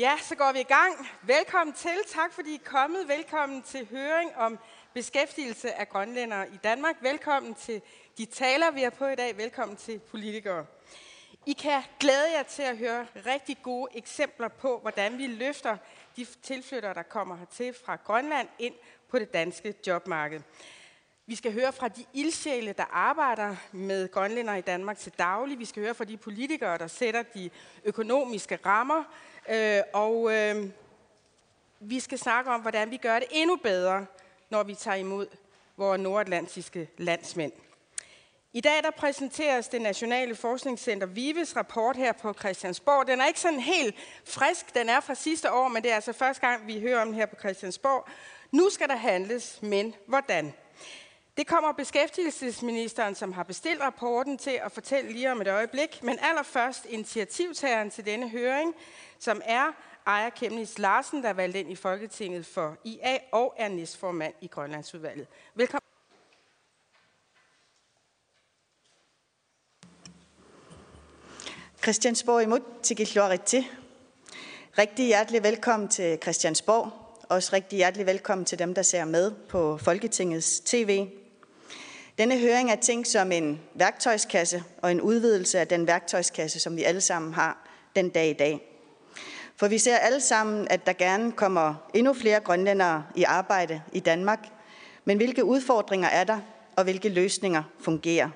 Ja, 0.00 0.18
så 0.22 0.34
går 0.34 0.52
vi 0.52 0.60
i 0.60 0.62
gang. 0.62 1.08
Velkommen 1.22 1.74
til. 1.74 1.96
Tak 2.08 2.32
fordi 2.32 2.50
I 2.50 2.54
er 2.54 2.70
kommet. 2.70 3.08
Velkommen 3.08 3.62
til 3.62 3.88
høring 3.90 4.36
om 4.36 4.58
beskæftigelse 4.94 5.72
af 5.72 5.88
grønlændere 5.88 6.48
i 6.48 6.56
Danmark. 6.56 6.96
Velkommen 7.00 7.54
til 7.54 7.82
de 8.18 8.24
taler, 8.24 8.70
vi 8.70 8.82
har 8.82 8.90
på 8.90 9.06
i 9.06 9.14
dag. 9.14 9.36
Velkommen 9.36 9.76
til 9.76 9.98
politikere. 9.98 10.66
I 11.46 11.52
kan 11.52 11.82
glæde 12.00 12.32
jer 12.36 12.42
til 12.42 12.62
at 12.62 12.76
høre 12.76 13.06
rigtig 13.26 13.58
gode 13.62 13.88
eksempler 13.94 14.48
på, 14.48 14.78
hvordan 14.78 15.18
vi 15.18 15.26
løfter 15.26 15.76
de 16.16 16.26
tilflyttere, 16.42 16.94
der 16.94 17.02
kommer 17.02 17.36
hertil 17.36 17.74
fra 17.84 17.96
Grønland 17.96 18.48
ind 18.58 18.74
på 19.08 19.18
det 19.18 19.34
danske 19.34 19.74
jobmarked. 19.86 20.40
Vi 21.26 21.34
skal 21.34 21.52
høre 21.52 21.72
fra 21.72 21.88
de 21.88 22.04
ildsjæle, 22.12 22.72
der 22.72 22.84
arbejder 22.92 23.56
med 23.72 24.10
grønlændere 24.10 24.58
i 24.58 24.62
Danmark 24.62 24.98
til 24.98 25.12
daglig. 25.18 25.58
Vi 25.58 25.64
skal 25.64 25.82
høre 25.82 25.94
fra 25.94 26.04
de 26.04 26.16
politikere, 26.16 26.78
der 26.78 26.86
sætter 26.86 27.22
de 27.22 27.50
økonomiske 27.84 28.58
rammer. 28.66 29.04
Øh, 29.50 29.82
og 29.92 30.32
øh, 30.32 30.66
vi 31.80 32.00
skal 32.00 32.18
snakke 32.18 32.50
om, 32.50 32.60
hvordan 32.60 32.90
vi 32.90 32.96
gør 32.96 33.18
det 33.18 33.28
endnu 33.30 33.56
bedre, 33.56 34.06
når 34.50 34.62
vi 34.62 34.74
tager 34.74 34.96
imod 34.96 35.26
vores 35.76 36.00
nordatlantiske 36.00 36.88
landsmænd. 36.98 37.52
I 38.52 38.60
dag 38.60 38.82
der 38.82 38.90
præsenteres 38.90 39.68
det 39.68 39.82
Nationale 39.82 40.34
Forskningscenter 40.34 41.06
VIVES 41.06 41.56
rapport 41.56 41.96
her 41.96 42.12
på 42.12 42.32
Christiansborg. 42.32 43.06
Den 43.06 43.20
er 43.20 43.26
ikke 43.26 43.40
sådan 43.40 43.60
helt 43.60 43.94
frisk, 44.24 44.74
den 44.74 44.88
er 44.88 45.00
fra 45.00 45.14
sidste 45.14 45.52
år, 45.52 45.68
men 45.68 45.82
det 45.82 45.90
er 45.90 45.94
altså 45.94 46.12
første 46.12 46.46
gang, 46.46 46.66
vi 46.66 46.80
hører 46.80 47.00
om 47.02 47.06
den 47.06 47.16
her 47.16 47.26
på 47.26 47.36
Christiansborg. 47.38 48.08
Nu 48.50 48.70
skal 48.70 48.88
der 48.88 48.96
handles, 48.96 49.62
men 49.62 49.94
hvordan? 50.06 50.52
Det 51.36 51.46
kommer 51.46 51.72
beskæftigelsesministeren, 51.72 53.14
som 53.14 53.32
har 53.32 53.42
bestilt 53.42 53.80
rapporten 53.80 54.38
til 54.38 54.60
at 54.64 54.72
fortælle 54.72 55.12
lige 55.12 55.32
om 55.32 55.40
et 55.40 55.48
øjeblik. 55.48 56.02
Men 56.02 56.18
allerførst 56.22 56.86
initiativtageren 56.88 57.90
til 57.90 58.06
denne 58.06 58.28
høring, 58.28 58.74
som 59.18 59.42
er 59.44 59.72
Ejer 60.06 60.30
Kemnis 60.30 60.78
Larsen, 60.78 61.22
der 61.22 61.28
er 61.28 61.32
valgt 61.32 61.56
ind 61.56 61.72
i 61.72 61.76
Folketinget 61.76 62.46
for 62.46 62.76
IA 62.84 63.18
og 63.32 63.54
er 63.56 63.68
næstformand 63.68 64.34
i 64.40 64.46
Grønlandsudvalget. 64.46 65.26
Velkommen. 65.54 65.90
Christiansborg 71.82 72.42
imod 72.42 72.60
til 72.82 72.96
Rigtig 74.78 75.06
hjertelig 75.06 75.42
velkommen 75.42 75.88
til 75.88 76.18
Christiansborg. 76.22 76.92
Også 77.28 77.52
rigtig 77.52 77.76
hjertelig 77.76 78.06
velkommen 78.06 78.44
til 78.44 78.58
dem, 78.58 78.74
der 78.74 78.82
ser 78.82 79.04
med 79.04 79.32
på 79.48 79.78
Folketingets 79.78 80.60
tv. 80.60 81.06
Denne 82.20 82.38
høring 82.38 82.70
er 82.70 82.76
tænkt 82.76 83.08
som 83.08 83.32
en 83.32 83.60
værktøjskasse 83.74 84.62
og 84.82 84.90
en 84.90 85.00
udvidelse 85.00 85.58
af 85.58 85.68
den 85.68 85.86
værktøjskasse, 85.86 86.60
som 86.60 86.76
vi 86.76 86.82
alle 86.82 87.00
sammen 87.00 87.34
har 87.34 87.68
den 87.96 88.08
dag 88.08 88.30
i 88.30 88.32
dag. 88.32 88.60
For 89.56 89.68
vi 89.68 89.78
ser 89.78 89.96
alle 89.96 90.20
sammen, 90.20 90.66
at 90.70 90.86
der 90.86 90.92
gerne 90.92 91.32
kommer 91.32 91.74
endnu 91.94 92.12
flere 92.12 92.40
grønlændere 92.40 93.04
i 93.16 93.22
arbejde 93.22 93.82
i 93.92 94.00
Danmark. 94.00 94.48
Men 95.04 95.16
hvilke 95.16 95.44
udfordringer 95.44 96.08
er 96.08 96.24
der, 96.24 96.38
og 96.76 96.84
hvilke 96.84 97.08
løsninger 97.08 97.62
fungerer? 97.80 98.30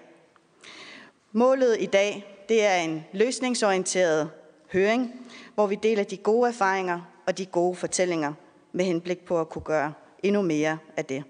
Målet 1.33 1.77
i 1.81 1.87
dag 1.87 2.45
det 2.49 2.65
er 2.65 2.77
en 2.77 3.05
løsningsorienteret 3.13 4.31
høring, 4.73 5.31
hvor 5.55 5.67
vi 5.67 5.75
deler 5.75 6.05
de 6.05 6.17
gode 6.17 6.49
erfaringer 6.49 7.01
og 7.27 7.39
de 7.39 7.47
gode 7.47 7.77
fortællinger 7.77 8.33
med 8.73 8.85
henblik 8.85 9.25
på 9.25 9.41
at 9.41 9.49
kunne 9.49 9.65
gøre 9.65 9.93
endnu 10.23 10.43
mere 10.43 10.79
af 10.97 11.05
det. 11.05 11.25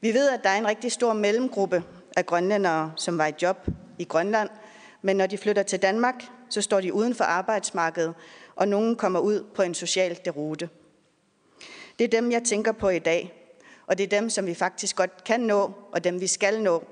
Vi 0.00 0.14
ved, 0.14 0.30
at 0.30 0.40
der 0.44 0.50
er 0.50 0.58
en 0.58 0.68
rigtig 0.68 0.92
stor 0.92 1.12
mellemgruppe 1.12 1.84
af 2.16 2.26
grønlændere, 2.26 2.92
som 2.96 3.18
var 3.18 3.26
i 3.26 3.32
job 3.42 3.66
i 3.98 4.04
Grønland, 4.04 4.48
men 5.02 5.16
når 5.16 5.26
de 5.26 5.38
flytter 5.38 5.62
til 5.62 5.82
Danmark, 5.82 6.24
så 6.48 6.62
står 6.62 6.80
de 6.80 6.92
uden 6.92 7.14
for 7.14 7.24
arbejdsmarkedet, 7.24 8.14
og 8.56 8.68
nogen 8.68 8.96
kommer 8.96 9.20
ud 9.20 9.44
på 9.54 9.62
en 9.62 9.74
social 9.74 10.18
derute. 10.24 10.68
Det 11.98 12.04
er 12.04 12.08
dem, 12.20 12.32
jeg 12.32 12.42
tænker 12.42 12.72
på 12.72 12.88
i 12.88 12.98
dag, 12.98 13.32
og 13.86 13.98
det 13.98 14.04
er 14.04 14.20
dem, 14.20 14.30
som 14.30 14.46
vi 14.46 14.54
faktisk 14.54 14.96
godt 14.96 15.24
kan 15.24 15.40
nå, 15.40 15.72
og 15.92 16.04
dem, 16.04 16.20
vi 16.20 16.26
skal 16.26 16.62
nå. 16.62 16.84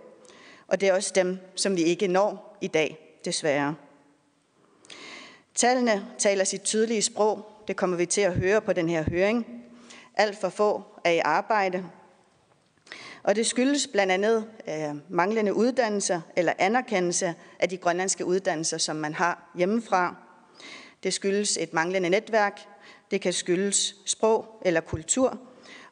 Og 0.69 0.81
det 0.81 0.89
er 0.89 0.95
også 0.95 1.13
dem, 1.15 1.39
som 1.55 1.77
vi 1.77 1.83
ikke 1.83 2.09
når 2.09 2.59
i 2.61 2.67
dag, 2.67 3.21
desværre. 3.25 3.75
Tallene 5.55 6.07
taler 6.19 6.45
sit 6.45 6.63
tydelige 6.63 7.03
sprog. 7.03 7.47
Det 7.69 7.77
kommer 7.77 7.97
vi 7.97 8.07
til 8.07 8.21
at 8.21 8.35
høre 8.35 8.61
på 8.61 8.73
den 8.73 8.89
her 8.89 9.05
høring. 9.11 9.47
Alt 10.15 10.41
for 10.41 10.49
få 10.49 10.83
er 11.05 11.11
i 11.11 11.19
arbejde, 11.19 11.85
og 13.29 13.37
det 13.37 13.47
skyldes 13.47 13.87
blandt 13.87 14.13
andet 14.13 14.47
øh, 14.69 14.95
manglende 15.09 15.55
uddannelser 15.55 16.21
eller 16.37 16.53
anerkendelse 16.59 17.35
af 17.59 17.69
de 17.69 17.77
grønlandske 17.77 18.25
uddannelser, 18.25 18.79
som 18.79 18.97
man 18.97 19.15
har 19.15 19.51
hjemmefra. 19.55 20.17
Det 21.03 21.15
skyldes 21.15 21.57
et 21.57 21.73
manglende 21.73 22.09
netværk. 22.09 22.61
Det 23.11 23.21
kan 23.21 23.33
skyldes 23.33 23.97
sprog 24.07 24.63
eller 24.65 24.81
kultur. 24.81 25.39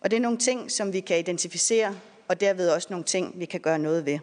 Og 0.00 0.10
det 0.10 0.16
er 0.16 0.20
nogle 0.20 0.38
ting, 0.38 0.70
som 0.70 0.92
vi 0.92 1.00
kan 1.00 1.18
identificere, 1.18 1.96
og 2.28 2.40
derved 2.40 2.68
også 2.68 2.88
nogle 2.90 3.04
ting, 3.04 3.40
vi 3.40 3.44
kan 3.44 3.60
gøre 3.60 3.78
noget 3.78 4.06
ved. 4.06 4.18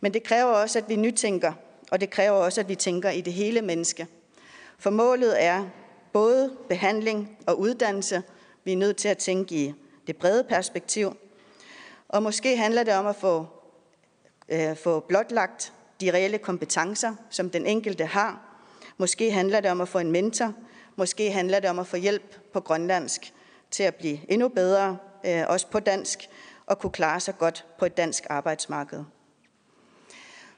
Men 0.00 0.14
det 0.14 0.22
kræver 0.22 0.52
også, 0.52 0.78
at 0.78 0.88
vi 0.88 0.96
nytænker, 0.96 1.52
og 1.90 2.00
det 2.00 2.10
kræver 2.10 2.36
også, 2.36 2.60
at 2.60 2.68
vi 2.68 2.74
tænker 2.74 3.10
i 3.10 3.20
det 3.20 3.32
hele 3.32 3.62
menneske. 3.62 4.06
For 4.78 4.90
målet 4.90 5.42
er 5.44 5.68
både 6.12 6.56
behandling 6.68 7.38
og 7.46 7.60
uddannelse. 7.60 8.22
Vi 8.64 8.72
er 8.72 8.76
nødt 8.76 8.96
til 8.96 9.08
at 9.08 9.18
tænke 9.18 9.54
i 9.54 9.74
det 10.06 10.16
brede 10.16 10.44
perspektiv, 10.44 11.16
og 12.10 12.22
måske 12.22 12.56
handler 12.56 12.82
det 12.82 12.94
om 12.94 13.06
at 13.06 13.16
få, 13.16 13.46
øh, 14.48 14.76
få 14.76 15.00
blotlagt 15.00 15.72
de 16.00 16.10
reelle 16.10 16.38
kompetencer, 16.38 17.14
som 17.30 17.50
den 17.50 17.66
enkelte 17.66 18.06
har. 18.06 18.40
Måske 18.98 19.32
handler 19.32 19.60
det 19.60 19.70
om 19.70 19.80
at 19.80 19.88
få 19.88 19.98
en 19.98 20.12
mentor. 20.12 20.52
Måske 20.96 21.30
handler 21.32 21.60
det 21.60 21.70
om 21.70 21.78
at 21.78 21.86
få 21.86 21.96
hjælp 21.96 22.52
på 22.52 22.60
grønlandsk 22.60 23.34
til 23.70 23.82
at 23.82 23.94
blive 23.94 24.18
endnu 24.32 24.48
bedre, 24.48 24.98
øh, 25.26 25.44
også 25.48 25.66
på 25.66 25.80
dansk, 25.80 26.28
og 26.66 26.78
kunne 26.78 26.92
klare 26.92 27.20
sig 27.20 27.38
godt 27.38 27.66
på 27.78 27.84
et 27.84 27.96
dansk 27.96 28.26
arbejdsmarked. 28.30 29.04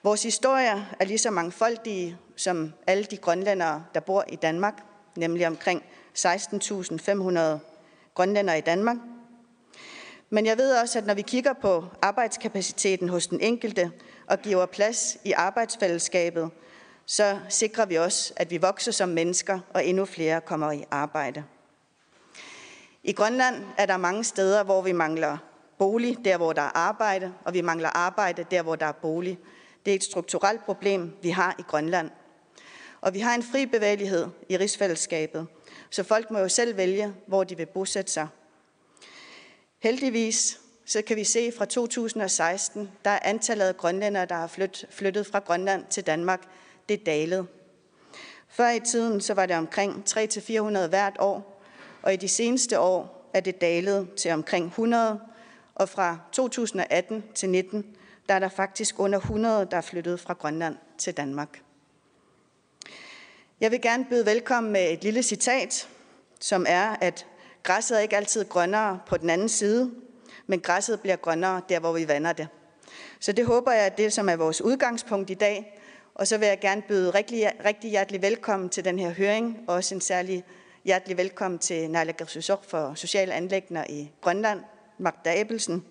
Vores 0.02 0.22
historier 0.22 0.82
er 1.00 1.04
lige 1.04 1.18
så 1.18 1.30
mangfoldige 1.30 2.16
som 2.36 2.72
alle 2.86 3.04
de 3.04 3.16
grønlændere, 3.16 3.84
der 3.94 4.00
bor 4.00 4.24
i 4.28 4.36
Danmark, 4.36 4.82
nemlig 5.16 5.46
omkring 5.46 5.84
16.500 6.18 7.40
grønlændere 8.14 8.58
i 8.58 8.60
Danmark– 8.60 8.96
men 10.34 10.46
jeg 10.46 10.58
ved 10.58 10.76
også, 10.76 10.98
at 10.98 11.06
når 11.06 11.14
vi 11.14 11.22
kigger 11.22 11.52
på 11.52 11.84
arbejdskapaciteten 12.02 13.08
hos 13.08 13.26
den 13.26 13.40
enkelte 13.40 13.90
og 14.26 14.38
giver 14.38 14.66
plads 14.66 15.18
i 15.24 15.32
arbejdsfællesskabet, 15.32 16.50
så 17.06 17.38
sikrer 17.48 17.86
vi 17.86 17.94
også, 17.94 18.32
at 18.36 18.50
vi 18.50 18.56
vokser 18.56 18.92
som 18.92 19.08
mennesker, 19.08 19.60
og 19.74 19.86
endnu 19.86 20.04
flere 20.04 20.40
kommer 20.40 20.72
i 20.72 20.84
arbejde. 20.90 21.44
I 23.02 23.12
Grønland 23.12 23.56
er 23.78 23.86
der 23.86 23.96
mange 23.96 24.24
steder, 24.24 24.64
hvor 24.64 24.82
vi 24.82 24.92
mangler 24.92 25.38
bolig, 25.78 26.16
der 26.24 26.36
hvor 26.36 26.52
der 26.52 26.62
er 26.62 26.76
arbejde, 26.76 27.32
og 27.44 27.54
vi 27.54 27.60
mangler 27.60 27.88
arbejde, 27.88 28.44
der 28.50 28.62
hvor 28.62 28.76
der 28.76 28.86
er 28.86 28.92
bolig. 28.92 29.38
Det 29.84 29.90
er 29.90 29.94
et 29.94 30.04
strukturelt 30.04 30.64
problem, 30.64 31.12
vi 31.22 31.30
har 31.30 31.54
i 31.58 31.62
Grønland. 31.62 32.10
Og 33.00 33.14
vi 33.14 33.20
har 33.20 33.34
en 33.34 33.42
fri 33.42 33.66
bevægelighed 33.66 34.26
i 34.48 34.56
rigsfællesskabet, 34.56 35.46
så 35.90 36.02
folk 36.02 36.30
må 36.30 36.38
jo 36.38 36.48
selv 36.48 36.76
vælge, 36.76 37.14
hvor 37.26 37.44
de 37.44 37.56
vil 37.56 37.66
bosætte 37.66 38.12
sig 38.12 38.28
Heldigvis 39.82 40.60
så 40.84 41.02
kan 41.02 41.16
vi 41.16 41.24
se 41.24 41.52
fra 41.58 41.64
2016, 41.64 42.90
der 43.04 43.10
er 43.10 43.18
antallet 43.22 43.64
af 43.64 43.76
grønlændere, 43.76 44.26
der 44.26 44.34
har 44.34 44.46
flyttet 44.90 45.26
fra 45.26 45.38
Grønland 45.38 45.84
til 45.90 46.06
Danmark, 46.06 46.40
det 46.88 47.00
er 47.00 47.04
dalet. 47.04 47.46
Før 48.48 48.70
i 48.70 48.80
tiden 48.80 49.20
så 49.20 49.34
var 49.34 49.46
det 49.46 49.56
omkring 49.56 50.04
300-400 50.08 50.86
hvert 50.86 51.16
år, 51.18 51.62
og 52.02 52.12
i 52.12 52.16
de 52.16 52.28
seneste 52.28 52.80
år 52.80 53.28
er 53.34 53.40
det 53.40 53.60
dalet 53.60 54.14
til 54.14 54.30
omkring 54.30 54.66
100, 54.66 55.20
og 55.74 55.88
fra 55.88 56.18
2018 56.32 57.24
til 57.34 57.48
19, 57.48 57.96
der 58.28 58.34
er 58.34 58.38
der 58.38 58.48
faktisk 58.48 58.98
under 58.98 59.18
100, 59.18 59.68
der 59.70 59.76
er 59.76 59.80
flyttet 59.80 60.20
fra 60.20 60.34
Grønland 60.34 60.76
til 60.98 61.16
Danmark. 61.16 61.62
Jeg 63.60 63.70
vil 63.70 63.80
gerne 63.80 64.04
byde 64.04 64.26
velkommen 64.26 64.72
med 64.72 64.92
et 64.92 65.04
lille 65.04 65.22
citat, 65.22 65.88
som 66.40 66.66
er, 66.68 66.96
at 67.00 67.26
Græsset 67.62 67.96
er 67.96 68.00
ikke 68.00 68.16
altid 68.16 68.44
grønnere 68.44 69.00
på 69.06 69.16
den 69.16 69.30
anden 69.30 69.48
side, 69.48 69.90
men 70.46 70.60
græsset 70.60 71.00
bliver 71.00 71.16
grønnere 71.16 71.60
der, 71.68 71.80
hvor 71.80 71.92
vi 71.92 72.08
vander 72.08 72.32
det. 72.32 72.48
Så 73.20 73.32
det 73.32 73.46
håber 73.46 73.72
jeg, 73.72 73.86
at 73.86 73.98
det 73.98 74.12
som 74.12 74.28
er 74.28 74.36
vores 74.36 74.60
udgangspunkt 74.60 75.30
i 75.30 75.34
dag. 75.34 75.80
Og 76.14 76.26
så 76.26 76.38
vil 76.38 76.48
jeg 76.48 76.60
gerne 76.60 76.82
byde 76.82 77.10
rigtig, 77.10 77.52
rigtig 77.64 77.90
hjertelig 77.90 78.22
velkommen 78.22 78.68
til 78.68 78.84
den 78.84 78.98
her 78.98 79.10
høring, 79.10 79.58
og 79.68 79.74
også 79.74 79.94
en 79.94 80.00
særlig 80.00 80.44
hjertelig 80.84 81.16
velkommen 81.16 81.58
til 81.58 81.90
Naila 81.90 82.12
Gersusok 82.18 82.64
for 82.64 82.94
Sociale 82.94 83.32
Anlægner 83.32 83.84
i 83.88 84.10
Grønland, 84.20 84.60
Magda 84.98 85.40
Abelsen. 85.40 85.84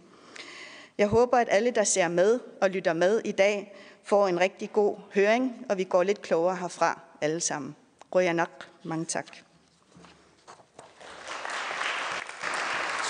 Jeg 0.98 1.08
håber, 1.08 1.38
at 1.38 1.48
alle, 1.52 1.72
der 1.72 1.84
ser 1.84 2.08
med 2.08 2.40
og 2.62 2.70
lytter 2.70 2.94
med 2.94 3.22
i 3.26 3.32
dag, 3.32 3.76
får 4.04 4.28
en 4.28 4.40
rigtig 4.40 4.74
god 4.74 4.98
høring, 5.14 5.66
og 5.70 5.78
vi 5.78 5.84
går 5.84 6.04
lidt 6.04 6.22
klogere 6.22 6.56
herfra 6.56 7.00
alle 7.22 7.40
sammen. 7.40 7.76
Røger 8.16 8.46
Mange 8.84 9.06
tak. 9.06 9.51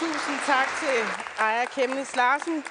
Tusind 0.01 0.39
tak 0.45 0.67
til 0.79 0.97
Ejer 1.39 1.65
Kemnes 1.65 2.15
Larsen. 2.15 2.63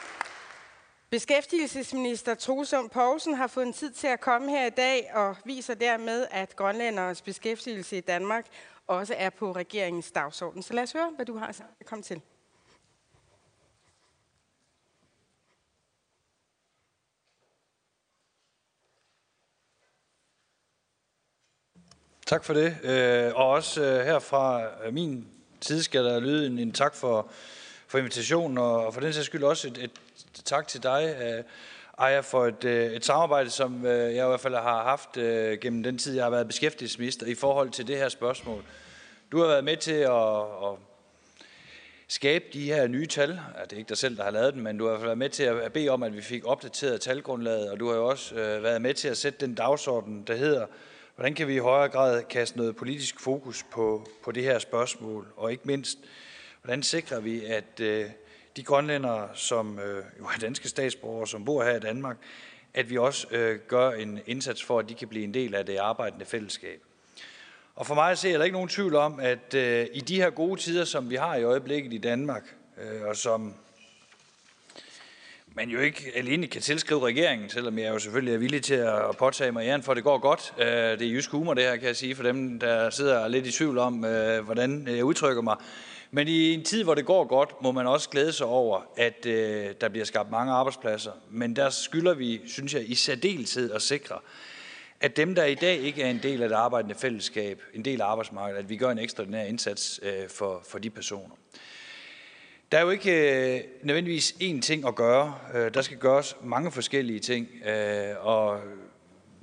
Beskæftigelsesminister 1.11 2.35
Trosum 2.35 2.89
Poulsen 2.89 3.35
har 3.35 3.47
fået 3.47 3.67
en 3.67 3.73
tid 3.73 3.93
til 3.93 4.07
at 4.07 4.21
komme 4.21 4.51
her 4.51 4.67
i 4.67 4.71
dag 4.71 5.11
og 5.15 5.37
viser 5.45 5.75
dermed, 5.75 6.27
at 6.31 6.57
grønlænderes 6.57 7.23
beskæftigelse 7.23 7.97
i 7.97 8.01
Danmark 8.01 8.47
også 8.87 9.15
er 9.19 9.31
på 9.31 9.53
regeringens 9.53 10.13
dagsorden. 10.13 10.63
Så 10.63 10.75
lad 10.75 10.83
os 10.83 10.93
høre, 10.93 11.11
hvad 11.17 11.27
du 11.27 11.39
har 11.39 11.47
at 11.81 11.87
komme 11.87 12.03
til. 12.03 12.21
Tak 22.27 22.45
for 22.45 22.55
det. 22.55 22.77
Øh, 22.83 23.35
og 23.35 23.49
også 23.49 23.81
herfra 23.81 24.05
her 24.05 24.19
fra 24.19 24.87
øh, 24.87 24.95
min 24.95 25.40
side 25.63 25.83
skal 25.83 26.05
der 26.05 26.21
lyde 26.21 26.47
en, 26.47 26.59
en 26.59 26.73
tak 26.73 26.95
for, 26.95 27.31
for 27.87 27.99
invitationen, 27.99 28.59
og 28.59 28.95
for 28.95 29.01
den 29.01 29.13
sags 29.13 29.27
skyld 29.27 29.45
også 29.45 29.69
et, 29.69 29.79
et 29.79 29.91
tak 30.45 30.69
til 30.69 30.83
dig, 30.83 31.17
øh, 31.23 31.45
Aya, 31.99 32.21
for 32.21 32.47
et, 32.47 32.65
øh, 32.65 32.93
et 32.93 33.05
samarbejde, 33.05 33.51
som 33.51 33.87
øh, 33.87 34.15
jeg 34.15 34.25
i 34.25 34.29
hvert 34.29 34.41
fald 34.41 34.55
har 34.55 34.83
haft 34.83 35.13
gennem 35.61 35.83
den 35.83 35.99
tid, 35.99 36.15
jeg 36.15 36.25
har 36.25 36.31
været 36.31 36.47
beskæftigelsesminister 36.47 37.27
i 37.27 37.35
forhold 37.35 37.71
til 37.71 37.87
det 37.87 37.97
her 37.97 38.09
spørgsmål. 38.09 38.65
Du 39.33 39.41
har 39.41 39.47
været 39.47 39.65
med 39.65 39.77
til 39.77 39.93
at, 39.93 40.41
at 40.41 40.79
skabe 42.09 42.45
de 42.53 42.65
her 42.65 42.87
nye 42.87 43.07
tal. 43.07 43.29
Ja, 43.31 43.65
det 43.65 43.73
er 43.73 43.77
ikke 43.77 43.89
dig 43.89 43.99
selv, 43.99 44.17
der 44.17 44.25
har 44.25 44.31
lavet 44.31 44.55
dem, 44.55 44.63
men 44.63 44.79
du 44.79 44.89
har 44.89 44.97
været 44.97 45.19
med 45.19 45.31
til 45.31 45.43
at 45.43 45.73
bede 45.73 45.89
om, 45.89 46.03
at 46.03 46.17
vi 46.17 46.23
fik 46.23 46.45
opdateret 46.45 47.01
talgrundlaget, 47.01 47.71
og 47.71 47.81
du 47.81 47.89
har 47.89 47.97
jo 47.97 48.07
også 48.07 48.35
været 48.35 48.83
med 48.83 48.95
til 48.95 49.09
at 49.09 49.17
sætte 49.17 49.47
den 49.47 49.55
dagsorden, 49.55 50.23
der 50.27 50.37
hedder, 50.37 50.67
Hvordan 51.21 51.35
kan 51.35 51.49
vi 51.49 51.55
i 51.55 51.59
højere 51.59 51.89
grad 51.89 52.23
kaste 52.23 52.57
noget 52.57 52.77
politisk 52.77 53.21
fokus 53.21 53.65
på, 53.71 54.07
på 54.25 54.33
det 54.33 54.43
her 54.43 54.59
spørgsmål? 54.59 55.27
Og 55.37 55.51
ikke 55.51 55.63
mindst, 55.67 55.99
hvordan 56.63 56.83
sikrer 56.83 57.21
vi, 57.21 57.45
at 57.45 57.81
øh, 57.81 58.07
de 58.57 58.63
grønlændere, 58.63 59.29
som 59.35 59.79
øh, 59.79 60.05
jo 60.19 60.25
er 60.25 60.39
danske 60.41 60.69
statsborgere, 60.69 61.27
som 61.27 61.45
bor 61.45 61.65
her 61.65 61.77
i 61.77 61.81
Danmark, 61.81 62.17
at 62.75 62.91
vi 62.91 62.99
også 62.99 63.27
øh, 63.31 63.59
gør 63.69 63.91
en 63.91 64.21
indsats 64.27 64.65
for, 64.65 64.79
at 64.79 64.89
de 64.89 64.95
kan 64.95 65.09
blive 65.09 65.25
en 65.25 65.35
del 65.35 65.55
af 65.55 65.67
det 65.67 65.77
arbejdende 65.77 66.25
fællesskab. 66.25 66.83
Og 67.75 67.87
for 67.87 67.95
mig 67.95 68.19
ser 68.19 68.31
jeg 68.31 68.39
der 68.39 68.45
ikke 68.45 68.57
nogen 68.57 68.69
tvivl 68.69 68.95
om, 68.95 69.21
at 69.21 69.55
øh, 69.55 69.87
i 69.93 70.01
de 70.01 70.17
her 70.17 70.31
gode 70.31 70.61
tider, 70.61 70.85
som 70.85 71.11
vi 71.11 71.17
har 71.17 71.37
i 71.37 71.43
øjeblikket 71.43 71.93
i 71.93 71.99
Danmark, 71.99 72.55
øh, 72.79 73.03
og 73.03 73.17
som 73.17 73.55
man 75.55 75.69
jo 75.69 75.81
ikke 75.81 76.13
alene 76.15 76.47
kan 76.47 76.63
tilskrive 76.63 77.07
regeringen, 77.07 77.49
selvom 77.49 77.79
jeg 77.79 77.89
jo 77.89 77.99
selvfølgelig 77.99 78.35
er 78.35 78.39
villig 78.39 78.63
til 78.63 78.75
at 78.75 79.17
påtage 79.19 79.53
mig 79.53 79.67
æren 79.67 79.83
for, 79.83 79.93
at 79.93 79.97
det 79.97 80.05
går 80.05 80.19
godt. 80.19 80.55
Øh, 80.59 80.67
det 80.67 81.03
er 81.03 81.11
jysk 81.11 81.31
humor, 81.31 81.55
det 81.55 81.65
her, 81.65 81.77
kan 81.77 81.87
jeg 81.87 81.97
sige, 81.97 82.17
for 82.17 82.23
dem, 82.23 82.59
der 82.59 82.91
sidder 82.91 83.29
lidt 83.29 83.47
i 83.47 83.53
tvivl 83.53 83.79
om, 83.79 84.05
øh, 84.05 84.45
hvordan 84.45 84.89
jeg 84.89 85.05
udtrykker 85.05 85.43
mig. 85.43 85.57
Men 86.11 86.29
i 86.29 86.55
en 86.55 86.65
tid, 86.65 86.85
hvor 86.85 86.95
det 86.95 87.07
går 87.07 87.25
godt, 87.25 87.63
må 87.63 87.73
man 87.73 87.87
også 87.87 88.09
glæde 88.09 88.33
sig 88.33 88.47
over, 88.47 88.81
at 88.97 89.27
øh, 89.27 89.67
der 89.81 89.89
bliver 89.89 90.05
skabt 90.05 90.31
mange 90.31 90.53
arbejdspladser. 90.53 91.13
Men 91.31 91.57
der 91.57 91.71
skylder 91.71 92.15
vi, 92.15 92.41
synes 92.47 92.75
jeg, 92.75 92.91
i 92.91 92.95
særdeleshed 92.95 93.73
at 93.73 93.83
sikre, 93.83 94.19
at 95.01 95.17
dem, 95.17 95.35
der 95.35 95.45
i 95.45 95.55
dag 95.55 95.79
ikke 95.79 96.03
er 96.03 96.11
en 96.11 96.21
del 96.23 96.43
af 96.43 96.49
det 96.49 96.57
arbejdende 96.57 96.95
fællesskab, 96.95 97.63
en 97.75 97.85
del 97.85 98.01
af 98.01 98.07
arbejdsmarkedet, 98.07 98.59
at 98.59 98.69
vi 98.69 98.77
gør 98.77 98.91
en 98.91 98.99
ekstraordinær 98.99 99.45
indsats 99.45 100.01
øh, 100.03 100.29
for, 100.29 100.63
for 100.69 100.79
de 100.79 100.91
personer. 100.91 101.35
Der 102.73 102.79
er 102.79 102.83
jo 102.83 102.91
ikke 102.91 103.57
øh, 103.57 103.61
nødvendigvis 103.83 104.33
én 104.33 104.61
ting 104.61 104.87
at 104.87 104.95
gøre. 104.95 105.35
Øh, 105.55 105.75
der 105.75 105.83
skal 105.83 105.97
gøres 105.97 106.37
mange 106.43 106.73
forskellige 106.73 107.21
ting, 107.21 107.49
øh, 107.69 108.27
og 108.27 108.61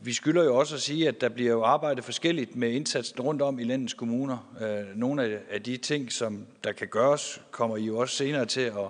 vi 0.04 0.14
skylder 0.14 0.44
jo 0.44 0.56
også 0.56 0.76
at 0.76 0.82
sige, 0.82 1.08
at 1.08 1.22
der 1.22 1.30
bliver 1.30 1.52
jo 1.52 1.64
arbejdet 1.64 2.04
forskelligt 2.04 2.56
med 2.56 2.72
indsatsen 2.72 3.22
rundt 3.22 3.42
om 3.42 3.60
i 3.60 3.64
landets 3.64 3.94
kommuner. 3.94 4.56
Øh, 4.62 4.98
nogle 4.98 5.40
af 5.52 5.64
de 5.64 5.78
ting, 5.78 6.12
som 6.12 6.46
der 6.64 6.72
kan 6.72 6.88
gøres, 6.88 7.42
kommer 7.52 7.78
I 7.78 7.84
jo 7.84 7.98
også 7.98 8.16
senere 8.16 8.46
til 8.46 8.62
at 8.62 8.88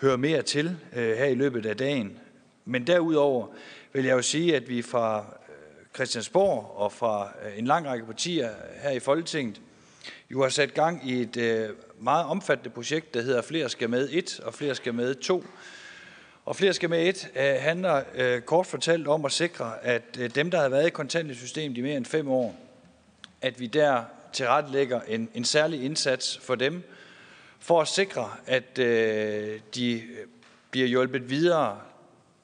høre 0.00 0.18
mere 0.18 0.42
til 0.42 0.76
øh, 0.96 1.16
her 1.16 1.26
i 1.26 1.34
løbet 1.34 1.66
af 1.66 1.76
dagen. 1.76 2.18
Men 2.64 2.86
derudover 2.86 3.46
vil 3.92 4.04
jeg 4.04 4.12
jo 4.12 4.22
sige, 4.22 4.56
at 4.56 4.68
vi 4.68 4.82
fra 4.82 5.18
øh, 5.18 5.86
Christiansborg 5.94 6.74
og 6.76 6.92
fra 6.92 7.32
øh, 7.46 7.58
en 7.58 7.66
lang 7.66 7.86
række 7.86 8.06
partier 8.06 8.48
her 8.82 8.90
i 8.90 9.00
Folketinget 9.00 9.60
jo 10.30 10.42
har 10.42 10.48
sat 10.48 10.74
gang 10.74 11.08
i 11.08 11.22
et 11.22 11.36
øh, 11.36 11.68
meget 12.00 12.26
omfattende 12.26 12.70
projekt, 12.70 13.14
der 13.14 13.22
hedder 13.22 13.42
Flere 13.42 13.68
skal 13.68 13.90
med 13.90 14.08
1 14.12 14.40
og 14.40 14.54
Flere 14.54 14.74
skal 14.74 14.94
med 14.94 15.14
2. 15.14 15.44
Og 16.44 16.56
Flere 16.56 16.72
skal 16.72 16.90
med 16.90 17.08
1 17.08 17.30
øh, 17.36 17.42
handler 17.42 18.02
øh, 18.14 18.40
kort 18.40 18.66
fortalt 18.66 19.08
om 19.08 19.24
at 19.24 19.32
sikre, 19.32 19.84
at 19.84 20.18
dem, 20.34 20.50
der 20.50 20.60
har 20.60 20.68
været 20.68 20.86
i 20.86 20.90
kontantsystemet 20.90 21.78
i 21.78 21.80
mere 21.80 21.96
end 21.96 22.06
fem 22.06 22.28
år, 22.28 22.56
at 23.42 23.60
vi 23.60 23.66
der 23.66 24.04
tilrettelægger 24.32 25.00
en, 25.00 25.28
en 25.34 25.44
særlig 25.44 25.84
indsats 25.84 26.38
for 26.38 26.54
dem, 26.54 26.82
for 27.58 27.80
at 27.80 27.88
sikre, 27.88 28.30
at 28.46 28.78
øh, 28.78 29.60
de 29.74 30.02
bliver 30.70 30.86
hjulpet 30.86 31.30
videre, 31.30 31.78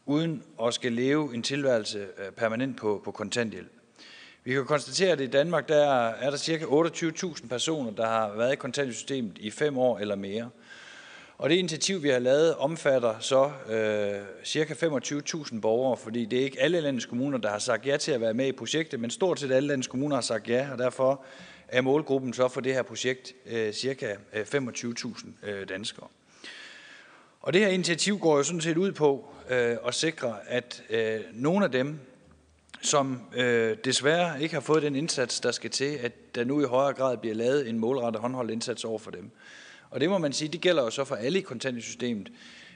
uden 0.07 0.43
at 0.63 0.75
skal 0.75 0.93
leve 0.93 1.35
en 1.35 1.43
tilværelse 1.43 2.07
permanent 2.37 2.77
på, 2.77 3.03
på 3.05 3.11
kontanthjælp. 3.11 3.74
Vi 4.47 4.53
kan 4.53 4.65
konstatere, 4.65 5.13
at 5.13 5.21
i 5.21 5.27
Danmark 5.27 5.69
der 5.69 6.11
er 6.11 6.31
der 6.31 6.37
ca. 6.37 6.57
28.000 6.57 7.49
personer, 7.49 7.91
der 7.91 8.07
har 8.07 8.33
været 8.37 8.53
i 8.53 8.57
kontanthjælpssystemet 8.57 9.39
i 9.39 9.51
fem 9.51 9.79
år 9.79 9.99
eller 9.99 10.15
mere. 10.15 10.51
Og 11.39 11.51
det 11.51 11.57
initiativ, 11.57 12.03
vi 12.03 12.09
har 12.09 12.19
lavet, 12.19 12.55
omfatter 12.55 13.15
så 13.21 13.45
øh, 13.69 14.47
ca. 14.47 14.87
25.000 14.87 15.61
borgere, 15.61 15.97
fordi 15.97 16.25
det 16.25 16.39
er 16.39 16.45
ikke 16.45 16.61
alle 16.61 16.81
landets 16.81 17.07
kommuner, 17.07 17.39
der 17.39 17.51
har 17.51 17.59
sagt 17.59 17.87
ja 17.87 17.97
til 17.97 18.13
at 18.13 18.21
være 18.21 18.35
med 18.35 18.47
i 18.47 18.53
projektet, 18.53 19.01
men 19.01 19.11
stort 19.11 19.41
set 19.41 19.53
alle 19.53 19.69
landets 19.69 19.89
kommuner 19.89 20.17
har 20.17 20.23
sagt 20.23 20.49
ja, 20.49 20.69
og 20.73 20.79
derfor 20.79 21.25
er 21.69 21.81
målgruppen 21.81 22.33
så 22.33 22.49
for 22.49 22.61
det 22.61 22.75
her 22.75 22.83
projekt 22.83 23.33
øh, 23.47 23.73
ca. 23.73 24.17
25.000 24.35 25.27
øh, 25.43 25.61
øh, 25.61 25.69
danskere. 25.69 26.07
Og 27.41 27.53
det 27.53 27.61
her 27.61 27.69
initiativ 27.69 28.19
går 28.19 28.37
jo 28.37 28.43
sådan 28.43 28.61
set 28.61 28.77
ud 28.77 28.93
på 28.93 29.29
øh, 29.51 29.77
at 29.87 29.95
sikre, 29.95 30.37
at 30.47 30.83
øh, 30.91 31.21
nogle 31.33 31.65
af 31.65 31.73
dem, 31.73 32.01
som 32.87 33.21
øh, 33.35 33.77
desværre 33.85 34.43
ikke 34.43 34.55
har 34.55 34.61
fået 34.61 34.83
den 34.83 34.97
indsats, 34.97 35.41
der 35.41 35.51
skal 35.51 35.71
til, 35.71 35.99
at 36.03 36.35
der 36.35 36.45
nu 36.45 36.61
i 36.61 36.65
højere 36.65 36.93
grad 36.93 37.17
bliver 37.17 37.35
lavet 37.35 37.69
en 37.69 37.79
målrettet 37.79 38.21
håndholdt 38.23 38.51
indsats 38.51 38.85
over 38.85 38.99
for 38.99 39.11
dem. 39.11 39.31
Og 39.91 40.01
det 40.01 40.11
må 40.11 40.19
man 40.19 40.33
sige, 40.33 40.49
det 40.49 40.61
gælder 40.61 40.83
jo 40.83 40.91
så 40.91 41.05
for 41.05 41.15
alle 41.15 41.39
i 41.39 41.43
kontantsystemet. 41.43 42.33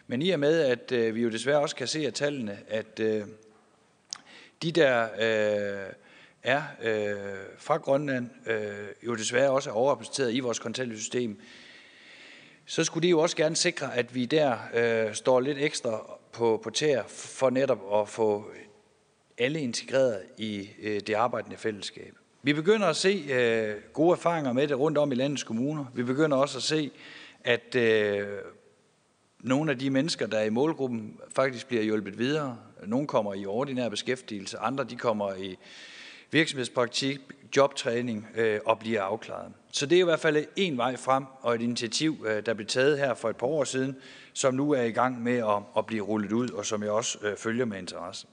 Men 0.06 0.22
i 0.22 0.30
og 0.30 0.40
med, 0.40 0.60
at 0.60 0.92
øh, 0.92 1.14
vi 1.14 1.22
jo 1.22 1.30
desværre 1.30 1.58
også 1.58 1.76
kan 1.76 1.86
se 1.86 2.06
af 2.06 2.12
tallene, 2.12 2.58
at 2.68 3.00
øh, 3.00 3.24
de 4.62 4.72
der 4.72 5.02
øh, 5.04 5.92
er 6.42 6.62
øh, 6.82 7.16
fra 7.58 7.76
Grønland 7.76 8.30
øh, 8.46 8.88
jo 9.06 9.14
desværre 9.14 9.50
også 9.50 9.70
er 9.70 9.74
overrepræsenteret 9.74 10.34
i 10.34 10.40
vores 10.40 10.58
kontantsystem, 10.58 11.40
så 12.66 12.84
skulle 12.84 13.02
de 13.02 13.10
jo 13.10 13.20
også 13.20 13.36
gerne 13.36 13.56
sikre, 13.56 13.96
at 13.96 14.14
vi 14.14 14.24
der 14.24 14.58
øh, 14.74 15.14
står 15.14 15.40
lidt 15.40 15.58
ekstra 15.58 16.18
på, 16.32 16.60
på 16.64 16.70
tæer 16.70 17.02
for 17.06 17.50
netop 17.50 18.00
at 18.00 18.08
få 18.08 18.50
alle 19.38 19.60
integreret 19.60 20.22
i 20.38 20.68
øh, 20.82 21.00
det 21.00 21.14
arbejdende 21.14 21.56
fællesskab. 21.56 22.14
Vi 22.42 22.52
begynder 22.52 22.86
at 22.86 22.96
se 22.96 23.24
øh, 23.30 23.74
gode 23.92 24.12
erfaringer 24.12 24.52
med 24.52 24.68
det 24.68 24.78
rundt 24.78 24.98
om 24.98 25.12
i 25.12 25.14
landets 25.14 25.42
kommuner. 25.42 25.84
Vi 25.94 26.02
begynder 26.02 26.36
også 26.36 26.58
at 26.58 26.62
se, 26.62 26.90
at 27.44 27.74
øh, 27.74 28.26
nogle 29.40 29.70
af 29.70 29.78
de 29.78 29.90
mennesker, 29.90 30.26
der 30.26 30.38
er 30.38 30.44
i 30.44 30.50
målgruppen, 30.50 31.20
faktisk 31.34 31.66
bliver 31.68 31.82
hjulpet 31.82 32.18
videre. 32.18 32.58
Nogle 32.86 33.06
kommer 33.06 33.34
i 33.34 33.46
ordinær 33.46 33.88
beskæftigelse, 33.88 34.58
andre 34.58 34.84
de 34.84 34.96
kommer 34.96 35.34
i 35.34 35.58
virksomhedspraktik, 36.30 37.20
jobtræning 37.56 38.26
øh, 38.36 38.60
og 38.64 38.78
bliver 38.78 39.02
afklaret. 39.02 39.52
Så 39.72 39.86
det 39.86 39.96
er 39.96 40.00
i 40.00 40.04
hvert 40.04 40.20
fald 40.20 40.44
en 40.56 40.76
vej 40.76 40.96
frem, 40.96 41.24
og 41.40 41.54
et 41.54 41.62
initiativ, 41.62 42.26
øh, 42.28 42.46
der 42.46 42.54
blev 42.54 42.66
taget 42.66 42.98
her 42.98 43.14
for 43.14 43.30
et 43.30 43.36
par 43.36 43.46
år 43.46 43.64
siden, 43.64 43.96
som 44.32 44.54
nu 44.54 44.72
er 44.72 44.82
i 44.82 44.90
gang 44.90 45.22
med 45.22 45.36
at, 45.36 45.62
at 45.76 45.86
blive 45.86 46.02
rullet 46.02 46.32
ud, 46.32 46.50
og 46.50 46.66
som 46.66 46.82
jeg 46.82 46.90
også 46.90 47.18
øh, 47.22 47.36
følger 47.36 47.64
med 47.64 47.78
interesse. 47.78 48.26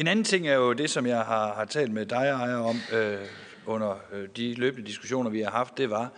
En 0.00 0.06
anden 0.06 0.24
ting 0.24 0.48
er 0.48 0.54
jo 0.54 0.72
det, 0.72 0.90
som 0.90 1.06
jeg 1.06 1.20
har, 1.20 1.54
har 1.54 1.64
talt 1.64 1.92
med 1.92 2.06
dig, 2.06 2.16
Ejer, 2.16 2.56
om 2.56 2.76
øh, 2.92 3.18
under 3.66 4.00
øh, 4.12 4.28
de 4.36 4.54
løbende 4.54 4.86
diskussioner, 4.86 5.30
vi 5.30 5.40
har 5.40 5.50
haft, 5.50 5.78
det 5.78 5.90
var, 5.90 6.12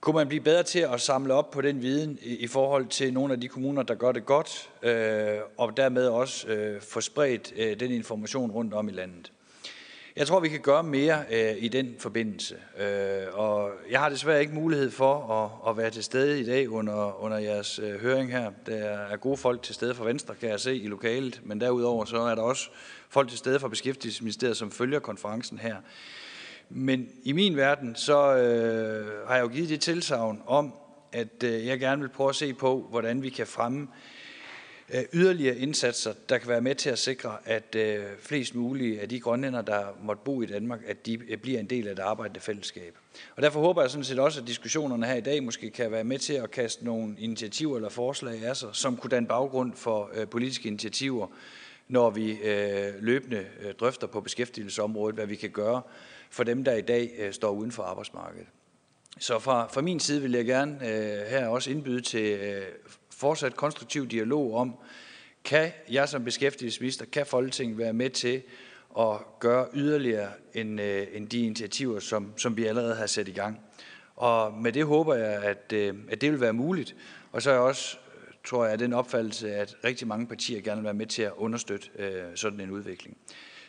kunne 0.00 0.14
man 0.14 0.28
blive 0.28 0.40
bedre 0.40 0.62
til 0.62 0.78
at 0.78 1.00
samle 1.00 1.34
op 1.34 1.50
på 1.50 1.60
den 1.60 1.82
viden 1.82 2.18
i, 2.22 2.36
i 2.36 2.46
forhold 2.46 2.86
til 2.86 3.12
nogle 3.12 3.32
af 3.32 3.40
de 3.40 3.48
kommuner, 3.48 3.82
der 3.82 3.94
gør 3.94 4.12
det 4.12 4.26
godt, 4.26 4.70
øh, 4.82 5.38
og 5.56 5.76
dermed 5.76 6.06
også 6.06 6.48
øh, 6.48 6.80
få 6.82 7.00
spredt 7.00 7.52
øh, 7.56 7.80
den 7.80 7.90
information 7.90 8.50
rundt 8.50 8.74
om 8.74 8.88
i 8.88 8.92
landet. 8.92 9.32
Jeg 10.16 10.26
tror, 10.26 10.40
vi 10.40 10.48
kan 10.48 10.60
gøre 10.60 10.82
mere 10.82 11.24
øh, 11.30 11.54
i 11.58 11.68
den 11.68 11.94
forbindelse. 11.98 12.56
Øh, 12.78 13.26
og 13.32 13.70
jeg 13.90 14.00
har 14.00 14.08
desværre 14.08 14.40
ikke 14.40 14.54
mulighed 14.54 14.90
for 14.90 15.30
at, 15.32 15.70
at 15.70 15.76
være 15.76 15.90
til 15.90 16.04
stede 16.04 16.40
i 16.40 16.44
dag 16.44 16.70
under, 16.70 17.22
under 17.22 17.38
jeres 17.38 17.78
øh, 17.78 18.00
høring 18.00 18.32
her. 18.32 18.50
Der 18.66 18.74
er 18.84 19.16
gode 19.16 19.36
folk 19.36 19.62
til 19.62 19.74
stede 19.74 19.94
fra 19.94 20.04
Venstre, 20.04 20.34
kan 20.34 20.48
jeg 20.48 20.60
se 20.60 20.76
i 20.76 20.86
lokalet. 20.86 21.40
Men 21.44 21.60
derudover 21.60 22.04
så 22.04 22.20
er 22.20 22.34
der 22.34 22.42
også 22.42 22.70
folk 23.08 23.28
til 23.28 23.38
stede 23.38 23.60
fra 23.60 23.68
Beskæftigelsesministeriet, 23.68 24.56
som 24.56 24.70
følger 24.70 24.98
konferencen 24.98 25.58
her. 25.58 25.76
Men 26.68 27.08
i 27.22 27.32
min 27.32 27.56
verden, 27.56 27.96
så 27.96 28.36
øh, 28.36 29.28
har 29.28 29.34
jeg 29.34 29.42
jo 29.42 29.48
givet 29.48 29.68
det 29.68 29.80
tilsavn 29.80 30.42
om, 30.46 30.74
at 31.12 31.42
øh, 31.44 31.66
jeg 31.66 31.78
gerne 31.78 32.02
vil 32.02 32.08
prøve 32.08 32.28
at 32.28 32.36
se 32.36 32.54
på, 32.54 32.86
hvordan 32.90 33.22
vi 33.22 33.28
kan 33.28 33.46
fremme 33.46 33.88
Øh, 34.92 35.02
yderligere 35.12 35.56
indsatser, 35.56 36.12
der 36.28 36.38
kan 36.38 36.48
være 36.48 36.60
med 36.60 36.74
til 36.74 36.90
at 36.90 36.98
sikre, 36.98 37.36
at 37.44 37.74
øh, 37.74 38.04
flest 38.18 38.54
mulige 38.54 39.00
af 39.00 39.08
de 39.08 39.20
grønlænder, 39.20 39.62
der 39.62 39.86
måtte 40.02 40.22
bo 40.24 40.42
i 40.42 40.46
Danmark, 40.46 40.80
at 40.86 41.06
de 41.06 41.18
øh, 41.28 41.38
bliver 41.38 41.60
en 41.60 41.66
del 41.66 41.88
af 41.88 41.96
det 41.96 42.02
arbejdende 42.02 42.40
fællesskab. 42.40 42.98
Og 43.36 43.42
derfor 43.42 43.60
håber 43.60 43.82
jeg 43.82 43.90
sådan 43.90 44.04
set 44.04 44.18
også, 44.18 44.40
at 44.40 44.46
diskussionerne 44.46 45.06
her 45.06 45.14
i 45.14 45.20
dag 45.20 45.42
måske 45.42 45.70
kan 45.70 45.90
være 45.90 46.04
med 46.04 46.18
til 46.18 46.32
at 46.32 46.50
kaste 46.50 46.84
nogle 46.84 47.14
initiativer 47.18 47.76
eller 47.76 47.88
forslag 47.88 48.44
af 48.44 48.56
sig, 48.56 48.68
som 48.72 48.96
kunne 48.96 49.10
danne 49.10 49.28
baggrund 49.28 49.72
for 49.74 50.10
politiske 50.30 50.68
initiativer, 50.68 51.26
når 51.88 52.10
vi 52.10 52.38
løbende 53.00 53.46
drøfter 53.80 54.06
på 54.06 54.20
beskæftigelsesområdet, 54.20 55.14
hvad 55.14 55.26
vi 55.26 55.36
kan 55.36 55.50
gøre 55.50 55.82
for 56.30 56.44
dem, 56.44 56.64
der 56.64 56.74
i 56.74 56.80
dag 56.80 57.28
står 57.32 57.50
uden 57.50 57.72
for 57.72 57.82
arbejdsmarkedet. 57.82 58.46
Så 59.18 59.38
fra, 59.38 59.66
fra 59.66 59.80
min 59.80 60.00
side 60.00 60.22
vil 60.22 60.32
jeg 60.32 60.44
gerne 60.44 60.78
øh, 60.82 61.26
her 61.26 61.46
også 61.46 61.70
indbyde 61.70 62.00
til 62.00 62.38
øh, 62.40 62.62
fortsat 63.24 63.56
konstruktiv 63.56 64.08
dialog 64.08 64.54
om, 64.54 64.74
kan 65.44 65.72
jeg 65.90 66.08
som 66.08 66.24
beskæftigelsesminister, 66.24 67.04
kan 67.04 67.26
Folketinget 67.26 67.78
være 67.78 67.92
med 67.92 68.10
til 68.10 68.42
at 68.98 69.16
gøre 69.40 69.66
yderligere 69.74 70.28
end, 70.54 70.80
øh, 70.80 71.06
end 71.12 71.28
de 71.28 71.40
initiativer, 71.40 72.00
som, 72.00 72.32
som 72.36 72.56
vi 72.56 72.64
allerede 72.66 72.94
har 72.94 73.06
sat 73.06 73.28
i 73.28 73.32
gang. 73.32 73.60
Og 74.16 74.52
med 74.52 74.72
det 74.72 74.84
håber 74.84 75.14
jeg, 75.14 75.42
at, 75.42 75.72
øh, 75.72 75.94
at 76.08 76.20
det 76.20 76.32
vil 76.32 76.40
være 76.40 76.52
muligt. 76.52 76.96
Og 77.32 77.42
så 77.42 77.50
er 77.50 77.54
jeg 77.54 77.62
også, 77.62 77.96
tror 78.44 78.66
jeg, 78.66 78.78
den 78.78 78.92
opfattelse, 78.92 79.54
at 79.54 79.76
rigtig 79.84 80.06
mange 80.06 80.26
partier 80.26 80.60
gerne 80.60 80.80
vil 80.80 80.84
være 80.84 80.94
med 80.94 81.06
til 81.06 81.22
at 81.22 81.32
understøtte 81.36 81.88
øh, 81.98 82.22
sådan 82.34 82.60
en 82.60 82.70
udvikling. 82.70 83.16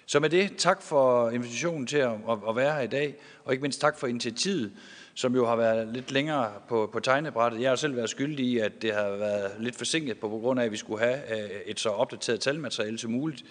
Så 0.06 0.20
med 0.20 0.30
det, 0.30 0.54
tak 0.58 0.82
for 0.82 1.30
invitationen 1.30 1.88
til 1.88 1.98
at, 1.98 2.12
at, 2.30 2.38
at 2.50 2.56
være 2.56 2.74
her 2.74 2.82
i 2.82 2.88
dag, 2.88 3.16
og 3.44 3.54
ikke 3.54 3.62
mindst 3.62 3.82
tak 3.82 4.00
for 4.00 4.08
initiativet 4.08 4.72
som 5.16 5.36
jo 5.36 5.46
har 5.46 5.56
været 5.56 5.88
lidt 5.88 6.12
længere 6.12 6.52
på, 6.70 6.90
på 6.94 7.00
tegnebrættet. 7.00 7.62
Jeg 7.62 7.72
har 7.72 7.76
selv 7.76 7.96
været 7.96 8.10
skyldig 8.10 8.46
i, 8.46 8.60
at 8.60 8.82
det 8.82 8.94
har 8.94 9.10
været 9.10 9.52
lidt 9.60 9.76
forsinket 9.76 10.20
på, 10.20 10.30
på 10.30 10.38
grund 10.38 10.60
af, 10.60 10.66
at 10.66 10.72
vi 10.72 10.78
skulle 10.78 11.04
have 11.04 11.44
øh, 11.44 11.50
et 11.66 11.80
så 11.80 11.90
opdateret 11.90 12.40
talmateriale 12.40 12.98
som 12.98 13.12
muligt. 13.12 13.46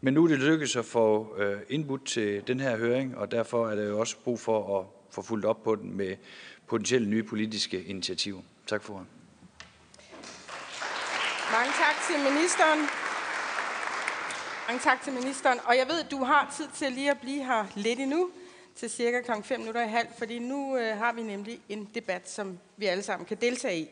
Men 0.00 0.14
nu 0.14 0.24
er 0.24 0.28
det 0.28 0.38
lykkedes 0.38 0.76
at 0.76 0.84
få 0.84 1.36
øh, 1.38 1.60
indbudt 1.68 2.06
til 2.06 2.42
den 2.46 2.60
her 2.60 2.76
høring, 2.76 3.16
og 3.16 3.30
derfor 3.30 3.68
er 3.68 3.74
der 3.74 3.82
jo 3.82 4.00
også 4.00 4.16
brug 4.24 4.40
for 4.40 4.80
at 4.80 4.86
få 5.10 5.22
fuldt 5.22 5.44
op 5.44 5.62
på 5.62 5.76
den 5.76 5.96
med 5.96 6.16
potentielle 6.66 7.08
nye 7.08 7.22
politiske 7.22 7.82
initiativer. 7.82 8.40
Tak 8.66 8.82
for 8.82 9.06
Mange 11.52 11.72
tak 11.72 11.96
til 12.06 12.32
ministeren. 12.32 12.80
Mange 14.68 14.80
tak 14.80 15.02
til 15.02 15.12
ministeren. 15.12 15.58
Og 15.64 15.76
jeg 15.76 15.86
ved, 15.88 16.00
at 16.04 16.10
du 16.10 16.24
har 16.24 16.54
tid 16.56 16.66
til 16.74 16.92
lige 16.92 17.10
at 17.10 17.18
blive 17.20 17.44
her 17.44 17.64
lidt 17.76 17.98
endnu 17.98 18.30
til 18.80 18.90
cirka 18.90 19.20
kl. 19.20 19.30
5 19.42 19.60
minutter 19.60 19.82
i 19.82 19.88
halv, 19.88 20.08
fordi 20.18 20.38
nu 20.38 20.76
øh, 20.76 20.98
har 20.98 21.12
vi 21.12 21.22
nemlig 21.22 21.60
en 21.68 21.90
debat, 21.94 22.30
som 22.30 22.58
vi 22.76 22.86
alle 22.86 23.02
sammen 23.02 23.26
kan 23.26 23.36
deltage 23.40 23.78
i. 23.78 23.88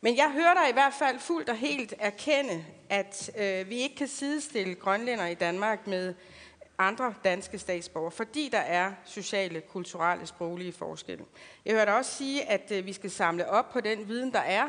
Men 0.00 0.16
jeg 0.16 0.30
hører 0.32 0.54
dig 0.54 0.70
i 0.70 0.72
hvert 0.72 0.94
fald 0.98 1.18
fuldt 1.18 1.48
og 1.48 1.56
helt 1.56 1.94
erkende, 1.98 2.64
at 2.88 3.30
øh, 3.38 3.70
vi 3.70 3.76
ikke 3.76 3.96
kan 3.96 4.08
sidestille 4.08 4.74
grønlænder 4.74 5.26
i 5.26 5.34
Danmark 5.34 5.86
med 5.86 6.14
andre 6.78 7.14
danske 7.24 7.58
statsborgere, 7.58 8.10
fordi 8.10 8.48
der 8.52 8.58
er 8.58 8.92
sociale, 9.04 9.60
kulturelle, 9.60 10.26
sproglige 10.26 10.72
forskelle. 10.72 11.24
Jeg 11.64 11.72
hører 11.72 11.84
dig 11.84 11.96
også 11.96 12.16
sige, 12.16 12.44
at 12.48 12.72
øh, 12.72 12.86
vi 12.86 12.92
skal 12.92 13.10
samle 13.10 13.48
op 13.48 13.72
på 13.72 13.80
den 13.80 14.08
viden, 14.08 14.32
der 14.32 14.40
er, 14.40 14.66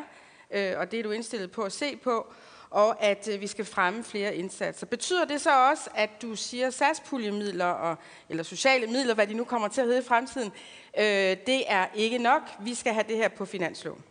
øh, 0.52 0.74
og 0.78 0.92
det 0.92 1.00
er 1.00 1.04
du 1.04 1.12
indstillet 1.12 1.52
på 1.52 1.62
at 1.62 1.72
se 1.72 1.96
på, 1.96 2.34
og 2.72 3.04
at 3.04 3.30
øh, 3.34 3.42
vi 3.42 3.48
skal 3.48 3.66
fremme 3.66 4.04
flere 4.04 4.36
indsatser. 4.36 4.88
Betyder 4.88 5.26
det 5.26 5.42
så 5.42 5.70
også, 5.70 5.90
at 5.96 6.10
du 6.22 6.36
siger 6.36 6.70
satspuljemidler, 6.70 7.66
og, 7.66 7.96
eller 8.30 8.44
sociale 8.44 8.88
midler, 8.88 9.16
hvad 9.16 9.28
de 9.28 9.34
nu 9.34 9.44
kommer 9.44 9.68
til 9.68 9.82
at 9.82 9.88
hedde 9.88 10.00
i 10.00 10.06
fremtiden, 10.08 10.52
øh, 10.98 11.38
det 11.48 11.64
er 11.68 11.86
ikke 11.96 12.18
nok, 12.18 12.42
vi 12.62 12.76
skal 12.76 12.94
have 12.94 13.06
det 13.08 13.18
her 13.18 13.28
på 13.28 13.46
finansloven? 13.46 14.04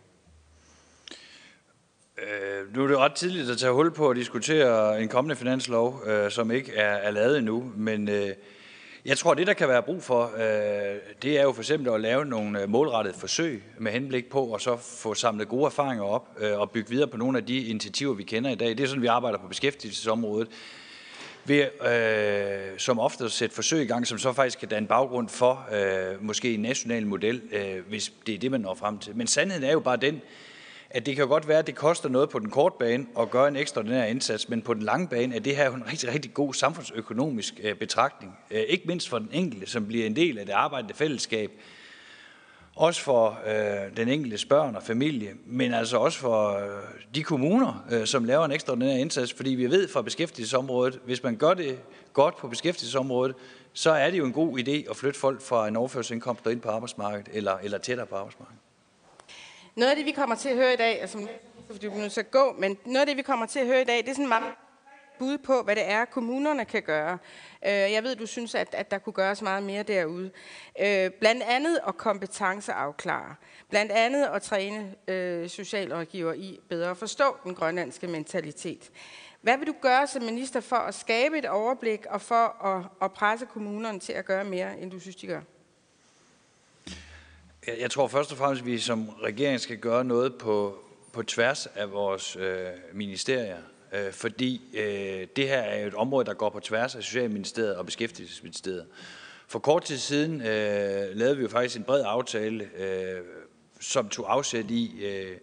Øh, 2.17 2.75
nu 2.75 2.83
er 2.83 2.87
det 2.87 2.97
ret 2.97 3.13
tidligt 3.13 3.49
at 3.49 3.57
tage 3.57 3.73
hul 3.73 3.91
på 3.91 4.09
at 4.09 4.15
diskutere 4.15 5.01
en 5.01 5.09
kommende 5.09 5.35
finanslov, 5.35 6.03
øh, 6.05 6.31
som 6.31 6.51
ikke 6.51 6.75
er, 6.75 6.93
er 6.93 7.11
lavet 7.11 7.37
endnu, 7.37 7.71
men 7.75 8.09
øh, 8.09 8.29
jeg 9.09 9.17
tror, 9.17 9.33
det 9.33 9.47
der 9.47 9.53
kan 9.53 9.67
være 9.67 9.83
brug 9.83 10.03
for, 10.03 10.23
øh, 10.23 10.97
det 11.21 11.39
er 11.39 11.43
jo 11.43 11.51
for 11.51 11.61
eksempel 11.61 11.93
at 11.93 12.01
lave 12.01 12.25
nogle 12.25 12.61
øh, 12.61 12.69
målrettede 12.69 13.17
forsøg 13.19 13.63
med 13.77 13.91
henblik 13.91 14.29
på 14.29 14.53
at 14.53 14.61
så 14.61 14.77
få 14.77 15.13
samlet 15.13 15.47
gode 15.47 15.65
erfaringer 15.65 16.03
op 16.03 16.27
øh, 16.39 16.59
og 16.59 16.71
bygge 16.71 16.89
videre 16.89 17.07
på 17.07 17.17
nogle 17.17 17.37
af 17.37 17.45
de 17.45 17.57
initiativer, 17.57 18.13
vi 18.13 18.23
kender 18.23 18.49
i 18.49 18.55
dag. 18.55 18.69
Det 18.69 18.79
er 18.79 18.87
sådan, 18.87 19.01
vi 19.01 19.07
arbejder 19.07 19.37
på 19.37 19.47
beskæftigelsesområdet 19.47 20.47
ved 21.45 21.67
øh, 21.87 22.79
som 22.79 22.99
ofte 22.99 23.23
at 23.25 23.31
sætte 23.31 23.55
forsøg 23.55 23.83
i 23.83 23.87
gang, 23.87 24.07
som 24.07 24.17
så 24.17 24.33
faktisk 24.33 24.59
kan 24.59 24.67
danne 24.67 24.87
baggrund 24.87 25.29
for 25.29 25.67
øh, 25.73 26.23
måske 26.23 26.53
en 26.53 26.59
national 26.59 27.07
model, 27.07 27.41
øh, 27.51 27.87
hvis 27.87 28.13
det 28.25 28.35
er 28.35 28.39
det, 28.39 28.51
man 28.51 28.61
når 28.61 28.73
frem 28.73 28.97
til. 28.97 29.15
Men 29.15 29.27
sandheden 29.27 29.63
er 29.63 29.71
jo 29.71 29.79
bare 29.79 29.97
den, 29.97 30.21
at 30.89 31.05
det 31.05 31.15
kan 31.15 31.27
godt 31.27 31.47
være, 31.47 31.59
at 31.59 31.67
det 31.67 31.75
koster 31.75 32.09
noget 32.09 32.29
på 32.29 32.39
den 32.39 32.49
korte 32.49 32.75
bane 32.79 33.05
at 33.19 33.29
gøre 33.29 33.47
en 33.47 33.55
ekstraordinær 33.55 34.03
indsats, 34.03 34.49
men 34.49 34.61
på 34.61 34.73
den 34.73 34.83
lange 34.83 35.07
bane 35.07 35.35
er 35.35 35.39
det 35.39 35.55
her 35.55 35.65
jo 35.65 35.73
en 35.73 35.87
rigtig, 35.91 36.13
rigtig 36.13 36.33
god 36.33 36.53
samfundsøkonomisk 36.53 37.59
øh, 37.63 37.75
betragtning. 37.75 38.37
Øh, 38.51 38.59
ikke 38.59 38.83
mindst 38.87 39.09
for 39.09 39.19
den 39.19 39.29
enkelte, 39.31 39.67
som 39.67 39.87
bliver 39.87 40.05
en 40.05 40.15
del 40.15 40.37
af 40.37 40.45
det 40.45 40.53
arbejdende 40.53 40.93
fællesskab, 40.93 41.51
også 42.75 43.01
for 43.01 43.39
øh, 43.47 43.97
den 43.97 44.09
enkelte 44.09 44.47
børn 44.47 44.75
og 44.75 44.83
familie, 44.83 45.31
men 45.45 45.73
altså 45.73 45.97
også 45.97 46.19
for 46.19 46.49
øh, 46.49 46.69
de 47.15 47.23
kommuner, 47.23 47.85
øh, 47.91 48.05
som 48.05 48.25
laver 48.25 48.45
en 48.45 48.51
ekstraordinær 48.51 48.95
indsats, 48.95 49.33
fordi 49.33 49.49
vi 49.49 49.69
ved 49.69 49.87
fra 49.87 50.01
beskæftigelsesområdet, 50.01 50.99
hvis 51.05 51.23
man 51.23 51.35
gør 51.35 51.53
det 51.53 51.79
godt 52.13 52.37
på 52.37 52.47
beskæftigelsesområdet, 52.47 53.35
så 53.73 53.91
er 53.91 54.11
det 54.11 54.17
jo 54.17 54.25
en 54.25 54.33
god 54.33 54.59
idé 54.59 54.89
at 54.89 54.95
flytte 54.95 55.19
folk 55.19 55.41
fra 55.41 55.67
en 55.67 55.75
overførselsindkomst 55.75 56.47
ind 56.47 56.61
på 56.61 56.69
arbejdsmarkedet, 56.69 57.29
eller, 57.33 57.57
eller 57.63 57.77
tættere 57.77 58.07
på 58.07 58.15
arbejdsmarkedet. 58.15 58.68
Noget 59.75 59.89
af 59.89 59.95
det, 59.95 60.05
vi 60.05 60.11
kommer 60.11 60.35
til 60.35 60.49
at 60.49 60.55
høre 60.55 60.73
i 60.73 60.77
dag, 60.77 61.01
altså, 61.01 61.27
fordi 61.71 61.87
du 61.87 61.93
nødt 61.93 62.11
til 62.11 62.19
at 62.19 62.31
gå, 62.31 62.55
men 62.57 62.77
noget 62.85 62.99
af 62.99 63.07
det, 63.07 63.17
vi 63.17 63.21
kommer 63.21 63.45
til 63.45 63.59
at 63.59 63.65
høre 63.65 63.81
i 63.81 63.85
dag, 63.85 63.97
det 63.97 64.09
er 64.09 64.13
sådan 64.13 64.27
meget 64.27 64.53
bud 65.19 65.37
på, 65.37 65.61
hvad 65.61 65.75
det 65.75 65.89
er, 65.89 66.05
kommunerne 66.05 66.65
kan 66.65 66.83
gøre. 66.83 67.17
Øh, 67.65 67.71
jeg 67.71 68.03
ved, 68.03 68.15
du 68.15 68.25
synes, 68.25 68.55
at, 68.55 68.73
at 68.73 68.91
der 68.91 68.97
kunne 68.97 69.13
gøres 69.13 69.41
meget 69.41 69.63
mere 69.63 69.83
derude. 69.83 70.31
Øh, 70.81 71.11
blandt 71.11 71.43
andet 71.43 71.79
at 71.87 71.97
kompetenceafklare. 71.97 73.35
Blandt 73.69 73.91
andet 73.91 74.25
at 74.25 74.41
træne 74.41 74.95
øh, 75.07 75.49
socialrådgiver 75.49 76.33
i 76.33 76.59
bedre 76.69 76.89
at 76.89 76.97
forstå 76.97 77.37
den 77.43 77.55
grønlandske 77.55 78.07
mentalitet. 78.07 78.91
Hvad 79.41 79.57
vil 79.57 79.67
du 79.67 79.75
gøre 79.81 80.07
som 80.07 80.23
minister 80.23 80.59
for 80.59 80.75
at 80.75 80.95
skabe 80.95 81.37
et 81.37 81.45
overblik 81.45 82.05
og 82.05 82.21
for 82.21 82.65
at, 82.65 82.85
at 83.01 83.13
presse 83.13 83.45
kommunerne 83.45 83.99
til 83.99 84.13
at 84.13 84.25
gøre 84.25 84.43
mere, 84.43 84.79
end 84.79 84.91
du 84.91 84.99
synes, 84.99 85.15
de 85.15 85.27
gør? 85.27 85.41
Jeg 87.67 87.91
tror 87.91 88.07
først 88.07 88.31
og 88.31 88.37
fremmest, 88.37 88.61
at 88.61 88.65
vi 88.65 88.77
som 88.77 89.09
regering 89.09 89.59
skal 89.59 89.77
gøre 89.77 90.03
noget 90.03 90.35
på, 90.35 90.79
på 91.13 91.23
tværs 91.23 91.65
af 91.65 91.91
vores 91.91 92.35
øh, 92.35 92.67
ministerier. 92.93 93.57
Øh, 93.93 94.13
fordi 94.13 94.61
øh, 94.73 95.27
det 95.35 95.47
her 95.47 95.59
er 95.59 95.81
jo 95.81 95.87
et 95.87 95.93
område, 95.93 96.25
der 96.25 96.33
går 96.33 96.49
på 96.49 96.59
tværs 96.59 96.95
af 96.95 97.03
Socialministeriet 97.03 97.75
og 97.75 97.85
Beskæftigelsesministeriet. 97.85 98.85
For 99.47 99.59
kort 99.59 99.83
tid 99.83 99.97
siden 99.97 100.41
øh, 100.41 101.15
lavede 101.15 101.37
vi 101.37 101.41
jo 101.43 101.49
faktisk 101.49 101.77
en 101.77 101.83
bred 101.83 102.03
aftale, 102.05 102.69
øh, 102.77 103.21
som 103.81 104.09
tog 104.09 104.33
afsæt 104.33 104.71
i 104.71 105.05
øh, 105.05 105.37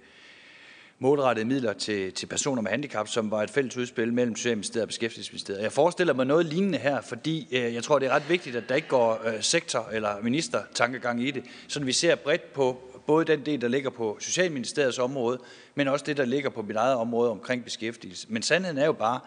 målrettede 0.98 1.46
midler 1.46 1.72
til, 1.72 2.12
til 2.12 2.26
personer 2.26 2.62
med 2.62 2.70
handicap, 2.70 3.08
som 3.08 3.30
var 3.30 3.42
et 3.42 3.50
fælles 3.50 3.76
udspil 3.76 4.12
mellem 4.12 4.36
Socialministeriet 4.36 4.82
og 4.82 4.88
Beskæftigelsesministeriet. 4.88 5.62
Jeg 5.62 5.72
forestiller 5.72 6.14
mig 6.14 6.26
noget 6.26 6.46
lignende 6.46 6.78
her, 6.78 7.00
fordi 7.00 7.48
øh, 7.52 7.74
jeg 7.74 7.84
tror, 7.84 7.98
det 7.98 8.08
er 8.08 8.12
ret 8.12 8.28
vigtigt, 8.28 8.56
at 8.56 8.68
der 8.68 8.74
ikke 8.74 8.88
går 8.88 9.22
øh, 9.26 9.42
sektor- 9.42 9.88
eller 9.92 10.20
ministertankegang 10.22 11.22
i 11.22 11.30
det, 11.30 11.44
så 11.68 11.80
vi 11.80 11.92
ser 11.92 12.14
bredt 12.14 12.52
på 12.52 12.80
både 13.06 13.24
den 13.24 13.46
del, 13.46 13.60
der 13.60 13.68
ligger 13.68 13.90
på 13.90 14.16
Socialministeriets 14.20 14.98
område, 14.98 15.38
men 15.74 15.88
også 15.88 16.04
det, 16.04 16.16
der 16.16 16.24
ligger 16.24 16.50
på 16.50 16.62
mit 16.62 16.76
eget 16.76 16.94
område 16.94 17.30
omkring 17.30 17.64
beskæftigelse. 17.64 18.26
Men 18.30 18.42
sandheden 18.42 18.78
er 18.78 18.86
jo 18.86 18.92
bare, 18.92 19.20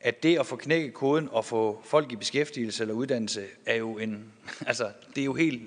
at 0.00 0.22
det 0.22 0.38
at 0.38 0.46
få 0.46 0.56
knækket 0.56 0.94
koden 0.94 1.28
og 1.32 1.44
få 1.44 1.80
folk 1.84 2.12
i 2.12 2.16
beskæftigelse 2.16 2.82
eller 2.82 2.94
uddannelse, 2.94 3.44
er 3.66 3.74
jo 3.74 3.98
en, 3.98 4.24
altså, 4.66 4.88
det 5.14 5.20
er 5.20 5.24
jo 5.24 5.34
helt 5.34 5.62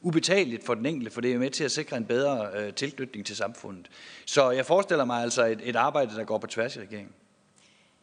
ubetaleligt 0.00 0.66
for 0.66 0.74
den 0.74 0.86
enkelte, 0.86 1.10
for 1.10 1.20
det 1.20 1.32
er 1.32 1.38
med 1.38 1.50
til 1.50 1.64
at 1.64 1.70
sikre 1.70 1.96
en 1.96 2.04
bedre 2.04 2.48
øh, 2.56 2.74
tilknytning 2.74 3.26
til 3.26 3.36
samfundet. 3.36 3.86
Så 4.26 4.50
jeg 4.50 4.66
forestiller 4.66 5.04
mig 5.04 5.22
altså 5.22 5.46
et, 5.46 5.60
et 5.64 5.76
arbejde, 5.76 6.16
der 6.16 6.24
går 6.24 6.38
på 6.38 6.46
tværs 6.46 6.76
i 6.76 6.80
regeringen. 6.80 7.12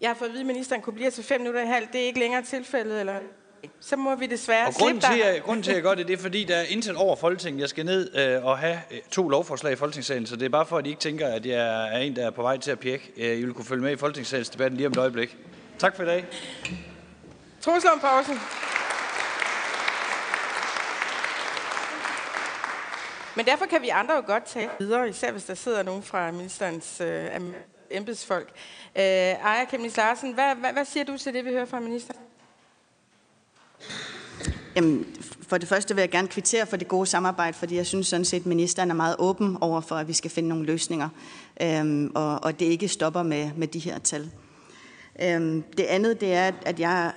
Jeg 0.01 0.09
har 0.09 0.15
fået 0.15 0.27
at 0.27 0.33
vide, 0.33 0.41
at 0.41 0.47
ministeren 0.47 0.81
kunne 0.81 0.93
blive 0.93 1.11
til 1.11 1.23
fem 1.23 1.41
minutter 1.41 1.63
i 1.63 1.67
halv. 1.67 1.87
Det 1.93 2.01
er 2.01 2.05
ikke 2.05 2.19
længere 2.19 2.41
tilfældet, 2.41 2.99
eller? 2.99 3.19
Så 3.79 3.95
må 3.95 4.15
vi 4.15 4.25
desværre 4.25 4.67
og 4.67 4.73
grunden 4.73 5.01
til, 5.01 5.19
at, 5.19 5.43
grunden 5.43 5.63
til, 5.63 5.71
at 5.71 5.75
jeg 5.75 5.83
gør 5.83 5.95
det, 5.95 6.07
det 6.07 6.13
er, 6.13 6.17
fordi 6.17 6.43
der 6.43 6.55
er 6.55 6.63
indsat 6.63 6.95
over 6.95 7.15
Folketinget. 7.15 7.61
Jeg 7.61 7.69
skal 7.69 7.85
ned 7.85 8.17
øh, 8.17 8.45
og 8.45 8.57
have 8.57 8.79
øh, 8.91 8.99
to 9.11 9.29
lovforslag 9.29 9.73
i 9.73 9.75
Folketingssalen, 9.75 10.25
så 10.25 10.35
det 10.35 10.45
er 10.45 10.49
bare 10.49 10.65
for, 10.65 10.77
at 10.77 10.85
I 10.85 10.89
ikke 10.89 11.01
tænker, 11.01 11.27
at 11.27 11.45
jeg 11.45 11.93
er 11.93 11.97
en, 11.97 12.15
der 12.15 12.25
er 12.25 12.31
på 12.31 12.41
vej 12.41 12.57
til 12.57 12.71
at 12.71 12.79
pjekke. 12.79 13.11
Øh, 13.17 13.37
I 13.37 13.43
vil 13.43 13.53
kunne 13.53 13.65
følge 13.65 13.83
med 13.83 13.91
i 13.91 13.95
Folketingssalens 13.95 14.49
debatten 14.49 14.77
lige 14.77 14.87
om 14.87 14.91
et 14.91 14.97
øjeblik. 14.97 15.37
Tak 15.79 15.95
for 15.95 16.03
i 16.03 16.05
dag. 16.05 16.25
Troels 17.61 17.85
Pausen. 18.01 18.39
Men 23.37 23.45
derfor 23.45 23.65
kan 23.65 23.81
vi 23.81 23.89
andre 23.89 24.15
jo 24.15 24.23
godt 24.25 24.45
tage 24.45 24.69
videre, 24.79 25.09
især 25.09 25.31
hvis 25.31 25.43
der 25.43 25.53
sidder 25.53 25.83
nogen 25.83 26.03
fra 26.03 26.31
ministerens 26.31 27.01
øh, 27.01 27.25
embedsfolk. 27.91 28.49
Øh, 28.95 29.03
Aja 29.03 29.65
Kemnis 29.69 29.97
Larsen, 29.97 30.33
hvad, 30.33 30.55
hvad, 30.55 30.73
hvad 30.73 30.85
siger 30.85 31.03
du 31.03 31.17
til 31.17 31.33
det, 31.33 31.45
vi 31.45 31.49
hører 31.49 31.65
fra 31.65 31.79
ministeren? 31.79 32.19
Jamen, 34.75 35.05
for 35.47 35.57
det 35.57 35.67
første 35.69 35.95
vil 35.95 36.01
jeg 36.01 36.09
gerne 36.09 36.27
kvittere 36.27 36.65
for 36.65 36.77
det 36.77 36.87
gode 36.87 37.05
samarbejde, 37.05 37.53
fordi 37.53 37.75
jeg 37.75 37.85
synes 37.85 38.07
sådan 38.07 38.25
set, 38.25 38.39
at 38.39 38.45
ministeren 38.45 38.89
er 38.89 38.95
meget 38.95 39.15
åben 39.19 39.57
over 39.61 39.81
for, 39.81 39.95
at 39.95 40.07
vi 40.07 40.13
skal 40.13 40.31
finde 40.31 40.49
nogle 40.49 40.65
løsninger, 40.65 41.09
øhm, 41.61 42.11
og, 42.15 42.43
og 42.43 42.59
det 42.59 42.65
ikke 42.65 42.87
stopper 42.87 43.23
med, 43.23 43.51
med 43.57 43.67
de 43.67 43.79
her 43.79 43.99
tal. 43.99 44.31
Øhm, 45.21 45.63
det 45.77 45.83
andet, 45.83 46.21
det 46.21 46.33
er, 46.33 46.51
at 46.65 46.79
jeg 46.79 47.11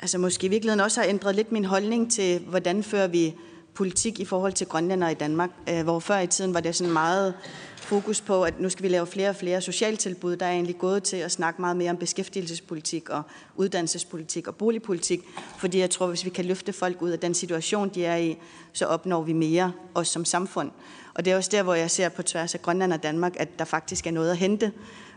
altså 0.00 0.18
måske 0.18 0.46
i 0.46 0.50
virkeligheden 0.50 0.80
også 0.80 1.00
har 1.00 1.08
ændret 1.08 1.34
lidt 1.34 1.52
min 1.52 1.64
holdning 1.64 2.12
til, 2.12 2.38
hvordan 2.40 2.82
fører 2.82 3.06
vi 3.06 3.34
politik 3.76 4.20
i 4.20 4.24
forhold 4.24 4.52
til 4.52 4.66
grønlændere 4.66 5.12
i 5.12 5.14
Danmark, 5.14 5.50
øh, 5.68 5.82
hvor 5.82 5.98
før 5.98 6.18
i 6.18 6.26
tiden 6.26 6.54
var 6.54 6.60
det 6.60 6.76
sådan 6.76 6.92
meget 6.92 7.34
fokus 7.76 8.20
på, 8.20 8.42
at 8.44 8.60
nu 8.60 8.68
skal 8.68 8.82
vi 8.82 8.88
lave 8.88 9.06
flere 9.06 9.28
og 9.28 9.36
flere 9.36 9.60
socialtilbud. 9.60 10.36
Der 10.36 10.46
er 10.46 10.52
egentlig 10.52 10.78
gået 10.78 11.02
til 11.02 11.16
at 11.16 11.32
snakke 11.32 11.60
meget 11.60 11.76
mere 11.76 11.90
om 11.90 11.96
beskæftigelsespolitik 11.96 13.08
og 13.08 13.22
uddannelsespolitik 13.56 14.46
og 14.46 14.54
boligpolitik, 14.54 15.20
fordi 15.58 15.78
jeg 15.78 15.90
tror, 15.90 16.06
hvis 16.06 16.24
vi 16.24 16.30
kan 16.30 16.44
løfte 16.44 16.72
folk 16.72 17.02
ud 17.02 17.10
af 17.10 17.18
den 17.18 17.34
situation, 17.34 17.88
de 17.88 18.04
er 18.04 18.16
i, 18.16 18.36
så 18.72 18.86
opnår 18.86 19.22
vi 19.22 19.32
mere, 19.32 19.72
også 19.94 20.12
som 20.12 20.24
samfund. 20.24 20.70
Og 21.14 21.24
det 21.24 21.32
er 21.32 21.36
også 21.36 21.50
der, 21.52 21.62
hvor 21.62 21.74
jeg 21.74 21.90
ser 21.90 22.08
på 22.08 22.22
tværs 22.22 22.54
af 22.54 22.62
Grønland 22.62 22.92
og 22.92 23.02
Danmark, 23.02 23.32
at 23.36 23.58
der 23.58 23.64
faktisk 23.64 24.06
er 24.06 24.10
noget 24.10 24.30
at 24.30 24.36
hente. 24.36 24.72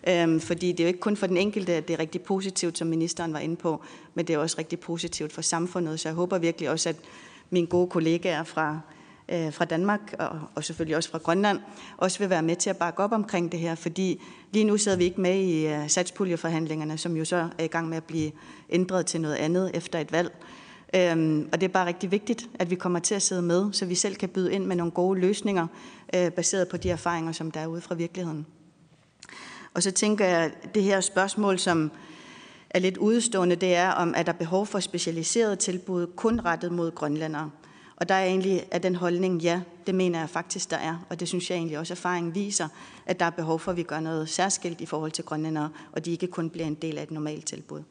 Øhm, 0.07 0.39
fordi 0.39 0.71
det 0.71 0.79
er 0.79 0.83
jo 0.83 0.87
ikke 0.87 0.99
kun 0.99 1.17
for 1.17 1.27
den 1.27 1.37
enkelte, 1.37 1.73
at 1.73 1.87
det 1.87 1.93
er 1.93 1.99
rigtig 1.99 2.21
positivt, 2.21 2.77
som 2.77 2.87
ministeren 2.87 3.33
var 3.33 3.39
inde 3.39 3.55
på, 3.55 3.81
men 4.13 4.27
det 4.27 4.33
er 4.33 4.37
også 4.37 4.55
rigtig 4.59 4.79
positivt 4.79 5.33
for 5.33 5.41
samfundet. 5.41 5.99
Så 5.99 6.09
jeg 6.09 6.15
håber 6.15 6.37
virkelig 6.37 6.69
også, 6.69 6.89
at 6.89 6.95
mine 7.49 7.67
gode 7.67 7.89
kollegaer 7.89 8.43
fra, 8.43 8.79
øh, 9.29 9.53
fra 9.53 9.65
Danmark 9.65 10.15
og, 10.19 10.39
og 10.55 10.63
selvfølgelig 10.63 10.97
også 10.97 11.09
fra 11.09 11.17
Grønland 11.17 11.59
også 11.97 12.19
vil 12.19 12.29
være 12.29 12.43
med 12.43 12.55
til 12.55 12.69
at 12.69 12.77
bakke 12.77 13.03
op 13.03 13.11
omkring 13.11 13.51
det 13.51 13.59
her, 13.59 13.75
fordi 13.75 14.21
lige 14.51 14.65
nu 14.65 14.77
sidder 14.77 14.97
vi 14.97 15.03
ikke 15.03 15.21
med 15.21 15.35
i 15.35 15.67
øh, 15.67 15.89
satspuljeforhandlingerne, 15.89 16.97
som 16.97 17.17
jo 17.17 17.25
så 17.25 17.49
er 17.57 17.63
i 17.63 17.67
gang 17.67 17.89
med 17.89 17.97
at 17.97 18.03
blive 18.03 18.31
ændret 18.69 19.05
til 19.05 19.21
noget 19.21 19.35
andet 19.35 19.71
efter 19.73 19.99
et 19.99 20.11
valg. 20.11 20.31
Øhm, 20.95 21.49
og 21.51 21.61
det 21.61 21.67
er 21.67 21.73
bare 21.73 21.87
rigtig 21.87 22.11
vigtigt, 22.11 22.49
at 22.59 22.69
vi 22.69 22.75
kommer 22.75 22.99
til 22.99 23.15
at 23.15 23.21
sidde 23.21 23.41
med, 23.41 23.73
så 23.73 23.85
vi 23.85 23.95
selv 23.95 24.15
kan 24.15 24.29
byde 24.29 24.53
ind 24.53 24.65
med 24.65 24.75
nogle 24.75 24.91
gode 24.91 25.19
løsninger, 25.19 25.67
øh, 26.15 26.31
baseret 26.31 26.67
på 26.67 26.77
de 26.77 26.89
erfaringer, 26.89 27.31
som 27.31 27.51
der 27.51 27.59
er 27.59 27.67
ude 27.67 27.81
fra 27.81 27.95
virkeligheden. 27.95 28.45
Og 29.73 29.83
så 29.83 29.91
tænker 29.91 30.25
jeg, 30.25 30.39
at 30.39 30.75
det 30.75 30.83
her 30.83 31.01
spørgsmål, 31.01 31.59
som 31.59 31.91
er 32.69 32.79
lidt 32.79 32.97
udstående, 32.97 33.55
det 33.55 33.75
er, 33.75 33.89
om 33.89 34.13
er 34.17 34.23
der 34.23 34.31
behov 34.31 34.65
for 34.65 34.79
specialiseret 34.79 35.59
tilbud 35.59 36.07
kun 36.07 36.39
rettet 36.45 36.71
mod 36.71 36.91
grønlændere. 36.91 37.51
Og 37.95 38.09
der 38.09 38.15
er 38.15 38.25
egentlig 38.25 38.67
af 38.71 38.81
den 38.81 38.95
holdning, 38.95 39.41
ja, 39.41 39.61
det 39.87 39.95
mener 39.95 40.19
jeg 40.19 40.29
faktisk, 40.29 40.69
der 40.69 40.77
er. 40.77 41.05
Og 41.09 41.19
det 41.19 41.27
synes 41.27 41.49
jeg 41.49 41.55
egentlig 41.55 41.79
også, 41.79 41.93
erfaringen 41.93 42.35
viser, 42.35 42.67
at 43.05 43.19
der 43.19 43.25
er 43.25 43.29
behov 43.29 43.59
for, 43.59 43.71
at 43.71 43.77
vi 43.77 43.83
gør 43.83 43.99
noget 43.99 44.29
særskilt 44.29 44.81
i 44.81 44.85
forhold 44.85 45.11
til 45.11 45.23
grønlændere, 45.23 45.69
og 45.91 46.05
de 46.05 46.11
ikke 46.11 46.27
kun 46.27 46.49
bliver 46.49 46.67
en 46.67 46.75
del 46.75 46.97
af 46.97 47.03
et 47.03 47.11
normalt 47.11 47.45
tilbud. 47.45 47.81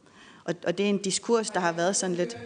Og, 0.45 0.55
og 0.67 0.79
det 0.79 0.87
er 0.87 0.91
en 0.91 0.99
diskurs, 0.99 1.51
der 1.51 1.61
har 1.61 1.73
været 1.73 1.97
sådan 1.97 2.17
lidt 2.17 2.37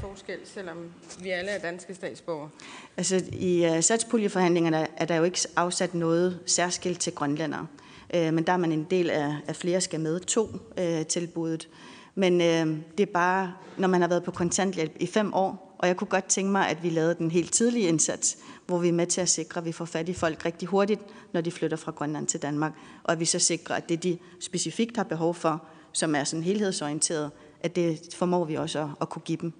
forskel, 0.00 0.38
selvom 0.44 0.92
vi 1.20 1.30
alle 1.30 1.50
er 1.50 1.58
danske 1.58 1.94
statsborgere? 1.94 2.48
Altså, 2.96 3.24
i 3.32 3.68
uh, 3.70 3.80
satspuljeforhandlingerne 3.80 4.86
er 4.96 5.04
der 5.04 5.16
jo 5.16 5.24
ikke 5.24 5.38
afsat 5.56 5.94
noget 5.94 6.40
særskilt 6.46 7.00
til 7.00 7.14
grønlændere. 7.14 7.60
Uh, 7.60 7.81
men 8.12 8.44
der 8.44 8.52
er 8.52 8.56
man 8.56 8.72
en 8.72 8.86
del 8.90 9.10
af, 9.10 9.34
af 9.46 9.56
flere 9.56 9.80
skal 9.80 10.00
med 10.00 10.20
to 10.20 10.44
uh, 10.80 11.06
tilbuddet. 11.08 11.68
Men 12.14 12.34
uh, 12.34 12.76
det 12.98 13.00
er 13.00 13.12
bare, 13.12 13.54
når 13.78 13.88
man 13.88 14.00
har 14.00 14.08
været 14.08 14.22
på 14.22 14.30
kontanthjælp 14.30 14.92
i 15.00 15.06
fem 15.06 15.34
år, 15.34 15.76
og 15.78 15.88
jeg 15.88 15.96
kunne 15.96 16.08
godt 16.08 16.24
tænke 16.24 16.52
mig, 16.52 16.68
at 16.68 16.82
vi 16.82 16.90
lavede 16.90 17.14
den 17.14 17.30
helt 17.30 17.52
tidlige 17.52 17.88
indsats, 17.88 18.38
hvor 18.66 18.78
vi 18.78 18.88
er 18.88 18.92
med 18.92 19.06
til 19.06 19.20
at 19.20 19.28
sikre, 19.28 19.58
at 19.58 19.64
vi 19.64 19.72
får 19.72 19.84
fat 19.84 20.08
i 20.08 20.12
folk 20.12 20.44
rigtig 20.44 20.68
hurtigt, 20.68 21.00
når 21.32 21.40
de 21.40 21.50
flytter 21.50 21.76
fra 21.76 21.92
Grønland 21.92 22.26
til 22.26 22.42
Danmark, 22.42 22.72
og 23.04 23.12
at 23.12 23.20
vi 23.20 23.24
så 23.24 23.38
sikrer, 23.38 23.76
at 23.76 23.88
det 23.88 24.02
de 24.02 24.18
specifikt 24.40 24.96
har 24.96 25.04
behov 25.04 25.34
for, 25.34 25.64
som 25.92 26.14
er 26.14 26.24
sådan 26.24 26.42
helhedsorienteret, 26.42 27.30
at 27.60 27.76
det 27.76 28.14
formår 28.14 28.44
vi 28.44 28.54
også 28.54 28.80
at, 28.80 28.88
at 29.00 29.08
kunne 29.08 29.22
give 29.22 29.38
dem 29.38 29.52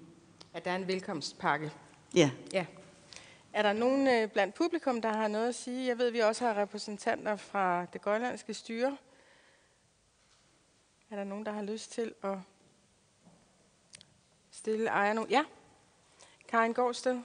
at 0.53 0.65
der 0.65 0.71
er 0.71 0.75
en 0.75 0.87
velkomstpakke. 0.87 1.71
Ja. 2.15 2.29
ja. 2.53 2.65
Er 3.53 3.61
der 3.61 3.73
nogen 3.73 4.07
øh, 4.07 4.29
blandt 4.29 4.55
publikum, 4.55 5.01
der 5.01 5.13
har 5.13 5.27
noget 5.27 5.49
at 5.49 5.55
sige? 5.55 5.87
Jeg 5.87 5.97
ved, 5.97 6.07
at 6.07 6.13
vi 6.13 6.19
også 6.19 6.45
har 6.45 6.61
repræsentanter 6.61 7.35
fra 7.35 7.85
det 7.93 8.01
grønlandske 8.01 8.53
styre. 8.53 8.97
Er 11.11 11.15
der 11.15 11.23
nogen, 11.23 11.45
der 11.45 11.51
har 11.51 11.61
lyst 11.61 11.91
til 11.91 12.13
at 12.23 12.37
stille 14.51 14.87
ejer 14.87 15.13
nu? 15.13 15.27
Ja, 15.29 15.43
Karin 16.47 16.73
Gårdsted. 16.73 17.21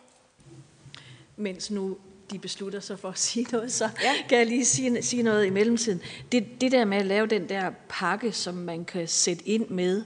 Mens 1.37 1.71
nu 1.71 1.99
de 2.31 2.38
beslutter 2.38 2.81
sig 2.81 2.99
for 2.99 3.09
at 3.09 3.19
sige 3.29 3.47
noget, 3.53 3.73
så 3.73 3.91
ja. 4.03 4.14
kan 4.29 4.38
jeg 4.38 4.47
lige 4.47 4.64
sige, 4.64 5.03
sige 5.03 5.23
noget 5.23 5.47
i 5.47 5.51
mellemtiden. 5.51 6.03
Det, 6.33 6.61
det 6.61 6.73
der 6.73 6.85
med 6.85 6.99
at 6.99 7.07
lave 7.07 7.27
den 7.27 7.49
der 7.49 7.73
pakke, 7.88 8.33
som 8.33 8.55
man 8.55 8.85
kan 8.85 9.09
sætte 9.09 9.49
ind 9.49 9.69
med, 9.69 10.05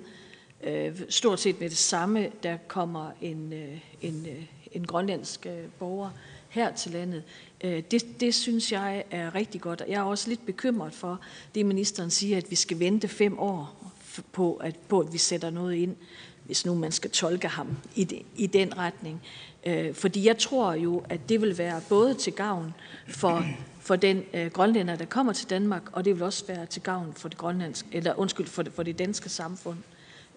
øh, 0.63 1.01
stort 1.09 1.41
set 1.41 1.61
med 1.61 1.71
det 1.71 1.79
samme, 1.79 2.33
der 2.43 2.59
kommer 2.69 3.11
en, 3.21 3.53
øh, 3.53 3.81
en, 4.01 4.27
øh, 4.27 4.47
en 4.75 4.87
grønlandsk 4.87 5.47
øh, 5.47 5.65
borger 5.79 6.11
her 6.49 6.73
til 6.73 6.93
landet. 6.93 7.23
Øh, 7.65 7.83
det, 7.91 8.21
det 8.21 8.35
synes 8.35 8.73
jeg 8.73 9.05
er 9.11 9.35
rigtig 9.35 9.61
godt. 9.61 9.83
Jeg 9.89 9.95
er 9.95 10.03
også 10.03 10.29
lidt 10.29 10.47
bekymret 10.47 10.95
for 10.95 11.21
det, 11.55 11.67
ministeren 11.67 12.11
siger, 12.11 12.37
at 12.37 12.51
vi 12.51 12.57
skal 12.57 12.79
vente 12.79 13.09
fem 13.09 13.39
år 13.39 13.93
på, 14.33 14.55
at, 14.55 14.77
på, 14.89 15.01
at 15.01 15.13
vi 15.13 15.19
sætter 15.19 15.51
noget 15.51 15.75
ind, 15.75 15.97
hvis 16.45 16.67
nu 16.67 16.75
man 16.75 16.93
skal 16.93 17.11
tolke 17.11 17.49
ham 17.49 17.77
i, 17.95 18.05
de, 18.05 18.23
i 18.37 18.47
den 18.47 18.79
retning. 18.79 19.23
Øh, 19.67 19.95
fordi 19.95 20.27
jeg 20.27 20.39
tror 20.39 20.73
jo, 20.75 21.03
at 21.09 21.29
det 21.29 21.41
vil 21.41 21.59
være 21.59 21.81
både 21.89 22.15
til 22.15 22.33
gavn 22.33 22.75
for, 23.09 23.45
for 23.81 23.97
den 23.97 24.23
øh, 24.35 24.51
grønlænder, 24.51 24.97
der 24.97 25.05
kommer 25.05 25.33
til 25.33 25.51
Danmark, 25.51 25.83
og 25.93 26.05
det 26.05 26.15
vil 26.15 26.23
også 26.23 26.47
være 26.47 26.67
til 26.67 26.83
gavn 26.83 27.13
for 27.17 27.29
det 27.29 27.39
grønlandske, 27.39 27.89
eller 27.93 28.15
undskyld, 28.19 28.47
for 28.47 28.63
det, 28.63 28.73
for 28.73 28.83
det 28.83 28.99
danske 28.99 29.29
samfund. 29.29 29.79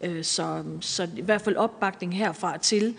Øh, 0.01 0.23
så, 0.23 0.63
så 0.81 1.09
i 1.17 1.21
hvert 1.21 1.41
fald 1.41 1.55
opbakning 1.55 2.17
herfra 2.17 2.57
til, 2.57 2.95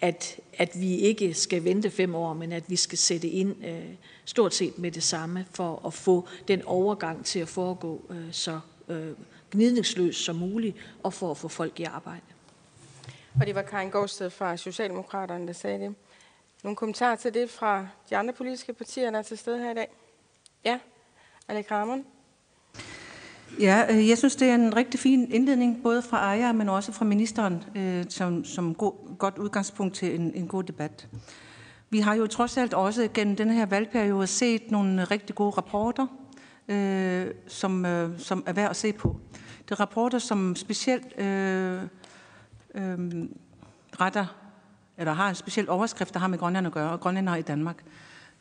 at, 0.00 0.40
at 0.58 0.80
vi 0.80 0.96
ikke 0.96 1.34
skal 1.34 1.64
vente 1.64 1.90
fem 1.90 2.14
år, 2.14 2.34
men 2.34 2.52
at 2.52 2.70
vi 2.70 2.76
skal 2.76 2.98
sætte 2.98 3.28
ind 3.28 3.64
øh, 3.66 3.84
stort 4.24 4.54
set 4.54 4.78
med 4.78 4.90
det 4.90 5.02
samme 5.02 5.46
for 5.50 5.86
at 5.86 5.94
få 5.94 6.28
den 6.48 6.62
overgang 6.62 7.24
til 7.24 7.40
at 7.40 7.48
foregå 7.48 8.02
øh, 8.10 8.32
så 8.32 8.60
øh, 8.88 9.12
gnidningsløst 9.50 10.24
som 10.24 10.36
muligt 10.36 10.76
og 11.02 11.12
for 11.12 11.30
at 11.30 11.36
få 11.36 11.48
folk 11.48 11.80
i 11.80 11.84
arbejde. 11.84 12.20
Og 13.40 13.46
det 13.46 13.54
var 13.54 13.62
Karin 13.62 13.90
Gårdsted 13.90 14.30
fra 14.30 14.56
Socialdemokraterne, 14.56 15.46
der 15.46 15.52
sagde 15.52 15.78
det. 15.78 15.94
Nogle 16.62 16.76
kommentarer 16.76 17.16
til 17.16 17.34
det 17.34 17.50
fra 17.50 17.88
de 18.10 18.16
andre 18.16 18.34
politiske 18.34 18.72
partier, 18.72 19.10
der 19.10 19.18
er 19.18 19.22
til 19.22 19.38
stede 19.38 19.58
her 19.58 19.70
i 19.70 19.74
dag? 19.74 19.88
Ja, 20.64 20.78
Alec 21.48 21.70
Ramon. 21.70 22.06
Ja, 23.60 23.84
øh, 23.90 24.08
jeg 24.08 24.18
synes, 24.18 24.36
det 24.36 24.48
er 24.48 24.54
en 24.54 24.76
rigtig 24.76 25.00
fin 25.00 25.32
indledning, 25.32 25.82
både 25.82 26.02
fra 26.02 26.16
ejer, 26.16 26.52
men 26.52 26.68
også 26.68 26.92
fra 26.92 27.04
ministeren, 27.04 27.64
øh, 27.76 28.04
som, 28.08 28.44
som 28.44 28.74
god, 28.74 29.18
godt 29.18 29.38
udgangspunkt 29.38 29.94
til 29.94 30.20
en, 30.20 30.32
en 30.34 30.48
god 30.48 30.62
debat. 30.62 31.08
Vi 31.90 31.98
har 32.00 32.14
jo 32.14 32.26
trods 32.26 32.56
alt 32.56 32.74
også 32.74 33.08
gennem 33.14 33.36
den 33.36 33.50
her 33.50 33.66
valgperiode 33.66 34.26
set 34.26 34.70
nogle 34.70 35.04
rigtig 35.04 35.34
gode 35.34 35.50
rapporter, 35.50 36.06
øh, 36.68 37.26
som, 37.46 37.84
øh, 37.84 38.18
som 38.18 38.44
er 38.46 38.52
værd 38.52 38.70
at 38.70 38.76
se 38.76 38.92
på. 38.92 39.16
Det 39.64 39.70
er 39.70 39.80
rapporter, 39.80 40.18
som 40.18 40.56
specielt 40.56 41.20
øh, 41.20 41.82
øh, 42.74 42.98
retter, 44.00 44.26
eller 44.98 45.12
har 45.12 45.28
en 45.28 45.34
speciel 45.34 45.70
overskrift, 45.70 46.14
der 46.14 46.20
har 46.20 46.28
med 46.28 46.38
Grønland 46.38 46.66
at 46.66 46.72
gøre, 46.72 46.90
og 46.90 47.00
grønlændere 47.00 47.38
i 47.38 47.42
Danmark. 47.42 47.84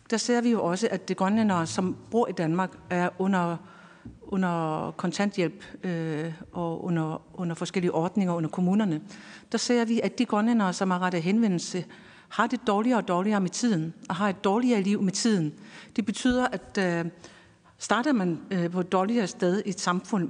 Der 0.09 0.17
ser 0.17 0.41
vi 0.41 0.51
jo 0.51 0.63
også, 0.63 0.87
at 0.91 1.09
de 1.09 1.15
grønlændere, 1.15 1.67
som 1.67 1.97
bor 2.11 2.27
i 2.27 2.31
Danmark, 2.31 2.71
er 2.89 3.09
under 3.19 3.57
under 4.21 4.91
kontanthjælp 4.91 5.63
øh, 5.83 6.33
og 6.51 6.83
under, 6.83 7.21
under 7.33 7.55
forskellige 7.55 7.91
ordninger 7.91 8.33
under 8.33 8.49
kommunerne, 8.49 9.01
der 9.51 9.57
ser 9.57 9.85
vi, 9.85 10.01
at 10.03 10.19
de 10.19 10.25
grønlændere, 10.25 10.73
som 10.73 10.91
har 10.91 10.99
rettet 10.99 11.23
henvendelse, 11.23 11.85
har 12.29 12.47
det 12.47 12.59
dårligere 12.67 12.97
og 12.97 13.07
dårligere 13.07 13.41
med 13.41 13.49
tiden, 13.49 13.93
og 14.09 14.15
har 14.15 14.29
et 14.29 14.43
dårligere 14.43 14.81
liv 14.81 15.01
med 15.01 15.11
tiden. 15.11 15.53
Det 15.95 16.05
betyder, 16.05 16.47
at 16.47 16.77
øh, 16.79 17.05
starter 17.77 18.13
man 18.13 18.39
øh, 18.51 18.71
på 18.71 18.79
et 18.79 18.91
dårligere 18.91 19.27
sted 19.27 19.63
i 19.65 19.69
et 19.69 19.79
samfund, 19.79 20.29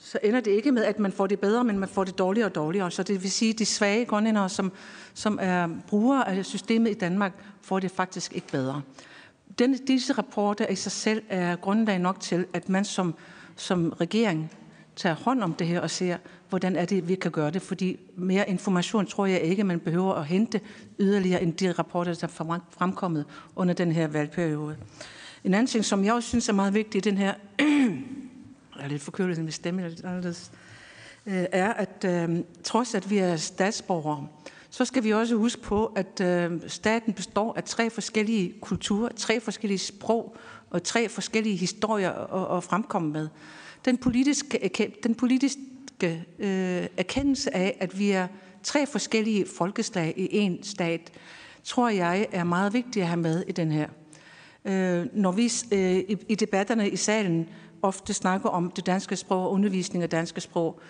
så 0.00 0.18
ender 0.22 0.40
det 0.40 0.50
ikke 0.50 0.72
med, 0.72 0.84
at 0.84 0.98
man 0.98 1.12
får 1.12 1.26
det 1.26 1.40
bedre, 1.40 1.64
men 1.64 1.78
man 1.78 1.88
får 1.88 2.04
det 2.04 2.18
dårligere 2.18 2.48
og 2.48 2.54
dårligere. 2.54 2.90
Så 2.90 3.02
det 3.02 3.22
vil 3.22 3.30
sige, 3.30 3.52
at 3.52 3.58
de 3.58 3.66
svage 3.66 4.04
grønlændere, 4.04 4.48
som, 4.48 4.72
som 5.14 5.38
er 5.42 5.68
brugere 5.88 6.28
af 6.28 6.44
systemet 6.44 6.90
i 6.90 6.94
Danmark, 6.94 7.32
får 7.62 7.80
det 7.80 7.90
faktisk 7.90 8.32
ikke 8.34 8.46
bedre. 8.46 8.82
Denne, 9.58 9.78
disse 9.86 10.12
rapporter 10.12 10.66
i 10.66 10.74
sig 10.74 10.92
selv 10.92 11.22
er 11.28 11.56
grundlag 11.56 11.98
nok 11.98 12.20
til, 12.20 12.46
at 12.52 12.68
man 12.68 12.84
som, 12.84 13.14
som 13.56 13.92
regering 14.00 14.52
tager 14.96 15.14
hånd 15.14 15.42
om 15.42 15.54
det 15.54 15.66
her 15.66 15.80
og 15.80 15.90
ser, 15.90 16.16
hvordan 16.48 16.76
er 16.76 16.84
det, 16.84 17.08
vi 17.08 17.14
kan 17.14 17.30
gøre 17.30 17.50
det. 17.50 17.62
Fordi 17.62 17.96
mere 18.16 18.50
information 18.50 19.06
tror 19.06 19.26
jeg 19.26 19.40
ikke, 19.40 19.64
man 19.64 19.80
behøver 19.80 20.14
at 20.14 20.26
hente 20.26 20.60
yderligere 20.98 21.42
end 21.42 21.52
de 21.54 21.72
rapporter, 21.72 22.14
der 22.14 22.26
er 22.26 22.60
fremkommet 22.70 23.24
under 23.56 23.74
den 23.74 23.92
her 23.92 24.06
valgperiode. 24.06 24.76
En 25.44 25.54
anden 25.54 25.66
ting, 25.66 25.84
som 25.84 26.04
jeg 26.04 26.14
også 26.14 26.28
synes 26.28 26.48
er 26.48 26.52
meget 26.52 26.74
vigtig 26.74 26.98
i 26.98 27.10
den 27.10 27.18
her... 27.18 27.34
jeg 28.78 28.84
er 28.84 28.88
lidt 28.88 29.02
forkølet, 29.02 29.38
min 29.38 29.52
stemme 29.52 29.82
er 29.82 29.88
lidt 29.88 30.04
anderledes. 30.04 30.52
Øh, 31.26 31.46
er, 31.52 31.72
at 31.72 32.04
øh, 32.06 32.38
trods 32.64 32.94
at 32.94 33.10
vi 33.10 33.18
er 33.18 33.36
statsborgere, 33.36 34.28
så 34.70 34.84
skal 34.84 35.04
vi 35.04 35.12
også 35.12 35.34
huske 35.34 35.62
på, 35.62 35.86
at 35.86 36.20
øh, 36.20 36.60
staten 36.66 37.12
består 37.12 37.54
af 37.56 37.64
tre 37.64 37.90
forskellige 37.90 38.54
kulturer, 38.60 39.08
tre 39.16 39.40
forskellige 39.40 39.78
sprog 39.78 40.36
og 40.70 40.82
tre 40.82 41.08
forskellige 41.08 41.56
historier 41.56 42.10
at, 42.10 42.56
at 42.56 42.64
fremkomme 42.64 43.12
med. 43.12 43.28
Den 43.84 43.96
politiske, 43.96 44.90
den 45.02 45.14
politiske 45.14 46.24
øh, 46.38 46.86
erkendelse 46.96 47.56
af, 47.56 47.76
at 47.80 47.98
vi 47.98 48.10
er 48.10 48.26
tre 48.62 48.86
forskellige 48.86 49.46
folkeslag 49.56 50.14
i 50.16 50.28
en 50.30 50.62
stat, 50.62 51.12
tror 51.64 51.88
jeg 51.88 52.26
er 52.32 52.44
meget 52.44 52.72
vigtigt 52.72 53.02
at 53.02 53.08
have 53.08 53.20
med 53.20 53.44
i 53.48 53.52
den 53.52 53.72
her. 53.72 53.88
Øh, 54.64 55.06
når 55.12 55.32
vi 55.32 55.52
øh, 55.72 55.98
i, 55.98 56.16
i 56.28 56.34
debatterne 56.34 56.90
i 56.90 56.96
salen 56.96 57.48
ofte 57.82 58.14
snakker 58.14 58.48
om 58.48 58.70
det 58.70 58.86
danske 58.86 59.16
sprog 59.16 59.44
og 59.44 59.52
undervisning 59.52 60.02
af 60.02 60.10
danske 60.10 60.40
sprog, 60.40 60.80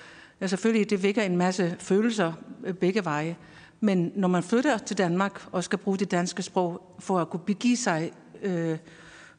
ja, 0.41 0.47
selvfølgelig 0.47 0.91
det 0.91 1.03
vækker 1.03 1.23
en 1.23 1.37
masse 1.37 1.77
følelser 1.79 2.33
øh, 2.65 2.75
begge 2.75 3.05
veje. 3.05 3.37
Men 3.81 4.13
når 4.15 4.29
man 4.29 4.43
flytter 4.43 4.79
til 4.79 4.99
Danmark 4.99 5.47
og 5.53 5.65
skal 5.65 5.79
bruge 5.79 5.99
det 5.99 6.11
danske 6.11 6.43
sprog 6.43 6.97
for 6.99 7.19
at 7.19 7.31
kunne 7.31 7.41
begive 7.47 7.77
sig 7.77 8.13
øh, 8.43 8.79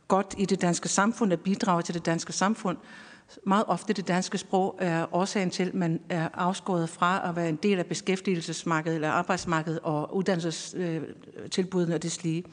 godt 0.08 0.36
i 0.38 0.46
det 0.46 0.62
danske 0.62 0.90
samfund 0.90 1.34
og 1.34 1.40
bidrage 1.40 1.82
til 1.82 1.94
det 1.94 2.06
danske 2.06 2.34
samfund, 2.34 2.78
meget 3.46 3.64
ofte 3.68 3.94
det 3.94 4.08
danske 4.08 4.38
sprog 4.38 4.76
er 4.80 5.16
årsagen 5.16 5.50
til, 5.50 5.64
at 5.64 5.74
man 5.74 6.02
er 6.10 6.30
afskåret 6.34 6.90
fra 6.90 7.30
at 7.30 7.36
være 7.36 7.50
en 7.50 7.56
del 7.56 7.80
af 7.80 7.86
beskæftigelsesmarkedet 7.86 8.96
eller 8.96 9.10
arbejdsmarkedet 9.10 9.80
og 9.80 10.16
uddannelsestilbudene 10.16 11.96
og 11.96 12.04
det 12.04 12.12
slige. 12.12 12.44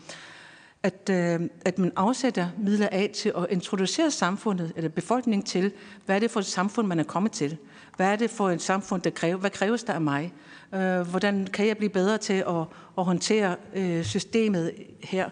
At, 0.82 1.10
øh, 1.10 1.40
at 1.64 1.78
man 1.78 1.92
afsætter 1.96 2.48
midler 2.58 2.88
af 2.92 3.10
til 3.14 3.32
at 3.36 3.46
introducere 3.50 4.10
samfundet 4.10 4.72
eller 4.76 4.90
befolkningen 4.90 5.46
til, 5.46 5.72
hvad 6.06 6.16
er 6.16 6.20
det 6.20 6.30
for 6.30 6.40
et 6.40 6.46
samfund, 6.46 6.86
man 6.86 6.98
er 6.98 7.04
kommet 7.04 7.32
til? 7.32 7.56
Hvad 7.96 8.06
er 8.06 8.16
det 8.16 8.30
for 8.30 8.50
et 8.50 8.62
samfund, 8.62 9.02
der 9.02 9.10
kræver? 9.10 9.36
Hvad 9.36 9.50
kræves 9.50 9.84
der 9.84 9.92
af 9.92 10.00
mig? 10.00 10.32
Øh, 10.74 11.00
hvordan 11.00 11.46
kan 11.52 11.66
jeg 11.66 11.76
blive 11.76 11.90
bedre 11.90 12.18
til 12.18 12.44
at, 12.48 12.64
at 12.98 13.04
håndtere 13.04 13.56
øh, 13.74 14.04
systemet 14.04 14.72
her? 15.02 15.24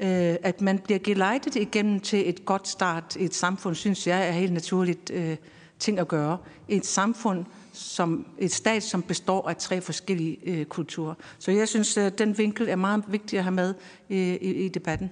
Øh, 0.00 0.36
at 0.42 0.60
man 0.60 0.78
bliver 0.78 0.98
gelejtet 0.98 1.56
igennem 1.56 2.00
til 2.00 2.28
et 2.28 2.44
godt 2.44 2.68
start 2.68 3.16
i 3.16 3.24
et 3.24 3.34
samfund, 3.34 3.74
synes 3.74 4.06
jeg 4.06 4.28
er 4.28 4.32
helt 4.32 4.52
naturligt 4.52 5.10
øh, 5.10 5.36
ting 5.78 5.98
at 5.98 6.08
gøre. 6.08 6.38
Et 6.68 6.86
samfund, 6.86 7.44
som 7.72 8.26
et 8.38 8.52
stat, 8.52 8.82
som 8.82 9.02
består 9.02 9.48
af 9.48 9.56
tre 9.56 9.80
forskellige 9.80 10.38
øh, 10.44 10.64
kulturer. 10.64 11.14
Så 11.38 11.50
jeg 11.50 11.68
synes, 11.68 11.96
at 11.96 12.18
den 12.18 12.38
vinkel 12.38 12.68
er 12.68 12.76
meget 12.76 13.04
vigtig 13.08 13.38
at 13.38 13.44
have 13.44 13.54
med 13.54 13.74
i, 14.08 14.38
i, 14.40 14.54
i 14.54 14.68
debatten. 14.68 15.10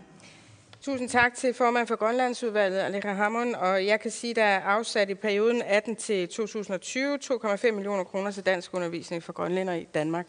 Tusind 0.84 1.08
tak 1.08 1.34
til 1.34 1.54
formand 1.54 1.86
for 1.86 1.96
Grønlandsudvalget, 1.96 2.78
Aleka 2.78 3.12
Hammond, 3.12 3.54
og 3.54 3.86
jeg 3.86 4.00
kan 4.00 4.10
sige, 4.10 4.30
at 4.30 4.36
der 4.36 4.42
er 4.42 4.60
afsat 4.60 5.10
i 5.10 5.14
perioden 5.14 5.62
18 5.62 5.96
til 5.96 6.28
2020 6.28 7.18
2,5 7.24 7.70
millioner 7.70 8.04
kroner 8.04 8.30
til 8.30 8.46
dansk 8.46 8.74
undervisning 8.74 9.22
for 9.22 9.32
grønlænder 9.32 9.74
i 9.74 9.84
Danmark. 9.94 10.26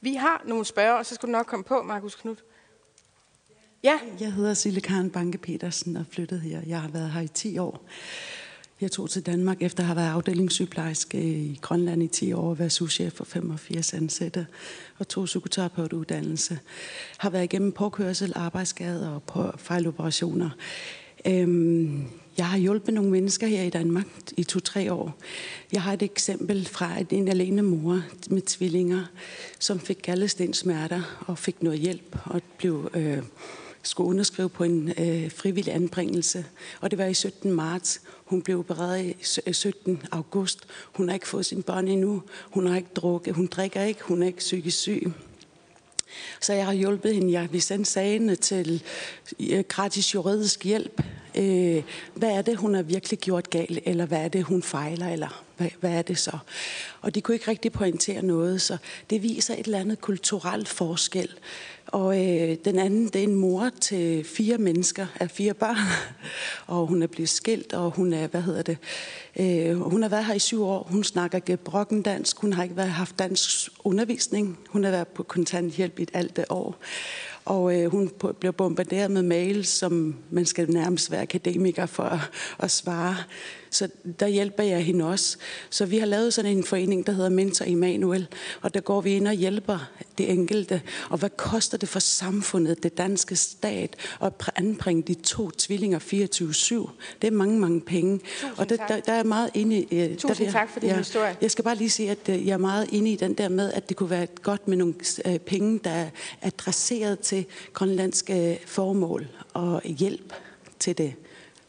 Vi 0.00 0.14
har 0.14 0.42
nogle 0.46 0.64
spørger, 0.64 0.92
og 0.92 1.06
så 1.06 1.14
skal 1.14 1.26
du 1.26 1.32
nok 1.32 1.46
komme 1.46 1.64
på, 1.64 1.82
Markus 1.82 2.14
Knud. 2.14 2.36
Ja. 3.82 3.98
Jeg 4.20 4.32
hedder 4.32 4.54
Sille 4.54 4.80
Karen 4.80 5.10
Banke 5.10 5.38
Petersen 5.38 5.96
og 5.96 6.04
flyttet 6.10 6.40
her. 6.40 6.60
Jeg 6.66 6.80
har 6.80 6.88
været 6.88 7.10
her 7.10 7.20
i 7.20 7.28
10 7.28 7.58
år. 7.58 7.86
Jeg 8.82 8.90
tog 8.90 9.10
til 9.10 9.26
Danmark 9.26 9.62
efter 9.62 9.82
at 9.82 9.86
have 9.86 9.96
været 9.96 10.10
afdelingssygeplejerske 10.10 11.22
i 11.22 11.58
Grønland 11.62 12.02
i 12.02 12.06
10 12.06 12.32
år 12.32 12.50
og 12.50 12.58
været 12.58 12.72
souschef 12.72 13.12
for 13.12 13.24
85 13.24 13.94
ansatte 13.94 14.46
og 14.98 15.08
tog 15.08 15.24
psykoterapeutuddannelse. 15.24 16.58
Har 17.18 17.30
været 17.30 17.44
igennem 17.44 17.72
påkørsel, 17.72 18.32
arbejdsskader 18.34 19.08
og 19.08 19.22
på 19.22 19.52
fejloperationer. 19.58 20.50
Øhm, 21.26 22.04
jeg 22.38 22.46
har 22.46 22.58
hjulpet 22.58 22.94
nogle 22.94 23.10
mennesker 23.10 23.46
her 23.46 23.62
i 23.62 23.70
Danmark 23.70 24.06
i 24.36 24.44
to-tre 24.44 24.92
år. 24.92 25.18
Jeg 25.72 25.82
har 25.82 25.92
et 25.92 26.02
eksempel 26.02 26.66
fra 26.66 26.96
en 27.10 27.28
alene 27.28 27.62
mor 27.62 28.02
med 28.30 28.42
tvillinger, 28.42 29.04
som 29.58 29.80
fik 29.80 30.02
gallestensmerter 30.02 31.24
og 31.26 31.38
fik 31.38 31.62
noget 31.62 31.78
hjælp 31.78 32.16
og 32.24 32.42
blev 32.58 32.90
øh, 32.94 33.22
skulle 33.82 34.08
underskrive 34.08 34.48
på 34.48 34.64
en 34.64 34.88
øh, 34.98 35.30
frivillig 35.30 35.74
anbringelse. 35.74 36.44
Og 36.80 36.90
det 36.90 36.98
var 36.98 37.04
i 37.04 37.14
17. 37.14 37.52
marts. 37.52 38.00
Hun 38.32 38.42
blev 38.42 38.58
opereret 38.58 39.14
i 39.46 39.52
17. 39.52 40.02
August. 40.12 40.58
Hun 40.92 41.08
har 41.08 41.14
ikke 41.14 41.28
fået 41.28 41.46
sin 41.46 41.62
børn 41.62 41.88
endnu. 41.88 42.22
Hun 42.42 42.66
har 42.66 42.76
ikke 42.76 42.88
drukket. 42.94 43.34
Hun 43.34 43.46
drikker 43.46 43.82
ikke. 43.82 44.02
Hun 44.02 44.22
er 44.22 44.26
ikke 44.26 44.38
psykisk 44.38 44.78
syg. 44.78 45.12
Så 46.40 46.52
jeg 46.52 46.66
har 46.66 46.72
hjulpet 46.72 47.14
hende. 47.14 47.32
Jeg 47.32 47.48
vil 47.52 47.62
sende 47.62 47.84
sagene 47.84 48.36
til 48.36 48.82
gratis 49.68 50.14
juridisk 50.14 50.64
hjælp. 50.64 51.02
Øh, 51.34 51.82
hvad 52.14 52.30
er 52.30 52.42
det, 52.42 52.56
hun 52.56 52.74
har 52.74 52.82
virkelig 52.82 53.18
gjort 53.18 53.50
galt, 53.50 53.78
eller 53.84 54.06
hvad 54.06 54.18
er 54.24 54.28
det, 54.28 54.44
hun 54.44 54.62
fejler, 54.62 55.08
eller 55.08 55.44
hvad, 55.56 55.68
hvad 55.80 55.90
er 55.90 56.02
det 56.02 56.18
så? 56.18 56.38
Og 57.00 57.14
de 57.14 57.20
kunne 57.20 57.34
ikke 57.34 57.50
rigtig 57.50 57.72
pointere 57.72 58.22
noget, 58.22 58.62
så 58.62 58.76
det 59.10 59.22
viser 59.22 59.54
et 59.54 59.66
eller 59.66 59.78
andet 59.78 60.00
kulturelt 60.00 60.68
forskel. 60.68 61.28
Og 61.92 62.20
øh, 62.20 62.56
den 62.64 62.78
anden, 62.78 63.06
det 63.06 63.16
er 63.16 63.22
en 63.22 63.34
mor 63.34 63.70
til 63.80 64.24
fire 64.24 64.58
mennesker 64.58 65.06
af 65.20 65.30
fire 65.30 65.54
børn. 65.54 65.76
og 66.76 66.86
hun 66.86 67.02
er 67.02 67.06
blevet 67.06 67.28
skilt, 67.28 67.72
og 67.72 67.90
hun 67.90 68.12
er, 68.12 68.26
hvad 68.26 68.42
hedder 68.42 68.62
det, 68.62 68.78
øh, 69.40 69.76
hun 69.80 70.02
har 70.02 70.08
været 70.08 70.24
her 70.24 70.34
i 70.34 70.38
syv 70.38 70.64
år. 70.64 70.88
Hun 70.90 71.04
snakker 71.04 71.38
gebrokken 71.38 72.02
dansk. 72.02 72.38
Hun 72.38 72.52
har 72.52 72.62
ikke 72.62 72.76
været, 72.76 72.88
haft 72.88 73.18
dansk 73.18 73.70
undervisning. 73.84 74.58
Hun 74.68 74.84
har 74.84 74.90
været 74.90 75.08
på 75.08 75.22
kontanthjælp 75.22 75.98
i 75.98 76.02
et 76.02 76.10
alt 76.14 76.36
det 76.36 76.44
år. 76.50 76.76
Og 77.44 77.80
øh, 77.80 77.90
hun 77.90 78.10
bliver 78.40 78.52
bombarderet 78.52 79.10
med 79.10 79.22
mails, 79.22 79.68
som 79.68 80.16
man 80.30 80.46
skal 80.46 80.70
nærmest 80.70 81.10
være 81.10 81.22
akademiker 81.22 81.86
for 81.86 82.02
at, 82.02 82.20
at 82.58 82.70
svare. 82.70 83.16
Så 83.72 83.88
der 84.20 84.26
hjælper 84.26 84.62
jeg 84.62 84.84
hende 84.84 85.04
også. 85.04 85.36
Så 85.70 85.86
vi 85.86 85.98
har 85.98 86.06
lavet 86.06 86.34
sådan 86.34 86.56
en 86.56 86.64
forening, 86.64 87.06
der 87.06 87.12
hedder 87.12 87.30
Mentor 87.30 87.64
Immanuel, 87.64 88.26
og 88.60 88.74
der 88.74 88.80
går 88.80 89.00
vi 89.00 89.10
ind 89.10 89.28
og 89.28 89.34
hjælper 89.34 89.90
det 90.18 90.30
enkelte. 90.30 90.82
Og 91.10 91.18
hvad 91.18 91.30
koster 91.30 91.78
det 91.78 91.88
for 91.88 91.98
samfundet, 91.98 92.82
det 92.82 92.98
danske 92.98 93.36
stat, 93.36 93.96
at 94.22 94.32
anbringe 94.56 95.02
de 95.02 95.14
to 95.14 95.50
tvillinger 95.50 95.98
24-7? 95.98 96.90
Det 97.22 97.28
er 97.28 97.30
mange, 97.30 97.58
mange 97.58 97.80
penge. 97.80 98.18
Tusind 98.18 98.58
og 98.58 98.68
der, 98.68 98.76
der, 98.76 99.00
der 99.00 99.12
er 99.12 99.24
meget 99.24 99.50
inde 99.54 99.76
i... 99.76 99.96
Øh, 99.96 100.16
Tusind 100.16 100.46
der, 100.46 100.52
tak 100.52 100.70
for 100.70 100.80
din 100.80 100.88
ja, 100.88 100.96
historie. 100.96 101.36
Jeg 101.40 101.50
skal 101.50 101.64
bare 101.64 101.74
lige 101.74 101.90
sige, 101.90 102.10
at 102.10 102.28
øh, 102.28 102.46
jeg 102.46 102.52
er 102.52 102.58
meget 102.58 102.88
inde 102.92 103.12
i 103.12 103.16
den 103.16 103.34
der 103.34 103.48
med, 103.48 103.72
at 103.72 103.88
det 103.88 103.96
kunne 103.96 104.10
være 104.10 104.26
godt 104.26 104.68
med 104.68 104.76
nogle 104.76 104.94
øh, 105.24 105.38
penge, 105.38 105.80
der 105.84 105.90
er 105.90 106.08
adresseret 106.42 107.18
til 107.18 107.46
grønlandske 107.72 108.58
formål 108.66 109.28
og 109.54 109.82
hjælp 109.84 110.32
til 110.78 110.98
det. 110.98 111.14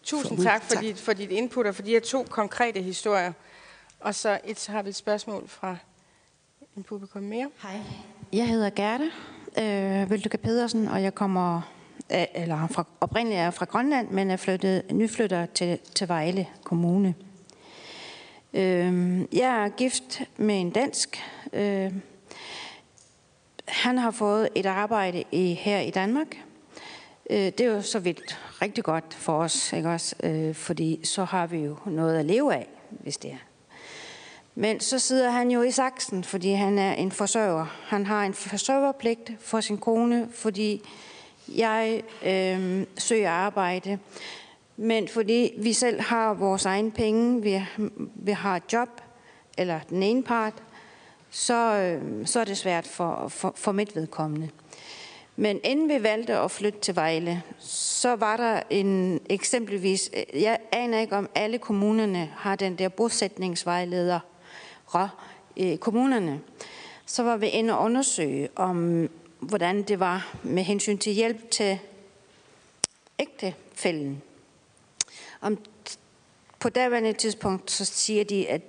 Tusind 0.03 0.43
tak 0.43 0.63
for, 0.63 0.73
tak. 0.73 0.83
Dit, 0.83 0.99
for 0.99 1.13
dit 1.13 1.31
input 1.31 1.65
og 1.65 1.75
for 1.75 1.81
de 1.81 1.91
her 1.91 1.99
to 1.99 2.25
konkrete 2.29 2.81
historier. 2.81 3.33
Og 3.99 4.15
så, 4.15 4.39
et, 4.45 4.59
så 4.59 4.71
har 4.71 4.81
vi 4.81 4.89
et 4.89 4.95
spørgsmål 4.95 5.47
fra 5.47 5.75
en 6.77 6.83
publikum 6.83 7.21
mere. 7.21 7.49
Hej, 7.61 7.79
jeg 8.33 8.47
hedder 8.47 8.69
Gerda 8.69 9.03
øh, 9.57 10.09
Vølduka 10.09 10.37
Pedersen, 10.37 10.87
og 10.87 11.03
jeg 11.03 11.15
kommer 11.15 11.61
øh, 12.11 12.25
eller 12.35 12.67
fra, 12.67 12.85
oprindeligt 13.01 13.39
er 13.39 13.51
fra 13.51 13.65
Grønland, 13.65 14.09
men 14.09 14.31
er 14.31 14.37
flyttet, 14.37 14.91
nyflytter 14.91 15.45
til, 15.45 15.79
til 15.95 16.07
Vejle 16.07 16.47
Kommune. 16.63 17.15
Øh, 18.53 19.21
jeg 19.33 19.65
er 19.65 19.69
gift 19.69 20.21
med 20.37 20.61
en 20.61 20.69
dansk. 20.69 21.23
Øh, 21.53 21.93
han 23.67 23.97
har 23.97 24.11
fået 24.11 24.49
et 24.55 24.65
arbejde 24.65 25.23
i, 25.31 25.53
her 25.53 25.79
i 25.79 25.89
Danmark, 25.89 26.37
Øh, 27.29 27.37
det 27.37 27.61
er 27.61 27.65
jo 27.65 27.81
så 27.81 27.99
vildt 27.99 28.39
rigtig 28.63 28.83
godt 28.83 29.13
for 29.13 29.33
os, 29.33 29.73
ikke 29.73 29.89
også? 29.89 30.15
Øh, 30.23 30.55
fordi 30.55 30.99
så 31.03 31.23
har 31.23 31.47
vi 31.47 31.57
jo 31.57 31.77
noget 31.85 32.19
at 32.19 32.25
leve 32.25 32.53
af, 32.53 32.67
hvis 32.89 33.17
det 33.17 33.31
er. 33.31 33.37
Men 34.55 34.79
så 34.79 34.99
sidder 34.99 35.31
han 35.31 35.51
jo 35.51 35.61
i 35.61 35.71
saksen, 35.71 36.23
fordi 36.23 36.51
han 36.51 36.79
er 36.79 36.93
en 36.93 37.11
forsørger. 37.11 37.65
Han 37.87 38.05
har 38.05 38.25
en 38.25 38.33
forsørgerpligt 38.33 39.31
for 39.39 39.61
sin 39.61 39.77
kone, 39.77 40.27
fordi 40.31 40.81
jeg 41.47 42.03
øh, 42.25 42.85
søger 42.97 43.31
arbejde. 43.31 43.99
Men 44.77 45.07
fordi 45.07 45.53
vi 45.57 45.73
selv 45.73 46.01
har 46.01 46.33
vores 46.33 46.65
egen 46.65 46.91
penge, 46.91 47.41
vi, 47.41 47.65
vi 48.15 48.31
har 48.31 48.55
et 48.55 48.73
job, 48.73 48.89
eller 49.57 49.79
den 49.89 50.03
ene 50.03 50.23
part, 50.23 50.53
så, 51.29 51.75
øh, 51.75 52.27
så 52.27 52.39
er 52.39 52.43
det 52.43 52.57
svært 52.57 52.87
for, 52.87 53.27
for, 53.27 53.53
for 53.55 53.71
mit 53.71 53.95
vedkommende. 53.95 54.49
Men 55.35 55.59
inden 55.63 55.89
vi 55.89 56.03
valgte 56.03 56.37
at 56.37 56.51
flytte 56.51 56.79
til 56.79 56.95
Vejle, 56.95 57.43
så 57.59 58.15
var 58.15 58.37
der 58.37 58.61
en 58.69 59.21
eksempelvis, 59.29 60.11
jeg 60.33 60.59
aner 60.71 60.99
ikke 60.99 61.15
om 61.15 61.29
alle 61.35 61.57
kommunerne 61.57 62.31
har 62.35 62.55
den 62.55 62.75
der 62.75 62.89
bosætningsvejleder 62.89 64.19
i 65.55 65.75
kommunerne. 65.75 66.41
Så 67.05 67.23
var 67.23 67.37
vi 67.37 67.47
inde 67.47 67.77
og 67.77 67.85
undersøge 67.85 68.49
om, 68.55 69.09
hvordan 69.39 69.83
det 69.83 69.99
var 69.99 70.35
med 70.43 70.63
hensyn 70.63 70.97
til 70.97 71.13
hjælp 71.13 71.51
til 71.51 71.79
ægtefælden. 73.19 74.21
Om 75.41 75.57
på 76.59 76.69
daværende 76.69 77.13
tidspunkt, 77.13 77.71
så 77.71 77.85
siger 77.85 78.23
de, 78.23 78.49
at 78.49 78.61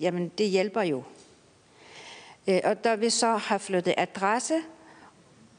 jamen, 0.00 0.28
det 0.38 0.48
hjælper 0.48 0.82
jo. 0.82 1.02
Øh, 2.48 2.60
og 2.64 2.84
da 2.84 2.94
vi 2.94 3.10
så 3.10 3.36
har 3.36 3.58
flyttet 3.58 3.94
adresse, 3.96 4.54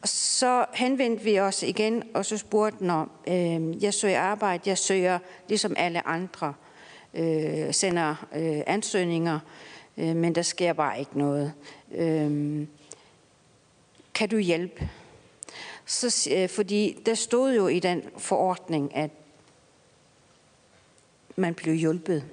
så 0.09 0.65
henvendte 0.73 1.23
vi 1.23 1.39
os 1.39 1.63
igen, 1.63 2.03
og 2.13 2.25
så 2.25 2.37
spurgte, 2.37 2.85
når 2.85 3.09
øh, 3.27 3.83
jeg 3.83 3.93
søger 3.93 4.19
arbejde, 4.19 4.69
jeg 4.69 4.77
søger 4.77 5.19
ligesom 5.47 5.73
alle 5.77 6.07
andre, 6.07 6.53
øh, 7.13 7.73
sender 7.73 8.27
øh, 8.35 8.61
ansøgninger, 8.67 9.39
øh, 9.97 10.15
men 10.15 10.35
der 10.35 10.41
sker 10.41 10.73
bare 10.73 10.99
ikke 10.99 11.17
noget. 11.17 11.53
Øh, 11.91 12.67
kan 14.13 14.29
du 14.29 14.37
hjælpe? 14.37 14.89
Så, 15.85 16.29
øh, 16.35 16.49
fordi 16.49 16.97
der 17.05 17.13
stod 17.13 17.55
jo 17.55 17.67
i 17.67 17.79
den 17.79 18.03
forordning, 18.17 18.95
at 18.95 19.09
man 21.35 21.53
blev 21.53 21.75
hjulpet. 21.75 22.23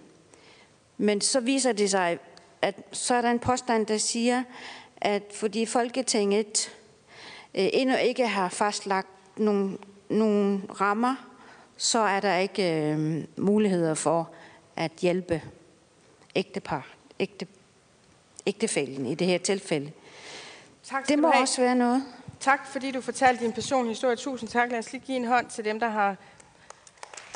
Men 0.98 1.20
så 1.20 1.40
viser 1.40 1.72
det 1.72 1.90
sig, 1.90 2.18
at 2.62 2.74
så 2.92 3.14
er 3.14 3.22
der 3.22 3.30
en 3.30 3.38
påstand, 3.38 3.86
der 3.86 3.98
siger, 3.98 4.42
at 4.96 5.22
fordi 5.34 5.66
Folketinget 5.66 6.70
endnu 7.54 7.96
ikke 7.96 8.28
har 8.28 8.48
fastlagt 8.48 9.08
nogle, 9.36 9.78
nogle 10.08 10.60
rammer, 10.80 11.14
så 11.76 11.98
er 11.98 12.20
der 12.20 12.36
ikke 12.36 12.92
øh, 12.92 13.24
muligheder 13.36 13.94
for 13.94 14.30
at 14.76 14.92
hjælpe 15.00 15.42
ægtepar, 16.34 16.86
ægte, 17.20 17.46
ægtefælden 18.46 19.06
i 19.06 19.14
det 19.14 19.26
her 19.26 19.38
tilfælde. 19.38 19.92
Tak, 20.84 21.08
det 21.08 21.18
må 21.18 21.30
have. 21.30 21.42
også 21.42 21.62
være 21.62 21.74
noget. 21.74 22.04
Tak, 22.40 22.66
fordi 22.66 22.90
du 22.90 23.00
fortalte 23.00 23.44
din 23.44 23.52
personlige 23.52 23.90
historie. 23.90 24.16
Tusind 24.16 24.48
tak. 24.48 24.70
Lad 24.70 24.78
os 24.78 24.92
lige 24.92 25.02
give 25.06 25.16
en 25.16 25.26
hånd 25.26 25.46
til 25.46 25.64
dem, 25.64 25.80
der 25.80 25.88
har 25.88 26.16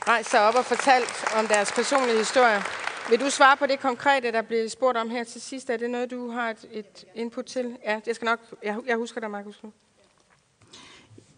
rejst 0.09 0.31
sig 0.31 0.40
op 0.40 0.55
og 0.55 0.64
fortalt 0.64 1.24
om 1.38 1.46
deres 1.46 1.72
personlige 1.72 2.18
historie. 2.18 2.62
Vil 3.11 3.20
du 3.20 3.31
svare 3.31 3.57
på 3.57 3.66
det 3.66 3.81
konkrete, 3.81 4.33
der 4.33 4.42
blev 4.42 4.68
spurgt 4.68 4.98
om 4.98 5.11
her 5.11 5.24
til 5.24 5.40
sidst? 5.40 5.70
Er 5.70 5.76
det 5.76 5.90
noget, 5.90 6.11
du 6.11 6.31
har 6.31 6.50
et, 6.50 6.64
et 6.70 7.05
input 7.14 7.44
til? 7.44 7.76
Ja, 7.85 8.00
jeg 8.07 8.14
skal 8.14 8.26
nok. 8.26 8.40
Jeg, 8.62 8.76
jeg 8.87 8.96
husker 8.96 9.20
dig, 9.20 9.31
Markus. 9.31 9.62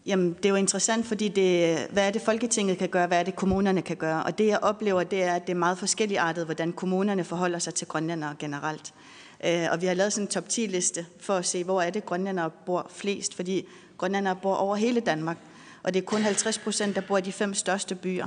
Jamen, 0.08 0.32
det 0.32 0.44
er 0.44 0.48
jo 0.48 0.54
interessant, 0.54 1.06
fordi 1.06 1.28
det, 1.28 1.78
hvad 1.90 2.06
er 2.06 2.10
det, 2.10 2.22
Folketinget 2.22 2.78
kan 2.78 2.88
gøre, 2.88 3.06
hvad 3.06 3.18
er 3.18 3.22
det, 3.22 3.36
kommunerne 3.36 3.82
kan 3.82 3.96
gøre? 3.96 4.22
Og 4.22 4.38
det, 4.38 4.46
jeg 4.46 4.58
oplever, 4.62 5.02
det 5.02 5.22
er, 5.22 5.34
at 5.34 5.46
det 5.46 5.52
er 5.52 5.58
meget 5.58 5.78
forskelligartet, 5.78 6.44
hvordan 6.44 6.72
kommunerne 6.72 7.24
forholder 7.24 7.58
sig 7.58 7.74
til 7.74 7.86
grønlændere 7.86 8.34
generelt. 8.38 8.94
Øh, 9.44 9.66
og 9.72 9.80
vi 9.80 9.86
har 9.86 9.94
lavet 9.94 10.12
sådan 10.12 10.24
en 10.24 10.30
top 10.30 10.44
10-liste 10.48 11.06
for 11.20 11.34
at 11.34 11.46
se, 11.46 11.64
hvor 11.64 11.82
er 11.82 11.90
det, 11.90 12.06
grønlændere 12.06 12.50
bor 12.50 12.90
flest, 12.90 13.34
fordi 13.34 13.66
grønlændere 13.98 14.36
bor 14.42 14.54
over 14.54 14.76
hele 14.76 15.00
Danmark, 15.00 15.36
og 15.82 15.94
det 15.94 16.02
er 16.02 16.06
kun 16.06 16.22
50 16.22 16.58
procent, 16.58 16.96
der 16.96 17.02
bor 17.02 17.18
i 17.18 17.20
de 17.20 17.32
fem 17.32 17.54
største 17.54 17.94
byer. 17.94 18.26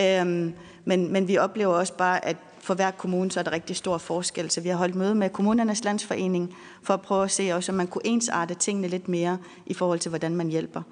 Øhm, 0.00 0.54
men, 0.84 1.12
men 1.12 1.28
vi 1.28 1.38
oplever 1.38 1.74
også 1.74 1.92
bare, 1.92 2.24
at 2.24 2.36
for 2.68 2.74
hver 2.74 2.90
kommune, 2.90 3.30
så 3.30 3.40
er 3.40 3.44
der 3.44 3.52
rigtig 3.52 3.76
stor 3.76 3.98
forskel. 3.98 4.50
Så 4.50 4.60
vi 4.60 4.68
har 4.68 4.76
holdt 4.76 4.94
møde 4.94 5.14
med 5.14 5.30
kommunernes 5.30 5.84
landsforening 5.84 6.56
for 6.82 6.94
at 6.94 7.00
prøve 7.00 7.24
at 7.24 7.30
se 7.30 7.50
også, 7.52 7.72
om 7.72 7.76
man 7.76 7.86
kunne 7.86 8.06
ensarte 8.06 8.54
tingene 8.54 8.88
lidt 8.88 9.08
mere 9.08 9.38
i 9.66 9.74
forhold 9.74 9.98
til, 9.98 10.08
hvordan 10.08 10.36
man 10.36 10.48
hjælper. 10.48 10.82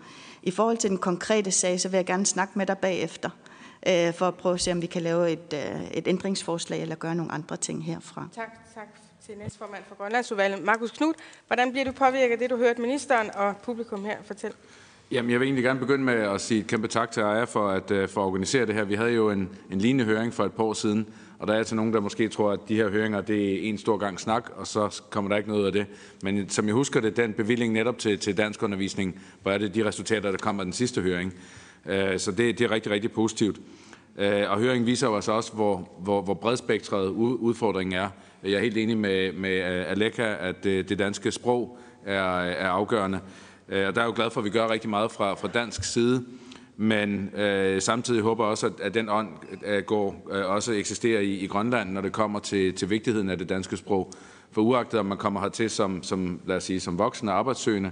I 0.42 0.50
forhold 0.50 0.76
til 0.76 0.90
den 0.90 0.98
konkrete 0.98 1.50
sag, 1.50 1.80
så 1.80 1.88
vil 1.88 1.98
jeg 1.98 2.06
gerne 2.06 2.26
snakke 2.26 2.52
med 2.58 2.66
dig 2.66 2.78
bagefter, 2.78 3.30
øh, 3.88 4.14
for 4.14 4.28
at 4.28 4.34
prøve 4.34 4.54
at 4.54 4.60
se, 4.60 4.72
om 4.72 4.82
vi 4.82 4.86
kan 4.86 5.02
lave 5.02 5.30
et, 5.30 5.54
øh, 5.54 5.84
et 5.90 6.08
ændringsforslag 6.08 6.82
eller 6.82 6.94
gøre 6.94 7.14
nogle 7.14 7.32
andre 7.32 7.56
ting 7.56 7.84
herfra. 7.84 8.28
Tak, 8.34 8.74
tak 8.74 8.88
til 9.26 9.34
næstformand 9.38 9.82
for 9.88 9.94
Grønlandsudvalget. 9.94 10.64
Markus 10.64 10.90
Knud, 10.90 11.14
hvordan 11.46 11.72
bliver 11.72 11.84
du 11.84 11.92
påvirket 11.92 12.32
af 12.32 12.38
det, 12.38 12.50
du 12.50 12.56
hørte 12.56 12.80
ministeren 12.80 13.30
og 13.34 13.56
publikum 13.56 14.04
her 14.04 14.16
fortælle? 14.24 14.56
Jamen, 15.10 15.30
jeg 15.30 15.40
vil 15.40 15.46
egentlig 15.46 15.64
gerne 15.64 15.80
begynde 15.80 16.04
med 16.04 16.14
at 16.14 16.40
sige 16.40 16.60
et 16.60 16.66
kæmpe 16.66 16.88
tak 16.88 17.10
til 17.10 17.20
Aja 17.20 17.44
for 17.44 17.68
at, 17.68 17.90
øh, 17.90 18.08
for 18.08 18.20
at 18.20 18.26
organisere 18.26 18.66
det 18.66 18.74
her. 18.74 18.84
Vi 18.84 18.94
havde 18.94 19.10
jo 19.10 19.30
en, 19.30 19.48
en 19.70 19.78
lignende 19.78 20.04
høring 20.04 20.34
for 20.34 20.44
et 20.44 20.52
par 20.52 20.64
år 20.64 20.72
siden, 20.72 21.08
og 21.38 21.46
der 21.46 21.54
er 21.54 21.58
altså 21.58 21.74
nogen, 21.74 21.92
der 21.92 22.00
måske 22.00 22.28
tror, 22.28 22.52
at 22.52 22.60
de 22.68 22.74
her 22.76 22.90
høringer, 22.90 23.20
det 23.20 23.54
er 23.54 23.68
en 23.68 23.78
stor 23.78 23.96
gang 23.96 24.20
snak, 24.20 24.50
og 24.56 24.66
så 24.66 25.02
kommer 25.10 25.28
der 25.28 25.36
ikke 25.36 25.48
noget 25.48 25.66
af 25.66 25.72
det. 25.72 25.86
Men 26.22 26.48
som 26.48 26.66
jeg 26.66 26.74
husker 26.74 27.00
det, 27.00 27.16
den 27.16 27.32
bevilling 27.32 27.72
netop 27.72 27.98
til, 27.98 28.18
til 28.18 28.36
dansk 28.36 28.62
undervisning, 28.62 29.20
hvor 29.42 29.50
er 29.50 29.58
det 29.58 29.74
de 29.74 29.84
resultater, 29.84 30.30
der 30.30 30.38
kommer 30.38 30.62
af 30.62 30.66
den 30.66 30.72
sidste 30.72 31.00
høring. 31.00 31.34
Øh, 31.86 32.18
så 32.18 32.30
det, 32.30 32.58
det 32.58 32.64
er 32.64 32.70
rigtig, 32.70 32.92
rigtig 32.92 33.12
positivt. 33.12 33.60
Øh, 34.18 34.50
og 34.50 34.58
høringen 34.58 34.86
viser 34.86 35.06
jo 35.06 35.14
altså 35.14 35.32
også, 35.32 35.52
hvor, 35.52 35.88
hvor, 35.98 36.22
hvor 36.22 36.34
bredspektret 36.34 37.08
udfordringen 37.08 37.98
er. 37.98 38.08
Jeg 38.42 38.52
er 38.52 38.60
helt 38.60 38.76
enig 38.76 38.98
med, 38.98 39.32
med 39.32 39.50
øh, 39.50 39.90
Aleka, 39.90 40.34
at 40.40 40.64
det, 40.64 40.88
det 40.88 40.98
danske 40.98 41.32
sprog 41.32 41.78
er, 42.04 42.38
er 42.40 42.68
afgørende. 42.68 43.20
Øh, 43.68 43.88
og 43.88 43.94
der 43.94 44.00
er 44.00 44.06
jo 44.06 44.12
glad 44.16 44.30
for, 44.30 44.40
at 44.40 44.44
vi 44.44 44.50
gør 44.50 44.70
rigtig 44.70 44.90
meget 44.90 45.12
fra, 45.12 45.34
fra 45.34 45.48
dansk 45.48 45.84
side. 45.84 46.24
Men 46.76 47.30
øh, 47.36 47.82
samtidig 47.82 48.22
håber 48.22 48.44
jeg 48.44 48.50
også, 48.50 48.66
at, 48.66 48.72
at 48.82 48.94
den 48.94 49.08
ånd 49.08 49.28
øh, 49.66 49.82
går, 49.82 50.28
øh, 50.32 50.50
også 50.50 50.72
eksisterer 50.72 51.20
i, 51.20 51.34
i 51.34 51.46
Grønland, 51.46 51.90
når 51.90 52.00
det 52.00 52.12
kommer 52.12 52.38
til, 52.38 52.74
til 52.74 52.90
vigtigheden 52.90 53.30
af 53.30 53.38
det 53.38 53.48
danske 53.48 53.76
sprog. 53.76 54.12
For 54.52 54.62
uagtet 54.62 55.00
om 55.00 55.06
man 55.06 55.18
kommer 55.18 55.40
hertil 55.40 55.70
som, 55.70 56.02
som, 56.02 56.40
lad 56.46 56.56
os 56.56 56.64
sige, 56.64 56.80
som 56.80 56.98
voksen 56.98 57.28
og 57.28 57.34
arbejdssøgende, 57.34 57.90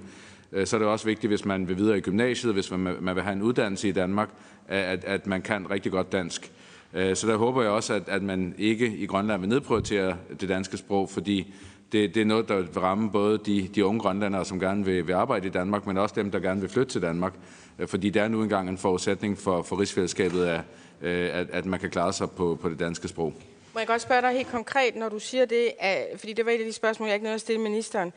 øh, 0.52 0.66
så 0.66 0.76
er 0.76 0.78
det 0.78 0.88
også 0.88 1.06
vigtigt, 1.06 1.30
hvis 1.30 1.44
man 1.44 1.68
vil 1.68 1.76
videre 1.76 1.98
i 1.98 2.00
gymnasiet, 2.00 2.52
hvis 2.52 2.70
man, 2.70 2.96
man 3.00 3.14
vil 3.14 3.22
have 3.22 3.32
en 3.32 3.42
uddannelse 3.42 3.88
i 3.88 3.92
Danmark, 3.92 4.30
at, 4.68 5.04
at 5.04 5.26
man 5.26 5.42
kan 5.42 5.70
rigtig 5.70 5.92
godt 5.92 6.12
dansk. 6.12 6.52
Øh, 6.94 7.16
så 7.16 7.26
der 7.26 7.36
håber 7.36 7.62
jeg 7.62 7.70
også, 7.70 7.94
at, 7.94 8.02
at 8.06 8.22
man 8.22 8.54
ikke 8.58 8.96
i 8.96 9.06
Grønland 9.06 9.40
vil 9.40 9.48
nedprioritere 9.48 10.16
det 10.40 10.48
danske 10.48 10.76
sprog, 10.76 11.10
fordi 11.10 11.54
det, 11.92 12.14
det 12.14 12.20
er 12.20 12.24
noget, 12.24 12.48
der 12.48 12.56
vil 12.56 12.68
ramme 12.80 13.10
både 13.10 13.38
de, 13.38 13.68
de 13.74 13.84
unge 13.84 14.00
grønlandere, 14.00 14.44
som 14.44 14.60
gerne 14.60 14.84
vil, 14.84 15.06
vil 15.06 15.12
arbejde 15.12 15.46
i 15.46 15.50
Danmark, 15.50 15.86
men 15.86 15.96
også 15.96 16.14
dem, 16.14 16.30
der 16.30 16.40
gerne 16.40 16.60
vil 16.60 16.70
flytte 16.70 16.92
til 16.92 17.02
Danmark. 17.02 17.32
Øh, 17.78 17.88
fordi 17.88 18.10
det 18.10 18.22
er 18.22 18.28
nu 18.28 18.42
engang 18.42 18.68
en 18.68 18.78
forudsætning 18.78 19.38
for, 19.38 19.62
for 19.62 19.80
rigsfællesskabet, 19.80 20.44
at, 20.46 20.60
øh, 21.02 21.30
at, 21.32 21.50
at 21.50 21.66
man 21.66 21.80
kan 21.80 21.90
klare 21.90 22.12
sig 22.12 22.30
på, 22.30 22.58
på 22.62 22.68
det 22.68 22.78
danske 22.78 23.08
sprog. 23.08 23.32
Må 23.74 23.80
jeg 23.80 23.86
godt 23.86 24.02
spørge 24.02 24.22
dig 24.22 24.32
helt 24.32 24.48
konkret, 24.48 24.96
når 24.96 25.08
du 25.08 25.18
siger 25.18 25.44
det, 25.44 25.70
at, 25.80 26.06
fordi 26.18 26.32
det 26.32 26.46
var 26.46 26.52
et 26.52 26.58
af 26.58 26.64
de 26.64 26.72
spørgsmål, 26.72 27.08
jeg 27.08 27.14
ikke 27.14 27.24
nåede 27.24 27.34
at 27.34 27.40
stille 27.40 27.60
ministeren. 27.60 28.12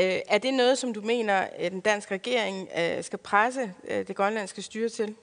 Øh, 0.00 0.16
er 0.28 0.38
det 0.38 0.54
noget, 0.54 0.78
som 0.78 0.92
du 0.92 1.00
mener, 1.00 1.34
at 1.34 1.72
den 1.72 1.80
danske 1.80 2.14
regering 2.14 2.68
skal 3.00 3.18
presse 3.18 3.72
det 3.88 4.16
grønlandske 4.16 4.62
styre 4.62 4.88
til? 4.88 5.14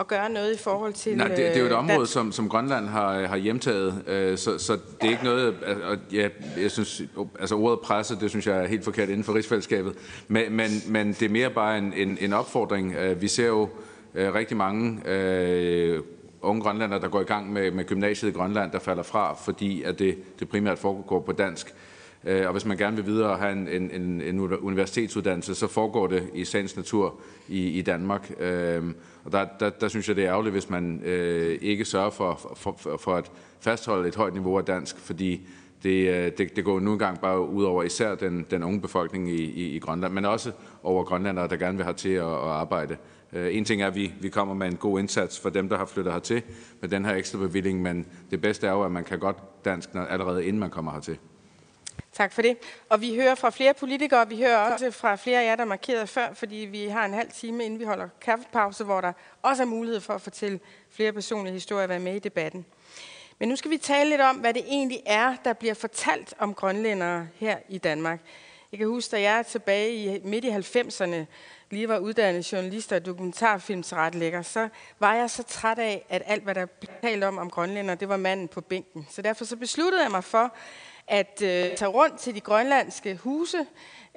At 0.00 0.06
gøre 0.06 0.30
noget 0.30 0.54
i 0.54 0.58
forhold 0.58 0.92
til 0.92 1.16
Nej, 1.16 1.28
det, 1.28 1.36
det 1.36 1.56
er 1.56 1.60
jo 1.60 1.66
et 1.66 1.72
område, 1.72 2.06
som, 2.06 2.32
som 2.32 2.48
Grønland 2.48 2.88
har, 2.88 3.26
har 3.26 3.36
hjemtaget, 3.36 3.94
så, 4.40 4.58
så 4.58 4.72
det 4.72 5.06
er 5.06 5.10
ikke 5.10 5.24
noget, 5.24 5.54
og 5.84 5.96
ja, 6.12 6.28
jeg 6.60 6.70
synes, 6.70 7.02
altså 7.40 7.56
ordet 7.56 7.80
presse, 7.80 8.16
det 8.20 8.30
synes 8.30 8.46
jeg 8.46 8.62
er 8.62 8.66
helt 8.66 8.84
forkert 8.84 9.08
inden 9.08 9.24
for 9.24 9.34
rigsfællesskabet, 9.34 9.94
men, 10.28 10.52
men, 10.52 10.70
men 10.86 11.08
det 11.08 11.22
er 11.22 11.28
mere 11.28 11.50
bare 11.50 11.78
en, 11.78 11.92
en, 11.96 12.18
en 12.20 12.32
opfordring. 12.32 12.94
Vi 13.20 13.28
ser 13.28 13.46
jo 13.46 13.68
rigtig 14.14 14.56
mange 14.56 15.08
øh, 15.10 16.00
unge 16.42 16.62
grønlandere, 16.62 17.00
der 17.00 17.08
går 17.08 17.20
i 17.20 17.24
gang 17.24 17.52
med, 17.52 17.70
med 17.70 17.84
gymnasiet 17.84 18.30
i 18.30 18.32
Grønland, 18.32 18.72
der 18.72 18.78
falder 18.78 19.02
fra, 19.02 19.34
fordi 19.34 19.82
at 19.82 19.98
det, 19.98 20.16
det 20.40 20.48
primært 20.48 20.78
foregår 20.78 21.20
på 21.20 21.32
dansk. 21.32 21.74
Øh, 22.26 22.46
og 22.46 22.52
hvis 22.52 22.64
man 22.64 22.76
gerne 22.76 22.96
vil 22.96 23.06
videre 23.06 23.30
og 23.30 23.38
have 23.38 23.52
en, 23.52 23.90
en, 23.90 24.20
en 24.20 24.40
universitetsuddannelse, 24.40 25.54
så 25.54 25.66
foregår 25.66 26.06
det 26.06 26.30
i 26.34 26.44
sagens 26.44 26.76
natur 26.76 27.20
i, 27.48 27.68
i 27.68 27.82
Danmark. 27.82 28.32
Øhm, 28.40 28.94
og 29.24 29.32
der, 29.32 29.46
der, 29.60 29.70
der 29.70 29.88
synes 29.88 30.08
jeg, 30.08 30.16
det 30.16 30.24
er 30.24 30.30
ærgerligt, 30.30 30.52
hvis 30.52 30.70
man 30.70 31.02
øh, 31.04 31.58
ikke 31.62 31.84
sørger 31.84 32.10
for, 32.10 32.40
for, 32.56 32.74
for, 32.78 32.96
for 32.96 33.14
at 33.14 33.30
fastholde 33.60 34.08
et 34.08 34.16
højt 34.16 34.32
niveau 34.32 34.58
af 34.58 34.64
dansk, 34.64 34.98
fordi 34.98 35.46
det, 35.82 36.08
øh, 36.08 36.32
det, 36.38 36.56
det 36.56 36.64
går 36.64 36.80
nu 36.80 36.92
engang 36.92 37.20
bare 37.20 37.48
ud 37.48 37.64
over 37.64 37.82
især 37.82 38.14
den, 38.14 38.46
den 38.50 38.62
unge 38.62 38.80
befolkning 38.80 39.30
i, 39.30 39.42
i, 39.42 39.76
i 39.76 39.78
Grønland, 39.78 40.12
men 40.12 40.24
også 40.24 40.52
over 40.82 41.04
grønlandere, 41.04 41.48
der 41.48 41.56
gerne 41.56 41.76
vil 41.76 41.84
have 41.84 41.94
til 41.94 42.08
at, 42.08 42.24
at 42.24 42.48
arbejde. 42.48 42.96
En 43.32 43.64
ting 43.64 43.82
er, 43.82 43.86
at 43.86 43.94
vi, 43.94 44.12
vi 44.20 44.28
kommer 44.28 44.54
med 44.54 44.66
en 44.66 44.76
god 44.76 45.00
indsats 45.00 45.40
for 45.40 45.50
dem, 45.50 45.68
der 45.68 45.78
har 45.78 45.84
flyttet 45.84 46.12
hertil 46.12 46.42
med 46.80 46.88
den 46.88 47.04
her 47.04 47.14
ekstra 47.14 47.38
bevilling, 47.38 47.82
men 47.82 48.06
det 48.30 48.40
bedste 48.40 48.66
er 48.66 48.70
jo, 48.70 48.82
at 48.82 48.92
man 48.92 49.04
kan 49.04 49.18
godt 49.18 49.64
dansk 49.64 49.94
når, 49.94 50.02
allerede 50.02 50.44
inden 50.44 50.60
man 50.60 50.70
kommer 50.70 50.92
hertil. 50.92 51.18
Tak 52.14 52.32
for 52.32 52.42
det. 52.42 52.56
Og 52.88 53.00
vi 53.00 53.14
hører 53.14 53.34
fra 53.34 53.50
flere 53.50 53.74
politikere, 53.74 54.20
og 54.20 54.30
vi 54.30 54.36
hører 54.36 54.58
også 54.72 54.90
fra 54.90 55.16
flere 55.16 55.42
af 55.42 55.46
jer, 55.46 55.56
der 55.56 55.64
markerede 55.64 56.06
før, 56.06 56.34
fordi 56.34 56.56
vi 56.56 56.84
har 56.84 57.04
en 57.04 57.14
halv 57.14 57.30
time, 57.30 57.64
inden 57.64 57.78
vi 57.78 57.84
holder 57.84 58.08
kaffepause, 58.20 58.84
hvor 58.84 59.00
der 59.00 59.12
også 59.42 59.62
er 59.62 59.66
mulighed 59.66 60.00
for 60.00 60.14
at 60.14 60.20
fortælle 60.20 60.60
flere 60.90 61.12
personlige 61.12 61.52
historier 61.52 61.82
og 61.82 61.88
være 61.88 61.98
med 61.98 62.14
i 62.14 62.18
debatten. 62.18 62.66
Men 63.38 63.48
nu 63.48 63.56
skal 63.56 63.70
vi 63.70 63.76
tale 63.76 64.10
lidt 64.10 64.20
om, 64.20 64.36
hvad 64.36 64.54
det 64.54 64.62
egentlig 64.66 65.02
er, 65.06 65.36
der 65.44 65.52
bliver 65.52 65.74
fortalt 65.74 66.34
om 66.38 66.54
grønlændere 66.54 67.28
her 67.36 67.56
i 67.68 67.78
Danmark. 67.78 68.20
Jeg 68.72 68.78
kan 68.78 68.88
huske, 68.88 69.10
da 69.10 69.20
jeg 69.20 69.38
er 69.38 69.42
tilbage 69.42 69.94
i 69.94 70.20
midt 70.24 70.44
i 70.44 70.50
90'erne, 70.50 71.24
lige 71.70 71.88
var 71.88 71.98
uddannet 71.98 72.52
journalist 72.52 72.92
og 72.92 73.06
dokumentarfilmsretlægger, 73.06 74.42
så 74.42 74.68
var 74.98 75.14
jeg 75.14 75.30
så 75.30 75.42
træt 75.42 75.78
af, 75.78 76.06
at 76.08 76.22
alt, 76.26 76.42
hvad 76.42 76.54
der 76.54 76.66
blev 76.66 76.90
talt 77.02 77.24
om 77.24 77.38
om 77.38 77.50
grønlændere, 77.50 77.96
det 77.96 78.08
var 78.08 78.16
manden 78.16 78.48
på 78.48 78.60
bænken. 78.60 79.06
Så 79.10 79.22
derfor 79.22 79.44
så 79.44 79.56
besluttede 79.56 80.02
jeg 80.02 80.10
mig 80.10 80.24
for, 80.24 80.54
at 81.08 81.42
øh, 81.42 81.76
tage 81.76 81.86
rundt 81.86 82.18
til 82.18 82.34
de 82.34 82.40
grønlandske 82.40 83.16
huse 83.16 83.66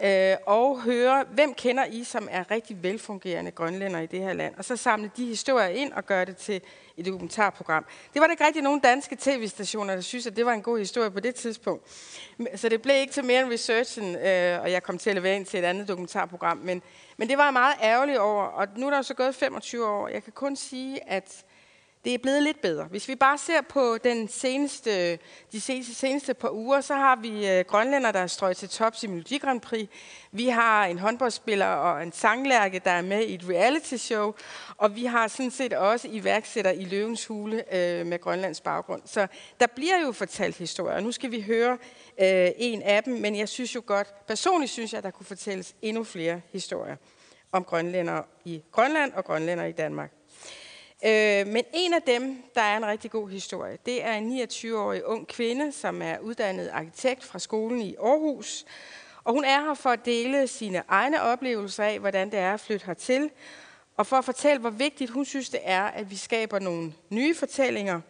øh, 0.04 0.36
og 0.46 0.82
høre, 0.82 1.26
hvem 1.32 1.54
kender 1.54 1.86
I, 1.86 2.04
som 2.04 2.28
er 2.32 2.52
rigtig 2.52 2.84
velfungerende 2.84 3.52
grønlænder 3.52 4.00
i 4.00 4.06
det 4.06 4.20
her 4.20 4.34
land, 4.34 4.56
og 4.58 4.66
så 4.66 4.76
samle 4.76 5.12
de 5.18 5.26
historier 5.26 5.68
ind 5.68 5.94
og 5.94 6.06
gøre 6.06 6.26
det 6.26 6.38
til 6.38 6.62
et 6.98 7.06
dokumentarprogram. 7.06 7.86
Det 8.14 8.20
var 8.20 8.28
der 8.28 8.32
ikke 8.32 8.46
rigtig 8.46 8.64
nogen 8.64 8.80
danske 8.80 9.18
tv-stationer, 9.20 9.94
der 9.94 10.02
synes, 10.02 10.28
at 10.28 10.36
det 10.36 10.46
var 10.46 10.54
en 10.54 10.62
god 10.62 10.80
historie 10.80 11.12
på 11.12 11.20
det 11.20 11.36
tidspunkt. 11.36 11.84
Så 12.56 12.70
det 12.70 12.82
blev 12.82 12.96
ikke 12.96 13.14
til 13.14 13.26
mere 13.26 13.42
end 13.42 13.52
researchen, 13.52 14.16
øh, 14.16 14.62
og 14.62 14.72
jeg 14.72 14.84
kom 14.84 14.98
til 14.98 15.10
at 15.10 15.16
levere 15.16 15.36
ind 15.36 15.46
til 15.46 15.60
et 15.60 15.64
andet 15.64 15.88
dokumentarprogram. 15.88 16.58
Men, 16.58 16.82
men 17.18 17.30
det 17.30 17.38
var 17.38 17.44
jeg 17.44 17.54
meget 17.54 17.76
ærgerlig 17.84 18.20
over, 18.20 18.44
og 18.44 18.68
nu 18.76 18.86
er 18.86 18.90
der 18.90 18.98
jo 18.98 19.04
så 19.04 19.14
gået 19.14 19.36
25 19.36 19.88
år. 19.88 20.08
Jeg 20.08 20.24
kan 20.24 20.34
kun 20.34 20.56
sige, 20.56 21.10
at 21.10 21.46
det 22.08 22.14
er 22.14 22.18
blevet 22.18 22.44
lidt 22.44 22.62
bedre. 22.62 22.84
Hvis 22.84 23.08
vi 23.08 23.16
bare 23.16 23.38
ser 23.38 23.62
på 23.62 23.98
den 24.04 24.28
seneste, 24.28 25.20
de 25.52 25.62
seneste, 25.62 25.96
seneste 25.96 26.34
par 26.34 26.50
uger, 26.50 26.82
så 26.82 26.94
har 26.94 27.16
vi 27.16 27.48
øh, 27.50 27.66
grønlænder, 27.66 28.12
der 28.12 28.20
er 28.20 28.28
strøget 28.28 28.58
til 28.58 28.70
tops 28.70 29.04
i 29.04 29.08
Melodi 29.08 29.38
Grand 29.38 29.62
Prix. 29.62 29.90
Vi 30.32 30.48
har 30.48 30.86
en 30.86 31.00
håndboldspiller 31.00 31.66
og 31.66 32.04
en 32.04 32.12
sanglærke, 32.12 32.82
der 32.86 32.92
er 32.92 33.02
med 33.02 33.24
i 33.24 33.34
et 33.34 33.44
reality 33.50 33.96
show. 33.96 34.34
Og 34.78 34.96
vi 34.96 35.06
har 35.06 35.28
sådan 35.28 35.52
set 35.52 35.74
også 35.74 36.08
iværksætter 36.12 36.72
i 36.72 36.86
Løvens 36.86 37.26
Hule 37.26 37.76
øh, 37.76 38.06
med 38.06 38.20
Grønlands 38.20 38.62
baggrund. 38.62 39.02
Så 39.06 39.28
der 39.60 39.68
bliver 39.68 40.06
jo 40.06 40.12
fortalt 40.12 40.58
historier. 40.58 41.00
Nu 41.00 41.12
skal 41.12 41.32
vi 41.32 41.42
høre 41.42 41.78
øh, 42.22 42.50
en 42.58 42.82
af 42.82 43.04
dem, 43.04 43.14
men 43.14 43.36
jeg 43.36 43.50
synes 43.50 43.76
jo 43.76 43.82
godt, 43.86 44.28
personligt 44.28 44.72
synes 44.72 44.94
jeg, 44.94 44.98
at 44.98 45.04
der 45.04 45.12
kunne 45.12 45.26
fortælles 45.26 45.76
endnu 45.82 46.04
flere 46.04 46.42
historier 46.52 46.96
om 47.52 47.64
grønlænder 47.64 48.22
i 48.46 48.62
Grønland 48.72 49.14
og 49.14 49.26
grønlænder 49.26 49.66
i 49.66 49.72
Danmark. 49.72 50.17
Øh, 51.06 51.48
men 51.48 51.64
en 51.74 51.94
af 51.94 52.02
dem, 52.02 52.44
der 52.56 52.62
er 52.62 52.78
en 52.78 52.86
rigtig 52.86 53.12
god 53.12 53.30
historie, 53.30 53.78
det 53.86 54.04
er 54.04 54.14
en 54.14 54.42
29-årig 54.42 55.06
ung 55.06 55.28
kvinde, 55.28 55.72
som 55.72 56.02
er 56.02 56.20
uddannet 56.20 56.70
arkitekt 56.74 57.24
fra 57.24 57.40
skolen 57.40 57.82
i 57.82 57.96
Aarhus. 57.96 58.66
Og 59.24 59.34
hun 59.34 59.44
er 59.46 59.62
her 59.62 59.74
for 59.74 59.90
at 59.90 60.06
dele 60.06 60.48
sine 60.48 60.84
egne 60.88 61.22
oplevelser 61.22 61.84
af, 61.84 62.00
hvordan 62.00 62.32
det 62.32 62.40
er 62.40 62.54
at 62.54 62.60
flytte 62.60 62.86
hertil, 62.86 63.30
og 63.98 64.08
for 64.08 64.16
at 64.16 64.26
fortælle, 64.26 64.60
hvor 64.60 64.70
vigtigt 64.70 65.12
hun 65.12 65.26
synes, 65.26 65.50
det 65.50 65.60
er, 65.64 65.84
at 65.84 66.12
vi 66.12 66.16
skaber 66.16 66.60
nogle 66.60 66.94
nye 67.10 67.36
fortællinger 67.36 68.02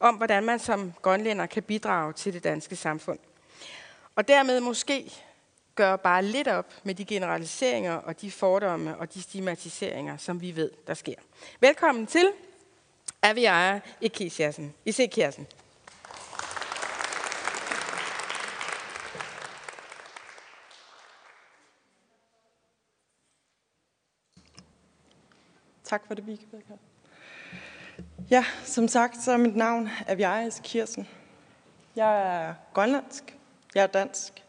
om, 0.00 0.14
hvordan 0.14 0.44
man 0.44 0.58
som 0.58 0.92
grønlænder 1.02 1.46
kan 1.46 1.62
bidrage 1.62 2.12
til 2.12 2.32
det 2.32 2.44
danske 2.44 2.76
samfund. 2.76 3.18
Og 4.16 4.28
dermed 4.28 4.60
måske 4.60 5.12
gøre 5.74 5.98
bare 5.98 6.22
lidt 6.22 6.48
op 6.48 6.72
med 6.84 6.94
de 6.94 7.04
generaliseringer 7.04 7.94
og 7.94 8.20
de 8.20 8.30
fordomme 8.30 8.96
og 8.96 9.14
de 9.14 9.22
stigmatiseringer, 9.22 10.16
som 10.16 10.40
vi 10.40 10.56
ved, 10.56 10.70
der 10.86 10.94
sker. 10.94 11.14
Velkommen 11.60 12.06
til 12.06 12.32
Aviara 13.22 13.80
Ikisiasen. 14.00 14.74
Isekirsen. 14.84 15.46
Tak 25.84 26.06
for 26.06 26.14
det, 26.14 26.26
Vike. 26.26 26.46
Ja, 28.30 28.44
som 28.64 28.88
sagt, 28.88 29.22
så 29.22 29.32
er 29.32 29.36
mit 29.36 29.56
navn 29.56 29.88
Aviaris 30.06 30.60
Kirsen. 30.64 31.08
Jeg 31.96 32.46
er 32.46 32.54
grønlandsk. 32.74 33.36
Jeg 33.74 33.82
er 33.82 33.86
dansk. 33.86 34.43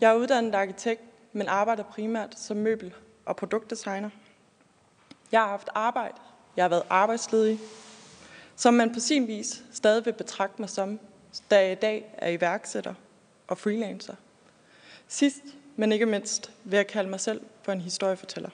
Jeg 0.00 0.10
er 0.10 0.14
uddannet 0.14 0.54
arkitekt, 0.54 1.02
men 1.32 1.48
arbejder 1.48 1.82
primært 1.82 2.38
som 2.38 2.56
møbel- 2.56 2.94
og 3.26 3.36
produktdesigner. 3.36 4.10
Jeg 5.32 5.40
har 5.40 5.48
haft 5.48 5.68
arbejde. 5.74 6.14
Jeg 6.56 6.64
har 6.64 6.68
været 6.68 6.82
arbejdsledig, 6.90 7.60
som 8.56 8.74
man 8.74 8.94
på 8.94 9.00
sin 9.00 9.26
vis 9.26 9.62
stadig 9.72 10.04
vil 10.04 10.12
betragte 10.12 10.62
mig 10.62 10.70
som, 10.70 11.00
da 11.50 11.62
jeg 11.62 11.72
i 11.72 11.74
dag 11.74 12.14
er 12.18 12.28
iværksætter 12.28 12.94
og 13.48 13.58
freelancer. 13.58 14.14
Sidst, 15.08 15.42
men 15.76 15.92
ikke 15.92 16.06
mindst, 16.06 16.52
vil 16.64 16.76
jeg 16.76 16.86
kalde 16.86 17.10
mig 17.10 17.20
selv 17.20 17.40
for 17.62 17.72
en 17.72 17.80
historiefortæller. 17.80 18.50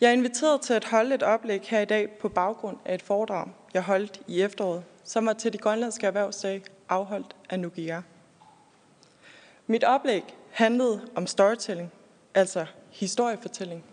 Jeg 0.00 0.08
er 0.08 0.12
inviteret 0.12 0.60
til 0.60 0.74
at 0.74 0.84
holde 0.84 1.14
et 1.14 1.22
oplæg 1.22 1.60
her 1.62 1.80
i 1.80 1.84
dag 1.84 2.10
på 2.20 2.28
baggrund 2.28 2.76
af 2.84 2.94
et 2.94 3.02
foredrag, 3.02 3.48
jeg 3.74 3.82
holdt 3.82 4.20
i 4.26 4.42
efteråret, 4.42 4.84
som 5.04 5.26
var 5.26 5.32
til 5.32 5.52
de 5.52 5.58
grønlandske 5.58 6.06
erhvervsdage 6.06 6.64
afholdt 6.88 7.36
af 7.50 7.60
Nugia. 7.60 8.02
Mit 9.66 9.84
oplæg 9.84 10.24
handlede 10.50 11.08
om 11.14 11.26
storytelling, 11.26 11.92
altså 12.34 12.66
historiefortælling, 12.90 13.84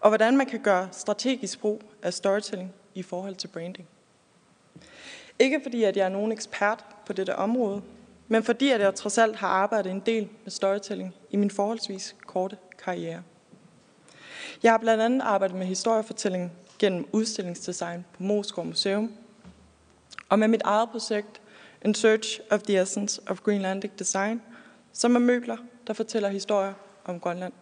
og 0.00 0.10
hvordan 0.10 0.36
man 0.36 0.46
kan 0.46 0.60
gøre 0.60 0.88
strategisk 0.92 1.60
brug 1.60 1.82
af 2.02 2.14
storytelling 2.14 2.74
i 2.94 3.02
forhold 3.02 3.34
til 3.34 3.48
branding. 3.48 3.88
Ikke 5.38 5.60
fordi, 5.62 5.84
at 5.84 5.96
jeg 5.96 6.04
er 6.04 6.08
nogen 6.08 6.32
ekspert 6.32 6.84
på 7.06 7.12
dette 7.12 7.36
område, 7.36 7.82
men 8.28 8.42
fordi, 8.42 8.70
at 8.70 8.80
jeg 8.80 8.94
trods 8.94 9.18
alt 9.18 9.36
har 9.36 9.48
arbejdet 9.48 9.92
en 9.92 10.00
del 10.00 10.28
med 10.44 10.50
storytelling 10.50 11.14
i 11.30 11.36
min 11.36 11.50
forholdsvis 11.50 12.16
korte 12.26 12.56
karriere. 12.84 13.22
Jeg 14.62 14.72
har 14.72 14.78
blandt 14.78 15.02
andet 15.02 15.20
arbejdet 15.20 15.56
med 15.56 15.66
historiefortælling 15.66 16.52
gennem 16.78 17.08
udstillingsdesign 17.12 18.04
på 18.12 18.22
Moskov 18.22 18.64
Museum, 18.64 19.12
og 20.28 20.38
med 20.38 20.48
mit 20.48 20.62
eget 20.64 20.90
projekt 20.90 21.40
In 21.84 21.94
Search 21.94 22.40
of 22.50 22.62
the 22.62 22.82
Essence 22.82 23.20
of 23.26 23.40
Greenlandic 23.40 23.90
Design, 23.98 24.42
som 24.96 25.14
er 25.14 25.20
møbler, 25.20 25.56
der 25.86 25.92
fortæller 25.92 26.28
historier 26.28 26.72
om 27.04 27.20
Grønland. 27.20 27.52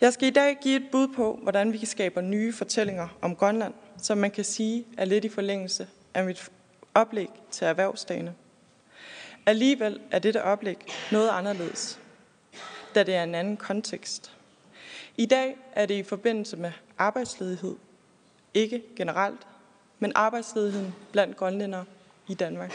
Jeg 0.00 0.12
skal 0.12 0.28
i 0.28 0.30
dag 0.30 0.58
give 0.62 0.76
et 0.76 0.90
bud 0.92 1.08
på, 1.08 1.38
hvordan 1.42 1.72
vi 1.72 1.78
kan 1.78 1.86
skabe 1.86 2.22
nye 2.22 2.52
fortællinger 2.52 3.08
om 3.20 3.36
Grønland, 3.36 3.74
som 3.98 4.18
man 4.18 4.30
kan 4.30 4.44
sige 4.44 4.86
er 4.98 5.04
lidt 5.04 5.24
i 5.24 5.28
forlængelse 5.28 5.88
af 6.14 6.24
mit 6.24 6.50
oplæg 6.94 7.28
til 7.50 7.66
erhvervsdagene. 7.66 8.34
Alligevel 9.46 10.00
er 10.10 10.18
dette 10.18 10.44
oplæg 10.44 10.76
noget 11.12 11.28
anderledes, 11.28 12.00
da 12.94 13.02
det 13.02 13.14
er 13.14 13.22
en 13.22 13.34
anden 13.34 13.56
kontekst. 13.56 14.36
I 15.16 15.26
dag 15.26 15.56
er 15.72 15.86
det 15.86 15.94
i 15.94 16.02
forbindelse 16.02 16.56
med 16.56 16.72
arbejdsledighed. 16.98 17.76
Ikke 18.54 18.82
generelt, 18.96 19.46
men 19.98 20.12
arbejdsledigheden 20.14 20.94
blandt 21.12 21.36
grønlændere 21.36 21.84
i 22.28 22.34
Danmark. 22.34 22.72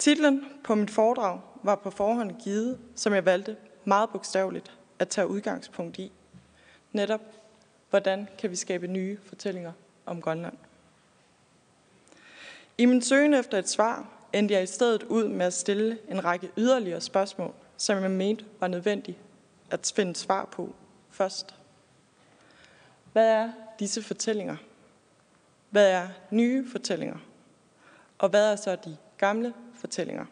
Titlen 0.00 0.44
på 0.64 0.74
mit 0.74 0.90
foredrag 0.90 1.40
var 1.62 1.74
på 1.74 1.90
forhånd 1.90 2.40
givet, 2.42 2.78
som 2.96 3.14
jeg 3.14 3.24
valgte 3.24 3.56
meget 3.84 4.10
bogstaveligt 4.10 4.72
at 4.98 5.08
tage 5.08 5.26
udgangspunkt 5.26 5.98
i. 5.98 6.12
Netop, 6.92 7.20
hvordan 7.90 8.28
kan 8.38 8.50
vi 8.50 8.56
skabe 8.56 8.86
nye 8.86 9.18
fortællinger 9.24 9.72
om 10.06 10.22
Grønland? 10.22 10.56
I 12.78 12.84
min 12.84 13.02
søgen 13.02 13.34
efter 13.34 13.58
et 13.58 13.68
svar 13.68 14.08
endte 14.32 14.54
jeg 14.54 14.62
i 14.62 14.66
stedet 14.66 15.02
ud 15.02 15.28
med 15.28 15.46
at 15.46 15.52
stille 15.52 15.98
en 16.08 16.24
række 16.24 16.50
yderligere 16.56 17.00
spørgsmål, 17.00 17.54
som 17.76 18.02
jeg 18.02 18.10
mente 18.10 18.44
var 18.60 18.68
nødvendigt 18.68 19.18
at 19.70 19.92
finde 19.96 20.16
svar 20.16 20.44
på 20.44 20.74
først. 21.10 21.54
Hvad 23.12 23.26
er 23.26 23.52
disse 23.78 24.02
fortællinger? 24.02 24.56
Hvad 25.70 25.90
er 25.90 26.08
nye 26.30 26.70
fortællinger? 26.70 27.18
Og 28.18 28.28
hvad 28.28 28.52
er 28.52 28.56
så 28.56 28.76
de 28.76 28.96
gamle 29.18 29.54
fortællinger? 29.80 30.26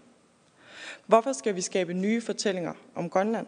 Hvorfor 1.07 1.33
skal 1.33 1.55
vi 1.55 1.61
skabe 1.61 1.95
nye 1.95 2.21
fortællinger 2.21 2.75
om 2.95 3.11
Grønland? 3.11 3.47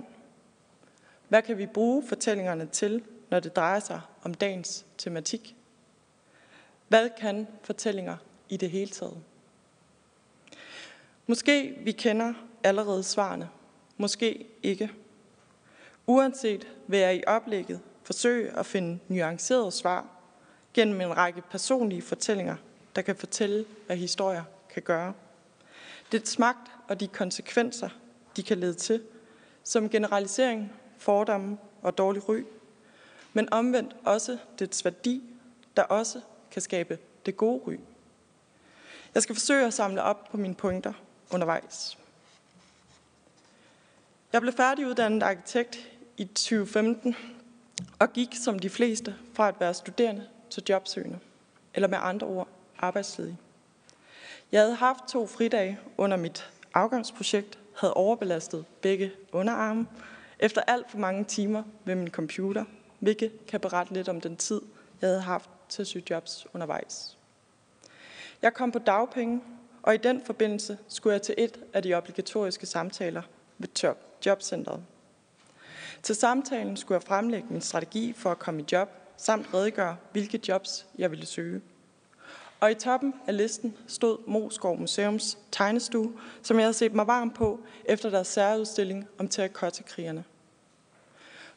Hvad 1.28 1.42
kan 1.42 1.58
vi 1.58 1.66
bruge 1.66 2.02
fortællingerne 2.08 2.66
til, 2.66 3.02
når 3.30 3.40
det 3.40 3.56
drejer 3.56 3.80
sig 3.80 4.00
om 4.22 4.34
dagens 4.34 4.86
tematik? 4.98 5.56
Hvad 6.88 7.10
kan 7.20 7.46
fortællinger 7.62 8.16
i 8.48 8.56
det 8.56 8.70
hele 8.70 8.90
taget? 8.90 9.22
Måske 11.26 11.78
vi 11.84 11.92
kender 11.92 12.34
allerede 12.64 13.02
svarene, 13.02 13.48
måske 13.96 14.46
ikke. 14.62 14.90
Uanset 16.06 16.68
vil 16.86 16.98
jeg 16.98 17.16
i 17.16 17.22
oplægget 17.26 17.80
forsøge 18.02 18.58
at 18.58 18.66
finde 18.66 18.98
nuancerede 19.08 19.72
svar 19.72 20.06
gennem 20.74 21.00
en 21.00 21.16
række 21.16 21.42
personlige 21.50 22.02
fortællinger, 22.02 22.56
der 22.96 23.02
kan 23.02 23.16
fortælle, 23.16 23.64
hvad 23.86 23.96
historier 23.96 24.42
kan 24.74 24.82
gøre. 24.82 25.12
Det 26.12 26.28
smagt 26.28 26.70
og 26.88 27.00
de 27.00 27.08
konsekvenser, 27.08 27.88
de 28.36 28.42
kan 28.42 28.58
lede 28.58 28.74
til, 28.74 29.02
som 29.64 29.88
generalisering, 29.88 30.72
fordomme 30.98 31.58
og 31.82 31.98
dårlig 31.98 32.28
ry, 32.28 32.42
men 33.32 33.52
omvendt 33.52 33.96
også 34.04 34.38
dets 34.58 34.84
værdi, 34.84 35.22
der 35.76 35.82
også 35.82 36.20
kan 36.50 36.62
skabe 36.62 36.98
det 37.26 37.36
gode 37.36 37.62
ry. 37.66 37.76
Jeg 39.14 39.22
skal 39.22 39.34
forsøge 39.34 39.66
at 39.66 39.74
samle 39.74 40.02
op 40.02 40.28
på 40.30 40.36
mine 40.36 40.54
pointer 40.54 40.92
undervejs. 41.30 41.98
Jeg 44.32 44.40
blev 44.40 44.52
færdiguddannet 44.52 45.22
arkitekt 45.22 45.90
i 46.16 46.24
2015 46.24 47.16
og 47.98 48.12
gik 48.12 48.36
som 48.44 48.58
de 48.58 48.70
fleste 48.70 49.16
fra 49.34 49.48
at 49.48 49.60
være 49.60 49.74
studerende 49.74 50.28
til 50.50 50.62
jobsøgende, 50.68 51.18
eller 51.74 51.88
med 51.88 51.98
andre 52.00 52.26
ord 52.26 52.48
arbejdsledig. 52.78 53.36
Jeg 54.52 54.60
havde 54.60 54.74
haft 54.74 55.04
to 55.08 55.26
fridage 55.26 55.78
under 55.96 56.16
mit 56.16 56.50
afgangsprojekt, 56.74 57.58
havde 57.76 57.94
overbelastet 57.94 58.64
begge 58.82 59.12
underarme, 59.32 59.86
efter 60.38 60.60
alt 60.66 60.90
for 60.90 60.98
mange 60.98 61.24
timer 61.24 61.62
ved 61.84 61.94
min 61.94 62.10
computer, 62.10 62.64
hvilket 62.98 63.46
kan 63.46 63.60
berette 63.60 63.94
lidt 63.94 64.08
om 64.08 64.20
den 64.20 64.36
tid, 64.36 64.60
jeg 65.00 65.08
havde 65.08 65.20
haft 65.20 65.50
til 65.68 65.82
at 65.82 65.86
søge 65.86 66.04
jobs 66.10 66.46
undervejs. 66.54 67.16
Jeg 68.42 68.54
kom 68.54 68.72
på 68.72 68.78
dagpenge, 68.78 69.40
og 69.82 69.94
i 69.94 69.96
den 69.96 70.22
forbindelse 70.26 70.78
skulle 70.88 71.12
jeg 71.12 71.22
til 71.22 71.34
et 71.38 71.60
af 71.72 71.82
de 71.82 71.94
obligatoriske 71.94 72.66
samtaler 72.66 73.22
ved 73.58 73.94
jobcentret. 74.26 74.82
Til 76.02 76.14
samtalen 76.14 76.76
skulle 76.76 76.96
jeg 76.96 77.02
fremlægge 77.02 77.48
min 77.50 77.60
strategi 77.60 78.12
for 78.12 78.30
at 78.30 78.38
komme 78.38 78.60
i 78.60 78.64
job, 78.72 78.88
samt 79.16 79.54
redegøre, 79.54 79.96
hvilke 80.12 80.40
jobs 80.48 80.86
jeg 80.98 81.10
ville 81.10 81.26
søge. 81.26 81.60
Og 82.60 82.70
i 82.70 82.74
toppen 82.74 83.14
af 83.26 83.36
listen 83.36 83.76
stod 83.86 84.18
Moskov 84.26 84.78
Museums 84.78 85.38
tegnestue, 85.50 86.12
som 86.42 86.56
jeg 86.56 86.64
havde 86.64 86.74
set 86.74 86.94
mig 86.94 87.06
varm 87.06 87.30
på 87.30 87.60
efter 87.84 88.10
deres 88.10 88.28
særudstilling 88.28 89.08
om 89.18 89.28
terrakottakrigerne. 89.28 90.24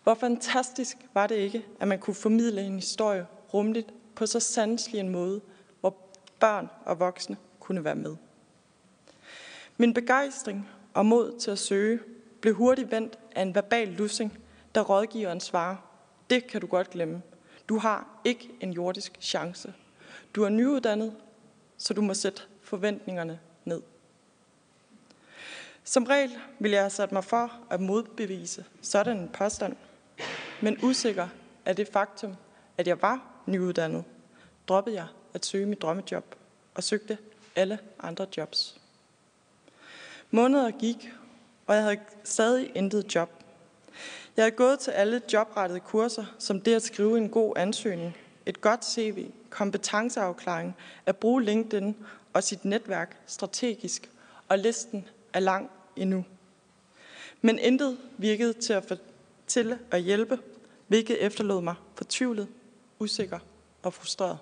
Hvor 0.04 0.14
fantastisk 0.14 0.98
var 1.14 1.28
det 1.28 1.36
ikke, 1.36 1.66
at 1.80 1.88
man 1.88 2.00
kunne 2.00 2.16
formidle 2.16 2.62
en 2.62 2.76
historie 2.76 3.26
rumligt 3.54 3.94
på 4.16 4.26
så 4.26 4.40
sanselig 4.40 5.00
en 5.00 5.10
måde, 5.10 5.42
hvor 5.80 5.96
børn 6.40 6.70
og 6.86 7.00
voksne 7.00 7.38
kunne 7.60 7.84
være 7.84 7.96
med. 7.96 8.16
Min 9.78 9.94
begejstring 9.94 10.70
og 10.94 11.06
mod 11.06 11.40
til 11.40 11.52
at 11.52 11.60
søge 11.60 12.00
blev 12.42 12.54
hurtigt 12.54 12.92
vendt 12.92 13.20
af 13.36 13.42
en 13.42 13.56
verbal 13.56 13.88
lussing, 13.88 14.38
der 14.76 14.82
rådgiveren 14.82 15.40
svarer, 15.40 15.76
det 16.30 16.48
kan 16.48 16.62
du 16.62 16.68
godt 16.68 16.90
glemme. 16.90 17.22
Du 17.70 17.78
har 17.78 18.08
ikke 18.26 18.50
en 18.60 18.72
jordisk 18.72 19.18
chance. 19.22 19.74
Du 20.36 20.44
er 20.44 20.50
nyuddannet, 20.50 21.16
så 21.78 21.94
du 21.94 22.02
må 22.02 22.14
sætte 22.14 22.42
forventningerne 22.62 23.40
ned. 23.66 23.82
Som 25.84 26.04
regel 26.04 26.32
vil 26.60 26.72
jeg 26.72 26.82
have 26.82 26.90
sat 26.90 27.12
mig 27.12 27.24
for 27.24 27.52
at 27.70 27.82
modbevise 27.82 28.66
sådan 28.82 29.18
en 29.18 29.30
påstand, 29.30 29.76
men 30.62 30.78
usikker 30.84 31.28
af 31.66 31.76
det 31.76 31.88
faktum, 31.88 32.36
at 32.78 32.88
jeg 32.88 33.02
var 33.02 33.22
nyuddannet, 33.46 34.04
droppede 34.68 34.96
jeg 34.96 35.08
at 35.34 35.46
søge 35.46 35.66
mit 35.66 35.82
drømmejob 35.82 36.36
og 36.76 36.84
søgte 36.84 37.18
alle 37.56 37.80
andre 38.00 38.28
jobs. 38.38 38.82
Måneder 40.32 40.72
gik, 40.72 41.14
og 41.68 41.76
jeg 41.76 41.84
havde 41.84 42.00
stadig 42.24 42.72
intet 42.76 43.16
job. 43.16 43.30
Jeg 44.38 44.44
havde 44.44 44.56
gået 44.56 44.80
til 44.80 44.92
alle 44.92 45.22
jobrettede 45.34 45.80
kurser, 45.80 46.26
som 46.40 46.62
det 46.62 46.76
at 46.76 46.84
skrive 46.84 47.18
en 47.18 47.30
god 47.30 47.54
ansøgning, 47.56 48.18
et 48.46 48.62
godt 48.62 48.86
CV, 48.86 49.32
kompetenceafklaring, 49.54 50.76
at 51.06 51.18
bruge 51.18 51.44
LinkedIn 51.44 51.96
og 52.34 52.44
sit 52.44 52.66
netværk 52.66 53.18
strategisk, 53.26 54.12
og 54.50 54.60
listen 54.60 55.08
er 55.34 55.40
lang 55.40 55.70
endnu. 55.96 56.26
Men 57.42 57.60
intet 57.60 57.98
virkede 58.18 58.54
til 58.54 58.74
at, 58.74 59.02
til 59.48 59.78
at 59.92 60.02
hjælpe, 60.02 60.40
hvilket 60.88 61.26
efterlod 61.26 61.62
mig 61.62 61.76
fortvivlet, 61.96 62.48
usikker 63.00 63.40
og 63.84 63.94
frustreret. 63.94 64.38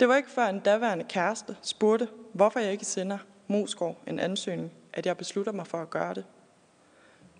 Det 0.00 0.08
var 0.08 0.16
ikke 0.16 0.30
før 0.30 0.46
en 0.46 0.60
daværende 0.60 1.04
kæreste 1.08 1.56
spurgte, 1.62 2.08
hvorfor 2.32 2.60
jeg 2.60 2.72
ikke 2.72 2.84
sender 2.84 3.18
Mosgaard 3.46 3.96
en 4.06 4.18
ansøgning, 4.18 4.72
at 4.92 5.06
jeg 5.06 5.16
beslutter 5.16 5.52
mig 5.52 5.66
for 5.66 5.82
at 5.82 5.90
gøre 5.90 6.14
det. 6.14 6.24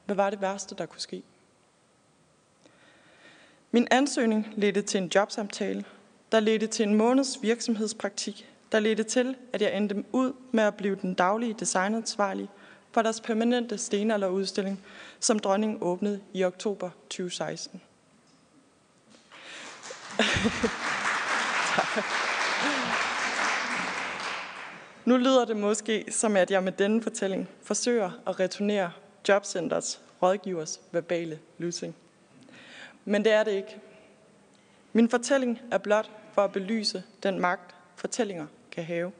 Hvad 0.06 0.16
var 0.16 0.30
det 0.30 0.40
værste, 0.40 0.74
der 0.74 0.86
kunne 0.86 1.00
ske? 1.00 1.22
Min 3.70 3.88
ansøgning 3.90 4.52
ledte 4.56 4.82
til 4.82 5.02
en 5.02 5.10
jobsamtale, 5.14 5.84
der 6.32 6.40
ledte 6.40 6.66
til 6.66 6.88
en 6.88 6.94
måneds 6.94 7.38
virksomhedspraktik, 7.42 8.50
der 8.72 8.80
ledte 8.80 9.02
til, 9.02 9.36
at 9.52 9.62
jeg 9.62 9.76
endte 9.76 10.04
ud 10.12 10.32
med 10.52 10.64
at 10.64 10.74
blive 10.74 10.98
den 11.02 11.14
daglige 11.14 11.56
designansvarlige 11.60 12.48
for 12.92 13.02
deres 13.02 13.20
permanente 13.20 13.78
stenalderudstilling, 13.78 14.84
som 15.20 15.38
dronningen 15.38 15.78
åbnede 15.80 16.20
i 16.34 16.44
oktober 16.44 16.90
2016. 17.10 17.80
Nu 25.04 25.16
lyder 25.16 25.44
det 25.44 25.56
måske 25.56 26.04
som, 26.10 26.36
at 26.36 26.50
jeg 26.50 26.62
med 26.62 26.72
denne 26.72 27.02
fortælling 27.02 27.48
forsøger 27.62 28.10
at 28.26 28.40
returnere 28.40 28.92
Jobcenters 29.28 30.00
rådgivers 30.22 30.80
verbale 30.92 31.38
lussing. 31.58 31.94
Men 33.08 33.24
det 33.24 33.32
er 33.32 33.44
det 33.44 33.52
ikke. 33.52 33.80
Min 34.92 35.08
fortælling 35.08 35.60
er 35.70 35.78
blot 35.78 36.10
for 36.32 36.42
at 36.42 36.52
belyse 36.52 37.02
den 37.22 37.40
magt, 37.40 37.74
fortællinger 37.96 38.46
kan 38.72 38.84
have. 38.84 39.12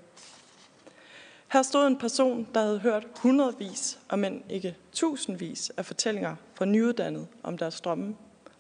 Her 1.53 1.63
stod 1.63 1.87
en 1.87 1.99
person, 1.99 2.49
der 2.55 2.61
havde 2.61 2.79
hørt 2.79 3.07
hundredvis, 3.17 3.99
om 4.09 4.25
end 4.25 4.43
ikke 4.51 4.77
tusindvis 4.93 5.71
af 5.77 5.87
fortællinger 5.87 6.37
fra 6.55 6.65
nyuddannede 6.65 7.27
om 7.43 7.59
deres 7.59 7.81
drømme, 7.81 8.17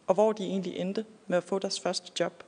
og 0.06 0.14
hvor 0.14 0.32
de 0.32 0.44
egentlig 0.44 0.76
endte 0.76 1.04
med 1.26 1.36
at 1.36 1.44
få 1.44 1.58
deres 1.58 1.80
første 1.80 2.12
job. 2.20 2.44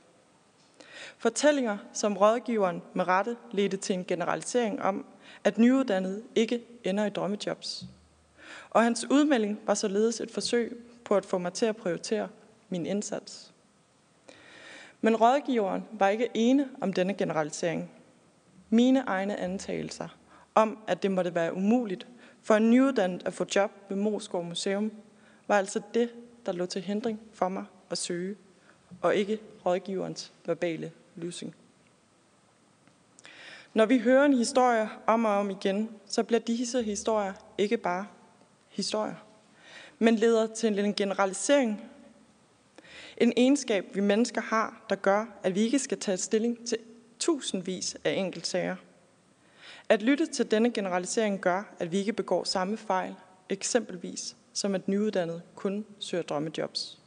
Fortællinger, 1.17 1.77
som 1.93 2.17
rådgiveren 2.17 2.81
med 2.93 3.07
rette 3.07 3.37
ledte 3.51 3.77
til 3.77 3.93
en 3.93 4.05
generalisering 4.05 4.81
om, 4.81 5.05
at 5.43 5.57
nyuddannede 5.57 6.23
ikke 6.35 6.63
ender 6.83 7.05
i 7.05 7.09
drømmejobs. 7.09 7.83
Og 8.69 8.83
hans 8.83 9.05
udmelding 9.09 9.59
var 9.65 9.73
således 9.73 10.21
et 10.21 10.31
forsøg 10.31 10.77
på 11.05 11.15
at 11.15 11.25
få 11.25 11.37
mig 11.37 11.53
til 11.53 11.65
at 11.65 11.77
prioritere 11.77 12.29
min 12.71 12.85
indsats. 12.85 13.53
Men 15.01 15.15
rådgiveren 15.15 15.83
var 15.91 16.09
ikke 16.09 16.29
ene 16.33 16.69
om 16.81 16.93
denne 16.93 17.13
generalisering. 17.13 17.91
Mine 18.69 19.03
egne 19.07 19.39
antagelser 19.39 20.17
om, 20.55 20.77
at 20.87 21.03
det 21.03 21.11
måtte 21.11 21.35
være 21.35 21.53
umuligt 21.53 22.07
for 22.41 22.55
en 22.55 22.71
nyuddannet 22.71 23.27
at 23.27 23.33
få 23.33 23.45
job 23.55 23.71
ved 23.89 23.97
Moskov 23.97 24.45
Museum, 24.45 24.91
var 25.47 25.57
altså 25.57 25.81
det, 25.93 26.09
der 26.45 26.51
lå 26.51 26.65
til 26.65 26.81
hindring 26.81 27.19
for 27.33 27.49
mig 27.49 27.65
at 27.89 27.97
søge, 27.97 28.35
og 29.01 29.15
ikke 29.15 29.39
rådgiverens 29.65 30.31
verbale 30.45 30.91
løsning. 31.15 31.55
Når 33.73 33.85
vi 33.85 33.99
hører 33.99 34.25
en 34.25 34.33
historie 34.33 34.89
om 35.07 35.25
og 35.25 35.31
om 35.31 35.49
igen, 35.49 35.89
så 36.05 36.23
bliver 36.23 36.39
disse 36.39 36.83
historier 36.83 37.33
ikke 37.57 37.77
bare 37.77 38.05
historier, 38.69 39.15
men 39.99 40.15
leder 40.15 40.47
til 40.47 40.79
en 40.79 40.93
generalisering. 40.93 41.90
En 43.21 43.33
egenskab, 43.37 43.85
vi 43.93 44.01
mennesker 44.01 44.41
har, 44.41 44.85
der 44.89 44.95
gør, 44.95 45.25
at 45.43 45.55
vi 45.55 45.61
ikke 45.61 45.79
skal 45.79 45.99
tage 45.99 46.17
stilling 46.17 46.67
til 46.67 46.77
tusindvis 47.19 47.97
af 48.03 48.11
enkeltsager. 48.11 48.75
At 49.89 50.01
lytte 50.01 50.25
til 50.25 50.51
denne 50.51 50.71
generalisering 50.71 51.41
gør, 51.41 51.63
at 51.79 51.91
vi 51.91 51.97
ikke 51.97 52.13
begår 52.13 52.43
samme 52.43 52.77
fejl, 52.77 53.15
eksempelvis 53.49 54.35
som 54.53 54.75
at 54.75 54.87
nyuddannet 54.87 55.41
kun 55.55 55.85
søger 55.99 56.23
drømmejobs. 56.23 56.99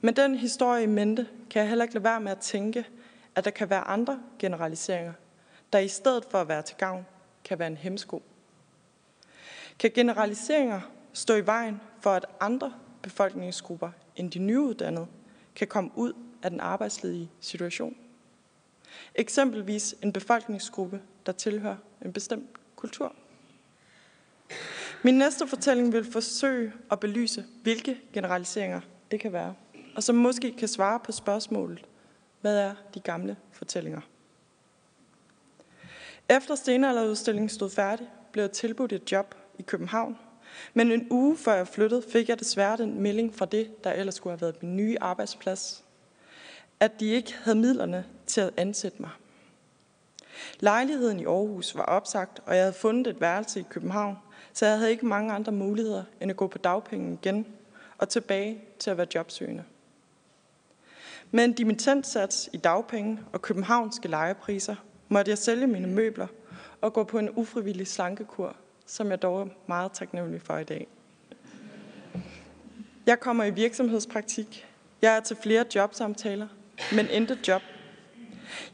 Men 0.00 0.16
den 0.16 0.34
historie 0.34 0.82
i 0.82 0.86
mente 0.86 1.28
kan 1.50 1.60
jeg 1.60 1.68
heller 1.68 1.84
ikke 1.84 1.94
lade 1.94 2.04
være 2.04 2.20
med 2.20 2.32
at 2.32 2.38
tænke, 2.38 2.84
at 3.34 3.44
der 3.44 3.50
kan 3.50 3.70
være 3.70 3.80
andre 3.80 4.22
generaliseringer, 4.38 5.12
der 5.72 5.78
i 5.78 5.88
stedet 5.88 6.24
for 6.30 6.40
at 6.40 6.48
være 6.48 6.62
til 6.62 6.76
gavn, 6.76 7.06
kan 7.44 7.58
være 7.58 7.68
en 7.68 7.76
hemsko. 7.76 8.22
Kan 9.78 9.90
generaliseringer 9.94 10.80
stå 11.12 11.34
i 11.34 11.46
vejen 11.46 11.80
for, 12.00 12.10
at 12.10 12.26
andre 12.40 12.74
befolkningsgrupper 13.02 13.90
end 14.16 14.30
de 14.30 14.38
nyuddannede 14.38 15.06
kan 15.54 15.66
komme 15.66 15.90
ud 15.94 16.12
af 16.42 16.50
den 16.50 16.60
arbejdsledige 16.60 17.30
situation? 17.40 17.96
Eksempelvis 19.14 19.94
en 20.02 20.12
befolkningsgruppe, 20.12 21.02
der 21.26 21.32
tilhører 21.32 21.76
en 22.04 22.12
bestemt 22.12 22.50
kultur. 22.76 23.14
Min 25.02 25.14
næste 25.14 25.46
fortælling 25.46 25.92
vil 25.92 26.12
forsøge 26.12 26.72
at 26.90 27.00
belyse, 27.00 27.44
hvilke 27.62 28.00
generaliseringer 28.12 28.80
det 29.10 29.20
kan 29.20 29.32
være 29.32 29.54
og 29.94 30.02
som 30.02 30.16
måske 30.16 30.52
kan 30.52 30.68
svare 30.68 31.00
på 31.00 31.12
spørgsmålet, 31.12 31.84
hvad 32.40 32.58
er 32.58 32.74
de 32.94 33.00
gamle 33.00 33.36
fortællinger? 33.52 34.00
Efter 36.28 36.54
stenalderudstillingen 36.54 37.48
stod 37.48 37.70
færdig, 37.70 38.08
blev 38.32 38.42
jeg 38.44 38.52
tilbudt 38.52 38.92
et 38.92 39.12
job 39.12 39.34
i 39.58 39.62
København. 39.62 40.18
Men 40.74 40.92
en 40.92 41.06
uge 41.10 41.36
før 41.36 41.54
jeg 41.54 41.68
flyttede, 41.68 42.02
fik 42.12 42.28
jeg 42.28 42.38
desværre 42.38 42.76
den 42.76 43.00
melding 43.00 43.34
fra 43.34 43.46
det, 43.46 43.84
der 43.84 43.92
ellers 43.92 44.14
skulle 44.14 44.32
have 44.32 44.40
været 44.40 44.62
min 44.62 44.76
nye 44.76 44.96
arbejdsplads, 45.00 45.84
at 46.80 47.00
de 47.00 47.06
ikke 47.06 47.34
havde 47.42 47.58
midlerne 47.58 48.04
til 48.26 48.40
at 48.40 48.50
ansætte 48.56 49.02
mig. 49.02 49.10
Lejligheden 50.60 51.20
i 51.20 51.24
Aarhus 51.24 51.74
var 51.74 51.82
opsagt, 51.82 52.40
og 52.46 52.54
jeg 52.54 52.62
havde 52.62 52.72
fundet 52.72 53.06
et 53.06 53.20
værelse 53.20 53.60
i 53.60 53.64
København, 53.70 54.16
så 54.52 54.66
jeg 54.66 54.78
havde 54.78 54.90
ikke 54.90 55.06
mange 55.06 55.32
andre 55.32 55.52
muligheder 55.52 56.04
end 56.20 56.30
at 56.30 56.36
gå 56.36 56.46
på 56.46 56.58
dagpenge 56.58 57.18
igen 57.22 57.46
og 57.98 58.08
tilbage 58.08 58.64
til 58.78 58.90
at 58.90 58.96
være 58.96 59.06
jobsøgende. 59.14 59.64
Med 61.30 61.44
en 61.44 61.52
dimittentsats 61.52 62.50
i 62.52 62.56
dagpenge 62.56 63.18
og 63.32 63.42
københavnske 63.42 64.08
lejepriser 64.08 64.76
måtte 65.08 65.30
jeg 65.30 65.38
sælge 65.38 65.66
mine 65.66 65.86
møbler 65.86 66.26
og 66.80 66.92
gå 66.92 67.04
på 67.04 67.18
en 67.18 67.30
ufrivillig 67.30 67.86
slankekur, 67.86 68.56
som 68.86 69.10
jeg 69.10 69.22
dog 69.22 69.40
er 69.40 69.46
meget 69.66 69.92
taknemmelig 69.92 70.42
for 70.42 70.58
i 70.58 70.64
dag. 70.64 70.86
Jeg 73.06 73.20
kommer 73.20 73.44
i 73.44 73.50
virksomhedspraktik. 73.50 74.66
Jeg 75.02 75.16
er 75.16 75.20
til 75.20 75.36
flere 75.42 75.64
jobsamtaler, 75.74 76.48
men 76.92 77.06
intet 77.10 77.48
job. 77.48 77.62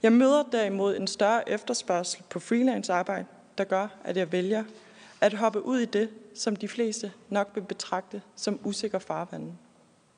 Jeg 0.03 0.13
møder 0.13 0.43
derimod 0.53 0.97
en 0.97 1.07
større 1.07 1.49
efterspørgsel 1.49 2.23
på 2.31 2.41
freelance-arbejde, 2.41 3.27
der 3.59 3.65
gør, 3.65 3.89
at 4.05 4.17
jeg 4.17 4.33
vælger 4.33 4.65
at 5.21 5.35
hoppe 5.35 5.67
ud 5.67 5.79
i 5.79 5.85
det, 5.85 6.11
som 6.35 6.57
de 6.57 6.69
fleste 6.69 7.13
nok 7.29 7.51
vil 7.55 7.61
betragte 7.61 8.23
som 8.37 8.61
usikker 8.65 8.99
farvand. 8.99 9.53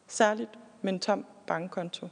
Særligt 0.08 0.50
med 0.82 0.92
en 0.92 1.00
tom 1.00 1.26
bankkonto. 1.46 2.08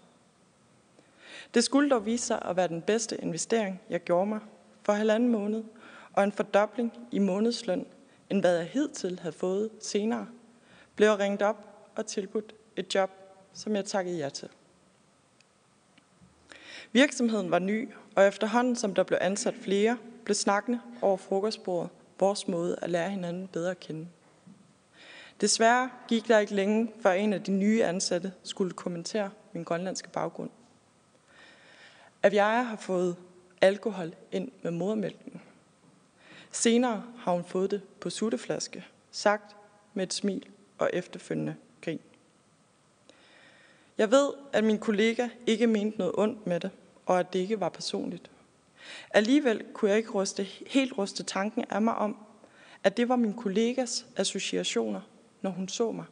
Det 1.55 1.65
skulle 1.65 1.91
dog 1.91 2.07
vise 2.07 2.27
sig 2.27 2.43
at 2.43 2.57
være 2.57 2.69
den 2.69 2.83
bedste 2.83 3.17
investering, 3.17 3.81
jeg 3.91 4.01
gjorde 4.01 4.27
mig 4.27 4.41
for 4.83 4.93
halvanden 4.93 5.29
måned, 5.29 5.65
og 6.13 6.25
en 6.25 6.33
fordobling 6.33 6.93
i 7.13 7.19
månedsløn, 7.19 7.87
end 8.31 8.41
hvad 8.41 8.57
jeg 8.57 8.67
hidtil 8.67 9.19
havde 9.19 9.33
fået 9.33 9.71
senere, 9.81 10.27
blev 10.97 11.09
jeg 11.09 11.19
ringet 11.19 11.43
op 11.43 11.89
og 11.97 12.07
tilbudt 12.07 12.55
et 12.77 12.95
job, 12.95 13.11
som 13.53 13.77
jeg 13.77 13.85
takkede 13.85 14.19
ja 14.19 14.29
til. 14.29 14.49
Virksomheden 16.93 17.51
var 17.51 17.59
ny, 17.59 17.89
og 18.17 18.27
efterhånden 18.27 18.77
som 18.77 18.95
der 18.95 19.03
blev 19.03 19.19
ansat 19.21 19.55
flere, 19.55 19.99
blev 20.25 20.35
snakkende 20.35 20.81
over 21.03 21.17
frokostbordet 21.17 21.91
vores 22.19 22.49
måde 22.49 22.79
at 22.83 22.91
lære 22.91 23.11
hinanden 23.11 23.49
bedre 23.49 23.71
at 23.71 23.81
kende. 23.81 24.09
Desværre 25.41 25.91
gik 26.09 26.29
der 26.29 26.39
ikke 26.39 26.55
længe, 26.55 26.93
før 27.03 27.13
en 27.13 27.33
af 27.33 27.43
de 27.43 27.53
nye 27.53 27.85
ansatte 27.85 28.33
skulle 28.43 28.73
kommentere 28.73 29.31
min 29.53 29.65
grønlandske 29.65 30.09
baggrund 30.09 30.51
at 32.23 32.35
jeg 32.35 32.67
har 32.67 32.77
fået 32.77 33.17
alkohol 33.61 34.15
ind 34.33 34.51
med 34.63 34.71
modermælken. 34.71 35.41
Senere 36.51 37.05
har 37.19 37.33
hun 37.33 37.45
fået 37.45 37.71
det 37.71 37.83
på 38.01 38.11
sutteflaske, 38.11 38.87
sagt 39.11 39.57
med 39.95 40.03
et 40.03 40.13
smil 40.13 40.47
og 40.79 40.91
efterfølgende 40.93 41.57
grin. 41.81 42.01
Jeg 43.99 44.11
ved, 44.11 44.31
at 44.53 44.65
min 44.65 44.79
kollega 44.79 45.29
ikke 45.47 45.67
mente 45.67 45.99
noget 45.99 46.15
ondt 46.19 46.47
med 46.47 46.61
det, 46.61 46.71
og 47.07 47.21
at 47.21 47.33
det 47.33 47.39
ikke 47.39 47.61
var 47.61 47.69
personligt. 47.69 48.31
Alligevel 49.11 49.65
kunne 49.75 49.91
jeg 49.91 49.99
ikke 49.99 50.11
ryste, 50.11 50.43
helt 50.67 50.99
ryste 50.99 51.23
tanken 51.23 51.65
af 51.71 51.83
mig 51.83 51.95
om, 51.95 52.17
at 52.85 52.97
det 52.97 53.09
var 53.09 53.17
min 53.17 53.35
kollegas 53.35 54.07
associationer, 54.17 55.01
når 55.43 55.51
hun 55.51 55.69
så 55.69 55.93
mig. 55.93 56.05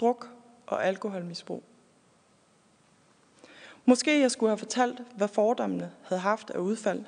Druk 0.00 0.28
og 0.66 0.86
alkoholmisbrug 0.86 1.62
Måske 3.84 4.20
jeg 4.20 4.30
skulle 4.30 4.50
have 4.50 4.58
fortalt, 4.58 5.02
hvad 5.16 5.28
fordommene 5.28 5.92
havde 6.02 6.20
haft 6.20 6.50
af 6.50 6.58
udfald. 6.58 7.04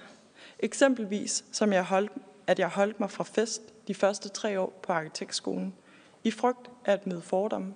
Eksempelvis, 0.61 1.45
som 1.53 1.73
jeg 1.73 1.85
holdt, 1.85 2.13
at 2.47 2.59
jeg 2.59 2.69
holdt 2.69 3.01
mig 3.01 3.11
fra 3.11 3.25
fest 3.25 3.63
de 3.89 3.95
første 3.95 4.29
tre 4.29 4.61
år 4.61 4.81
på 4.83 4.93
arkitektskolen, 4.93 5.75
i 6.25 6.31
frygt 6.31 6.71
af 6.85 6.93
at 6.93 7.07
møde 7.07 7.23
fordomme. 7.23 7.75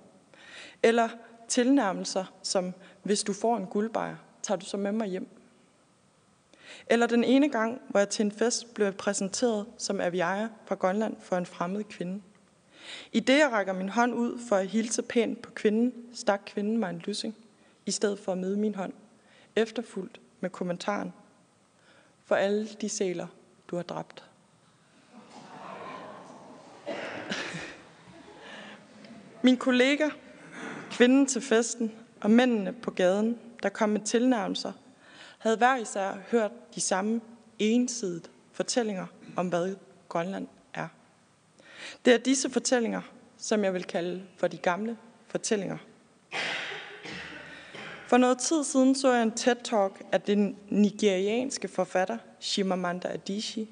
Eller 0.83 1.09
tilnærmelser, 1.47 2.33
som 2.43 2.73
hvis 3.03 3.23
du 3.23 3.33
får 3.33 3.57
en 3.57 3.65
guldbejer, 3.65 4.15
tager 4.41 4.57
du 4.57 4.65
så 4.65 4.77
med 4.77 4.91
mig 4.91 5.07
hjem. 5.07 5.27
Eller 6.87 7.07
den 7.07 7.23
ene 7.23 7.49
gang, 7.49 7.81
hvor 7.89 7.99
jeg 7.99 8.09
til 8.09 8.25
en 8.25 8.31
fest 8.31 8.73
blev 8.73 8.93
præsenteret 8.93 9.65
som 9.77 10.01
aviaja 10.01 10.47
fra 10.65 10.75
Grønland 10.75 11.15
for 11.19 11.37
en 11.37 11.45
fremmed 11.45 11.83
kvinde. 11.83 12.21
I 13.11 13.19
det, 13.19 13.37
jeg 13.39 13.51
rækker 13.51 13.73
min 13.73 13.89
hånd 13.89 14.13
ud 14.13 14.39
for 14.49 14.55
at 14.55 14.67
hilse 14.67 15.01
pænt 15.01 15.41
på 15.41 15.51
kvinden, 15.51 15.93
stak 16.13 16.41
kvinden 16.45 16.77
mig 16.77 16.89
en 16.89 16.99
lyssing, 17.05 17.35
i 17.85 17.91
stedet 17.91 18.19
for 18.19 18.31
at 18.31 18.37
møde 18.37 18.57
min 18.57 18.75
hånd, 18.75 18.93
efterfulgt 19.55 20.21
med 20.39 20.49
kommentaren. 20.49 21.13
For 22.29 22.35
alle 22.35 22.67
de 22.81 22.89
sæler, 22.89 23.27
du 23.67 23.75
har 23.75 23.83
dræbt. 23.83 24.23
Min 29.43 29.57
kollega, 29.57 30.09
kvinden 30.91 31.25
til 31.25 31.41
festen 31.41 31.91
og 32.21 32.31
mændene 32.31 32.73
på 32.73 32.91
gaden, 32.91 33.39
der 33.63 33.69
kom 33.69 33.89
med 33.89 34.01
tilnærmelser, 34.01 34.71
havde 35.39 35.57
hver 35.57 35.77
især 35.77 36.17
hørt 36.31 36.51
de 36.75 36.81
samme 36.81 37.21
ensidigt 37.59 38.31
fortællinger 38.51 39.05
om, 39.35 39.47
hvad 39.47 39.75
Grønland 40.09 40.47
er. 40.73 40.87
Det 42.05 42.13
er 42.13 42.17
disse 42.17 42.49
fortællinger, 42.49 43.01
som 43.37 43.63
jeg 43.63 43.73
vil 43.73 43.83
kalde 43.83 44.23
for 44.37 44.47
de 44.47 44.57
gamle 44.57 44.97
fortællinger. 45.27 45.77
For 48.09 48.17
noget 48.17 48.37
tid 48.37 48.63
siden 48.63 48.95
så 48.95 49.13
jeg 49.13 49.23
en 49.23 49.31
TED-talk 49.31 50.01
af 50.11 50.21
den 50.21 50.57
nigerianske 50.69 51.67
forfatter 51.67 52.17
Shimamanda 52.39 53.13
Adichie, 53.13 53.67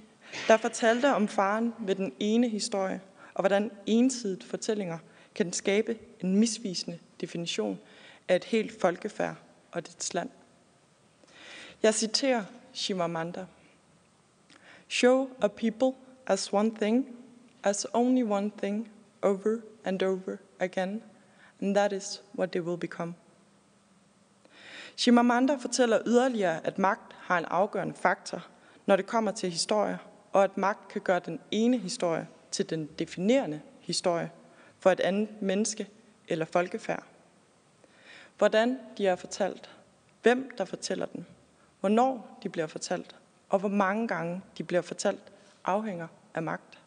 der 0.48 0.58
fortalte 0.58 1.14
om 1.14 1.28
faren 1.28 1.74
ved 1.80 1.96
den 1.96 2.14
ene 2.20 2.50
historie, 2.50 3.02
og 3.34 3.42
hvordan 3.42 3.72
ensidigt 3.86 4.44
fortællinger 4.44 4.98
kan 5.36 5.54
skabe 5.54 5.98
en 6.22 6.36
misvisende 6.36 7.00
definition 7.22 7.80
af 8.28 8.36
et 8.36 8.44
helt 8.44 8.82
folkefærd 8.82 9.36
og 9.72 9.88
dets 9.88 10.14
land. 10.14 10.30
Jeg 11.84 11.94
citerer 11.94 12.44
Shimamanda. 12.74 13.46
Show 14.88 15.30
a 15.42 15.48
people 15.48 15.92
as 16.28 16.54
one 16.54 16.72
thing, 16.76 17.08
as 17.64 17.88
only 17.94 18.24
one 18.24 18.52
thing, 18.58 18.90
over 19.22 19.58
and 19.86 20.04
over 20.04 20.38
again, 20.60 21.04
and 21.62 21.76
that 21.76 21.94
is 21.94 22.22
what 22.36 22.52
they 22.52 22.62
will 22.62 22.80
become. 22.80 23.14
Shimamanda 24.98 25.56
fortæller 25.56 26.00
yderligere, 26.06 26.66
at 26.66 26.78
magt 26.80 27.16
har 27.20 27.38
en 27.38 27.46
afgørende 27.46 27.94
faktor, 27.94 28.48
når 28.86 28.96
det 28.96 29.08
kommer 29.08 29.32
til 29.32 29.52
historie, 29.52 30.00
og 30.32 30.44
at 30.44 30.58
magt 30.58 30.88
kan 30.88 31.02
gøre 31.02 31.20
den 31.26 31.40
ene 31.52 31.78
historie 31.78 32.28
til 32.52 32.70
den 32.70 32.90
definerende 33.00 33.62
historie 33.82 34.32
for 34.80 34.92
et 34.92 35.00
andet 35.00 35.42
menneske 35.42 35.88
eller 36.28 36.46
folkefærd. 36.46 37.04
Hvordan 38.38 38.80
de 38.98 39.08
er 39.08 39.16
fortalt, 39.16 39.70
hvem 40.22 40.52
der 40.58 40.66
fortæller 40.66 41.06
den, 41.06 41.26
hvornår 41.80 42.40
de 42.44 42.50
bliver 42.50 42.68
fortalt, 42.68 43.16
og 43.50 43.60
hvor 43.60 43.70
mange 43.70 44.08
gange 44.08 44.42
de 44.58 44.64
bliver 44.64 44.82
fortalt, 44.82 45.32
afhænger 45.66 46.08
af 46.34 46.44
magt. 46.44 46.80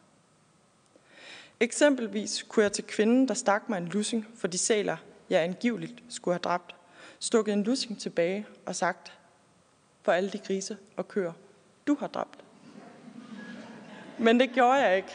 Eksempelvis 1.61 2.43
kunne 2.49 2.63
jeg 2.63 2.73
til 2.73 2.85
kvinden, 2.85 3.29
der 3.29 3.35
stak 3.35 3.69
mig 3.69 3.79
en 3.79 3.89
lussing 3.89 4.27
for 4.37 4.49
de 4.49 4.59
sæler, 4.59 4.97
jeg 5.31 5.43
angiveligt 5.43 6.03
skulle 6.09 6.35
have 6.35 6.43
dræbt, 6.43 6.75
stukket 7.21 7.53
en 7.53 7.63
lussing 7.63 8.01
tilbage 8.01 8.47
og 8.67 8.77
sagt, 8.77 9.19
for 10.03 10.13
alle 10.13 10.31
de 10.31 10.39
grise 10.39 10.77
og 10.97 11.09
køer, 11.09 11.33
du 11.87 11.97
har 12.01 12.07
dræbt. 12.07 12.45
Men 14.19 14.41
det 14.41 14.51
gjorde 14.53 14.75
jeg 14.75 14.97
ikke. 14.97 15.13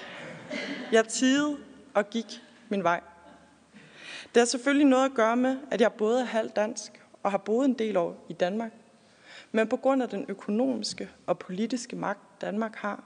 Jeg 0.92 1.08
tidede 1.08 1.58
og 1.94 2.10
gik 2.10 2.26
min 2.70 2.84
vej. 2.84 3.02
Det 4.34 4.42
har 4.42 4.46
selvfølgelig 4.46 4.88
noget 4.88 5.06
at 5.06 5.14
gøre 5.14 5.36
med, 5.36 5.58
at 5.72 5.82
jeg 5.82 5.94
både 5.94 6.22
er 6.22 6.26
halvt 6.26 6.56
dansk 6.56 7.02
og 7.24 7.32
har 7.32 7.38
boet 7.38 7.66
en 7.66 7.74
del 7.74 7.98
år 7.98 8.26
i 8.30 8.34
Danmark. 8.34 8.72
Men 9.52 9.68
på 9.68 9.78
grund 9.78 10.04
af 10.04 10.10
den 10.10 10.26
økonomiske 10.28 11.10
og 11.26 11.40
politiske 11.40 11.96
magt, 11.96 12.42
Danmark 12.42 12.76
har, 12.76 13.04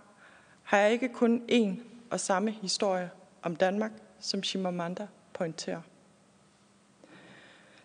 har 0.63 0.77
jeg 0.77 0.91
ikke 0.91 1.09
kun 1.09 1.43
én 1.51 1.81
og 2.11 2.19
samme 2.19 2.51
historie 2.51 3.11
om 3.41 3.55
Danmark, 3.55 3.91
som 4.19 4.43
Chimamanda 4.43 5.07
pointerer. 5.33 5.81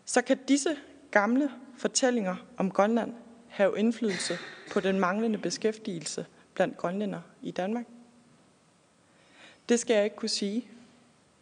Så 0.05 0.23
kan 0.23 0.39
disse 0.49 0.77
gamle 1.15 1.51
fortællinger 1.77 2.37
om 2.57 2.71
Grønland 2.71 3.15
have 3.49 3.79
indflydelse 3.79 4.39
på 4.73 4.81
den 4.81 5.01
manglende 5.01 5.39
beskæftigelse 5.39 6.27
blandt 6.55 6.77
grønlænder 6.77 7.21
i 7.43 7.51
Danmark? 7.51 7.85
Det 9.69 9.81
skal 9.81 9.95
jeg 9.95 10.05
ikke 10.05 10.17
kunne 10.17 10.29
sige, 10.29 10.69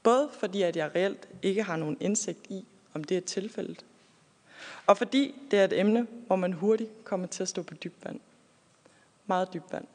Både 0.03 0.29
fordi, 0.33 0.63
at 0.63 0.77
jeg 0.77 0.95
reelt 0.95 1.29
ikke 1.43 1.63
har 1.63 1.77
nogen 1.77 1.97
indsigt 2.01 2.47
i, 2.49 2.65
om 2.95 3.05
det 3.05 3.17
er 3.17 3.21
tilfældet, 3.21 3.85
og 4.87 4.97
fordi 4.97 5.35
det 5.51 5.59
er 5.59 5.65
et 5.65 5.81
emne, 5.81 6.07
hvor 6.27 6.37
man 6.37 6.53
hurtigt 6.53 7.05
kommer 7.05 7.27
til 7.27 7.43
at 7.43 7.49
stå 7.49 7.63
på 7.63 7.75
dyb 7.75 8.05
vand. 8.05 8.21
Meget 9.27 9.49
dyb 9.55 9.63
vand. 9.73 9.87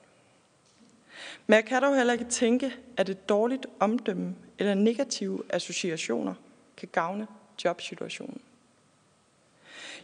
Men 1.48 1.56
jeg 1.56 1.66
kan 1.66 1.82
dog 1.82 1.96
heller 1.96 2.14
ikke 2.14 2.26
tænke, 2.26 2.76
at 2.98 3.10
et 3.10 3.30
dårligt 3.30 3.66
omdømme 3.80 4.36
eller 4.60 4.74
negative 4.74 5.44
associationer 5.50 6.34
kan 6.78 6.90
gavne 6.92 7.28
jobsituationen. 7.66 8.42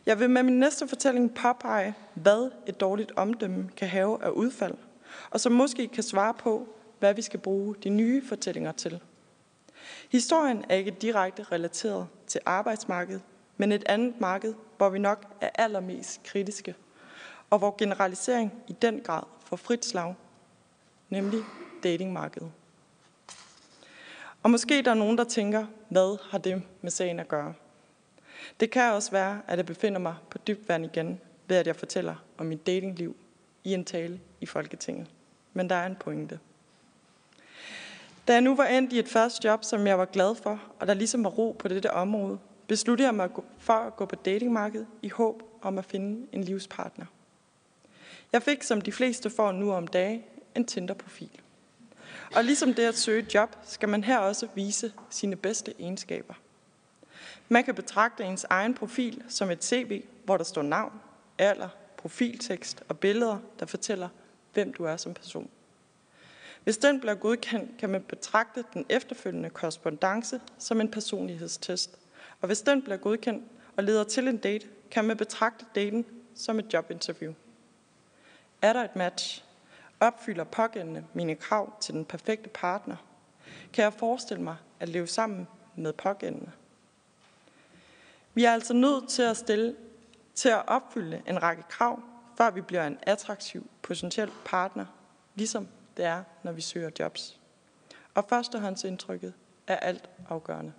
Jeg 0.06 0.20
vil 0.20 0.30
med 0.30 0.44
min 0.44 0.60
næste 0.60 0.88
fortælling 0.88 1.36
påpege, 1.36 1.94
hvad 2.14 2.52
et 2.68 2.80
dårligt 2.80 3.12
omdømme 3.16 3.70
kan 3.78 3.88
have 3.88 4.24
af 4.24 4.30
udfald, 4.30 4.76
og 5.30 5.40
som 5.40 5.52
måske 5.52 5.88
kan 5.88 6.04
svare 6.04 6.34
på, 6.34 6.68
hvad 7.00 7.14
vi 7.14 7.22
skal 7.22 7.40
bruge 7.40 7.76
de 7.84 7.90
nye 7.90 8.28
fortællinger 8.28 8.72
til– 8.72 9.00
Historien 10.10 10.66
er 10.70 10.76
ikke 10.76 10.92
direkte 10.92 11.44
relateret 11.44 12.08
til 12.28 12.42
arbejdsmarkedet, 12.46 13.22
men 13.58 13.72
et 13.72 13.84
andet 13.86 14.22
marked, 14.22 14.54
hvor 14.78 14.90
vi 14.90 15.00
nok 15.00 15.26
er 15.42 15.50
allermest 15.56 16.24
kritiske, 16.24 16.76
og 17.50 17.60
hvor 17.60 17.76
generalisering 17.78 18.54
i 18.68 18.76
den 18.82 19.02
grad 19.02 19.24
får 19.46 19.56
frit 19.56 19.86
slag, 19.86 20.16
nemlig 21.10 21.40
datingmarkedet. 21.84 22.52
Og 24.44 24.52
måske 24.52 24.82
der 24.82 24.92
er 24.92 24.96
nogen, 24.96 25.18
der 25.18 25.24
tænker, 25.24 25.66
hvad 25.90 26.18
har 26.32 26.38
det 26.38 26.64
med 26.82 26.92
sagen 26.92 27.20
at 27.20 27.28
gøre? 27.28 27.54
Det 28.60 28.72
kan 28.72 28.94
også 28.94 29.12
være, 29.12 29.42
at 29.48 29.58
jeg 29.58 29.66
befinder 29.66 30.00
mig 30.00 30.16
på 30.30 30.38
dybt 30.38 30.70
vand 30.70 30.86
igen, 30.86 31.22
ved 31.48 31.58
at 31.58 31.68
jeg 31.68 31.76
fortæller 31.76 32.16
om 32.38 32.46
mit 32.46 32.68
datingliv 32.68 33.16
i 33.64 33.74
en 33.74 33.86
tale 33.86 34.20
i 34.42 34.46
Folketinget. 34.46 35.08
Men 35.54 35.70
der 35.70 35.76
er 35.76 35.86
en 35.86 35.96
pointe. 35.96 36.40
Da 38.28 38.34
jeg 38.34 38.42
nu 38.42 38.56
var 38.56 38.66
endt 38.66 38.94
i 38.94 39.00
et 39.00 39.08
første 39.08 39.48
job, 39.48 39.64
som 39.64 39.88
jeg 39.88 40.00
var 40.00 40.06
glad 40.06 40.36
for, 40.36 40.64
og 40.80 40.88
der 40.88 40.94
ligesom 40.94 41.24
var 41.24 41.30
ro 41.30 41.56
på 41.60 41.68
dette 41.68 41.92
område, 41.92 42.40
besluttede 42.68 43.08
jeg 43.08 43.16
mig 43.16 43.30
for 43.58 43.74
at 43.74 43.96
gå 43.96 44.06
på 44.06 44.16
datingmarkedet 44.16 44.88
i 45.02 45.10
håb 45.10 45.44
om 45.62 45.78
at 45.78 45.86
finde 45.86 46.28
en 46.32 46.44
livspartner. 46.44 47.06
Jeg 48.32 48.44
fik, 48.44 48.64
som 48.64 48.82
de 48.82 48.92
fleste 48.92 49.30
får 49.30 49.52
nu 49.52 49.72
om 49.72 49.88
dage, 49.88 50.26
en 50.56 50.66
Tinder-profil. 50.66 51.40
Og 52.36 52.44
ligesom 52.44 52.74
det 52.74 52.84
at 52.84 52.98
søge 52.98 53.26
job, 53.34 53.56
skal 53.64 53.90
man 53.90 54.04
her 54.04 54.18
også 54.18 54.48
vise 54.56 54.94
sine 55.10 55.36
bedste 55.36 55.74
egenskaber. 55.80 56.34
Man 57.50 57.64
kan 57.64 57.76
betragte 57.76 58.24
ens 58.24 58.46
egen 58.50 58.74
profil 58.74 59.24
som 59.30 59.50
et 59.50 59.66
CV, 59.66 60.04
hvor 60.26 60.38
der 60.38 60.44
står 60.44 60.62
navn, 60.62 60.94
alder, 61.38 61.70
profiltekst 61.98 62.84
og 62.90 63.00
billeder, 63.00 63.38
der 63.60 63.66
fortæller, 63.66 64.10
hvem 64.54 64.74
du 64.74 64.84
er 64.84 64.98
som 64.98 65.14
person. 65.14 65.50
Hvis 66.64 66.78
den 66.78 67.00
bliver 67.00 67.16
godkendt, 67.16 67.78
kan 67.78 67.90
man 67.90 68.02
betragte 68.02 68.64
den 68.74 68.86
efterfølgende 68.90 69.50
korrespondence 69.50 70.42
som 70.58 70.82
en 70.82 70.92
personlighedstest. 70.92 72.00
Og 72.42 72.48
hvis 72.48 72.62
den 72.62 72.82
bliver 72.82 72.98
godkendt 72.98 73.44
og 73.78 73.84
leder 73.84 74.04
til 74.04 74.28
en 74.28 74.38
date, 74.38 74.68
kan 74.92 75.06
man 75.06 75.18
betragte 75.18 75.66
daten 75.76 76.06
som 76.36 76.60
et 76.60 76.74
jobinterview. 76.74 77.34
Er 78.62 78.74
der 78.74 78.84
et 78.84 78.96
match? 78.96 79.44
Opfylder 80.00 80.44
pågældende 80.44 81.06
mine 81.14 81.36
krav 81.36 81.74
til 81.80 81.94
den 81.94 82.06
perfekte 82.06 82.50
partner? 82.50 82.96
Kan 83.74 83.84
jeg 83.84 83.94
forestille 83.94 84.44
mig 84.44 84.56
at 84.80 84.90
leve 84.90 85.08
sammen 85.08 85.48
med 85.76 85.94
pågældende? 85.94 86.52
Vi 88.34 88.44
er 88.44 88.52
altså 88.52 88.74
nødt 88.74 89.10
til 89.10 89.22
at 89.22 89.38
stille 89.38 89.76
til 90.36 90.50
at 90.50 90.64
opfylde 90.68 91.22
en 91.28 91.44
række 91.44 91.64
krav, 91.70 92.00
før 92.38 92.52
vi 92.52 92.62
bliver 92.62 92.88
en 92.88 92.98
attraktiv 93.02 93.70
potentiel 93.82 94.32
partner, 94.46 94.86
ligesom 95.36 95.68
det 95.98 96.06
er, 96.06 96.24
når 96.44 96.52
vi 96.52 96.62
søger 96.62 96.90
jobs. 97.00 97.40
Og 98.16 98.26
førstehåndsindtrykket 98.30 99.34
er 99.68 99.76
alt 99.76 100.10
afgørende. 100.30 100.74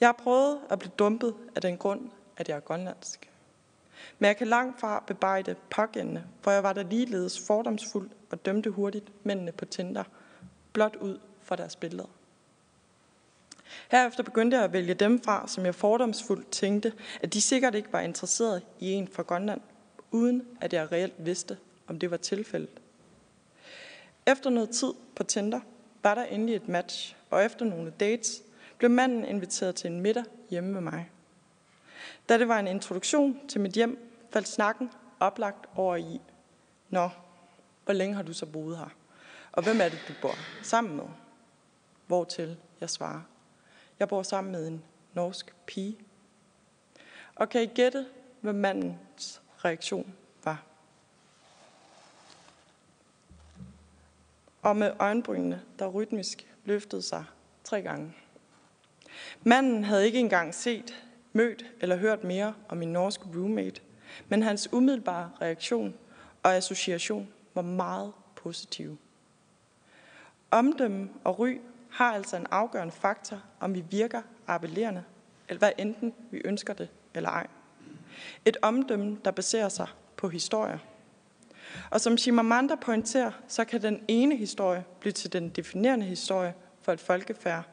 Jeg 0.00 0.08
har 0.08 0.12
prøvet 0.12 0.60
at 0.70 0.78
blive 0.78 0.92
dumpet 0.98 1.34
af 1.56 1.62
den 1.62 1.76
grund, 1.78 2.10
at 2.36 2.48
jeg 2.48 2.56
er 2.56 2.60
grønlandsk. 2.60 3.30
Men 4.18 4.26
jeg 4.26 4.36
kan 4.36 4.46
langt 4.46 4.80
fra 4.80 5.04
bebrejde 5.06 5.56
pågældende, 5.70 6.24
for 6.40 6.50
jeg 6.50 6.62
var 6.62 6.72
der 6.72 6.82
ligeledes 6.82 7.46
fordomsfuld 7.46 8.10
og 8.30 8.46
dømte 8.46 8.70
hurtigt 8.70 9.12
mændene 9.24 9.52
på 9.52 9.64
Tinder, 9.64 10.04
blot 10.72 10.96
ud 10.96 11.18
fra 11.42 11.56
deres 11.56 11.76
billeder. 11.76 12.08
Herefter 13.90 14.22
begyndte 14.22 14.56
jeg 14.56 14.64
at 14.64 14.72
vælge 14.72 14.94
dem 14.94 15.22
fra, 15.22 15.48
som 15.48 15.64
jeg 15.64 15.74
fordomsfuldt 15.74 16.50
tænkte, 16.50 16.92
at 17.22 17.34
de 17.34 17.40
sikkert 17.40 17.74
ikke 17.74 17.92
var 17.92 18.00
interesseret 18.00 18.62
i 18.80 18.92
en 18.92 19.08
fra 19.08 19.22
Grønland, 19.22 19.60
uden 20.10 20.42
at 20.60 20.72
jeg 20.72 20.92
reelt 20.92 21.14
vidste, 21.18 21.58
om 21.86 21.98
det 21.98 22.10
var 22.10 22.16
tilfældet. 22.16 22.80
Efter 24.26 24.50
noget 24.50 24.70
tid 24.70 24.92
på 25.16 25.22
Tinder 25.22 25.60
var 26.02 26.14
der 26.14 26.24
endelig 26.24 26.56
et 26.56 26.68
match, 26.68 27.16
og 27.30 27.44
efter 27.44 27.64
nogle 27.64 27.92
dates 28.00 28.42
blev 28.78 28.90
manden 28.90 29.24
inviteret 29.24 29.74
til 29.74 29.90
en 29.90 30.00
middag 30.00 30.24
hjemme 30.50 30.72
med 30.72 30.80
mig. 30.80 31.10
Da 32.28 32.38
det 32.38 32.48
var 32.48 32.58
en 32.58 32.66
introduktion 32.66 33.40
til 33.48 33.60
mit 33.60 33.72
hjem, 33.72 34.12
faldt 34.32 34.48
snakken 34.48 34.90
oplagt 35.20 35.66
over 35.76 35.96
i, 35.96 36.20
Nå, 36.90 37.10
hvor 37.84 37.94
længe 37.94 38.14
har 38.14 38.22
du 38.22 38.32
så 38.32 38.46
boet 38.46 38.78
her? 38.78 38.88
Og 39.52 39.62
hvem 39.62 39.80
er 39.80 39.88
det, 39.88 39.98
du 40.08 40.12
bor 40.22 40.34
sammen 40.62 40.96
med? 40.96 41.04
Hvortil 42.06 42.56
jeg 42.80 42.90
svarer, 42.90 43.20
jeg 44.02 44.08
bor 44.08 44.22
sammen 44.22 44.52
med 44.52 44.68
en 44.68 44.84
norsk 45.14 45.54
pige. 45.66 45.98
Og 47.34 47.48
kan 47.48 47.62
I 47.62 47.66
gætte, 47.66 48.06
hvad 48.40 48.52
mandens 48.52 49.42
reaktion 49.64 50.14
var? 50.44 50.64
Og 54.62 54.76
med 54.76 54.92
øjenbrynene, 54.98 55.62
der 55.78 55.88
rytmisk 55.88 56.46
løftede 56.64 57.02
sig 57.02 57.24
tre 57.64 57.82
gange. 57.82 58.14
Manden 59.42 59.84
havde 59.84 60.06
ikke 60.06 60.18
engang 60.18 60.54
set, 60.54 61.04
mødt 61.32 61.64
eller 61.80 61.96
hørt 61.96 62.24
mere 62.24 62.54
om 62.68 62.76
min 62.76 62.92
norske 62.92 63.24
roommate, 63.24 63.80
men 64.28 64.42
hans 64.42 64.72
umiddelbare 64.72 65.30
reaktion 65.40 65.94
og 66.42 66.54
association 66.56 67.28
var 67.54 67.62
meget 67.62 68.12
positiv. 68.36 68.98
Omdømme 70.50 71.10
og 71.24 71.38
ry 71.38 71.58
har 71.92 72.12
altså 72.12 72.36
en 72.36 72.46
afgørende 72.50 72.92
faktor, 72.92 73.42
om 73.60 73.74
vi 73.74 73.84
virker 73.90 74.22
appellerende, 74.46 75.04
eller 75.48 75.58
hvad 75.58 75.72
enten 75.78 76.14
vi 76.30 76.42
ønsker 76.44 76.74
det 76.74 76.88
eller 77.14 77.30
ej. 77.30 77.46
Et 78.44 78.56
omdømme, 78.62 79.18
der 79.24 79.30
baserer 79.30 79.68
sig 79.68 79.86
på 80.16 80.28
historier. 80.28 80.78
Og 81.90 82.00
som 82.00 82.18
Chimamanda 82.18 82.74
pointerer, 82.74 83.30
så 83.48 83.64
kan 83.64 83.82
den 83.82 84.04
ene 84.08 84.36
historie 84.36 84.84
blive 85.00 85.12
til 85.12 85.32
den 85.32 85.48
definerende 85.48 86.06
historie 86.06 86.54
for 86.82 86.92
et 86.92 87.00
folkefærd, 87.00 87.64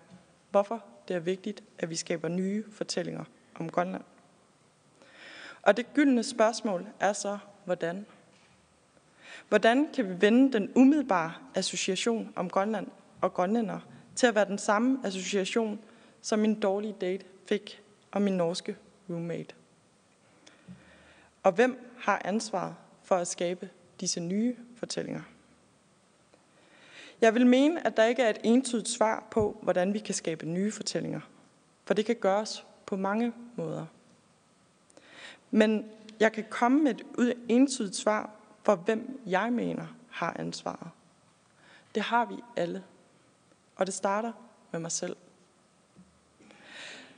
hvorfor 0.51 0.83
det 1.07 1.15
er 1.15 1.19
vigtigt, 1.19 1.63
at 1.79 1.89
vi 1.89 1.95
skaber 1.95 2.27
nye 2.27 2.63
fortællinger 2.71 3.23
om 3.55 3.69
Grønland. 3.69 4.03
Og 5.61 5.77
det 5.77 5.93
gyldne 5.93 6.23
spørgsmål 6.23 6.87
er 6.99 7.13
så, 7.13 7.37
hvordan? 7.65 8.05
Hvordan 9.49 9.89
kan 9.93 10.09
vi 10.09 10.21
vende 10.21 10.53
den 10.53 10.71
umiddelbare 10.75 11.33
association 11.55 12.33
om 12.35 12.49
Grønland 12.49 12.87
og 13.21 13.33
grønlænder 13.33 13.79
til 14.19 14.27
at 14.27 14.35
være 14.35 14.45
den 14.45 14.57
samme 14.57 14.99
association, 15.03 15.79
som 16.21 16.39
min 16.39 16.59
dårlige 16.59 16.95
date 17.01 17.25
fik 17.45 17.81
om 18.11 18.21
min 18.21 18.33
norske 18.33 18.77
roommate? 19.09 19.55
Og 21.43 21.51
hvem 21.51 21.95
har 21.99 22.21
ansvaret 22.25 22.75
for 23.03 23.15
at 23.15 23.27
skabe 23.27 23.69
disse 23.99 24.19
nye 24.19 24.55
fortællinger? 24.75 25.21
Jeg 27.21 27.33
vil 27.33 27.47
mene, 27.47 27.87
at 27.87 27.97
der 27.97 28.03
ikke 28.03 28.21
er 28.21 28.29
et 28.29 28.37
entydigt 28.43 28.89
svar 28.89 29.27
på, 29.31 29.59
hvordan 29.61 29.93
vi 29.93 29.99
kan 29.99 30.15
skabe 30.15 30.45
nye 30.45 30.71
fortællinger. 30.71 31.21
For 31.85 31.93
det 31.93 32.05
kan 32.05 32.15
gøres 32.15 32.65
på 32.85 32.95
mange 32.95 33.33
måder. 33.55 33.85
Men 35.51 35.85
jeg 36.19 36.31
kan 36.31 36.45
komme 36.49 36.83
med 36.83 36.95
et 37.19 37.33
entydigt 37.47 37.95
svar 37.95 38.29
for, 38.63 38.75
hvem 38.75 39.19
jeg 39.25 39.53
mener 39.53 39.85
har 40.09 40.35
ansvaret. 40.39 40.89
Det 41.95 42.03
har 42.03 42.25
vi 42.25 42.35
alle. 42.55 42.83
Og 43.79 43.85
det 43.85 43.93
starter 43.93 44.31
med 44.71 44.79
mig 44.79 44.91
selv. 44.91 45.15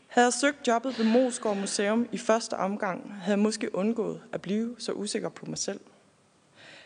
Havde 0.08 0.26
jeg 0.26 0.34
søgt 0.34 0.68
jobbet 0.68 1.00
ved 1.00 1.06
Moskov 1.06 1.56
Museum 1.56 2.08
i 2.12 2.18
første 2.18 2.54
omgang, 2.54 3.14
havde 3.14 3.32
jeg 3.32 3.40
måske 3.40 3.76
undgået 3.76 4.22
at 4.32 4.42
blive 4.42 4.76
så 4.80 4.92
usikker 4.92 5.30
på 5.30 5.46
mig 5.46 5.58
selv. 5.58 5.80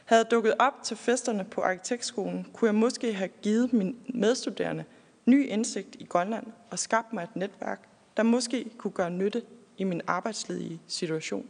Havde 0.05 0.21
jeg 0.23 0.31
dukket 0.31 0.53
op 0.59 0.73
til 0.83 0.97
festerne 0.97 1.43
på 1.43 1.61
arkitektskolen, 1.61 2.47
kunne 2.53 2.67
jeg 2.67 2.75
måske 2.75 3.13
have 3.13 3.27
givet 3.27 3.73
mine 3.73 3.93
medstuderende 4.07 4.85
ny 5.25 5.47
indsigt 5.47 5.95
i 5.99 6.05
Grønland 6.05 6.45
og 6.71 6.79
skabt 6.79 7.13
mig 7.13 7.23
et 7.23 7.35
netværk, 7.35 7.89
der 8.17 8.23
måske 8.23 8.69
kunne 8.77 8.91
gøre 8.91 9.09
nytte 9.09 9.41
i 9.77 9.83
min 9.83 10.01
arbejdsledige 10.07 10.81
situation. 10.87 11.49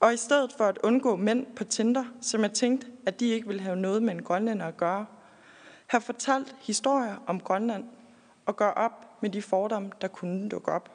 Og 0.00 0.14
i 0.14 0.16
stedet 0.16 0.52
for 0.52 0.64
at 0.64 0.78
undgå 0.82 1.16
mænd 1.16 1.46
på 1.56 1.64
Tinder, 1.64 2.04
som 2.20 2.42
jeg 2.42 2.52
tænkte, 2.52 2.86
at 3.06 3.20
de 3.20 3.28
ikke 3.28 3.46
ville 3.46 3.62
have 3.62 3.76
noget 3.76 4.02
med 4.02 4.14
en 4.14 4.22
grønlænder 4.22 4.66
at 4.66 4.76
gøre, 4.76 5.06
har 5.86 5.98
fortalt 5.98 6.56
historier 6.60 7.16
om 7.26 7.40
Grønland 7.40 7.84
og 8.46 8.56
gør 8.56 8.70
op 8.70 9.22
med 9.22 9.30
de 9.30 9.42
fordomme, 9.42 9.90
der 10.00 10.08
kunne 10.08 10.48
dukke 10.48 10.72
op. 10.72 10.90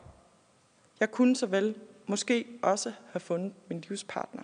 Jeg 1.00 1.12
kunne 1.12 1.36
så 1.36 1.46
vel 1.46 1.76
måske 2.06 2.46
også 2.62 2.94
have 3.12 3.20
fundet 3.20 3.54
min 3.68 3.86
livspartner. 3.90 4.44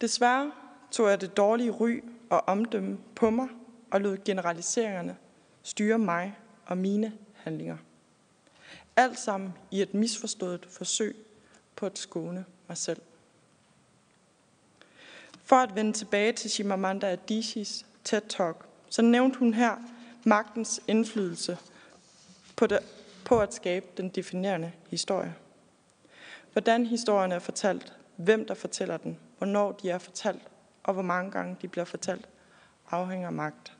Desværre 0.00 0.52
tog 0.90 1.08
jeg 1.10 1.20
det 1.20 1.36
dårlige 1.36 1.70
ry 1.70 2.02
og 2.30 2.48
omdømme 2.48 2.98
på 3.14 3.30
mig 3.30 3.48
og 3.90 4.00
lod 4.00 4.24
generaliseringerne 4.24 5.16
styre 5.62 5.98
mig 5.98 6.38
og 6.66 6.78
mine 6.78 7.12
handlinger. 7.34 7.76
Alt 8.96 9.18
sammen 9.18 9.54
i 9.70 9.82
et 9.82 9.94
misforstået 9.94 10.66
forsøg 10.70 11.16
på 11.76 11.86
at 11.86 11.98
skåne 11.98 12.44
mig 12.68 12.76
selv. 12.76 13.02
For 15.42 15.56
at 15.56 15.74
vende 15.74 15.92
tilbage 15.92 16.32
til 16.32 16.50
Shimamanda 16.50 17.12
Adishis 17.12 17.86
TED-talk, 18.08 18.66
så 18.94 19.02
nævnte 19.02 19.38
hun 19.38 19.54
her 19.54 19.76
magtens 20.24 20.80
indflydelse 20.88 21.58
på, 22.56 22.66
det, 22.66 22.78
på 23.24 23.40
at 23.40 23.54
skabe 23.54 23.86
den 23.96 24.08
definerende 24.08 24.72
historie. 24.90 25.34
Hvordan 26.52 26.86
historien 26.86 27.32
er 27.32 27.38
fortalt, 27.38 27.92
hvem 28.16 28.46
der 28.46 28.54
fortæller 28.54 28.96
den, 28.96 29.18
hvornår 29.38 29.72
de 29.72 29.90
er 29.90 29.98
fortalt, 29.98 30.42
og 30.82 30.94
hvor 30.94 31.02
mange 31.02 31.30
gange 31.30 31.56
de 31.62 31.68
bliver 31.68 31.84
fortalt, 31.84 32.28
afhænger 32.90 33.26
af 33.26 33.32
magt. 33.32 33.76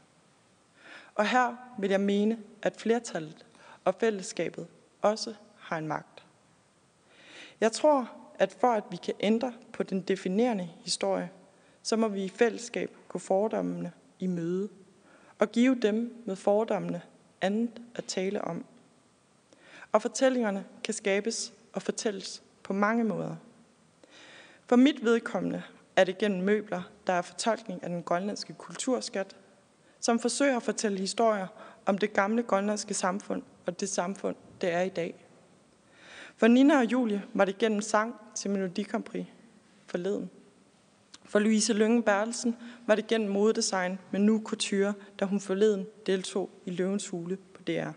Og 1.14 1.28
her 1.28 1.56
vil 1.78 1.90
jeg 1.90 2.00
mene, 2.00 2.38
at 2.62 2.76
flertallet 2.76 3.46
og 3.84 3.94
fællesskabet 3.94 4.66
også 5.02 5.34
har 5.58 5.78
en 5.78 5.88
magt. 5.88 6.24
Jeg 7.60 7.72
tror, 7.72 8.10
at 8.38 8.56
for 8.60 8.72
at 8.72 8.84
vi 8.90 8.96
kan 8.96 9.14
ændre 9.20 9.52
på 9.72 9.82
den 9.82 10.00
definerende 10.00 10.70
historie, 10.84 11.30
så 11.82 11.96
må 11.96 12.08
vi 12.08 12.24
i 12.24 12.28
fællesskab 12.28 12.96
gå 13.08 13.18
fordommene 13.18 13.92
i 14.18 14.26
møde 14.26 14.68
og 15.44 15.52
give 15.52 15.74
dem 15.82 16.22
med 16.26 16.36
fordommene 16.36 17.02
andet 17.40 17.82
at 17.94 18.04
tale 18.04 18.44
om. 18.44 18.64
Og 19.92 20.02
fortællingerne 20.02 20.64
kan 20.84 20.94
skabes 20.94 21.52
og 21.72 21.82
fortælles 21.82 22.42
på 22.62 22.72
mange 22.72 23.04
måder. 23.04 23.36
For 24.66 24.76
mit 24.76 25.04
vedkommende 25.04 25.62
er 25.96 26.04
det 26.04 26.18
gennem 26.18 26.42
møbler, 26.42 26.82
der 27.06 27.12
er 27.12 27.22
fortolkning 27.22 27.82
af 27.82 27.88
den 27.88 28.02
grønlandske 28.02 28.52
kulturskat, 28.52 29.36
som 30.00 30.18
forsøger 30.18 30.56
at 30.56 30.62
fortælle 30.62 30.98
historier 30.98 31.46
om 31.86 31.98
det 31.98 32.12
gamle 32.12 32.42
grønlandske 32.42 32.94
samfund 32.94 33.42
og 33.66 33.80
det 33.80 33.88
samfund, 33.88 34.36
det 34.60 34.72
er 34.72 34.82
i 34.82 34.88
dag. 34.88 35.14
For 36.36 36.46
Nina 36.46 36.78
og 36.78 36.92
Julie 36.92 37.22
var 37.34 37.44
det 37.44 37.58
gennem 37.58 37.80
sang 37.80 38.14
til 38.34 38.50
Melodikampri 38.50 39.30
forleden. 39.86 40.30
For 41.24 41.38
Louise 41.38 41.72
Lønge 41.72 42.02
Bertelsen 42.02 42.56
var 42.86 42.94
det 42.94 43.06
gennem 43.06 43.30
modedesign 43.30 43.98
med 44.10 44.20
nu 44.20 44.42
couture, 44.44 44.94
da 45.20 45.24
hun 45.24 45.40
forleden 45.40 45.86
deltog 46.06 46.50
i 46.64 46.70
Løvens 46.70 47.08
Hule 47.08 47.36
på 47.36 47.62
DR. 47.62 47.90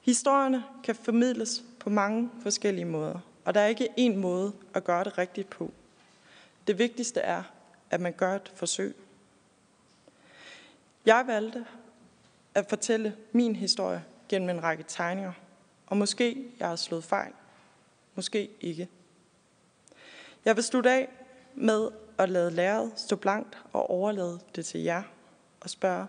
Historierne 0.00 0.64
kan 0.84 0.94
formidles 0.94 1.64
på 1.80 1.90
mange 1.90 2.30
forskellige 2.42 2.84
måder, 2.84 3.18
og 3.44 3.54
der 3.54 3.60
er 3.60 3.66
ikke 3.66 3.88
én 3.98 4.16
måde 4.16 4.52
at 4.74 4.84
gøre 4.84 5.04
det 5.04 5.18
rigtigt 5.18 5.50
på. 5.50 5.72
Det 6.66 6.78
vigtigste 6.78 7.20
er, 7.20 7.42
at 7.90 8.00
man 8.00 8.12
gør 8.12 8.36
et 8.36 8.52
forsøg. 8.54 8.96
Jeg 11.06 11.24
valgte 11.26 11.66
at 12.54 12.68
fortælle 12.68 13.16
min 13.32 13.56
historie 13.56 14.04
gennem 14.28 14.48
en 14.48 14.62
række 14.62 14.84
tegninger, 14.88 15.32
og 15.86 15.96
måske 15.96 16.44
jeg 16.58 16.68
har 16.68 16.76
slået 16.76 17.04
fejl, 17.04 17.32
måske 18.14 18.50
ikke. 18.60 18.88
Jeg 20.44 20.56
vil 20.56 20.64
slutte 20.64 20.90
af 20.90 21.08
med 21.54 21.90
at 22.18 22.28
lade 22.28 22.50
læret 22.50 22.92
stå 22.96 23.16
blankt 23.16 23.58
og 23.72 23.90
overlade 23.90 24.40
det 24.56 24.66
til 24.66 24.80
jer 24.80 25.02
og 25.60 25.70
spørge, 25.70 26.06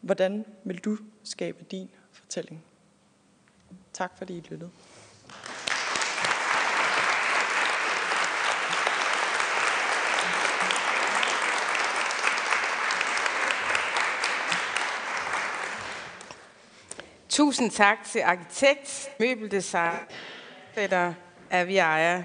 hvordan 0.00 0.44
vil 0.64 0.78
du 0.78 0.98
skabe 1.24 1.64
din 1.70 1.90
fortælling? 2.12 2.64
Tak 3.92 4.18
fordi 4.18 4.36
I 4.36 4.40
lyttede. 4.40 4.70
Tusind 17.28 17.70
tak 17.70 17.98
til 18.04 18.20
arkitekt, 18.20 19.08
møbeldesign, 19.20 19.98
der 20.74 21.14
Aviaja, 21.50 22.24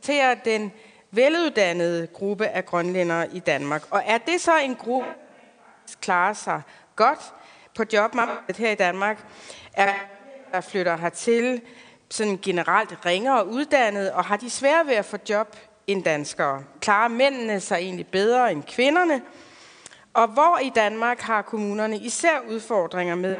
repræsenterer 0.00 0.34
den 0.34 0.72
veluddannede 1.10 2.06
gruppe 2.06 2.46
af 2.46 2.66
grønlændere 2.66 3.34
i 3.34 3.38
Danmark. 3.38 3.82
Og 3.90 4.02
er 4.06 4.18
det 4.18 4.40
så 4.40 4.58
en 4.58 4.74
gruppe 4.74 5.08
klarer 6.00 6.32
sig 6.32 6.62
godt 6.96 7.34
på 7.74 7.84
jobmarkedet 7.92 8.56
her 8.56 8.70
i 8.70 8.74
Danmark, 8.74 9.26
er 9.72 9.94
der 10.52 10.60
flytter 10.60 10.96
hertil 10.96 11.60
sådan 12.10 12.38
generelt 12.42 13.06
ringere 13.06 13.46
uddannet, 13.46 14.12
og 14.12 14.24
har 14.24 14.36
de 14.36 14.50
svære 14.50 14.86
ved 14.86 14.94
at 14.94 15.04
få 15.04 15.16
job 15.28 15.56
end 15.86 16.04
danskere. 16.04 16.64
Klarer 16.80 17.08
mændene 17.08 17.60
sig 17.60 17.76
egentlig 17.76 18.06
bedre 18.06 18.52
end 18.52 18.62
kvinderne? 18.62 19.22
Og 20.14 20.28
hvor 20.28 20.58
i 20.62 20.70
Danmark 20.74 21.20
har 21.20 21.42
kommunerne 21.42 21.96
især 21.96 22.40
udfordringer 22.48 23.14
med 23.14 23.36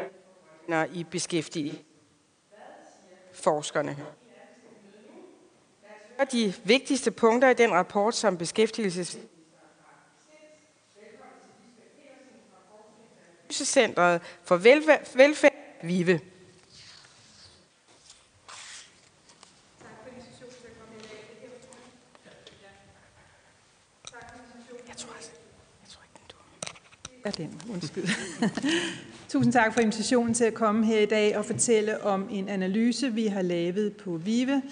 i 0.92 1.04
beskæftigelse? 1.04 1.78
Forskerne. 3.32 3.96
De 6.32 6.54
vigtigste 6.64 7.10
punkter 7.10 7.48
i 7.50 7.54
den 7.54 7.70
rapport, 7.70 8.14
som 8.14 8.36
beskæftigelses 8.36 9.18
Centret 13.50 14.20
for 14.42 14.56
Velfærd, 14.56 15.16
velfærd 15.16 15.52
VIVE. 15.82 16.20
er 27.24 27.30
den. 27.30 27.60
Undskyld. 27.72 28.04
Tusind 29.28 29.52
tak 29.52 29.74
for 29.74 29.80
invitationen 29.80 30.34
til 30.34 30.44
at 30.44 30.54
komme 30.54 30.86
her 30.86 31.00
i 31.00 31.06
dag 31.06 31.36
og 31.36 31.44
fortælle 31.44 32.02
om 32.02 32.28
en 32.30 32.48
analyse, 32.48 33.12
vi 33.12 33.26
har 33.26 33.42
lavet 33.42 33.96
på 33.96 34.16
VIVE. 34.16 34.62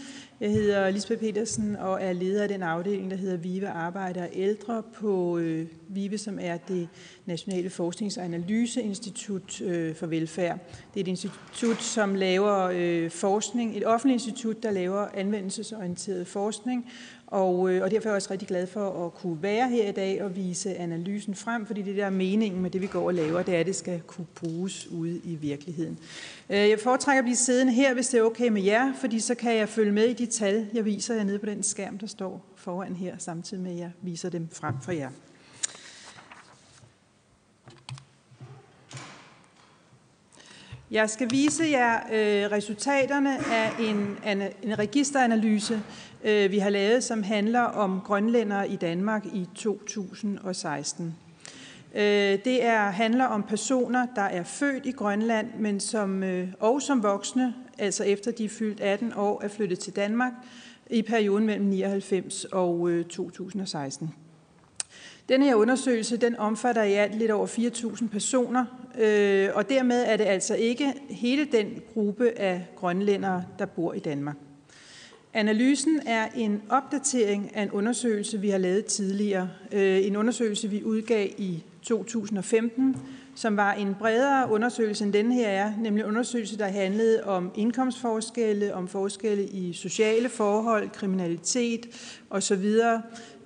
Jeg 0.41 0.53
hedder 0.53 0.91
Lisbeth 0.91 1.21
Petersen 1.21 1.77
og 1.77 2.03
er 2.03 2.13
leder 2.13 2.43
af 2.43 2.49
den 2.49 2.63
afdeling, 2.63 3.11
der 3.11 3.17
hedder 3.17 3.37
VIVE 3.37 3.69
Arbejder 3.69 4.23
og 4.23 4.31
Ældre 4.33 4.83
på 4.95 5.39
øh, 5.39 5.67
VIVE, 5.89 6.19
som 6.19 6.39
er 6.41 6.57
det 6.57 6.89
Nationale 7.27 7.71
Forsknings- 7.71 8.19
og 8.19 8.25
Analyseinstitut 8.25 9.61
øh, 9.61 9.95
for 9.95 10.07
Velfærd. 10.07 10.59
Det 10.95 11.01
er 11.01 11.05
et 11.05 11.09
institut, 11.09 11.83
som 11.83 12.15
laver 12.15 12.71
øh, 12.73 13.11
forskning, 13.11 13.77
et 13.77 13.87
offentligt 13.87 14.27
institut, 14.27 14.63
der 14.63 14.71
laver 14.71 15.07
anvendelsesorienteret 15.15 16.27
forskning, 16.27 16.87
og, 17.31 17.71
øh, 17.71 17.83
og 17.83 17.91
derfor 17.91 18.09
er 18.09 18.13
jeg 18.13 18.17
også 18.17 18.31
rigtig 18.31 18.49
glad 18.49 18.67
for 18.67 19.07
at 19.07 19.15
kunne 19.15 19.43
være 19.43 19.69
her 19.69 19.89
i 19.89 19.93
dag 19.93 20.23
og 20.23 20.37
vise 20.37 20.75
analysen 20.75 21.35
frem, 21.35 21.67
fordi 21.67 21.83
det 21.83 21.97
der 21.97 22.07
er 22.07 22.11
meningen 22.11 22.63
med 22.63 22.71
det, 22.71 22.81
vi 22.81 22.87
går 22.87 23.07
og 23.07 23.15
laver, 23.15 23.43
det 23.43 23.55
er, 23.55 23.61
at 23.61 23.67
det 23.67 23.77
skal 23.77 24.01
kunne 24.01 24.27
bruges 24.35 24.89
ude 24.91 25.21
i 25.25 25.35
virkeligheden. 25.35 25.99
Øh, 26.51 26.57
jeg 26.57 26.79
foretrækker 26.81 27.19
at 27.19 27.25
blive 27.25 27.37
siddende 27.37 27.73
her, 27.73 27.95
hvis 27.95 28.09
det 28.09 28.19
er 28.19 28.23
okay 28.23 28.49
med 28.49 28.63
jer, 28.63 28.93
fordi 29.01 29.21
så 29.21 29.35
kan 29.35 29.57
jeg 29.57 29.69
følge 29.69 29.93
med 29.93 30.05
i 30.05 30.13
de 30.13 30.27
tal, 30.27 30.67
jeg 30.75 30.85
viser 30.85 31.15
jer 31.15 31.25
nede 31.25 31.39
på 31.39 31.47
den 31.47 31.63
skærm, 31.63 31.99
der 31.99 32.07
står 32.07 32.55
foran 32.57 32.97
her, 32.97 33.15
samtidig 33.19 33.63
med 33.63 33.73
at 33.73 33.79
jeg 33.79 33.91
viser 34.03 34.29
dem 34.29 34.49
frem 34.53 34.75
for 34.83 34.93
jer. 34.93 35.11
Jeg 40.91 41.11
skal 41.11 41.31
vise 41.31 41.65
jer 41.65 41.97
øh, 41.97 42.51
resultaterne 42.53 43.53
af 43.53 43.73
en, 43.81 44.19
en 44.63 44.79
registeranalyse, 44.79 45.83
øh, 46.25 46.51
vi 46.51 46.59
har 46.59 46.71
lavet, 46.71 47.05
som 47.05 47.23
handler 47.23 47.61
om 47.61 48.01
grønlændere 48.05 48.69
i 48.69 48.77
Danmark 48.77 49.27
i 49.27 49.47
2016. 49.55 51.15
Øh, 51.95 52.03
det 52.45 52.65
er, 52.65 52.91
handler 52.91 53.25
om 53.25 53.43
personer, 53.43 54.07
der 54.17 54.23
er 54.23 54.45
født 54.45 54.87
i 54.87 54.91
Grønland, 54.91 55.49
men 55.59 55.81
som, 55.81 56.23
øh, 56.23 56.49
og 56.61 56.83
som 56.83 57.03
voksne, 57.03 57.55
altså 57.79 58.05
efter 58.05 58.31
de 58.31 58.45
er 58.45 58.49
fyldt 58.49 58.81
18 58.81 59.13
år, 59.17 59.43
er 59.45 59.49
flyttet 59.49 59.79
til 59.79 59.97
Danmark 59.97 60.33
i 60.91 61.03
perioden 61.03 61.47
mellem 61.47 61.67
99 61.67 62.45
og 62.45 62.91
øh, 62.91 63.05
2016. 63.05 64.15
Den 65.29 65.43
her 65.43 65.55
undersøgelse 65.55 66.17
den 66.17 66.37
omfatter 66.37 66.83
i 66.83 66.93
alt 66.93 67.15
lidt 67.15 67.31
over 67.31 67.47
4.000 67.47 68.09
personer, 68.09 68.65
øh, 68.99 69.49
og 69.55 69.69
dermed 69.69 70.05
er 70.07 70.17
det 70.17 70.25
altså 70.25 70.55
ikke 70.55 70.95
hele 71.11 71.45
den 71.45 71.67
gruppe 71.95 72.39
af 72.39 72.67
grønlændere, 72.77 73.45
der 73.59 73.67
bor 73.67 73.93
i 73.93 73.99
Danmark. 73.99 74.37
Analysen 75.35 76.01
er 76.07 76.29
en 76.37 76.63
opdatering 76.69 77.57
af 77.57 77.63
en 77.63 77.71
undersøgelse, 77.71 78.41
vi 78.41 78.51
har 78.51 78.59
lavet 78.59 78.85
tidligere. 78.85 79.51
Øh, 79.73 80.07
en 80.07 80.17
undersøgelse, 80.17 80.69
vi 80.69 80.85
udgav 80.85 81.29
i 81.39 81.63
2015, 81.83 82.97
som 83.35 83.57
var 83.57 83.73
en 83.73 83.95
bredere 83.99 84.51
undersøgelse 84.51 85.05
end 85.05 85.13
denne 85.13 85.35
her 85.35 85.49
er, 85.49 85.73
nemlig 85.81 86.03
en 86.03 86.09
undersøgelse, 86.09 86.59
der 86.59 86.67
handlede 86.67 87.25
om 87.25 87.51
indkomstforskelle, 87.55 88.75
om 88.75 88.89
forskelle 88.89 89.45
i 89.45 89.73
sociale 89.73 90.29
forhold, 90.29 90.91
kriminalitet 90.91 91.87
osv. 92.31 92.75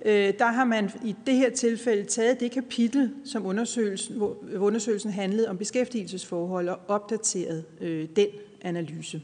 Øh, 0.05 0.33
der 0.39 0.51
har 0.51 0.65
man 0.65 0.91
i 1.05 1.15
det 1.25 1.35
her 1.35 1.49
tilfælde 1.49 2.03
taget 2.03 2.39
det 2.39 2.51
kapitel, 2.51 3.13
som 3.25 3.45
undersøgelsen, 3.45 4.17
hvor 4.17 4.37
undersøgelsen 4.57 5.11
handlede 5.11 5.49
om 5.49 5.57
beskæftigelsesforhold 5.57 6.69
og 6.69 6.79
opdateret 6.87 7.65
øh, 7.81 8.07
den 8.15 8.27
analyse. 8.61 9.21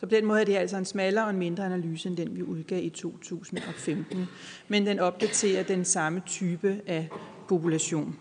Så 0.00 0.06
på 0.06 0.14
den 0.14 0.24
måde 0.24 0.40
er 0.40 0.44
det 0.44 0.56
altså 0.56 0.76
en 0.76 0.84
smallere 0.84 1.24
og 1.24 1.30
en 1.30 1.38
mindre 1.38 1.64
analyse 1.64 2.08
end 2.08 2.16
den, 2.16 2.36
vi 2.36 2.42
udgav 2.42 2.84
i 2.84 2.88
2015. 2.88 4.26
Men 4.68 4.86
den 4.86 4.98
opdaterer 4.98 5.62
den 5.62 5.84
samme 5.84 6.22
type 6.26 6.80
af 6.86 7.08
population. 7.48 8.16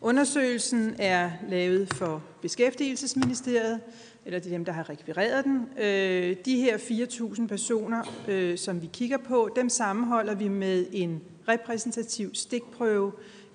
Undersøgelsen 0.00 0.96
er 0.98 1.30
lavet 1.48 1.94
for 1.94 2.22
Beskæftigelsesministeriet, 2.42 3.80
eller 4.26 4.38
det 4.38 4.46
er 4.46 4.56
dem, 4.56 4.64
der 4.64 4.72
har 4.72 4.90
rekvireret 4.90 5.44
den. 5.44 5.68
Øh, 5.78 6.36
de 6.44 6.56
her 6.56 6.78
4.000 6.78 7.46
personer, 7.46 8.02
øh, 8.28 8.58
som 8.58 8.82
vi 8.82 8.90
kigger 8.92 9.18
på, 9.18 9.50
dem 9.56 9.68
sammenholder 9.68 10.34
vi 10.34 10.48
med 10.48 10.86
en 10.92 11.22
repræsentativ 11.48 12.34
stikprøve 12.34 13.12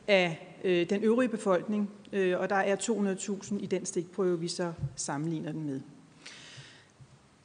af 0.08 0.58
øh, 0.64 0.90
den 0.90 1.04
øvrige 1.04 1.30
befolkning, 1.30 1.90
øh, 2.14 2.40
og 2.40 2.50
der 2.50 2.56
er 2.56 2.76
200.000 2.76 3.56
i 3.60 3.66
den 3.66 3.86
stikprøve, 3.86 4.40
vi 4.40 4.48
så 4.48 4.74
sammenligner 4.96 5.52
den 5.52 5.66
med. 5.66 5.82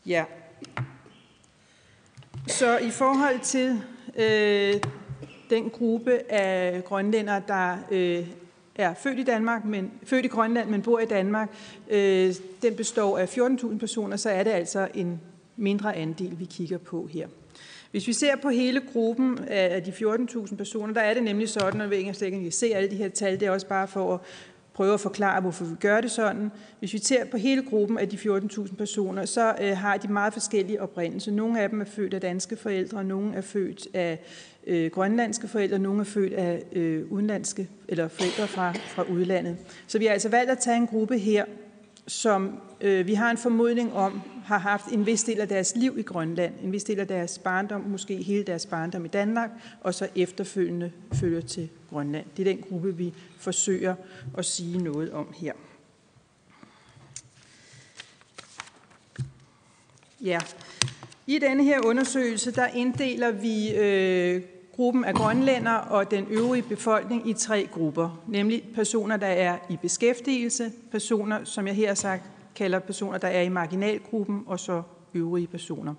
Ja. 0.06 0.24
Så 2.46 2.78
i 2.78 2.90
forhold 2.90 3.40
til 3.40 3.80
øh, 4.16 4.80
den 5.50 5.70
gruppe 5.70 6.32
af 6.32 6.84
grønlændere, 6.84 7.42
der 7.48 7.76
øh, 7.90 8.28
er 8.76 8.94
født 8.94 9.18
i 9.18 9.22
Danmark, 9.22 9.64
men 9.64 9.92
født 10.02 10.24
i 10.24 10.28
Grønland, 10.28 10.68
men 10.68 10.82
bor 10.82 10.98
i 10.98 11.06
Danmark, 11.06 11.50
øh, 11.90 12.34
den 12.62 12.74
består 12.76 13.18
af 13.18 13.38
14.000 13.38 13.78
personer, 13.78 14.16
så 14.16 14.30
er 14.30 14.42
det 14.42 14.50
altså 14.50 14.88
en 14.94 15.20
mindre 15.56 15.96
andel, 15.96 16.38
vi 16.38 16.44
kigger 16.44 16.78
på 16.78 17.08
her. 17.12 17.28
Hvis 17.90 18.06
vi 18.06 18.12
ser 18.12 18.36
på 18.36 18.48
hele 18.48 18.82
gruppen 18.92 19.38
af 19.48 19.82
de 19.82 19.90
14.000 19.90 20.56
personer, 20.56 20.94
der 20.94 21.00
er 21.00 21.14
det 21.14 21.22
nemlig 21.22 21.48
sådan, 21.48 21.80
og 21.80 21.90
jeg 21.90 21.98
ikke 21.98 22.12
kan 22.42 22.52
se 22.52 22.66
alle 22.74 22.90
de 22.90 22.96
her 22.96 23.08
tal, 23.08 23.40
det 23.40 23.46
er 23.46 23.50
også 23.50 23.66
bare 23.66 23.88
for 23.88 24.14
at 24.14 24.20
prøve 24.74 24.94
at 24.94 25.00
forklare, 25.00 25.40
hvorfor 25.40 25.64
vi 25.64 25.74
gør 25.80 26.00
det 26.00 26.10
sådan. 26.10 26.50
Hvis 26.78 26.92
vi 26.92 26.98
ser 26.98 27.24
på 27.24 27.36
hele 27.36 27.62
gruppen 27.62 27.98
af 27.98 28.08
de 28.08 28.16
14.000 28.16 28.74
personer, 28.76 29.24
så 29.24 29.54
øh, 29.60 29.76
har 29.76 29.96
de 29.96 30.08
meget 30.08 30.32
forskellige 30.32 30.82
oprindelser. 30.82 31.32
Nogle 31.32 31.60
af 31.60 31.70
dem 31.70 31.80
er 31.80 31.84
født 31.84 32.14
af 32.14 32.20
danske 32.20 32.56
forældre, 32.56 33.04
nogle 33.04 33.34
er 33.34 33.40
født 33.40 33.88
af 33.94 34.18
øh, 34.66 34.90
grønlandske 34.90 35.48
forældre, 35.48 35.78
nogle 35.78 36.00
er 36.00 36.04
født 36.04 36.32
af 36.32 36.62
øh, 36.72 37.12
udenlandske 37.12 37.68
eller 37.88 38.08
forældre 38.08 38.48
fra, 38.48 38.72
fra 38.72 39.02
udlandet. 39.02 39.56
Så 39.86 39.98
vi 39.98 40.06
har 40.06 40.12
altså 40.12 40.28
valgt 40.28 40.50
at 40.50 40.58
tage 40.58 40.76
en 40.76 40.86
gruppe 40.86 41.18
her, 41.18 41.44
som 42.06 42.60
øh, 42.80 43.06
vi 43.06 43.14
har 43.14 43.30
en 43.30 43.38
formodning 43.38 43.92
om, 43.92 44.22
har 44.44 44.58
haft 44.58 44.86
en 44.86 45.06
vis 45.06 45.24
del 45.24 45.40
af 45.40 45.48
deres 45.48 45.76
liv 45.76 45.98
i 45.98 46.02
Grønland, 46.02 46.54
en 46.62 46.72
vis 46.72 46.84
del 46.84 47.00
af 47.00 47.08
deres 47.08 47.38
barndom, 47.38 47.80
måske 47.80 48.16
hele 48.16 48.44
deres 48.44 48.66
barndom 48.66 49.04
i 49.04 49.08
Danmark, 49.08 49.50
og 49.80 49.94
så 49.94 50.08
efterfølgende 50.16 50.92
følger 51.12 51.40
til 51.40 51.68
Grønland. 51.90 52.26
Det 52.36 52.48
er 52.48 52.54
den 52.54 52.64
gruppe, 52.68 52.96
vi 52.96 53.14
forsøger 53.38 53.94
at 54.38 54.44
sige 54.44 54.78
noget 54.78 55.12
om 55.12 55.34
her. 55.36 55.52
Ja, 60.20 60.38
i 61.26 61.38
denne 61.38 61.64
her 61.64 61.86
undersøgelse, 61.86 62.50
der 62.50 62.66
inddeler 62.66 63.30
vi 63.30 63.74
øh, 63.74 64.42
gruppen 64.76 65.04
af 65.04 65.14
grønlænder 65.14 65.72
og 65.72 66.10
den 66.10 66.26
øvrige 66.30 66.62
befolkning 66.62 67.28
i 67.28 67.32
tre 67.32 67.68
grupper, 67.72 68.22
nemlig 68.28 68.62
personer, 68.74 69.16
der 69.16 69.26
er 69.26 69.56
i 69.70 69.76
beskæftigelse, 69.82 70.72
personer, 70.90 71.44
som 71.44 71.66
jeg 71.66 71.74
her 71.74 71.88
har 71.88 71.94
sagt, 71.94 72.22
kalder 72.54 72.78
personer, 72.78 73.18
der 73.18 73.28
er 73.28 73.42
i 73.42 73.48
marginalgruppen, 73.48 74.42
og 74.46 74.60
så 74.60 74.82
øvrige 75.14 75.46
personer. 75.46 75.94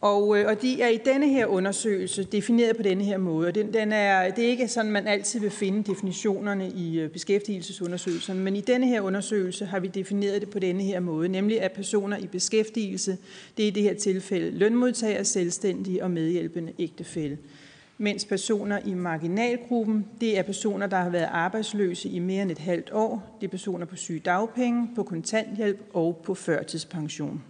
Og, 0.00 0.38
øh, 0.38 0.46
og 0.46 0.62
de 0.62 0.82
er 0.82 0.88
i 0.88 0.98
denne 1.04 1.28
her 1.28 1.46
undersøgelse 1.46 2.24
defineret 2.24 2.76
på 2.76 2.82
denne 2.82 3.04
her 3.04 3.18
måde. 3.18 3.52
Den, 3.52 3.72
den 3.72 3.92
er, 3.92 4.30
det 4.30 4.44
er 4.44 4.48
ikke 4.48 4.68
sådan, 4.68 4.92
man 4.92 5.06
altid 5.06 5.40
vil 5.40 5.50
finde 5.50 5.92
definitionerne 5.92 6.70
i 6.70 7.00
øh, 7.00 7.10
beskæftigelsesundersøgelserne, 7.10 8.40
men 8.40 8.56
i 8.56 8.60
denne 8.60 8.86
her 8.86 9.00
undersøgelse 9.00 9.66
har 9.66 9.80
vi 9.80 9.86
defineret 9.86 10.40
det 10.40 10.50
på 10.50 10.58
denne 10.58 10.82
her 10.82 11.00
måde, 11.00 11.28
nemlig 11.28 11.60
at 11.60 11.72
personer 11.72 12.16
i 12.16 12.26
beskæftigelse, 12.26 13.18
det 13.56 13.62
er 13.62 13.66
i 13.66 13.70
det 13.70 13.82
her 13.82 13.94
tilfælde 13.94 14.50
lønmodtagere, 14.50 15.24
selvstændige 15.24 16.02
og 16.02 16.10
medhjælpende 16.10 16.72
ægtefælde 16.78 17.36
mens 17.98 18.24
personer 18.24 18.78
i 18.84 18.94
marginalgruppen, 18.94 20.06
det 20.20 20.38
er 20.38 20.42
personer, 20.42 20.86
der 20.86 20.96
har 20.96 21.10
været 21.10 21.28
arbejdsløse 21.32 22.08
i 22.08 22.18
mere 22.18 22.42
end 22.42 22.50
et 22.50 22.58
halvt 22.58 22.90
år. 22.92 23.36
Det 23.40 23.46
er 23.46 23.50
personer 23.50 23.86
på 23.86 23.96
sygedagpenge, 23.96 24.90
på 24.94 25.02
kontanthjælp 25.02 25.80
og 25.94 26.20
på 26.24 26.34
førtidspension. 26.34 27.42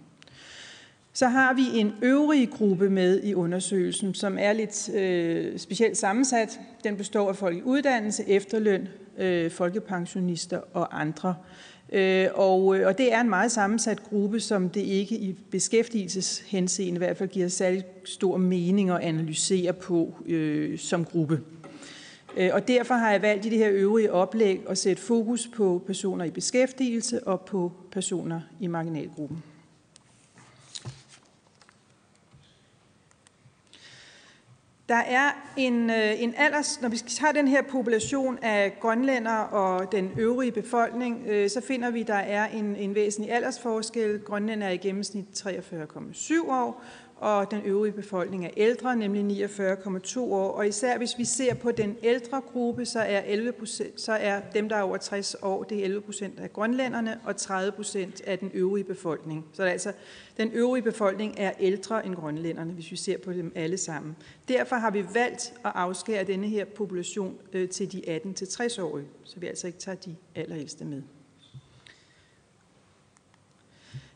Så 1.13 1.27
har 1.27 1.53
vi 1.53 1.79
en 1.79 1.93
øvrig 2.01 2.49
gruppe 2.49 2.89
med 2.89 3.23
i 3.23 3.33
undersøgelsen, 3.33 4.13
som 4.13 4.37
er 4.39 4.53
lidt 4.53 4.89
øh, 4.89 5.59
specielt 5.59 5.97
sammensat. 5.97 6.59
Den 6.83 6.97
består 6.97 7.29
af 7.29 7.35
folk 7.35 7.57
i 7.57 7.61
uddannelse, 7.61 8.29
efterløn, 8.29 8.87
øh, 9.17 9.51
folkepensionister 9.51 10.59
og 10.73 11.01
andre. 11.01 11.35
Øh, 11.91 12.27
og, 12.33 12.79
øh, 12.79 12.87
og 12.87 12.97
det 12.97 13.13
er 13.13 13.21
en 13.21 13.29
meget 13.29 13.51
sammensat 13.51 14.03
gruppe, 14.03 14.39
som 14.39 14.69
det 14.69 14.81
ikke 14.81 15.15
i 15.15 15.35
beskæftigelseshenseende 15.51 16.95
i 16.95 16.97
hvert 16.97 17.17
fald 17.17 17.29
giver 17.29 17.47
særlig 17.47 17.83
stor 18.05 18.37
mening 18.37 18.89
at 18.89 18.99
analysere 18.99 19.73
på 19.73 20.13
øh, 20.25 20.79
som 20.79 21.05
gruppe. 21.05 21.41
Øh, 22.37 22.49
og 22.53 22.67
derfor 22.67 22.93
har 22.93 23.11
jeg 23.11 23.21
valgt 23.21 23.45
i 23.45 23.49
det 23.49 23.57
her 23.57 23.69
øvrige 23.71 24.11
oplæg 24.11 24.61
at 24.69 24.77
sætte 24.77 25.01
fokus 25.01 25.47
på 25.55 25.81
personer 25.87 26.25
i 26.25 26.31
beskæftigelse 26.31 27.27
og 27.27 27.41
på 27.41 27.71
personer 27.91 28.41
i 28.59 28.67
marginalgruppen. 28.67 29.43
Der 34.89 34.95
er 34.95 35.31
en, 35.57 35.89
øh, 35.89 36.21
en 36.21 36.33
alders, 36.37 36.81
når 36.81 36.89
vi 36.89 37.01
har 37.19 37.31
den 37.31 37.47
her 37.47 37.61
population 37.61 38.39
af 38.41 38.77
grønlænder 38.81 39.37
og 39.37 39.91
den 39.91 40.11
øvrige 40.17 40.51
befolkning, 40.51 41.25
øh, 41.27 41.49
så 41.49 41.61
finder 41.61 41.91
vi, 41.91 42.01
at 42.01 42.07
der 42.07 42.13
er 42.13 42.47
en, 42.47 42.75
en 42.75 42.95
væsentlig 42.95 43.31
aldersforskel. 43.31 44.19
Grønlænder 44.19 44.67
er 44.67 44.71
i 44.71 44.77
gennemsnit 44.77 45.25
43,7 45.47 46.51
år, 46.51 46.83
og 47.19 47.51
den 47.51 47.61
øvrige 47.65 47.91
befolkning 47.91 48.45
er 48.45 48.49
ældre, 48.57 48.95
nemlig 48.95 49.45
49,2 49.45 50.19
år. 50.19 50.51
Og 50.51 50.67
især 50.67 50.97
hvis 50.97 51.17
vi 51.17 51.25
ser 51.25 51.53
på 51.53 51.71
den 51.71 51.97
ældre 52.03 52.41
gruppe, 52.41 52.85
så 52.85 52.99
er, 52.99 53.21
11 53.25 53.53
så 53.95 54.11
er 54.11 54.41
dem, 54.53 54.69
der 54.69 54.75
er 54.75 54.81
over 54.81 54.97
60 54.97 55.35
år, 55.41 55.63
det 55.63 55.79
er 55.79 55.83
11 55.83 56.01
procent 56.01 56.39
af 56.39 56.53
grønlænderne 56.53 57.19
og 57.25 57.37
30 57.37 57.71
procent 57.71 58.21
af 58.21 58.39
den 58.39 58.51
øvrige 58.53 58.83
befolkning. 58.83 59.45
Så 59.53 59.61
det 59.61 59.67
er 59.67 59.71
altså, 59.71 59.93
den 60.37 60.51
øvrige 60.53 60.83
befolkning 60.83 61.33
er 61.37 61.51
ældre 61.59 62.05
end 62.05 62.15
grønlænderne, 62.15 62.73
hvis 62.73 62.91
vi 62.91 62.95
ser 62.95 63.17
på 63.17 63.33
dem 63.33 63.51
alle 63.55 63.77
sammen. 63.77 64.15
Derfor 64.47 64.75
har 64.75 64.91
vi 64.91 65.05
valgt 65.13 65.53
at 65.65 65.71
afskære 65.75 66.23
denne 66.23 66.47
her 66.47 66.65
population 66.65 67.35
øh, 67.53 67.69
til 67.69 67.91
de 67.91 68.21
18-60-årige, 68.25 69.07
så 69.23 69.39
vi 69.39 69.47
altså 69.47 69.67
ikke 69.67 69.79
tager 69.79 69.95
de 69.95 70.15
allerældste 70.35 70.85
med. 70.85 71.01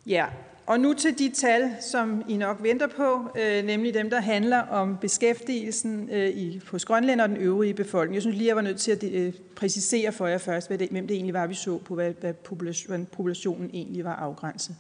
Ja, 0.06 0.26
og 0.66 0.80
nu 0.80 0.94
til 0.94 1.20
de 1.20 1.30
tal, 1.30 1.72
som 1.82 2.24
I 2.30 2.38
nok 2.38 2.64
venter 2.64 2.88
på, 2.88 3.30
øh, 3.40 3.64
nemlig 3.66 3.94
dem, 3.94 4.10
der 4.10 4.22
handler 4.22 4.60
om 4.60 4.98
beskæftigelsen 5.02 6.10
øh, 6.12 6.30
i, 6.30 6.62
hos 6.72 6.86
Grønland 6.86 7.22
og 7.22 7.30
den 7.30 7.38
øvrige 7.38 7.74
befolkning. 7.74 8.16
Jeg 8.16 8.22
synes 8.22 8.38
lige, 8.38 8.48
jeg 8.48 8.56
var 8.56 8.62
nødt 8.62 8.80
til 8.80 8.92
at 8.92 9.04
øh, 9.04 9.34
præcisere 9.56 10.12
for 10.12 10.28
jer 10.28 10.38
først, 10.38 10.68
hvad 10.68 10.78
det, 10.78 10.90
hvem 10.90 11.08
det 11.08 11.16
egentlig 11.16 11.34
var, 11.34 11.48
vi 11.48 11.56
så 11.56 11.78
på, 11.78 11.96
hvad, 11.96 12.14
hvad 12.20 12.34
populationen, 12.34 13.06
populationen 13.06 13.70
egentlig 13.74 14.06
var 14.06 14.16
afgrænset. 14.16 14.76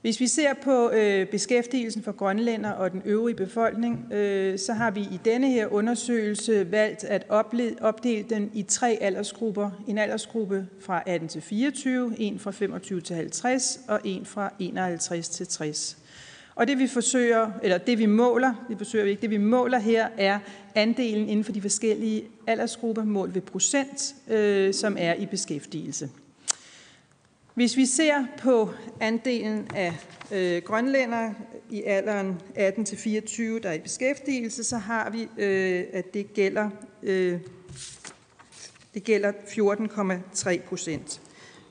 Hvis 0.00 0.20
vi 0.20 0.26
ser 0.26 0.54
på 0.54 0.90
øh, 0.90 1.26
beskæftigelsen 1.26 2.02
for 2.02 2.12
grønlænder 2.12 2.70
og 2.70 2.92
den 2.92 3.02
øvrige 3.04 3.36
befolkning, 3.36 4.12
øh, 4.12 4.58
så 4.58 4.72
har 4.72 4.90
vi 4.90 5.00
i 5.00 5.20
denne 5.24 5.50
her 5.50 5.66
undersøgelse 5.66 6.70
valgt 6.70 7.04
at 7.04 7.26
opdele 7.80 8.24
den 8.30 8.50
i 8.54 8.62
tre 8.62 8.98
aldersgrupper. 9.00 9.70
En 9.88 9.98
aldersgruppe 9.98 10.66
fra 10.80 11.02
18 11.06 11.28
til 11.28 11.42
24, 11.42 12.14
en 12.18 12.38
fra 12.38 12.50
25 12.50 13.00
til 13.00 13.16
50 13.16 13.80
og 13.88 14.00
en 14.04 14.26
fra 14.26 14.52
51 14.58 15.28
til 15.28 15.46
60. 15.46 15.98
Og 16.54 16.66
det 16.66 16.78
vi 16.78 16.86
forsøger, 16.86 17.50
eller 17.62 17.78
det 17.78 17.98
vi 17.98 18.06
måler, 18.06 18.66
det 18.68 18.78
forsøger 18.78 19.04
vi 19.04 19.10
ikke, 19.10 19.22
det 19.22 19.30
vi 19.30 19.38
måler 19.38 19.78
her 19.78 20.08
er 20.18 20.38
andelen 20.74 21.28
inden 21.28 21.44
for 21.44 21.52
de 21.52 21.62
forskellige 21.62 22.24
aldersgrupper 22.46 23.04
målt 23.04 23.34
ved 23.34 23.42
procent, 23.42 24.14
øh, 24.28 24.74
som 24.74 24.96
er 24.98 25.14
i 25.14 25.26
beskæftigelse. 25.26 26.08
Hvis 27.58 27.76
vi 27.76 27.86
ser 27.86 28.26
på 28.42 28.70
andelen 29.00 29.68
af 29.74 29.94
øh, 30.32 30.62
grønlændere 30.62 31.34
i 31.70 31.82
alderen 31.82 32.40
18-24, 32.56 33.42
der 33.42 33.68
er 33.68 33.72
i 33.72 33.78
beskæftigelse, 33.78 34.64
så 34.64 34.76
har 34.76 35.10
vi, 35.10 35.28
øh, 35.38 35.84
at 35.92 36.14
det 36.14 36.34
gælder, 36.34 36.70
øh, 37.02 37.40
det 38.94 39.04
gælder 39.04 39.32
14,3 39.32 40.60
procent. 40.60 41.20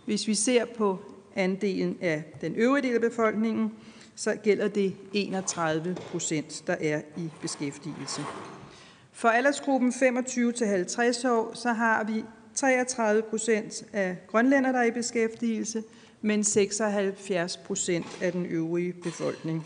Hvis 0.05 0.27
vi 0.27 0.35
ser 0.35 0.65
på 0.65 0.99
andelen 1.35 1.97
af 2.01 2.23
den 2.41 2.55
øvrige 2.55 2.87
del 2.87 2.95
af 2.95 3.01
befolkningen, 3.01 3.73
så 4.15 4.35
gælder 4.35 4.67
det 4.67 4.95
31 5.13 5.95
procent, 6.11 6.63
der 6.67 6.75
er 6.81 7.01
i 7.17 7.29
beskæftigelse. 7.41 8.21
For 9.13 9.27
aldersgruppen 9.27 9.91
25-50 9.91 11.27
år, 11.29 11.51
så 11.53 11.73
har 11.73 12.03
vi 12.03 12.23
33 12.57 13.21
procent 13.21 13.83
af 13.93 14.17
grønlænder, 14.27 14.71
der 14.71 14.79
er 14.79 14.83
i 14.83 14.91
beskæftigelse, 14.91 15.83
men 16.21 16.43
76 16.43 17.57
procent 17.57 18.05
af 18.21 18.31
den 18.31 18.45
øvrige 18.45 18.93
befolkning. 18.93 19.65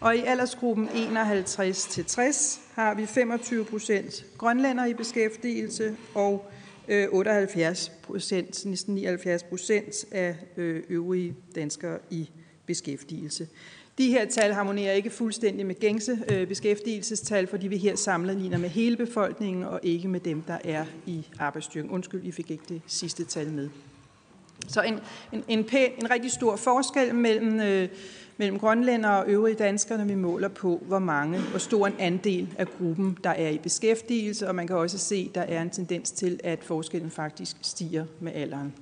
Og 0.00 0.16
i 0.16 0.20
aldersgruppen 0.20 0.88
51 0.94 1.84
til 1.84 2.04
60 2.04 2.60
har 2.74 2.94
vi 2.94 3.06
25 3.06 3.64
procent 3.64 4.26
grønlænder 4.38 4.84
i 4.84 4.94
beskæftigelse 4.94 5.96
og 6.14 6.50
øh, 6.88 7.08
78 7.10 7.92
procent, 8.02 8.66
næsten 8.66 8.94
79 8.94 9.42
procent 9.42 10.04
af 10.12 10.36
øh, 10.56 10.82
øvrige 10.88 11.36
danskere 11.54 11.98
i 12.10 12.30
beskæftigelse. 12.66 13.48
De 13.98 14.08
her 14.08 14.24
tal 14.24 14.52
harmonerer 14.52 14.92
ikke 14.92 15.10
fuldstændig 15.10 15.66
med 15.66 15.74
gængse 15.74 16.18
øh, 16.32 16.48
beskæftigelsestal, 16.48 17.46
fordi 17.46 17.68
vi 17.68 17.76
her 17.76 17.96
sammenligner 17.96 18.58
med 18.58 18.68
hele 18.68 18.96
befolkningen 18.96 19.64
og 19.64 19.80
ikke 19.82 20.08
med 20.08 20.20
dem, 20.20 20.42
der 20.42 20.58
er 20.64 20.84
i 21.06 21.26
arbejdsstyrken. 21.38 21.90
Undskyld, 21.90 22.24
I 22.24 22.32
fik 22.32 22.50
ikke 22.50 22.64
det 22.68 22.82
sidste 22.86 23.24
tal 23.24 23.52
med. 23.52 23.68
Så 24.68 24.82
en, 24.82 24.98
en, 25.32 25.44
en, 25.48 25.64
pæn, 25.64 25.90
en 25.98 26.10
rigtig 26.10 26.30
stor 26.30 26.56
forskel 26.56 27.14
mellem, 27.14 27.60
øh, 27.60 27.88
mellem 28.36 28.58
grønlænder 28.58 29.08
og 29.08 29.24
øvrige 29.28 29.54
danskere, 29.54 29.98
når 29.98 30.04
vi 30.04 30.14
måler 30.14 30.48
på, 30.48 30.82
hvor 30.86 30.98
mange, 30.98 31.40
hvor 31.40 31.58
stor 31.58 31.86
en 31.86 31.94
andel 31.98 32.54
af 32.58 32.66
gruppen, 32.66 33.18
der 33.24 33.30
er 33.30 33.48
i 33.48 33.58
beskæftigelse, 33.58 34.48
og 34.48 34.54
man 34.54 34.66
kan 34.66 34.76
også 34.76 34.98
se, 34.98 35.26
at 35.28 35.34
der 35.34 35.40
er 35.40 35.62
en 35.62 35.70
tendens 35.70 36.10
til, 36.10 36.40
at 36.44 36.64
forskellen 36.64 37.10
faktisk 37.10 37.56
stiger 37.62 38.04
med 38.20 38.32
alderen. 38.34 38.74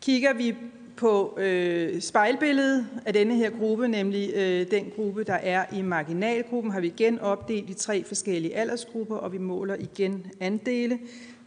Kigger 0.00 0.34
vi 0.34 0.54
på 1.00 1.38
øh, 1.38 2.00
spejlbilledet 2.00 2.86
af 3.06 3.12
denne 3.12 3.36
her 3.36 3.50
gruppe, 3.50 3.88
nemlig 3.88 4.32
øh, 4.34 4.70
den 4.70 4.92
gruppe, 4.96 5.24
der 5.24 5.34
er 5.34 5.64
i 5.74 5.82
marginalgruppen, 5.82 6.72
har 6.72 6.80
vi 6.80 6.86
igen 6.86 7.18
opdelt 7.18 7.70
i 7.70 7.74
tre 7.74 8.04
forskellige 8.04 8.56
aldersgrupper, 8.56 9.16
og 9.16 9.32
vi 9.32 9.38
måler 9.38 9.74
igen 9.74 10.26
andele. 10.40 10.98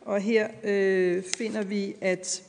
Og 0.02 0.22
her 0.22 0.48
øh, 0.64 1.24
finder 1.38 1.64
vi, 1.64 1.96
at 2.02 2.44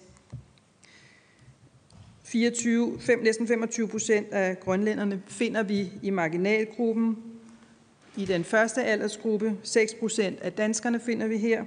24, 2.24 3.00
5, 3.00 3.18
næsten 3.22 3.48
25 3.48 3.88
procent 3.88 4.32
af 4.32 4.60
grønlænderne 4.60 5.22
finder 5.26 5.62
vi 5.62 5.92
i 6.02 6.10
marginalgruppen. 6.10 7.16
I 8.16 8.24
den 8.24 8.44
første 8.44 8.84
aldersgruppe, 8.84 9.56
6 9.62 9.94
procent 9.94 10.40
af 10.40 10.52
danskerne 10.52 11.00
finder 11.00 11.26
vi 11.26 11.38
her. 11.38 11.64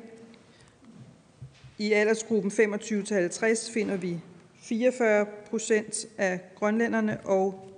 I 1.78 1.92
aldersgruppen 1.92 2.52
25-50 2.52 3.74
finder 3.74 3.98
vi 3.98 4.20
44 4.68 5.26
procent 5.50 6.06
af 6.18 6.42
grønlænderne 6.56 7.20
og 7.26 7.70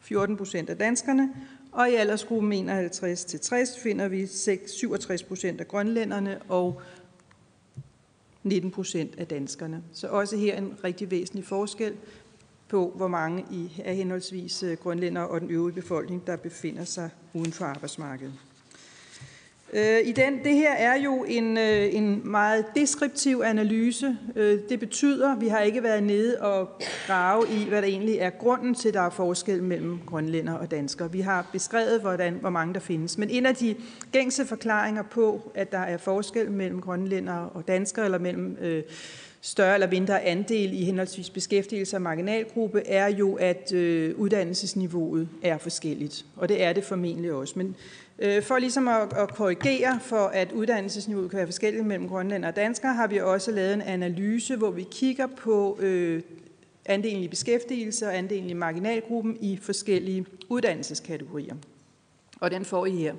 14 0.00 0.36
procent 0.36 0.70
af 0.70 0.78
danskerne. 0.78 1.34
Og 1.72 1.90
i 1.90 1.94
aldersgruppen 1.94 2.52
51 2.52 3.24
til 3.24 3.40
60 3.40 3.78
finder 3.78 4.08
vi 4.08 4.26
67 4.26 5.22
procent 5.22 5.60
af 5.60 5.68
grønlænderne 5.68 6.42
og 6.48 6.80
19 8.42 8.70
procent 8.70 9.18
af 9.18 9.26
danskerne. 9.26 9.82
Så 9.92 10.08
også 10.08 10.36
her 10.36 10.58
en 10.58 10.74
rigtig 10.84 11.10
væsentlig 11.10 11.44
forskel 11.44 11.96
på, 12.68 12.92
hvor 12.96 13.08
mange 13.08 13.44
i, 13.50 13.82
er 13.84 13.92
henholdsvis 13.92 14.58
grønlænder 14.60 14.76
grønlændere 14.76 15.28
og 15.28 15.40
den 15.40 15.50
øvrige 15.50 15.74
befolkning, 15.74 16.26
der 16.26 16.36
befinder 16.36 16.84
sig 16.84 17.10
uden 17.34 17.52
for 17.52 17.64
arbejdsmarkedet. 17.64 18.34
Øh, 19.72 19.98
I 20.04 20.12
den, 20.12 20.44
det 20.44 20.54
her 20.54 20.72
er 20.72 21.00
jo 21.00 21.24
en, 21.28 21.58
øh, 21.58 21.94
en 21.94 22.20
meget 22.24 22.64
deskriptiv 22.74 23.42
analyse. 23.44 24.16
Øh, 24.36 24.60
det 24.68 24.80
betyder, 24.80 25.32
at 25.32 25.40
vi 25.40 25.48
har 25.48 25.60
ikke 25.60 25.82
været 25.82 26.02
nede 26.02 26.40
og 26.40 26.68
grave 27.06 27.44
i, 27.50 27.68
hvad 27.68 27.82
der 27.82 27.88
egentlig 27.88 28.16
er 28.16 28.30
grunden 28.30 28.74
til, 28.74 28.88
at 28.88 28.94
der 28.94 29.00
er 29.00 29.10
forskel 29.10 29.62
mellem 29.62 29.98
grønlænder 30.06 30.52
og 30.52 30.70
danskere. 30.70 31.12
Vi 31.12 31.20
har 31.20 31.46
beskrevet, 31.52 32.00
hvordan, 32.00 32.34
hvor 32.34 32.50
mange 32.50 32.74
der 32.74 32.80
findes. 32.80 33.18
Men 33.18 33.30
en 33.30 33.46
af 33.46 33.54
de 33.54 33.74
gængse 34.12 34.46
forklaringer 34.46 35.02
på, 35.02 35.52
at 35.54 35.72
der 35.72 35.78
er 35.78 35.96
forskel 35.96 36.50
mellem 36.50 36.80
grønlænder 36.80 37.34
og 37.34 37.68
danskere, 37.68 38.04
eller 38.04 38.18
mellem 38.18 38.56
øh, 38.60 38.82
større 39.40 39.74
eller 39.74 39.90
mindre 39.90 40.22
andel 40.22 40.80
i 40.80 40.84
henholdsvis 40.84 41.30
beskæftigelse 41.30 41.96
og 41.96 42.02
marginalgruppe, 42.02 42.86
er 42.86 43.08
jo, 43.08 43.34
at 43.34 43.72
øh, 43.72 44.14
uddannelsesniveauet 44.18 45.28
er 45.42 45.58
forskelligt. 45.58 46.24
Og 46.36 46.48
det 46.48 46.62
er 46.62 46.72
det 46.72 46.84
formentlig 46.84 47.32
også. 47.32 47.54
Men 47.56 47.76
Øh, 48.18 48.42
for 48.42 48.58
ligesom 48.58 48.88
at, 48.88 49.12
at 49.12 49.34
korrigere 49.34 50.00
for, 50.00 50.26
at 50.26 50.52
uddannelsesniveauet 50.52 51.30
kan 51.30 51.36
være 51.36 51.46
forskelligt 51.46 51.86
mellem 51.86 52.08
grønlænder 52.08 52.48
og 52.48 52.56
danskere, 52.56 52.94
har 52.94 53.06
vi 53.06 53.20
også 53.20 53.50
lavet 53.50 53.74
en 53.74 53.82
analyse, 53.82 54.56
hvor 54.56 54.70
vi 54.70 54.86
kigger 54.90 55.26
på 55.26 55.78
øh, 55.80 56.22
andelen 56.86 57.22
i 57.22 57.28
beskæftigelse 57.28 58.06
og 58.06 58.16
andelen 58.16 58.50
i 58.50 58.52
marginalgruppen 58.52 59.36
i 59.40 59.58
forskellige 59.62 60.26
uddannelseskategorier. 60.48 61.54
Og 62.40 62.50
den 62.50 62.64
får 62.64 62.86
I 62.86 62.90
her. 62.90 63.14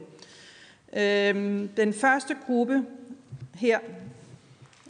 Øh, 0.93 1.65
den 1.77 1.93
første 1.93 2.35
gruppe 2.45 2.83
her 3.55 3.79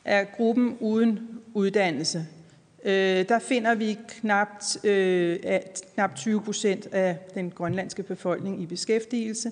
er 0.05 0.23
gruppen 0.23 0.77
uden 0.79 1.19
uddannelse. 1.53 2.25
øh, 2.83 3.29
der 3.29 3.39
finder 3.39 3.75
vi 3.75 3.91
øh, 3.91 3.97
knap, 4.07 4.47
øh, 4.83 5.39
knapt 5.39 5.81
knap 5.93 6.15
20 6.15 6.41
procent 6.41 6.87
af 6.91 7.17
den 7.33 7.51
grønlandske 7.51 8.03
befolkning 8.03 8.61
i 8.61 8.65
beskæftigelse, 8.65 9.51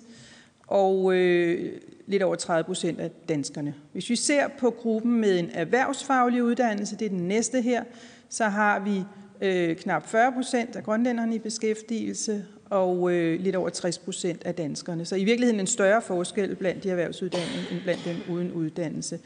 og 0.67 1.15
øh, 1.15 1.79
lidt 2.07 2.23
over 2.23 2.35
30 2.35 2.63
procent 2.63 2.99
af 2.99 3.11
danskerne. 3.29 3.73
Hvis 3.91 4.09
vi 4.09 4.15
ser 4.15 4.47
på 4.59 4.69
gruppen 4.69 5.21
med 5.21 5.39
en 5.39 5.49
erhvervsfaglig 5.53 6.43
uddannelse, 6.43 6.95
det 6.95 7.05
er 7.05 7.09
den 7.09 7.27
næste 7.27 7.61
her, 7.61 7.83
så 8.29 8.45
har 8.45 8.79
vi 8.79 9.03
øh, 9.41 9.75
knap 9.75 10.07
40 10.07 10.31
procent 10.31 10.75
af 10.75 10.83
grønlænderne 10.83 11.35
i 11.35 11.39
beskæftigelse, 11.39 12.45
og 12.69 13.11
øh, 13.11 13.39
lidt 13.39 13.55
over 13.55 13.69
60 13.69 13.97
procent 13.97 14.43
af 14.45 14.55
danskerne. 14.55 15.05
Så 15.05 15.15
i 15.15 15.23
virkeligheden 15.23 15.59
en 15.59 15.67
større 15.67 16.01
forskel 16.01 16.55
blandt 16.55 16.83
de 16.83 16.89
erhvervsuddannede 16.89 17.65
end 17.71 17.81
blandt 17.83 18.05
dem 18.05 18.35
uden 18.35 18.51
uddannelse. 18.51 19.19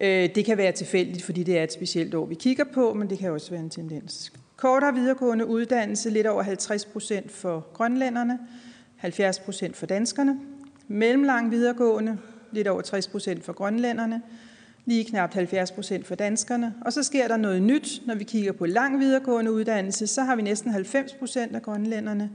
Øh, 0.00 0.34
det 0.34 0.44
kan 0.44 0.58
være 0.58 0.72
tilfældigt, 0.72 1.24
fordi 1.24 1.42
det 1.42 1.58
er 1.58 1.62
et 1.62 1.72
specielt 1.72 2.14
år, 2.14 2.26
vi 2.26 2.34
kigger 2.34 2.64
på, 2.64 2.94
men 2.94 3.10
det 3.10 3.18
kan 3.18 3.30
også 3.30 3.50
være 3.50 3.60
en 3.60 3.70
tendens. 3.70 4.32
Kortere 4.56 4.94
videregående 4.94 5.46
uddannelse, 5.46 6.10
lidt 6.10 6.26
over 6.26 6.42
50 6.42 6.84
procent 6.84 7.32
for 7.32 7.66
grønlænderne, 7.72 8.38
70 8.96 9.38
procent 9.38 9.76
for 9.76 9.86
danskerne. 9.86 10.38
Mellemlang 10.92 11.50
videregående, 11.50 12.18
lidt 12.52 12.68
over 12.68 12.80
60 12.80 13.08
procent 13.08 13.44
for 13.44 13.52
grønlænderne, 13.52 14.22
lige 14.84 15.04
knap 15.04 15.34
70 15.34 15.72
procent 15.72 16.06
for 16.06 16.14
danskerne. 16.14 16.74
Og 16.80 16.92
så 16.92 17.02
sker 17.02 17.28
der 17.28 17.36
noget 17.36 17.62
nyt, 17.62 18.02
når 18.06 18.14
vi 18.14 18.24
kigger 18.24 18.52
på 18.52 18.66
lang 18.66 18.98
videregående 18.98 19.52
uddannelse, 19.52 20.06
så 20.06 20.22
har 20.22 20.36
vi 20.36 20.42
næsten 20.42 20.70
90 20.70 21.14
procent 21.14 21.56
af 21.56 21.62
grønlænderne 21.62 22.30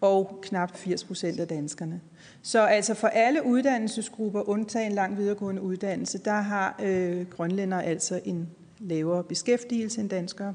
og 0.00 0.38
knap 0.42 0.76
80 0.76 1.04
procent 1.04 1.40
af 1.40 1.48
danskerne. 1.48 2.00
Så 2.42 2.60
altså 2.60 2.94
for 2.94 3.08
alle 3.08 3.46
uddannelsesgrupper, 3.46 4.48
undtagen 4.48 4.92
lang 4.92 5.18
videregående 5.18 5.62
uddannelse, 5.62 6.18
der 6.18 6.40
har 6.40 6.80
øh, 6.82 7.26
grønlænder 7.26 7.80
altså 7.80 8.20
en 8.24 8.48
lavere 8.78 9.24
beskæftigelse 9.24 10.00
end 10.00 10.10
danskere. 10.10 10.54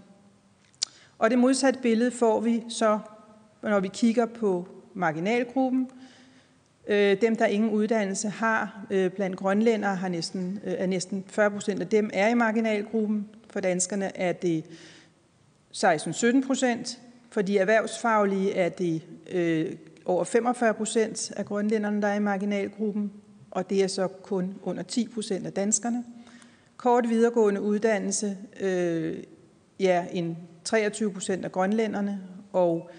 Og 1.20 1.30
det 1.30 1.40
modsatte 1.40 1.80
billede 1.82 2.12
får 2.12 2.40
vi 2.40 2.64
så, 2.70 3.00
når 3.64 3.80
vi 3.80 3.90
kigger 3.94 4.26
på 4.26 4.68
marginalgruppen. 4.94 5.88
Øh, 6.90 7.22
dem, 7.22 7.36
der 7.36 7.46
ingen 7.46 7.70
uddannelse 7.70 8.30
har 8.30 8.86
øh, 8.90 9.12
blandt 9.12 9.38
grønlændere, 9.38 9.96
har 9.96 10.08
næsten, 10.08 10.60
øh, 10.64 10.74
er 10.78 10.86
næsten 10.86 11.24
40 11.28 11.52
procent 11.52 11.82
af 11.82 11.88
dem 11.88 12.10
er 12.14 12.28
i 12.28 12.34
marginalgruppen. 12.34 13.28
For 13.50 13.60
danskerne 13.60 14.18
er 14.18 14.32
det 14.32 14.66
16-17 15.74 16.48
procent. 16.48 17.00
For 17.32 17.42
de 17.42 17.58
erhvervsfaglige 17.58 18.54
er 18.54 18.70
det 18.70 19.02
øh, 19.32 19.76
over 20.06 20.24
45 20.24 20.74
procent 20.74 21.32
af 21.36 21.46
grønlænderne, 21.46 22.02
der 22.02 22.08
er 22.08 22.16
i 22.16 22.20
marginalgruppen, 22.20 23.12
og 23.52 23.70
det 23.70 23.84
er 23.84 23.88
så 23.88 24.08
kun 24.08 24.56
under 24.64 24.84
10 24.84 25.08
procent 25.14 25.46
af 25.46 25.54
danskerne. 25.54 26.04
Kort 26.78 27.10
videregående 27.10 27.62
uddannelse, 27.62 28.38
øh, 28.60 29.18
ja, 29.80 30.06
en 30.12 30.38
23 30.64 31.12
procent 31.12 31.46
af 31.46 31.52
grønlænderne 31.52 32.20
og 32.54 32.90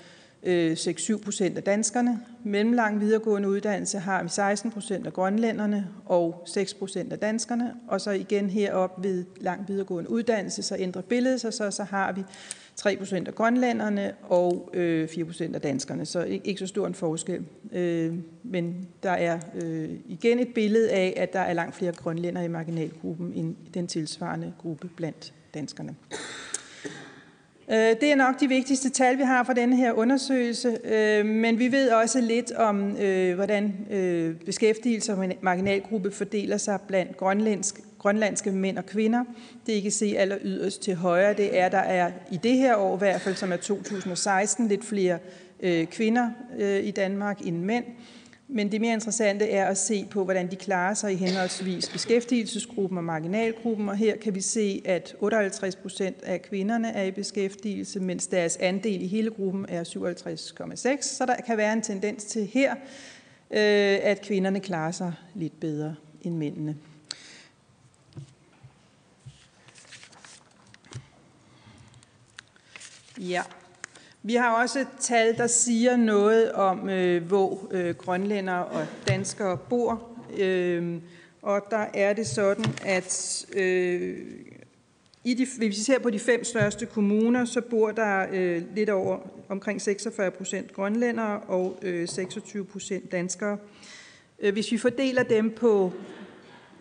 øh, 0.42 0.72
6-7 0.72 1.24
procent 1.24 1.56
af 1.56 1.62
danskerne. 1.62 2.20
Mellemlang 2.44 3.00
videregående 3.00 3.48
uddannelse 3.48 3.98
har 3.98 4.22
vi 4.22 4.28
16 4.28 4.70
procent 4.70 5.06
af 5.06 5.12
grønlænderne 5.12 5.88
og 6.06 6.42
6 6.46 6.74
procent 6.74 7.12
af 7.12 7.18
danskerne. 7.18 7.74
Og 7.88 8.00
så 8.00 8.10
igen 8.10 8.50
herop 8.50 9.02
ved 9.02 9.24
lang 9.40 9.68
videregående 9.68 10.10
uddannelse, 10.10 10.62
så 10.62 10.76
ændrer 10.78 11.02
billedet 11.02 11.40
sig, 11.40 11.52
så, 11.52 11.70
så 11.70 11.84
har 11.84 12.12
vi 12.12 12.24
3 12.76 12.96
procent 12.96 13.28
af 13.28 13.34
grønlænderne 13.34 14.12
og 14.22 14.70
øh, 14.74 15.08
4 15.08 15.24
procent 15.24 15.54
af 15.54 15.60
danskerne. 15.60 16.06
Så 16.06 16.22
ikke, 16.22 16.46
ikke 16.46 16.58
så 16.58 16.66
stor 16.66 16.86
en 16.86 16.94
forskel. 16.94 17.44
Øh, 17.72 18.14
men 18.42 18.88
der 19.02 19.10
er 19.10 19.38
øh, 19.62 19.90
igen 20.06 20.38
et 20.38 20.48
billede 20.54 20.90
af, 20.90 21.14
at 21.16 21.32
der 21.32 21.40
er 21.40 21.52
langt 21.52 21.74
flere 21.76 21.92
grønlændere 21.92 22.44
i 22.44 22.48
marginalgruppen 22.48 23.32
end 23.32 23.56
den 23.74 23.86
tilsvarende 23.86 24.52
gruppe 24.58 24.88
blandt 24.96 25.32
danskerne. 25.54 25.94
Øh, 27.72 27.76
det 28.00 28.02
er 28.02 28.14
nok 28.14 28.40
de 28.40 28.48
vigtigste 28.48 28.88
tal, 28.88 29.18
vi 29.18 29.22
har 29.22 29.44
fra 29.44 29.52
denne 29.52 29.76
her 29.76 29.92
undersøgelse, 29.92 30.78
øh, 30.84 31.26
men 31.26 31.58
vi 31.58 31.72
ved 31.72 31.90
også 31.90 32.20
lidt 32.20 32.52
om, 32.52 32.96
øh, 32.96 33.34
hvordan 33.34 33.74
beskæftigelse 34.46 35.12
og 35.12 35.32
marginalgruppe 35.40 36.10
fordeler 36.10 36.56
sig 36.56 36.78
blandt 36.88 37.16
grønlandsk, 37.16 37.80
grønlandske 37.98 38.52
mænd 38.52 38.78
og 38.78 38.86
kvinder. 38.86 39.24
Det 39.66 39.72
I 39.72 39.80
kan 39.80 39.90
se 39.90 40.14
aller 40.18 40.36
yderst 40.42 40.82
til 40.82 40.94
højre, 40.94 41.34
det 41.34 41.58
er, 41.58 41.68
der 41.68 41.78
er 41.78 42.10
i 42.30 42.36
det 42.36 42.56
her 42.56 42.76
år, 42.76 42.96
i 42.96 42.98
hvert 42.98 43.20
fald 43.20 43.34
som 43.34 43.52
er 43.52 43.56
2016, 43.56 44.68
lidt 44.68 44.84
flere 44.84 45.18
kvinder 45.90 46.30
i 46.82 46.90
Danmark 46.90 47.40
end 47.46 47.56
mænd. 47.56 47.84
Men 48.52 48.72
det 48.72 48.80
mere 48.80 48.92
interessante 48.92 49.50
er 49.50 49.66
at 49.66 49.78
se 49.78 50.06
på, 50.10 50.24
hvordan 50.24 50.50
de 50.50 50.56
klarer 50.56 50.94
sig 50.94 51.12
i 51.12 51.16
henholdsvis 51.16 51.88
beskæftigelsesgruppen 51.88 52.98
og 52.98 53.04
marginalgruppen. 53.04 53.88
Og 53.88 53.96
her 53.96 54.16
kan 54.16 54.34
vi 54.34 54.40
se, 54.40 54.82
at 54.84 55.16
58 55.20 55.76
procent 55.76 56.22
af 56.22 56.42
kvinderne 56.42 56.92
er 56.92 57.02
i 57.02 57.10
beskæftigelse, 57.10 58.00
mens 58.00 58.26
deres 58.26 58.56
andel 58.56 59.02
i 59.02 59.06
hele 59.06 59.30
gruppen 59.30 59.66
er 59.68 59.84
57,6. 59.84 61.02
Så 61.02 61.26
der 61.26 61.36
kan 61.46 61.56
være 61.56 61.72
en 61.72 61.82
tendens 61.82 62.24
til 62.24 62.46
her, 62.46 62.72
øh, 63.50 63.98
at 64.02 64.20
kvinderne 64.22 64.60
klarer 64.60 64.92
sig 64.92 65.12
lidt 65.34 65.60
bedre 65.60 65.94
end 66.22 66.36
mændene. 66.36 66.76
Ja. 73.18 73.42
Vi 74.22 74.34
har 74.34 74.62
også 74.62 74.84
tal, 75.00 75.36
der 75.36 75.46
siger 75.46 75.96
noget 75.96 76.52
om, 76.52 76.88
øh, 76.88 77.26
hvor 77.26 77.68
øh, 77.70 77.94
grønlænder 77.94 78.54
og 78.54 78.86
danskere 79.08 79.56
bor. 79.56 80.08
Øh, 80.38 80.94
og 81.42 81.66
der 81.70 81.86
er 81.94 82.12
det 82.12 82.26
sådan, 82.26 82.64
at 82.84 83.46
øh, 83.56 84.18
i 85.24 85.34
de, 85.34 85.46
hvis 85.58 85.68
vi 85.68 85.82
ser 85.82 85.98
på 85.98 86.10
de 86.10 86.18
fem 86.18 86.44
største 86.44 86.86
kommuner, 86.86 87.44
så 87.44 87.60
bor 87.60 87.90
der 87.90 88.26
øh, 88.32 88.62
lidt 88.74 88.90
over 88.90 89.18
omkring 89.48 89.82
46 89.82 90.30
procent 90.30 90.72
grønlændere 90.72 91.40
og 91.40 91.78
øh, 91.82 92.08
26 92.08 92.64
procent 92.64 93.12
danskere. 93.12 93.58
Øh, 94.38 94.52
hvis 94.52 94.72
vi 94.72 94.78
fordeler 94.78 95.22
dem 95.22 95.50
på 95.50 95.92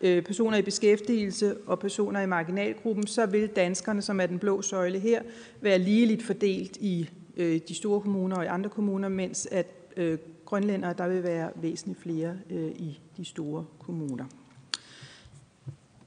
øh, 0.02 0.24
personer 0.24 0.58
i 0.58 0.62
beskæftigelse 0.62 1.58
og 1.66 1.80
personer 1.80 2.22
i 2.22 2.26
marginalgruppen, 2.28 3.08
så 3.08 3.26
vil 3.26 3.48
danskerne, 3.48 4.02
som 4.02 4.20
er 4.20 4.26
den 4.26 4.40
blå 4.40 4.62
søjle 4.62 5.00
her, 5.00 5.22
være 5.62 5.80
ligeligt 5.80 6.24
fordelt 6.24 6.78
i 6.78 7.10
øh, 7.40 7.60
de 7.68 7.76
store 7.76 8.02
kommuner 8.02 8.36
og 8.36 8.44
i 8.44 8.48
andre 8.48 8.70
kommuner, 8.70 9.10
mens 9.10 9.48
at 9.52 9.68
øh, 9.98 10.18
grønlændere, 10.46 10.94
der 10.98 11.08
vil 11.08 11.24
være 11.24 11.50
væsentligt 11.56 12.02
flere 12.02 12.34
øh, 12.50 12.72
i 12.72 13.00
de 13.18 13.26
store 13.26 13.66
kommuner. 13.80 14.26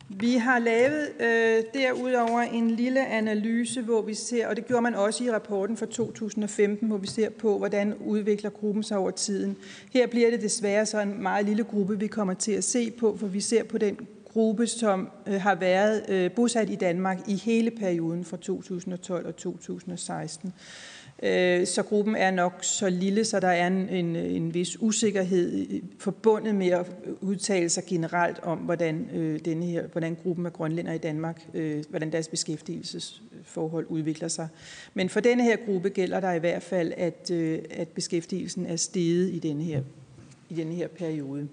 Vi 0.09 0.35
har 0.35 0.59
lavet 0.59 1.09
øh, 1.20 1.64
derudover 1.74 2.41
en 2.41 2.70
lille 2.70 3.07
analyse, 3.07 3.83
hvor 3.83 4.03
vi 4.03 4.14
ser, 4.14 4.49
og 4.49 4.57
det 4.57 4.66
gjorde 4.66 4.83
man 4.83 4.95
også 4.95 5.24
i 5.24 5.30
rapporten 5.30 5.76
fra 5.76 5.87
2015, 5.87 6.89
hvor 6.89 6.97
vi 6.97 7.07
ser 7.07 7.30
på, 7.30 7.59
hvordan 7.59 7.95
udvikler 7.95 8.51
gruppen 8.51 8.83
sig 8.83 8.99
over 8.99 9.11
tiden. 9.11 9.57
Her 9.93 10.07
bliver 10.07 10.30
det 10.30 10.43
desværre 10.43 10.87
så 10.87 11.01
en 11.01 11.22
meget 11.22 11.47
lille 11.47 11.64
gruppe, 11.64 11.99
vi 11.99 12.07
kommer 12.07 12.35
til 12.35 12.53
at 12.53 12.64
se 12.64 12.91
på, 12.91 13.16
for 13.16 13.26
vi 13.26 13.41
ser 13.41 13.64
på 13.64 13.78
den 13.78 13.97
gruppe, 14.33 14.66
som 14.66 15.11
øh, 15.26 15.41
har 15.41 15.55
været 15.55 16.05
øh, 16.09 16.30
bosat 16.30 16.70
i 16.70 16.74
Danmark 16.74 17.18
i 17.28 17.35
hele 17.35 17.70
perioden 17.70 18.24
fra 18.24 18.37
2012 18.37 19.26
og 19.26 19.37
2016. 19.37 20.53
Øh, 21.23 21.66
så 21.66 21.83
gruppen 21.83 22.16
er 22.16 22.31
nok 22.31 22.64
så 22.64 22.91
lille, 22.91 23.25
så 23.25 23.41
der 23.41 23.49
er 23.49 23.66
en, 23.66 23.89
en, 23.89 24.16
en 24.16 24.55
vis 24.55 24.77
usikkerhed 24.81 25.66
forbundet 25.99 26.55
med 26.55 26.66
at 26.66 26.87
udtale 27.20 27.68
sig 27.68 27.85
generelt 27.87 28.39
om, 28.43 28.59
hvordan, 28.59 29.09
øh, 29.14 29.41
denne 29.45 29.66
her, 29.66 29.87
hvordan 29.87 30.16
gruppen 30.23 30.47
af 30.47 30.53
grønlænder 30.53 30.93
i 30.93 30.99
Danmark, 30.99 31.43
øh, 31.55 31.85
hvordan 31.89 32.12
deres 32.12 32.29
beskæftigelsesforhold 32.29 33.87
udvikler 33.89 34.29
sig. 34.29 34.49
Men 34.95 35.09
for 35.09 35.20
denne 35.20 35.43
her 35.43 35.57
gruppe 35.57 35.89
gælder 35.89 36.20
der 36.20 36.33
i 36.33 36.39
hvert 36.39 36.62
fald, 36.62 36.93
at, 36.97 37.31
øh, 37.31 37.59
at 37.70 37.89
beskæftigelsen 37.89 38.66
er 38.66 38.77
steget 38.77 39.35
i 39.35 39.39
denne 39.39 39.64
her, 39.64 39.83
i 40.51 40.55
denne 40.55 40.75
her 40.75 40.89
periode 40.89 41.49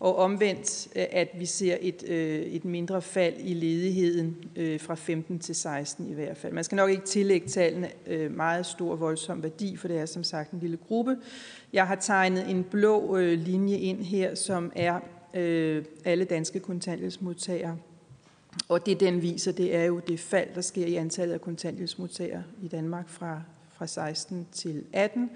og 0.00 0.16
omvendt, 0.16 0.88
øh, 0.96 1.04
at 1.10 1.28
vi 1.38 1.46
ser 1.46 1.76
et, 1.80 2.04
øh, 2.08 2.40
et 2.40 2.64
mindre 2.64 3.02
fald 3.02 3.34
i 3.38 3.54
ledigheden 3.54 4.36
øh, 4.56 4.80
fra 4.80 4.94
15 4.94 5.38
til 5.38 5.54
16 5.54 6.10
i 6.10 6.14
hvert 6.14 6.36
fald. 6.36 6.52
Man 6.52 6.64
skal 6.64 6.76
nok 6.76 6.90
ikke 6.90 7.06
tillægge 7.06 7.48
tallene 7.48 7.90
meget 8.30 8.66
stor 8.66 8.96
voldsom 8.96 9.42
værdi, 9.42 9.76
for 9.76 9.88
det 9.88 9.98
er 9.98 10.06
som 10.06 10.24
sagt 10.24 10.50
en 10.50 10.58
lille 10.60 10.76
gruppe. 10.76 11.16
Jeg 11.72 11.86
har 11.86 11.94
tegnet 11.94 12.50
en 12.50 12.64
blå 12.64 13.16
linje 13.18 13.76
ind 13.76 14.02
her, 14.02 14.34
som 14.34 14.72
er 14.76 15.00
alle 16.04 16.24
danske 16.24 16.60
kontanthjælpsmodtagere. 16.60 17.76
Og 18.68 18.86
det 18.86 19.00
den 19.00 19.22
viser, 19.22 19.52
det 19.52 19.74
er 19.76 19.84
jo 19.84 20.00
det 20.08 20.20
fald, 20.20 20.48
der 20.54 20.60
sker 20.60 20.86
i 20.86 20.94
antallet 20.94 21.34
af 21.34 21.40
kontanthjælpsmodtagere 21.40 22.42
i 22.62 22.68
Danmark 22.68 23.08
fra, 23.08 23.42
fra 23.72 23.86
16 23.86 24.46
til 24.52 24.84
18. 24.92 25.30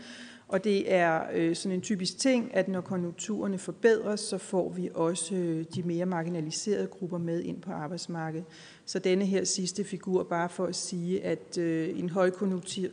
Og 0.53 0.64
det 0.64 0.92
er 0.92 1.22
øh, 1.32 1.57
sådan 1.57 1.74
en 1.74 1.80
typisk 1.80 2.18
ting, 2.18 2.55
at 2.55 2.68
når 2.68 2.80
konjunkturerne 2.80 3.59
forbedres, 3.59 4.20
så 4.20 4.38
får 4.38 4.68
vi 4.68 4.90
også 4.94 5.34
øh, 5.34 5.64
de 5.74 5.82
mere 5.82 6.07
marginaliserede 6.07 6.86
grupper 6.86 7.18
med 7.18 7.42
ind 7.42 7.62
på 7.62 7.72
arbejdsmarkedet. 7.72 8.44
Så 8.84 8.98
denne 8.98 9.24
her 9.24 9.44
sidste 9.44 9.84
figur, 9.84 10.22
bare 10.22 10.48
for 10.48 10.66
at 10.66 10.76
sige, 10.76 11.24
at 11.24 11.59
øh, 11.59 11.98
en 11.98 12.09
højkonjunktur 12.09 12.88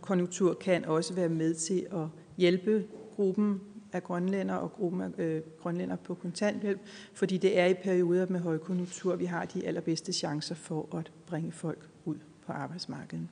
konjunktur 0.00 0.54
kan 0.54 0.84
også 0.84 1.14
være 1.14 1.28
med 1.28 1.54
til 1.54 1.86
at 1.92 2.06
hjælpe 2.36 2.84
gruppen 3.16 3.60
af 3.92 4.02
grønlænder 4.04 4.54
og 4.54 4.72
gruppen 4.72 5.00
af 5.00 5.10
øh, 5.18 5.42
grønlænder 5.62 5.96
på 5.96 6.14
kontanthjælp, 6.14 6.80
fordi 7.12 7.38
det 7.38 7.58
er 7.58 7.66
i 7.66 7.74
perioder 7.74 8.26
med 8.28 8.40
højkonjunktur, 8.40 9.16
vi 9.16 9.24
har 9.24 9.44
de 9.44 9.66
allerbedste 9.66 10.12
chancer 10.12 10.54
for 10.54 10.96
at 10.96 11.12
bringe 11.26 11.52
folk 11.52 11.88
ud 12.04 12.16
på 12.46 12.52
arbejdsmarkedet. 12.52 13.28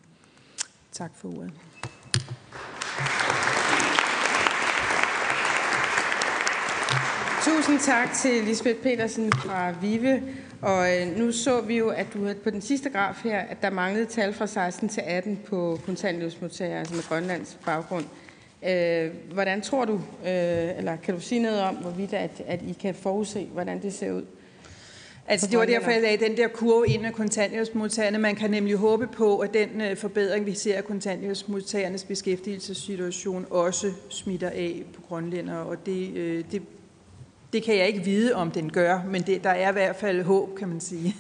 Tak 0.92 1.16
for 1.16 1.28
ordet. 1.28 1.52
Tusind 7.44 7.78
tak 7.80 8.12
til 8.12 8.44
Lisbeth 8.44 8.80
Petersen 8.80 9.32
fra 9.32 9.74
Vive. 9.80 10.22
Og 10.60 10.96
øh, 10.96 11.18
nu 11.18 11.32
så 11.32 11.60
vi 11.60 11.78
jo, 11.78 11.88
at 11.88 12.06
du 12.14 12.28
på 12.44 12.50
den 12.50 12.60
sidste 12.60 12.90
graf 12.90 13.14
her, 13.24 13.38
at 13.38 13.62
der 13.62 13.70
manglede 13.70 14.06
tal 14.06 14.32
fra 14.32 14.46
16 14.46 14.88
til 14.88 15.00
18 15.06 15.40
på 15.46 15.78
kontantløsmodtagere, 15.86 16.78
altså 16.78 16.94
med 16.94 17.02
Grønlands 17.02 17.58
baggrund. 17.64 18.04
Øh, 18.68 19.10
hvordan 19.32 19.60
tror 19.60 19.84
du, 19.84 19.94
øh, 19.94 20.78
eller 20.78 20.96
kan 20.96 21.14
du 21.14 21.20
sige 21.20 21.42
noget 21.42 21.60
om, 21.60 21.74
hvorvidt 21.74 22.12
at, 22.12 22.42
at 22.46 22.60
I 22.62 22.76
kan 22.80 22.94
forudse, 22.94 23.48
hvordan 23.52 23.82
det 23.82 23.94
ser 23.94 24.12
ud? 24.12 24.24
Altså 25.26 25.46
det 25.46 25.58
var 25.58 25.64
derfor, 25.64 25.90
jeg 25.90 26.02
lagde 26.02 26.24
den 26.24 26.36
der 26.36 26.48
kurve 26.48 26.88
ind 26.88 27.06
af 27.06 27.12
kontanthjælpsmodtagerne. 27.12 28.18
Man 28.18 28.34
kan 28.34 28.50
nemlig 28.50 28.76
håbe 28.76 29.06
på, 29.06 29.38
at 29.38 29.54
den 29.54 29.96
forbedring, 29.96 30.46
vi 30.46 30.54
ser 30.54 30.76
af 30.76 30.84
kontanthjælpsmodtagernes 30.84 32.04
beskæftigelsessituation, 32.04 33.46
også 33.50 33.92
smitter 34.08 34.50
af 34.50 34.82
på 34.94 35.02
grønlænder, 35.08 35.56
og 35.56 35.86
det, 35.86 36.14
det, 36.52 36.62
det 37.52 37.62
kan 37.62 37.78
jeg 37.78 37.86
ikke 37.86 38.04
vide, 38.04 38.34
om 38.34 38.50
den 38.50 38.72
gør, 38.72 39.00
men 39.08 39.22
det, 39.22 39.44
der 39.44 39.50
er 39.50 39.70
i 39.70 39.72
hvert 39.72 39.96
fald 39.96 40.22
håb, 40.22 40.58
kan 40.58 40.68
man 40.68 40.80
sige. 40.80 41.16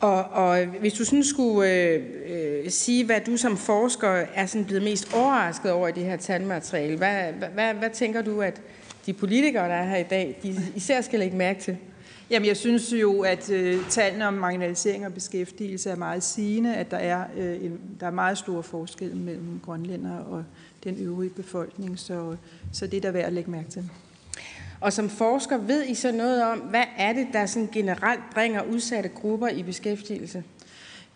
Og, 0.00 0.24
og 0.24 0.64
hvis 0.66 0.92
du 0.92 1.04
sådan 1.04 1.24
skulle 1.24 1.72
øh, 1.72 2.02
øh, 2.26 2.70
sige, 2.70 3.04
hvad 3.04 3.20
du 3.26 3.36
som 3.36 3.56
forsker 3.56 4.08
er 4.08 4.46
sådan 4.46 4.64
blevet 4.64 4.82
mest 4.82 5.14
overrasket 5.14 5.72
over 5.72 5.88
i 5.88 5.92
det 5.92 6.04
her 6.04 6.16
talmateriale, 6.16 6.96
hvad, 6.96 7.32
hvad, 7.32 7.48
hvad, 7.48 7.74
hvad 7.74 7.90
tænker 7.90 8.22
du, 8.22 8.40
at 8.40 8.60
de 9.06 9.12
politikere, 9.12 9.68
der 9.68 9.74
er 9.74 9.88
her 9.88 9.96
i 9.96 10.02
dag, 10.02 10.38
de 10.42 10.56
især 10.74 11.00
skal 11.00 11.18
lægge 11.18 11.36
mærke 11.36 11.60
til? 11.60 11.76
Jamen, 12.30 12.48
jeg 12.48 12.56
synes 12.56 12.92
jo, 12.92 13.20
at 13.20 13.50
øh, 13.50 13.88
tallene 13.88 14.26
om 14.26 14.34
marginalisering 14.34 15.06
og 15.06 15.14
beskæftigelse 15.14 15.90
er 15.90 15.96
meget 15.96 16.22
sigende, 16.22 16.74
at 16.74 16.90
der 16.90 16.96
er, 16.96 17.24
øh, 17.36 17.64
en, 17.64 17.80
der 18.00 18.06
er 18.06 18.10
meget 18.10 18.38
stor 18.38 18.62
forskel 18.62 19.16
mellem 19.16 19.60
grønlænder 19.64 20.16
og 20.18 20.44
den 20.84 20.96
øvrige 21.00 21.30
befolkning, 21.30 21.98
så, 21.98 22.36
så 22.72 22.86
det 22.86 22.96
er 22.96 23.00
der 23.00 23.10
værd 23.10 23.24
at 23.24 23.32
lægge 23.32 23.50
mærke 23.50 23.70
til. 23.70 23.90
Og 24.80 24.92
som 24.92 25.08
forsker 25.08 25.58
ved 25.58 25.84
I 25.84 25.94
så 25.94 26.12
noget 26.12 26.44
om, 26.44 26.58
hvad 26.58 26.84
er 26.98 27.12
det, 27.12 27.26
der 27.32 27.46
sådan 27.46 27.68
generelt 27.72 28.20
bringer 28.34 28.62
udsatte 28.62 29.08
grupper 29.08 29.48
i 29.48 29.62
beskæftigelse? 29.62 30.44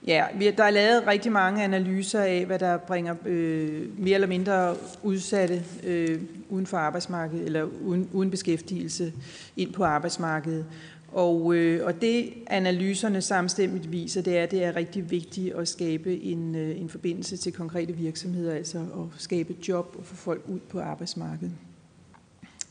Ja, 0.06 0.24
der 0.56 0.64
er 0.64 0.70
lavet 0.70 1.06
rigtig 1.06 1.32
mange 1.32 1.64
analyser 1.64 2.20
af, 2.20 2.46
hvad 2.46 2.58
der 2.58 2.76
bringer 2.76 3.14
øh, 3.26 3.98
mere 3.98 4.14
eller 4.14 4.28
mindre 4.28 4.74
udsatte 5.02 5.62
øh, 5.84 6.20
uden 6.48 6.66
for 6.66 6.76
arbejdsmarkedet 6.76 7.46
eller 7.46 7.62
uden, 7.84 8.08
uden 8.12 8.30
beskæftigelse 8.30 9.12
ind 9.56 9.72
på 9.72 9.84
arbejdsmarkedet. 9.84 10.66
Og, 11.12 11.54
øh, 11.54 11.86
og 11.86 12.00
det 12.00 12.32
analyserne 12.46 13.20
samstemmigt 13.20 13.92
viser, 13.92 14.22
det 14.22 14.38
er, 14.38 14.42
at 14.42 14.50
det 14.50 14.64
er 14.64 14.76
rigtig 14.76 15.10
vigtigt 15.10 15.54
at 15.54 15.68
skabe 15.68 16.22
en, 16.22 16.54
øh, 16.54 16.80
en 16.80 16.88
forbindelse 16.88 17.36
til 17.36 17.52
konkrete 17.52 17.92
virksomheder, 17.92 18.54
altså 18.54 18.78
at 18.78 19.20
skabe 19.20 19.54
job 19.68 19.94
og 19.98 20.04
få 20.04 20.14
folk 20.14 20.42
ud 20.48 20.60
på 20.68 20.80
arbejdsmarkedet. 20.80 21.52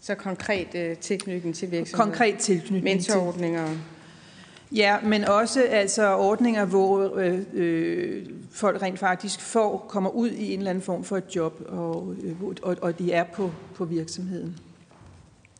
Så 0.09 0.15
konkret 0.15 0.75
øh, 0.75 0.97
tilknytning 0.97 1.55
til 1.55 1.71
virksomheder? 1.71 2.05
Konkret 2.05 2.37
tilknytning 2.37 2.83
Mentorordninger? 2.83 3.67
Til, 3.67 3.77
ja, 4.77 4.97
men 5.03 5.23
også 5.23 5.63
altså 5.63 6.15
ordninger, 6.15 6.65
hvor 6.65 7.15
øh, 7.15 7.39
øh, 7.53 8.25
folk 8.51 8.81
rent 8.81 8.99
faktisk 8.99 9.41
får, 9.41 9.85
kommer 9.89 10.09
ud 10.09 10.29
i 10.29 10.53
en 10.53 10.59
eller 10.59 10.69
anden 10.69 10.81
form 10.81 11.03
for 11.03 11.17
et 11.17 11.35
job, 11.35 11.61
og, 11.67 12.15
øh, 12.23 12.41
og, 12.61 12.77
og 12.81 12.99
de 12.99 13.11
er 13.11 13.23
på, 13.23 13.51
på 13.75 13.85
virksomheden. 13.85 14.57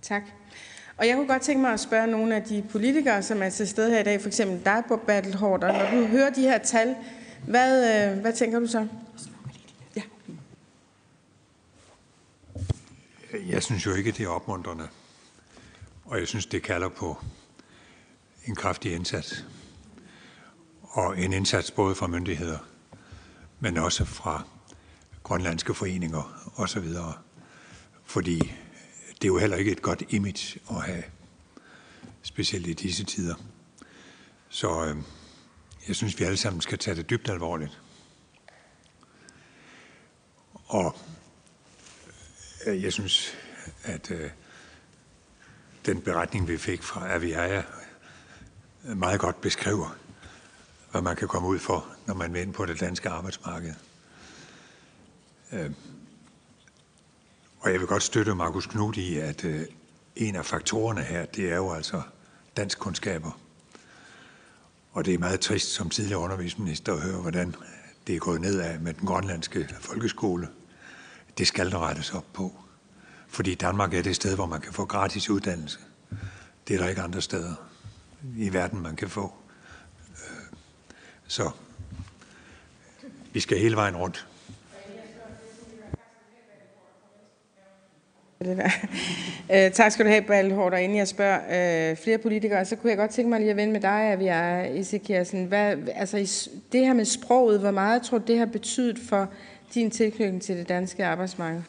Tak. 0.01 0.21
Og 0.97 1.07
jeg 1.07 1.15
kunne 1.15 1.27
godt 1.27 1.41
tænke 1.41 1.61
mig 1.61 1.73
at 1.73 1.79
spørge 1.79 2.07
nogle 2.07 2.35
af 2.35 2.43
de 2.43 2.63
politikere, 2.69 3.23
som 3.23 3.43
er 3.43 3.49
til 3.49 3.67
stede 3.67 3.91
her 3.91 3.99
i 3.99 4.03
dag, 4.03 4.21
for 4.21 4.27
eksempel 4.27 4.59
dig, 4.65 4.83
Bob 4.87 5.01
Battle. 5.01 5.39
Når 5.41 5.89
du 5.93 6.05
hører 6.05 6.29
de 6.29 6.41
her 6.41 6.57
tal, 6.57 6.95
hvad, 7.47 8.09
øh, 8.11 8.21
hvad 8.21 8.33
tænker 8.33 8.59
du 8.59 8.67
så? 8.67 8.87
Jeg 13.33 13.63
synes 13.63 13.85
jo 13.85 13.93
ikke, 13.93 14.11
det 14.11 14.25
er 14.25 14.29
opmuntrende. 14.29 14.87
Og 16.05 16.19
jeg 16.19 16.27
synes, 16.27 16.45
det 16.45 16.63
kalder 16.63 16.89
på 16.89 17.23
en 18.45 18.55
kraftig 18.55 18.93
indsats. 18.93 19.45
Og 20.81 21.19
en 21.19 21.33
indsats 21.33 21.71
både 21.71 21.95
fra 21.95 22.07
myndigheder, 22.07 22.57
men 23.59 23.77
også 23.77 24.05
fra 24.05 24.43
grønlandske 25.23 25.73
foreninger 25.73 26.51
osv. 26.55 26.87
Fordi 28.05 28.37
det 29.11 29.23
er 29.23 29.27
jo 29.27 29.37
heller 29.37 29.57
ikke 29.57 29.71
et 29.71 29.81
godt 29.81 30.03
image 30.09 30.59
at 30.69 30.81
have, 30.81 31.03
specielt 32.21 32.67
i 32.67 32.73
disse 32.73 33.03
tider. 33.03 33.35
Så 34.49 34.85
øh, 34.85 34.97
jeg 35.87 35.95
synes, 35.95 36.19
vi 36.19 36.23
alle 36.23 36.37
sammen 36.37 36.61
skal 36.61 36.77
tage 36.77 36.95
det 36.95 37.09
dybt 37.09 37.29
alvorligt. 37.29 37.81
Og 40.65 40.95
Øh, 42.65 42.83
jeg 42.83 42.93
synes, 42.93 43.37
at 43.83 44.11
øh, 44.11 44.29
den 45.85 46.01
beretning, 46.01 46.47
vi 46.47 46.57
fik 46.57 46.83
fra 46.83 47.15
Aviaja, 47.15 47.63
øh, 48.85 48.97
meget 48.97 49.19
godt 49.19 49.41
beskriver, 49.41 49.97
hvad 50.91 51.01
man 51.01 51.15
kan 51.15 51.27
komme 51.27 51.47
ud 51.47 51.59
for, 51.59 51.87
når 52.05 52.13
man 52.13 52.33
vender 52.33 52.53
på 52.53 52.65
det 52.65 52.79
danske 52.79 53.09
arbejdsmarked. 53.09 53.73
Øh, 55.51 55.71
og 57.59 57.71
jeg 57.71 57.79
vil 57.79 57.87
godt 57.87 58.03
støtte 58.03 58.35
Markus 58.35 58.65
Knud 58.65 58.97
i, 58.97 59.17
at 59.17 59.45
øh, 59.45 59.65
en 60.15 60.35
af 60.35 60.45
faktorerne 60.45 61.01
her, 61.01 61.25
det 61.25 61.51
er 61.51 61.55
jo 61.55 61.73
altså 61.73 62.01
dansk 62.57 62.79
kundskaber. 62.79 63.39
Og 64.91 65.05
det 65.05 65.13
er 65.13 65.17
meget 65.17 65.39
trist 65.39 65.67
som 65.73 65.89
tidligere 65.89 66.19
undervisningsminister 66.19 66.93
at 66.93 67.01
høre, 67.01 67.21
hvordan 67.21 67.55
det 68.07 68.15
er 68.15 68.19
gået 68.19 68.41
nedad 68.41 68.79
med 68.79 68.93
den 68.93 69.07
grønlandske 69.07 69.69
folkeskole. 69.79 70.47
Det 71.39 71.47
skal 71.47 71.71
der 71.71 71.87
rettes 71.87 72.13
op 72.13 72.25
på. 72.33 72.51
Fordi 73.27 73.55
Danmark 73.55 73.93
er 73.93 74.01
det 74.01 74.15
sted, 74.15 74.35
hvor 74.35 74.45
man 74.45 74.61
kan 74.61 74.73
få 74.73 74.85
gratis 74.85 75.29
uddannelse. 75.29 75.79
Det 76.67 76.75
er 76.75 76.79
der 76.79 76.89
ikke 76.89 77.01
andre 77.01 77.21
steder 77.21 77.55
i 78.37 78.53
verden, 78.53 78.81
man 78.81 78.95
kan 78.95 79.09
få. 79.09 79.33
Øh, 79.99 80.57
så 81.27 81.49
vi 83.33 83.39
skal 83.39 83.57
hele 83.57 83.75
vejen 83.75 83.95
rundt. 83.95 84.27
Det. 88.39 88.59
Øh, 89.53 89.71
tak 89.71 89.91
skal 89.91 90.05
du 90.05 90.09
have, 90.09 90.21
Balhård. 90.21 90.73
Og 90.73 90.81
inden 90.81 90.97
jeg 90.97 91.07
spørger 91.07 91.91
øh, 91.91 91.97
flere 91.97 92.17
politikere, 92.17 92.65
så 92.65 92.75
kunne 92.75 92.89
jeg 92.89 92.97
godt 92.97 93.11
tænke 93.11 93.29
mig 93.29 93.39
lige 93.39 93.51
at 93.51 93.57
vende 93.57 93.73
med 93.73 93.81
dig, 93.81 94.01
at 94.01 94.19
vi 94.19 94.27
er 94.27 94.63
i 94.63 95.45
Hvad, 95.45 95.77
altså, 95.95 96.49
det 96.71 96.85
her 96.85 96.93
med 96.93 97.05
sproget, 97.05 97.59
hvor 97.59 97.71
meget 97.71 98.01
tror 98.01 98.17
du, 98.17 98.23
det 98.27 98.37
har 98.39 98.45
betydet 98.45 98.99
for 99.09 99.29
din 99.73 99.91
tilknytning 99.91 100.41
til 100.41 100.57
det 100.57 100.69
danske 100.69 101.05
arbejdsmarked? 101.05 101.61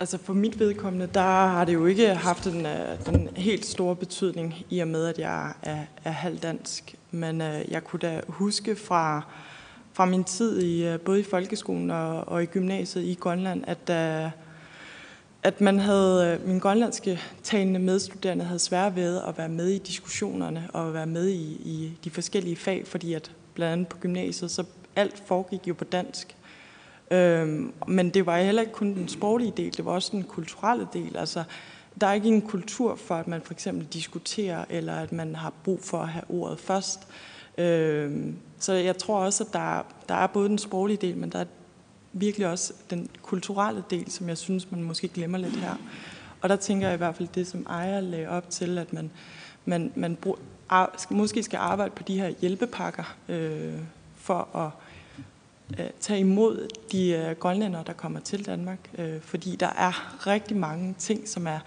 Altså 0.00 0.18
for 0.18 0.32
mit 0.32 0.58
vedkommende, 0.58 1.08
der 1.14 1.20
har 1.20 1.64
det 1.64 1.74
jo 1.74 1.86
ikke 1.86 2.14
haft 2.14 2.44
den, 2.44 2.66
øh, 2.66 3.06
den 3.06 3.28
helt 3.36 3.66
store 3.66 3.96
betydning, 3.96 4.54
i 4.70 4.78
og 4.78 4.88
med, 4.88 5.06
at 5.06 5.18
jeg 5.18 5.52
er, 5.62 5.84
er 6.04 6.10
halvdansk. 6.10 6.94
Men 7.10 7.40
øh, 7.40 7.64
jeg 7.68 7.84
kunne 7.84 8.00
da 8.00 8.20
huske 8.28 8.76
fra 8.76 9.22
fra 9.96 10.04
min 10.04 10.24
tid 10.24 10.62
i 10.62 10.86
øh, 10.86 11.00
både 11.00 11.20
i 11.20 11.22
folkeskolen 11.22 11.90
og, 11.90 12.28
og 12.28 12.42
i 12.42 12.46
gymnasiet 12.46 13.04
i 13.04 13.14
Grønland, 13.14 13.64
at, 13.66 13.90
øh, 13.90 14.30
at 15.42 15.60
man 15.60 15.78
havde, 15.78 16.38
øh, 16.42 16.48
min 16.48 16.58
grønlandske 16.58 17.20
talende 17.42 17.80
medstuderende 17.80 18.44
havde 18.44 18.58
svært 18.58 18.96
ved 18.96 19.20
at 19.28 19.38
være 19.38 19.48
med 19.48 19.68
i 19.68 19.78
diskussionerne 19.78 20.68
og 20.72 20.94
være 20.94 21.06
med 21.06 21.28
i, 21.28 21.42
i 21.64 21.98
de 22.04 22.10
forskellige 22.10 22.56
fag, 22.56 22.86
fordi 22.86 23.12
at 23.12 23.32
blandt 23.54 23.72
andet 23.72 23.88
på 23.88 23.96
gymnasiet, 23.96 24.50
så 24.50 24.64
alt 24.96 25.22
foregik 25.26 25.68
jo 25.68 25.74
på 25.74 25.84
dansk. 25.84 26.36
Øhm, 27.10 27.72
men 27.86 28.10
det 28.10 28.26
var 28.26 28.38
heller 28.38 28.62
ikke 28.62 28.72
kun 28.72 28.94
den 28.94 29.08
sproglige 29.08 29.52
del, 29.56 29.76
det 29.76 29.84
var 29.84 29.92
også 29.92 30.08
den 30.12 30.22
kulturelle 30.22 30.88
del. 30.92 31.16
Altså, 31.16 31.44
der 32.00 32.06
er 32.06 32.12
ikke 32.12 32.28
en 32.28 32.42
kultur 32.42 32.94
for, 32.94 33.14
at 33.14 33.28
man 33.28 33.42
for 33.42 33.52
eksempel 33.52 33.86
diskuterer, 33.86 34.64
eller 34.70 34.94
at 34.94 35.12
man 35.12 35.34
har 35.34 35.52
brug 35.64 35.80
for 35.82 35.98
at 35.98 36.08
have 36.08 36.24
ordet 36.28 36.60
først. 36.60 37.00
Øhm, 37.58 38.36
så 38.58 38.72
jeg 38.72 38.98
tror 38.98 39.18
også, 39.18 39.44
at 39.44 39.52
der, 39.52 39.82
der 40.08 40.14
er 40.14 40.26
både 40.26 40.48
den 40.48 40.58
sproglige 40.58 40.96
del, 40.96 41.16
men 41.16 41.30
der 41.30 41.38
er 41.38 41.44
virkelig 42.12 42.46
også 42.46 42.72
den 42.90 43.08
kulturelle 43.22 43.84
del, 43.90 44.10
som 44.10 44.28
jeg 44.28 44.38
synes, 44.38 44.70
man 44.70 44.82
måske 44.82 45.08
glemmer 45.08 45.38
lidt 45.38 45.56
her. 45.56 45.74
Og 46.40 46.48
der 46.48 46.56
tænker 46.56 46.86
jeg 46.86 46.94
i 46.94 46.98
hvert 46.98 47.16
fald 47.16 47.28
det, 47.34 47.46
som 47.46 47.66
ejer 47.68 48.00
lagde 48.00 48.28
op 48.28 48.50
til, 48.50 48.78
at 48.78 48.92
man, 48.92 49.10
man, 49.64 49.92
man 49.94 50.16
brug, 50.16 50.38
måske 51.10 51.42
skal 51.42 51.56
arbejde 51.56 51.90
på 51.90 52.02
de 52.02 52.20
her 52.20 52.28
hjælpepakker 52.40 53.16
øh, 53.28 53.74
for 54.16 54.56
at 54.56 54.70
Øh, 55.78 55.86
tage 56.00 56.20
imod 56.20 56.68
de 56.92 57.10
øh, 57.10 57.36
grønlændere, 57.36 57.84
der 57.86 57.92
kommer 57.92 58.20
til 58.20 58.46
Danmark. 58.46 58.78
Øh, 58.98 59.20
fordi 59.20 59.56
der 59.56 59.66
er 59.66 60.26
rigtig 60.26 60.56
mange 60.56 60.94
ting, 60.98 61.28
som 61.28 61.46
er 61.46 61.58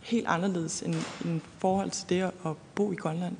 helt 0.00 0.26
anderledes 0.26 0.82
end, 0.82 0.94
end 1.24 1.40
forhold 1.58 1.90
til 1.90 2.08
det 2.08 2.22
at 2.22 2.52
bo 2.74 2.92
i 2.92 2.94
Grønland. 2.94 3.36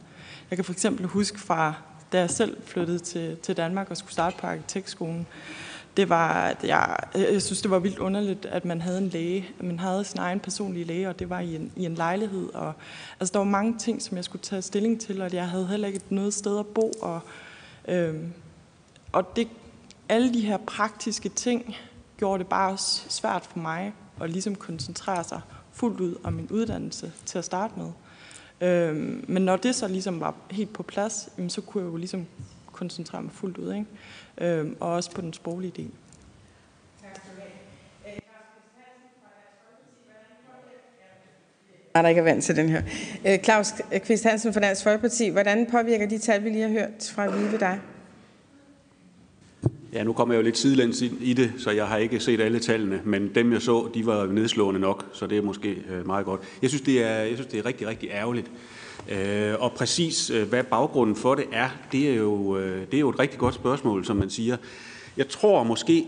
Jeg 0.50 0.56
kan 0.56 0.64
for 0.64 0.72
eksempel 0.72 1.06
huske 1.06 1.40
fra 1.40 1.74
da 2.12 2.18
jeg 2.18 2.30
selv 2.30 2.56
flyttede 2.64 2.98
til, 2.98 3.36
til 3.36 3.56
Danmark 3.56 3.90
og 3.90 3.96
skulle 3.96 4.12
starte 4.12 4.36
på 4.40 4.46
arkitektskolen, 4.46 5.26
det 5.96 6.08
var, 6.08 6.32
at 6.32 6.64
jeg, 6.64 6.96
jeg 7.14 7.42
synes, 7.42 7.62
det 7.62 7.70
var 7.70 7.78
vildt 7.78 7.98
underligt, 7.98 8.46
at 8.46 8.64
man 8.64 8.80
havde 8.80 8.98
en 8.98 9.08
læge. 9.08 9.48
Man 9.60 9.78
havde 9.78 10.04
sin 10.04 10.18
egen 10.18 10.40
personlige 10.40 10.84
læge, 10.84 11.08
og 11.08 11.18
det 11.18 11.30
var 11.30 11.40
i 11.40 11.56
en, 11.56 11.72
i 11.76 11.84
en 11.84 11.94
lejlighed. 11.94 12.54
Og, 12.54 12.72
altså, 13.20 13.32
der 13.32 13.38
var 13.38 13.46
mange 13.46 13.78
ting, 13.78 14.02
som 14.02 14.16
jeg 14.16 14.24
skulle 14.24 14.42
tage 14.42 14.62
stilling 14.62 15.00
til, 15.00 15.22
og 15.22 15.32
jeg 15.32 15.48
havde 15.48 15.66
heller 15.66 15.88
ikke 15.88 16.00
noget 16.10 16.34
sted 16.34 16.58
at 16.58 16.66
bo. 16.66 16.92
Og, 17.02 17.20
Øhm, 17.88 18.32
og 19.12 19.36
det, 19.36 19.48
alle 20.08 20.34
de 20.34 20.40
her 20.40 20.56
praktiske 20.56 21.28
ting 21.28 21.76
gjorde 22.16 22.38
det 22.38 22.48
bare 22.48 22.72
også 22.72 23.04
svært 23.08 23.46
for 23.46 23.58
mig 23.58 23.92
at 24.20 24.30
ligesom 24.30 24.54
koncentrere 24.54 25.24
sig 25.24 25.40
fuldt 25.72 26.00
ud 26.00 26.14
om 26.22 26.32
min 26.32 26.48
uddannelse 26.50 27.12
til 27.26 27.38
at 27.38 27.44
starte 27.44 27.74
med. 27.76 27.90
Øhm, 28.60 29.24
men 29.28 29.42
når 29.42 29.56
det 29.56 29.74
så 29.74 29.88
ligesom 29.88 30.20
var 30.20 30.34
helt 30.50 30.72
på 30.72 30.82
plads, 30.82 31.28
jamen, 31.38 31.50
så 31.50 31.60
kunne 31.60 31.84
jeg 31.84 31.92
jo 31.92 31.96
ligesom 31.96 32.26
koncentrere 32.72 33.22
mig 33.22 33.32
fuldt 33.32 33.58
ud, 33.58 33.72
ikke? 33.72 33.86
Øhm, 34.38 34.76
og 34.80 34.92
også 34.92 35.10
på 35.10 35.20
den 35.20 35.32
sproglige 35.32 35.72
del. 35.76 35.90
der 42.02 42.08
ikke 42.08 42.18
er 42.18 42.24
vant 42.24 42.44
til 42.44 42.56
den 42.56 42.68
her. 42.68 42.82
Øh, 43.26 43.38
Claus 43.38 43.72
Kvist 44.04 44.24
Hansen 44.24 44.52
fra 44.52 44.60
Dansk 44.60 44.82
Folkeparti, 44.82 45.28
hvordan 45.28 45.66
påvirker 45.70 46.08
de 46.08 46.18
tal, 46.18 46.44
vi 46.44 46.48
lige 46.48 46.62
har 46.62 46.70
hørt 46.70 47.12
fra 47.14 47.26
Vive 47.26 47.58
dig? 47.58 47.80
Ja, 49.96 50.04
nu 50.04 50.12
kommer 50.12 50.34
jeg 50.34 50.38
jo 50.38 50.44
lidt 50.44 50.58
sidelæns 50.58 51.02
i 51.20 51.32
det, 51.32 51.52
så 51.58 51.70
jeg 51.70 51.86
har 51.86 51.96
ikke 51.96 52.20
set 52.20 52.40
alle 52.40 52.58
tallene, 52.58 53.00
men 53.04 53.34
dem 53.34 53.52
jeg 53.52 53.62
så, 53.62 53.88
de 53.94 54.06
var 54.06 54.26
nedslående 54.26 54.80
nok, 54.80 55.04
så 55.12 55.26
det 55.26 55.38
er 55.38 55.42
måske 55.42 55.76
øh, 55.90 56.06
meget 56.06 56.24
godt. 56.26 56.40
Jeg 56.62 56.70
synes, 56.70 56.82
det 56.82 57.02
er, 57.02 57.16
jeg 57.16 57.34
synes, 57.34 57.46
det 57.46 57.58
er 57.58 57.66
rigtig, 57.66 57.86
rigtig 57.86 58.08
ærgerligt. 58.10 58.50
Øh, 59.10 59.54
og 59.58 59.72
præcis 59.72 60.30
øh, 60.30 60.48
hvad 60.48 60.64
baggrunden 60.64 61.16
for 61.16 61.34
det 61.34 61.44
er, 61.52 61.68
det 61.92 62.10
er, 62.10 62.14
jo, 62.14 62.56
det 62.60 62.94
er 62.94 62.98
jo 62.98 63.08
et 63.08 63.18
rigtig 63.18 63.38
godt 63.38 63.54
spørgsmål, 63.54 64.04
som 64.04 64.16
man 64.16 64.30
siger. 64.30 64.56
Jeg 65.16 65.28
tror 65.28 65.62
måske, 65.62 66.06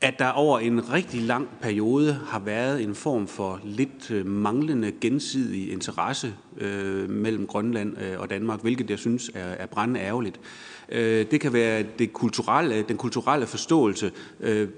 at 0.00 0.18
der 0.18 0.28
over 0.28 0.58
en 0.58 0.92
rigtig 0.92 1.22
lang 1.22 1.48
periode 1.60 2.20
har 2.26 2.38
været 2.38 2.82
en 2.82 2.94
form 2.94 3.26
for 3.26 3.60
lidt 3.64 4.10
øh, 4.10 4.26
manglende 4.26 4.92
gensidig 5.00 5.72
interesse 5.72 6.34
øh, 6.58 7.10
mellem 7.10 7.46
Grønland 7.46 7.96
øh, 8.02 8.20
og 8.20 8.30
Danmark, 8.30 8.62
hvilket 8.62 8.90
jeg 8.90 8.98
synes 8.98 9.30
er, 9.34 9.44
er 9.44 9.66
brændende 9.66 10.00
ærgerligt. 10.00 10.40
Øh, 10.88 11.26
det 11.30 11.40
kan 11.40 11.52
være 11.52 11.84
det 11.98 12.12
kulturelle, 12.12 12.82
den 12.82 12.96
kulturelle 12.96 13.46
forståelse, 13.46 14.12
øh, 14.40 14.68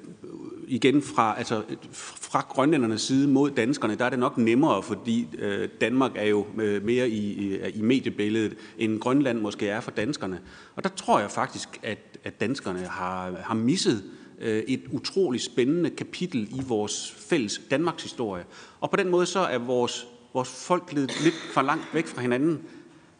igen 0.66 1.02
fra, 1.02 1.34
altså, 1.38 1.62
fra 1.92 2.46
grønlændernes 2.48 3.02
side 3.02 3.28
mod 3.28 3.50
danskerne, 3.50 3.94
der 3.94 4.04
er 4.04 4.10
det 4.10 4.18
nok 4.18 4.38
nemmere, 4.38 4.82
fordi 4.82 5.28
øh, 5.38 5.68
Danmark 5.80 6.12
er 6.14 6.26
jo 6.26 6.46
øh, 6.58 6.84
mere 6.84 7.08
i, 7.08 7.32
i, 7.32 7.58
i 7.74 7.82
mediebilledet, 7.82 8.56
end 8.78 9.00
Grønland 9.00 9.40
måske 9.40 9.68
er 9.68 9.80
for 9.80 9.90
danskerne. 9.90 10.40
Og 10.76 10.84
der 10.84 10.90
tror 10.90 11.20
jeg 11.20 11.30
faktisk, 11.30 11.80
at, 11.82 12.18
at 12.24 12.40
danskerne 12.40 12.78
har, 12.78 13.34
har 13.42 13.54
misset 13.54 14.02
Øh, 14.04 14.21
Øh, 14.42 14.62
et 14.68 14.82
utroligt 14.90 15.42
spændende 15.44 15.90
kapitel 15.90 16.48
i 16.50 16.62
vores 16.68 17.14
fælles 17.18 17.60
Danmarks 17.70 18.02
historie. 18.02 18.44
Og 18.80 18.90
på 18.90 18.96
den 18.96 19.08
måde 19.08 19.26
så 19.26 19.40
er 19.40 19.58
vores, 19.58 20.06
vores 20.34 20.48
folk 20.48 20.92
lidt, 20.92 21.24
lidt 21.24 21.34
for 21.54 21.62
langt 21.62 21.84
væk 21.94 22.06
fra 22.06 22.20
hinanden. 22.20 22.60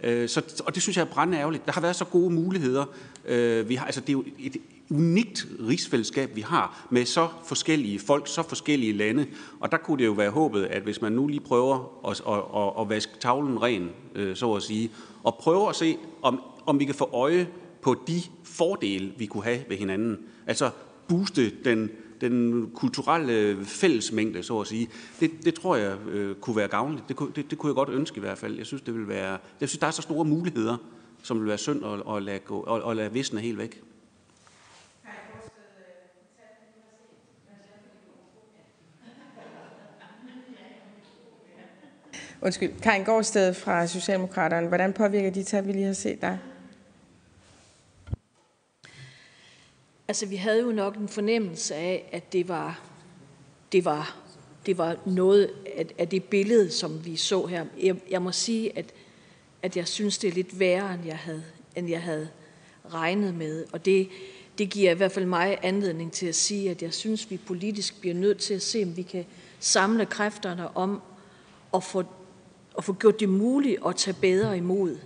Øh, 0.02 0.28
så, 0.28 0.62
og 0.66 0.74
det 0.74 0.82
synes 0.82 0.96
jeg 0.96 1.02
er 1.02 1.10
brændende 1.12 1.38
ærgerligt. 1.38 1.66
Der 1.66 1.72
har 1.72 1.80
været 1.80 1.96
så 1.96 2.04
gode 2.04 2.30
muligheder. 2.30 2.84
Øh, 3.24 3.68
vi 3.68 3.74
har, 3.74 3.86
altså, 3.86 4.00
det 4.00 4.08
er 4.08 4.12
jo 4.12 4.24
et 4.38 4.56
unikt 4.90 5.46
rigsfællesskab, 5.68 6.36
vi 6.36 6.40
har, 6.40 6.86
med 6.90 7.04
så 7.04 7.28
forskellige 7.44 7.98
folk, 7.98 8.28
så 8.28 8.42
forskellige 8.42 8.92
lande. 8.92 9.26
Og 9.60 9.72
der 9.72 9.78
kunne 9.78 9.98
det 9.98 10.06
jo 10.06 10.12
være 10.12 10.30
håbet, 10.30 10.64
at 10.64 10.82
hvis 10.82 11.00
man 11.00 11.12
nu 11.12 11.26
lige 11.26 11.40
prøver 11.40 12.08
at, 12.08 12.22
at, 12.28 12.62
at, 12.62 12.82
at 12.82 12.88
vaske 12.88 13.12
tavlen 13.20 13.62
ren, 13.62 13.90
så 14.34 14.52
at 14.52 14.62
sige, 14.62 14.90
og 15.22 15.34
prøver 15.34 15.68
at 15.68 15.76
se, 15.76 15.96
om, 16.22 16.42
om 16.66 16.80
vi 16.80 16.84
kan 16.84 16.94
få 16.94 17.10
øje 17.12 17.48
på 17.82 17.96
de 18.06 18.22
fordele, 18.44 19.12
vi 19.18 19.26
kunne 19.26 19.44
have 19.44 19.60
ved 19.68 19.76
hinanden. 19.76 20.18
Altså 20.46 20.70
booste 21.12 21.50
den, 21.64 21.90
den 22.20 22.70
kulturelle 22.74 23.64
fællesmængde, 23.64 24.42
så 24.42 24.60
at 24.60 24.66
sige. 24.66 24.88
Det, 25.20 25.30
det 25.44 25.54
tror 25.54 25.76
jeg 25.76 25.98
øh, 26.08 26.36
kunne 26.36 26.56
være 26.56 26.68
gavnligt. 26.68 27.08
Det, 27.08 27.16
det, 27.36 27.50
det 27.50 27.58
kunne 27.58 27.70
jeg 27.70 27.74
godt 27.74 27.88
ønske 27.88 28.16
i 28.16 28.20
hvert 28.20 28.38
fald. 28.38 28.56
Jeg 28.56 28.66
synes, 28.66 28.82
det 28.82 28.94
vil 28.94 29.08
være, 29.08 29.38
jeg 29.60 29.68
synes, 29.68 29.78
der 29.78 29.86
er 29.86 29.90
så 29.90 30.02
store 30.02 30.24
muligheder, 30.24 30.76
som 31.22 31.40
vil 31.40 31.48
være 31.48 31.58
synd 31.58 31.84
at, 31.84 32.16
at, 32.16 32.22
lade, 32.22 32.38
gå, 32.38 32.60
at, 32.62 32.90
at 32.90 32.96
lade 32.96 33.12
visne 33.12 33.40
helt 33.40 33.58
væk. 33.58 33.82
Undskyld. 42.42 42.70
Karin 42.82 43.04
Gårdsted 43.04 43.54
fra 43.54 43.86
Socialdemokraterne. 43.86 44.68
Hvordan 44.68 44.92
påvirker 44.92 45.30
de 45.30 45.42
tal, 45.42 45.66
vi 45.66 45.72
lige 45.72 45.86
har 45.86 45.92
set 45.92 46.20
der? 46.20 46.36
Altså, 50.08 50.26
vi 50.26 50.36
havde 50.36 50.62
jo 50.62 50.72
nok 50.72 50.96
en 50.96 51.08
fornemmelse 51.08 51.74
af, 51.74 52.08
at 52.12 52.32
det 52.32 52.48
var, 52.48 52.80
det 53.72 53.84
var, 53.84 54.16
det 54.66 54.78
var 54.78 54.96
noget 55.06 55.50
af, 55.76 55.86
af 55.98 56.08
det 56.08 56.24
billede, 56.24 56.70
som 56.70 57.04
vi 57.04 57.16
så 57.16 57.46
her. 57.46 57.64
Jeg, 57.82 57.96
jeg 58.10 58.22
må 58.22 58.32
sige, 58.32 58.78
at, 58.78 58.92
at 59.62 59.76
jeg 59.76 59.88
synes, 59.88 60.18
det 60.18 60.28
er 60.28 60.34
lidt 60.34 60.58
værre, 60.58 60.94
end 60.94 61.06
jeg 61.06 61.18
havde, 61.18 61.44
end 61.76 61.88
jeg 61.88 62.02
havde 62.02 62.28
regnet 62.94 63.34
med. 63.34 63.64
Og 63.72 63.84
det, 63.84 64.08
det 64.58 64.70
giver 64.70 64.90
i 64.90 64.94
hvert 64.94 65.12
fald 65.12 65.26
mig 65.26 65.58
anledning 65.62 66.12
til 66.12 66.26
at 66.26 66.34
sige, 66.34 66.70
at 66.70 66.82
jeg 66.82 66.92
synes, 66.94 67.30
vi 67.30 67.36
politisk 67.36 68.00
bliver 68.00 68.14
nødt 68.14 68.38
til 68.38 68.54
at 68.54 68.62
se, 68.62 68.82
om 68.82 68.96
vi 68.96 69.02
kan 69.02 69.24
samle 69.60 70.06
kræfterne 70.06 70.76
om 70.76 71.02
at 71.74 71.84
få, 71.84 72.04
at 72.78 72.84
få 72.84 72.92
gjort 72.92 73.20
det 73.20 73.28
muligt 73.28 73.80
at 73.86 73.96
tage 73.96 74.16
bedre 74.20 74.56
imod. 74.56 74.98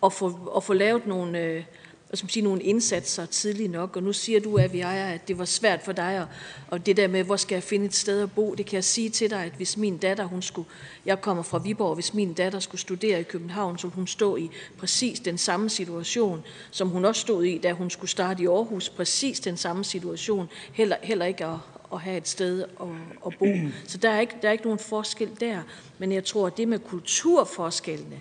Og 0.00 0.12
få, 0.12 0.52
at 0.56 0.64
få 0.64 0.72
lavet 0.72 1.06
nogle, 1.06 1.40
øh, 1.40 1.64
hvad 2.12 2.16
skal 2.16 2.24
man 2.24 2.30
sige, 2.30 2.42
nogle 2.42 2.62
indsatser 2.62 3.26
tidligt 3.26 3.70
nok. 3.70 3.96
Og 3.96 4.02
nu 4.02 4.12
siger 4.12 4.40
du, 4.40 4.56
at 4.56 4.72
vi 4.72 4.80
ejer, 4.80 5.14
at 5.14 5.28
det 5.28 5.38
var 5.38 5.44
svært 5.44 5.82
for 5.82 5.92
dig, 5.92 6.20
og, 6.20 6.26
og 6.70 6.86
det 6.86 6.96
der 6.96 7.08
med, 7.08 7.24
hvor 7.24 7.36
skal 7.36 7.56
jeg 7.56 7.62
finde 7.62 7.86
et 7.86 7.94
sted 7.94 8.22
at 8.22 8.32
bo, 8.32 8.54
det 8.54 8.66
kan 8.66 8.74
jeg 8.74 8.84
sige 8.84 9.10
til 9.10 9.30
dig, 9.30 9.44
at 9.44 9.52
hvis 9.52 9.76
min 9.76 9.98
datter, 9.98 10.24
hun 10.24 10.42
skulle, 10.42 10.68
jeg 11.06 11.20
kommer 11.20 11.42
fra 11.42 11.58
Viborg, 11.58 11.94
hvis 11.94 12.14
min 12.14 12.32
datter 12.32 12.60
skulle 12.60 12.80
studere 12.80 13.20
i 13.20 13.22
København, 13.22 13.78
så 13.78 13.86
hun 13.88 14.06
stå 14.06 14.36
i 14.36 14.50
præcis 14.78 15.20
den 15.20 15.38
samme 15.38 15.70
situation, 15.70 16.44
som 16.70 16.88
hun 16.88 17.04
også 17.04 17.20
stod 17.20 17.44
i, 17.44 17.58
da 17.58 17.72
hun 17.72 17.90
skulle 17.90 18.10
starte 18.10 18.42
i 18.42 18.46
Aarhus, 18.46 18.88
præcis 18.88 19.40
den 19.40 19.56
samme 19.56 19.84
situation, 19.84 20.48
heller, 20.72 20.96
heller 21.02 21.24
ikke 21.24 21.46
at, 21.46 21.56
at 21.92 22.00
have 22.00 22.16
et 22.16 22.28
sted 22.28 22.62
at, 22.62 22.86
at 23.26 23.32
bo. 23.38 23.46
Så 23.86 23.98
der 23.98 24.10
er, 24.10 24.20
ikke, 24.20 24.34
der 24.42 24.48
er 24.48 24.52
ikke 24.52 24.64
nogen 24.64 24.78
forskel 24.78 25.30
der. 25.40 25.62
Men 25.98 26.12
jeg 26.12 26.24
tror, 26.24 26.46
at 26.46 26.56
det 26.56 26.68
med 26.68 26.78
kulturforskellene, 26.78 28.20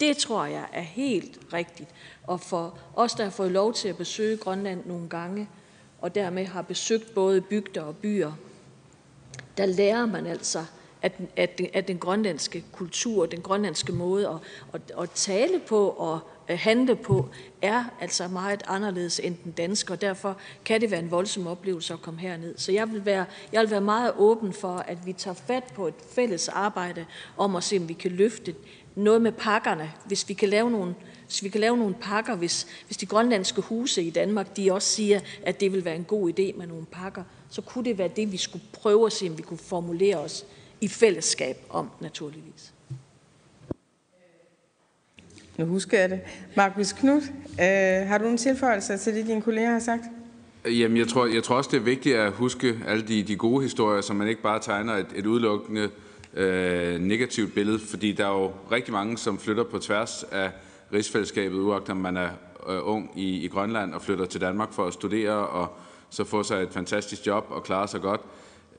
det 0.00 0.16
tror 0.16 0.44
jeg 0.44 0.64
er 0.72 0.82
helt 0.82 1.38
rigtigt. 1.52 1.88
Og 2.26 2.40
for 2.40 2.78
os, 2.96 3.12
der 3.12 3.24
har 3.24 3.30
fået 3.30 3.50
lov 3.50 3.72
til 3.74 3.88
at 3.88 3.96
besøge 3.96 4.36
Grønland 4.36 4.86
nogle 4.86 5.08
gange, 5.08 5.48
og 6.00 6.14
dermed 6.14 6.46
har 6.46 6.62
besøgt 6.62 7.14
både 7.14 7.40
bygder 7.40 7.82
og 7.82 7.96
byer, 7.96 8.32
der 9.56 9.66
lærer 9.66 10.06
man 10.06 10.26
altså, 10.26 10.64
at, 11.02 11.12
at, 11.36 11.60
at 11.72 11.88
den 11.88 11.98
grønlandske 11.98 12.64
kultur, 12.72 13.26
den 13.26 13.40
grønlandske 13.40 13.92
måde 13.92 14.28
at, 14.28 14.36
at, 14.72 14.92
at 15.02 15.10
tale 15.10 15.60
på 15.68 15.88
og 15.88 16.20
at 16.48 16.58
handle 16.58 16.96
på, 16.96 17.28
er 17.62 17.84
altså 18.00 18.28
meget 18.28 18.62
anderledes 18.66 19.20
end 19.20 19.36
den 19.44 19.52
danske, 19.52 19.92
og 19.92 20.00
derfor 20.00 20.36
kan 20.64 20.80
det 20.80 20.90
være 20.90 21.00
en 21.00 21.10
voldsom 21.10 21.46
oplevelse 21.46 21.94
at 21.94 22.02
komme 22.02 22.20
herned. 22.20 22.54
Så 22.58 22.72
jeg 22.72 22.92
vil 22.92 23.04
være, 23.04 23.24
jeg 23.52 23.60
vil 23.60 23.70
være 23.70 23.80
meget 23.80 24.12
åben 24.16 24.52
for, 24.52 24.76
at 24.76 25.06
vi 25.06 25.12
tager 25.12 25.34
fat 25.34 25.64
på 25.74 25.86
et 25.86 25.94
fælles 26.14 26.48
arbejde 26.48 27.06
om 27.36 27.56
at 27.56 27.64
se, 27.64 27.76
om 27.76 27.88
vi 27.88 27.94
kan 27.94 28.10
løfte 28.10 28.54
noget 28.94 29.22
med 29.22 29.32
pakkerne, 29.32 29.92
hvis 30.04 30.28
vi 30.28 30.34
kan 30.34 30.48
lave 30.48 30.70
nogle, 30.70 30.94
hvis 31.32 31.42
vi 31.42 31.48
kan 31.48 31.60
lave 31.60 31.76
nogle 31.76 31.94
pakker, 32.00 32.36
hvis, 32.36 32.66
hvis 32.86 32.96
de 32.96 33.06
grønlandske 33.06 33.60
huse 33.60 34.02
i 34.02 34.10
Danmark, 34.10 34.56
de 34.56 34.72
også 34.72 34.88
siger, 34.88 35.20
at 35.42 35.60
det 35.60 35.72
vil 35.72 35.84
være 35.84 35.96
en 35.96 36.04
god 36.04 36.30
idé 36.30 36.58
med 36.58 36.66
nogle 36.66 36.86
pakker, 36.92 37.24
så 37.50 37.60
kunne 37.62 37.84
det 37.84 37.98
være 37.98 38.10
det, 38.16 38.32
vi 38.32 38.36
skulle 38.36 38.64
prøve 38.72 39.06
at 39.06 39.12
se, 39.12 39.28
om 39.28 39.38
vi 39.38 39.42
kunne 39.42 39.58
formulere 39.58 40.16
os 40.16 40.46
i 40.80 40.88
fællesskab 40.88 41.56
om, 41.70 41.90
naturligvis. 42.00 42.72
Nu 45.56 45.64
husker 45.64 46.00
jeg 46.00 46.10
det. 46.10 46.20
Markus 46.56 46.92
Knud, 46.92 47.22
øh, 47.60 48.08
har 48.08 48.18
du 48.18 48.24
nogle 48.24 48.38
tilføjelser 48.38 48.96
til 48.96 49.14
det, 49.14 49.26
dine 49.26 49.42
kolleger 49.42 49.70
har 49.70 49.80
sagt? 49.80 50.04
Jamen, 50.64 50.96
jeg 50.96 51.08
tror, 51.08 51.26
jeg 51.26 51.42
tror 51.42 51.56
også, 51.56 51.70
det 51.72 51.76
er 51.76 51.84
vigtigt 51.84 52.16
at 52.16 52.32
huske 52.32 52.78
alle 52.86 53.08
de, 53.08 53.22
de 53.22 53.36
gode 53.36 53.62
historier, 53.62 54.00
så 54.00 54.12
man 54.12 54.28
ikke 54.28 54.42
bare 54.42 54.60
tegner 54.60 54.94
et, 54.94 55.06
et 55.14 55.26
udelukkende 55.26 55.90
øh, 56.34 57.00
negativt 57.00 57.54
billede, 57.54 57.78
fordi 57.78 58.12
der 58.12 58.26
er 58.26 58.42
jo 58.42 58.52
rigtig 58.72 58.92
mange, 58.92 59.18
som 59.18 59.38
flytter 59.38 59.64
på 59.64 59.78
tværs 59.78 60.24
af 60.32 60.50
rigsfællesskabet, 60.92 61.58
uagtet 61.58 61.90
om 61.90 61.96
man 61.96 62.16
er 62.16 62.30
øh, 62.68 62.78
ung 62.82 63.10
i, 63.16 63.44
i 63.44 63.48
Grønland 63.48 63.94
og 63.94 64.02
flytter 64.02 64.24
til 64.24 64.40
Danmark 64.40 64.72
for 64.72 64.86
at 64.86 64.92
studere 64.92 65.46
og 65.46 65.76
så 66.10 66.24
få 66.24 66.42
sig 66.42 66.62
et 66.62 66.68
fantastisk 66.70 67.26
job 67.26 67.46
og 67.50 67.62
klare 67.62 67.88
sig 67.88 68.00
godt, 68.00 68.20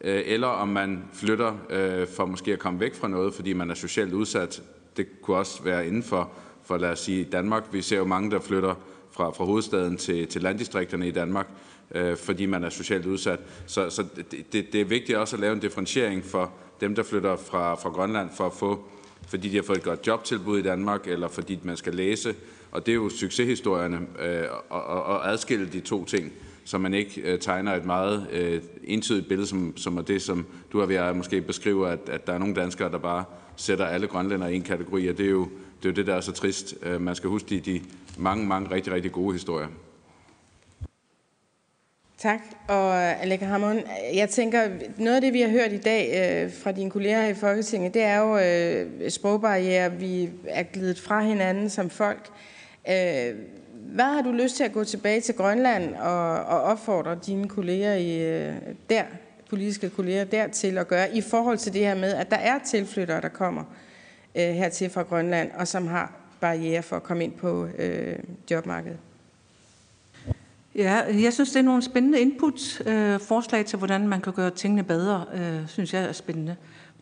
øh, 0.01 0.21
eller 0.25 0.47
om 0.47 0.67
man 0.67 1.03
flytter 1.13 1.53
øh, 1.69 2.07
for 2.07 2.25
måske 2.25 2.53
at 2.53 2.59
komme 2.59 2.79
væk 2.79 2.95
fra 2.95 3.07
noget, 3.07 3.33
fordi 3.33 3.53
man 3.53 3.69
er 3.69 3.73
socialt 3.73 4.13
udsat. 4.13 4.63
Det 4.97 5.21
kunne 5.21 5.37
også 5.37 5.63
være 5.63 5.87
inden 5.87 6.03
for, 6.03 6.31
for 6.63 6.77
lad 6.77 6.89
os 6.89 6.99
sige, 6.99 7.23
Danmark. 7.23 7.63
Vi 7.71 7.81
ser 7.81 7.97
jo 7.97 8.05
mange, 8.05 8.31
der 8.31 8.39
flytter 8.39 8.75
fra, 9.11 9.29
fra 9.29 9.45
hovedstaden 9.45 9.97
til, 9.97 10.27
til 10.27 10.41
landdistrikterne 10.41 11.07
i 11.07 11.11
Danmark, 11.11 11.47
øh, 11.95 12.17
fordi 12.17 12.45
man 12.45 12.63
er 12.63 12.69
socialt 12.69 13.05
udsat. 13.05 13.39
Så, 13.65 13.89
så 13.89 14.05
det, 14.15 14.53
det, 14.53 14.73
det 14.73 14.81
er 14.81 14.85
vigtigt 14.85 15.17
også 15.17 15.35
at 15.35 15.39
lave 15.39 15.53
en 15.53 15.59
differentiering 15.59 16.25
for 16.25 16.51
dem, 16.81 16.95
der 16.95 17.03
flytter 17.03 17.35
fra, 17.35 17.75
fra 17.75 17.89
Grønland 17.89 18.29
for 18.37 18.45
at 18.45 18.53
få, 18.53 18.85
fordi 19.27 19.49
de 19.49 19.55
har 19.55 19.63
fået 19.63 19.77
et 19.77 19.83
godt 19.83 20.07
jobtilbud 20.07 20.59
i 20.59 20.61
Danmark, 20.61 21.07
eller 21.07 21.27
fordi 21.27 21.59
man 21.63 21.77
skal 21.77 21.95
læse. 21.95 22.35
Og 22.71 22.85
det 22.85 22.91
er 22.91 22.95
jo 22.95 23.09
succeshistorierne, 23.09 23.99
øh, 24.19 24.43
og, 24.69 24.83
og, 24.83 25.03
og 25.03 25.31
adskille 25.31 25.69
de 25.73 25.79
to 25.79 26.05
ting, 26.05 26.31
så 26.65 26.77
man 26.77 26.93
ikke 26.93 27.21
øh, 27.21 27.39
tegner 27.39 27.75
et 27.75 27.85
meget 27.85 28.27
øh, 28.31 28.61
entydigt 28.83 29.27
billede, 29.27 29.47
som, 29.47 29.77
som 29.77 29.97
er 29.97 30.01
det, 30.01 30.21
som 30.21 30.45
du 30.71 30.81
og 30.81 30.93
jeg 30.93 31.15
måske 31.15 31.41
beskriver, 31.41 31.87
at, 31.87 31.99
at 32.07 32.27
der 32.27 32.33
er 32.33 32.37
nogle 32.37 32.55
danskere, 32.55 32.91
der 32.91 32.97
bare 32.97 33.23
sætter 33.55 33.85
alle 33.85 34.07
grønlænder 34.07 34.47
i 34.47 34.55
en 34.55 34.61
kategori, 34.61 35.07
og 35.07 35.17
det 35.17 35.25
er 35.25 35.29
jo, 35.29 35.49
det 35.83 35.89
er 35.89 35.89
jo 35.89 35.95
det, 35.95 36.07
der 36.07 36.15
er 36.15 36.21
så 36.21 36.31
trist. 36.31 36.75
Øh, 36.81 37.01
man 37.01 37.15
skal 37.15 37.29
huske 37.29 37.49
de, 37.49 37.59
de 37.59 37.81
mange, 38.17 38.47
mange 38.47 38.71
rigtig, 38.71 38.93
rigtig 38.93 39.11
gode 39.11 39.33
historier. 39.33 39.67
Tak. 42.23 42.39
Og 42.67 42.95
øh, 42.95 43.21
Aleka 43.21 43.45
Hamon, 43.45 43.79
jeg 44.13 44.29
tænker, 44.29 44.69
noget 44.97 45.15
af 45.15 45.21
det, 45.21 45.33
vi 45.33 45.41
har 45.41 45.49
hørt 45.49 45.71
i 45.71 45.77
dag 45.77 46.09
øh, 46.43 46.51
fra 46.53 46.71
dine 46.71 46.89
kolleger 46.89 47.21
her 47.21 47.27
i 47.27 47.33
Folketinget, 47.33 47.93
det 47.93 48.03
er 48.03 48.19
jo 48.19 48.37
øh, 48.37 49.11
sprogbarriere. 49.11 49.91
Vi 49.91 50.29
er 50.47 50.63
glidet 50.63 50.99
fra 50.99 51.21
hinanden 51.21 51.69
som 51.69 51.89
folk. 51.89 52.29
Øh, 52.89 53.35
hvad 53.73 54.05
har 54.05 54.21
du 54.21 54.31
lyst 54.31 54.55
til 54.55 54.63
at 54.63 54.71
gå 54.71 54.83
tilbage 54.83 55.21
til 55.21 55.35
Grønland 55.35 55.95
og, 55.95 56.29
og 56.29 56.61
opfordre 56.61 57.19
dine 57.25 57.49
kolleger 57.49 57.93
i, 57.93 58.21
øh, 58.21 58.55
der, 58.89 59.03
politiske 59.49 59.89
kolleger 59.89 60.23
der 60.23 60.47
til 60.47 60.77
at 60.77 60.87
gøre, 60.87 61.15
i 61.15 61.21
forhold 61.21 61.57
til 61.57 61.73
det 61.73 61.81
her 61.81 61.95
med, 61.95 62.13
at 62.13 62.31
der 62.31 62.37
er 62.37 62.59
tilflyttere, 62.65 63.21
der 63.21 63.29
kommer 63.29 63.63
øh, 64.35 64.49
hertil 64.49 64.89
fra 64.89 65.01
Grønland, 65.01 65.51
og 65.51 65.67
som 65.67 65.87
har 65.87 66.13
barriere 66.41 66.81
for 66.81 66.95
at 66.95 67.03
komme 67.03 67.23
ind 67.23 67.33
på 67.33 67.67
øh, 67.77 68.15
jobmarkedet? 68.51 68.97
Ja, 70.75 71.21
jeg 71.21 71.33
synes, 71.33 71.51
det 71.51 71.59
er 71.59 71.63
nogle 71.63 71.81
spændende 71.81 72.19
input, 72.19 72.81
øh, 72.85 73.19
forslag 73.19 73.65
til, 73.65 73.77
hvordan 73.77 74.07
man 74.07 74.21
kan 74.21 74.33
gøre 74.33 74.49
tingene 74.49 74.83
bedre, 74.83 75.25
øh, 75.33 75.67
synes 75.67 75.93
jeg 75.93 76.03
er 76.03 76.11
spændende. 76.11 76.55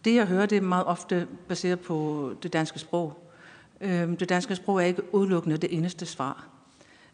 Det, 0.06 0.16
jeg 0.16 0.26
hører, 0.26 0.46
det 0.46 0.58
er 0.58 0.62
meget 0.62 0.86
ofte 0.86 1.28
baseret 1.48 1.80
på 1.80 2.30
det 2.44 2.54
danske 2.54 2.80
sprog. 2.80 3.28
Øh, 3.82 4.20
det 4.20 4.30
danske 4.30 4.56
sprog 4.56 4.82
er 4.82 4.86
ikke 4.86 5.14
udelukkende 5.16 5.58
det 5.58 5.78
eneste 5.78 6.06
svar. 6.06 6.48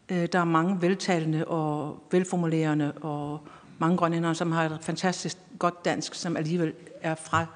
Øh, 0.08 0.28
der 0.32 0.38
er 0.38 0.44
mange 0.44 0.82
veltalende 0.82 1.44
og 1.44 2.02
velformulerende 2.10 2.92
og 2.92 3.40
mange 3.78 3.96
grønlændere, 3.96 4.34
som 4.34 4.52
har 4.52 4.64
et 4.64 4.78
fantastisk 4.80 5.36
godt 5.58 5.84
dansk, 5.84 6.14
som 6.14 6.36
alligevel 6.36 6.72
er 7.00 7.14
fra, 7.14 7.46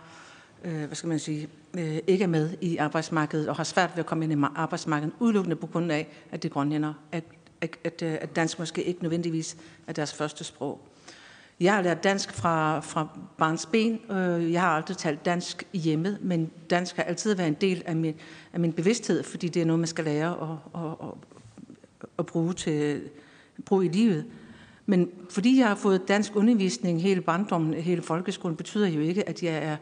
øh, 0.64 0.84
hvad 0.84 0.94
skal 0.96 1.08
man 1.08 1.18
sige, 1.18 1.48
øh, 1.78 1.98
ikke 2.06 2.24
er 2.24 2.28
med 2.28 2.50
i 2.60 2.76
arbejdsmarkedet 2.76 3.48
og 3.48 3.56
har 3.56 3.64
svært 3.64 3.90
ved 3.94 3.98
at 3.98 4.06
komme 4.06 4.24
ind 4.24 4.32
i 4.32 4.46
arbejdsmarkedet, 4.54 5.14
udelukkende 5.20 5.56
på 5.56 5.66
grund 5.66 5.92
af, 5.92 6.08
at 6.30 6.42
det 6.42 6.48
er 6.48 7.20
at, 7.62 8.02
øh, 8.02 8.12
at, 8.20 8.36
dansk 8.36 8.58
måske 8.58 8.82
ikke 8.82 9.02
nødvendigvis 9.02 9.56
er 9.86 9.92
deres 9.92 10.14
første 10.14 10.44
sprog. 10.44 10.80
Jeg 11.60 11.74
har 11.74 11.82
lært 11.82 12.04
dansk 12.04 12.32
fra, 12.32 12.80
fra 12.80 13.18
barns 13.38 13.66
ben. 13.66 14.00
Øh, 14.10 14.52
jeg 14.52 14.60
har 14.60 14.68
aldrig 14.68 14.96
talt 14.96 15.24
dansk 15.24 15.66
hjemme, 15.72 16.18
men 16.20 16.50
dansk 16.70 16.96
har 16.96 17.02
altid 17.02 17.34
været 17.34 17.48
en 17.48 17.56
del 17.60 17.82
af 17.86 17.96
min, 17.96 18.14
af 18.52 18.60
min 18.60 18.72
bevidsthed, 18.72 19.22
fordi 19.22 19.48
det 19.48 19.62
er 19.62 19.66
noget, 19.66 19.80
man 19.80 19.86
skal 19.86 20.04
lære 20.04 20.36
og, 20.36 20.58
og, 20.72 21.00
og, 21.00 21.18
at 22.18 22.26
bruge, 22.26 22.52
til, 22.52 23.02
bruge 23.64 23.84
i 23.84 23.88
livet. 23.88 24.24
Men 24.86 25.10
fordi 25.30 25.58
jeg 25.58 25.68
har 25.68 25.74
fået 25.74 26.08
dansk 26.08 26.36
undervisning 26.36 27.02
hele 27.02 27.20
barndommen, 27.20 27.74
hele 27.74 28.02
folkeskolen, 28.02 28.56
betyder 28.56 28.88
jo 28.88 29.00
ikke, 29.00 29.28
at 29.28 29.42
jeg, 29.42 29.54
er, 29.54 29.76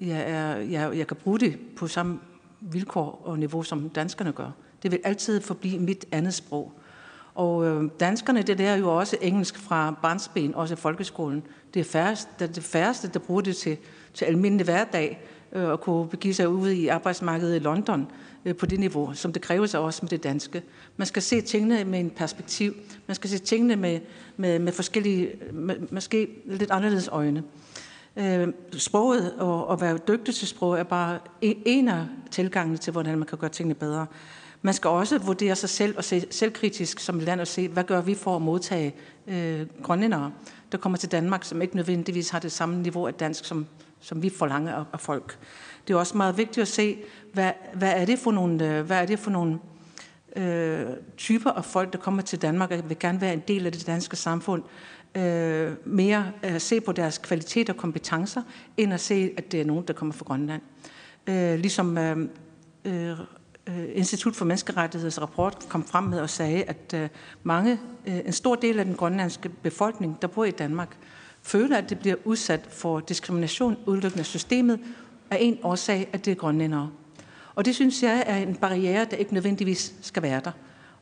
jeg, 0.00 0.24
er, 0.30 0.56
jeg, 0.56 0.98
jeg 0.98 1.06
kan 1.06 1.16
bruge 1.16 1.38
det 1.38 1.58
på 1.76 1.86
samme 1.86 2.20
vilkår 2.60 3.22
og 3.24 3.38
niveau, 3.38 3.62
som 3.62 3.88
danskerne 3.88 4.32
gør. 4.32 4.50
Det 4.82 4.90
vil 4.90 5.00
altid 5.04 5.40
forblive 5.40 5.78
mit 5.78 6.04
andet 6.12 6.34
sprog. 6.34 6.72
Og 7.34 7.66
øh, 7.66 7.90
danskerne, 8.00 8.42
det 8.42 8.58
der 8.58 8.70
er 8.70 8.76
jo 8.76 8.98
også 8.98 9.16
engelsk 9.20 9.58
fra 9.58 9.94
barnsben, 10.02 10.54
også 10.54 10.74
i 10.74 10.76
folkeskolen. 10.76 11.42
Det 11.74 11.80
er, 11.80 11.84
færreste, 11.84 12.30
det 12.38 12.48
er 12.48 12.52
det 12.52 12.62
færreste, 12.62 13.08
der 13.08 13.18
bruger 13.18 13.40
det 13.40 13.56
til, 13.56 13.76
til 14.14 14.24
almindelig 14.24 14.64
hverdag, 14.64 15.20
øh, 15.52 15.72
at 15.72 15.80
kunne 15.80 16.08
begive 16.08 16.34
sig 16.34 16.48
ud 16.48 16.70
i 16.70 16.88
arbejdsmarkedet 16.88 17.56
i 17.56 17.58
London 17.58 18.06
øh, 18.44 18.56
på 18.56 18.66
det 18.66 18.80
niveau, 18.80 19.14
som 19.14 19.32
det 19.32 19.42
kræver 19.42 19.66
sig 19.66 19.80
også 19.80 19.98
med 20.02 20.10
det 20.10 20.22
danske. 20.22 20.62
Man 20.96 21.06
skal 21.06 21.22
se 21.22 21.40
tingene 21.40 21.84
med 21.84 22.00
en 22.00 22.10
perspektiv. 22.10 22.74
Man 23.06 23.14
skal 23.14 23.30
se 23.30 23.38
tingene 23.38 23.76
med, 23.76 24.00
med, 24.36 24.58
med 24.58 24.72
forskellige, 24.72 25.32
med, 25.52 25.76
måske 25.90 26.28
lidt 26.46 26.70
anderledes 26.70 27.08
øjne. 27.08 27.42
Øh, 28.16 28.48
sproget 28.72 29.32
og 29.38 29.72
at 29.72 29.80
være 29.80 29.98
dygtig 30.08 30.34
til 30.34 30.48
sprog 30.48 30.78
er 30.78 30.82
bare 30.82 31.18
en 31.40 31.88
af 31.88 32.06
tilgangene 32.30 32.76
til, 32.76 32.92
hvordan 32.92 33.18
man 33.18 33.28
kan 33.28 33.38
gøre 33.38 33.50
tingene 33.50 33.74
bedre. 33.74 34.06
Man 34.64 34.74
skal 34.74 34.90
også 34.90 35.18
vurdere 35.18 35.56
sig 35.56 35.68
selv 35.68 35.96
og 35.96 36.04
se 36.04 36.26
selvkritisk 36.30 37.00
som 37.00 37.18
land 37.18 37.40
og 37.40 37.46
se, 37.46 37.68
hvad 37.68 37.84
gør 37.84 38.00
vi 38.00 38.14
for 38.14 38.36
at 38.36 38.42
modtage 38.42 38.94
øh, 39.26 39.66
grønlændere, 39.82 40.32
der 40.72 40.78
kommer 40.78 40.98
til 40.98 41.12
Danmark, 41.12 41.44
som 41.44 41.62
ikke 41.62 41.76
nødvendigvis 41.76 42.30
har 42.30 42.38
det 42.38 42.52
samme 42.52 42.82
niveau 42.82 43.06
af 43.06 43.14
dansk, 43.14 43.44
som, 43.44 43.66
som 44.00 44.22
vi 44.22 44.30
forlanger 44.30 44.74
af, 44.74 44.84
af 44.92 45.00
folk. 45.00 45.38
Det 45.88 45.94
er 45.94 45.98
også 45.98 46.16
meget 46.16 46.36
vigtigt 46.36 46.58
at 46.58 46.68
se, 46.68 46.98
hvad, 47.32 47.52
hvad 47.74 47.92
er 47.96 48.04
det 48.04 48.18
for 48.18 48.32
nogle, 48.32 48.78
øh, 48.78 48.86
hvad 48.86 48.96
er 48.96 49.06
det 49.06 49.18
for 49.18 49.30
nogle 49.30 49.58
øh, 50.36 50.86
typer 51.16 51.50
af 51.50 51.64
folk, 51.64 51.92
der 51.92 51.98
kommer 51.98 52.22
til 52.22 52.42
Danmark 52.42 52.70
og 52.70 52.88
vil 52.88 52.98
gerne 52.98 53.20
være 53.20 53.32
en 53.32 53.42
del 53.48 53.66
af 53.66 53.72
det 53.72 53.86
danske 53.86 54.16
samfund, 54.16 54.62
øh, 55.14 55.72
mere 55.84 56.32
at 56.42 56.62
se 56.62 56.80
på 56.80 56.92
deres 56.92 57.18
kvalitet 57.18 57.70
og 57.70 57.76
kompetencer, 57.76 58.42
end 58.76 58.94
at 58.94 59.00
se, 59.00 59.30
at 59.36 59.52
det 59.52 59.60
er 59.60 59.64
nogen, 59.64 59.84
der 59.88 59.94
kommer 59.94 60.12
fra 60.12 60.24
Grønland. 60.24 60.62
Øh, 61.26 61.58
ligesom 61.58 61.98
øh, 61.98 62.28
øh, 62.84 63.18
Øh, 63.68 63.84
Institut 63.94 64.36
for 64.36 64.44
Menneskerettigheders 64.44 65.20
rapport 65.20 65.66
kom 65.68 65.84
frem 65.84 66.04
med 66.04 66.20
og 66.20 66.30
sagde, 66.30 66.62
at 66.62 66.94
øh, 66.94 67.08
mange, 67.42 67.80
øh, 68.06 68.18
en 68.18 68.32
stor 68.32 68.54
del 68.54 68.78
af 68.78 68.84
den 68.84 68.94
grønlandske 68.94 69.48
befolkning, 69.48 70.22
der 70.22 70.28
bor 70.28 70.44
i 70.44 70.50
Danmark, 70.50 70.96
føler, 71.42 71.76
at 71.76 71.90
det 71.90 71.98
bliver 71.98 72.16
udsat 72.24 72.66
for 72.70 73.00
diskrimination 73.00 73.76
udelukkende 73.86 74.20
af 74.20 74.26
systemet, 74.26 74.80
af 75.30 75.38
en 75.40 75.58
årsag, 75.62 76.08
at 76.12 76.24
det 76.24 76.30
er 76.30 76.34
grønlændere. 76.34 76.90
Og 77.54 77.64
det 77.64 77.74
synes 77.74 78.02
jeg 78.02 78.24
er 78.26 78.36
en 78.36 78.54
barriere, 78.54 79.04
der 79.04 79.16
ikke 79.16 79.34
nødvendigvis 79.34 79.94
skal 80.02 80.22
være 80.22 80.40
der. 80.44 80.52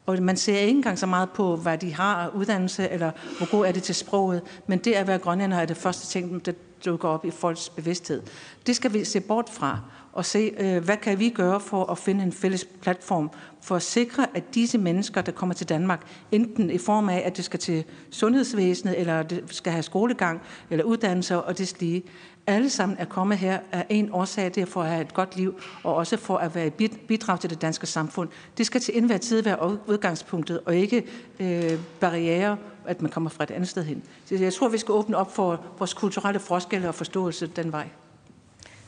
Og 0.06 0.22
man 0.22 0.36
ser 0.36 0.58
ikke 0.58 0.70
engang 0.70 0.98
så 0.98 1.06
meget 1.06 1.30
på, 1.30 1.56
hvad 1.56 1.78
de 1.78 1.94
har 1.94 2.14
af 2.14 2.28
uddannelse, 2.28 2.88
eller 2.88 3.10
hvor 3.36 3.50
god 3.50 3.66
er 3.66 3.72
det 3.72 3.82
til 3.82 3.94
sproget, 3.94 4.42
men 4.66 4.78
det 4.78 4.92
at 4.92 5.06
være 5.06 5.18
grønlænder 5.18 5.58
er 5.58 5.66
det 5.66 5.76
første 5.76 6.06
ting, 6.06 6.46
der 6.46 6.52
dukker 6.84 7.08
op 7.08 7.24
i 7.24 7.30
folks 7.30 7.68
bevidsthed. 7.68 8.22
Det 8.66 8.76
skal 8.76 8.92
vi 8.92 9.04
se 9.04 9.20
bort 9.20 9.48
fra 9.48 9.80
og 10.12 10.24
se, 10.24 10.52
øh, 10.58 10.84
hvad 10.84 10.96
kan 10.96 11.18
vi 11.18 11.28
gøre 11.28 11.60
for 11.60 11.84
at 11.84 11.98
finde 11.98 12.24
en 12.24 12.32
fælles 12.32 12.64
platform 12.64 13.30
for 13.60 13.76
at 13.76 13.82
sikre, 13.82 14.26
at 14.34 14.54
disse 14.54 14.78
mennesker, 14.78 15.20
der 15.20 15.32
kommer 15.32 15.54
til 15.54 15.68
Danmark, 15.68 16.06
enten 16.32 16.70
i 16.70 16.78
form 16.78 17.08
af, 17.08 17.22
at 17.24 17.36
det 17.36 17.44
skal 17.44 17.60
til 17.60 17.84
sundhedsvæsenet, 18.10 19.00
eller 19.00 19.22
det 19.22 19.44
skal 19.50 19.72
have 19.72 19.82
skolegang, 19.82 20.40
eller 20.70 20.84
uddannelse 20.84 21.42
og 21.42 21.58
det 21.58 21.80
lige, 21.80 22.02
alle 22.46 22.70
sammen 22.70 22.98
er 22.98 23.04
kommet 23.04 23.38
her 23.38 23.58
af 23.72 23.86
en 23.88 24.08
årsag, 24.12 24.44
det 24.44 24.58
er 24.58 24.66
for 24.66 24.82
at 24.82 24.88
have 24.88 25.00
et 25.00 25.14
godt 25.14 25.36
liv, 25.36 25.60
og 25.84 25.94
også 25.94 26.16
for 26.16 26.36
at 26.36 26.54
være 26.54 26.66
et 26.66 27.00
bidrag 27.08 27.40
til 27.40 27.50
det 27.50 27.62
danske 27.62 27.86
samfund. 27.86 28.28
Det 28.58 28.66
skal 28.66 28.80
til 28.80 28.98
enhver 28.98 29.18
tid 29.18 29.42
være 29.42 29.78
udgangspunktet, 29.88 30.60
og 30.66 30.76
ikke 30.76 31.04
øh, 31.40 31.72
barriere, 32.00 32.56
at 32.86 33.02
man 33.02 33.10
kommer 33.10 33.30
fra 33.30 33.44
et 33.44 33.50
andet 33.50 33.68
sted 33.68 33.84
hen. 33.84 34.02
Så 34.24 34.34
jeg 34.34 34.52
tror, 34.52 34.68
vi 34.68 34.78
skal 34.78 34.92
åbne 34.92 35.16
op 35.16 35.34
for 35.34 35.64
vores 35.78 35.94
kulturelle 35.94 36.40
forskelle 36.40 36.88
og 36.88 36.94
forståelse 36.94 37.46
den 37.46 37.72
vej. 37.72 37.88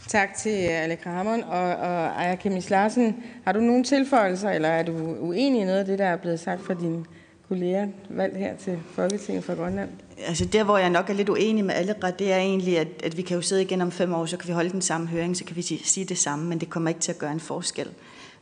Tak 0.08 0.34
til 0.34 0.52
øh, 0.52 0.82
Alec 0.82 0.98
Ramon 1.06 1.42
og, 1.42 1.76
og 1.76 2.24
Aya 2.24 2.34
Kemis 2.34 2.70
Larsen. 2.70 3.24
Har 3.44 3.52
du 3.52 3.60
nogle 3.60 3.84
tilføjelser, 3.84 4.50
eller 4.50 4.68
er 4.68 4.82
du 4.82 4.92
uenig 5.20 5.60
i 5.60 5.64
noget 5.64 5.78
af 5.78 5.84
det, 5.84 5.98
der 5.98 6.04
er 6.04 6.16
blevet 6.16 6.40
sagt 6.40 6.62
fra 6.64 6.74
dine 6.74 7.04
kolleger 7.48 7.88
valgt 8.08 8.36
her 8.36 8.56
til 8.56 8.78
Folketinget 8.92 9.44
fra 9.44 9.54
Grønland? 9.54 9.90
Altså 10.26 10.44
der, 10.44 10.64
hvor 10.64 10.78
jeg 10.78 10.90
nok 10.90 11.10
er 11.10 11.14
lidt 11.14 11.28
uenig 11.28 11.64
med 11.64 11.74
alle 11.74 11.94
det 12.18 12.32
er 12.32 12.36
egentlig, 12.36 12.78
at, 12.78 12.88
at 13.04 13.16
vi 13.16 13.22
kan 13.22 13.36
jo 13.36 13.42
sidde 13.42 13.62
igen 13.62 13.80
om 13.80 13.90
fem 13.90 14.14
år, 14.14 14.26
så 14.26 14.36
kan 14.36 14.48
vi 14.48 14.52
holde 14.52 14.70
den 14.70 14.82
samme 14.82 15.06
høring, 15.06 15.36
så 15.36 15.44
kan 15.44 15.56
vi 15.56 15.62
sige 15.62 16.06
det 16.06 16.18
samme, 16.18 16.44
men 16.44 16.58
det 16.58 16.70
kommer 16.70 16.88
ikke 16.88 17.00
til 17.00 17.12
at 17.12 17.18
gøre 17.18 17.32
en 17.32 17.40
forskel. 17.40 17.88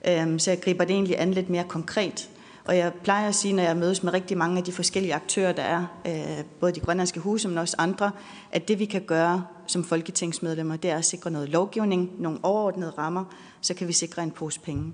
Øhm, 0.08 0.38
så 0.38 0.50
jeg 0.50 0.60
griber 0.60 0.84
det 0.84 0.94
egentlig 0.94 1.20
an 1.20 1.30
lidt 1.30 1.50
mere 1.50 1.64
konkret. 1.64 2.28
Og 2.64 2.76
jeg 2.76 2.92
plejer 3.02 3.28
at 3.28 3.34
sige, 3.34 3.54
når 3.54 3.62
jeg 3.62 3.76
mødes 3.76 4.02
med 4.02 4.12
rigtig 4.12 4.38
mange 4.38 4.58
af 4.58 4.64
de 4.64 4.72
forskellige 4.72 5.14
aktører, 5.14 5.52
der 5.52 5.62
er, 5.62 5.86
øh, 6.06 6.44
både 6.60 6.72
de 6.72 6.80
grønlandske 6.80 7.20
huse, 7.20 7.48
men 7.48 7.58
også 7.58 7.76
andre, 7.78 8.10
at 8.52 8.68
det 8.68 8.78
vi 8.78 8.84
kan 8.84 9.00
gøre 9.00 9.44
som 9.72 9.84
folketingsmedlemmer, 9.84 10.76
det 10.76 10.90
er 10.90 10.96
at 10.96 11.04
sikre 11.04 11.30
noget 11.30 11.48
lovgivning, 11.48 12.10
nogle 12.18 12.38
overordnede 12.42 12.90
rammer, 12.90 13.24
så 13.60 13.74
kan 13.74 13.88
vi 13.88 13.92
sikre 13.92 14.22
en 14.22 14.30
pose 14.30 14.60
penge. 14.60 14.92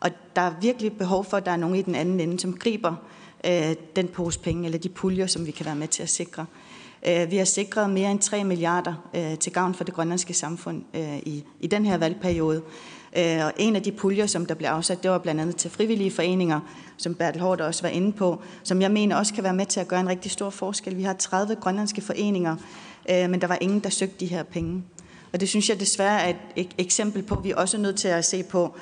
Og 0.00 0.10
der 0.36 0.42
er 0.42 0.52
virkelig 0.60 0.92
behov 0.92 1.24
for, 1.24 1.36
at 1.36 1.46
der 1.46 1.52
er 1.52 1.56
nogen 1.56 1.76
i 1.76 1.82
den 1.82 1.94
anden 1.94 2.20
ende, 2.20 2.40
som 2.40 2.58
griber 2.58 2.94
øh, 3.46 3.74
den 3.96 4.08
pose 4.08 4.40
penge, 4.40 4.64
eller 4.64 4.78
de 4.78 4.88
puljer, 4.88 5.26
som 5.26 5.46
vi 5.46 5.50
kan 5.50 5.66
være 5.66 5.76
med 5.76 5.88
til 5.88 6.02
at 6.02 6.08
sikre. 6.08 6.46
Øh, 7.08 7.30
vi 7.30 7.36
har 7.36 7.44
sikret 7.44 7.90
mere 7.90 8.10
end 8.10 8.20
3 8.20 8.44
milliarder 8.44 8.94
øh, 9.14 9.38
til 9.38 9.52
gavn 9.52 9.74
for 9.74 9.84
det 9.84 9.94
grønlandske 9.94 10.34
samfund 10.34 10.82
øh, 10.94 11.18
i, 11.18 11.44
i 11.60 11.66
den 11.66 11.86
her 11.86 11.98
valgperiode. 11.98 12.62
Øh, 13.16 13.44
og 13.44 13.52
en 13.56 13.76
af 13.76 13.82
de 13.82 13.92
puljer, 13.92 14.26
som 14.26 14.46
der 14.46 14.54
blev 14.54 14.68
afsat, 14.68 15.02
det 15.02 15.10
var 15.10 15.18
blandt 15.18 15.40
andet 15.40 15.56
til 15.56 15.70
frivillige 15.70 16.10
foreninger, 16.10 16.60
som 16.96 17.14
Bertel 17.14 17.40
Hård 17.40 17.60
også 17.60 17.82
var 17.82 17.88
inde 17.88 18.12
på, 18.12 18.42
som 18.62 18.82
jeg 18.82 18.90
mener 18.90 19.16
også 19.16 19.34
kan 19.34 19.44
være 19.44 19.54
med 19.54 19.66
til 19.66 19.80
at 19.80 19.88
gøre 19.88 20.00
en 20.00 20.08
rigtig 20.08 20.30
stor 20.30 20.50
forskel. 20.50 20.96
Vi 20.96 21.02
har 21.02 21.12
30 21.12 21.54
grønlandske 21.54 22.00
foreninger, 22.00 22.56
øh, 23.10 23.30
men 23.30 23.40
der 23.40 23.46
var 23.46 23.58
ingen, 23.60 23.80
der 23.80 23.88
søgte 23.88 24.16
de 24.20 24.26
her 24.26 24.42
penge. 24.42 24.84
Og 25.32 25.40
det 25.40 25.48
synes 25.48 25.68
jeg 25.68 25.80
desværre 25.80 26.22
er 26.22 26.34
et 26.56 26.68
eksempel 26.78 27.22
på, 27.22 27.34
at 27.34 27.44
vi 27.44 27.52
også 27.56 27.76
er 27.76 27.80
nødt 27.80 27.96
til 27.96 28.08
at 28.08 28.24
se 28.24 28.42
på, 28.42 28.74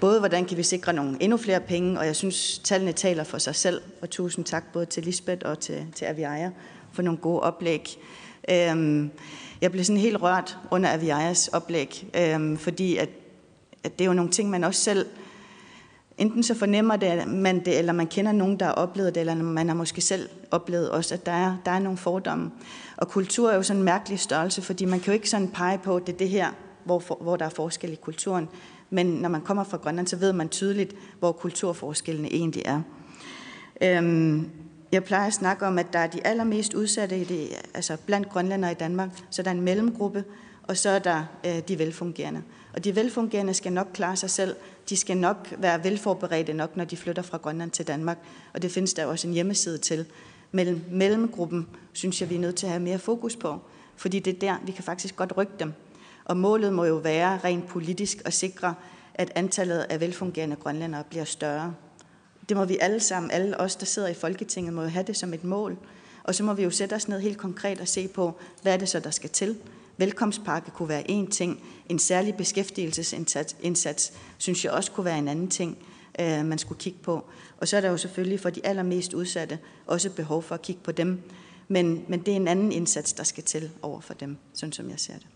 både 0.00 0.18
hvordan 0.18 0.44
kan 0.44 0.56
vi 0.56 0.62
sikre 0.62 0.92
nogle 0.92 1.16
endnu 1.20 1.36
flere 1.36 1.60
penge, 1.60 1.98
og 1.98 2.06
jeg 2.06 2.16
synes, 2.16 2.58
tallene 2.58 2.92
taler 2.92 3.24
for 3.24 3.38
sig 3.38 3.54
selv. 3.54 3.80
Og 4.02 4.10
tusind 4.10 4.44
tak 4.44 4.64
både 4.72 4.86
til 4.86 5.02
Lisbeth 5.02 5.48
og 5.48 5.58
til, 5.60 5.86
til 5.94 6.04
Aviaja 6.04 6.50
for 6.92 7.02
nogle 7.02 7.18
gode 7.18 7.40
oplæg. 7.40 7.98
Øhm, 8.50 9.10
jeg 9.60 9.72
blev 9.72 9.84
sådan 9.84 10.00
helt 10.00 10.22
rørt 10.22 10.58
under 10.70 10.92
Aviajas 10.92 11.48
oplæg, 11.48 12.06
øhm, 12.14 12.56
fordi 12.56 12.96
at 12.96 13.08
at 13.84 13.98
det 13.98 14.04
er 14.04 14.08
jo 14.08 14.14
nogle 14.14 14.30
ting, 14.30 14.50
man 14.50 14.64
også 14.64 14.80
selv, 14.80 15.06
enten 16.18 16.42
så 16.42 16.54
fornemmer 16.54 16.96
det, 16.96 17.28
man 17.28 17.64
det, 17.64 17.78
eller 17.78 17.92
man 17.92 18.06
kender 18.06 18.32
nogen, 18.32 18.60
der 18.60 18.66
har 18.66 18.72
oplevet 18.72 19.14
det, 19.14 19.20
eller 19.20 19.34
man 19.34 19.68
har 19.68 19.74
måske 19.74 20.00
selv 20.00 20.28
oplevet 20.50 20.90
også, 20.90 21.14
at 21.14 21.26
der 21.26 21.32
er, 21.32 21.56
der 21.64 21.70
er 21.70 21.78
nogle 21.78 21.98
fordomme. 21.98 22.50
Og 23.00 23.08
kultur 23.08 23.50
er 23.50 23.56
jo 23.56 23.62
sådan 23.62 23.80
en 23.80 23.84
mærkelig 23.84 24.18
størrelse, 24.18 24.62
fordi 24.62 24.84
man 24.84 25.00
kan 25.00 25.06
jo 25.06 25.12
ikke 25.12 25.30
sådan 25.30 25.48
pege 25.48 25.78
på, 25.78 25.96
at 25.96 26.06
det 26.06 26.12
er 26.12 26.18
det 26.18 26.28
her, 26.28 26.50
hvor, 26.84 27.18
hvor 27.20 27.36
der 27.36 27.44
er 27.44 27.50
forskel 27.50 27.92
i 27.92 27.96
kulturen. 27.96 28.48
Men 28.90 29.06
når 29.06 29.28
man 29.28 29.40
kommer 29.40 29.64
fra 29.64 29.76
Grønland, 29.76 30.06
så 30.06 30.16
ved 30.16 30.32
man 30.32 30.48
tydeligt, 30.48 30.94
hvor 31.18 31.32
kulturforskellene 31.32 32.32
egentlig 32.32 32.62
er. 32.64 32.80
Øhm, 33.82 34.50
jeg 34.92 35.04
plejer 35.04 35.26
at 35.26 35.32
snakke 35.32 35.66
om, 35.66 35.78
at 35.78 35.92
der 35.92 35.98
er 35.98 36.06
de 36.06 36.26
allermest 36.26 36.74
udsatte 36.74 37.20
i 37.20 37.24
det, 37.24 37.48
altså 37.74 37.96
blandt 38.06 38.28
grønlændere 38.28 38.72
i 38.72 38.74
Danmark. 38.74 39.10
Så 39.30 39.42
der 39.42 39.50
er 39.50 39.54
en 39.54 39.60
mellemgruppe, 39.60 40.24
og 40.62 40.76
så 40.76 40.90
er 40.90 40.98
der 40.98 41.24
øh, 41.46 41.58
de 41.68 41.78
velfungerende. 41.78 42.42
Og 42.74 42.84
de 42.84 42.96
velfungerende 42.96 43.54
skal 43.54 43.72
nok 43.72 43.88
klare 43.94 44.16
sig 44.16 44.30
selv. 44.30 44.56
De 44.88 44.96
skal 44.96 45.16
nok 45.16 45.54
være 45.58 45.84
velforberedte 45.84 46.52
nok, 46.52 46.76
når 46.76 46.84
de 46.84 46.96
flytter 46.96 47.22
fra 47.22 47.38
Grønland 47.38 47.70
til 47.70 47.86
Danmark. 47.86 48.18
Og 48.54 48.62
det 48.62 48.70
findes 48.70 48.94
der 48.94 49.06
også 49.06 49.28
en 49.28 49.34
hjemmeside 49.34 49.78
til 49.78 50.06
mellem 50.52 50.84
mellemgruppen 50.90 51.66
synes 51.92 52.20
jeg, 52.20 52.30
vi 52.30 52.34
er 52.34 52.40
nødt 52.40 52.56
til 52.56 52.66
at 52.66 52.72
have 52.72 52.82
mere 52.82 52.98
fokus 52.98 53.36
på. 53.36 53.60
Fordi 53.96 54.18
det 54.18 54.34
er 54.34 54.38
der, 54.38 54.56
vi 54.66 54.72
kan 54.72 54.84
faktisk 54.84 55.16
godt 55.16 55.36
rykke 55.36 55.52
dem. 55.58 55.72
Og 56.24 56.36
målet 56.36 56.72
må 56.72 56.84
jo 56.84 56.94
være 56.94 57.38
rent 57.44 57.68
politisk 57.68 58.22
at 58.24 58.32
sikre, 58.32 58.74
at 59.14 59.32
antallet 59.34 59.78
af 59.78 60.00
velfungerende 60.00 60.56
grønlændere 60.56 61.04
bliver 61.04 61.24
større. 61.24 61.74
Det 62.48 62.56
må 62.56 62.64
vi 62.64 62.78
alle 62.80 63.00
sammen, 63.00 63.30
alle 63.30 63.60
os, 63.60 63.76
der 63.76 63.86
sidder 63.86 64.08
i 64.08 64.14
Folketinget, 64.14 64.74
må 64.74 64.82
jo 64.82 64.88
have 64.88 65.06
det 65.06 65.16
som 65.16 65.34
et 65.34 65.44
mål. 65.44 65.76
Og 66.24 66.34
så 66.34 66.44
må 66.44 66.52
vi 66.52 66.62
jo 66.62 66.70
sætte 66.70 66.94
os 66.94 67.08
ned 67.08 67.20
helt 67.20 67.38
konkret 67.38 67.80
og 67.80 67.88
se 67.88 68.08
på, 68.08 68.34
hvad 68.62 68.72
er 68.72 68.76
det 68.76 68.88
så, 68.88 69.00
der 69.00 69.10
skal 69.10 69.30
til. 69.30 69.56
Velkomstpakke 69.96 70.70
kunne 70.70 70.88
være 70.88 71.10
en 71.10 71.26
ting. 71.26 71.60
En 71.88 71.98
særlig 71.98 72.34
beskæftigelsesindsats 72.34 73.56
indsats, 73.62 74.12
synes 74.38 74.64
jeg 74.64 74.72
også 74.72 74.92
kunne 74.92 75.04
være 75.04 75.18
en 75.18 75.28
anden 75.28 75.48
ting, 75.48 75.78
øh, 76.20 76.46
man 76.46 76.58
skulle 76.58 76.78
kigge 76.78 76.98
på. 77.02 77.24
Og 77.58 77.68
så 77.68 77.76
er 77.76 77.80
der 77.80 77.88
jo 77.88 77.96
selvfølgelig 77.96 78.40
for 78.40 78.50
de 78.50 78.66
allermest 78.66 79.14
udsatte 79.14 79.58
også 79.86 80.10
behov 80.10 80.42
for 80.42 80.54
at 80.54 80.62
kigge 80.62 80.80
på 80.84 80.92
dem. 80.92 81.22
Men, 81.68 82.04
men 82.08 82.20
det 82.20 82.32
er 82.32 82.36
en 82.36 82.48
anden 82.48 82.72
indsats, 82.72 83.12
der 83.12 83.24
skal 83.24 83.44
til 83.44 83.70
over 83.82 84.00
for 84.00 84.14
dem, 84.14 84.36
sådan 84.54 84.72
som 84.72 84.90
jeg 84.90 85.00
ser 85.00 85.12
det. 85.14 85.26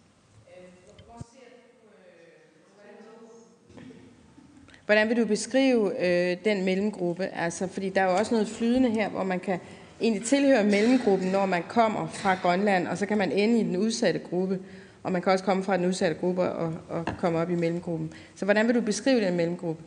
Hvordan 4.87 5.09
vil 5.09 5.17
du 5.17 5.27
beskrive 5.27 6.07
øh, 6.07 6.37
den 6.45 6.65
mellemgruppe? 6.65 7.25
Altså, 7.27 7.67
fordi 7.67 7.89
der 7.89 8.01
er 8.01 8.11
jo 8.11 8.17
også 8.17 8.35
noget 8.35 8.49
flydende 8.49 8.91
her, 8.91 9.09
hvor 9.09 9.25
man 9.25 9.41
kan 9.41 9.59
egentlig 10.01 10.25
tilhøre 10.25 10.65
mellemgruppen, 10.65 11.29
når 11.29 11.47
man 11.47 11.63
kommer 11.69 12.07
fra 12.07 12.35
Grønland, 12.35 12.89
og 12.89 12.99
så 12.99 13.07
kan 13.07 13.19
man 13.19 13.33
ende 13.33 13.61
i 13.61 13.63
den 13.63 13.77
udsatte 13.77 14.21
gruppe. 14.21 14.61
Og 15.03 15.13
man 15.13 15.23
kan 15.23 15.33
også 15.33 15.45
komme 15.45 15.65
fra 15.65 15.77
den 15.77 15.87
udsatte 15.87 16.17
gruppe 16.21 16.43
og, 16.43 16.75
og 16.89 17.05
komme 17.19 17.39
op 17.39 17.51
i 17.51 17.55
mellemgruppen. 17.55 18.13
Så 18.35 18.45
hvordan 18.45 18.67
vil 18.67 18.75
du 18.75 18.81
beskrive 18.81 19.21
den 19.21 19.37
mellemgruppe? 19.37 19.83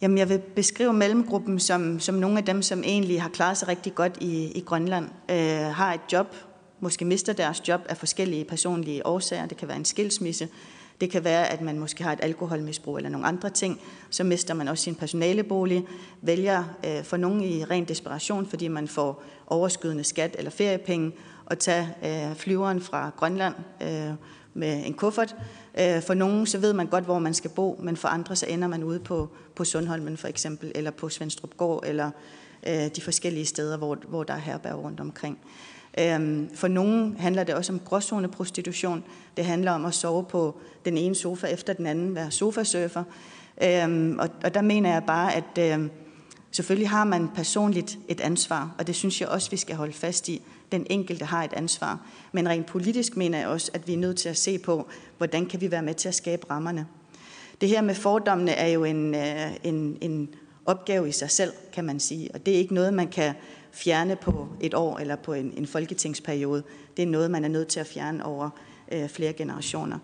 Jamen, 0.00 0.18
jeg 0.18 0.28
vil 0.28 0.38
beskrive 0.38 0.92
mellemgruppen 0.92 1.58
som, 1.58 2.00
som 2.00 2.14
nogle 2.14 2.38
af 2.38 2.44
dem, 2.44 2.62
som 2.62 2.82
egentlig 2.84 3.22
har 3.22 3.28
klaret 3.28 3.56
sig 3.56 3.68
rigtig 3.68 3.94
godt 3.94 4.16
i, 4.20 4.52
i 4.54 4.60
Grønland, 4.60 5.08
øh, 5.30 5.74
har 5.74 5.94
et 5.94 6.00
job, 6.12 6.34
måske 6.80 7.04
mister 7.04 7.32
deres 7.32 7.68
job 7.68 7.80
af 7.88 7.96
forskellige 7.96 8.44
personlige 8.44 9.06
årsager. 9.06 9.46
Det 9.46 9.56
kan 9.56 9.68
være 9.68 9.76
en 9.76 9.84
skilsmisse, 9.84 10.48
det 11.00 11.10
kan 11.10 11.24
være, 11.24 11.52
at 11.52 11.60
man 11.60 11.78
måske 11.78 12.04
har 12.04 12.12
et 12.12 12.18
alkoholmisbrug 12.22 12.96
eller 12.96 13.10
nogle 13.10 13.26
andre 13.26 13.50
ting. 13.50 13.80
Så 14.10 14.24
mister 14.24 14.54
man 14.54 14.68
også 14.68 14.84
sin 14.84 14.94
personalebolig, 14.94 15.84
vælger 16.22 16.64
øh, 16.86 17.04
for 17.04 17.16
nogen 17.16 17.42
i 17.42 17.64
ren 17.64 17.84
desperation, 17.84 18.46
fordi 18.46 18.68
man 18.68 18.88
får 18.88 19.22
overskydende 19.46 20.04
skat 20.04 20.36
eller 20.38 20.50
feriepenge, 20.50 21.12
at 21.46 21.58
tage 21.58 21.88
øh, 22.04 22.36
flyveren 22.36 22.80
fra 22.80 23.10
Grønland 23.16 23.54
øh, 23.82 24.10
med 24.54 24.86
en 24.86 24.94
kuffert. 24.94 25.36
Øh, 25.78 26.02
for 26.02 26.14
nogen 26.14 26.46
så 26.46 26.58
ved 26.58 26.72
man 26.72 26.86
godt, 26.86 27.04
hvor 27.04 27.18
man 27.18 27.34
skal 27.34 27.50
bo, 27.50 27.80
men 27.82 27.96
for 27.96 28.08
andre 28.08 28.36
så 28.36 28.46
ender 28.46 28.68
man 28.68 28.84
ude 28.84 28.98
på, 28.98 29.28
på 29.54 29.64
Sundholmen 29.64 30.16
for 30.16 30.28
eksempel, 30.28 30.72
eller 30.74 30.90
på 30.90 31.08
Svendstrup 31.08 31.56
Gård, 31.56 31.84
eller 31.86 32.10
øh, 32.66 32.88
de 32.96 33.00
forskellige 33.00 33.46
steder, 33.46 33.76
hvor, 33.76 33.98
hvor 34.08 34.22
der 34.22 34.34
er 34.34 34.38
herberg 34.38 34.74
rundt 34.74 35.00
omkring. 35.00 35.38
Øhm, 35.98 36.50
for 36.54 36.68
nogen 36.68 37.16
handler 37.18 37.44
det 37.44 37.54
også 37.54 37.72
om 37.72 37.80
gråzoneprostitution. 37.84 39.04
Det 39.36 39.44
handler 39.44 39.72
om 39.72 39.84
at 39.84 39.94
sove 39.94 40.24
på 40.24 40.60
den 40.84 40.98
ene 40.98 41.14
sofa 41.14 41.46
efter 41.46 41.72
den 41.72 41.86
anden, 41.86 42.14
være 42.14 42.30
sofasurfer. 42.30 43.04
Øhm, 43.62 44.18
og, 44.18 44.28
og 44.44 44.54
der 44.54 44.62
mener 44.62 44.92
jeg 44.92 45.02
bare, 45.06 45.34
at 45.34 45.72
øhm, 45.72 45.90
selvfølgelig 46.50 46.88
har 46.88 47.04
man 47.04 47.28
personligt 47.34 47.98
et 48.08 48.20
ansvar, 48.20 48.74
og 48.78 48.86
det 48.86 48.94
synes 48.94 49.20
jeg 49.20 49.28
også, 49.28 49.50
vi 49.50 49.56
skal 49.56 49.76
holde 49.76 49.92
fast 49.92 50.28
i. 50.28 50.42
Den 50.72 50.86
enkelte 50.90 51.24
har 51.24 51.44
et 51.44 51.52
ansvar. 51.52 52.06
Men 52.32 52.48
rent 52.48 52.66
politisk 52.66 53.16
mener 53.16 53.38
jeg 53.38 53.48
også, 53.48 53.70
at 53.74 53.88
vi 53.88 53.92
er 53.92 53.98
nødt 53.98 54.16
til 54.16 54.28
at 54.28 54.36
se 54.36 54.58
på, 54.58 54.86
hvordan 55.18 55.46
kan 55.46 55.60
vi 55.60 55.70
være 55.70 55.82
med 55.82 55.94
til 55.94 56.08
at 56.08 56.14
skabe 56.14 56.50
rammerne. 56.50 56.86
Det 57.60 57.68
her 57.68 57.82
med 57.82 57.94
fordommene 57.94 58.52
er 58.52 58.68
jo 58.68 58.84
en, 58.84 59.14
øh, 59.14 59.50
en, 59.64 59.98
en 60.00 60.28
opgave 60.66 61.08
i 61.08 61.12
sig 61.12 61.30
selv, 61.30 61.52
kan 61.72 61.84
man 61.84 62.00
sige. 62.00 62.30
Og 62.34 62.46
det 62.46 62.54
er 62.54 62.58
ikke 62.58 62.74
noget, 62.74 62.94
man 62.94 63.08
kan 63.08 63.34
fjerne 63.72 64.16
på 64.16 64.48
et 64.60 64.74
år 64.74 64.98
eller 64.98 65.16
på 65.16 65.32
en, 65.32 65.54
en 65.56 65.66
folketingsperiode. 65.66 66.62
Det 66.96 67.02
er 67.02 67.06
noget, 67.06 67.30
man 67.30 67.44
er 67.44 67.48
nødt 67.48 67.68
til 67.68 67.80
at 67.80 67.86
fjerne 67.86 68.24
over 68.24 68.50
øh, 68.92 69.08
flere 69.08 69.32
generationer. 69.32 69.98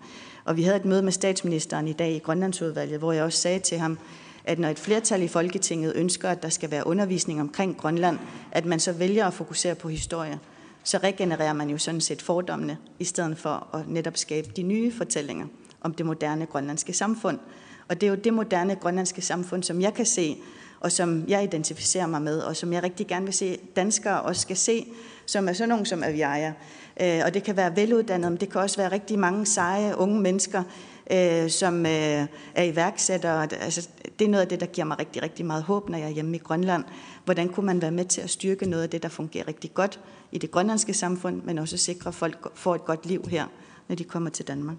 Og 0.45 0.57
vi 0.57 0.63
havde 0.63 0.77
et 0.77 0.85
møde 0.85 1.01
med 1.01 1.11
statsministeren 1.11 1.87
i 1.87 1.93
dag 1.93 2.11
i 2.11 2.19
Grønlandsudvalget, 2.19 2.99
hvor 2.99 3.11
jeg 3.11 3.23
også 3.23 3.39
sagde 3.39 3.59
til 3.59 3.77
ham, 3.77 3.97
at 4.45 4.59
når 4.59 4.69
et 4.69 4.79
flertal 4.79 5.21
i 5.21 5.27
Folketinget 5.27 5.93
ønsker, 5.95 6.29
at 6.29 6.43
der 6.43 6.49
skal 6.49 6.71
være 6.71 6.87
undervisning 6.87 7.41
omkring 7.41 7.77
Grønland, 7.77 8.19
at 8.51 8.65
man 8.65 8.79
så 8.79 8.91
vælger 8.91 9.25
at 9.27 9.33
fokusere 9.33 9.75
på 9.75 9.89
historie, 9.89 10.39
så 10.83 10.97
regenererer 10.97 11.53
man 11.53 11.69
jo 11.69 11.77
sådan 11.77 12.01
set 12.01 12.21
fordommene, 12.21 12.77
i 12.99 13.03
stedet 13.03 13.37
for 13.37 13.67
at 13.73 13.87
netop 13.87 14.17
skabe 14.17 14.51
de 14.55 14.63
nye 14.63 14.91
fortællinger 14.91 15.45
om 15.81 15.93
det 15.93 16.05
moderne 16.05 16.45
grønlandske 16.45 16.93
samfund. 16.93 17.39
Og 17.87 18.01
det 18.01 18.07
er 18.07 18.11
jo 18.11 18.15
det 18.15 18.33
moderne 18.33 18.75
grønlandske 18.75 19.21
samfund, 19.21 19.63
som 19.63 19.81
jeg 19.81 19.93
kan 19.93 20.05
se, 20.05 20.37
og 20.79 20.91
som 20.91 21.23
jeg 21.27 21.43
identificerer 21.43 22.07
mig 22.07 22.21
med, 22.21 22.39
og 22.39 22.55
som 22.55 22.73
jeg 22.73 22.83
rigtig 22.83 23.07
gerne 23.07 23.25
vil 23.25 23.33
se 23.33 23.57
danskere 23.75 24.21
også 24.21 24.41
skal 24.41 24.57
se, 24.57 24.85
som 25.25 25.49
er 25.49 25.53
sådan 25.53 25.69
nogen 25.69 25.85
som 25.85 26.03
Aviaja. 26.03 26.53
Øh, 27.01 27.21
og 27.25 27.33
det 27.33 27.43
kan 27.43 27.57
være 27.57 27.75
veluddannet, 27.75 28.31
men 28.31 28.39
det 28.39 28.49
kan 28.49 28.61
også 28.61 28.77
være 28.77 28.91
rigtig 28.91 29.19
mange 29.19 29.45
seje 29.45 29.97
unge 29.97 30.21
mennesker, 30.21 30.63
øh, 31.11 31.49
som 31.49 31.85
øh, 31.85 32.25
er 32.55 32.63
iværksættere. 32.63 33.47
Altså, 33.53 33.89
det 34.19 34.25
er 34.25 34.29
noget 34.29 34.41
af 34.41 34.47
det, 34.47 34.59
der 34.59 34.65
giver 34.65 34.85
mig 34.85 34.99
rigtig, 34.99 35.23
rigtig 35.23 35.45
meget 35.45 35.63
håb, 35.63 35.89
når 35.89 35.97
jeg 35.97 36.07
er 36.07 36.11
hjemme 36.11 36.35
i 36.35 36.39
Grønland. 36.39 36.83
Hvordan 37.25 37.49
kunne 37.49 37.65
man 37.65 37.81
være 37.81 37.91
med 37.91 38.05
til 38.05 38.21
at 38.21 38.29
styrke 38.29 38.65
noget 38.65 38.83
af 38.83 38.89
det, 38.89 39.03
der 39.03 39.09
fungerer 39.09 39.47
rigtig 39.47 39.73
godt 39.73 39.99
i 40.33 40.37
det 40.37 40.51
grønlandske 40.51 40.93
samfund, 40.93 41.41
men 41.43 41.57
også 41.57 41.77
sikre, 41.77 42.07
at 42.07 42.15
folk 42.15 42.57
får 42.57 42.75
et 42.75 42.85
godt 42.85 43.05
liv 43.05 43.27
her, 43.29 43.45
når 43.87 43.95
de 43.95 44.03
kommer 44.03 44.29
til 44.29 44.47
Danmark. 44.47 44.77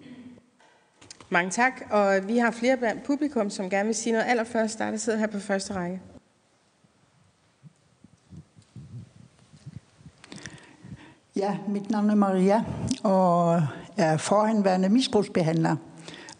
Mange 1.30 1.50
tak, 1.50 1.72
og 1.90 2.28
vi 2.28 2.38
har 2.38 2.50
flere 2.50 2.76
blandt 2.76 3.04
publikum, 3.04 3.50
som 3.50 3.70
gerne 3.70 3.86
vil 3.86 3.94
sige 3.94 4.12
noget. 4.12 4.26
Allerførst, 4.26 4.78
der, 4.78 4.90
der 4.90 4.96
sidder 4.96 5.18
her 5.18 5.26
på 5.26 5.38
første 5.38 5.74
række. 5.74 6.00
Ja, 11.36 11.58
mit 11.68 11.90
navn 11.90 12.10
er 12.10 12.14
Maria, 12.14 12.64
og 13.04 13.62
er 13.96 14.16
forhenværende 14.16 14.88
misbrugsbehandler. 14.88 15.76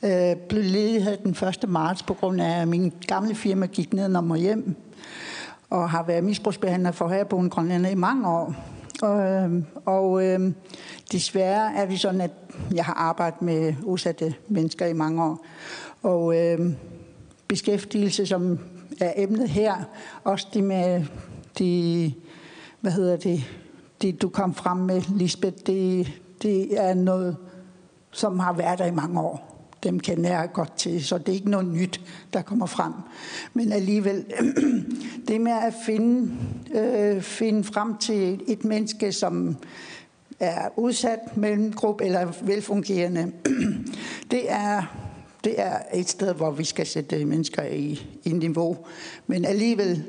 Jeg 0.02 0.36
øh, 0.36 0.48
blev 0.48 0.62
ledig 0.62 1.18
den 1.24 1.30
1. 1.30 1.68
marts 1.68 2.02
på 2.02 2.14
grund 2.14 2.40
af, 2.40 2.60
at 2.60 2.68
min 2.68 2.92
gamle 3.06 3.34
firma 3.34 3.66
gik 3.66 3.92
ned 3.92 4.16
og 4.16 4.36
hjem, 4.36 4.76
og 5.70 5.90
har 5.90 6.02
været 6.02 6.24
misbrugsbehandler 6.24 6.92
for 6.92 7.08
herboende 7.08 7.50
grønlænder 7.50 7.90
i 7.90 7.94
mange 7.94 8.28
år. 8.28 8.73
Øhm, 9.04 9.10
og, 9.10 9.22
øh, 9.22 9.62
og 9.84 10.24
øh, 10.24 10.52
desværre 11.12 11.74
er 11.74 11.86
vi 11.86 11.96
sådan, 11.96 12.20
at 12.20 12.30
jeg 12.74 12.84
har 12.84 12.94
arbejdet 12.94 13.42
med 13.42 13.74
udsatte 13.82 14.34
mennesker 14.48 14.86
i 14.86 14.92
mange 14.92 15.24
år. 15.24 15.44
Og 16.02 16.38
øh, 16.38 16.72
beskæftigelse, 17.48 18.26
som 18.26 18.58
er 19.00 19.12
emnet 19.16 19.48
her, 19.48 19.74
også 20.24 20.46
det 20.54 20.64
med 20.64 21.04
de, 21.58 22.12
hvad 22.80 22.92
hedder 22.92 23.16
det, 23.16 23.44
det 24.02 24.22
du 24.22 24.28
kom 24.28 24.54
frem 24.54 24.76
med, 24.76 25.02
Lisbeth, 25.16 25.56
det, 25.66 26.12
det 26.42 26.80
er 26.80 26.94
noget, 26.94 27.36
som 28.10 28.38
har 28.38 28.52
været 28.52 28.78
der 28.78 28.86
i 28.86 28.90
mange 28.90 29.20
år. 29.20 29.53
Dem 29.84 30.00
kender 30.00 30.30
jeg 30.30 30.48
godt 30.52 30.76
til, 30.76 31.04
så 31.04 31.18
det 31.18 31.28
er 31.28 31.32
ikke 31.32 31.50
noget 31.50 31.66
nyt, 31.66 32.00
der 32.32 32.42
kommer 32.42 32.66
frem. 32.66 32.92
Men 33.54 33.72
alligevel, 33.72 34.24
det 35.28 35.40
med 35.40 35.52
at 35.52 35.74
finde, 35.86 36.32
øh, 36.74 37.22
finde 37.22 37.64
frem 37.64 37.96
til 37.96 38.42
et 38.46 38.64
menneske, 38.64 39.12
som 39.12 39.56
er 40.40 40.68
udsat 40.76 41.36
mellemgruppe 41.36 42.04
eller 42.04 42.32
velfungerende, 42.42 43.32
det 44.30 44.50
er, 44.50 44.82
det 45.44 45.60
er 45.60 45.78
et 45.94 46.08
sted, 46.08 46.34
hvor 46.34 46.50
vi 46.50 46.64
skal 46.64 46.86
sætte 46.86 47.24
mennesker 47.24 47.62
i, 47.62 48.06
i 48.24 48.32
niveau. 48.32 48.76
Men 49.26 49.44
alligevel, 49.44 50.04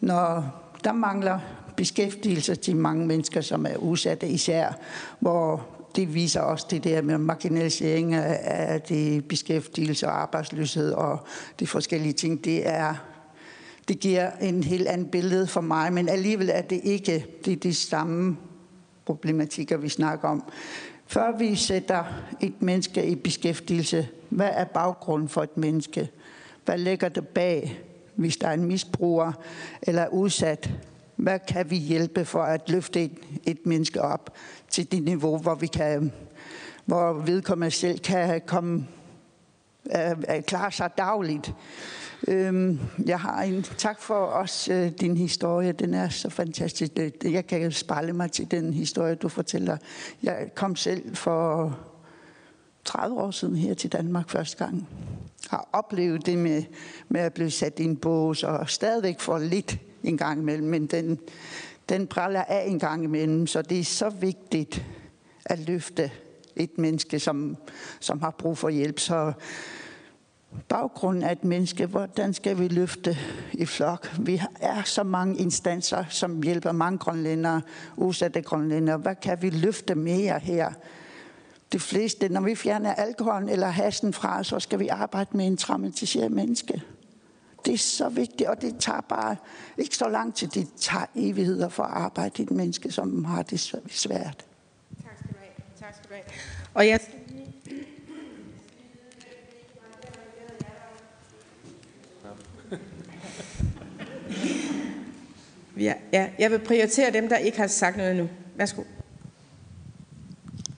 når 0.00 0.44
der 0.84 0.92
mangler 0.92 1.38
beskæftigelse 1.76 2.54
til 2.54 2.76
mange 2.76 3.06
mennesker, 3.06 3.40
som 3.40 3.66
er 3.66 3.76
udsatte 3.76 4.28
især, 4.28 4.72
hvor 5.20 5.66
det 5.96 6.14
viser 6.14 6.40
også 6.40 6.66
det 6.70 6.84
der 6.84 7.02
med 7.02 7.18
marginalisering 7.18 8.14
af 8.14 8.82
det 8.82 9.24
beskæftigelse 9.24 10.06
og 10.06 10.22
arbejdsløshed 10.22 10.92
og 10.92 11.18
de 11.60 11.66
forskellige 11.66 12.12
ting. 12.12 12.44
Det 12.44 12.68
er 12.68 12.94
det 13.88 14.00
giver 14.00 14.30
en 14.40 14.62
helt 14.62 14.88
anden 14.88 15.06
billede 15.06 15.46
for 15.46 15.60
mig, 15.60 15.92
men 15.92 16.08
alligevel 16.08 16.50
er 16.52 16.62
det 16.62 16.80
ikke 16.84 17.26
det, 17.44 17.62
de 17.62 17.74
samme 17.74 18.36
problematikker, 19.06 19.76
vi 19.76 19.88
snakker 19.88 20.28
om. 20.28 20.44
Før 21.06 21.38
vi 21.38 21.54
sætter 21.54 22.04
et 22.40 22.62
menneske 22.62 23.06
i 23.06 23.14
beskæftigelse, 23.14 24.08
hvad 24.28 24.50
er 24.52 24.64
baggrunden 24.64 25.28
for 25.28 25.42
et 25.42 25.56
menneske? 25.56 26.10
Hvad 26.64 26.78
ligger 26.78 27.08
der 27.08 27.20
bag, 27.20 27.80
hvis 28.14 28.36
der 28.36 28.48
er 28.48 28.52
en 28.52 28.64
misbruger 28.64 29.32
eller 29.82 30.08
udsat? 30.08 30.70
Hvad 31.20 31.38
kan 31.48 31.70
vi 31.70 31.76
hjælpe 31.76 32.24
for 32.24 32.42
at 32.42 32.70
løfte 32.70 33.04
et, 33.04 33.18
et 33.44 33.66
menneske 33.66 34.02
op 34.02 34.34
til 34.68 34.92
det 34.92 35.02
niveau, 35.02 35.38
hvor 35.38 35.54
vi 35.54 35.66
kan, 35.66 36.12
hvor 36.84 37.12
vedkommende 37.12 37.70
selv 37.70 37.98
kan 37.98 38.40
komme 38.46 38.86
klarer 40.46 40.70
sig 40.70 40.90
dagligt. 40.98 41.54
Øhm, 42.28 42.80
jeg 43.06 43.20
har 43.20 43.42
en 43.42 43.62
tak 43.62 44.00
for 44.02 44.14
også 44.14 44.72
øh, 44.72 44.90
din 45.00 45.16
historie. 45.16 45.72
Den 45.72 45.94
er 45.94 46.08
så 46.08 46.30
fantastisk. 46.30 46.92
Jeg 47.24 47.46
kan 47.46 47.72
spejle 47.72 48.12
mig 48.12 48.32
til 48.32 48.50
den 48.50 48.74
historie, 48.74 49.14
du 49.14 49.28
fortæller. 49.28 49.76
Jeg 50.22 50.50
kom 50.54 50.76
selv 50.76 51.16
for 51.16 51.78
30 52.84 53.20
år 53.20 53.30
siden 53.30 53.56
her 53.56 53.74
til 53.74 53.92
Danmark 53.92 54.30
første 54.30 54.64
gang. 54.64 54.88
Har 55.50 55.68
oplevet 55.72 56.26
det 56.26 56.38
med, 56.38 56.62
med 57.08 57.20
at 57.20 57.32
blive 57.32 57.50
sat 57.50 57.78
i 57.78 57.84
en 57.84 57.96
bås 57.96 58.42
og 58.42 58.70
stadigvæk 58.70 59.20
få 59.20 59.38
lidt 59.38 59.78
en 60.04 60.18
gang 60.18 60.40
imellem, 60.40 60.68
men 60.68 60.86
den, 60.86 61.18
den 61.88 62.06
praller 62.06 62.44
af 62.44 62.64
en 62.66 62.78
gang 62.78 63.04
imellem, 63.04 63.46
så 63.46 63.62
det 63.62 63.80
er 63.80 63.84
så 63.84 64.08
vigtigt 64.08 64.86
at 65.44 65.58
løfte 65.58 66.10
et 66.56 66.78
menneske, 66.78 67.18
som, 67.18 67.56
som 68.00 68.20
har 68.20 68.30
brug 68.30 68.58
for 68.58 68.68
hjælp. 68.68 68.98
Så 68.98 69.32
baggrunden 70.68 71.22
af 71.22 71.32
et 71.32 71.44
menneske, 71.44 71.86
hvordan 71.86 72.34
skal 72.34 72.58
vi 72.58 72.68
løfte 72.68 73.18
i 73.52 73.64
flok? 73.64 74.16
Vi 74.20 74.42
er 74.60 74.82
så 74.82 75.02
mange 75.02 75.36
instanser, 75.36 76.04
som 76.08 76.42
hjælper 76.42 76.72
mange 76.72 76.98
grønlændere, 76.98 77.62
udsatte 77.96 78.42
grønlændere. 78.42 78.96
Hvad 78.96 79.14
kan 79.14 79.42
vi 79.42 79.50
løfte 79.50 79.94
mere 79.94 80.38
her? 80.38 80.72
De 81.72 81.80
fleste, 81.80 82.28
når 82.28 82.40
vi 82.40 82.54
fjerner 82.54 82.94
alkoholen 82.94 83.48
eller 83.48 83.66
hasen 83.66 84.12
fra, 84.12 84.44
så 84.44 84.60
skal 84.60 84.78
vi 84.78 84.88
arbejde 84.88 85.36
med 85.36 85.46
en 85.46 85.56
traumatiseret 85.56 86.32
menneske. 86.32 86.82
Det 87.64 87.74
er 87.74 87.78
så 87.78 88.08
vigtigt, 88.08 88.48
og 88.48 88.62
det 88.62 88.76
tager 88.78 89.00
bare 89.00 89.36
ikke 89.78 89.96
så 89.96 90.08
lang 90.08 90.34
tid. 90.34 90.48
Det 90.48 90.68
tager 90.76 91.06
evigheder 91.14 91.68
for 91.68 91.82
at 91.82 91.92
arbejde 91.92 92.42
i 92.42 92.42
et 92.42 92.50
menneske, 92.50 92.92
som 92.92 93.24
har 93.24 93.42
det 93.42 93.60
svært. 93.88 94.44
Tak 95.02 95.16
skal 95.18 95.28
du 95.28 95.38
have. 95.38 95.50
Tak 95.80 95.94
skal 95.94 96.08
du 96.08 96.14
have. 96.14 96.24
Og 96.74 96.88
jeg 96.88 97.00
Ja, 105.80 105.94
ja, 106.12 106.28
jeg 106.38 106.50
vil 106.50 106.58
prioritere 106.58 107.12
dem, 107.12 107.28
der 107.28 107.36
ikke 107.36 107.58
har 107.58 107.66
sagt 107.66 107.96
noget 107.96 108.10
endnu. 108.10 108.28
Værsgo. 108.56 108.82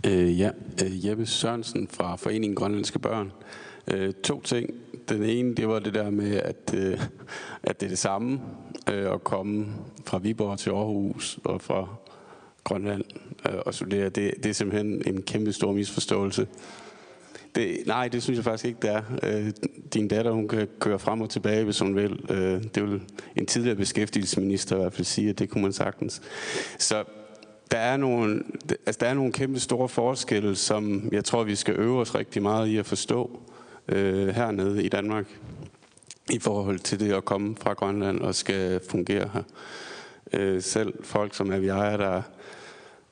Øh, 0.07 0.41
ja, 0.41 0.51
øh, 0.85 1.07
Jeppe 1.07 1.27
Sørensen 1.27 1.89
fra 1.89 2.17
Foreningen 2.17 2.57
Grønlandske 2.57 2.99
Børn. 2.99 3.33
Øh, 3.89 4.13
to 4.13 4.41
ting. 4.41 4.71
Den 5.09 5.23
ene, 5.23 5.55
det 5.55 5.69
var 5.69 5.79
det 5.79 5.95
der 5.95 6.11
med, 6.11 6.37
at, 6.37 6.75
øh, 6.75 7.01
at 7.63 7.81
det 7.81 7.87
er 7.87 7.91
det 7.91 7.99
samme 7.99 8.41
øh, 8.93 9.13
at 9.13 9.25
komme 9.25 9.67
fra 10.05 10.19
Viborg 10.19 10.59
til 10.59 10.71
Aarhus 10.71 11.39
og 11.45 11.61
fra 11.61 11.87
Grønland 12.65 13.05
øh, 13.49 13.55
og 13.67 13.75
studere. 13.75 14.09
Det, 14.09 14.35
det 14.43 14.47
er 14.47 14.53
simpelthen 14.53 15.03
en 15.07 15.23
kæmpe 15.23 15.53
stor 15.53 15.73
misforståelse. 15.73 16.47
Det, 17.55 17.77
nej, 17.87 18.09
det 18.09 18.23
synes 18.23 18.37
jeg 18.37 18.45
faktisk 18.45 18.65
ikke, 18.65 18.79
det 18.83 18.91
er. 18.91 19.03
Øh, 19.23 19.53
din 19.95 20.09
datter, 20.09 20.31
hun 20.31 20.49
kan 20.49 20.69
køre 20.81 20.99
frem 20.99 21.21
og 21.21 21.31
tilbage, 21.31 21.65
hvis 21.65 21.79
hun 21.79 21.97
vil. 21.97 22.31
Øh, 22.31 22.63
det 22.75 22.83
vil 22.83 23.01
en 23.37 23.47
tidligere 23.47 23.77
beskæftigelsesminister 23.77 24.77
i 24.77 24.79
hvert 24.79 24.93
fald 24.93 25.05
sige, 25.05 25.31
at 25.31 25.39
det 25.39 25.51
kunne 25.51 25.63
man 25.63 25.73
sagtens. 25.73 26.23
Så 26.79 27.05
der 27.71 27.79
er 27.79 27.97
nogle, 27.97 28.43
altså 28.87 28.99
der 29.01 29.07
er 29.07 29.15
nogle 29.15 29.33
kæmpe 29.33 29.61
store 29.61 29.89
forskelle, 29.89 30.57
som 30.57 31.09
jeg 31.13 31.25
tror, 31.25 31.45
vi 31.45 31.55
skal 31.55 31.75
øve 31.75 32.01
os 32.01 32.15
rigtig 32.15 32.43
meget 32.43 32.69
i 32.69 32.77
at 32.77 32.87
forstå 32.87 33.41
øh, 33.89 34.29
hernede 34.29 34.85
i 34.85 34.89
Danmark 34.89 35.27
i 36.31 36.39
forhold 36.39 36.79
til 36.79 37.01
det 37.01 37.13
at 37.13 37.25
komme 37.25 37.57
fra 37.61 37.73
Grønland 37.73 38.21
og 38.21 38.35
skal 38.35 38.81
fungere 38.91 39.31
her. 39.33 39.43
Øh, 40.33 40.63
selv 40.63 40.95
folk 41.05 41.35
som 41.35 41.53
er 41.53 41.59
vi 41.59 41.69
ejer, 41.69 41.97
der 41.97 42.23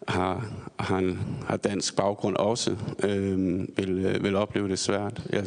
har, 0.08 0.44
har, 0.78 0.98
en, 0.98 1.18
har 1.46 1.56
dansk 1.56 1.96
baggrund 1.96 2.36
også, 2.36 2.76
øh, 3.02 3.38
vil, 3.76 4.04
øh, 4.06 4.24
vil 4.24 4.36
opleve 4.36 4.68
det 4.68 4.78
svært. 4.78 5.22
Jeg 5.30 5.44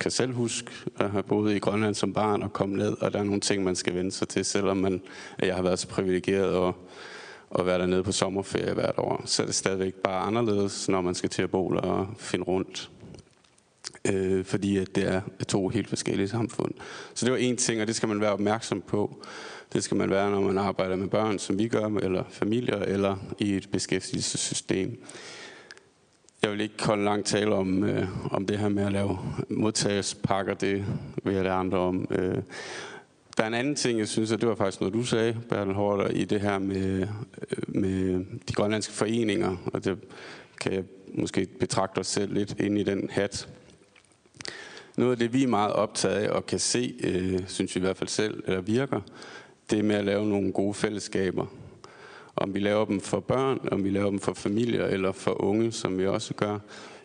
kan 0.00 0.10
selv 0.10 0.32
huske 0.32 0.70
at 0.98 1.10
have 1.10 1.22
boet 1.22 1.54
i 1.54 1.58
Grønland 1.58 1.94
som 1.94 2.12
barn 2.12 2.42
og 2.42 2.52
komme 2.52 2.76
ned, 2.76 3.02
og 3.02 3.12
der 3.12 3.18
er 3.18 3.24
nogle 3.24 3.40
ting, 3.40 3.64
man 3.64 3.76
skal 3.76 3.94
vende 3.94 4.12
sig 4.12 4.28
til, 4.28 4.44
selvom 4.44 4.76
man, 4.76 5.02
jeg 5.42 5.54
har 5.54 5.62
været 5.62 5.78
så 5.78 5.88
privilegeret 5.88 6.68
at, 6.68 6.74
at 7.58 7.66
være 7.66 7.78
dernede 7.78 8.02
på 8.02 8.12
sommerferie 8.12 8.74
hvert 8.74 8.98
år. 8.98 9.22
Så 9.24 9.42
er 9.42 9.46
det 9.46 9.54
stadigvæk 9.54 9.94
bare 9.94 10.20
anderledes, 10.20 10.88
når 10.88 11.00
man 11.00 11.14
skal 11.14 11.30
til 11.30 11.42
at 11.42 11.50
bo 11.50 11.70
der 11.70 11.80
og 11.80 12.08
finde 12.18 12.44
rundt. 12.44 12.90
Øh, 14.12 14.44
fordi 14.44 14.76
at 14.76 14.94
det 14.94 15.04
er 15.04 15.20
to 15.48 15.68
helt 15.68 15.88
forskellige 15.88 16.28
samfund. 16.28 16.72
Så 17.14 17.26
det 17.26 17.32
var 17.32 17.38
en 17.38 17.56
ting, 17.56 17.80
og 17.80 17.86
det 17.86 17.96
skal 17.96 18.08
man 18.08 18.20
være 18.20 18.32
opmærksom 18.32 18.80
på. 18.80 19.24
Det 19.72 19.84
skal 19.84 19.96
man 19.96 20.10
være, 20.10 20.30
når 20.30 20.40
man 20.40 20.58
arbejder 20.58 20.96
med 20.96 21.08
børn, 21.08 21.38
som 21.38 21.58
vi 21.58 21.68
gør, 21.68 21.86
eller 21.86 22.24
familier, 22.30 22.78
eller 22.78 23.16
i 23.38 23.56
et 23.56 23.68
beskæftigelsessystem. 23.72 25.02
Jeg 26.42 26.50
vil 26.50 26.60
ikke 26.60 26.84
holde 26.84 27.04
lang 27.04 27.24
tale 27.24 27.54
om, 27.54 27.84
øh, 27.84 28.32
om 28.32 28.46
det 28.46 28.58
her 28.58 28.68
med 28.68 28.86
at 28.86 28.92
lave 28.92 29.18
modtagelsespakker. 29.48 30.54
Det 30.54 30.84
vil 31.24 31.34
jeg 31.34 31.44
lade 31.44 31.54
andre 31.54 31.78
om. 31.78 32.08
Øh, 32.10 32.42
der 33.36 33.42
er 33.42 33.46
en 33.46 33.54
anden 33.54 33.74
ting, 33.74 33.98
jeg 33.98 34.08
synes, 34.08 34.32
at 34.32 34.40
det 34.40 34.48
var 34.48 34.54
faktisk 34.54 34.80
noget, 34.80 34.94
du 34.94 35.02
sagde, 35.02 35.36
Bertel 35.48 35.74
Horter, 35.74 36.08
i 36.08 36.24
det 36.24 36.40
her 36.40 36.58
med, 36.58 37.00
øh, 37.50 37.58
med 37.68 38.24
de 38.48 38.52
grønlandske 38.52 38.92
foreninger, 38.92 39.56
og 39.66 39.84
det 39.84 39.98
kan 40.60 40.72
jeg 40.72 40.84
måske 41.14 41.46
betragte 41.60 41.98
os 41.98 42.06
selv 42.06 42.34
lidt 42.34 42.60
ind 42.60 42.78
i 42.78 42.82
den 42.82 43.08
hat. 43.10 43.48
Noget 44.96 45.12
af 45.12 45.18
det, 45.18 45.32
vi 45.32 45.42
er 45.42 45.48
meget 45.48 45.72
optaget 45.72 46.14
af 46.14 46.30
og 46.30 46.46
kan 46.46 46.58
se, 46.58 46.94
øh, 47.04 47.40
synes 47.46 47.74
vi 47.74 47.78
i 47.78 47.82
hvert 47.82 47.96
fald 47.96 48.08
selv, 48.08 48.42
eller 48.46 48.60
virker, 48.60 49.00
det 49.70 49.84
med 49.84 49.96
at 49.96 50.04
lave 50.04 50.28
nogle 50.28 50.52
gode 50.52 50.74
fællesskaber. 50.74 51.46
Om 52.36 52.54
vi 52.54 52.60
laver 52.60 52.84
dem 52.84 53.00
for 53.00 53.20
børn, 53.20 53.68
om 53.72 53.84
vi 53.84 53.90
laver 53.90 54.10
dem 54.10 54.18
for 54.18 54.32
familier 54.34 54.84
eller 54.84 55.12
for 55.12 55.42
unge, 55.42 55.72
som 55.72 55.98
vi 55.98 56.06
også 56.06 56.34
gør, 56.34 56.58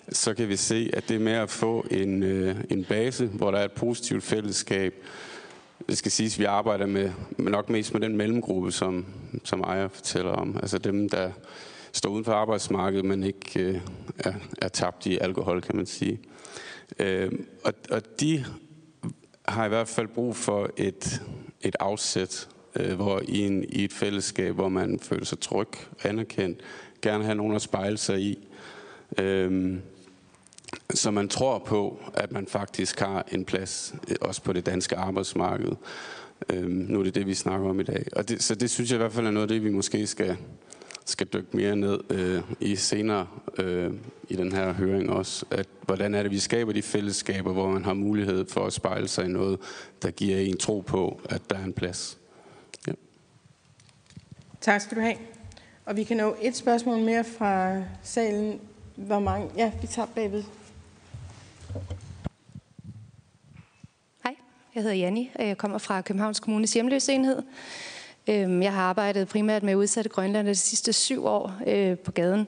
så 0.09 0.33
kan 0.33 0.49
vi 0.49 0.55
se, 0.55 0.89
at 0.93 1.09
det 1.09 1.21
med 1.21 1.31
at 1.31 1.49
få 1.49 1.85
en, 1.91 2.23
øh, 2.23 2.55
en 2.69 2.83
base, 2.83 3.25
hvor 3.25 3.51
der 3.51 3.57
er 3.57 3.65
et 3.65 3.71
positivt 3.71 4.23
fællesskab, 4.23 4.93
det 5.89 5.97
skal 5.97 6.11
siges, 6.11 6.35
at 6.35 6.39
vi 6.39 6.45
arbejder 6.45 6.85
med, 6.85 7.11
nok 7.37 7.69
mest 7.69 7.93
med 7.93 8.01
den 8.01 8.17
mellemgruppe, 8.17 8.71
som, 8.71 9.05
som 9.43 9.61
Ejer 9.61 9.87
fortæller 9.87 10.31
om. 10.31 10.57
Altså 10.61 10.77
dem, 10.77 11.09
der 11.09 11.31
står 11.91 12.09
uden 12.09 12.25
for 12.25 12.33
arbejdsmarkedet, 12.33 13.05
men 13.05 13.23
ikke 13.23 13.59
øh, 13.59 13.81
er, 14.19 14.33
er 14.61 14.67
tabt 14.67 15.05
i 15.05 15.17
alkohol, 15.17 15.61
kan 15.61 15.75
man 15.75 15.85
sige. 15.85 16.19
Øh, 16.99 17.31
og, 17.63 17.73
og 17.89 18.01
de 18.19 18.45
har 19.45 19.65
i 19.65 19.69
hvert 19.69 19.87
fald 19.87 20.07
brug 20.07 20.35
for 20.35 20.69
et, 20.77 21.21
et 21.61 21.75
afsæt, 21.79 22.49
øh, 22.75 22.95
hvor 22.95 23.21
i, 23.27 23.39
en, 23.39 23.63
i 23.69 23.83
et 23.83 23.93
fællesskab, 23.93 24.55
hvor 24.55 24.69
man 24.69 24.99
føler 24.99 25.25
sig 25.25 25.39
tryg, 25.39 25.67
anerkendt, 26.03 26.61
gerne 27.01 27.23
have 27.23 27.35
nogen 27.35 27.55
at 27.55 27.61
spejle 27.61 27.97
sig 27.97 28.21
i. 28.21 28.47
Øh, 29.17 29.77
så 30.93 31.11
man 31.11 31.29
tror 31.29 31.59
på, 31.59 31.99
at 32.13 32.31
man 32.31 32.47
faktisk 32.47 32.99
har 32.99 33.25
en 33.31 33.45
plads 33.45 33.95
øh, 34.07 34.15
også 34.21 34.43
på 34.43 34.53
det 34.53 34.65
danske 34.65 34.95
arbejdsmarked. 34.95 35.71
Øhm, 36.49 36.85
nu 36.89 36.99
er 36.99 37.03
det 37.03 37.15
det, 37.15 37.27
vi 37.27 37.33
snakker 37.33 37.69
om 37.69 37.79
i 37.79 37.83
dag. 37.83 38.05
Og 38.11 38.29
det, 38.29 38.43
så 38.43 38.55
det 38.55 38.69
synes 38.69 38.89
jeg 38.91 38.95
i 38.95 38.97
hvert 38.97 39.13
fald 39.13 39.27
er 39.27 39.31
noget 39.31 39.43
af 39.43 39.47
det, 39.47 39.63
vi 39.63 39.69
måske 39.69 40.07
skal, 40.07 40.37
skal 41.05 41.27
dykke 41.27 41.57
mere 41.57 41.75
ned 41.75 41.99
øh, 42.09 42.41
i 42.59 42.75
senere 42.75 43.27
øh, 43.57 43.93
i 44.29 44.35
den 44.35 44.51
her 44.51 44.73
høring 44.73 45.09
også. 45.09 45.45
At, 45.51 45.67
hvordan 45.81 46.15
er 46.15 46.23
det, 46.23 46.31
vi 46.31 46.39
skaber 46.39 46.73
de 46.73 46.81
fællesskaber, 46.81 47.53
hvor 47.53 47.69
man 47.69 47.85
har 47.85 47.93
mulighed 47.93 48.45
for 48.49 48.65
at 48.65 48.73
spejle 48.73 49.07
sig 49.07 49.25
i 49.25 49.27
noget, 49.27 49.59
der 50.01 50.11
giver 50.11 50.37
en 50.37 50.57
tro 50.57 50.79
på, 50.79 51.21
at 51.29 51.41
der 51.49 51.55
er 51.55 51.63
en 51.63 51.73
plads. 51.73 52.17
Ja. 52.87 52.91
Tak 54.61 54.81
skal 54.81 54.97
du 54.97 55.01
have. 55.01 55.15
Og 55.85 55.97
vi 55.97 56.03
kan 56.03 56.17
nå 56.17 56.35
et 56.41 56.55
spørgsmål 56.55 56.99
mere 56.99 57.23
fra 57.23 57.81
salen. 58.03 58.61
Hvor 58.95 59.19
mange? 59.19 59.49
Ja, 59.57 59.71
vi 59.81 59.87
tager 59.87 60.05
bagved. 60.15 60.43
Hej, 64.23 64.35
jeg 64.75 64.83
hedder 64.83 64.95
Janni, 64.95 65.31
og 65.35 65.47
jeg 65.47 65.57
kommer 65.57 65.77
fra 65.77 66.01
Københavns 66.01 66.39
Kommunes 66.39 66.73
hjemløsenhed. 66.73 67.37
Øhm, 67.37 67.45
Øhm, 68.27 68.61
jeg 68.61 68.73
har 68.73 68.81
arbejdet 68.81 69.27
primært 69.27 69.63
med 69.63 69.75
udsatte 69.75 70.09
grønlandere 70.09 70.53
de 70.53 70.59
sidste 70.59 70.93
syv 70.93 71.25
år 71.25 71.53
øh, 71.67 71.97
på 71.97 72.11
gaden. 72.11 72.47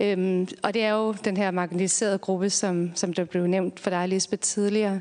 Øhm, 0.00 0.48
og 0.62 0.74
det 0.74 0.82
er 0.82 0.90
jo 0.90 1.12
den 1.12 1.36
her 1.36 1.50
marginaliserede 1.50 2.18
gruppe, 2.18 2.50
som, 2.50 2.90
som 2.94 3.12
der 3.12 3.24
blev 3.24 3.46
nævnt 3.46 3.80
for 3.80 3.90
dig, 3.90 4.08
Lisbeth, 4.08 4.42
tidligere. 4.42 5.00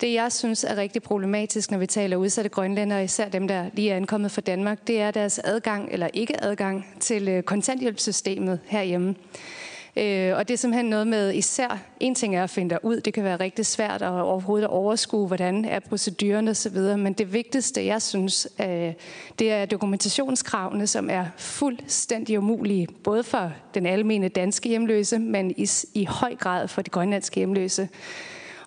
Det, 0.00 0.14
jeg 0.14 0.32
synes 0.32 0.64
er 0.64 0.76
rigtig 0.76 1.02
problematisk, 1.02 1.70
når 1.70 1.78
vi 1.78 1.86
taler 1.86 2.16
udsatte 2.16 2.50
grønlændere, 2.50 3.04
især 3.04 3.28
dem, 3.28 3.48
der 3.48 3.70
lige 3.72 3.90
er 3.90 3.96
ankommet 3.96 4.30
fra 4.30 4.40
Danmark, 4.40 4.86
det 4.86 5.00
er 5.00 5.10
deres 5.10 5.40
adgang 5.44 5.88
eller 5.92 6.08
ikke 6.12 6.44
adgang 6.44 6.86
til 7.00 7.28
øh, 7.28 7.42
kontanthjælpssystemet 7.42 8.60
herhjemme. 8.66 9.14
Øh, 9.98 10.36
og 10.36 10.48
det 10.48 10.54
er 10.54 10.58
simpelthen 10.58 10.90
noget 10.90 11.06
med 11.06 11.34
især, 11.34 11.78
en 12.00 12.14
ting 12.14 12.36
er 12.36 12.42
at 12.42 12.50
finde 12.50 12.78
ud, 12.82 13.00
det 13.00 13.14
kan 13.14 13.24
være 13.24 13.36
rigtig 13.36 13.66
svært 13.66 14.02
at 14.02 14.10
overhovedet 14.10 14.64
at 14.64 14.70
overskue, 14.70 15.26
hvordan 15.26 15.64
er 15.64 15.80
procedurerne 15.80 16.50
osv., 16.50 16.78
men 16.78 17.12
det 17.12 17.32
vigtigste, 17.32 17.86
jeg 17.86 18.02
synes, 18.02 18.48
øh, 18.60 18.92
det 19.38 19.52
er 19.52 19.66
dokumentationskravene, 19.66 20.86
som 20.86 21.10
er 21.10 21.24
fuldstændig 21.36 22.38
umulige, 22.38 22.88
både 23.04 23.24
for 23.24 23.52
den 23.74 23.86
almene 23.86 24.28
danske 24.28 24.68
hjemløse, 24.68 25.18
men 25.18 25.50
i, 25.50 25.68
i 25.94 26.04
høj 26.04 26.34
grad 26.34 26.68
for 26.68 26.82
de 26.82 26.90
grønlandske 26.90 27.36
hjemløse. 27.36 27.88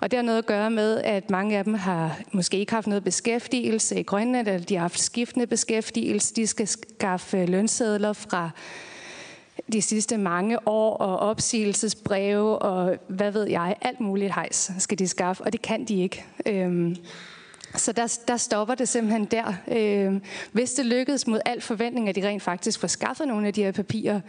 Og 0.01 0.11
det 0.11 0.17
har 0.17 0.23
noget 0.23 0.37
at 0.37 0.45
gøre 0.45 0.71
med, 0.71 1.01
at 1.01 1.29
mange 1.29 1.57
af 1.57 1.63
dem 1.63 1.73
har 1.73 2.19
måske 2.31 2.57
ikke 2.57 2.73
haft 2.73 2.87
noget 2.87 3.03
beskæftigelse 3.03 3.99
i 3.99 4.03
Grønland, 4.03 4.47
eller 4.47 4.65
de 4.65 4.75
har 4.75 4.81
haft 4.81 4.99
skiftende 4.99 5.47
beskæftigelse. 5.47 6.33
De 6.35 6.47
skal 6.47 6.67
skaffe 6.67 7.45
lønsedler 7.45 8.13
fra 8.13 8.49
de 9.71 9.81
sidste 9.81 10.17
mange 10.17 10.67
år, 10.67 10.97
og 10.97 11.19
opsigelsesbreve, 11.19 12.59
og 12.59 12.97
hvad 13.07 13.31
ved 13.31 13.47
jeg, 13.47 13.75
alt 13.81 13.99
muligt 13.99 14.33
hejs 14.33 14.71
skal 14.77 14.99
de 14.99 15.07
skaffe, 15.07 15.43
og 15.43 15.53
det 15.53 15.61
kan 15.61 15.85
de 15.85 16.01
ikke. 16.01 16.25
Øhm, 16.45 16.95
så 17.75 17.91
der, 17.91 18.19
der 18.27 18.37
stopper 18.37 18.75
det 18.75 18.89
simpelthen 18.89 19.25
der. 19.25 19.53
Øhm, 19.67 20.21
hvis 20.51 20.73
det 20.73 20.85
lykkedes 20.85 21.27
mod 21.27 21.39
al 21.45 21.61
forventning, 21.61 22.09
at 22.09 22.15
de 22.15 22.27
rent 22.27 22.43
faktisk 22.43 22.79
får 22.79 22.87
skaffet 22.87 23.27
nogle 23.27 23.47
af 23.47 23.53
de 23.53 23.63
her 23.63 23.71
papirer, 23.71 24.21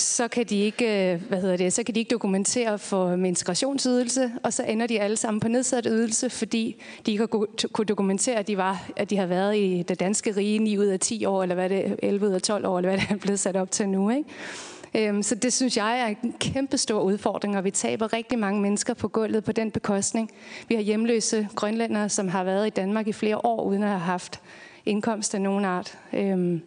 så 0.00 0.28
kan 0.28 0.46
de 0.46 0.56
ikke, 0.56 1.12
øh, 1.12 1.22
hvad 1.28 1.40
hedder 1.40 1.56
det, 1.56 1.72
så 1.72 1.82
kan 1.82 1.94
de 1.94 2.00
ikke 2.00 2.10
dokumentere 2.10 2.78
for 2.78 3.16
med 3.16 3.28
integrationsydelse, 3.28 4.32
og 4.42 4.52
så 4.52 4.62
ender 4.62 4.86
de 4.86 5.00
alle 5.00 5.16
sammen 5.16 5.40
på 5.40 5.48
nedsat 5.48 5.86
ydelse, 5.90 6.30
fordi 6.30 6.82
de 7.06 7.10
ikke 7.10 7.22
har 7.22 7.46
kunne 7.72 7.86
dokumentere, 7.86 8.36
at 8.36 8.46
de, 8.46 8.56
var, 8.56 8.90
at 8.96 9.10
de 9.10 9.16
har 9.16 9.26
været 9.26 9.56
i 9.56 9.84
det 9.88 10.00
danske 10.00 10.36
rige 10.36 10.58
9 10.58 10.78
ud 10.78 10.86
af 10.86 11.00
10 11.00 11.24
år, 11.24 11.42
eller 11.42 11.54
hvad 11.54 11.68
det 11.68 11.96
11 12.02 12.26
ud 12.26 12.32
af 12.32 12.42
12 12.42 12.66
år, 12.66 12.78
eller 12.78 12.90
hvad 12.90 12.98
det 12.98 13.10
er 13.10 13.16
blevet 13.16 13.40
sat 13.40 13.56
op 13.56 13.70
til 13.70 13.88
nu. 13.88 14.10
Ikke? 14.10 14.24
Øhm, 14.94 15.22
så 15.22 15.34
det 15.34 15.52
synes 15.52 15.76
jeg 15.76 16.00
er 16.00 16.06
en 16.06 16.34
kæmpe 16.40 16.78
stor 16.78 17.00
udfordring, 17.00 17.56
og 17.56 17.64
vi 17.64 17.70
taber 17.70 18.12
rigtig 18.12 18.38
mange 18.38 18.60
mennesker 18.60 18.94
på 18.94 19.08
gulvet 19.08 19.44
på 19.44 19.52
den 19.52 19.70
bekostning. 19.70 20.30
Vi 20.68 20.74
har 20.74 20.82
hjemløse 20.82 21.48
grønlændere, 21.54 22.08
som 22.08 22.28
har 22.28 22.44
været 22.44 22.66
i 22.66 22.70
Danmark 22.70 23.08
i 23.08 23.12
flere 23.12 23.44
år, 23.44 23.64
uden 23.64 23.82
at 23.82 23.88
have 23.88 24.00
haft 24.00 24.40
indkomst 24.86 25.34
af 25.34 25.40
nogen 25.40 25.64
art. 25.64 25.98
Øhm, 26.12 26.62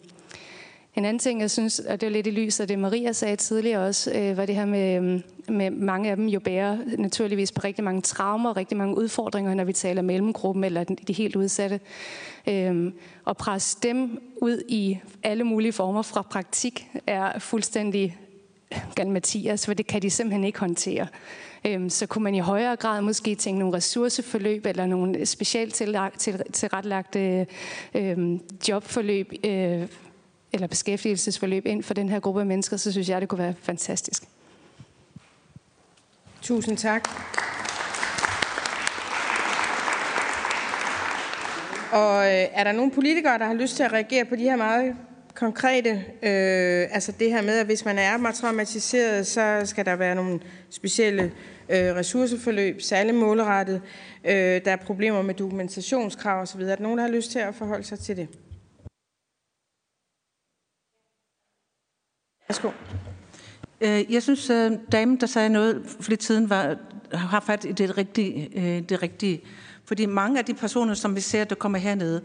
en 0.95 1.05
anden 1.05 1.19
ting, 1.19 1.41
jeg 1.41 1.51
synes, 1.51 1.79
og 1.79 2.01
det 2.01 2.07
er 2.07 2.11
lidt 2.11 2.27
i 2.27 2.31
lys 2.31 2.59
af 2.59 2.67
det, 2.67 2.79
Maria 2.79 3.11
sagde 3.11 3.35
tidligere 3.35 3.87
også, 3.87 4.11
øh, 4.11 4.37
var 4.37 4.45
det 4.45 4.55
her 4.55 4.65
med, 4.65 4.95
øhm, 4.95 5.23
med 5.49 5.71
mange 5.71 6.09
af 6.09 6.15
dem 6.15 6.27
jo 6.27 6.39
bærer 6.39 6.77
naturligvis 6.97 7.51
på 7.51 7.61
rigtig 7.63 7.83
mange 7.83 8.01
traumer, 8.01 8.49
og 8.49 8.57
rigtig 8.57 8.77
mange 8.77 8.97
udfordringer, 8.97 9.53
når 9.53 9.63
vi 9.63 9.73
taler 9.73 10.01
mellemgruppen 10.01 10.63
eller 10.63 10.83
de 10.83 11.13
helt 11.13 11.35
udsatte. 11.35 11.79
Øhm, 12.47 12.93
og 13.25 13.37
presse 13.37 13.77
dem 13.83 14.21
ud 14.41 14.61
i 14.67 14.99
alle 15.23 15.43
mulige 15.43 15.73
former 15.73 16.01
fra 16.01 16.21
praktik 16.21 16.87
er 17.07 17.39
fuldstændig 17.39 18.17
galmatias, 18.95 19.65
for 19.65 19.73
det 19.73 19.87
kan 19.87 20.01
de 20.01 20.09
simpelthen 20.09 20.43
ikke 20.43 20.59
håndtere. 20.59 21.07
Øhm, 21.65 21.89
så 21.89 22.05
kunne 22.05 22.23
man 22.23 22.35
i 22.35 22.39
højere 22.39 22.75
grad 22.75 23.01
måske 23.01 23.35
tænke 23.35 23.59
nogle 23.59 23.75
ressourceforløb 23.77 24.65
eller 24.65 24.85
nogle 24.85 25.25
specielt 25.25 25.73
tilrettelagte 26.53 27.47
øhm, 27.95 28.41
jobforløb 28.69 29.33
øh, 29.45 29.87
eller 30.53 30.67
beskæftigelsesforløb 30.67 31.65
ind 31.65 31.83
for 31.83 31.93
den 31.93 32.09
her 32.09 32.19
gruppe 32.19 32.39
af 32.39 32.45
mennesker, 32.45 32.77
så 32.77 32.91
synes 32.91 33.09
jeg, 33.09 33.21
det 33.21 33.29
kunne 33.29 33.43
være 33.43 33.53
fantastisk. 33.61 34.23
Tusind 36.41 36.77
tak. 36.77 37.09
Og 41.91 42.25
øh, 42.25 42.47
er 42.53 42.63
der 42.63 42.71
nogle 42.71 42.91
politikere, 42.91 43.37
der 43.39 43.45
har 43.45 43.53
lyst 43.53 43.75
til 43.75 43.83
at 43.83 43.93
reagere 43.93 44.25
på 44.25 44.35
de 44.35 44.41
her 44.43 44.55
meget 44.55 44.95
konkrete, 45.35 45.89
øh, 46.23 46.87
altså 46.91 47.11
det 47.19 47.29
her 47.31 47.41
med, 47.41 47.59
at 47.59 47.65
hvis 47.65 47.85
man 47.85 47.99
er 47.99 48.31
traumatiseret, 48.31 49.27
så 49.27 49.61
skal 49.65 49.85
der 49.85 49.95
være 49.95 50.15
nogle 50.15 50.39
specielle 50.69 51.23
øh, 51.69 51.95
ressourceforløb, 51.95 52.81
særligt 52.81 53.17
målrettet. 53.17 53.81
Øh, 54.23 54.33
der 54.65 54.71
er 54.71 54.75
problemer 54.75 55.21
med 55.21 55.33
dokumentationskrav 55.33 56.41
osv. 56.41 56.61
Er 56.61 56.75
der 56.75 56.83
nogen, 56.83 56.97
der 56.97 57.03
har 57.03 57.11
lyst 57.11 57.31
til 57.31 57.39
at 57.39 57.55
forholde 57.55 57.83
sig 57.83 57.99
til 57.99 58.17
det? 58.17 58.27
Værsgo. 62.51 62.69
Øh, 63.81 64.13
jeg 64.13 64.23
synes, 64.23 64.49
at 64.49 64.79
damen, 64.91 65.19
der 65.19 65.27
sagde 65.27 65.49
noget 65.49 65.81
for 65.99 66.09
lidt 66.09 66.23
siden, 66.23 66.49
var, 66.49 66.75
har 67.13 67.39
fat 67.39 67.65
i 67.65 67.71
det 67.71 67.97
rigtige, 67.97 68.49
øh, 68.55 68.81
det 68.89 69.03
rigtige. 69.03 69.41
Fordi 69.85 70.05
mange 70.05 70.39
af 70.39 70.45
de 70.45 70.53
personer, 70.53 70.93
som 70.93 71.15
vi 71.15 71.21
ser, 71.21 71.43
der 71.43 71.55
kommer 71.55 71.77
hernede, 71.77 72.21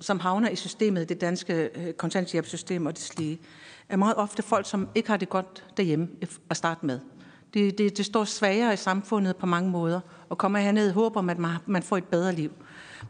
som 0.00 0.20
havner 0.20 0.48
i 0.48 0.56
systemet, 0.56 1.08
det 1.08 1.20
danske 1.20 1.70
kontanthjælpssystem 1.96 2.86
og 2.86 2.92
det 2.92 3.02
slige, 3.02 3.40
er 3.88 3.96
meget 3.96 4.16
ofte 4.16 4.42
folk, 4.42 4.68
som 4.68 4.88
ikke 4.94 5.08
har 5.08 5.16
det 5.16 5.28
godt 5.28 5.64
derhjemme 5.76 6.08
at 6.50 6.56
starte 6.56 6.86
med. 6.86 7.00
Det, 7.54 7.78
det, 7.78 7.96
det 7.96 8.06
står 8.06 8.24
svagere 8.24 8.72
i 8.72 8.76
samfundet 8.76 9.36
på 9.36 9.46
mange 9.46 9.70
måder, 9.70 10.00
og 10.28 10.38
kommer 10.38 10.58
herned 10.58 10.92
håber 10.92 11.20
man, 11.20 11.36
at 11.36 11.40
man, 11.40 11.50
man 11.66 11.82
får 11.82 11.96
et 11.96 12.04
bedre 12.04 12.32
liv. 12.32 12.50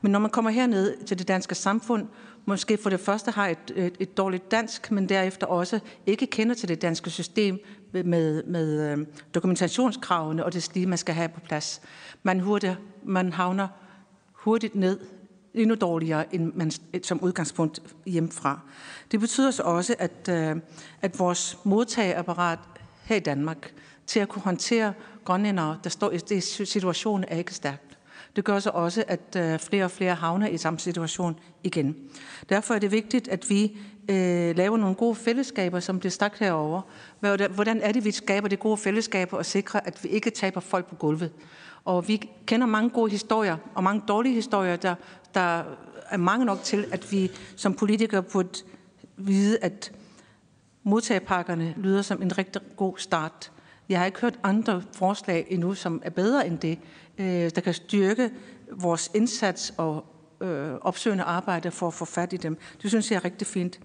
Men 0.02 0.12
når 0.12 0.18
man 0.18 0.30
kommer 0.30 0.50
herned 0.50 1.04
til 1.06 1.18
det 1.18 1.28
danske 1.28 1.54
samfund, 1.54 2.06
måske 2.50 2.78
for 2.78 2.90
det 2.90 3.00
første 3.00 3.30
har 3.30 3.48
et, 3.48 3.72
et, 3.76 3.96
et 4.00 4.16
dårligt 4.16 4.50
dansk, 4.50 4.90
men 4.90 5.08
derefter 5.08 5.46
også 5.46 5.80
ikke 6.06 6.26
kender 6.26 6.54
til 6.54 6.68
det 6.68 6.82
danske 6.82 7.10
system 7.10 7.58
med, 7.92 8.42
med 8.42 8.92
øh, 8.92 9.06
dokumentationskravene 9.34 10.44
og 10.44 10.52
det 10.52 10.70
lige, 10.74 10.86
man 10.86 10.98
skal 10.98 11.14
have 11.14 11.28
på 11.28 11.40
plads. 11.40 11.80
Man, 12.22 12.40
hurtigt, 12.40 12.78
man 13.02 13.32
havner 13.32 13.68
hurtigt 14.32 14.74
ned 14.74 15.00
endnu 15.54 15.74
dårligere, 15.74 16.34
end 16.34 16.52
man 16.54 16.70
som 17.02 17.20
udgangspunkt 17.20 17.80
hjemmefra. 18.06 18.60
Det 19.10 19.20
betyder 19.20 19.50
så 19.50 19.62
også, 19.62 19.94
at, 19.98 20.28
øh, 20.30 20.56
at 21.02 21.18
vores 21.18 21.58
modtageapparat 21.64 22.58
her 23.04 23.16
i 23.16 23.20
Danmark 23.20 23.72
til 24.06 24.20
at 24.20 24.28
kunne 24.28 24.42
håndtere 24.42 24.92
grønlændere, 25.24 25.78
der 25.84 25.90
står 25.90 26.10
i 26.10 26.18
det 26.18 26.42
situation, 26.42 27.24
er 27.28 27.36
ikke 27.36 27.54
stærkt. 27.54 27.89
Det 28.36 28.44
gør 28.44 28.58
så 28.58 28.70
også, 28.70 29.04
at 29.08 29.36
øh, 29.36 29.58
flere 29.58 29.84
og 29.84 29.90
flere 29.90 30.14
havner 30.14 30.48
i 30.48 30.58
samme 30.58 30.78
situation 30.78 31.38
igen. 31.64 31.96
Derfor 32.48 32.74
er 32.74 32.78
det 32.78 32.92
vigtigt, 32.92 33.28
at 33.28 33.50
vi 33.50 33.78
øh, 34.08 34.56
laver 34.56 34.76
nogle 34.76 34.94
gode 34.94 35.14
fællesskaber, 35.14 35.80
som 35.80 35.98
bliver 35.98 36.10
sagt 36.10 36.38
herover. 36.38 36.82
Hvordan 37.48 37.80
er 37.80 37.92
det, 37.92 38.04
vi 38.04 38.10
skaber 38.10 38.48
de 38.48 38.56
gode 38.56 38.76
fællesskaber 38.76 39.36
og 39.36 39.46
sikrer, 39.46 39.80
at 39.84 40.04
vi 40.04 40.08
ikke 40.08 40.30
taber 40.30 40.60
folk 40.60 40.86
på 40.86 40.94
gulvet? 40.94 41.32
Og 41.84 42.08
vi 42.08 42.30
kender 42.46 42.66
mange 42.66 42.90
gode 42.90 43.10
historier, 43.10 43.56
og 43.74 43.84
mange 43.84 44.02
dårlige 44.08 44.34
historier, 44.34 44.76
der, 44.76 44.94
der 45.34 45.62
er 46.10 46.16
mange 46.16 46.46
nok 46.46 46.62
til, 46.62 46.86
at 46.92 47.12
vi 47.12 47.30
som 47.56 47.74
politikere 47.74 48.22
burde 48.22 48.62
vide, 49.16 49.58
at 49.62 49.92
modtagepakkerne 50.82 51.74
lyder 51.76 52.02
som 52.02 52.22
en 52.22 52.38
rigtig 52.38 52.62
god 52.76 52.98
start. 52.98 53.52
Jeg 53.88 53.98
har 53.98 54.06
ikke 54.06 54.20
hørt 54.20 54.38
andre 54.42 54.82
forslag 54.92 55.46
endnu, 55.48 55.74
som 55.74 56.02
er 56.04 56.10
bedre 56.10 56.46
end 56.46 56.58
det 56.58 56.78
Øh, 57.20 57.50
der 57.54 57.60
kan 57.60 57.74
styrke 57.74 58.30
vores 58.72 59.10
indsats 59.14 59.74
og 59.76 60.04
øh, 60.40 60.74
opsøgende 60.80 61.24
arbejde 61.24 61.70
for 61.70 61.86
at 61.86 61.94
få 61.94 62.04
fat 62.04 62.32
i 62.32 62.36
dem. 62.36 62.58
Det 62.82 62.90
synes 62.90 63.10
jeg 63.10 63.16
er 63.16 63.24
rigtig 63.24 63.46
fint. 63.46 63.80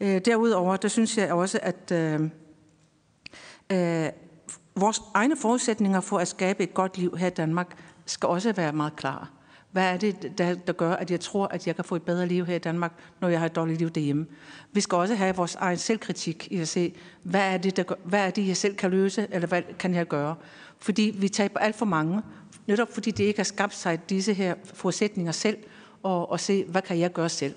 Øh, 0.00 0.20
derudover, 0.24 0.76
der 0.76 0.88
synes 0.88 1.18
jeg 1.18 1.32
også, 1.32 1.58
at 1.62 1.92
øh, 1.92 2.20
øh, 3.72 4.08
vores 4.76 5.02
egne 5.14 5.36
forudsætninger 5.36 6.00
for 6.00 6.18
at 6.18 6.28
skabe 6.28 6.62
et 6.62 6.74
godt 6.74 6.98
liv 6.98 7.16
her 7.16 7.26
i 7.26 7.30
Danmark 7.30 7.76
skal 8.06 8.26
også 8.26 8.52
være 8.52 8.72
meget 8.72 8.96
klare. 8.96 9.26
Hvad 9.72 9.84
er 9.84 9.96
det, 9.96 10.38
der, 10.38 10.54
der 10.54 10.72
gør, 10.72 10.92
at 10.92 11.10
jeg 11.10 11.20
tror, 11.20 11.46
at 11.46 11.66
jeg 11.66 11.76
kan 11.76 11.84
få 11.84 11.96
et 11.96 12.02
bedre 12.02 12.26
liv 12.26 12.46
her 12.46 12.54
i 12.54 12.58
Danmark, 12.58 12.92
når 13.20 13.28
jeg 13.28 13.38
har 13.38 13.46
et 13.46 13.56
dårligt 13.56 13.78
liv 13.78 13.90
derhjemme? 13.90 14.26
Vi 14.72 14.80
skal 14.80 14.96
også 14.96 15.14
have 15.14 15.36
vores 15.36 15.54
egen 15.54 15.78
selvkritik 15.78 16.48
i 16.50 16.58
at 16.58 16.68
se, 16.68 16.94
hvad 17.22 17.54
er 17.54 17.58
det, 17.58 17.76
der 17.76 17.82
gør, 17.82 17.94
hvad 18.04 18.26
er 18.26 18.30
det 18.30 18.48
jeg 18.48 18.56
selv 18.56 18.76
kan 18.76 18.90
løse, 18.90 19.26
eller 19.30 19.48
hvad 19.48 19.62
kan 19.78 19.94
jeg 19.94 20.08
gøre? 20.08 20.34
Fordi 20.78 21.16
vi 21.18 21.28
taber 21.28 21.60
alt 21.60 21.76
for 21.76 21.86
mange, 21.86 22.22
netop 22.70 22.92
fordi 22.94 23.10
det 23.10 23.24
ikke 23.24 23.38
har 23.38 23.44
skabt 23.44 23.74
sig 23.74 24.10
disse 24.10 24.34
her 24.34 24.54
forudsætninger 24.64 25.32
selv, 25.32 25.58
og, 26.02 26.30
og 26.30 26.40
se, 26.40 26.64
hvad 26.64 26.82
kan 26.82 26.98
jeg 26.98 27.12
gøre 27.12 27.28
selv. 27.28 27.54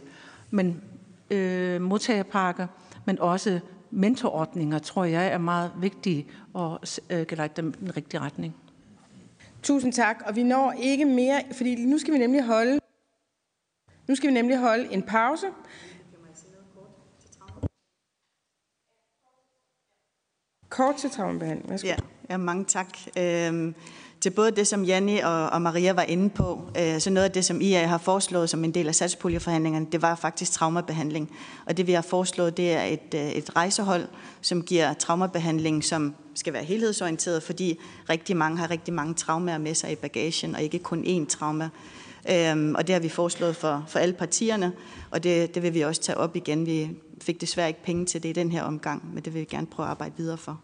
Men 0.51 0.83
øh, 1.31 1.81
modtagerpakker, 1.81 2.67
men 3.05 3.19
også 3.19 3.59
mentorordninger, 3.91 4.79
tror 4.79 5.03
jeg 5.03 5.27
er 5.27 5.37
meget 5.37 5.71
vigtige 5.77 6.27
og 6.53 6.79
øh, 7.09 7.27
kan 7.27 7.49
dem 7.55 7.69
i 7.69 7.79
den 7.79 7.97
rigtige 7.97 8.19
retning. 8.19 8.55
Tusind 9.63 9.93
tak, 9.93 10.23
og 10.25 10.35
vi 10.35 10.43
når 10.43 10.71
ikke 10.71 11.05
mere, 11.05 11.41
fordi 11.51 11.85
nu 11.85 11.97
skal 11.97 12.13
vi 12.13 12.17
nemlig 12.17 12.43
holde, 12.43 12.79
nu 14.07 14.15
skal 14.15 14.29
vi 14.29 14.33
nemlig 14.33 14.57
holde 14.57 14.93
en 14.93 15.03
pause. 15.03 15.47
Kort 20.69 20.95
til 20.95 21.09
traumebehandling. 21.09 21.69
Værsgo. 21.69 21.87
Ja, 21.87 21.95
ja, 22.29 22.37
mange 22.37 22.65
tak. 22.65 22.97
Øhm, 23.17 23.75
til 24.23 24.29
både 24.29 24.51
det, 24.51 24.67
som 24.67 24.83
Janni 24.83 25.19
og, 25.19 25.49
og 25.49 25.61
Maria 25.61 25.93
var 25.93 26.01
inde 26.01 26.29
på, 26.29 26.61
øh, 26.79 26.99
så 26.99 27.09
noget 27.09 27.25
af 27.25 27.31
det, 27.31 27.45
som 27.45 27.61
IA 27.61 27.87
har 27.87 27.97
foreslået 27.97 28.49
som 28.49 28.63
en 28.63 28.71
del 28.71 28.87
af 28.87 28.95
satspuljeforhandlingerne, 28.95 29.87
det 29.91 30.01
var 30.01 30.15
faktisk 30.15 30.51
traumabehandling. 30.51 31.31
Og 31.65 31.77
det, 31.77 31.87
vi 31.87 31.91
har 31.91 32.01
foreslået, 32.01 32.57
det 32.57 32.73
er 32.73 32.83
et, 32.83 33.13
øh, 33.15 33.31
et 33.31 33.55
rejsehold, 33.55 34.07
som 34.41 34.61
giver 34.61 34.93
traumabehandling, 34.93 35.83
som 35.83 36.15
skal 36.35 36.53
være 36.53 36.63
helhedsorienteret, 36.63 37.43
fordi 37.43 37.79
rigtig 38.09 38.37
mange 38.37 38.57
har 38.57 38.69
rigtig 38.71 38.93
mange 38.93 39.13
traumer 39.13 39.57
med 39.57 39.75
sig 39.75 39.91
i 39.91 39.95
bagagen, 39.95 40.55
og 40.55 40.61
ikke 40.61 40.79
kun 40.79 41.03
én 41.03 41.25
trauma. 41.25 41.69
Øhm, 42.31 42.75
og 42.75 42.87
det 42.87 42.93
har 42.93 42.99
vi 42.99 43.09
foreslået 43.09 43.55
for, 43.55 43.85
for 43.87 43.99
alle 43.99 44.13
partierne, 44.13 44.71
og 45.11 45.23
det, 45.23 45.55
det 45.55 45.63
vil 45.63 45.73
vi 45.73 45.81
også 45.81 46.01
tage 46.01 46.17
op 46.17 46.35
igen. 46.35 46.65
Vi 46.65 46.89
fik 47.21 47.41
desværre 47.41 47.67
ikke 47.67 47.83
penge 47.83 48.05
til 48.05 48.23
det 48.23 48.29
i 48.29 48.33
den 48.33 48.51
her 48.51 48.63
omgang, 48.63 49.13
men 49.13 49.23
det 49.23 49.33
vil 49.33 49.39
vi 49.39 49.45
gerne 49.45 49.67
prøve 49.67 49.85
at 49.85 49.91
arbejde 49.91 50.13
videre 50.17 50.37
for. 50.37 50.59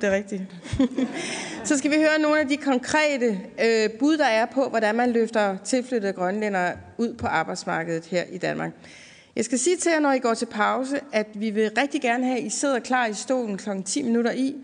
Det 0.00 0.04
er 0.04 0.14
rigtigt. 0.14 0.42
Så 1.64 1.78
skal 1.78 1.90
vi 1.90 1.96
høre 1.96 2.18
nogle 2.20 2.40
af 2.40 2.48
de 2.48 2.56
konkrete 2.56 3.40
øh, 3.64 3.90
bud, 3.98 4.18
der 4.18 4.24
er 4.24 4.46
på, 4.46 4.68
hvordan 4.68 4.94
man 4.94 5.12
løfter 5.12 5.56
tilflyttede 5.56 6.12
grønlændere 6.12 6.72
ud 6.98 7.14
på 7.14 7.26
arbejdsmarkedet 7.26 8.06
her 8.06 8.24
i 8.24 8.38
Danmark. 8.38 8.72
Jeg 9.36 9.44
skal 9.44 9.58
sige 9.58 9.76
til 9.76 9.92
jer, 9.92 10.00
når 10.00 10.12
I 10.12 10.18
går 10.18 10.34
til 10.34 10.46
pause, 10.46 11.00
at 11.12 11.26
vi 11.34 11.50
vil 11.50 11.70
rigtig 11.78 12.02
gerne 12.02 12.26
have, 12.26 12.38
at 12.38 12.44
I 12.44 12.50
sidder 12.50 12.78
klar 12.78 13.06
i 13.06 13.14
stolen 13.14 13.58
kl. 13.58 13.70
10 13.84 14.02
minutter 14.02 14.32
i, 14.32 14.54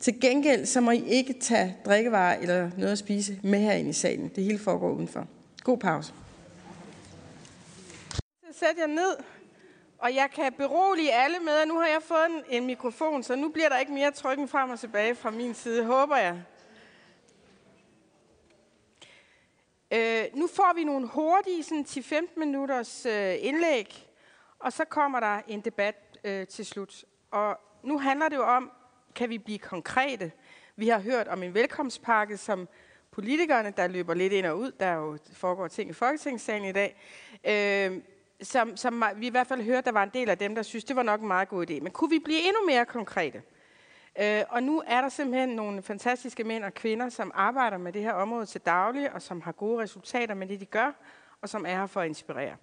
Til 0.00 0.20
gengæld 0.20 0.66
så 0.66 0.80
må 0.80 0.90
I 0.90 1.04
ikke 1.06 1.34
tage 1.40 1.76
drikkevarer 1.84 2.38
eller 2.40 2.70
noget 2.76 2.92
at 2.92 2.98
spise 2.98 3.38
med 3.42 3.58
herinde 3.58 3.90
i 3.90 3.92
salen. 3.92 4.30
Det 4.36 4.44
hele 4.44 4.58
foregår 4.58 4.90
udenfor. 4.90 5.26
God 5.62 5.78
pause. 5.78 6.12
Sæt 8.52 8.68
jer 8.78 8.86
ned, 8.86 9.16
og 9.98 10.14
jeg 10.14 10.30
kan 10.30 10.52
berolige 10.52 11.12
alle 11.12 11.38
med, 11.38 11.52
at 11.52 11.68
nu 11.68 11.78
har 11.78 11.86
jeg 11.86 12.02
fået 12.02 12.26
en, 12.26 12.44
en 12.48 12.66
mikrofon, 12.66 13.22
så 13.22 13.36
nu 13.36 13.48
bliver 13.48 13.68
der 13.68 13.78
ikke 13.78 13.92
mere 13.92 14.10
trykken 14.10 14.48
frem 14.48 14.70
og 14.70 14.80
tilbage 14.80 15.14
fra 15.14 15.30
min 15.30 15.54
side, 15.54 15.84
håber 15.84 16.16
jeg. 16.16 16.42
Øh, 19.90 20.24
nu 20.34 20.46
får 20.46 20.74
vi 20.74 20.84
nogle 20.84 21.06
hurtige 21.06 21.62
sådan 21.62 21.84
10-15 21.88 22.38
minutters 22.38 23.06
øh, 23.06 23.34
indlæg, 23.38 24.08
og 24.58 24.72
så 24.72 24.84
kommer 24.84 25.20
der 25.20 25.40
en 25.48 25.60
debat 25.60 26.18
øh, 26.24 26.46
til 26.46 26.66
slut. 26.66 27.04
Og 27.30 27.58
nu 27.82 27.98
handler 27.98 28.28
det 28.28 28.36
jo 28.36 28.44
om, 28.44 28.70
kan 29.14 29.30
vi 29.30 29.38
blive 29.38 29.58
konkrete? 29.58 30.32
Vi 30.76 30.88
har 30.88 31.00
hørt 31.00 31.28
om 31.28 31.42
en 31.42 31.54
velkomstpakke, 31.54 32.36
som 32.36 32.68
politikerne, 33.10 33.72
der 33.76 33.86
løber 33.86 34.14
lidt 34.14 34.32
ind 34.32 34.46
og 34.46 34.58
ud, 34.58 34.72
der 34.80 34.92
jo 34.92 35.18
foregår 35.32 35.68
ting 35.68 35.90
i 35.90 35.92
Folketingssalen 35.92 36.68
i 36.68 36.72
dag, 36.72 36.96
øh, 37.44 38.02
som, 38.44 38.76
som 38.76 39.04
vi 39.16 39.26
i 39.26 39.30
hvert 39.30 39.46
fald 39.46 39.62
hørte, 39.62 39.84
der 39.84 39.92
var 39.92 40.02
en 40.02 40.10
del 40.14 40.30
af 40.30 40.38
dem, 40.38 40.54
der 40.54 40.62
synes, 40.62 40.84
det 40.84 40.96
var 40.96 41.02
nok 41.02 41.20
en 41.20 41.28
meget 41.28 41.48
god 41.48 41.70
idé. 41.70 41.80
Men 41.80 41.92
kunne 41.92 42.10
vi 42.10 42.18
blive 42.18 42.40
endnu 42.40 42.66
mere 42.66 42.84
konkrete? 42.84 43.42
Øh, 44.20 44.42
og 44.48 44.62
nu 44.62 44.82
er 44.86 45.00
der 45.00 45.08
simpelthen 45.08 45.48
nogle 45.48 45.82
fantastiske 45.82 46.44
mænd 46.44 46.64
og 46.64 46.74
kvinder, 46.74 47.08
som 47.08 47.30
arbejder 47.34 47.78
med 47.78 47.92
det 47.92 48.02
her 48.02 48.12
område 48.12 48.46
til 48.46 48.60
daglig, 48.60 49.12
og 49.12 49.22
som 49.22 49.40
har 49.40 49.52
gode 49.52 49.82
resultater 49.82 50.34
med 50.34 50.46
det, 50.46 50.60
de 50.60 50.66
gør, 50.66 50.92
og 51.40 51.48
som 51.48 51.66
er 51.66 51.76
her 51.76 51.86
for 51.86 52.00
at 52.00 52.08
inspirere. 52.08 52.56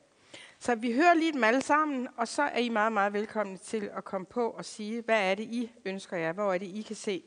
Så 0.60 0.76
vi 0.76 0.94
hører 0.94 1.14
lige 1.14 1.34
dem 1.34 1.44
alle 1.44 1.62
sammen, 1.62 2.08
og 2.18 2.28
så 2.28 2.42
er 2.42 2.60
I 2.60 2.70
meget, 2.70 2.94
meget 2.94 3.14
velkomne 3.14 3.58
til 3.58 3.90
at 3.98 4.04
komme 4.04 4.26
på 4.26 4.50
og 4.50 4.66
sige, 4.66 5.02
hvad 5.02 5.32
er 5.32 5.36
det, 5.36 5.44
I 5.44 5.72
ønsker 5.86 6.18
jer? 6.18 6.34
Hvor 6.34 6.54
er 6.54 6.58
det, 6.58 6.66
I 6.66 6.82
kan 6.82 6.96
se, 6.96 7.24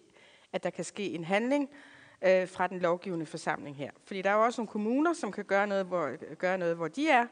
at 0.52 0.64
der 0.64 0.70
kan 0.70 0.84
ske 0.84 1.10
en 1.10 1.24
handling 1.24 1.70
øh, 2.22 2.48
fra 2.48 2.66
den 2.66 2.78
lovgivende 2.78 3.26
forsamling 3.26 3.76
her? 3.76 3.90
Fordi 4.04 4.22
der 4.22 4.30
er 4.30 4.34
jo 4.34 4.44
også 4.44 4.60
nogle 4.60 4.70
kommuner, 4.70 5.12
som 5.12 5.32
kan 5.32 5.44
gøre 5.44 5.66
noget, 5.66 5.86
hvor, 5.86 6.34
gøre 6.34 6.58
noget, 6.58 6.76
hvor 6.76 6.88
de 6.88 7.08
er, 7.08 7.26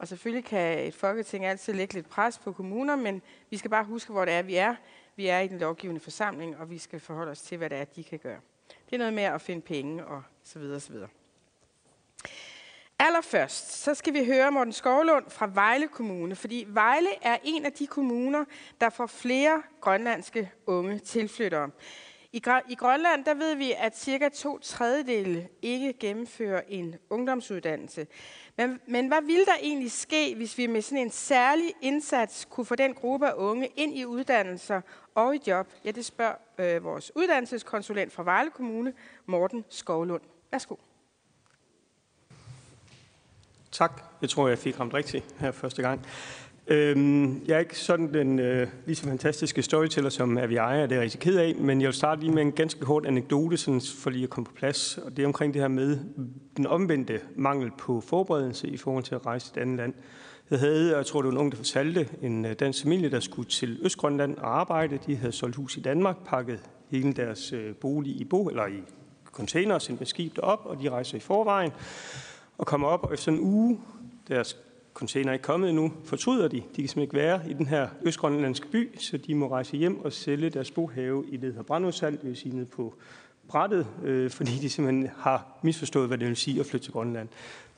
og 0.00 0.08
selvfølgelig 0.08 0.44
kan 0.44 0.78
et 0.78 0.94
folketing 0.94 1.46
altid 1.46 1.72
lægge 1.72 1.94
lidt 1.94 2.08
pres 2.08 2.38
på 2.38 2.52
kommuner, 2.52 2.96
men 2.96 3.22
vi 3.50 3.56
skal 3.56 3.70
bare 3.70 3.84
huske, 3.84 4.12
hvor 4.12 4.24
det 4.24 4.34
er, 4.34 4.42
vi 4.42 4.56
er. 4.56 4.74
Vi 5.16 5.26
er 5.26 5.38
i 5.38 5.48
den 5.48 5.58
lovgivende 5.58 6.00
forsamling, 6.00 6.56
og 6.56 6.70
vi 6.70 6.78
skal 6.78 7.00
forholde 7.00 7.30
os 7.30 7.42
til, 7.42 7.58
hvad 7.58 7.70
det 7.70 7.78
er, 7.78 7.84
de 7.84 8.04
kan 8.04 8.18
gøre. 8.18 8.40
Det 8.68 8.94
er 8.94 8.98
noget 8.98 9.14
med 9.14 9.22
at 9.22 9.40
finde 9.40 9.60
penge 9.60 10.06
og 10.06 10.22
så 10.44 10.58
videre, 10.58 10.80
så 10.80 10.92
videre. 10.92 11.08
Allerførst, 12.98 13.72
så 13.72 13.94
skal 13.94 14.14
vi 14.14 14.24
høre 14.24 14.52
Morten 14.52 14.72
Skovlund 14.72 15.30
fra 15.30 15.50
Vejle 15.54 15.88
Kommune, 15.88 16.36
fordi 16.36 16.64
Vejle 16.68 17.08
er 17.22 17.38
en 17.44 17.64
af 17.64 17.72
de 17.72 17.86
kommuner, 17.86 18.44
der 18.80 18.90
får 18.90 19.06
flere 19.06 19.62
grønlandske 19.80 20.52
unge 20.66 20.98
tilflyttere. 20.98 21.70
I, 22.32 22.42
I 22.68 22.74
Grønland 22.74 23.24
der 23.24 23.34
ved 23.34 23.54
vi, 23.54 23.72
at 23.78 23.98
cirka 23.98 24.28
to 24.28 24.58
tredjedele 24.58 25.48
ikke 25.62 25.92
gennemfører 25.92 26.62
en 26.68 26.94
ungdomsuddannelse. 27.10 28.06
Men, 28.60 28.80
men 28.86 29.08
hvad 29.08 29.22
ville 29.22 29.44
der 29.44 29.56
egentlig 29.62 29.92
ske, 29.92 30.34
hvis 30.34 30.58
vi 30.58 30.66
med 30.66 30.82
sådan 30.82 30.98
en 30.98 31.10
særlig 31.10 31.74
indsats 31.82 32.46
kunne 32.50 32.66
få 32.66 32.74
den 32.74 32.94
gruppe 32.94 33.28
af 33.28 33.32
unge 33.36 33.68
ind 33.76 33.98
i 33.98 34.04
uddannelser 34.04 34.80
og 35.14 35.34
i 35.34 35.40
job? 35.46 35.66
Ja, 35.84 35.90
det 35.90 36.04
spørger 36.04 36.34
øh, 36.58 36.84
vores 36.84 37.12
uddannelseskonsulent 37.16 38.12
fra 38.12 38.22
Vejle 38.22 38.50
Kommune, 38.50 38.92
Morten 39.26 39.64
Skovlund. 39.68 40.22
Værsgo. 40.50 40.76
Tak. 43.70 44.02
Jeg 44.20 44.30
tror, 44.30 44.48
jeg 44.48 44.58
fik 44.58 44.80
ramt 44.80 44.94
rigtigt 44.94 45.24
her 45.38 45.50
første 45.50 45.82
gang. 45.82 46.06
Øhm, 46.70 47.42
jeg 47.46 47.54
er 47.54 47.58
ikke 47.58 47.78
sådan 47.78 48.14
den 48.14 48.38
øh, 48.38 48.68
lige 48.86 48.96
så 48.96 49.04
fantastiske 49.04 49.62
storyteller, 49.62 50.10
som 50.10 50.38
er 50.38 50.46
vi 50.46 50.56
ejer, 50.56 50.82
det 50.82 50.92
er 50.92 50.96
jeg 50.96 51.02
rigtig 51.02 51.20
ked 51.20 51.38
af, 51.38 51.54
men 51.54 51.80
jeg 51.80 51.86
vil 51.86 51.94
starte 51.94 52.20
lige 52.20 52.32
med 52.34 52.42
en 52.42 52.52
ganske 52.52 52.80
kort 52.80 53.06
anekdote, 53.06 53.56
sådan 53.56 53.80
for 53.98 54.10
lige 54.10 54.24
at 54.24 54.30
komme 54.30 54.44
på 54.44 54.52
plads, 54.52 54.98
og 54.98 55.16
det 55.16 55.22
er 55.22 55.26
omkring 55.26 55.54
det 55.54 55.62
her 55.62 55.68
med 55.68 55.98
den 56.56 56.66
omvendte 56.66 57.20
mangel 57.36 57.70
på 57.78 58.00
forberedelse 58.00 58.68
i 58.68 58.76
forhold 58.76 59.04
til 59.04 59.14
at 59.14 59.26
rejse 59.26 59.46
til 59.46 59.58
et 59.58 59.62
andet 59.62 59.76
land. 59.76 59.94
Jeg 60.50 60.58
havde, 60.58 60.96
jeg 60.96 61.06
tror 61.06 61.22
det 61.22 61.26
var 61.26 61.32
en 61.32 61.38
ung, 61.38 61.52
der 61.52 61.56
fortalte, 61.56 62.08
en 62.22 62.44
øh, 62.44 62.52
dansk 62.52 62.82
familie, 62.82 63.10
der 63.10 63.20
skulle 63.20 63.48
til 63.48 63.78
Østgrønland 63.82 64.36
og 64.36 64.60
arbejde. 64.60 64.98
De 65.06 65.16
havde 65.16 65.32
solgt 65.32 65.56
hus 65.56 65.76
i 65.76 65.80
Danmark, 65.80 66.16
pakket 66.26 66.60
hele 66.90 67.12
deres 67.12 67.52
øh, 67.52 67.74
bolig 67.74 68.20
i 68.20 68.24
bo, 68.24 68.48
eller 68.48 68.66
i 68.66 68.82
container 69.32 69.74
og 69.74 69.82
sendt 69.82 70.00
med 70.00 70.06
skib 70.06 70.36
derop, 70.36 70.60
og 70.64 70.82
de 70.82 70.90
rejser 70.90 71.16
i 71.16 71.20
forvejen 71.20 71.70
og 72.58 72.66
kommer 72.66 72.88
op, 72.88 73.04
og 73.04 73.14
efter 73.14 73.32
en 73.32 73.40
uge, 73.40 73.80
deres 74.28 74.56
container 75.00 75.28
er 75.28 75.32
ikke 75.32 75.42
kommet 75.42 75.68
endnu, 75.68 75.92
fortryder 76.04 76.48
de. 76.48 76.56
De 76.56 76.62
kan 76.62 76.72
simpelthen 76.74 77.02
ikke 77.02 77.14
være 77.14 77.40
i 77.50 77.52
den 77.52 77.66
her 77.66 77.88
østgrønlandske 78.02 78.68
by, 78.68 78.98
så 78.98 79.16
de 79.16 79.34
må 79.34 79.50
rejse 79.50 79.76
hjem 79.76 80.00
og 80.04 80.12
sælge 80.12 80.50
deres 80.50 80.70
bohave 80.70 81.24
i 81.28 81.36
det, 81.36 81.54
her 81.54 81.62
brandudsalg, 81.62 82.20
det 82.20 82.28
vil 82.28 82.36
sige 82.36 82.56
ned 82.56 82.66
på 82.66 82.94
brættet, 83.48 83.86
øh, 84.04 84.30
fordi 84.30 84.50
de 84.50 84.70
simpelthen 84.70 85.10
har 85.18 85.58
misforstået, 85.62 86.08
hvad 86.08 86.18
det 86.18 86.28
vil 86.28 86.36
sige 86.36 86.60
at 86.60 86.66
flytte 86.66 86.86
til 86.86 86.92
Grønland. 86.92 87.28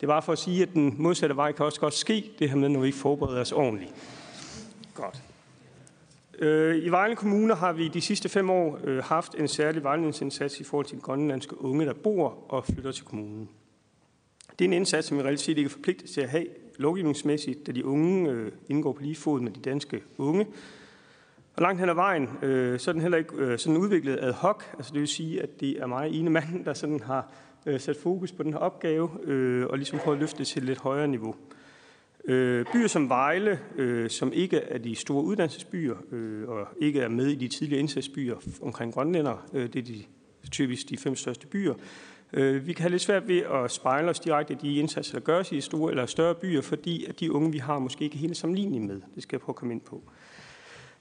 Det 0.00 0.08
var 0.08 0.20
for 0.20 0.32
at 0.32 0.38
sige, 0.38 0.62
at 0.62 0.68
den 0.74 0.94
modsatte 0.98 1.36
vej 1.36 1.52
kan 1.52 1.66
også 1.66 1.80
godt 1.80 1.94
ske, 1.94 2.30
det 2.38 2.48
her 2.48 2.56
med, 2.56 2.68
når 2.68 2.80
vi 2.80 2.86
ikke 2.86 2.98
forbereder 2.98 3.40
os 3.40 3.52
ordentligt. 3.52 3.94
Godt. 4.94 5.22
Øh, 6.38 6.76
I 6.76 6.88
Vejle 6.88 7.16
Kommune 7.16 7.54
har 7.54 7.72
vi 7.72 7.88
de 7.88 8.00
sidste 8.00 8.28
fem 8.28 8.50
år 8.50 8.80
øh, 8.84 9.04
haft 9.04 9.34
en 9.34 9.48
særlig 9.48 9.82
vejledningsindsats 9.82 10.60
i 10.60 10.64
forhold 10.64 10.86
til 10.86 10.96
de 10.96 11.02
grønlandske 11.02 11.60
unge, 11.60 11.86
der 11.86 11.94
bor 11.94 12.44
og 12.48 12.64
flytter 12.64 12.92
til 12.92 13.04
kommunen. 13.04 13.48
Det 14.58 14.64
er 14.64 14.68
en 14.68 14.72
indsats, 14.72 15.08
som 15.08 15.18
vi 15.18 15.22
reelt 15.22 15.40
set 15.40 15.58
ikke 15.58 15.68
er 15.68 15.72
forpligtet 15.72 16.10
til 16.10 16.20
at 16.20 16.28
have 16.28 16.46
lovgivningsmæssigt, 16.82 17.66
da 17.66 17.72
de 17.72 17.84
unge 17.84 18.30
øh, 18.30 18.52
indgår 18.68 18.92
på 18.92 19.02
lige 19.02 19.16
fod 19.16 19.40
med 19.40 19.52
de 19.52 19.60
danske 19.60 20.02
unge. 20.18 20.46
Og 21.56 21.62
langt 21.62 21.80
hen 21.80 21.88
ad 21.88 21.94
vejen, 21.94 22.28
øh, 22.42 22.78
så 22.78 22.90
er 22.90 22.92
den 22.92 23.02
heller 23.02 23.18
ikke 23.18 23.36
øh, 23.36 23.58
sådan 23.58 23.76
udviklet 23.76 24.18
ad 24.20 24.32
hoc. 24.32 24.64
Altså 24.76 24.92
det 24.92 25.00
vil 25.00 25.08
sige, 25.08 25.42
at 25.42 25.60
det 25.60 25.70
er 25.82 25.86
mig 25.86 26.10
ene 26.10 26.30
mand, 26.30 26.64
der 26.64 26.74
sådan 26.74 27.00
har 27.00 27.32
øh, 27.66 27.80
sat 27.80 27.96
fokus 27.96 28.32
på 28.32 28.42
den 28.42 28.52
her 28.52 28.60
opgave, 28.60 29.10
øh, 29.24 29.66
og 29.66 29.76
ligesom 29.76 29.98
prøvet 29.98 30.16
at 30.16 30.20
løfte 30.20 30.38
det 30.38 30.46
til 30.46 30.62
et 30.62 30.66
lidt 30.66 30.78
højere 30.78 31.08
niveau. 31.08 31.34
Øh, 32.24 32.66
byer 32.72 32.86
som 32.86 33.08
Vejle, 33.08 33.58
øh, 33.76 34.10
som 34.10 34.32
ikke 34.32 34.56
er 34.56 34.78
de 34.78 34.94
store 34.94 35.24
uddannelsesbyer, 35.24 35.96
øh, 36.12 36.48
og 36.48 36.68
ikke 36.80 37.00
er 37.00 37.08
med 37.08 37.26
i 37.26 37.34
de 37.34 37.48
tidligere 37.48 37.80
indsatsbyer 37.80 38.36
omkring 38.62 38.94
grønlænder, 38.94 39.46
øh, 39.52 39.72
det 39.72 39.76
er 39.76 39.82
de, 39.82 40.02
typisk 40.50 40.90
de 40.90 40.96
fem 40.96 41.16
største 41.16 41.46
byer, 41.46 41.74
Øh, 42.32 42.66
vi 42.66 42.72
kan 42.72 42.82
have 42.82 42.90
lidt 42.90 43.02
svært 43.02 43.28
ved 43.28 43.38
at 43.38 43.70
spejle 43.70 44.10
os 44.10 44.20
direkte 44.20 44.54
i 44.54 44.56
de 44.62 44.74
indsatser, 44.74 45.18
der 45.18 45.24
gøres 45.24 45.52
i 45.52 45.60
store 45.60 45.90
eller 45.90 46.06
større 46.06 46.34
byer, 46.34 46.60
fordi 46.60 47.04
at 47.04 47.20
de 47.20 47.32
unge, 47.32 47.52
vi 47.52 47.58
har, 47.58 47.78
måske 47.78 48.04
ikke 48.04 48.14
er 48.14 48.20
helt 48.20 48.36
sammenlignelige 48.36 48.86
med. 48.86 49.00
Det 49.14 49.22
skal 49.22 49.36
jeg 49.36 49.40
prøve 49.40 49.52
at 49.52 49.56
komme 49.56 49.74
ind 49.74 49.80
på. 49.80 50.02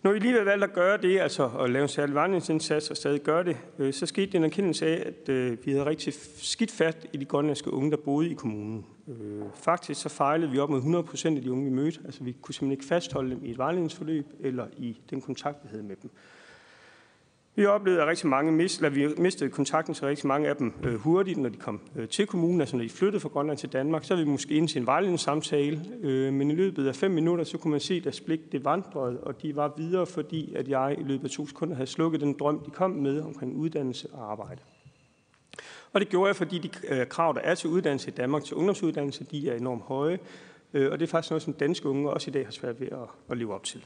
Når 0.04 0.12
vi 0.12 0.20
lige 0.20 0.38
har 0.38 0.44
valgt 0.44 0.64
at 0.64 0.74
gøre 0.74 0.98
det, 0.98 1.20
altså 1.20 1.50
at 1.60 1.70
lave 1.70 1.84
en 1.84 1.90
særlig 1.90 2.16
vandringsindsats 2.16 2.90
og 2.90 2.98
stadig 2.98 3.22
gøre 3.22 3.44
det, 3.44 3.58
øh, 3.80 3.94
så 3.94 4.06
skete 4.06 4.26
det 4.26 4.36
en 4.36 4.44
erkendelse 4.44 4.88
af, 4.88 5.04
at 5.06 5.30
øh, 5.30 5.58
vi 5.66 5.72
havde 5.72 5.86
rigtig 5.86 6.14
skidt 6.38 6.72
fat 6.72 7.08
i 7.14 7.18
de 7.18 7.26
grønlandske 7.26 7.74
unge, 7.74 7.92
der 7.92 7.98
boede 7.98 8.32
i 8.32 8.34
kommunen. 8.34 8.86
Øh, 9.08 9.42
faktisk 9.54 10.02
så 10.02 10.10
fejlede 10.10 10.52
vi 10.52 10.60
op 10.60 10.70
mod 10.70 10.78
100 10.78 11.04
procent 11.04 11.38
af 11.38 11.44
de 11.44 11.52
unge, 11.52 11.64
vi 11.64 11.70
mødte. 11.70 12.00
Altså 12.06 12.24
vi 12.24 12.32
kunne 12.42 12.54
simpelthen 12.54 12.72
ikke 12.72 12.86
fastholde 12.86 13.36
dem 13.36 13.46
i 13.46 13.52
et 13.52 13.58
vejledningsforløb 13.58 14.26
eller 14.40 14.68
i 14.78 14.98
den 15.10 15.22
kontakt, 15.22 15.58
vi 15.64 15.70
havde 15.72 15.84
med 15.84 15.96
dem. 16.02 16.10
Vi 17.56 17.66
oplevede, 17.66 18.02
at 18.02 18.08
rigtig 18.08 18.28
mange 18.28 18.52
mist, 18.52 18.84
vi 18.92 19.08
mistede 19.18 19.50
kontakten 19.50 19.94
til 19.94 20.06
rigtig 20.06 20.28
mange 20.28 20.50
af 20.50 20.56
dem 20.56 20.74
øh, 20.84 20.96
hurtigt, 20.96 21.38
når 21.38 21.50
de 21.50 21.58
kom 21.58 21.82
øh, 21.96 22.08
til 22.08 22.28
kommunen, 22.28 22.62
altså 22.62 22.76
når 22.76 22.84
de 22.84 22.90
flyttede 22.90 23.20
fra 23.20 23.30
Grønland 23.30 23.58
til 23.58 23.70
Danmark. 23.70 24.04
Så 24.04 24.16
vi 24.16 24.24
måske 24.24 24.54
ind 24.54 24.68
til 24.68 24.80
en 24.80 24.86
vejledningssamtale, 24.86 25.86
øh, 26.02 26.34
men 26.34 26.52
i 26.52 26.56
løbet 26.56 26.88
af 26.88 26.96
fem 26.96 27.12
minutter, 27.12 27.44
så 27.44 27.58
kunne 27.58 27.72
man 27.72 27.80
se, 27.80 28.04
at 28.06 28.22
blik 28.26 28.52
det 28.52 28.66
vandrede, 28.66 29.20
og 29.20 29.42
de 29.42 29.56
var 29.56 29.74
videre, 29.78 30.06
fordi 30.06 30.56
at 30.56 30.68
jeg 30.68 30.96
i 31.00 31.04
løbet 31.04 31.24
af 31.24 31.30
to 31.30 31.48
sekunder 31.48 31.76
havde 31.76 31.88
slukket 31.88 32.22
den 32.22 32.36
drøm, 32.40 32.60
de 32.66 32.72
kom 32.72 32.92
med 32.92 33.22
omkring 33.22 33.56
uddannelse 33.56 34.08
og 34.14 34.32
arbejde. 34.32 34.62
Og 35.94 36.02
det 36.02 36.10
gjorde 36.10 36.28
jeg, 36.28 36.36
fordi 36.36 36.58
de 36.58 36.70
øh, 36.90 37.08
krav, 37.08 37.34
der 37.34 37.42
er 37.42 37.56
til 37.56 37.70
uddannelse 37.70 38.12
i 38.12 38.14
Danmark, 38.14 38.44
til 38.44 38.56
ungdomsuddannelse, 38.56 39.24
de 39.24 39.50
er 39.50 39.56
enormt 39.56 39.84
høje, 39.84 40.20
øh, 40.74 40.92
og 40.92 41.00
det 41.00 41.06
er 41.06 41.10
faktisk 41.10 41.32
noget, 41.32 41.44
som 41.44 41.54
danske 41.54 41.90
unge 41.90 42.10
også 42.10 42.30
i 42.30 42.34
dag 42.34 42.46
har 42.46 42.52
svært 42.52 42.80
ved 42.80 42.88
at, 42.88 43.10
at 43.30 43.38
leve 43.38 43.54
op 43.54 43.64
til. 43.64 43.86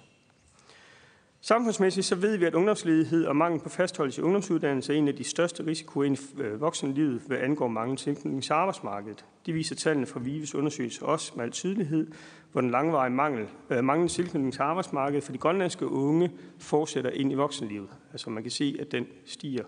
Samfundsmæssigt 1.48 2.06
så 2.06 2.16
ved 2.16 2.38
vi, 2.38 2.46
at 2.46 2.56
ungdomsledighed 2.56 3.26
og 3.26 3.36
mangel 3.36 3.62
på 3.62 3.70
fastholdelse 3.70 4.22
i 4.22 4.24
ungdomsuddannelse 4.24 4.94
er 4.94 4.98
en 4.98 5.08
af 5.08 5.16
de 5.16 5.24
største 5.24 5.66
risikoer 5.66 6.04
i 6.06 6.18
øh, 6.38 6.62
voksenlivet, 6.62 7.22
hvad 7.28 7.38
angår 7.38 7.68
mange 7.68 7.96
tilknytning 7.96 8.44
til 8.44 8.54
arbejdsmarkedet. 8.54 9.26
De 9.46 9.54
viser 9.54 9.76
tallene 9.76 10.06
fra 10.06 10.20
VIVES 10.20 10.56
undersøgelse 10.56 11.06
også 11.06 11.34
med 11.36 11.44
al 11.44 11.52
tydelighed, 11.52 12.08
hvor 12.52 12.62
den 12.62 12.72
langvarige 12.72 13.14
mangel, 13.14 13.48
øh, 13.70 13.84
mangel 13.84 14.10
tilknytning 14.10 14.54
til 14.54 14.62
arbejdsmarkedet 14.62 15.24
for 15.24 15.32
de 15.32 15.38
grønlandske 15.38 15.88
unge 15.88 16.32
fortsætter 16.58 17.10
ind 17.10 17.32
i 17.32 17.36
voksenlivet. 17.36 17.90
Altså 18.12 18.30
man 18.30 18.44
kan 18.44 18.52
se, 18.52 18.78
at 18.80 18.92
den 18.92 19.08
stiger 19.26 19.64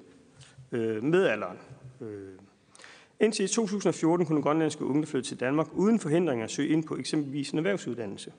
øh, 0.71 1.03
med 1.03 1.27
alderen. 1.27 1.57
Øh. 2.01 2.29
Indtil 3.19 3.47
2014 3.47 4.25
kunne 4.25 4.41
grønlandske 4.41 4.85
unge 4.85 5.05
flytte 5.05 5.29
til 5.29 5.39
Danmark 5.39 5.67
uden 5.73 5.99
forhindringer 5.99 6.47
søge 6.47 6.69
ind 6.69 6.83
på 6.83 6.97
eksempelvis 6.97 7.51
en 7.51 7.57
erhvervsuddannelse. 7.57 8.31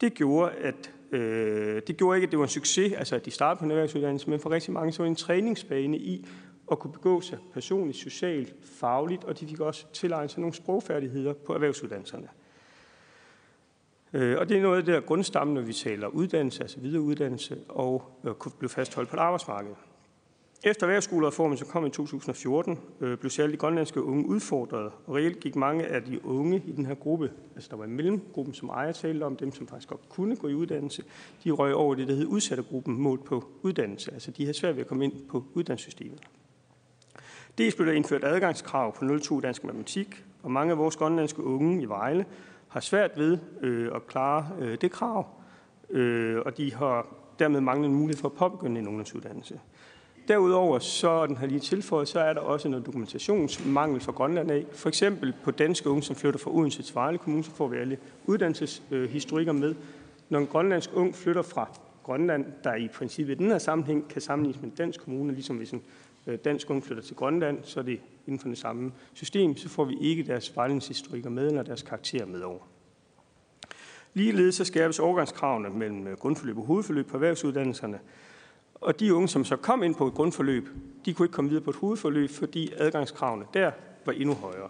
Det 0.00 0.14
gjorde, 0.14 0.52
at 0.52 0.90
øh, 1.12 1.82
det 1.86 1.96
gjorde 1.96 2.16
ikke, 2.16 2.26
at 2.26 2.30
det 2.30 2.38
var 2.38 2.44
en 2.44 2.48
succes, 2.48 2.92
altså 2.92 3.16
at 3.16 3.24
de 3.24 3.30
startede 3.30 3.58
på 3.58 3.64
en 3.64 3.70
erhvervsuddannelse, 3.70 4.30
men 4.30 4.40
for 4.40 4.50
rigtig 4.50 4.72
mange 4.72 4.92
så 4.92 5.02
var 5.02 5.04
det 5.04 5.10
en 5.10 5.16
træningsbane 5.16 5.98
i 5.98 6.26
at 6.70 6.78
kunne 6.78 6.92
begå 6.92 7.20
sig 7.20 7.38
personligt, 7.52 7.98
socialt, 7.98 8.54
fagligt, 8.62 9.24
og 9.24 9.40
de 9.40 9.48
fik 9.48 9.60
også 9.60 9.86
tilegnet 9.92 10.30
sig 10.30 10.40
nogle 10.40 10.54
sprogfærdigheder 10.54 11.32
på 11.32 11.54
erhvervsuddannelserne. 11.54 12.28
Øh, 14.12 14.38
og 14.38 14.48
det 14.48 14.56
er 14.56 14.62
noget 14.62 14.76
af 14.76 14.84
det 14.84 14.94
der 14.94 15.00
grundstamme, 15.00 15.54
når 15.54 15.60
vi 15.60 15.72
taler 15.72 16.06
uddannelse, 16.06 16.62
altså 16.62 16.80
videreuddannelse, 16.80 17.58
og 17.68 18.20
øh, 18.24 18.34
kunne 18.34 18.52
blive 18.58 18.70
fastholdt 18.70 19.08
på 19.08 19.16
et 19.16 19.20
arbejdsmarked. 19.20 19.74
Efter 20.66 20.86
erhvervsskolereformen, 20.86 21.58
som 21.58 21.68
kom 21.68 21.86
i 21.86 21.90
2014, 21.90 22.78
øh, 23.00 23.18
blev 23.18 23.30
særligt 23.30 23.52
de 23.52 23.58
grønlandske 23.58 24.02
unge 24.02 24.26
udfordret, 24.26 24.92
og 25.06 25.14
reelt 25.14 25.40
gik 25.40 25.56
mange 25.56 25.86
af 25.86 26.02
de 26.02 26.26
unge 26.26 26.62
i 26.66 26.72
den 26.72 26.86
her 26.86 26.94
gruppe, 26.94 27.30
altså 27.54 27.68
der 27.70 27.76
var 27.76 27.84
en 27.84 27.92
mellemgruppen, 27.92 28.54
som 28.54 28.68
ejer 28.68 28.92
talte 28.92 29.24
om, 29.24 29.36
dem 29.36 29.52
som 29.52 29.66
faktisk 29.66 29.88
godt 29.88 30.08
kunne 30.08 30.36
gå 30.36 30.48
i 30.48 30.54
uddannelse, 30.54 31.04
de 31.44 31.50
røg 31.50 31.74
over 31.74 31.94
det, 31.94 32.08
der 32.08 32.14
hed 32.14 32.26
udsattegruppen 32.26 32.98
målt 32.98 33.24
på 33.24 33.44
uddannelse. 33.62 34.12
Altså 34.12 34.30
de 34.30 34.42
havde 34.42 34.58
svært 34.58 34.76
ved 34.76 34.82
at 34.82 34.88
komme 34.88 35.04
ind 35.04 35.12
på 35.28 35.44
uddannelsessystemet. 35.54 36.20
Dels 37.58 37.74
blev 37.74 37.86
der 37.86 37.92
indført 37.92 38.24
adgangskrav 38.24 38.96
på 38.96 39.18
02 39.18 39.40
dansk 39.40 39.64
matematik, 39.64 40.24
og 40.42 40.50
mange 40.50 40.72
af 40.72 40.78
vores 40.78 40.96
grønlandske 40.96 41.42
unge 41.42 41.82
i 41.82 41.84
Vejle 41.84 42.26
har 42.68 42.80
svært 42.80 43.10
ved 43.16 43.38
øh, 43.60 43.90
at 43.94 44.06
klare 44.06 44.48
øh, 44.60 44.78
det 44.80 44.90
krav, 44.90 45.26
øh, 45.90 46.40
og 46.46 46.56
de 46.56 46.74
har 46.74 47.06
dermed 47.38 47.60
manglet 47.60 47.88
en 47.88 47.94
mulighed 47.94 48.20
for 48.20 48.28
at 48.28 48.34
påbegynde 48.34 48.80
en 48.80 48.88
ungdomsuddannelse. 48.88 49.60
Derudover, 50.28 50.78
så 50.78 51.26
den 51.26 51.36
har 51.36 51.46
lige 51.46 51.60
tilføjet, 51.60 52.08
så 52.08 52.20
er 52.20 52.32
der 52.32 52.40
også 52.40 52.68
noget 52.68 52.86
dokumentationsmangel 52.86 54.00
for 54.00 54.12
Grønland 54.12 54.50
af. 54.50 54.66
For 54.72 54.88
eksempel 54.88 55.34
på 55.42 55.50
danske 55.50 55.90
unge, 55.90 56.02
som 56.02 56.16
flytter 56.16 56.40
fra 56.40 56.50
Odense 56.54 56.82
til 56.82 56.94
Vejle 56.94 57.18
Kommune, 57.18 57.44
så 57.44 57.50
får 57.50 57.68
vi 57.68 57.76
alle 57.76 57.98
uddannelseshistorikker 58.24 59.52
med. 59.52 59.74
Når 60.28 60.38
en 60.38 60.46
grønlandsk 60.46 60.90
ung 60.94 61.14
flytter 61.14 61.42
fra 61.42 61.68
Grønland, 62.02 62.46
der 62.64 62.74
i 62.74 62.88
princippet 62.88 63.34
i 63.34 63.38
den 63.38 63.50
her 63.50 63.58
sammenhæng 63.58 64.08
kan 64.08 64.22
sammenlignes 64.22 64.62
med 64.62 64.70
en 64.70 64.76
dansk 64.76 65.00
kommune, 65.00 65.32
ligesom 65.32 65.56
hvis 65.56 65.70
en 65.70 65.82
øh, 66.26 66.38
dansk 66.44 66.70
ung 66.70 66.84
flytter 66.84 67.02
til 67.02 67.16
Grønland, 67.16 67.58
så 67.62 67.80
er 67.80 67.84
det 67.84 68.00
inden 68.26 68.40
for 68.40 68.48
det 68.48 68.58
samme 68.58 68.92
system, 69.14 69.56
så 69.56 69.68
får 69.68 69.84
vi 69.84 69.96
ikke 70.00 70.22
deres 70.22 70.56
vejledningshistorikker 70.56 71.30
med, 71.30 71.46
eller 71.46 71.62
deres 71.62 71.82
karakterer 71.82 72.26
med 72.26 72.40
over. 72.40 72.68
Ligeledes 74.14 74.54
så 74.54 74.64
skærpes 74.64 74.98
overgangskravene 74.98 75.70
mellem 75.70 76.06
øh, 76.06 76.16
grundforløb 76.16 76.58
og 76.58 76.64
hovedforløb 76.64 77.06
på 77.06 77.16
erhvervsuddannelserne, 77.16 77.98
og 78.74 79.00
de 79.00 79.14
unge, 79.14 79.28
som 79.28 79.44
så 79.44 79.56
kom 79.56 79.82
ind 79.82 79.94
på 79.94 80.06
et 80.06 80.14
grundforløb, 80.14 80.68
de 81.04 81.14
kunne 81.14 81.26
ikke 81.26 81.34
komme 81.34 81.50
videre 81.50 81.64
på 81.64 81.70
et 81.70 81.76
hovedforløb, 81.76 82.30
fordi 82.30 82.72
adgangskravene 82.76 83.44
der 83.54 83.70
var 84.06 84.12
endnu 84.12 84.34
højere. 84.34 84.68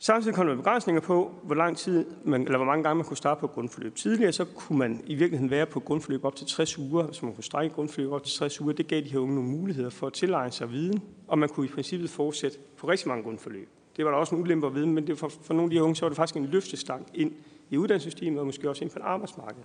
Samtidig 0.00 0.34
kom 0.34 0.46
der 0.46 0.56
begrænsninger 0.56 1.00
på, 1.00 1.34
hvor 1.42 1.54
lang 1.54 1.76
tid 1.76 2.06
man, 2.24 2.42
eller 2.42 2.58
hvor 2.58 2.66
mange 2.66 2.82
gange 2.82 2.96
man 2.96 3.04
kunne 3.04 3.16
starte 3.16 3.40
på 3.40 3.46
et 3.46 3.52
grundforløb. 3.52 3.94
Tidligere 3.94 4.32
så 4.32 4.44
kunne 4.44 4.78
man 4.78 5.00
i 5.06 5.14
virkeligheden 5.14 5.50
være 5.50 5.66
på 5.66 5.78
et 5.78 5.84
grundforløb 5.84 6.24
op 6.24 6.36
til 6.36 6.46
60 6.46 6.78
uger, 6.78 7.12
så 7.12 7.26
man 7.26 7.34
kunne 7.34 7.44
strække 7.44 7.74
grundforløb 7.74 8.12
op 8.12 8.24
til 8.24 8.38
60 8.38 8.60
uger. 8.60 8.72
Det 8.72 8.86
gav 8.86 9.00
de 9.00 9.08
her 9.08 9.18
unge 9.18 9.34
nogle 9.34 9.50
muligheder 9.50 9.90
for 9.90 10.06
at 10.06 10.12
tilegne 10.12 10.52
sig 10.52 10.70
viden, 10.72 11.02
og 11.28 11.38
man 11.38 11.48
kunne 11.48 11.66
i 11.66 11.68
princippet 11.68 12.10
fortsætte 12.10 12.58
på 12.76 12.88
rigtig 12.88 13.08
mange 13.08 13.24
grundforløb. 13.24 13.68
Det 13.96 14.04
var 14.04 14.10
der 14.10 14.18
også 14.18 14.34
en 14.34 14.40
ulempe 14.42 14.74
ved, 14.74 14.86
men 14.86 15.06
det 15.06 15.18
for, 15.18 15.28
for 15.28 15.54
nogle 15.54 15.64
af 15.64 15.70
de 15.70 15.76
her 15.76 15.82
unge, 15.82 15.96
så 15.96 16.04
var 16.04 16.08
det 16.08 16.16
faktisk 16.16 16.36
en 16.36 16.46
løftestang 16.46 17.06
ind 17.14 17.32
i 17.70 17.76
uddannelsessystemet, 17.76 18.40
og 18.40 18.46
måske 18.46 18.68
også 18.68 18.84
ind 18.84 18.90
på 18.90 18.98
arbejdsmarkedet. 19.02 19.64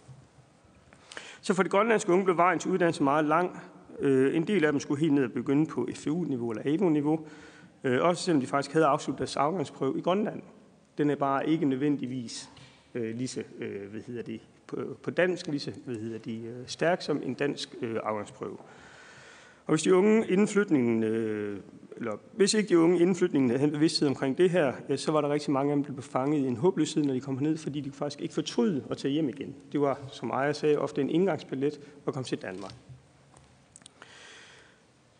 Så 1.43 1.53
for 1.53 1.63
de 1.63 1.69
grønlandske 1.69 2.11
unge 2.11 2.23
blev 2.23 2.37
vejen 2.37 2.59
til 2.59 2.71
uddannelse 2.71 3.03
meget 3.03 3.25
lang. 3.25 3.59
Øh, 3.99 4.35
en 4.35 4.47
del 4.47 4.65
af 4.65 4.71
dem 4.71 4.79
skulle 4.79 5.01
helt 5.01 5.13
ned 5.13 5.23
og 5.23 5.31
begynde 5.31 5.65
på 5.65 5.87
FU-niveau 5.95 6.51
eller 6.51 6.63
AVO-niveau, 6.65 7.27
øh, 7.83 8.01
også 8.01 8.23
selvom 8.23 8.41
de 8.41 8.47
faktisk 8.47 8.73
havde 8.73 8.85
afsluttet 8.85 9.19
deres 9.19 9.35
afgangsprøve 9.35 9.97
i 9.97 10.01
Grønland. 10.01 10.41
Den 10.97 11.09
er 11.09 11.15
bare 11.15 11.49
ikke 11.49 11.65
nødvendigvis 11.65 12.49
øh, 12.95 13.15
lige 13.15 13.27
så, 13.27 13.43
øh, 13.59 13.91
hvad 13.91 14.01
hedder 14.01 14.21
det, 14.21 14.41
på, 15.03 15.11
dansk, 15.11 15.47
lige 15.47 15.59
så 15.59 15.71
hvad 15.85 15.95
hedder 15.95 16.19
det, 16.19 16.63
stærk 16.65 17.01
som 17.01 17.21
en 17.23 17.33
dansk 17.33 17.75
afgangsprøve. 18.03 18.57
Og 19.65 19.69
hvis 19.73 19.83
de 19.83 19.95
unge 19.95 20.27
inden 20.27 20.47
flytningen, 20.47 21.03
eller 21.97 22.11
hvis 22.35 22.53
ikke 22.53 22.69
de 22.69 22.79
unge 22.79 22.99
inden 22.99 23.15
flytningen 23.15 23.49
havde 23.49 23.63
en 23.63 23.71
bevidsthed 23.71 24.07
omkring 24.07 24.37
det 24.37 24.49
her, 24.49 24.73
ja, 24.89 24.97
så 24.97 25.11
var 25.11 25.21
der 25.21 25.29
rigtig 25.29 25.51
mange 25.51 25.71
af 25.71 25.75
dem, 25.75 25.83
der 25.83 25.91
blev 25.91 26.03
fanget 26.03 26.39
i 26.39 26.47
en 26.47 26.57
håbløshed, 26.57 27.03
når 27.03 27.13
de 27.13 27.19
kom 27.19 27.37
herned, 27.37 27.57
fordi 27.57 27.81
de 27.81 27.91
faktisk 27.91 28.21
ikke 28.21 28.33
fortryde 28.33 28.83
at 28.89 28.97
tage 28.97 29.11
hjem 29.11 29.29
igen. 29.29 29.55
Det 29.71 29.81
var, 29.81 29.99
som 30.11 30.29
ejer 30.29 30.53
sagde, 30.53 30.77
ofte 30.77 31.01
en 31.01 31.09
indgangsbillet 31.09 31.79
at 32.07 32.13
komme 32.13 32.25
til 32.25 32.41
Danmark. 32.41 32.73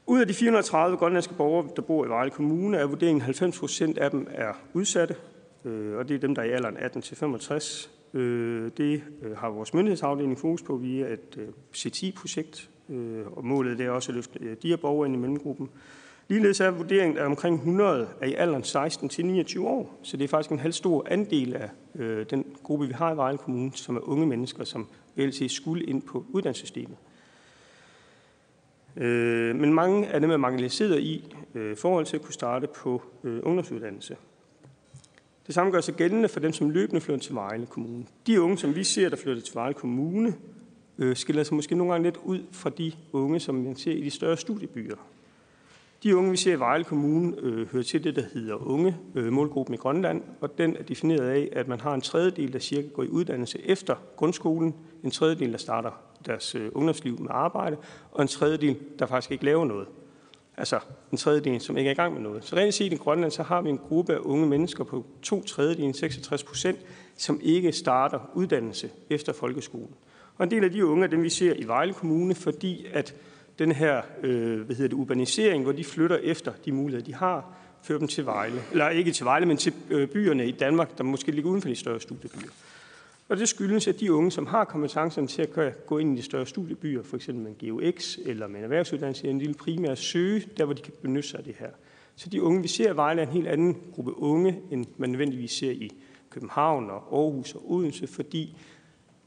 Ud 0.07 0.21
af 0.21 0.27
de 0.27 0.33
430 0.33 0.97
grønlandske 0.97 1.33
borgere, 1.33 1.69
der 1.75 1.81
bor 1.81 2.05
i 2.05 2.09
Vejle 2.09 2.31
Kommune, 2.31 2.77
er 2.77 2.85
vurderingen 2.85 3.21
90 3.21 3.59
procent 3.59 3.97
af 3.97 4.11
dem 4.11 4.27
er 4.31 4.53
udsatte, 4.73 5.15
øh, 5.65 5.97
og 5.97 6.09
det 6.09 6.15
er 6.15 6.19
dem, 6.19 6.35
der 6.35 6.41
er 6.41 6.45
i 6.45 6.51
alderen 6.51 6.77
18-65. 6.77 7.89
Øh, 8.13 8.71
det 8.77 9.03
øh, 9.21 9.37
har 9.37 9.49
vores 9.49 9.73
myndighedsafdeling 9.73 10.39
fokus 10.39 10.61
på 10.61 10.75
via 10.75 11.07
et 11.07 11.37
øh, 11.37 11.47
C10-projekt, 11.75 12.69
øh, 12.89 13.27
og 13.31 13.45
målet 13.45 13.81
er 13.81 13.89
også 13.89 14.11
at 14.11 14.15
løfte 14.15 14.55
de 14.61 14.69
her 14.69 14.77
borgere 14.77 15.07
ind 15.07 15.15
i 15.15 15.19
mellemgruppen. 15.19 15.69
Ligeledes 16.27 16.59
er 16.59 16.71
vurderingen, 16.71 17.17
at 17.17 17.25
omkring 17.25 17.55
100 17.55 18.07
er 18.21 18.27
i 18.27 18.33
alderen 18.33 18.63
16 18.63 19.09
til 19.09 19.25
29 19.25 19.67
år, 19.67 19.99
så 20.03 20.17
det 20.17 20.23
er 20.23 20.27
faktisk 20.27 20.51
en 20.51 20.59
halv 20.59 20.73
stor 20.73 21.07
andel 21.09 21.55
af 21.55 21.69
øh, 21.95 22.25
den 22.29 22.45
gruppe, 22.63 22.87
vi 22.87 22.93
har 22.93 23.13
i 23.13 23.17
Vejle 23.17 23.37
Kommune, 23.37 23.71
som 23.75 23.95
er 23.95 24.09
unge 24.09 24.25
mennesker, 24.25 24.63
som 24.63 24.87
reelt 25.17 25.51
skulle 25.51 25.83
ind 25.83 26.01
på 26.01 26.25
uddannelsessystemet. 26.29 26.97
Øh, 28.97 29.55
men 29.55 29.73
mange 29.73 30.07
af 30.07 30.21
dem 30.21 30.31
er 30.31 30.37
marginaliseret 30.37 30.99
i 30.99 31.35
øh, 31.55 31.77
forhold 31.77 32.05
til 32.05 32.17
at 32.17 32.21
kunne 32.21 32.33
starte 32.33 32.67
på 32.67 33.01
øh, 33.23 33.39
ungdomsuddannelse. 33.43 34.17
Det 35.47 35.55
samme 35.55 35.71
gør 35.71 35.81
sig 35.81 35.93
gældende 35.93 36.29
for 36.29 36.39
dem, 36.39 36.53
som 36.53 36.69
løbende 36.69 37.01
flytter 37.01 37.23
til 37.23 37.35
Vejle 37.35 37.65
Kommune. 37.65 38.05
De 38.27 38.41
unge, 38.41 38.57
som 38.57 38.75
vi 38.75 38.83
ser, 38.83 39.09
der 39.09 39.17
flytter 39.17 39.41
til 39.41 39.55
Vejle 39.55 39.73
Kommune, 39.73 40.35
øh, 40.97 41.15
skiller 41.15 41.43
sig 41.43 41.55
måske 41.55 41.75
nogle 41.75 41.93
gange 41.93 42.03
lidt 42.03 42.19
ud 42.23 42.39
fra 42.51 42.69
de 42.69 42.91
unge, 43.11 43.39
som 43.39 43.55
man 43.55 43.75
ser 43.75 43.91
i 43.91 44.01
de 44.01 44.09
større 44.09 44.37
studiebyer. 44.37 44.95
De 46.03 46.17
unge, 46.17 46.31
vi 46.31 46.37
ser 46.37 46.53
i 46.53 46.59
Vejle 46.59 46.83
Kommune, 46.83 47.35
øh, 47.39 47.71
hører 47.71 47.83
til 47.83 48.03
det, 48.03 48.15
der 48.15 48.23
hedder 48.33 48.67
unge 48.67 48.97
øh, 49.15 49.33
målgruppen 49.33 49.73
i 49.73 49.77
Grønland, 49.77 50.21
og 50.41 50.57
den 50.57 50.77
er 50.77 50.83
defineret 50.83 51.29
af, 51.29 51.49
at 51.51 51.67
man 51.67 51.79
har 51.79 51.93
en 51.93 52.01
tredjedel, 52.01 52.53
der 52.53 52.59
cirka 52.59 52.87
går 52.87 53.03
i 53.03 53.07
uddannelse 53.07 53.59
efter 53.65 53.95
grundskolen, 54.15 54.75
en 55.03 55.11
tredjedel, 55.11 55.51
der 55.51 55.57
starter 55.57 55.91
deres 56.25 56.55
øh, 56.55 56.69
ungdomsliv 56.73 57.19
med 57.19 57.27
arbejde, 57.31 57.77
og 58.11 58.21
en 58.21 58.27
tredjedel, 58.27 58.77
der 58.99 59.05
faktisk 59.05 59.31
ikke 59.31 59.45
laver 59.45 59.65
noget. 59.65 59.87
Altså 60.57 60.79
en 61.11 61.17
tredjedel, 61.17 61.61
som 61.61 61.77
ikke 61.77 61.87
er 61.87 61.91
i 61.91 61.95
gang 61.95 62.13
med 62.13 62.21
noget. 62.21 62.45
Så 62.45 62.55
rent 62.55 62.73
set 62.73 62.93
i 62.93 62.95
Grønland, 62.95 63.31
så 63.31 63.43
har 63.43 63.61
vi 63.61 63.69
en 63.69 63.77
gruppe 63.77 64.13
af 64.13 64.19
unge 64.19 64.47
mennesker 64.47 64.83
på 64.83 65.05
to 65.21 65.43
tredjedel, 65.43 65.93
66 65.93 66.43
procent, 66.43 66.79
som 67.17 67.39
ikke 67.43 67.71
starter 67.71 68.19
uddannelse 68.33 68.89
efter 69.09 69.33
folkeskolen. 69.33 69.95
Og 70.37 70.43
en 70.43 70.51
del 70.51 70.63
af 70.63 70.71
de 70.71 70.85
unge 70.85 71.03
er 71.03 71.09
dem, 71.09 71.23
vi 71.23 71.29
ser 71.29 71.53
i 71.53 71.67
Vejle 71.67 71.93
Kommune, 71.93 72.35
fordi 72.35 72.85
at 72.93 73.15
den 73.59 73.71
her 73.71 74.01
øh, 74.23 74.61
hvad 74.61 74.75
hedder 74.75 74.89
det, 74.89 74.93
urbanisering, 74.93 75.63
hvor 75.63 75.71
de 75.71 75.83
flytter 75.83 76.17
efter 76.17 76.51
de 76.65 76.71
muligheder, 76.71 77.05
de 77.05 77.13
har, 77.13 77.55
fører 77.83 77.99
dem 77.99 78.07
til 78.07 78.25
Vejle. 78.25 78.61
Eller 78.71 78.89
ikke 78.89 79.11
til 79.11 79.25
Vejle, 79.25 79.45
men 79.45 79.57
til 79.57 79.73
øh, 79.89 80.07
byerne 80.07 80.47
i 80.47 80.51
Danmark, 80.51 80.97
der 80.97 81.03
måske 81.03 81.31
ligger 81.31 81.51
uden 81.51 81.61
for 81.61 81.69
de 81.69 81.75
større 81.75 81.99
studiebyer. 81.99 82.49
Og 83.29 83.37
det 83.37 83.49
skyldes, 83.49 83.87
at 83.87 83.99
de 83.99 84.13
unge, 84.13 84.31
som 84.31 84.47
har 84.47 84.65
kompetencerne 84.65 85.27
til 85.27 85.41
at 85.41 85.85
gå 85.85 85.97
ind 85.97 86.13
i 86.13 86.17
de 86.17 86.25
større 86.25 86.45
studiebyer, 86.45 87.03
f.eks. 87.03 87.27
med 87.27 87.51
en 87.61 87.69
GUX 87.69 88.17
eller 88.25 88.47
med 88.47 88.57
en 88.57 88.63
erhvervsuddannelse, 88.63 89.27
en 89.27 89.39
lille 89.39 89.53
primær 89.53 89.95
søge, 89.95 90.47
der 90.57 90.65
hvor 90.65 90.73
de 90.73 90.81
kan 90.81 90.93
benytte 91.01 91.29
sig 91.29 91.37
af 91.37 91.43
det 91.43 91.55
her. 91.59 91.69
Så 92.15 92.29
de 92.29 92.41
unge, 92.41 92.61
vi 92.61 92.67
ser 92.67 92.93
i 92.93 92.95
Vejle, 92.95 93.21
er 93.21 93.25
en 93.25 93.31
helt 93.33 93.47
anden 93.47 93.77
gruppe 93.93 94.17
unge, 94.17 94.59
end 94.71 94.85
man 94.97 95.09
nødvendigvis 95.09 95.51
ser 95.51 95.71
i 95.71 95.91
København 96.29 96.89
og 96.89 96.95
Aarhus 96.95 97.55
og 97.55 97.71
Odense, 97.71 98.07
fordi 98.07 98.57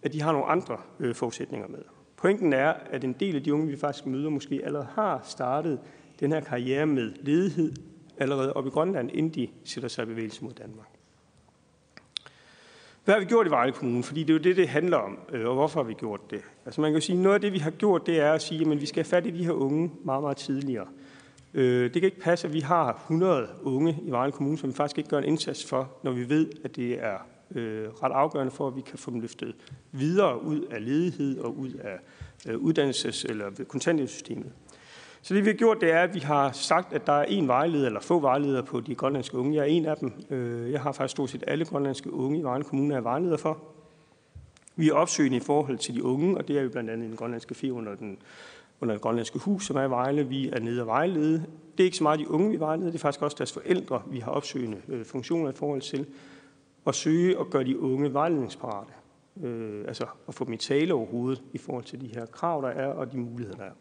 at 0.02 0.12
de 0.12 0.22
har 0.22 0.32
nogle 0.32 0.46
andre 0.46 0.76
øh, 1.00 1.14
forudsætninger 1.14 1.68
med. 1.68 1.78
Pointen 2.26 2.52
er, 2.52 2.74
at 2.90 3.04
en 3.04 3.12
del 3.12 3.36
af 3.36 3.42
de 3.42 3.54
unge, 3.54 3.66
vi 3.66 3.76
faktisk 3.76 4.06
møder, 4.06 4.30
måske 4.30 4.60
allerede 4.64 4.88
har 4.94 5.20
startet 5.24 5.78
den 6.20 6.32
her 6.32 6.40
karriere 6.40 6.86
med 6.86 7.12
ledighed 7.22 7.72
allerede 8.18 8.52
op 8.52 8.66
i 8.66 8.70
Grønland, 8.70 9.10
inden 9.14 9.34
de 9.34 9.48
sætter 9.64 9.88
sig 9.88 10.02
i 10.02 10.06
bevægelse 10.06 10.44
mod 10.44 10.52
Danmark. 10.52 10.86
Hvad 13.04 13.14
har 13.14 13.20
vi 13.20 13.26
gjort 13.26 13.46
i 13.46 13.50
Vejle 13.50 13.72
Kommune? 13.72 14.02
Fordi 14.02 14.20
det 14.20 14.30
er 14.30 14.34
jo 14.34 14.42
det, 14.42 14.56
det 14.56 14.68
handler 14.68 14.96
om, 14.96 15.18
øh, 15.32 15.48
og 15.48 15.54
hvorfor 15.54 15.82
har 15.82 15.88
vi 15.88 15.94
gjort 15.94 16.30
det? 16.30 16.40
Altså 16.64 16.80
man 16.80 16.90
kan 16.90 16.94
jo 16.94 17.00
sige, 17.00 17.16
at 17.16 17.22
noget 17.22 17.34
af 17.34 17.40
det, 17.40 17.52
vi 17.52 17.58
har 17.58 17.70
gjort, 17.70 18.06
det 18.06 18.20
er 18.20 18.32
at 18.32 18.42
sige, 18.42 18.72
at 18.72 18.80
vi 18.80 18.86
skal 18.86 19.04
have 19.04 19.10
fat 19.10 19.26
i 19.26 19.30
de 19.30 19.44
her 19.44 19.52
unge 19.52 19.92
meget, 20.04 20.22
meget 20.22 20.36
tidligere. 20.36 20.86
Øh, 21.54 21.84
det 21.84 21.92
kan 21.92 22.04
ikke 22.04 22.20
passe, 22.20 22.46
at 22.46 22.54
vi 22.54 22.60
har 22.60 22.92
100 22.92 23.48
unge 23.62 23.98
i 24.02 24.10
Vejle 24.10 24.32
Kommune, 24.32 24.58
som 24.58 24.70
vi 24.70 24.74
faktisk 24.74 24.98
ikke 24.98 25.10
gør 25.10 25.18
en 25.18 25.24
indsats 25.24 25.64
for, 25.64 25.90
når 26.02 26.10
vi 26.10 26.28
ved, 26.28 26.50
at 26.64 26.76
det 26.76 27.04
er 27.04 27.18
øh, 27.54 27.88
ret 27.88 28.12
afgørende 28.12 28.52
for, 28.52 28.68
at 28.68 28.76
vi 28.76 28.80
kan 28.80 28.98
få 28.98 29.10
dem 29.10 29.20
løftet 29.20 29.54
videre 29.92 30.42
ud 30.42 30.60
af 30.60 30.84
ledighed 30.84 31.38
og 31.38 31.58
ud 31.58 31.70
af 31.72 31.98
øh, 32.48 32.54
uddannelses- 32.54 33.28
eller 33.28 33.64
kontanthjælpssystemet. 33.68 34.52
Så 35.22 35.34
det 35.34 35.44
vi 35.44 35.50
har 35.50 35.56
gjort, 35.56 35.80
det 35.80 35.92
er, 35.92 36.00
at 36.00 36.14
vi 36.14 36.20
har 36.20 36.52
sagt, 36.52 36.92
at 36.92 37.06
der 37.06 37.12
er 37.12 37.24
en 37.24 37.48
vejleder, 37.48 37.86
eller 37.86 38.00
få 38.00 38.20
vejledere 38.20 38.62
på 38.62 38.80
de 38.80 38.94
grønlandske 38.94 39.38
unge. 39.38 39.54
Jeg 39.54 39.62
er 39.62 39.64
en 39.64 39.86
af 39.86 39.96
dem. 39.96 40.12
Øh, 40.30 40.72
jeg 40.72 40.80
har 40.80 40.92
faktisk 40.92 41.12
stort 41.12 41.30
set 41.30 41.44
alle 41.46 41.64
grønlandske 41.64 42.12
unge 42.12 42.38
i 42.38 42.42
Vejle 42.42 42.64
Kommune, 42.64 42.94
er 42.94 43.00
vejleder 43.00 43.36
for. 43.36 43.58
Vi 44.76 44.88
er 44.88 44.94
opsøgende 44.94 45.36
i 45.36 45.40
forhold 45.40 45.78
til 45.78 45.94
de 45.94 46.04
unge, 46.04 46.36
og 46.36 46.48
det 46.48 46.58
er 46.58 46.62
vi 46.62 46.68
blandt 46.68 46.90
andet 46.90 47.08
den 47.08 47.16
grønlandske 47.16 47.54
FI 47.54 47.70
under, 47.70 47.94
den, 47.94 48.18
under 48.80 48.94
det 48.94 49.02
grønlandske 49.02 49.38
hus, 49.38 49.66
som 49.66 49.76
er 49.76 49.82
i 49.82 49.90
Vejle. 49.90 50.28
Vi 50.28 50.48
er 50.48 50.60
nede 50.60 50.80
og 50.80 50.86
vejlede. 50.86 51.44
Det 51.72 51.80
er 51.80 51.84
ikke 51.84 51.96
så 51.96 52.02
meget 52.02 52.20
de 52.20 52.30
unge, 52.30 52.50
vi 52.50 52.60
vejleder, 52.60 52.90
det 52.90 52.94
er 52.94 53.02
faktisk 53.02 53.22
også 53.22 53.36
deres 53.38 53.52
forældre, 53.52 54.02
vi 54.06 54.18
har 54.18 54.30
opsøgende 54.30 54.76
øh, 54.88 55.04
funktioner 55.04 55.50
i 55.50 55.54
forhold 55.54 55.80
til 55.80 56.06
at 56.86 56.94
søge 56.94 57.38
og 57.38 57.50
gøre 57.50 57.64
de 57.64 57.80
unge 57.80 58.12
vejledningsparate. 58.12 58.92
Øh, 59.42 59.84
altså 59.88 60.06
at 60.28 60.34
få 60.34 60.44
dem 60.44 60.52
i 60.52 60.56
tale 60.56 60.94
overhovedet 60.94 61.42
i 61.52 61.58
forhold 61.58 61.84
til 61.84 62.00
de 62.00 62.06
her 62.06 62.26
krav, 62.26 62.62
der 62.62 62.68
er, 62.68 62.86
og 62.86 63.12
de 63.12 63.18
muligheder, 63.18 63.56
der 63.56 63.64
er. 63.64 63.72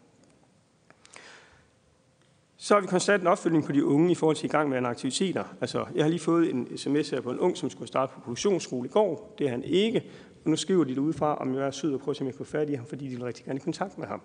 Så 2.56 2.74
har 2.74 2.80
vi 2.80 2.86
konstant 2.86 3.22
en 3.22 3.26
opfølgning 3.26 3.64
på 3.64 3.72
de 3.72 3.84
unge 3.84 4.12
i 4.12 4.14
forhold 4.14 4.36
til 4.36 4.44
i 4.44 4.48
gang 4.48 4.68
med 4.68 4.78
en 4.78 4.86
aktiviteter. 4.86 5.44
Altså, 5.60 5.84
jeg 5.94 6.04
har 6.04 6.08
lige 6.08 6.20
fået 6.20 6.50
en 6.50 6.78
sms 6.78 7.10
her 7.10 7.20
på 7.20 7.30
en 7.30 7.38
ung, 7.38 7.56
som 7.56 7.70
skulle 7.70 7.88
starte 7.88 8.12
på 8.14 8.20
produktionsskole 8.20 8.88
i 8.88 8.92
går. 8.92 9.34
Det 9.38 9.46
er 9.46 9.50
han 9.50 9.64
ikke. 9.64 10.04
Og 10.44 10.50
nu 10.50 10.56
skriver 10.56 10.84
de 10.84 10.90
det 10.90 10.98
udefra, 10.98 11.36
om 11.36 11.54
jeg 11.54 11.66
er 11.66 11.70
sød 11.70 11.94
og 11.94 12.00
prøver 12.00 12.10
at 12.10 12.16
se, 12.16 12.22
om 12.22 12.26
jeg 12.26 12.34
kan 12.34 12.44
få 12.44 12.50
fat 12.50 12.70
i 12.70 12.74
ham, 12.74 12.86
fordi 12.86 13.04
de 13.04 13.10
vil 13.10 13.24
rigtig 13.24 13.44
gerne 13.44 13.58
i 13.58 13.62
kontakt 13.62 13.98
med 13.98 14.06
ham. 14.06 14.20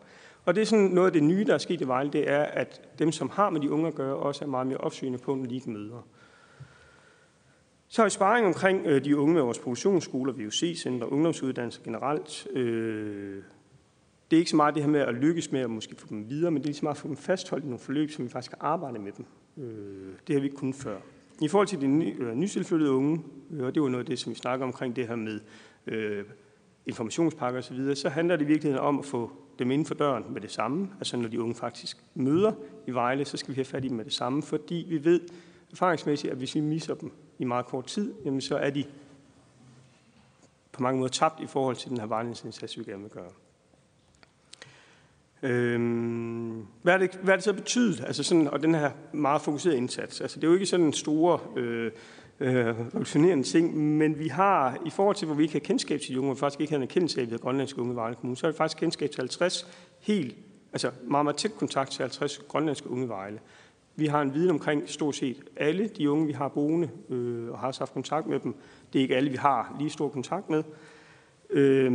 Og 0.46 0.56
det 0.56 0.62
er 0.62 0.66
sådan 0.66 0.86
noget 0.86 1.08
af 1.08 1.14
det 1.14 1.24
nye, 1.24 1.46
der 1.46 1.54
er 1.54 1.58
sket 1.58 1.82
i 1.82 1.88
Vejle, 1.88 2.12
det 2.12 2.30
er, 2.30 2.42
at 2.42 2.82
dem, 3.00 3.12
som 3.12 3.30
har 3.30 3.50
med 3.50 3.62
de 3.62 3.72
unge 3.72 3.88
at 3.88 3.96
gøre, 3.96 4.16
også 4.16 4.46
er 4.46 4.50
meget 4.50 4.68
mere 4.68 4.78
opsøgende 4.78 5.20
på, 5.20 5.36
når 5.36 5.46
de 5.46 5.56
ikke 5.56 5.70
møder. 5.70 6.08
Så 7.94 8.02
har 8.02 8.06
vi 8.06 8.10
sparring 8.10 8.48
omkring 8.48 8.86
øh, 8.86 9.06
de 9.06 9.18
unge 9.18 9.34
med 9.34 9.42
vores 9.42 9.60
produktionsskoler, 9.60 10.34
VUC-center, 10.34 11.06
ungdomsuddannelser 11.06 11.84
generelt. 11.84 12.48
Øh, 12.54 13.44
det 14.32 14.38
er 14.38 14.40
ikke 14.40 14.50
så 14.50 14.56
meget 14.56 14.76
det 14.76 14.84
her 14.84 14.90
med 14.90 15.00
at 15.00 15.14
lykkes 15.14 15.52
med 15.52 15.60
at 15.60 15.70
måske 15.70 15.96
få 15.96 16.08
dem 16.10 16.30
videre, 16.30 16.52
men 16.52 16.62
det 16.62 16.66
er 16.66 16.68
lige 16.68 16.76
så 16.76 16.86
meget 16.86 16.96
at 16.96 17.02
få 17.02 17.08
dem 17.08 17.18
fastholdt 17.18 17.64
i 17.64 17.68
nogle 17.68 17.80
forløb, 17.80 18.12
som 18.12 18.26
vi 18.26 18.30
faktisk 18.30 18.52
kan 18.52 18.58
arbejde 18.62 19.00
med 19.00 19.12
dem. 19.12 19.26
Øh, 19.58 20.14
det 20.28 20.36
har 20.36 20.40
vi 20.40 20.46
ikke 20.46 20.58
kunnet 20.58 20.76
før. 20.76 20.98
I 21.42 21.48
forhold 21.48 21.68
til 21.68 21.82
de 21.82 21.88
ny, 21.88 22.24
øh, 22.24 22.36
nytilflyttede 22.36 22.92
unge, 22.92 23.24
øh, 23.52 23.66
og 23.66 23.76
det 23.76 23.84
var 23.84 23.90
noget 23.90 24.04
af 24.04 24.08
det, 24.08 24.20
som 24.20 24.30
vi 24.30 24.36
snakker 24.36 24.66
omkring 24.66 24.96
det 24.96 25.08
her 25.08 25.16
med 25.16 25.40
øh, 25.88 26.26
informationspakker 26.86 27.60
osv., 27.60 27.68
så, 27.68 27.74
videre, 27.74 27.96
så 27.96 28.10
handler 28.10 28.36
det 28.36 28.46
i 28.46 28.48
virkeligheden 28.48 28.86
om 28.86 29.00
at 29.00 29.06
få 29.06 29.32
dem 29.60 29.72
inden 29.72 29.86
for 29.86 29.96
døren 29.96 30.24
med 30.30 30.42
det 30.42 30.52
samme. 30.52 30.90
Altså 31.00 31.18
når 31.18 31.30
de 31.30 31.42
unge 31.42 31.56
faktisk 31.56 31.98
møder 32.16 32.52
i 32.88 32.92
Vejle, 32.92 33.26
så 33.26 33.38
skal 33.38 33.50
vi 33.50 33.56
have 33.56 33.66
fat 33.66 33.86
i 33.86 33.88
dem 33.88 33.98
med 33.98 34.06
det 34.06 34.14
samme, 34.14 34.44
fordi 34.44 34.86
vi 34.90 35.06
ved 35.06 35.20
erfaringsmæssigt, 35.72 36.32
at 36.32 36.38
hvis 36.38 36.56
vi 36.56 36.60
misser 36.60 36.94
dem 36.96 37.12
i 37.42 37.46
meget 37.46 37.66
kort 37.66 37.86
tid, 37.86 38.14
jamen 38.26 38.42
så 38.42 38.58
er 38.58 38.70
de 38.70 38.86
på 40.72 40.84
mange 40.84 41.00
måder 41.00 41.12
tabt 41.12 41.40
i 41.40 41.48
forhold 41.48 41.76
til 41.76 41.90
den 41.90 41.98
her 41.98 42.06
vejledningsindsats, 42.06 42.80
vi 42.80 42.84
gerne 42.84 43.02
vil 43.02 43.12
gøre. 43.12 43.32
Øhm, 45.44 46.66
hvad, 46.82 46.94
er 46.94 46.98
det, 46.98 47.20
hvad 47.24 47.34
er 47.34 47.38
det 47.38 47.44
så 47.44 47.54
betydet, 47.54 48.04
altså 48.08 48.24
sådan, 48.24 48.48
og 48.48 48.64
den 48.64 48.76
her 48.76 48.92
meget 49.14 49.42
fokuserede 49.42 49.78
indsats? 49.78 50.22
Altså, 50.22 50.40
det 50.40 50.44
er 50.44 50.48
jo 50.48 50.54
ikke 50.54 50.66
sådan 50.66 50.86
en 50.86 50.94
stor 50.94 51.44
øh, 51.56 51.92
øh, 52.40 52.66
revolutionerende 52.68 53.44
ting, 53.44 53.78
men 53.78 54.20
vi 54.20 54.28
har, 54.28 54.78
i 54.86 54.90
forhold 54.90 55.16
til, 55.16 55.26
hvor 55.26 55.36
vi 55.36 55.44
ikke 55.44 55.54
har 55.54 55.60
kendskab 55.60 56.00
til 56.00 56.10
de 56.10 56.20
unge, 56.20 56.32
og 56.32 56.38
faktisk 56.38 56.62
ikke 56.62 56.72
har 56.72 56.78
en 56.78 56.84
erkendelse 56.84 57.20
af, 57.20 57.24
at 57.24 57.30
vi 57.30 57.34
har 57.34 57.40
grønlandske 57.40 57.82
unge 57.82 57.94
i 57.94 57.96
Vejle 57.96 58.16
Kommune, 58.16 58.38
så 58.38 58.48
er 58.48 58.52
det 58.52 58.58
faktisk 58.58 58.78
kendskab 58.78 59.12
til 59.12 59.20
50 59.22 59.68
helt, 60.00 60.36
altså 60.74 60.92
meget, 61.08 61.26
meget 61.26 61.38
tæt 61.38 61.56
kontakt 61.58 61.92
til 61.92 62.02
50 62.02 62.38
grønlandske 62.38 62.90
unge 62.90 63.06
i 63.06 63.10
Vejle. 63.10 63.40
Vi 63.96 64.06
har 64.06 64.22
en 64.22 64.34
viden 64.34 64.50
omkring 64.50 64.90
stort 64.90 65.16
set 65.16 65.44
alle 65.56 65.88
de 65.88 66.10
unge, 66.10 66.28
vi 66.28 66.34
har 66.34 66.48
boende, 66.48 66.90
øh, 67.10 67.52
og 67.52 67.60
har 67.60 67.68
også 67.68 67.82
haft 67.82 67.94
kontakt 67.94 68.28
med 68.28 68.40
dem. 68.40 68.56
Det 68.94 69.00
er 69.00 69.04
ikke 69.04 69.16
alle, 69.16 69.30
vi 69.30 69.38
har 69.38 69.76
lige 69.80 69.90
stor 69.90 70.10
kontakt 70.10 70.50
med. 70.50 70.64
Øh, 71.50 71.92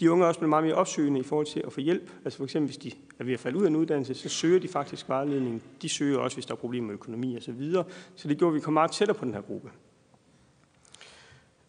de 0.00 0.10
unge 0.10 0.24
er 0.24 0.28
også 0.28 0.40
blevet 0.40 0.50
meget 0.50 0.64
mere 0.64 0.74
opsøgende 0.74 1.20
i 1.20 1.22
forhold 1.22 1.46
til 1.46 1.62
at 1.66 1.72
få 1.72 1.80
hjælp. 1.80 2.10
Altså 2.24 2.36
for 2.36 2.44
eksempel, 2.44 2.66
hvis 2.66 2.76
de 2.76 2.92
er 3.18 3.24
ved 3.24 3.32
at 3.32 3.40
falde 3.40 3.58
ud 3.58 3.62
af 3.62 3.68
en 3.68 3.76
uddannelse, 3.76 4.14
så 4.14 4.28
søger 4.28 4.60
de 4.60 4.68
faktisk 4.68 5.08
vejledning. 5.08 5.62
De 5.82 5.88
søger 5.88 6.18
også, 6.18 6.36
hvis 6.36 6.46
der 6.46 6.52
er 6.54 6.58
problemer 6.58 6.86
med 6.86 6.94
økonomi 6.94 7.36
og 7.36 7.42
så 7.42 7.52
videre. 7.52 7.84
Så 8.14 8.28
det 8.28 8.38
gjorde, 8.38 8.50
at 8.50 8.54
vi 8.54 8.60
kom 8.60 8.74
meget 8.74 8.90
tættere 8.90 9.18
på 9.18 9.24
den 9.24 9.34
her 9.34 9.40
gruppe. 9.40 9.70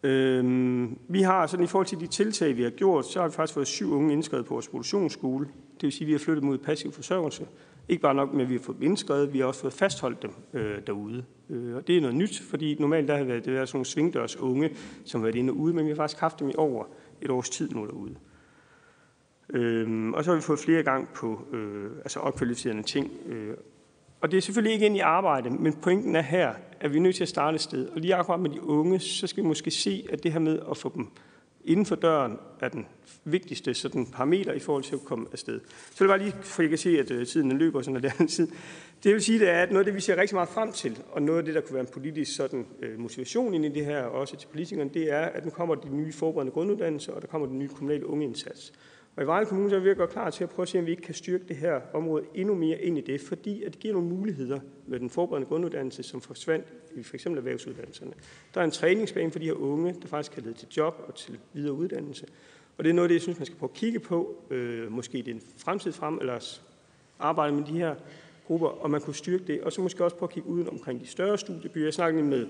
Øhm, 0.02 0.98
vi 1.08 1.22
har 1.22 1.46
sådan 1.46 1.64
i 1.64 1.66
forhold 1.66 1.86
til 1.86 2.00
de 2.00 2.06
tiltag, 2.06 2.56
vi 2.56 2.62
har 2.62 2.70
gjort, 2.70 3.06
så 3.06 3.20
har 3.20 3.28
vi 3.28 3.34
faktisk 3.34 3.54
fået 3.54 3.66
syv 3.66 3.92
unge 3.92 4.12
indskrevet 4.12 4.46
på 4.46 4.54
vores 4.54 4.68
produktionsskole. 4.68 5.46
Det 5.74 5.82
vil 5.82 5.92
sige, 5.92 6.04
at 6.04 6.06
vi 6.06 6.12
har 6.12 6.18
flyttet 6.18 6.44
mod 6.44 6.58
passiv 6.58 6.92
forsørgelse. 6.92 7.46
Ikke 7.88 8.02
bare 8.02 8.14
nok 8.14 8.32
med, 8.32 8.42
at 8.42 8.48
vi 8.48 8.54
har 8.54 8.62
fået 8.62 8.82
indskrevet, 8.82 9.32
vi 9.32 9.38
har 9.38 9.46
også 9.46 9.60
fået 9.60 9.72
fastholdt 9.72 10.22
dem 10.22 10.30
øh, 10.52 10.78
derude. 10.86 11.24
Øh, 11.50 11.76
og 11.76 11.86
det 11.86 11.96
er 11.96 12.00
noget 12.00 12.16
nyt, 12.16 12.40
fordi 12.40 12.76
normalt 12.80 13.08
der 13.08 13.16
har 13.16 13.24
været, 13.24 13.44
det 13.44 13.52
været 13.52 13.68
sådan 13.68 13.76
nogle 13.76 13.86
svingdørs 13.86 14.36
unge, 14.36 14.70
som 15.04 15.20
har 15.20 15.26
været 15.26 15.34
inde 15.34 15.52
og 15.52 15.56
ude, 15.56 15.74
men 15.74 15.84
vi 15.84 15.90
har 15.90 15.96
faktisk 15.96 16.20
haft 16.20 16.40
dem 16.40 16.48
i 16.48 16.54
over 16.56 16.84
et 17.22 17.30
års 17.30 17.50
tid 17.50 17.70
nu 17.70 17.86
derude. 17.86 18.14
Øh, 19.50 20.10
og 20.10 20.24
så 20.24 20.30
har 20.30 20.36
vi 20.36 20.42
fået 20.42 20.58
flere 20.58 20.82
gang 20.82 21.08
på 21.14 21.46
øh, 21.52 21.90
altså 21.96 22.20
opkvalificerende 22.20 22.82
ting. 22.82 23.10
Øh, 23.26 23.54
og 24.20 24.30
det 24.30 24.36
er 24.36 24.40
selvfølgelig 24.40 24.72
ikke 24.72 24.86
ind 24.86 24.96
i 24.96 25.00
arbejde, 25.00 25.50
men 25.50 25.72
pointen 25.72 26.16
er 26.16 26.22
her, 26.22 26.54
at 26.80 26.92
vi 26.92 26.96
er 26.96 27.02
nødt 27.02 27.16
til 27.16 27.24
at 27.24 27.28
starte 27.28 27.54
et 27.54 27.60
sted. 27.60 27.88
Og 27.88 28.00
lige 28.00 28.14
akkurat 28.14 28.40
med 28.40 28.50
de 28.50 28.62
unge, 28.62 29.00
så 29.00 29.26
skal 29.26 29.42
vi 29.42 29.48
måske 29.48 29.70
se, 29.70 30.06
at 30.12 30.22
det 30.22 30.32
her 30.32 30.38
med 30.38 30.58
at 30.70 30.76
få 30.76 30.92
dem 30.94 31.08
inden 31.68 31.86
for 31.86 31.94
døren 31.94 32.38
er 32.60 32.68
den 32.68 32.86
vigtigste 33.24 33.74
sådan 33.74 34.06
parameter 34.06 34.52
i 34.52 34.58
forhold 34.58 34.84
til 34.84 34.94
at 34.94 35.04
komme 35.04 35.26
afsted. 35.32 35.60
Så 35.90 36.04
det 36.04 36.08
var 36.08 36.16
lige, 36.16 36.32
for 36.40 36.62
jeg 36.62 36.68
kan 36.68 36.78
se, 36.78 36.98
at 36.98 37.10
øh, 37.10 37.26
tiden 37.26 37.58
løber 37.58 37.82
sådan, 37.82 38.04
og 38.20 38.28
tid. 38.28 38.48
Det 39.04 39.14
vil 39.14 39.22
sige, 39.22 39.38
det 39.38 39.48
er, 39.48 39.62
at 39.62 39.68
noget 39.70 39.80
af 39.80 39.84
det, 39.84 39.94
vi 39.94 40.00
ser 40.00 40.16
rigtig 40.16 40.34
meget 40.34 40.48
frem 40.48 40.72
til, 40.72 40.98
og 41.12 41.22
noget 41.22 41.38
af 41.38 41.44
det, 41.44 41.54
der 41.54 41.60
kunne 41.60 41.74
være 41.74 41.80
en 41.80 41.92
politisk 41.92 42.36
sådan, 42.36 42.66
øh, 42.82 42.98
motivation 42.98 43.54
ind 43.54 43.64
i 43.64 43.68
det 43.68 43.84
her, 43.84 44.02
også 44.02 44.36
til 44.36 44.48
politikerne, 44.48 44.90
det 44.94 45.12
er, 45.12 45.20
at 45.20 45.44
nu 45.44 45.50
kommer 45.50 45.74
de 45.74 45.96
nye 45.96 46.12
forberedende 46.12 46.52
grunduddannelser, 46.52 47.12
og 47.12 47.22
der 47.22 47.28
kommer 47.28 47.46
den 47.46 47.58
nye 47.58 47.68
kommunale 47.68 48.06
ungeindsats. 48.06 48.72
Og 49.18 49.24
i 49.24 49.26
Vejle 49.26 49.46
Kommune 49.46 49.70
så 49.70 49.76
er 49.76 49.80
vi 49.80 49.94
godt 49.94 50.10
klar 50.10 50.30
til 50.30 50.44
at 50.44 50.50
prøve 50.50 50.64
at 50.64 50.68
se, 50.68 50.78
om 50.78 50.86
vi 50.86 50.90
ikke 50.90 51.02
kan 51.02 51.14
styrke 51.14 51.44
det 51.48 51.56
her 51.56 51.80
område 51.92 52.24
endnu 52.34 52.54
mere 52.54 52.82
ind 52.82 52.98
i 52.98 53.00
det, 53.00 53.20
fordi 53.20 53.62
at 53.62 53.72
det 53.72 53.80
giver 53.80 53.94
nogle 53.94 54.08
muligheder 54.08 54.60
med 54.86 55.00
den 55.00 55.10
forberedende 55.10 55.48
grunduddannelse, 55.48 56.02
som 56.02 56.20
forsvandt 56.20 56.66
i 56.96 57.02
f.eks. 57.02 57.26
erhvervsuddannelserne. 57.26 58.12
Der 58.54 58.60
er 58.60 58.64
en 58.64 58.70
træningsbane 58.70 59.30
for 59.30 59.38
de 59.38 59.44
her 59.44 59.52
unge, 59.52 59.94
der 60.02 60.08
faktisk 60.08 60.32
kan 60.32 60.42
lede 60.42 60.54
til 60.54 60.68
job 60.76 61.04
og 61.08 61.14
til 61.14 61.38
videre 61.52 61.72
uddannelse. 61.72 62.26
Og 62.78 62.84
det 62.84 62.90
er 62.90 62.94
noget 62.94 63.04
af 63.04 63.08
det, 63.08 63.14
jeg 63.14 63.22
synes, 63.22 63.38
man 63.38 63.46
skal 63.46 63.58
prøve 63.58 63.70
at 63.70 63.76
kigge 63.76 64.00
på, 64.00 64.44
øh, 64.50 64.92
måske 64.92 65.18
i 65.18 65.22
den 65.22 65.42
fremtid 65.56 65.92
frem, 65.92 66.18
eller 66.18 66.58
arbejde 67.18 67.54
med 67.54 67.64
de 67.64 67.72
her 67.72 67.94
grupper, 68.46 68.68
og 68.68 68.90
man 68.90 69.00
kunne 69.00 69.14
styrke 69.14 69.44
det. 69.44 69.60
Og 69.60 69.72
så 69.72 69.80
måske 69.80 70.04
også 70.04 70.16
prøve 70.16 70.28
at 70.28 70.34
kigge 70.34 70.48
ud 70.48 70.66
omkring 70.66 71.00
de 71.00 71.06
større 71.06 71.38
studiebyer. 71.38 71.84
Jeg 71.84 71.94
snakkede 71.94 72.24
med 72.24 72.46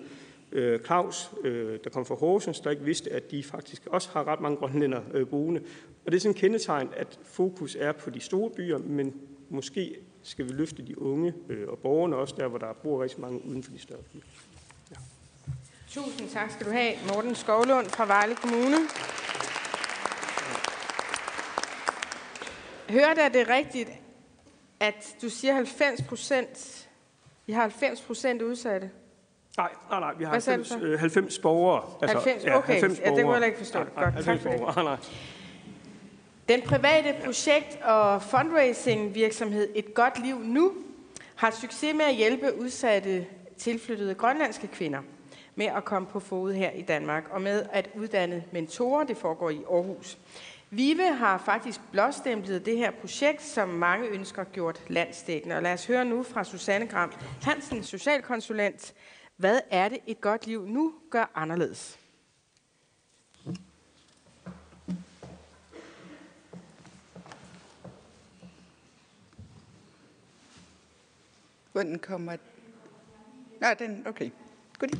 øh, 0.52 0.80
Claus, 0.80 1.30
øh, 1.44 1.78
der 1.84 1.90
kom 1.90 2.06
fra 2.06 2.14
Horsens, 2.14 2.60
der 2.60 2.70
ikke 2.70 2.84
vidste, 2.84 3.12
at 3.12 3.30
de 3.30 3.42
faktisk 3.42 3.86
også 3.86 4.08
har 4.12 4.28
ret 4.28 4.40
mange 4.40 4.56
grønlænder 4.56 5.00
øh, 5.14 5.28
boende. 5.28 5.60
Og 6.06 6.12
det 6.12 6.16
er 6.16 6.20
sådan 6.20 6.34
en 6.34 6.40
kendetegn, 6.40 6.88
at 6.96 7.18
fokus 7.22 7.76
er 7.80 7.92
på 7.92 8.10
de 8.10 8.20
store 8.20 8.50
byer, 8.50 8.78
men 8.78 9.14
måske 9.48 9.96
skal 10.22 10.44
vi 10.44 10.52
løfte 10.52 10.82
de 10.82 11.02
unge 11.02 11.34
øh, 11.48 11.68
og 11.68 11.78
borgerne 11.78 12.16
også 12.16 12.34
der, 12.38 12.48
hvor 12.48 12.58
der 12.58 12.72
bor 12.72 13.02
rigtig 13.02 13.20
mange 13.20 13.44
uden 13.44 13.62
for 13.62 13.72
de 13.72 13.78
større 13.78 14.02
byer. 14.12 14.20
Ja. 14.90 14.96
Tusind 15.88 16.28
tak 16.28 16.50
skal 16.50 16.66
du 16.66 16.70
have, 16.70 16.94
Morten 17.14 17.34
Skovlund 17.34 17.86
fra 17.86 18.06
Vejle 18.06 18.34
Kommune. 18.34 18.76
Hørte 22.90 23.22
jeg 23.22 23.34
det 23.34 23.48
rigtigt, 23.48 23.90
at 24.80 25.16
du 25.22 25.28
siger 25.28 25.54
90 25.54 26.02
procent, 26.02 26.88
vi 27.46 27.52
har 27.52 27.60
90 27.60 28.00
procent 28.00 28.42
udsatte? 28.42 28.90
Nej, 29.58 29.70
nej, 29.90 30.00
nej. 30.00 30.14
Vi 30.18 30.24
har 30.24 30.30
90, 30.30 30.72
øh, 30.82 30.98
90 30.98 31.38
borgere. 31.38 31.82
Altså, 32.02 32.16
90, 32.18 32.44
okay. 32.44 32.74
Ja, 32.74 32.80
90 32.80 32.98
borgere. 32.98 33.10
ja, 33.10 33.16
det 33.16 33.24
kunne 33.24 33.36
jeg 33.36 33.46
ikke 33.46 33.58
forstå. 33.58 33.78
Godt, 33.78 34.12
90 34.12 34.42
tak 34.42 34.58
borgere. 34.58 34.84
nej. 34.84 34.96
Den 36.48 36.62
private 36.62 37.14
projekt- 37.24 37.82
og 37.82 38.22
fundraising-virksomhed 38.22 39.68
Et 39.74 39.94
Godt 39.94 40.24
Liv 40.24 40.38
Nu 40.38 40.72
har 41.34 41.50
succes 41.50 41.94
med 41.94 42.04
at 42.04 42.14
hjælpe 42.14 42.60
udsatte 42.60 43.26
tilflyttede 43.58 44.14
grønlandske 44.14 44.66
kvinder 44.66 45.00
med 45.54 45.66
at 45.66 45.84
komme 45.84 46.08
på 46.08 46.20
fod 46.20 46.52
her 46.52 46.70
i 46.70 46.82
Danmark 46.82 47.24
og 47.30 47.42
med 47.42 47.66
at 47.72 47.88
uddanne 47.94 48.44
mentorer. 48.52 49.04
Det 49.04 49.16
foregår 49.16 49.50
i 49.50 49.60
Aarhus. 49.70 50.18
Vive 50.70 51.14
har 51.14 51.38
faktisk 51.38 51.80
blåstemplet 51.92 52.66
det 52.66 52.76
her 52.76 52.90
projekt, 52.90 53.42
som 53.42 53.68
mange 53.68 54.08
ønsker 54.08 54.44
gjort 54.44 54.80
landsdækkende. 54.88 55.56
Og 55.56 55.62
lad 55.62 55.72
os 55.72 55.86
høre 55.86 56.04
nu 56.04 56.22
fra 56.22 56.44
Susanne 56.44 56.86
Gram 56.86 57.12
Hansen, 57.42 57.82
socialkonsulent, 57.82 58.94
hvad 59.38 59.60
er 59.70 59.88
det, 59.88 59.98
et 60.06 60.20
godt 60.20 60.46
liv 60.46 60.66
nu 60.66 60.94
gør 61.10 61.30
anderledes? 61.34 61.98
Hvordan 71.72 71.98
kommer... 71.98 72.36
Nå, 73.60 73.66
den... 73.78 74.06
Okay. 74.06 74.30
Godt. 74.78 74.98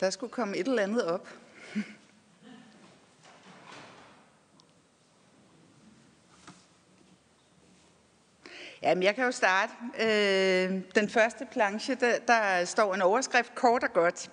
Der 0.00 0.10
skulle 0.10 0.32
komme 0.32 0.56
et 0.56 0.66
eller 0.68 0.82
andet 0.82 1.04
op. 1.04 1.28
Jamen, 8.84 9.02
jeg 9.02 9.14
kan 9.14 9.24
jo 9.24 9.32
starte. 9.32 9.72
Øh, 10.00 10.80
den 10.94 11.08
første 11.08 11.46
planche, 11.52 11.94
der, 11.94 12.18
der 12.18 12.64
står 12.64 12.94
en 12.94 13.02
overskrift, 13.02 13.54
kort 13.54 13.82
og 13.82 13.92
godt. 13.92 14.30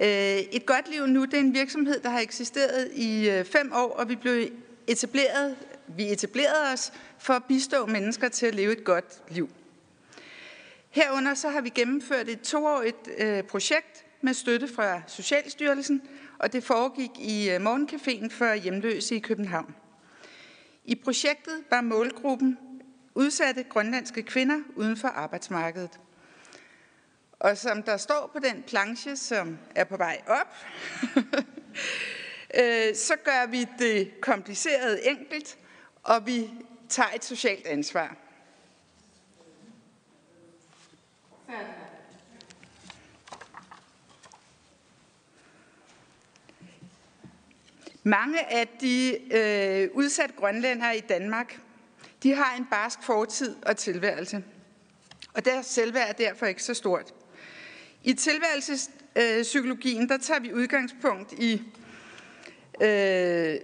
Øh, 0.00 0.08
et 0.38 0.66
godt 0.66 0.90
liv 0.90 1.06
nu, 1.06 1.24
det 1.24 1.34
er 1.34 1.38
en 1.38 1.54
virksomhed, 1.54 2.00
der 2.00 2.08
har 2.08 2.20
eksisteret 2.20 2.90
i 2.94 3.30
øh, 3.30 3.44
fem 3.44 3.72
år, 3.74 3.90
og 3.90 4.08
vi 4.08 4.16
blev 4.16 4.48
etableret, 4.86 5.56
vi 5.88 6.12
etablerede 6.12 6.72
os 6.72 6.92
for 7.18 7.34
at 7.34 7.44
bistå 7.44 7.86
mennesker 7.86 8.28
til 8.28 8.46
at 8.46 8.54
leve 8.54 8.72
et 8.72 8.84
godt 8.84 9.22
liv. 9.28 9.50
Herunder 10.90 11.34
så 11.34 11.48
har 11.48 11.60
vi 11.60 11.68
gennemført 11.68 12.28
et 12.28 12.40
toårigt 12.40 13.08
øh, 13.18 13.42
projekt 13.42 14.04
med 14.20 14.34
støtte 14.34 14.68
fra 14.68 15.02
Socialstyrelsen, 15.06 16.02
og 16.38 16.52
det 16.52 16.64
foregik 16.64 17.10
i 17.18 17.50
øh, 17.50 17.56
Morgencaféen 17.56 18.28
for 18.30 18.54
hjemløse 18.54 19.16
i 19.16 19.18
København. 19.18 19.74
I 20.84 20.94
projektet 20.94 21.54
var 21.70 21.80
målgruppen 21.80 22.58
udsatte 23.14 23.62
grønlandske 23.62 24.22
kvinder 24.22 24.60
uden 24.76 24.96
for 24.96 25.08
arbejdsmarkedet. 25.08 26.00
Og 27.32 27.58
som 27.58 27.82
der 27.82 27.96
står 27.96 28.30
på 28.32 28.38
den 28.38 28.62
planche, 28.62 29.16
som 29.16 29.58
er 29.74 29.84
på 29.84 29.96
vej 29.96 30.22
op, 30.26 30.56
øh, 32.60 32.94
så 32.94 33.16
gør 33.24 33.46
vi 33.46 33.66
det 33.78 34.20
kompliceret 34.20 35.10
enkelt, 35.10 35.58
og 36.02 36.26
vi 36.26 36.50
tager 36.88 37.10
et 37.14 37.24
socialt 37.24 37.66
ansvar. 37.66 38.16
Mange 48.06 48.52
af 48.52 48.68
de 48.68 49.18
øh, 49.32 49.90
udsatte 49.94 50.34
grønlændere 50.36 50.96
i 50.96 51.00
Danmark 51.00 51.63
de 52.24 52.34
har 52.34 52.56
en 52.56 52.66
barsk 52.70 53.02
fortid 53.02 53.56
og 53.62 53.76
tilværelse, 53.76 54.44
og 55.34 55.44
deres 55.44 55.66
selvværd 55.66 56.08
er 56.08 56.12
derfor 56.12 56.46
ikke 56.46 56.62
så 56.62 56.74
stort. 56.74 57.14
I 58.04 58.12
tilværelsespsykologien, 58.12 60.02
øh, 60.02 60.08
der 60.08 60.18
tager 60.18 60.40
vi 60.40 60.52
udgangspunkt 60.52 61.32
i, 61.32 61.62
øh, 62.80 63.56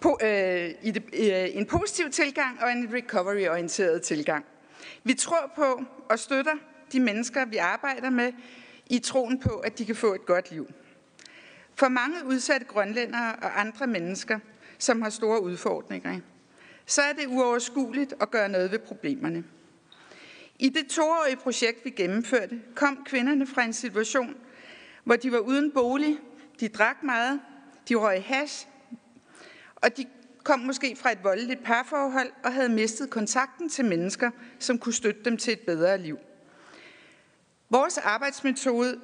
på, 0.00 0.18
øh, 0.22 0.70
i 0.82 0.90
det, 0.90 1.02
øh, 1.12 1.56
en 1.56 1.66
positiv 1.66 2.10
tilgang 2.10 2.62
og 2.62 2.72
en 2.72 2.94
recovery-orienteret 2.94 4.02
tilgang. 4.02 4.44
Vi 5.04 5.14
tror 5.14 5.52
på 5.56 5.84
og 6.10 6.18
støtter 6.18 6.54
de 6.92 7.00
mennesker, 7.00 7.44
vi 7.44 7.56
arbejder 7.56 8.10
med, 8.10 8.32
i 8.86 8.98
troen 8.98 9.40
på, 9.40 9.50
at 9.50 9.78
de 9.78 9.84
kan 9.86 9.96
få 9.96 10.14
et 10.14 10.26
godt 10.26 10.50
liv. 10.50 10.70
For 11.74 11.88
mange 11.88 12.16
udsatte 12.26 12.66
grønlændere 12.66 13.36
og 13.42 13.60
andre 13.60 13.86
mennesker, 13.86 14.38
som 14.78 15.02
har 15.02 15.10
store 15.10 15.42
udfordringer, 15.42 16.20
så 16.86 17.02
er 17.02 17.12
det 17.12 17.26
uoverskueligt 17.26 18.14
at 18.20 18.30
gøre 18.30 18.48
noget 18.48 18.70
ved 18.70 18.78
problemerne. 18.78 19.44
I 20.58 20.68
det 20.68 20.86
toårige 20.86 21.36
projekt, 21.36 21.84
vi 21.84 21.90
gennemførte, 21.90 22.60
kom 22.74 23.04
kvinderne 23.06 23.46
fra 23.46 23.64
en 23.64 23.72
situation, 23.72 24.36
hvor 25.04 25.16
de 25.16 25.32
var 25.32 25.38
uden 25.38 25.70
bolig, 25.70 26.18
de 26.60 26.68
drak 26.68 27.02
meget, 27.02 27.40
de 27.88 27.94
røg 27.94 28.22
hash, 28.22 28.66
og 29.76 29.96
de 29.96 30.06
kom 30.44 30.60
måske 30.60 30.96
fra 30.96 31.12
et 31.12 31.24
voldeligt 31.24 31.64
parforhold 31.64 32.30
og 32.44 32.52
havde 32.52 32.68
mistet 32.68 33.10
kontakten 33.10 33.68
til 33.68 33.84
mennesker, 33.84 34.30
som 34.58 34.78
kunne 34.78 34.92
støtte 34.92 35.20
dem 35.24 35.36
til 35.36 35.52
et 35.52 35.60
bedre 35.60 35.98
liv. 35.98 36.18
Vores 37.70 37.98
arbejdsmetode 37.98 39.00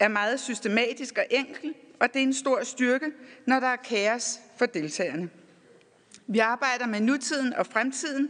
er 0.00 0.08
meget 0.08 0.40
systematisk 0.40 1.18
og 1.18 1.24
enkel, 1.30 1.74
og 2.00 2.08
det 2.12 2.18
er 2.18 2.26
en 2.26 2.34
stor 2.34 2.62
styrke, 2.62 3.12
når 3.46 3.60
der 3.60 3.66
er 3.66 3.76
kaos 3.76 4.40
for 4.58 4.66
deltagerne. 4.66 5.30
Vi 6.32 6.38
arbejder 6.38 6.86
med 6.86 7.00
nutiden 7.00 7.52
og 7.52 7.66
fremtiden, 7.66 8.28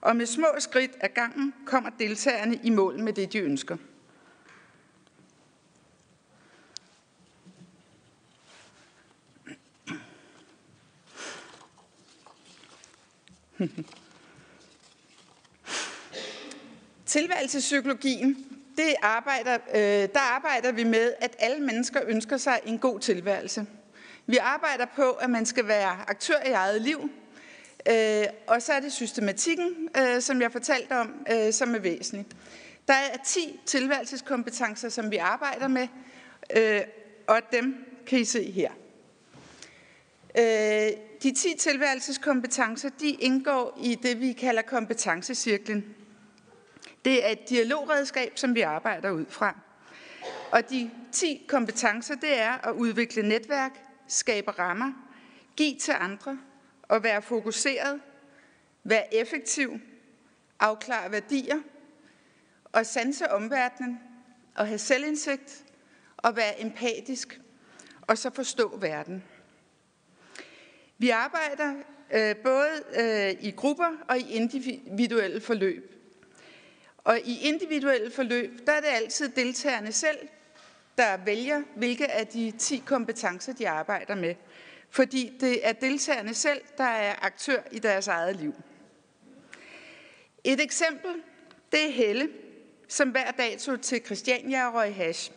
og 0.00 0.16
med 0.16 0.26
små 0.26 0.46
skridt 0.58 0.90
ad 1.00 1.08
gangen 1.08 1.54
kommer 1.66 1.90
deltagerne 1.98 2.60
i 2.62 2.70
mål 2.70 2.98
med 2.98 3.12
det, 3.12 3.32
de 3.32 3.38
ønsker. 3.38 3.76
Tilværelsespsykologien, 17.06 18.36
det 18.76 18.94
arbejder, 19.02 19.58
øh, 19.74 20.08
der 20.14 20.20
arbejder 20.20 20.72
vi 20.72 20.84
med, 20.84 21.12
at 21.20 21.36
alle 21.38 21.66
mennesker 21.66 22.00
ønsker 22.06 22.36
sig 22.36 22.60
en 22.66 22.78
god 22.78 23.00
tilværelse. 23.00 23.66
Vi 24.26 24.36
arbejder 24.36 24.86
på, 24.96 25.10
at 25.10 25.30
man 25.30 25.46
skal 25.46 25.68
være 25.68 25.90
aktør 26.08 26.38
i 26.46 26.50
eget 26.50 26.82
liv, 26.82 27.10
øh, 27.88 28.24
og 28.46 28.62
så 28.62 28.72
er 28.72 28.80
det 28.80 28.92
systematikken, 28.92 29.88
øh, 29.98 30.22
som 30.22 30.42
jeg 30.42 30.52
fortalte 30.52 30.92
om, 30.92 31.26
øh, 31.32 31.52
som 31.52 31.74
er 31.74 31.78
væsentlig. 31.78 32.26
Der 32.88 32.94
er 32.94 33.16
10 33.26 33.60
tilværelseskompetencer, 33.66 34.88
som 34.88 35.10
vi 35.10 35.16
arbejder 35.16 35.68
med, 35.68 35.88
øh, 36.56 36.80
og 37.26 37.40
dem 37.52 37.84
kan 38.06 38.18
I 38.18 38.24
se 38.24 38.50
her. 38.50 38.70
Øh, 40.38 40.96
de 41.22 41.32
10 41.32 41.54
tilværelseskompetencer, 41.58 42.88
de 43.00 43.10
indgår 43.10 43.78
i 43.82 43.94
det, 43.94 44.20
vi 44.20 44.32
kalder 44.32 44.62
kompetencecirklen. 44.62 45.94
Det 47.04 47.26
er 47.26 47.28
et 47.28 47.48
dialogredskab, 47.48 48.32
som 48.34 48.54
vi 48.54 48.60
arbejder 48.60 49.10
ud 49.10 49.24
fra. 49.28 49.58
Og 50.50 50.70
de 50.70 50.90
10 51.12 51.44
kompetencer, 51.48 52.14
det 52.14 52.40
er 52.40 52.68
at 52.68 52.72
udvikle 52.72 53.28
netværk, 53.28 53.72
skabe 54.08 54.50
rammer, 54.50 54.92
give 55.56 55.78
til 55.78 55.94
andre 56.00 56.38
og 56.92 57.02
være 57.02 57.22
fokuseret, 57.22 58.00
være 58.84 59.14
effektiv, 59.14 59.80
afklare 60.60 61.12
værdier 61.12 61.60
og 62.64 62.86
sanse 62.86 63.30
omverdenen 63.30 64.00
og 64.54 64.66
have 64.66 64.78
selvindsigt 64.78 65.64
og 66.16 66.36
være 66.36 66.60
empatisk 66.60 67.40
og 68.02 68.18
så 68.18 68.30
forstå 68.34 68.76
verden. 68.76 69.24
Vi 70.98 71.10
arbejder 71.10 71.74
øh, 72.12 72.36
både 72.36 72.70
øh, 73.00 73.44
i 73.44 73.50
grupper 73.50 74.04
og 74.08 74.18
i 74.18 74.30
individuelle 74.30 75.40
forløb. 75.40 75.94
Og 76.98 77.18
i 77.24 77.40
individuelle 77.40 78.10
forløb, 78.10 78.66
der 78.66 78.72
er 78.72 78.80
det 78.80 78.88
altid 78.88 79.28
deltagerne 79.28 79.92
selv, 79.92 80.18
der 80.98 81.16
vælger, 81.16 81.62
hvilke 81.76 82.10
af 82.10 82.26
de 82.26 82.50
10 82.58 82.82
kompetencer, 82.86 83.52
de 83.52 83.68
arbejder 83.68 84.14
med. 84.14 84.34
Fordi 84.92 85.32
det 85.40 85.66
er 85.66 85.72
deltagerne 85.72 86.34
selv, 86.34 86.60
der 86.78 86.84
er 86.84 87.14
aktør 87.22 87.62
i 87.70 87.78
deres 87.78 88.08
eget 88.08 88.36
liv. 88.36 88.54
Et 90.44 90.60
eksempel, 90.60 91.10
det 91.72 91.86
er 91.86 91.90
Helle, 91.90 92.28
som 92.88 93.10
hver 93.10 93.30
dag 93.30 93.58
tog 93.58 93.80
til 93.80 94.04
Christiania 94.04 94.66
og 94.66 94.74
røg 94.74 94.94
hash. 94.94 95.32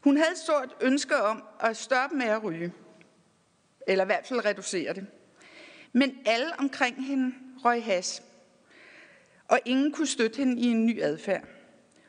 Hun 0.00 0.16
havde 0.16 0.30
et 0.30 0.38
stort 0.38 0.76
ønske 0.80 1.16
om 1.16 1.42
at 1.60 1.76
stoppe 1.76 2.16
med 2.16 2.26
at 2.26 2.44
ryge, 2.44 2.72
eller 3.86 4.04
i 4.04 4.06
hvert 4.06 4.26
fald 4.26 4.44
reducere 4.44 4.94
det. 4.94 5.06
Men 5.92 6.18
alle 6.26 6.52
omkring 6.58 7.06
hende 7.06 7.34
røg 7.64 7.84
hash 7.84 8.22
og 9.48 9.60
ingen 9.64 9.92
kunne 9.92 10.06
støtte 10.06 10.36
hende 10.36 10.60
i 10.60 10.66
en 10.66 10.86
ny 10.86 11.02
adfærd. 11.02 11.44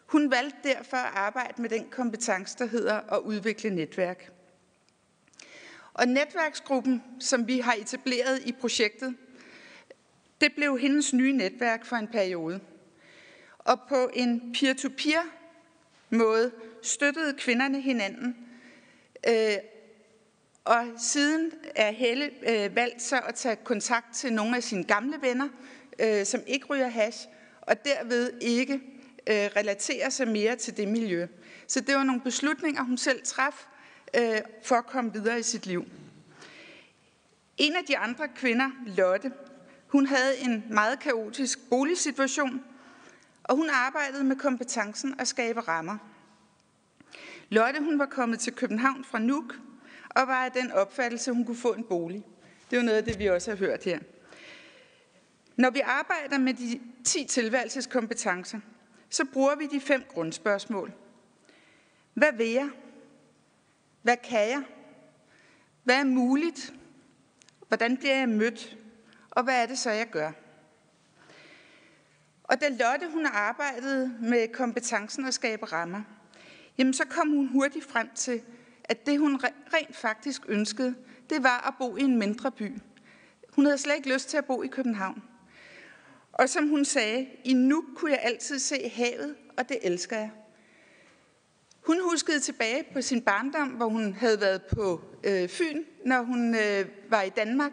Hun 0.06 0.32
valgte 0.32 0.58
derfor 0.64 0.98
at 0.98 1.12
arbejde 1.14 1.62
med 1.62 1.70
den 1.70 1.90
kompetence, 1.90 2.58
der 2.58 2.66
hedder 2.66 3.14
at 3.14 3.20
udvikle 3.20 3.70
netværk. 3.70 4.32
Og 5.98 6.08
netværksgruppen, 6.08 7.04
som 7.20 7.48
vi 7.48 7.60
har 7.60 7.74
etableret 7.74 8.42
i 8.46 8.52
projektet, 8.52 9.16
det 10.42 10.54
blev 10.56 10.80
hendes 10.80 11.14
nye 11.14 11.34
netværk 11.34 11.86
for 11.86 11.96
en 11.96 12.08
periode. 12.08 12.60
Og 13.60 13.80
på 13.90 14.10
en 14.14 14.56
peer-to-peer 14.60 15.22
måde 16.10 16.52
støttede 16.82 17.34
kvinderne 17.38 17.82
hinanden. 17.82 18.36
Øh, 19.28 19.58
og 20.66 20.86
siden 20.98 21.52
er 21.76 21.92
Helle 21.92 22.32
øh, 22.50 22.76
valgt 22.76 23.02
så 23.02 23.20
at 23.28 23.36
tage 23.36 23.56
kontakt 23.56 24.16
til 24.16 24.34
nogle 24.34 24.56
af 24.56 24.64
sine 24.64 24.84
gamle 24.84 25.18
venner, 25.22 25.50
øh, 26.00 26.26
som 26.26 26.42
ikke 26.48 26.66
ryger 26.66 26.88
hash, 26.88 27.28
og 27.62 27.86
derved 27.86 28.32
ikke 28.42 28.74
øh, 29.30 29.50
relaterer 29.56 30.10
sig 30.10 30.28
mere 30.28 30.56
til 30.56 30.78
det 30.78 30.88
miljø. 30.88 31.28
Så 31.68 31.80
det 31.80 31.96
var 31.96 32.04
nogle 32.04 32.22
beslutninger, 32.22 32.84
hun 32.84 32.98
selv 32.98 33.22
traf 33.24 33.66
øh, 34.18 34.42
for 34.64 34.76
at 34.76 34.86
komme 34.86 35.14
videre 35.14 35.40
i 35.40 35.44
sit 35.44 35.66
liv. 35.66 35.86
En 37.58 37.76
af 37.76 37.84
de 37.88 37.98
andre 37.98 38.28
kvinder, 38.28 38.70
Lotte, 38.86 39.32
hun 39.88 40.06
havde 40.06 40.38
en 40.38 40.64
meget 40.70 41.00
kaotisk 41.00 41.70
boligsituation, 41.70 42.64
og 43.44 43.56
hun 43.56 43.70
arbejdede 43.70 44.24
med 44.24 44.36
kompetencen 44.36 45.16
at 45.20 45.28
skabe 45.28 45.60
rammer. 45.60 45.98
Lotte 47.50 47.80
hun 47.80 48.00
var 48.00 48.06
kommet 48.06 48.40
til 48.40 48.54
København 48.54 49.04
fra 49.04 49.20
Nuuk, 49.20 49.56
og 50.10 50.28
var 50.28 50.46
af 50.46 50.52
den 50.52 50.72
opfattelse, 50.72 51.32
hun 51.32 51.46
kunne 51.46 51.58
få 51.58 51.74
en 51.74 51.84
bolig. 51.84 52.24
Det 52.70 52.78
er 52.78 52.82
jo 52.82 52.86
noget 52.86 52.98
af 52.98 53.04
det, 53.04 53.20
vi 53.20 53.26
også 53.26 53.52
har 53.52 53.58
hørt 53.58 53.84
her. 53.84 54.00
Når 55.56 55.70
vi 55.70 55.80
arbejder 55.80 56.38
med 56.38 56.54
de 56.54 56.80
10 57.04 57.26
tilværelseskompetencer, 57.26 58.60
så 59.10 59.26
bruger 59.34 59.56
vi 59.56 59.68
de 59.68 59.82
fem 59.82 60.04
grundspørgsmål. 60.08 60.92
Hvad 62.14 62.34
vil 62.34 62.50
jeg? 62.50 62.70
Hvad 64.08 64.18
kan 64.18 64.50
jeg? 64.50 64.64
Hvad 65.84 65.96
er 65.96 66.04
muligt? 66.04 66.74
Hvordan 67.68 67.98
bliver 67.98 68.16
jeg 68.16 68.30
mødt? 68.30 68.78
Og 69.30 69.44
hvad 69.44 69.62
er 69.62 69.66
det 69.66 69.78
så, 69.80 69.92
jeg 69.92 70.08
gør? 70.08 70.32
Og 72.44 72.62
da 72.62 72.70
Lotte 72.70 73.12
hun 73.12 73.26
arbejdede 73.26 74.18
med 74.22 74.48
kompetencen 74.48 75.26
at 75.26 75.34
skabe 75.34 75.66
rammer, 75.66 76.02
jamen 76.78 76.94
så 76.94 77.06
kom 77.06 77.30
hun 77.30 77.48
hurtigt 77.48 77.86
frem 77.86 78.10
til, 78.16 78.42
at 78.84 79.06
det 79.06 79.20
hun 79.20 79.42
rent 79.74 79.96
faktisk 79.96 80.42
ønskede, 80.48 80.96
det 81.30 81.44
var 81.44 81.68
at 81.68 81.74
bo 81.80 81.98
i 81.98 82.02
en 82.02 82.18
mindre 82.20 82.52
by. 82.52 82.72
Hun 83.50 83.66
havde 83.66 83.78
slet 83.78 83.96
ikke 83.96 84.14
lyst 84.14 84.30
til 84.30 84.38
at 84.38 84.46
bo 84.46 84.64
i 84.64 84.68
København. 84.68 85.24
Og 86.32 86.50
som 86.50 86.70
hun 86.70 86.86
sagde, 86.86 87.28
i 87.44 87.54
nu 87.54 87.86
kunne 87.96 88.12
jeg 88.12 88.20
altid 88.24 88.60
se 88.60 88.90
havet, 88.90 89.36
og 89.58 89.70
det 89.70 89.78
elsker 89.82 90.18
jeg. 90.18 90.32
Hun 91.88 92.00
huskede 92.12 92.40
tilbage 92.40 92.84
på 92.94 93.02
sin 93.02 93.22
barndom, 93.22 93.68
hvor 93.68 93.86
hun 93.86 94.14
havde 94.14 94.42
været 94.42 94.62
på 94.62 95.02
øh, 95.24 95.50
Fyn, 95.50 95.84
når 96.06 96.22
hun 96.22 96.56
øh, 96.56 96.86
var 97.10 97.22
i 97.22 97.30
Danmark. 97.30 97.72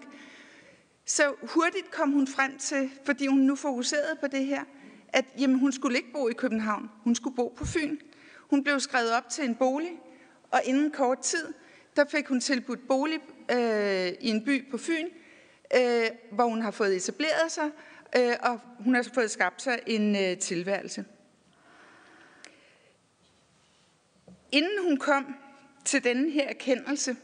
Så 1.06 1.34
hurtigt 1.42 1.90
kom 1.90 2.10
hun 2.10 2.26
frem 2.26 2.58
til, 2.58 2.90
fordi 3.04 3.26
hun 3.26 3.38
nu 3.38 3.54
fokuserede 3.54 4.16
på 4.20 4.26
det 4.26 4.46
her, 4.46 4.64
at 5.08 5.24
jamen, 5.38 5.58
hun 5.58 5.72
skulle 5.72 5.96
ikke 5.96 6.12
bo 6.12 6.28
i 6.28 6.32
København, 6.32 6.90
hun 7.04 7.14
skulle 7.14 7.36
bo 7.36 7.54
på 7.56 7.64
Fyn. 7.64 7.96
Hun 8.50 8.64
blev 8.64 8.80
skrevet 8.80 9.12
op 9.12 9.28
til 9.28 9.44
en 9.44 9.54
bolig, 9.54 9.92
og 10.50 10.60
inden 10.64 10.90
kort 10.90 11.18
tid, 11.18 11.46
der 11.96 12.04
fik 12.10 12.28
hun 12.28 12.40
tilbudt 12.40 12.88
bolig 12.88 13.18
øh, 13.50 14.08
i 14.20 14.28
en 14.28 14.44
by 14.44 14.70
på 14.70 14.78
Fyn, 14.78 15.08
øh, 15.76 16.06
hvor 16.32 16.44
hun 16.44 16.62
har 16.62 16.70
fået 16.70 16.96
etableret 16.96 17.52
sig, 17.52 17.70
øh, 18.16 18.36
og 18.42 18.60
hun 18.78 18.94
har 18.94 19.06
fået 19.14 19.30
skabt 19.30 19.62
sig 19.62 19.78
en 19.86 20.16
øh, 20.16 20.38
tilværelse. 20.38 21.04
Inden 24.52 24.82
hun 24.82 24.96
kom 24.96 25.36
til 25.84 26.04
denne 26.04 26.30
her 26.30 26.48
erkendelse, 26.48 27.16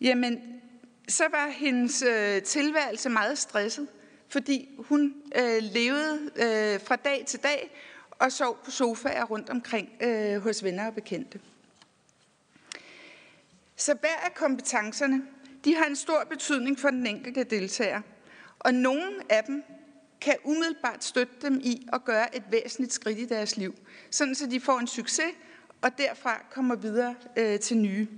jamen, 0.00 0.62
så 1.08 1.24
var 1.30 1.48
hendes 1.48 2.02
øh, 2.02 2.42
tilværelse 2.42 3.08
meget 3.08 3.38
stresset, 3.38 3.88
fordi 4.28 4.68
hun 4.78 5.14
øh, 5.36 5.62
levede 5.62 6.30
øh, 6.36 6.80
fra 6.86 6.96
dag 6.96 7.24
til 7.26 7.42
dag 7.42 7.70
og 8.10 8.32
sov 8.32 8.58
på 8.64 8.70
sofaer 8.70 9.24
rundt 9.24 9.50
omkring 9.50 9.88
øh, 10.00 10.42
hos 10.42 10.64
venner 10.64 10.86
og 10.86 10.94
bekendte. 10.94 11.40
Så 13.76 13.94
hver 14.00 14.16
af 14.24 14.34
kompetencerne, 14.34 15.22
de 15.64 15.74
har 15.74 15.84
en 15.84 15.96
stor 15.96 16.24
betydning 16.30 16.78
for 16.78 16.90
den 16.90 17.06
enkelte 17.06 17.44
deltager, 17.44 18.00
og 18.58 18.74
nogle 18.74 19.22
af 19.28 19.44
dem 19.44 19.62
kan 20.20 20.36
umiddelbart 20.44 21.04
støtte 21.04 21.34
dem 21.42 21.60
i 21.64 21.86
at 21.92 22.04
gøre 22.04 22.36
et 22.36 22.42
væsentligt 22.50 22.92
skridt 22.92 23.18
i 23.18 23.24
deres 23.24 23.56
liv, 23.56 23.74
sådan 24.10 24.34
så 24.34 24.46
de 24.46 24.60
får 24.60 24.78
en 24.78 24.86
succes, 24.86 25.32
og 25.86 25.98
derfra 25.98 26.42
kommer 26.50 26.74
videre 26.74 27.14
øh, 27.36 27.60
til 27.60 27.76
nye 27.76 28.08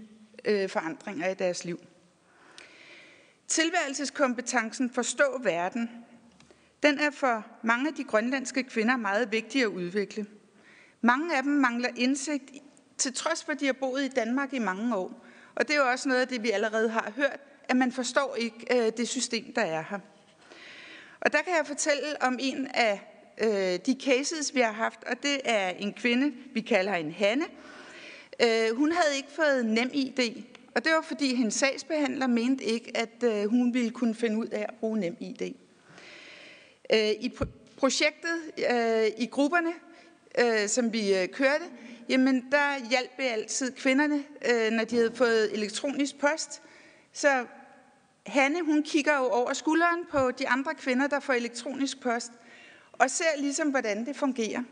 øh, 0.44 0.68
forandringer 0.68 1.28
i 1.28 1.34
deres 1.34 1.64
liv. 1.64 1.80
Tilværelseskompetencen 3.48 4.90
forstå 4.90 5.40
verden, 5.42 5.90
den 6.82 6.98
er 6.98 7.10
for 7.10 7.46
mange 7.62 7.88
af 7.88 7.94
de 7.94 8.04
grønlandske 8.04 8.62
kvinder 8.62 8.96
meget 8.96 9.32
vigtig 9.32 9.62
at 9.62 9.66
udvikle. 9.66 10.26
Mange 11.00 11.36
af 11.36 11.42
dem 11.42 11.52
mangler 11.52 11.88
indsigt, 11.96 12.44
til 12.98 13.14
trods 13.14 13.44
for, 13.44 13.52
at 13.52 13.60
de 13.60 13.66
har 13.66 13.72
boet 13.72 14.02
i 14.04 14.08
Danmark 14.08 14.52
i 14.52 14.58
mange 14.58 14.96
år. 14.96 15.24
Og 15.54 15.68
det 15.68 15.76
er 15.76 15.80
jo 15.80 15.90
også 15.90 16.08
noget 16.08 16.20
af 16.20 16.28
det, 16.28 16.42
vi 16.42 16.50
allerede 16.50 16.88
har 16.88 17.12
hørt, 17.16 17.40
at 17.68 17.76
man 17.76 17.92
forstår 17.92 18.36
ikke 18.36 18.86
øh, 18.86 18.92
det 18.96 19.08
system, 19.08 19.52
der 19.54 19.62
er 19.62 19.84
her. 19.90 19.98
Og 21.20 21.32
der 21.32 21.42
kan 21.42 21.52
jeg 21.58 21.66
fortælle 21.66 22.22
om 22.22 22.36
en 22.40 22.66
af 22.74 23.17
øh, 23.40 23.78
de 23.86 23.96
cases, 24.04 24.54
vi 24.54 24.60
har 24.60 24.72
haft, 24.72 25.04
og 25.04 25.22
det 25.22 25.40
er 25.44 25.68
en 25.68 25.92
kvinde, 25.92 26.32
vi 26.54 26.60
kalder 26.60 26.94
en 26.94 27.12
Hanne. 27.12 27.44
Øh, 28.42 28.76
hun 28.76 28.92
havde 28.92 29.16
ikke 29.16 29.28
fået 29.32 29.66
nem 29.66 29.90
ID, 29.92 30.42
og 30.74 30.84
det 30.84 30.92
var 30.92 31.02
fordi 31.02 31.34
hendes 31.34 31.54
sagsbehandler 31.54 32.26
mente 32.26 32.64
ikke, 32.64 32.96
at 32.96 33.22
øh, 33.24 33.50
hun 33.50 33.74
ville 33.74 33.90
kunne 33.90 34.14
finde 34.14 34.38
ud 34.38 34.46
af 34.46 34.66
at 34.68 34.74
bruge 34.80 35.00
nem 35.00 35.16
ID. 35.20 35.42
Øh, 36.92 37.10
I 37.10 37.32
projektet, 37.76 38.40
øh, 38.70 39.06
i 39.18 39.26
grupperne, 39.26 39.72
øh, 40.38 40.68
som 40.68 40.92
vi 40.92 41.14
øh, 41.14 41.28
kørte, 41.28 41.64
jamen 42.08 42.44
der 42.52 42.88
hjalp 42.90 43.10
vi 43.18 43.22
altid 43.22 43.72
kvinderne, 43.72 44.24
øh, 44.50 44.70
når 44.70 44.84
de 44.84 44.96
havde 44.96 45.12
fået 45.14 45.54
elektronisk 45.54 46.18
post. 46.18 46.62
Så 47.12 47.44
Hanne, 48.26 48.64
hun 48.64 48.82
kigger 48.82 49.18
jo 49.18 49.28
over 49.28 49.52
skulderen 49.52 50.04
på 50.10 50.30
de 50.30 50.48
andre 50.48 50.74
kvinder, 50.74 51.06
der 51.06 51.20
får 51.20 51.32
elektronisk 51.32 52.00
post, 52.00 52.32
og 52.98 53.10
ser 53.10 53.36
ligesom, 53.38 53.70
hvordan 53.70 54.06
det 54.06 54.16
fungerer. 54.16 54.62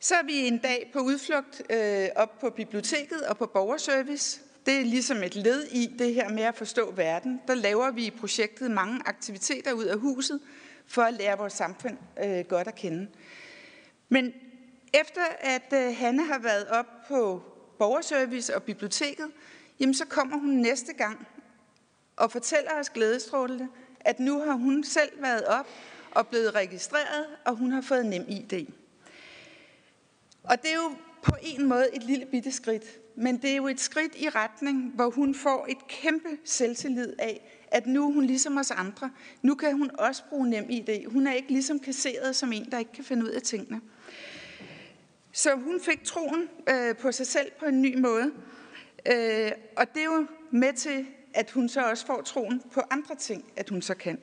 Så 0.00 0.14
er 0.14 0.22
vi 0.22 0.46
en 0.46 0.58
dag 0.58 0.90
på 0.92 0.98
udflugt 0.98 1.62
øh, 1.70 2.08
op 2.16 2.38
på 2.40 2.50
biblioteket 2.50 3.22
og 3.22 3.38
på 3.38 3.46
borgerservice. 3.46 4.40
Det 4.66 4.80
er 4.80 4.84
ligesom 4.84 5.22
et 5.22 5.34
led 5.34 5.64
i 5.64 5.86
det 5.98 6.14
her 6.14 6.28
med 6.28 6.42
at 6.42 6.54
forstå 6.54 6.92
verden. 6.92 7.40
Der 7.48 7.54
laver 7.54 7.90
vi 7.90 8.06
i 8.06 8.10
projektet 8.10 8.70
mange 8.70 9.00
aktiviteter 9.06 9.72
ud 9.72 9.84
af 9.84 9.98
huset 9.98 10.40
for 10.86 11.02
at 11.02 11.14
lære 11.14 11.38
vores 11.38 11.52
samfund 11.52 11.96
øh, 12.24 12.44
godt 12.44 12.68
at 12.68 12.74
kende. 12.74 13.08
Men 14.08 14.32
efter 14.94 15.22
at 15.40 15.72
øh, 15.72 15.96
Hanne 15.96 16.24
har 16.24 16.38
været 16.38 16.68
op 16.68 16.86
på 17.08 17.42
borgerservice 17.78 18.56
og 18.56 18.62
biblioteket, 18.62 19.26
jamen 19.80 19.94
så 19.94 20.04
kommer 20.06 20.38
hun 20.38 20.50
næste 20.50 20.92
gang 20.92 21.26
og 22.16 22.32
fortæller 22.32 22.70
os 22.80 22.90
glædestrålende, 22.90 23.68
at 24.00 24.20
nu 24.20 24.40
har 24.40 24.52
hun 24.52 24.84
selv 24.84 25.22
været 25.22 25.44
op 25.44 25.66
og 26.10 26.26
blevet 26.26 26.54
registreret, 26.54 27.26
og 27.44 27.56
hun 27.56 27.72
har 27.72 27.80
fået 27.80 28.06
nem 28.06 28.24
ID. 28.28 28.66
Og 30.42 30.62
det 30.62 30.70
er 30.70 30.76
jo 30.76 30.92
på 31.22 31.36
en 31.42 31.68
måde 31.68 31.86
et 31.92 32.02
lille 32.02 32.26
bitte 32.26 32.52
skridt, 32.52 32.84
men 33.16 33.42
det 33.42 33.50
er 33.50 33.56
jo 33.56 33.68
et 33.68 33.80
skridt 33.80 34.14
i 34.16 34.28
retning, 34.28 34.92
hvor 34.94 35.10
hun 35.10 35.34
får 35.34 35.66
et 35.68 35.88
kæmpe 35.88 36.28
selvtillid 36.44 37.14
af, 37.18 37.64
at 37.70 37.86
nu 37.86 38.08
er 38.08 38.12
hun 38.12 38.24
ligesom 38.24 38.56
os 38.56 38.70
andre. 38.70 39.10
Nu 39.42 39.54
kan 39.54 39.76
hun 39.76 39.90
også 39.98 40.22
bruge 40.28 40.50
nem 40.50 40.70
ID. 40.70 41.06
Hun 41.06 41.26
er 41.26 41.32
ikke 41.32 41.48
ligesom 41.48 41.78
kasseret 41.78 42.36
som 42.36 42.52
en, 42.52 42.70
der 42.70 42.78
ikke 42.78 42.92
kan 42.92 43.04
finde 43.04 43.24
ud 43.24 43.30
af 43.30 43.42
tingene. 43.42 43.80
Så 45.32 45.54
hun 45.54 45.80
fik 45.80 46.04
troen 46.04 46.48
øh, 46.68 46.96
på 46.96 47.12
sig 47.12 47.26
selv 47.26 47.50
på 47.60 47.66
en 47.66 47.82
ny 47.82 47.98
måde. 47.98 48.32
Øh, 49.06 49.52
og 49.76 49.94
det 49.94 50.00
er 50.00 50.04
jo 50.04 50.26
med 50.50 50.72
til, 50.72 51.06
at 51.34 51.50
hun 51.50 51.68
så 51.68 51.80
også 51.80 52.06
får 52.06 52.22
troen 52.22 52.62
på 52.72 52.80
andre 52.90 53.14
ting, 53.14 53.44
at 53.56 53.68
hun 53.68 53.82
så 53.82 53.94
kan. 53.94 54.18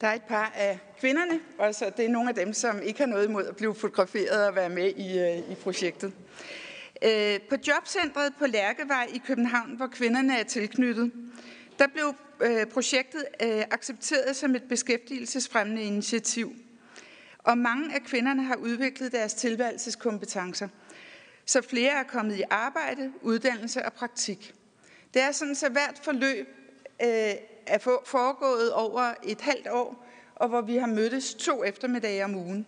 Der 0.00 0.06
er 0.08 0.14
et 0.14 0.22
par 0.22 0.52
af 0.56 0.78
kvinderne, 1.00 1.40
og 1.58 1.74
så 1.74 1.90
det 1.96 2.04
er 2.04 2.08
nogle 2.08 2.28
af 2.28 2.34
dem, 2.34 2.52
som 2.52 2.82
ikke 2.82 2.98
har 2.98 3.06
noget 3.06 3.28
imod 3.28 3.46
at 3.46 3.56
blive 3.56 3.74
fotograferet 3.74 4.46
og 4.48 4.54
være 4.54 4.68
med 4.68 4.92
i, 4.96 5.18
øh, 5.18 5.50
i 5.50 5.54
projektet. 5.54 6.12
Øh, 7.04 7.40
på 7.48 7.56
jobcentret 7.66 8.32
på 8.38 8.46
Lærkevej 8.46 9.08
i 9.14 9.18
København, 9.26 9.76
hvor 9.76 9.86
kvinderne 9.86 10.38
er 10.38 10.42
tilknyttet, 10.42 11.12
der 11.78 11.86
blev 11.86 12.14
øh, 12.40 12.66
projektet 12.66 13.24
øh, 13.42 13.62
accepteret 13.70 14.36
som 14.36 14.54
et 14.54 14.62
beskæftigelsesfremmende 14.68 15.82
initiativ. 15.82 16.52
Og 17.38 17.58
mange 17.58 17.94
af 17.94 18.02
kvinderne 18.02 18.42
har 18.44 18.56
udviklet 18.56 19.12
deres 19.12 19.34
tilværelseskompetencer, 19.34 20.68
så 21.46 21.62
flere 21.62 21.92
er 21.92 22.02
kommet 22.02 22.36
i 22.36 22.42
arbejde, 22.50 23.12
uddannelse 23.22 23.84
og 23.84 23.92
praktik. 23.92 24.54
Det 25.14 25.22
er 25.22 25.32
sådan, 25.32 25.54
så 25.54 25.68
hvert 25.68 26.00
forløb 26.02 26.48
øh, 27.02 27.34
er 27.68 27.78
foregået 28.04 28.72
over 28.72 29.14
et 29.24 29.40
halvt 29.40 29.68
år, 29.70 30.06
og 30.34 30.48
hvor 30.48 30.60
vi 30.60 30.76
har 30.76 30.86
mødtes 30.86 31.34
to 31.34 31.64
eftermiddage 31.64 32.24
om 32.24 32.34
ugen. 32.34 32.66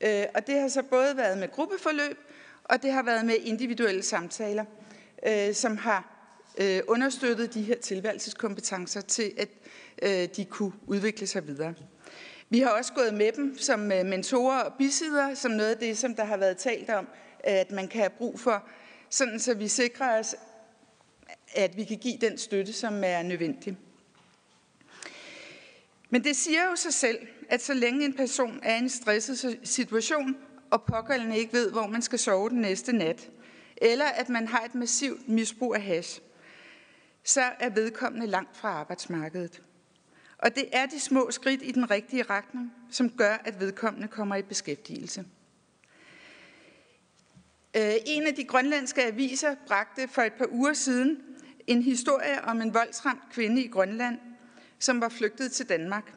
Øh, 0.00 0.24
og 0.34 0.46
det 0.46 0.60
har 0.60 0.68
så 0.68 0.82
både 0.82 1.16
været 1.16 1.38
med 1.38 1.52
gruppeforløb, 1.52 2.18
og 2.64 2.82
det 2.82 2.92
har 2.92 3.02
været 3.02 3.26
med 3.26 3.34
individuelle 3.34 4.02
samtaler, 4.02 4.64
øh, 5.26 5.54
som 5.54 5.76
har 5.76 6.16
øh, 6.58 6.80
understøttet 6.88 7.54
de 7.54 7.62
her 7.62 7.76
tilværelseskompetencer 7.76 9.00
til, 9.00 9.32
at 9.38 9.48
de 10.36 10.44
kunne 10.44 10.72
udvikle 10.86 11.26
sig 11.26 11.46
videre. 11.46 11.74
Vi 12.48 12.60
har 12.60 12.70
også 12.70 12.92
gået 12.92 13.14
med 13.14 13.32
dem 13.32 13.58
som 13.58 13.80
mentorer 13.80 14.60
og 14.60 14.72
bisider, 14.78 15.34
som 15.34 15.50
noget 15.50 15.70
af 15.70 15.78
det, 15.78 15.98
som 15.98 16.14
der 16.14 16.24
har 16.24 16.36
været 16.36 16.56
talt 16.56 16.90
om, 16.90 17.08
at 17.40 17.70
man 17.70 17.88
kan 17.88 18.00
have 18.00 18.10
brug 18.10 18.40
for, 18.40 18.64
sådan 19.10 19.40
så 19.40 19.54
vi 19.54 19.68
sikrer 19.68 20.18
os, 20.18 20.34
at 21.54 21.76
vi 21.76 21.84
kan 21.84 21.98
give 21.98 22.18
den 22.20 22.38
støtte, 22.38 22.72
som 22.72 23.04
er 23.04 23.22
nødvendig. 23.22 23.76
Men 26.10 26.24
det 26.24 26.36
siger 26.36 26.70
jo 26.70 26.76
sig 26.76 26.94
selv, 26.94 27.18
at 27.48 27.62
så 27.62 27.74
længe 27.74 28.04
en 28.04 28.14
person 28.14 28.60
er 28.62 28.74
i 28.74 28.78
en 28.78 28.88
stresset 28.88 29.60
situation, 29.64 30.36
og 30.70 30.84
pågældende 30.84 31.38
ikke 31.38 31.52
ved, 31.52 31.70
hvor 31.70 31.86
man 31.86 32.02
skal 32.02 32.18
sove 32.18 32.50
den 32.50 32.60
næste 32.60 32.92
nat, 32.92 33.30
eller 33.76 34.04
at 34.04 34.28
man 34.28 34.48
har 34.48 34.60
et 34.60 34.74
massivt 34.74 35.28
misbrug 35.28 35.74
af 35.74 35.82
hash, 35.82 36.20
så 37.24 37.42
er 37.60 37.70
vedkommende 37.70 38.26
langt 38.26 38.56
fra 38.56 38.68
arbejdsmarkedet. 38.68 39.62
Og 40.38 40.54
det 40.54 40.68
er 40.72 40.86
de 40.86 41.00
små 41.00 41.30
skridt 41.30 41.62
i 41.62 41.72
den 41.72 41.90
rigtige 41.90 42.22
retning, 42.22 42.72
som 42.90 43.10
gør, 43.10 43.34
at 43.44 43.60
vedkommende 43.60 44.08
kommer 44.08 44.36
i 44.36 44.42
beskæftigelse. 44.42 45.24
Øh, 47.76 47.92
en 48.06 48.26
af 48.26 48.34
de 48.34 48.44
grønlandske 48.44 49.02
aviser 49.02 49.54
bragte 49.66 50.08
for 50.08 50.22
et 50.22 50.32
par 50.32 50.46
uger 50.50 50.72
siden 50.72 51.22
en 51.66 51.82
historie 51.82 52.44
om 52.44 52.60
en 52.60 52.74
voldsramt 52.74 53.22
kvinde 53.32 53.62
i 53.62 53.68
Grønland, 53.68 54.18
som 54.78 55.00
var 55.00 55.08
flygtet 55.08 55.52
til 55.52 55.68
Danmark. 55.68 56.12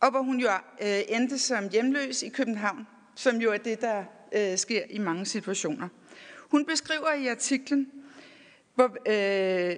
Og 0.00 0.10
hvor 0.10 0.22
hun 0.22 0.40
jo 0.40 0.48
øh, 0.82 1.00
endte 1.08 1.38
som 1.38 1.68
hjemløs 1.68 2.22
i 2.22 2.28
København, 2.28 2.86
som 3.14 3.36
jo 3.36 3.52
er 3.52 3.56
det, 3.56 3.80
der 3.80 4.04
øh, 4.34 4.58
sker 4.58 4.82
i 4.90 4.98
mange 4.98 5.26
situationer. 5.26 5.88
Hun 6.50 6.64
beskriver 6.64 7.12
i 7.12 7.26
artiklen, 7.26 7.90
hvor, 8.74 8.84
øh, 8.84 9.76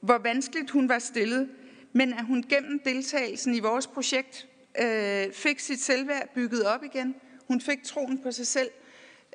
hvor 0.00 0.18
vanskeligt 0.18 0.70
hun 0.70 0.88
var 0.88 0.98
stillet, 0.98 1.50
men 1.92 2.12
at 2.12 2.24
hun 2.24 2.44
gennem 2.48 2.80
deltagelsen 2.84 3.54
i 3.54 3.60
vores 3.60 3.86
projekt 3.86 4.48
øh, 4.80 5.32
fik 5.32 5.60
sit 5.60 5.82
selvværd 5.82 6.28
bygget 6.34 6.64
op 6.64 6.84
igen. 6.84 7.14
Hun 7.48 7.60
fik 7.60 7.82
troen 7.84 8.22
på 8.22 8.32
sig 8.32 8.46
selv, 8.46 8.70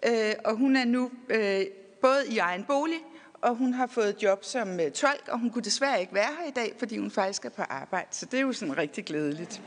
øh, 0.07 0.33
og 0.45 0.55
hun 0.55 0.75
er 0.75 0.85
nu 0.85 1.11
øh, 1.29 1.65
både 2.01 2.27
i 2.29 2.37
egen 2.37 2.63
bolig, 2.63 2.99
og 3.41 3.55
hun 3.55 3.73
har 3.73 3.87
fået 3.87 4.23
job 4.23 4.43
som 4.43 4.79
øh, 4.79 4.91
tolk, 4.91 5.27
og 5.27 5.39
hun 5.39 5.49
kunne 5.49 5.63
desværre 5.63 6.01
ikke 6.01 6.13
være 6.13 6.35
her 6.39 6.47
i 6.47 6.51
dag, 6.51 6.75
fordi 6.79 6.97
hun 6.97 7.11
faktisk 7.11 7.45
er 7.45 7.49
på 7.49 7.61
arbejde. 7.61 8.07
Så 8.11 8.25
det 8.25 8.37
er 8.37 8.41
jo 8.41 8.53
sådan 8.53 8.77
rigtig 8.77 9.05
glædeligt. 9.05 9.61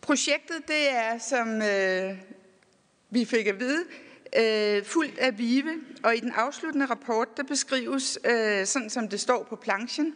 Projektet, 0.00 0.68
det 0.68 0.90
er, 0.90 1.18
som 1.18 1.62
øh, 1.62 2.18
vi 3.10 3.24
fik 3.24 3.46
at 3.46 3.60
vide, 3.60 3.84
øh, 4.36 4.84
fuldt 4.84 5.18
af 5.18 5.38
vive, 5.38 5.80
og 6.02 6.16
i 6.16 6.20
den 6.20 6.32
afsluttende 6.32 6.86
rapport, 6.86 7.36
der 7.36 7.42
beskrives, 7.42 8.18
øh, 8.24 8.66
sådan 8.66 8.90
som 8.90 9.08
det 9.08 9.20
står 9.20 9.42
på 9.42 9.56
planchen, 9.56 10.14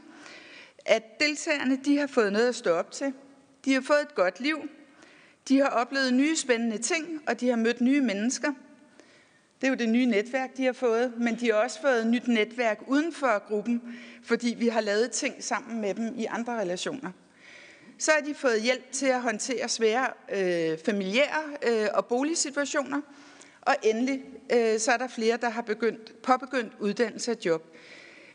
at 0.87 1.03
deltagerne 1.21 1.79
de 1.85 1.99
har 1.99 2.07
fået 2.07 2.33
noget 2.33 2.49
at 2.49 2.55
stå 2.55 2.71
op 2.71 2.91
til. 2.91 3.13
De 3.65 3.73
har 3.75 3.81
fået 3.81 4.03
et 4.03 4.15
godt 4.15 4.41
liv. 4.41 4.59
De 5.49 5.59
har 5.59 5.69
oplevet 5.69 6.15
nye 6.15 6.37
spændende 6.37 6.79
ting, 6.79 7.23
og 7.27 7.41
de 7.41 7.49
har 7.49 7.57
mødt 7.57 7.81
nye 7.81 8.01
mennesker– 8.01 8.53
det 9.61 9.67
er 9.67 9.69
jo 9.69 9.75
det 9.75 9.89
nye 9.89 10.07
netværk, 10.07 10.57
de 10.57 10.65
har 10.65 10.73
fået, 10.73 11.13
men 11.17 11.41
de 11.41 11.47
har 11.47 11.55
også 11.55 11.81
fået 11.81 12.01
et 12.01 12.07
nyt 12.07 12.29
netværk 12.29 12.81
uden 12.87 13.13
for 13.13 13.49
gruppen, 13.49 13.83
fordi 14.23 14.55
vi 14.59 14.69
har 14.69 14.81
lavet 14.81 15.11
ting 15.11 15.45
sammen 15.45 15.81
med 15.81 15.95
dem 15.95 16.15
i 16.17 16.25
andre 16.25 16.61
relationer. 16.61 17.11
Så 17.99 18.11
har 18.15 18.21
de 18.21 18.35
fået 18.35 18.63
hjælp 18.63 18.93
til 18.93 19.07
at 19.07 19.23
håndtere 19.23 19.69
svære 19.69 20.07
øh, 20.33 20.79
familiære 20.85 21.43
øh, 21.69 21.87
og 21.95 22.07
boligsituationer. 22.07 23.01
Og 23.61 23.75
endelig 23.83 24.23
øh, 24.53 24.79
så 24.79 24.93
er 24.93 24.97
der 24.97 25.09
flere, 25.09 25.37
der 25.37 25.49
har 25.49 25.63
begyndt, 25.63 26.23
påbegyndt 26.23 26.73
uddannelse 26.81 27.31
og 27.31 27.37
job. 27.45 27.77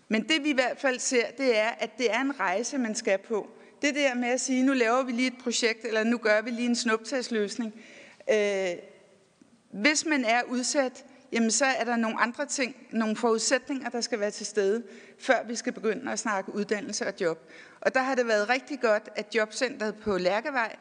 Men 0.08 0.24
det 0.24 0.44
vi 0.44 0.50
i 0.50 0.54
hvert 0.54 0.80
fald 0.80 1.00
ser, 1.00 1.26
det 1.38 1.58
er, 1.58 1.70
at 1.70 1.98
det 1.98 2.12
er 2.12 2.22
en 2.22 2.40
rejse, 2.40 2.78
man 2.78 2.96
skal 2.96 3.18
på. 3.18 3.50
Det 3.82 3.96
der 3.96 4.16
med 4.16 4.30
at 4.30 4.42
sige, 4.42 4.64
nu 4.64 4.74
laver 4.74 5.04
vi 5.04 5.12
lige 5.12 5.28
et 5.28 5.38
projekt, 5.44 5.86
eller 5.86 6.04
nu 6.04 6.18
gør 6.18 6.42
vi 6.42 6.50
lige 6.50 6.66
en 6.66 6.76
snuptagsløsning. 6.76 7.74
Øh, 8.32 8.70
hvis 9.72 10.06
man 10.06 10.26
er 10.26 10.42
udsat, 10.44 11.06
jamen 11.34 11.52
så 11.52 11.66
er 11.66 11.84
der 11.84 11.96
nogle 11.96 12.20
andre 12.20 12.46
ting, 12.46 12.76
nogle 12.92 13.16
forudsætninger, 13.16 13.90
der 13.90 14.02
skal 14.02 14.20
være 14.20 14.32
til 14.32 14.46
stede, 14.46 14.84
før 15.20 15.44
vi 15.48 15.56
skal 15.56 15.74
begynde 15.74 16.12
at 16.12 16.20
snakke 16.20 16.56
uddannelse 16.56 17.08
og 17.08 17.14
job. 17.22 17.52
Og 17.82 17.94
der 17.94 18.02
har 18.02 18.16
det 18.16 18.28
været 18.28 18.50
rigtig 18.50 18.80
godt, 18.82 19.10
at 19.16 19.36
Jobcentret 19.36 19.96
på 19.96 20.18
Lærkevej 20.18 20.76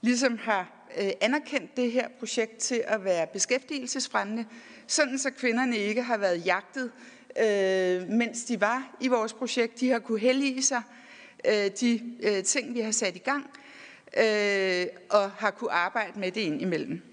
ligesom 0.00 0.38
har 0.38 0.86
øh, 0.98 1.10
anerkendt 1.20 1.76
det 1.76 1.92
her 1.92 2.08
projekt 2.18 2.58
til 2.58 2.82
at 2.86 3.04
være 3.04 3.26
beskæftigelsesfremmende, 3.26 4.44
sådan 4.86 5.18
så 5.18 5.30
kvinderne 5.30 5.76
ikke 5.76 6.02
har 6.02 6.16
været 6.16 6.46
jagtet, 6.46 6.92
øh, 7.40 8.08
mens 8.08 8.44
de 8.44 8.60
var 8.60 8.96
i 9.00 9.08
vores 9.08 9.32
projekt. 9.32 9.80
De 9.80 9.90
har 9.90 9.98
kunne 9.98 10.20
hellige 10.20 10.62
sig 10.62 10.82
øh, 11.48 11.70
de 11.80 12.42
ting, 12.42 12.74
vi 12.74 12.80
har 12.80 12.90
sat 12.90 13.16
i 13.16 13.18
gang, 13.18 13.50
og 15.10 15.30
har 15.30 15.50
kunne 15.50 15.72
arbejde 15.72 16.20
med 16.20 16.32
det 16.32 16.40
ind 16.40 16.62
imellem. 16.62 17.07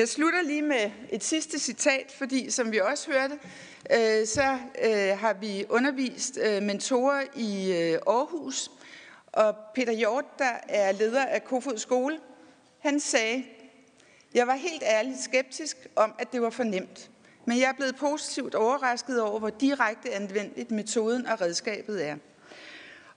Jeg 0.00 0.08
slutter 0.08 0.42
lige 0.42 0.62
med 0.62 0.90
et 1.10 1.24
sidste 1.24 1.58
citat, 1.58 2.14
fordi 2.18 2.50
som 2.50 2.72
vi 2.72 2.80
også 2.80 3.10
hørte, 3.12 3.38
øh, 3.92 4.26
så 4.26 4.58
øh, 4.82 5.18
har 5.18 5.32
vi 5.32 5.64
undervist 5.68 6.38
øh, 6.42 6.62
mentorer 6.62 7.22
i 7.36 7.72
øh, 7.72 7.98
Aarhus, 8.06 8.70
og 9.26 9.56
Peter 9.74 9.92
Hjort, 9.92 10.38
der 10.38 10.52
er 10.68 10.92
leder 10.92 11.24
af 11.24 11.44
Kofod 11.44 11.78
Skole, 11.78 12.18
han 12.78 13.00
sagde, 13.00 13.44
jeg 14.34 14.46
var 14.46 14.54
helt 14.54 14.82
ærligt 14.82 15.20
skeptisk 15.20 15.76
om, 15.96 16.14
at 16.18 16.32
det 16.32 16.42
var 16.42 16.50
for 16.50 16.64
nemt. 16.64 17.10
Men 17.44 17.58
jeg 17.58 17.68
er 17.68 17.74
blevet 17.76 17.96
positivt 17.96 18.54
overrasket 18.54 19.22
over, 19.22 19.38
hvor 19.38 19.50
direkte 19.50 20.14
anvendeligt 20.14 20.70
metoden 20.70 21.26
og 21.26 21.40
redskabet 21.40 22.06
er. 22.06 22.16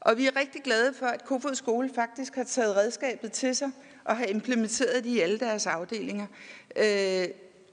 Og 0.06 0.18
vi 0.18 0.28
er 0.28 0.36
rigtig 0.36 0.64
glade 0.64 0.94
for, 0.94 1.06
at 1.06 1.26
Kofod 1.26 1.56
Skole 1.56 1.90
faktisk 1.96 2.36
har 2.36 2.44
taget 2.44 2.76
redskabet 2.76 3.32
til 3.32 3.56
sig 3.56 3.72
og 4.04 4.18
har 4.18 4.26
implementeret 4.26 5.04
det 5.04 5.10
i 5.10 5.20
alle 5.20 5.40
deres 5.40 5.68
afdelinger. 5.68 6.28
Øh, 6.76 7.28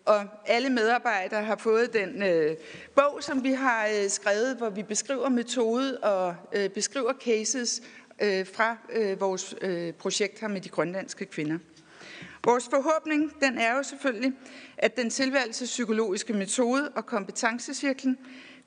og 0.05 0.27
alle 0.47 0.71
medarbejdere 0.71 1.45
har 1.45 1.57
fået 1.57 1.93
den 1.93 2.23
øh, 2.23 2.57
bog, 2.95 3.19
som 3.21 3.45
vi 3.45 3.53
har 3.53 3.87
øh, 3.87 4.11
skrevet, 4.11 4.57
hvor 4.57 4.71
vi 4.71 4.83
beskriver 4.83 5.29
metode 5.29 5.99
og 5.99 6.35
øh, 6.53 6.71
beskriver 6.71 7.13
cases 7.25 7.83
øh, 8.21 8.47
fra 8.47 8.77
øh, 8.93 9.21
vores 9.21 9.55
øh, 9.61 9.93
projekt 9.93 10.41
her 10.41 10.49
med 10.49 10.61
de 10.61 10.69
grønlandske 10.69 11.27
kvinder. 11.27 11.59
Vores 12.45 12.69
forhåbning 12.71 13.41
den 13.41 13.59
er 13.59 13.77
jo 13.77 13.83
selvfølgelig, 13.83 14.33
at 14.79 14.97
den 14.97 15.11
tilværelsespsykologiske 15.11 16.33
metode 16.33 16.89
og 16.95 17.07
kompetencecirklen 17.07 18.19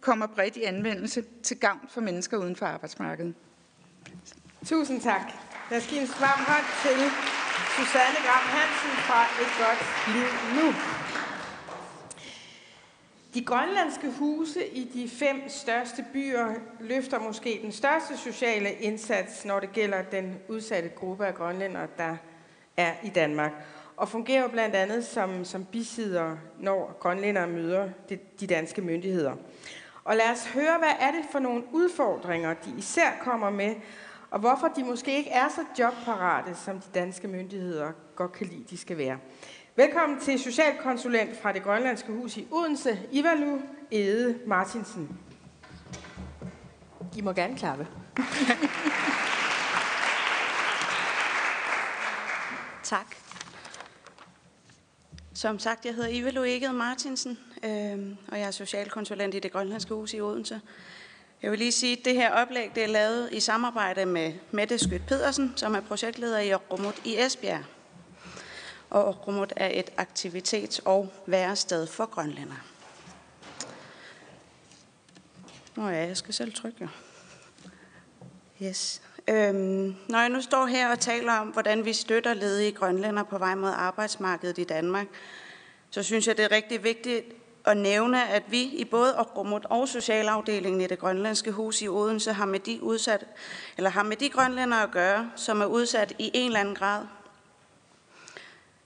kommer 0.01 0.27
bredt 0.27 0.57
i 0.57 0.63
anvendelse 0.63 1.23
til 1.43 1.57
gavn 1.57 1.79
for 1.89 2.01
mennesker 2.01 2.37
uden 2.37 2.55
for 2.55 2.65
arbejdsmarkedet. 2.65 3.33
Tusind 4.65 5.01
tak. 5.01 5.21
Lad 5.71 5.79
os 5.79 5.87
give 5.87 6.01
en 6.01 6.07
varm 6.07 6.39
hånd 6.39 6.65
til 6.83 7.11
Susanne 7.77 8.19
Gram 8.25 8.45
Hansen 8.55 8.93
fra 9.07 9.21
Et 9.41 9.51
Godt 9.59 9.81
Liv 10.15 10.31
Nu. 10.55 10.73
De 13.33 13.45
grønlandske 13.45 14.11
huse 14.19 14.67
i 14.67 14.83
de 14.93 15.09
fem 15.09 15.49
største 15.49 16.05
byer 16.13 16.53
løfter 16.79 17.19
måske 17.19 17.59
den 17.63 17.71
største 17.71 18.17
sociale 18.17 18.73
indsats, 18.73 19.45
når 19.45 19.59
det 19.59 19.71
gælder 19.73 20.01
den 20.01 20.39
udsatte 20.47 20.89
gruppe 20.89 21.25
af 21.25 21.35
grønlændere, 21.35 21.87
der 21.97 22.15
er 22.77 22.93
i 23.03 23.09
Danmark. 23.09 23.51
Og 23.97 24.09
fungerer 24.09 24.47
blandt 24.47 24.75
andet 24.75 25.05
som, 25.05 25.45
som 25.45 25.65
bisider, 25.65 26.37
når 26.59 26.97
grønlændere 26.99 27.47
møder 27.47 27.89
de, 28.09 28.19
de 28.39 28.47
danske 28.47 28.81
myndigheder. 28.81 29.35
Og 30.03 30.15
lad 30.15 30.31
os 30.31 30.45
høre, 30.45 30.77
hvad 30.77 30.93
er 30.99 31.11
det 31.11 31.25
for 31.31 31.39
nogle 31.39 31.63
udfordringer, 31.71 32.53
de 32.53 32.73
især 32.77 33.11
kommer 33.21 33.49
med, 33.49 33.75
og 34.33 34.39
hvorfor 34.39 34.67
de 34.67 34.83
måske 34.83 35.17
ikke 35.17 35.29
er 35.29 35.49
så 35.49 35.61
jobparate, 35.79 36.55
som 36.55 36.79
de 36.79 36.87
danske 36.93 37.27
myndigheder 37.27 37.91
godt 38.15 38.31
kan 38.31 38.47
lide, 38.47 38.63
de 38.69 38.77
skal 38.77 38.97
være. 38.97 39.17
Velkommen 39.75 40.19
til 40.19 40.39
socialkonsulent 40.39 41.41
fra 41.41 41.51
det 41.51 41.63
Grønlandske 41.63 42.11
Hus 42.11 42.37
i 42.37 42.47
Odense, 42.51 42.99
Ivalu 43.11 43.59
Ede 43.91 44.39
Martinsen. 44.47 45.17
I 47.17 47.21
må 47.21 47.33
gerne 47.33 47.57
klappe. 47.57 47.87
tak. 52.83 53.15
Som 55.33 55.59
sagt, 55.59 55.85
jeg 55.85 55.93
hedder 55.95 56.09
Ivalu 56.09 56.43
Ede 56.43 56.73
Martinsen, 56.73 57.39
øh, 57.63 58.15
og 58.27 58.39
jeg 58.39 58.47
er 58.47 58.51
socialkonsulent 58.51 59.35
i 59.35 59.39
det 59.39 59.51
Grønlandske 59.51 59.93
Hus 59.93 60.13
i 60.13 60.21
Odense. 60.21 60.61
Jeg 61.43 61.51
vil 61.51 61.59
lige 61.59 61.71
sige, 61.71 61.97
at 61.97 62.05
det 62.05 62.13
her 62.13 62.31
oplæg 62.31 62.71
det 62.75 62.83
er 62.83 62.87
lavet 62.87 63.29
i 63.31 63.39
samarbejde 63.39 64.05
med 64.05 64.33
Mette 64.51 64.77
Skødt 64.77 65.05
Pedersen, 65.07 65.53
som 65.55 65.75
er 65.75 65.79
projektleder 65.79 66.39
i 66.39 66.55
Rumut 66.55 67.01
i 67.05 67.19
Esbjerg. 67.19 67.63
Og 68.89 69.27
Rumut 69.27 69.53
er 69.55 69.79
et 69.79 69.89
aktivitets- 69.97 70.79
og 70.85 71.13
værested 71.25 71.87
for 71.87 72.05
grønlænder. 72.05 72.55
Nå 75.75 75.87
ja, 75.87 76.07
jeg 76.07 76.17
skal 76.17 76.33
selv 76.33 76.53
trykke. 76.53 76.89
Yes. 78.61 79.01
Øhm, 79.27 79.95
når 80.09 80.19
jeg 80.19 80.29
nu 80.29 80.41
står 80.41 80.65
her 80.65 80.91
og 80.91 80.99
taler 80.99 81.33
om, 81.33 81.47
hvordan 81.47 81.85
vi 81.85 81.93
støtter 81.93 82.33
ledige 82.33 82.71
grønlænder 82.71 83.23
på 83.23 83.37
vej 83.37 83.55
mod 83.55 83.71
arbejdsmarkedet 83.75 84.57
i 84.57 84.63
Danmark, 84.63 85.07
så 85.89 86.03
synes 86.03 86.27
jeg, 86.27 86.37
det 86.37 86.45
er 86.45 86.51
rigtig 86.51 86.83
vigtigt 86.83 87.42
at 87.65 87.77
nævne, 87.77 88.29
at 88.29 88.43
vi 88.47 88.61
i 88.61 88.85
både 88.85 89.17
Okrumut 89.17 89.65
og 89.65 89.87
Socialafdelingen 89.87 90.81
i 90.81 90.87
det 90.87 90.99
grønlandske 90.99 91.51
hus 91.51 91.81
i 91.81 91.87
Odense 91.87 92.33
har 92.33 92.45
med 92.45 92.59
de, 92.59 92.83
udsat, 92.83 93.25
eller 93.77 93.89
har 93.89 94.03
med 94.03 94.17
de 94.17 94.29
grønlændere 94.29 94.83
at 94.83 94.91
gøre, 94.91 95.31
som 95.35 95.61
er 95.61 95.65
udsat 95.65 96.13
i 96.19 96.31
en 96.33 96.45
eller 96.45 96.59
anden 96.59 96.75
grad, 96.75 97.05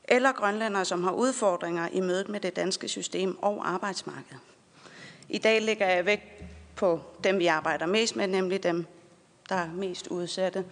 eller 0.03 0.31
grønlændere, 0.31 0.85
som 0.85 1.03
har 1.03 1.11
udfordringer 1.11 1.87
i 1.91 2.01
mødet 2.01 2.29
med 2.29 2.39
det 2.39 2.55
danske 2.55 2.87
system 2.87 3.43
og 3.43 3.69
arbejdsmarkedet. 3.69 4.39
I 5.29 5.37
dag 5.37 5.61
ligger 5.61 5.87
jeg 5.87 6.05
væk 6.05 6.43
på 6.75 7.01
dem, 7.23 7.39
vi 7.39 7.47
arbejder 7.47 7.85
mest 7.85 8.15
med, 8.15 8.27
nemlig 8.27 8.63
dem, 8.63 8.85
der 9.49 9.55
er 9.55 9.69
mest 9.73 10.07
udsatte. 10.07 10.65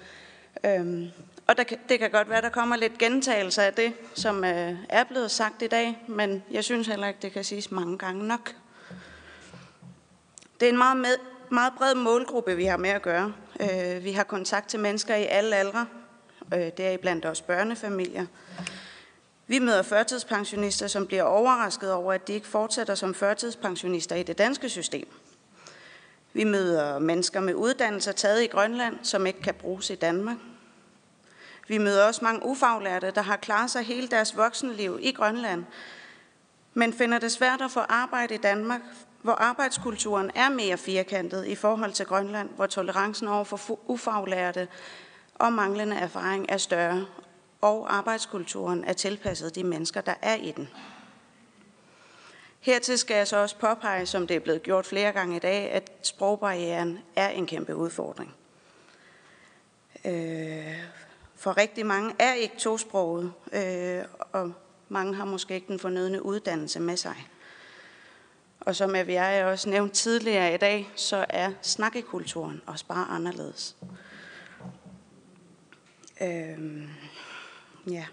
Øhm, 0.65 1.07
og 1.47 1.57
der, 1.57 1.63
det 1.89 1.99
kan 1.99 2.11
godt 2.11 2.29
være, 2.29 2.41
der 2.41 2.49
kommer 2.49 2.75
lidt 2.75 2.97
gentagelse 2.97 3.63
af 3.63 3.73
det, 3.73 3.93
som 4.13 4.43
øh, 4.43 4.75
er 4.89 5.03
blevet 5.03 5.31
sagt 5.31 5.61
i 5.61 5.67
dag, 5.67 6.03
men 6.07 6.43
jeg 6.51 6.63
synes 6.63 6.87
heller 6.87 7.07
ikke, 7.07 7.19
det 7.21 7.31
kan 7.31 7.43
siges 7.43 7.71
mange 7.71 7.97
gange 7.97 8.27
nok. 8.27 8.55
Det 10.59 10.65
er 10.65 10.69
en 10.69 10.77
meget, 10.77 10.97
med, 10.97 11.15
meget 11.51 11.73
bred 11.77 11.95
målgruppe, 11.95 12.55
vi 12.55 12.65
har 12.65 12.77
med 12.77 12.89
at 12.89 13.01
gøre. 13.01 13.33
Øh, 13.59 14.03
vi 14.03 14.11
har 14.11 14.23
kontakt 14.23 14.69
til 14.69 14.79
mennesker 14.79 15.15
i 15.15 15.25
alle 15.25 15.55
aldre. 15.55 15.85
Øh, 16.53 16.59
det 16.59 16.79
er 16.79 16.97
blandt 16.97 17.25
os 17.25 17.41
børnefamilier. 17.41 18.25
Vi 19.47 19.59
møder 19.59 19.81
førtidspensionister, 19.81 20.87
som 20.87 21.07
bliver 21.07 21.23
overrasket 21.23 21.93
over, 21.93 22.13
at 22.13 22.27
de 22.27 22.33
ikke 22.33 22.47
fortsætter 22.47 22.95
som 22.95 23.13
førtidspensionister 23.13 24.15
i 24.15 24.23
det 24.23 24.37
danske 24.37 24.69
system. 24.69 25.07
Vi 26.33 26.43
møder 26.43 26.99
mennesker 26.99 27.39
med 27.39 27.53
uddannelser 27.53 28.11
taget 28.11 28.43
i 28.43 28.47
Grønland, 28.47 28.95
som 29.03 29.25
ikke 29.25 29.41
kan 29.41 29.53
bruges 29.53 29.89
i 29.89 29.95
Danmark. 29.95 30.37
Vi 31.67 31.77
møder 31.77 32.07
også 32.07 32.23
mange 32.23 32.45
ufaglærte, 32.45 33.11
der 33.11 33.21
har 33.21 33.37
klaret 33.37 33.71
sig 33.71 33.83
hele 33.83 34.07
deres 34.07 34.37
voksenliv 34.37 34.99
i 35.01 35.11
Grønland, 35.11 35.65
men 36.73 36.93
finder 36.93 37.19
det 37.19 37.31
svært 37.31 37.61
at 37.61 37.71
få 37.71 37.79
arbejde 37.79 38.35
i 38.35 38.37
Danmark, 38.37 38.81
hvor 39.21 39.33
arbejdskulturen 39.33 40.31
er 40.35 40.49
mere 40.49 40.77
firkantet 40.77 41.45
i 41.45 41.55
forhold 41.55 41.91
til 41.91 42.05
Grønland, 42.05 42.49
hvor 42.49 42.65
tolerancen 42.65 43.27
over 43.27 43.43
for 43.43 43.79
ufaglærte 43.89 44.67
og 45.35 45.53
manglende 45.53 45.95
erfaring 45.95 46.45
er 46.49 46.57
større, 46.57 47.05
og 47.61 47.95
arbejdskulturen 47.95 48.83
er 48.83 48.93
tilpasset 48.93 49.55
de 49.55 49.63
mennesker, 49.63 50.01
der 50.01 50.13
er 50.21 50.35
i 50.35 50.51
den. 50.51 50.69
Hertil 52.59 52.97
skal 52.97 53.17
jeg 53.17 53.27
så 53.27 53.37
også 53.37 53.57
påpege, 53.57 54.05
som 54.05 54.27
det 54.27 54.35
er 54.35 54.39
blevet 54.39 54.63
gjort 54.63 54.85
flere 54.85 55.11
gange 55.11 55.35
i 55.35 55.39
dag, 55.39 55.71
at 55.71 55.91
sprogbarrieren 56.01 56.99
er 57.15 57.29
en 57.29 57.47
kæmpe 57.47 57.75
udfordring. 57.75 58.35
Øh, 60.05 60.83
for 61.45 61.57
rigtig 61.57 61.85
mange 61.85 62.15
er 62.19 62.33
ikke 62.33 62.57
tosproget, 62.57 63.33
øh, 63.53 64.03
og 64.31 64.53
mange 64.89 65.15
har 65.15 65.25
måske 65.25 65.55
ikke 65.55 65.67
den 65.67 65.79
fornødne 65.79 66.25
uddannelse 66.25 66.79
med 66.79 66.97
sig. 66.97 67.27
Og 68.59 68.75
som 68.75 68.95
jeg 68.95 69.45
også 69.45 69.69
nævnt 69.69 69.93
tidligere 69.93 70.53
i 70.53 70.57
dag, 70.57 70.91
så 70.95 71.25
er 71.29 71.51
snakkekulturen 71.61 72.61
også 72.65 72.85
bare 72.85 73.07
anderledes. 73.09 73.75
Øh, 76.21 76.87
ja. 77.89 78.05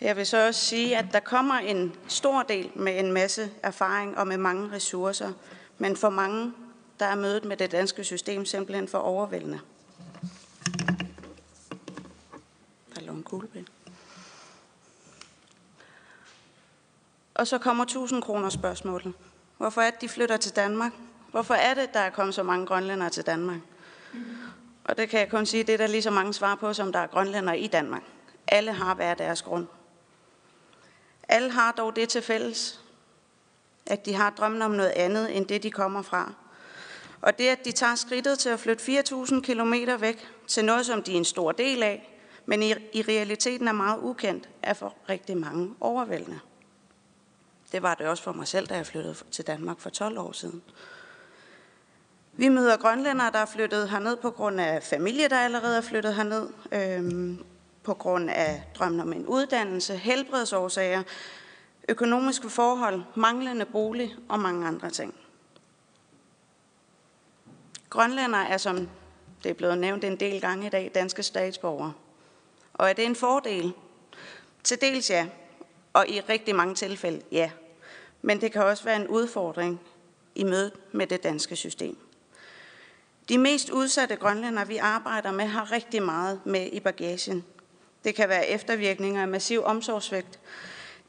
Jeg 0.00 0.16
vil 0.16 0.26
så 0.26 0.46
også 0.46 0.60
sige, 0.60 0.96
at 0.98 1.06
der 1.12 1.20
kommer 1.20 1.54
en 1.54 1.96
stor 2.08 2.42
del 2.42 2.70
med 2.74 2.98
en 2.98 3.12
masse 3.12 3.50
erfaring 3.62 4.18
og 4.18 4.26
med 4.26 4.36
mange 4.36 4.72
ressourcer, 4.72 5.32
men 5.78 5.96
for 5.96 6.10
mange, 6.10 6.52
der 6.98 7.06
er 7.06 7.14
mødet 7.14 7.44
med 7.44 7.56
det 7.56 7.72
danske 7.72 8.04
system 8.04 8.44
simpelthen 8.44 8.88
for 8.88 8.98
overvældende 8.98 9.60
kuglepen. 13.32 13.68
Og 17.34 17.46
så 17.46 17.58
kommer 17.58 17.84
1000 17.84 18.22
kroner 18.22 18.48
spørgsmålet. 18.48 19.14
Hvorfor 19.56 19.80
er 19.80 19.90
det, 19.90 20.00
de 20.00 20.08
flytter 20.08 20.36
til 20.36 20.56
Danmark? 20.56 20.92
Hvorfor 21.30 21.54
er 21.54 21.74
det, 21.74 21.94
der 21.94 22.00
er 22.00 22.10
kommet 22.10 22.34
så 22.34 22.42
mange 22.42 22.66
grønlændere 22.66 23.10
til 23.10 23.26
Danmark? 23.26 23.60
Og 24.84 24.96
det 24.96 25.08
kan 25.08 25.20
jeg 25.20 25.30
kun 25.30 25.46
sige, 25.46 25.64
det 25.64 25.72
er 25.72 25.76
der 25.76 25.86
lige 25.86 26.02
så 26.02 26.10
mange 26.10 26.34
svar 26.34 26.54
på, 26.54 26.72
som 26.72 26.92
der 26.92 26.98
er 26.98 27.06
grønlændere 27.06 27.58
i 27.58 27.66
Danmark. 27.66 28.02
Alle 28.46 28.72
har 28.72 28.94
hver 28.94 29.14
deres 29.14 29.42
grund. 29.42 29.66
Alle 31.28 31.50
har 31.50 31.72
dog 31.72 31.96
det 31.96 32.08
til 32.08 32.22
fælles, 32.22 32.80
at 33.86 34.06
de 34.06 34.14
har 34.14 34.30
drømmen 34.30 34.62
om 34.62 34.70
noget 34.70 34.90
andet, 34.90 35.36
end 35.36 35.46
det 35.46 35.62
de 35.62 35.70
kommer 35.70 36.02
fra. 36.02 36.32
Og 37.22 37.38
det, 37.38 37.48
at 37.48 37.64
de 37.64 37.72
tager 37.72 37.94
skridtet 37.94 38.38
til 38.38 38.48
at 38.48 38.60
flytte 38.60 38.98
4.000 38.98 39.40
km 39.40 39.74
væk 40.00 40.28
til 40.46 40.64
noget, 40.64 40.86
som 40.86 41.02
de 41.02 41.12
er 41.12 41.16
en 41.16 41.24
stor 41.24 41.52
del 41.52 41.82
af, 41.82 42.11
men 42.46 42.62
i, 42.62 42.74
i 42.92 43.02
realiteten 43.02 43.68
er 43.68 43.72
meget 43.72 43.98
ukendt, 44.02 44.48
er 44.62 44.74
for 44.74 44.94
rigtig 45.08 45.36
mange 45.36 45.74
overvældende. 45.80 46.40
Det 47.72 47.82
var 47.82 47.94
det 47.94 48.06
også 48.06 48.22
for 48.22 48.32
mig 48.32 48.48
selv, 48.48 48.66
da 48.66 48.76
jeg 48.76 48.86
flyttede 48.86 49.14
til 49.30 49.46
Danmark 49.46 49.80
for 49.80 49.90
12 49.90 50.18
år 50.18 50.32
siden. 50.32 50.62
Vi 52.32 52.48
møder 52.48 52.76
grønlændere, 52.76 53.32
der 53.32 53.38
er 53.38 53.46
flyttet 53.46 53.90
herned 53.90 54.16
på 54.16 54.30
grund 54.30 54.60
af 54.60 54.82
familie, 54.82 55.28
der 55.28 55.38
allerede 55.38 55.76
er 55.76 55.80
flyttet 55.80 56.14
herned, 56.14 56.48
øhm, 56.72 57.44
på 57.82 57.94
grund 57.94 58.30
af 58.30 58.62
drømmen 58.74 59.00
om 59.00 59.12
en 59.12 59.26
uddannelse, 59.26 59.96
helbredsårsager, 59.96 61.02
økonomiske 61.88 62.50
forhold, 62.50 63.02
manglende 63.14 63.64
bolig 63.64 64.16
og 64.28 64.38
mange 64.38 64.66
andre 64.66 64.90
ting. 64.90 65.14
Grønlændere 67.90 68.48
er, 68.48 68.56
som 68.56 68.88
det 69.42 69.50
er 69.50 69.54
blevet 69.54 69.78
nævnt 69.78 70.04
en 70.04 70.20
del 70.20 70.40
gange 70.40 70.66
i 70.66 70.70
dag, 70.70 70.90
danske 70.94 71.22
statsborgere. 71.22 71.92
Og 72.82 72.88
er 72.88 72.92
det 72.92 73.04
en 73.04 73.16
fordel? 73.16 73.72
Til 74.64 74.80
dels 74.80 75.10
ja, 75.10 75.26
og 75.92 76.08
i 76.08 76.20
rigtig 76.20 76.54
mange 76.54 76.74
tilfælde 76.74 77.22
ja. 77.32 77.50
Men 78.22 78.40
det 78.40 78.52
kan 78.52 78.62
også 78.62 78.84
være 78.84 78.96
en 78.96 79.08
udfordring 79.08 79.80
i 80.34 80.44
mødet 80.44 80.72
med 80.92 81.06
det 81.06 81.22
danske 81.22 81.56
system. 81.56 81.96
De 83.28 83.38
mest 83.38 83.70
udsatte 83.70 84.16
grønlændere, 84.16 84.66
vi 84.66 84.76
arbejder 84.76 85.32
med, 85.32 85.44
har 85.44 85.72
rigtig 85.72 86.02
meget 86.02 86.40
med 86.44 86.68
i 86.72 86.80
bagagen. 86.80 87.44
Det 88.04 88.14
kan 88.14 88.28
være 88.28 88.48
eftervirkninger 88.48 89.22
af 89.22 89.28
massiv 89.28 89.62
omsorgsvægt. 89.64 90.38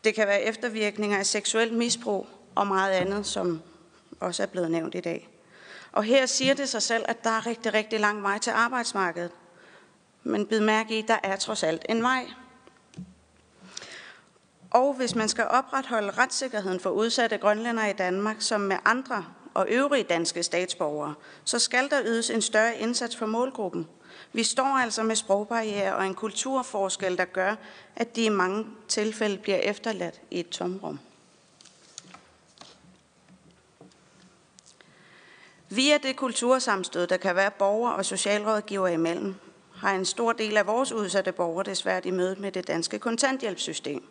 Det 0.03 0.15
kan 0.15 0.27
være 0.27 0.41
eftervirkninger 0.41 1.17
af 1.17 1.25
seksuel 1.25 1.73
misbrug 1.73 2.27
og 2.55 2.67
meget 2.67 2.91
andet, 2.91 3.25
som 3.25 3.61
også 4.19 4.43
er 4.43 4.47
blevet 4.47 4.71
nævnt 4.71 4.95
i 4.95 5.01
dag. 5.01 5.29
Og 5.91 6.03
her 6.03 6.25
siger 6.25 6.53
det 6.53 6.69
sig 6.69 6.81
selv, 6.81 7.05
at 7.07 7.23
der 7.23 7.29
er 7.29 7.45
rigtig, 7.45 7.73
rigtig 7.73 7.99
lang 7.99 8.23
vej 8.23 8.37
til 8.37 8.51
arbejdsmarkedet. 8.51 9.31
Men 10.23 10.45
bid 10.45 10.59
mærke 10.59 10.99
i, 10.99 11.01
der 11.01 11.17
er 11.23 11.35
trods 11.35 11.63
alt 11.63 11.85
en 11.89 12.03
vej. 12.03 12.27
Og 14.71 14.93
hvis 14.93 15.15
man 15.15 15.29
skal 15.29 15.47
opretholde 15.47 16.11
retssikkerheden 16.11 16.79
for 16.79 16.89
udsatte 16.89 17.37
grønlændere 17.37 17.89
i 17.89 17.93
Danmark, 17.93 18.35
som 18.39 18.61
med 18.61 18.77
andre 18.85 19.25
og 19.53 19.67
øvrige 19.69 20.03
danske 20.03 20.43
statsborgere, 20.43 21.13
så 21.43 21.59
skal 21.59 21.89
der 21.89 22.01
ydes 22.05 22.29
en 22.29 22.41
større 22.41 22.77
indsats 22.77 23.15
for 23.15 23.25
målgruppen. 23.25 23.87
Vi 24.33 24.43
står 24.43 24.77
altså 24.77 25.03
med 25.03 25.15
sprogbarriere 25.15 25.95
og 25.95 26.05
en 26.05 26.15
kulturforskel, 26.15 27.17
der 27.17 27.25
gør, 27.25 27.55
at 27.95 28.15
de 28.15 28.23
i 28.23 28.29
mange 28.29 28.65
tilfælde 28.87 29.37
bliver 29.37 29.57
efterladt 29.57 30.21
i 30.31 30.39
et 30.39 30.49
tomrum. 30.49 30.99
Via 35.69 35.97
det 35.97 36.15
kultursamstød, 36.15 37.07
der 37.07 37.17
kan 37.17 37.35
være 37.35 37.51
borger 37.51 37.91
og 37.91 38.05
socialrådgiver 38.05 38.87
imellem, 38.87 39.35
har 39.84 39.95
en 39.95 40.05
stor 40.05 40.34
del 40.34 40.57
af 40.57 40.68
vores 40.68 40.91
udsatte 40.91 41.31
borgere 41.31 41.64
desværre 41.64 42.07
i 42.07 42.11
møde 42.11 42.35
med 42.39 42.51
det 42.51 42.68
danske 42.68 42.99
kontanthjælpssystem. 42.99 44.03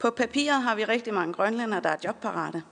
På 0.00 0.10
papiret 0.10 0.62
har 0.62 0.74
vi 0.74 0.84
rigtig 0.84 1.14
mange 1.14 1.34
grønlændere, 1.34 1.80
der 1.80 1.88
er 1.88 1.96
jobparate. 2.04 2.62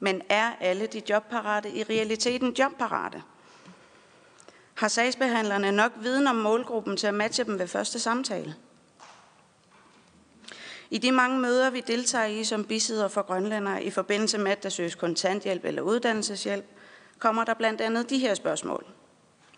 Men 0.00 0.22
er 0.28 0.52
alle 0.60 0.86
de 0.86 1.02
jobparate 1.10 1.70
i 1.70 1.82
realiteten 1.82 2.54
jobparate? 2.58 3.22
Har 4.74 4.88
sagsbehandlerne 4.88 5.72
nok 5.72 5.92
viden 6.00 6.26
om 6.26 6.36
målgruppen 6.36 6.96
til 6.96 7.06
at 7.06 7.14
matche 7.14 7.44
dem 7.44 7.58
ved 7.58 7.66
første 7.66 8.00
samtale? 8.00 8.54
I 10.90 10.98
de 10.98 11.12
mange 11.12 11.38
møder, 11.38 11.70
vi 11.70 11.80
deltager 11.80 12.24
i 12.24 12.44
som 12.44 12.64
bisidder 12.64 13.08
for 13.08 13.22
grønlændere 13.22 13.84
i 13.84 13.90
forbindelse 13.90 14.38
med, 14.38 14.52
at 14.52 14.62
der 14.62 14.68
søges 14.68 14.94
kontanthjælp 14.94 15.64
eller 15.64 15.82
uddannelseshjælp, 15.82 16.64
kommer 17.18 17.44
der 17.44 17.54
blandt 17.54 17.80
andet 17.80 18.10
de 18.10 18.18
her 18.18 18.34
spørgsmål. 18.34 18.86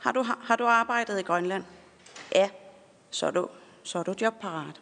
Har 0.04 0.12
du, 0.12 0.22
har 0.42 0.56
du 0.56 0.66
arbejdet 0.66 1.20
i 1.20 1.22
Grønland? 1.22 1.64
Ja, 2.34 2.48
så 3.10 3.26
er 3.26 3.30
du, 3.30 3.48
så 3.82 3.98
er 3.98 4.02
du 4.02 4.14
jobparat. 4.20 4.80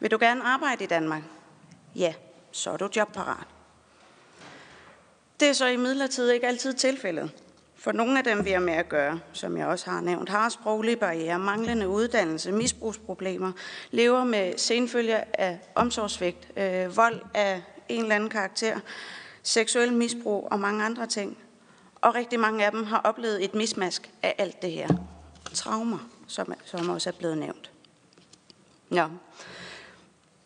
Vil 0.00 0.10
du 0.10 0.18
gerne 0.20 0.44
arbejde 0.44 0.84
i 0.84 0.86
Danmark? 0.86 1.22
Ja, 1.96 2.14
så 2.52 2.70
er 2.70 2.76
du 2.76 2.88
jobparat. 2.96 3.46
Det 5.40 5.48
er 5.48 5.52
så 5.52 5.66
i 5.66 5.76
midlertid 5.76 6.30
ikke 6.30 6.46
altid 6.46 6.74
tilfældet. 6.74 7.30
For 7.76 7.92
nogle 7.92 8.18
af 8.18 8.24
dem, 8.24 8.44
vi 8.44 8.50
har 8.50 8.60
med 8.60 8.74
at 8.74 8.88
gøre, 8.88 9.20
som 9.32 9.56
jeg 9.56 9.66
også 9.66 9.90
har 9.90 10.00
nævnt, 10.00 10.28
har 10.28 10.48
sproglige 10.48 10.96
barriere, 10.96 11.38
manglende 11.38 11.88
uddannelse, 11.88 12.52
misbrugsproblemer, 12.52 13.52
lever 13.90 14.24
med 14.24 14.58
senfølger 14.58 15.24
af 15.32 15.58
omsorgsvægt, 15.74 16.48
øh, 16.56 16.96
vold 16.96 17.20
af 17.34 17.62
en 17.88 18.02
eller 18.02 18.14
anden 18.14 18.30
karakter, 18.30 18.80
seksuel 19.42 19.92
misbrug 19.92 20.48
og 20.50 20.60
mange 20.60 20.84
andre 20.84 21.06
ting. 21.06 21.38
Og 22.04 22.14
rigtig 22.14 22.40
mange 22.40 22.64
af 22.64 22.70
dem 22.70 22.84
har 22.84 23.00
oplevet 23.04 23.44
et 23.44 23.54
mismask 23.54 24.10
af 24.22 24.34
alt 24.38 24.62
det 24.62 24.70
her. 24.70 24.88
Traumer, 25.54 25.98
som, 26.26 26.54
som 26.64 26.88
også 26.88 27.10
er 27.10 27.14
blevet 27.14 27.38
nævnt. 27.38 27.70
Ja. 28.92 29.06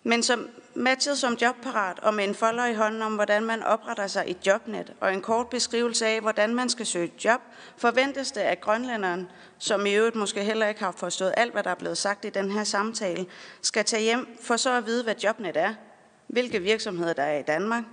Men 0.02 0.22
som 0.22 0.48
matchet 0.74 1.18
som 1.18 1.38
jobparat 1.42 1.98
og 1.98 2.14
med 2.14 2.24
en 2.24 2.34
folder 2.34 2.66
i 2.66 2.74
hånden 2.74 3.02
om, 3.02 3.14
hvordan 3.14 3.44
man 3.44 3.62
opretter 3.62 4.06
sig 4.06 4.24
et 4.26 4.46
jobnet 4.46 4.92
og 5.00 5.14
en 5.14 5.22
kort 5.22 5.48
beskrivelse 5.48 6.06
af, 6.06 6.20
hvordan 6.20 6.54
man 6.54 6.68
skal 6.68 6.86
søge 6.86 7.04
et 7.04 7.24
job, 7.24 7.40
forventes 7.76 8.32
det, 8.32 8.40
at 8.40 8.60
grønlænderen, 8.60 9.30
som 9.58 9.86
i 9.86 9.94
øvrigt 9.94 10.16
måske 10.16 10.44
heller 10.44 10.68
ikke 10.68 10.84
har 10.84 10.92
forstået 10.92 11.34
alt, 11.36 11.52
hvad 11.52 11.62
der 11.62 11.70
er 11.70 11.74
blevet 11.74 11.98
sagt 11.98 12.24
i 12.24 12.30
den 12.30 12.50
her 12.50 12.64
samtale, 12.64 13.26
skal 13.62 13.84
tage 13.84 14.02
hjem 14.02 14.38
for 14.42 14.56
så 14.56 14.72
at 14.72 14.86
vide, 14.86 15.04
hvad 15.04 15.14
jobnet 15.24 15.56
er, 15.56 15.74
hvilke 16.26 16.62
virksomheder 16.62 17.12
der 17.12 17.22
er 17.22 17.38
i 17.38 17.42
Danmark, 17.42 17.84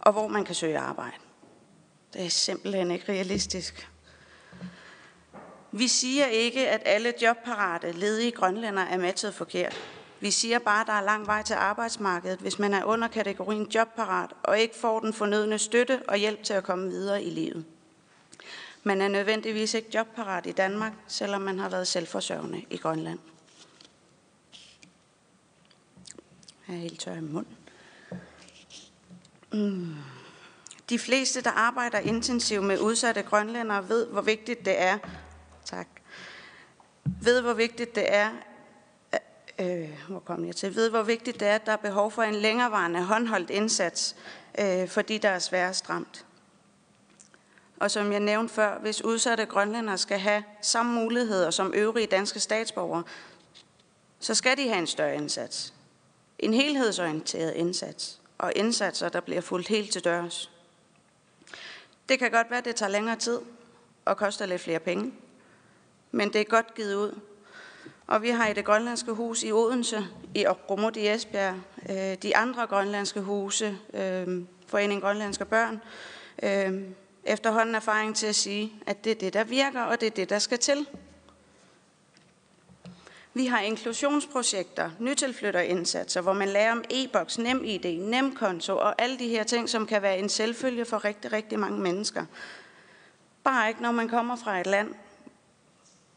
og 0.00 0.12
hvor 0.12 0.28
man 0.28 0.44
kan 0.44 0.54
søge 0.54 0.78
arbejde. 0.78 1.16
Det 2.12 2.24
er 2.24 2.28
simpelthen 2.28 2.90
ikke 2.90 3.12
realistisk. 3.12 3.88
Vi 5.72 5.88
siger 5.88 6.26
ikke, 6.26 6.68
at 6.68 6.82
alle 6.84 7.14
jobparate 7.22 7.92
ledige 7.92 8.30
grønlænder 8.30 8.82
er 8.82 8.98
matchet 8.98 9.34
forkert. 9.34 9.76
Vi 10.20 10.30
siger 10.30 10.58
bare, 10.58 10.80
at 10.80 10.86
der 10.86 10.92
er 10.92 11.00
lang 11.00 11.26
vej 11.26 11.42
til 11.42 11.54
arbejdsmarkedet, 11.54 12.38
hvis 12.38 12.58
man 12.58 12.74
er 12.74 12.84
under 12.84 13.08
kategorien 13.08 13.70
jobparat 13.74 14.30
og 14.42 14.58
ikke 14.58 14.76
får 14.76 15.00
den 15.00 15.12
fornødne 15.12 15.58
støtte 15.58 16.02
og 16.08 16.16
hjælp 16.16 16.42
til 16.42 16.54
at 16.54 16.64
komme 16.64 16.88
videre 16.88 17.22
i 17.22 17.30
livet. 17.30 17.64
Man 18.82 19.00
er 19.00 19.08
nødvendigvis 19.08 19.74
ikke 19.74 19.88
jobparat 19.94 20.46
i 20.46 20.52
Danmark, 20.52 20.92
selvom 21.06 21.42
man 21.42 21.58
har 21.58 21.68
været 21.68 21.86
selvforsørgende 21.86 22.64
i 22.70 22.76
Grønland. 22.76 23.18
Jeg 26.68 26.76
er 26.76 26.80
helt 26.80 27.00
tør 27.00 27.14
i 27.14 27.20
munden. 27.20 27.56
Mm. 29.52 29.94
De 30.92 30.98
fleste, 30.98 31.40
der 31.40 31.50
arbejder 31.50 31.98
intensivt 31.98 32.64
med 32.64 32.78
udsatte 32.78 33.22
grønlændere, 33.22 33.88
ved, 33.88 34.06
hvor 34.06 34.20
vigtigt 34.20 34.64
det 34.64 34.80
er, 34.80 34.98
tak, 35.64 35.86
ved, 37.04 37.40
hvor 37.40 37.52
vigtigt 37.52 37.94
det 37.94 38.14
er, 38.14 38.30
øh, 39.58 39.82
øh, 39.82 39.88
hvor 40.08 40.18
kom 40.18 40.46
jeg 40.46 40.56
til, 40.56 40.74
ved, 40.74 40.90
hvor 40.90 41.02
vigtigt 41.02 41.40
det 41.40 41.48
er, 41.48 41.54
at 41.54 41.66
der 41.66 41.72
er 41.72 41.76
behov 41.76 42.10
for 42.10 42.22
en 42.22 42.34
længerevarende 42.34 43.02
håndholdt 43.02 43.50
indsats, 43.50 44.16
øh, 44.58 44.88
fordi 44.88 45.18
der 45.18 45.28
er 45.28 45.38
svært 45.38 45.76
stramt. 45.76 46.26
Og 47.80 47.90
som 47.90 48.12
jeg 48.12 48.20
nævnte 48.20 48.54
før, 48.54 48.78
hvis 48.78 49.04
udsatte 49.04 49.46
grønlændere 49.46 49.98
skal 49.98 50.18
have 50.18 50.44
samme 50.62 50.92
muligheder 50.94 51.50
som 51.50 51.72
øvrige 51.74 52.06
danske 52.06 52.40
statsborgere, 52.40 53.02
så 54.20 54.34
skal 54.34 54.56
de 54.56 54.68
have 54.68 54.78
en 54.78 54.86
større 54.86 55.14
indsats. 55.14 55.74
En 56.38 56.54
helhedsorienteret 56.54 57.52
indsats, 57.54 58.20
og 58.38 58.52
indsatser, 58.56 59.08
der 59.08 59.20
bliver 59.20 59.40
fuldt 59.40 59.68
helt 59.68 59.92
til 59.92 60.04
dørs. 60.04 60.52
Det 62.08 62.18
kan 62.18 62.30
godt 62.30 62.50
være, 62.50 62.58
at 62.58 62.64
det 62.64 62.76
tager 62.76 62.90
længere 62.90 63.16
tid 63.16 63.40
og 64.04 64.16
koster 64.16 64.46
lidt 64.46 64.60
flere 64.60 64.78
penge, 64.78 65.12
men 66.10 66.32
det 66.32 66.40
er 66.40 66.44
godt 66.44 66.74
givet 66.74 66.94
ud, 66.94 67.20
og 68.06 68.22
vi 68.22 68.30
har 68.30 68.48
i 68.48 68.52
det 68.52 68.64
grønlandske 68.64 69.12
hus 69.12 69.42
i 69.42 69.52
Odense, 69.52 70.04
i 70.34 70.46
Rumut 70.46 70.96
i 70.96 71.08
Esbjerg, 71.08 71.54
øh, 71.90 72.16
de 72.22 72.36
andre 72.36 72.66
grønlandske 72.66 73.20
huse, 73.20 73.78
øh, 73.94 74.42
Foreningen 74.66 75.00
Grønlandske 75.00 75.44
Børn, 75.44 75.80
øh, 76.42 76.82
efterhånden 77.24 77.74
erfaring 77.74 78.16
til 78.16 78.26
at 78.26 78.34
sige, 78.34 78.72
at 78.86 79.04
det 79.04 79.10
er 79.10 79.14
det, 79.14 79.32
der 79.32 79.44
virker, 79.44 79.82
og 79.82 80.00
det 80.00 80.06
er 80.06 80.10
det, 80.10 80.30
der 80.30 80.38
skal 80.38 80.58
til. 80.58 80.86
Vi 83.34 83.46
har 83.46 83.60
inklusionsprojekter, 83.60 84.90
nytilflytterindsatser, 84.98 86.20
hvor 86.20 86.32
man 86.32 86.48
lærer 86.48 86.72
om 86.72 86.84
e-boks, 86.90 87.38
nem 87.38 87.64
ID, 87.64 88.00
nem 88.00 88.34
konto 88.34 88.76
og 88.76 89.02
alle 89.02 89.18
de 89.18 89.28
her 89.28 89.44
ting, 89.44 89.68
som 89.68 89.86
kan 89.86 90.02
være 90.02 90.18
en 90.18 90.28
selvfølge 90.28 90.84
for 90.84 91.04
rigtig, 91.04 91.32
rigtig 91.32 91.58
mange 91.58 91.80
mennesker. 91.80 92.24
Bare 93.44 93.68
ikke, 93.68 93.82
når 93.82 93.92
man 93.92 94.08
kommer 94.08 94.36
fra 94.36 94.60
et 94.60 94.66
land, 94.66 94.94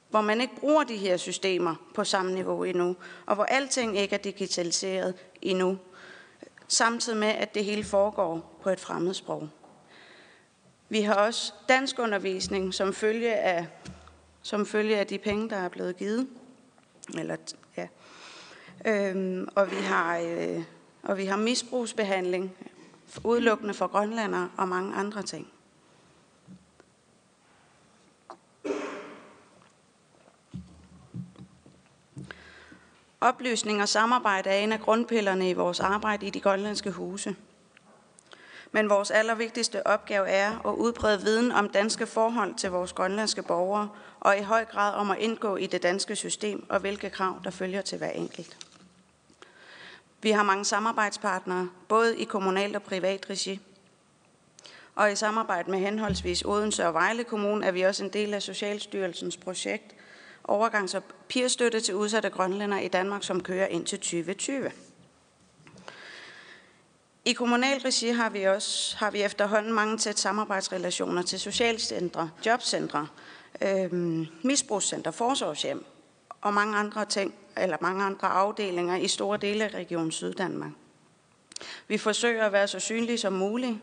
hvor 0.10 0.22
man 0.22 0.42
ikke 0.42 0.56
bruger 0.56 0.84
de 0.84 0.98
her 0.98 1.18
systemer 1.18 1.76
på 1.94 2.04
samme 2.04 2.34
niveau 2.34 2.64
endnu, 2.64 2.96
og 3.26 3.36
hvor 3.36 3.44
alting 3.44 3.98
ikke 3.98 4.16
er 4.16 4.20
digitaliseret 4.20 5.14
endnu. 5.42 5.78
samtidig 6.68 7.20
med, 7.20 7.28
at 7.28 7.56
det 7.56 7.66
hele 7.66 7.84
foregår 7.84 8.60
på 8.64 8.70
et 8.70 8.80
fremmedsprog. 8.80 9.50
Vi 10.90 11.02
har 11.02 11.14
også 11.14 11.54
dansk 11.70 12.00
undervisning 12.00 12.74
som 12.74 12.94
følge 12.94 13.36
af, 13.36 13.68
som 14.42 14.66
følge 14.66 14.98
af 14.98 15.08
de 15.08 15.18
penge, 15.18 15.50
der 15.50 15.56
er 15.56 15.70
blevet 15.70 15.98
givet. 15.98 16.28
Eller, 17.14 17.38
ja. 17.77 17.88
øhm, 18.86 19.48
og, 19.56 19.72
vi 19.72 19.76
har, 19.76 20.18
øh, 20.18 20.64
og 21.03 21.18
vi 21.18 21.26
har 21.26 21.38
misbrugsbehandling 21.38 22.56
udelukkende 23.23 23.73
for 23.73 23.88
grønlandere 23.88 24.49
og 24.57 24.68
mange 24.68 24.95
andre 24.95 25.23
ting. 25.23 25.48
Oplysning 33.22 33.82
og 33.82 33.90
samarbejde 33.90 34.49
er 34.49 34.57
en 34.57 34.72
af 34.72 34.80
grundpillerne 34.80 35.49
i 35.49 35.53
vores 35.53 35.80
arbejde 35.80 36.27
i 36.27 36.30
de 36.30 36.40
grønlandske 36.40 36.91
huse. 36.91 37.36
Men 38.76 38.89
vores 38.89 39.11
allervigtigste 39.11 39.88
opgave 39.88 40.27
er 40.27 40.68
at 40.68 40.73
udbrede 40.73 41.22
viden 41.22 41.52
om 41.52 41.69
danske 41.69 42.07
forhold 42.07 42.56
til 42.56 42.72
vores 42.72 42.93
grønlandske 42.93 43.41
borgere, 43.43 43.89
og 44.19 44.38
i 44.38 44.41
høj 44.41 44.65
grad 44.65 44.93
om 44.93 45.11
at 45.11 45.18
indgå 45.18 45.56
i 45.56 45.65
det 45.68 45.84
danske 45.84 46.15
system 46.15 46.65
og 46.69 46.80
hvilke 46.80 47.10
krav, 47.10 47.39
der 47.43 47.49
følger 47.49 47.81
til 47.81 47.97
hver 47.97 48.10
enkelt. 48.10 48.57
Vi 50.22 50.31
har 50.31 50.43
mange 50.43 50.65
samarbejdspartnere, 50.65 51.69
både 51.88 52.18
i 52.18 52.23
kommunalt 52.23 52.76
og 52.76 52.84
privat 52.84 53.30
regi. 53.30 53.60
Og 54.95 55.11
i 55.11 55.15
samarbejde 55.15 55.72
med 55.72 55.80
henholdsvis 55.80 56.41
Odense 56.45 56.88
og 56.88 56.93
Vejle 56.93 57.23
Kommune 57.23 57.65
er 57.65 57.72
vi 57.72 57.81
også 57.81 58.03
en 58.03 58.14
del 58.14 58.34
af 58.34 58.41
Socialstyrelsens 58.41 59.38
projekt 59.38 59.95
Overgangs- 60.49 60.95
og 60.95 61.03
peerstøtte 61.30 61.80
til 61.80 61.95
udsatte 61.95 62.30
grønlænder 62.30 62.80
i 62.80 62.88
Danmark, 62.88 63.23
som 63.23 63.43
kører 63.43 63.68
ind 63.68 63.85
til 63.85 63.97
2020. 63.99 64.72
I 67.27 67.34
kommunal 67.34 67.80
regi 67.80 68.10
har 68.10 68.30
vi 68.30 68.43
også 68.43 68.97
har 68.97 69.11
vi 69.11 69.22
efterhånden 69.22 69.73
mange 69.73 69.97
tæt 69.97 70.19
samarbejdsrelationer 70.19 71.22
til 71.22 71.39
socialcentre, 71.39 72.30
jobcentre, 72.45 73.07
øh, 73.61 74.27
misbrugscenter, 74.43 75.11
forsorgshjem 75.11 75.85
og 76.41 76.53
mange 76.53 76.77
andre 76.77 77.06
ting, 77.06 77.34
eller 77.57 77.77
mange 77.81 78.03
andre 78.03 78.27
afdelinger 78.27 78.95
i 78.95 79.07
store 79.07 79.38
dele 79.38 79.64
af 79.64 79.73
Region 79.73 80.11
Syddanmark. 80.11 80.72
Vi 81.88 81.97
forsøger 81.97 82.45
at 82.45 82.52
være 82.52 82.68
så 82.68 82.80
synlige 82.80 83.18
som 83.18 83.34
muligt, 83.34 83.77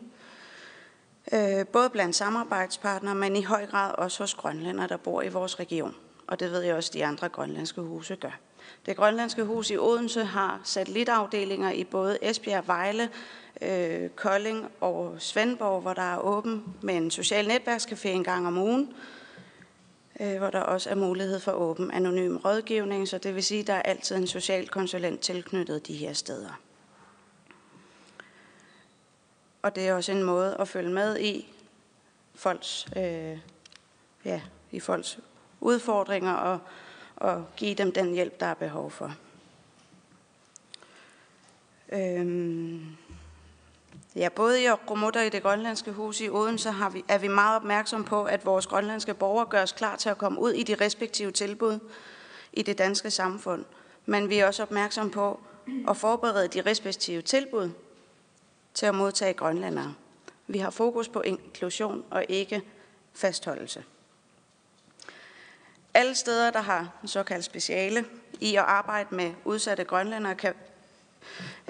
øh, 1.33 1.67
både 1.67 1.89
blandt 1.89 2.15
samarbejdspartnere, 2.15 3.15
men 3.15 3.35
i 3.35 3.43
høj 3.43 3.65
grad 3.65 3.95
også 3.95 4.23
hos 4.23 4.33
grønlænder, 4.35 4.87
der 4.87 4.97
bor 4.97 5.21
i 5.21 5.29
vores 5.29 5.59
region. 5.59 5.95
Og 6.27 6.39
det 6.39 6.51
ved 6.51 6.61
jeg 6.61 6.75
også, 6.75 6.91
de 6.93 7.05
andre 7.05 7.29
grønlandske 7.29 7.81
huse 7.81 8.15
gør. 8.15 8.39
Det 8.85 8.95
grønlandske 8.95 9.43
hus 9.43 9.69
i 9.69 9.77
Odense 9.77 10.23
har 10.23 10.61
satellitafdelinger 10.63 11.71
i 11.71 11.83
både 11.83 12.17
Esbjerg, 12.21 12.67
Vejle, 12.67 13.09
øh, 13.61 14.09
Kolding 14.09 14.71
og 14.81 15.15
Svendborg, 15.19 15.81
hvor 15.81 15.93
der 15.93 16.13
er 16.13 16.17
åben 16.17 16.75
med 16.81 16.95
en 16.95 17.11
social 17.11 17.51
netværkscafé 17.51 18.07
en 18.07 18.23
gang 18.23 18.47
om 18.47 18.57
ugen, 18.57 18.93
øh, 20.19 20.37
hvor 20.37 20.49
der 20.49 20.59
også 20.59 20.89
er 20.89 20.95
mulighed 20.95 21.39
for 21.39 21.51
åben 21.51 21.91
anonym 21.91 22.37
rådgivning, 22.37 23.07
så 23.07 23.17
det 23.17 23.35
vil 23.35 23.43
sige, 23.43 23.61
at 23.61 23.67
der 23.67 23.73
er 23.73 23.81
altid 23.81 24.15
en 24.15 24.27
social 24.27 24.67
konsulent 24.67 25.19
tilknyttet 25.19 25.87
de 25.87 25.93
her 25.93 26.13
steder. 26.13 26.59
Og 29.61 29.75
det 29.75 29.87
er 29.87 29.93
også 29.93 30.11
en 30.11 30.23
måde 30.23 30.57
at 30.59 30.67
følge 30.67 30.91
med 30.91 31.19
i 31.19 31.53
folks, 32.35 32.87
øh, 32.97 33.37
ja, 34.25 34.41
i 34.71 34.79
folks 34.79 35.19
udfordringer 35.61 36.33
og, 36.33 36.59
og 37.23 37.45
give 37.57 37.73
dem 37.73 37.91
den 37.91 38.13
hjælp, 38.13 38.39
der 38.39 38.45
er 38.45 38.53
behov 38.53 38.91
for. 38.91 39.15
Øhm, 41.89 42.85
ja, 44.15 44.29
både 44.29 44.63
i 44.63 44.69
Rumut 44.69 45.15
og 45.15 45.25
i 45.25 45.29
det 45.29 45.43
grønlandske 45.43 45.91
hus 45.91 46.21
i 46.21 46.29
Odense 46.29 46.71
har 46.71 46.89
vi, 46.89 47.05
er 47.07 47.17
vi 47.17 47.27
meget 47.27 47.55
opmærksom 47.55 48.03
på, 48.03 48.23
at 48.23 48.45
vores 48.45 48.67
grønlandske 48.67 49.13
borgere 49.13 49.45
gøres 49.45 49.71
klar 49.71 49.95
til 49.95 50.09
at 50.09 50.17
komme 50.17 50.39
ud 50.39 50.51
i 50.51 50.63
de 50.63 50.75
respektive 50.75 51.31
tilbud 51.31 51.79
i 52.53 52.61
det 52.61 52.77
danske 52.77 53.11
samfund. 53.11 53.65
Men 54.05 54.29
vi 54.29 54.37
er 54.37 54.47
også 54.47 54.63
opmærksom 54.63 55.09
på 55.09 55.39
at 55.87 55.97
forberede 55.97 56.47
de 56.47 56.61
respektive 56.61 57.21
tilbud 57.21 57.69
til 58.73 58.85
at 58.85 58.95
modtage 58.95 59.33
grønlandere. 59.33 59.93
Vi 60.47 60.57
har 60.57 60.69
fokus 60.69 61.09
på 61.09 61.21
inklusion 61.21 62.03
og 62.11 62.25
ikke 62.29 62.61
fastholdelse. 63.13 63.83
Alle 65.93 66.15
steder, 66.15 66.51
der 66.51 66.61
har 66.61 66.89
en 67.01 67.07
såkaldt 67.07 67.45
speciale 67.45 68.05
i 68.41 68.55
at 68.55 68.63
arbejde 68.63 69.15
med 69.15 69.33
udsatte 69.45 69.83
grønlændere, 69.83 70.35
kan, 70.35 70.53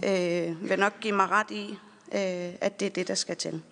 øh, 0.04 0.70
vil 0.70 0.80
nok 0.80 1.00
give 1.00 1.16
mig 1.16 1.30
ret 1.30 1.52
i, 1.52 1.70
øh, 2.14 2.56
at 2.62 2.80
det 2.80 2.86
er 2.86 2.90
det, 2.90 3.08
der 3.08 3.16
skal 3.16 3.38
til. 3.38 3.64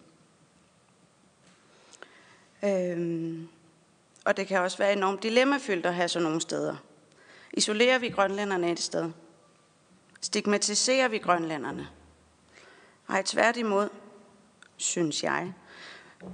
Øh, 2.63 3.39
og 4.25 4.37
det 4.37 4.47
kan 4.47 4.59
også 4.61 4.77
være 4.77 4.93
enormt 4.93 5.23
dilemmafyldt 5.23 5.85
at 5.85 5.95
have 5.95 6.09
sådan 6.09 6.23
nogle 6.23 6.41
steder. 6.41 6.75
Isolerer 7.53 7.97
vi 7.97 8.09
grønlænderne 8.09 8.71
et 8.71 8.79
sted? 8.79 9.11
Stigmatiserer 10.21 11.07
vi 11.07 11.17
grønlænderne? 11.17 11.87
Nej, 13.09 13.23
tværtimod, 13.25 13.89
synes 14.77 15.23
jeg, 15.23 15.53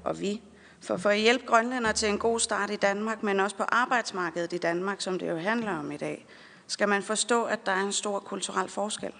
og 0.04 0.20
vi, 0.20 0.42
for, 0.88 0.98
for 0.98 1.10
at 1.10 1.20
hjælpe 1.20 1.46
grønlænder 1.46 1.92
til 1.92 2.10
en 2.10 2.18
god 2.18 2.40
start 2.40 2.70
i 2.72 2.76
Danmark, 2.76 3.24
men 3.24 3.40
også 3.40 3.56
på 3.56 3.64
arbejdsmarkedet 3.64 4.54
i 4.54 4.58
Danmark, 4.58 5.02
som 5.02 5.20
det 5.20 5.30
jo 5.30 5.38
handler 5.38 5.78
om 5.78 5.92
i 5.92 5.98
dag, 5.98 6.26
skal 6.68 6.90
man 6.90 7.04
forstå, 7.04 7.44
at 7.44 7.66
der 7.66 7.72
er 7.72 7.82
en 7.82 7.92
stor 7.92 8.20
kulturel 8.20 8.70
forskel. 8.70 9.14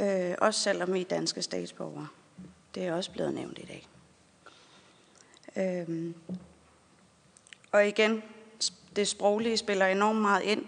Øh, 0.00 0.34
også 0.38 0.60
selvom 0.60 0.94
vi 0.94 1.00
er 1.00 1.04
danske 1.04 1.42
statsborgere. 1.42 2.08
Det 2.74 2.86
er 2.86 2.94
også 2.94 3.10
blevet 3.10 3.34
nævnt 3.34 3.58
i 3.58 3.66
dag. 3.66 3.88
Øh, 5.56 6.14
og 7.72 7.88
igen, 7.88 8.22
det 8.96 9.08
sproglige 9.08 9.56
spiller 9.56 9.86
enormt 9.86 10.20
meget 10.20 10.42
ind, 10.42 10.64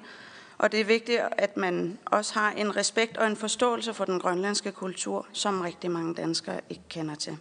og 0.58 0.72
det 0.72 0.80
er 0.80 0.84
vigtigt, 0.84 1.20
at 1.32 1.56
man 1.56 1.98
også 2.06 2.34
har 2.34 2.50
en 2.50 2.76
respekt 2.76 3.16
og 3.16 3.26
en 3.26 3.36
forståelse 3.36 3.94
for 3.94 4.04
den 4.04 4.20
grønlandske 4.20 4.72
kultur, 4.72 5.26
som 5.32 5.60
rigtig 5.60 5.90
mange 5.90 6.14
danskere 6.14 6.60
ikke 6.70 6.84
kender 6.88 7.14
til. 7.14 7.38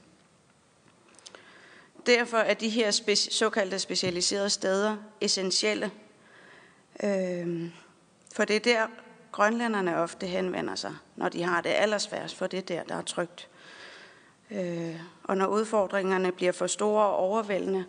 Derfor 2.09 2.37
er 2.37 2.53
de 2.53 2.69
her 2.69 2.91
speci- 2.91 3.31
såkaldte 3.31 3.79
specialiserede 3.79 4.49
steder 4.49 4.97
essentielle. 5.21 5.91
Øh, 7.03 7.71
for 8.35 8.45
det 8.45 8.55
er 8.55 8.59
der, 8.59 8.87
grønlænderne 9.31 9.97
ofte 9.97 10.27
henvender 10.27 10.75
sig, 10.75 10.95
når 11.15 11.29
de 11.29 11.43
har 11.43 11.61
det 11.61 11.69
allersværst, 11.69 12.35
for 12.35 12.47
det 12.47 12.57
er 12.57 12.61
der, 12.61 12.83
der 12.83 12.95
er 12.95 13.01
trygt. 13.01 13.47
Øh, 14.51 15.01
og 15.23 15.37
når 15.37 15.47
udfordringerne 15.47 16.31
bliver 16.31 16.51
for 16.51 16.67
store 16.67 17.05
og 17.05 17.15
overvældende, 17.15 17.85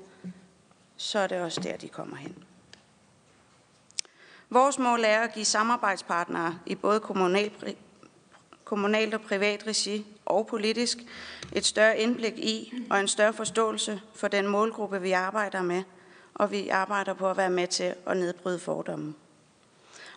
så 0.97 1.19
er 1.19 1.27
det 1.27 1.41
også 1.41 1.61
der, 1.61 1.77
de 1.77 1.89
kommer 1.89 2.17
hen. 2.17 2.45
Vores 4.51 4.79
mål 4.79 5.05
er 5.05 5.21
at 5.21 5.35
give 5.35 5.45
samarbejdspartnere 5.45 6.59
i 6.67 6.75
både 6.75 7.01
kommunal, 7.01 7.77
kommunalt 8.65 9.15
og 9.15 9.21
privat 9.21 9.67
regi 9.67 10.07
og 10.31 10.47
politisk 10.47 10.99
et 11.53 11.67
større 11.67 11.99
indblik 11.99 12.39
i 12.39 12.73
og 12.91 13.01
en 13.01 13.09
større 13.09 13.33
forståelse 13.33 14.01
for 14.15 14.29
den 14.29 14.47
målgruppe, 14.47 15.01
vi 15.01 15.13
arbejder 15.13 15.63
med, 15.63 15.83
og 16.35 16.51
vi 16.51 16.69
arbejder 16.69 17.15
på 17.15 17.31
at 17.31 17.37
være 17.37 17.51
med 17.51 17.67
til 17.67 17.95
at 18.07 18.17
nedbryde 18.17 18.59
fordomme. 18.59 19.15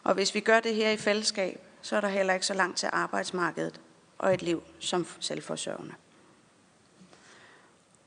Og 0.04 0.14
hvis 0.14 0.36
vi 0.36 0.40
gør 0.40 0.60
det 0.60 0.76
her 0.76 0.90
i 0.90 0.98
fællesskab, 0.98 1.60
så 1.82 1.96
er 1.96 2.02
der 2.02 2.08
heller 2.08 2.34
ikke 2.34 2.46
så 2.46 2.54
langt 2.54 2.78
til 2.78 2.90
arbejdsmarkedet 2.92 3.82
og 4.18 4.34
et 4.34 4.42
liv 4.42 4.64
som 4.80 5.08
selvforsørgende. 5.20 5.94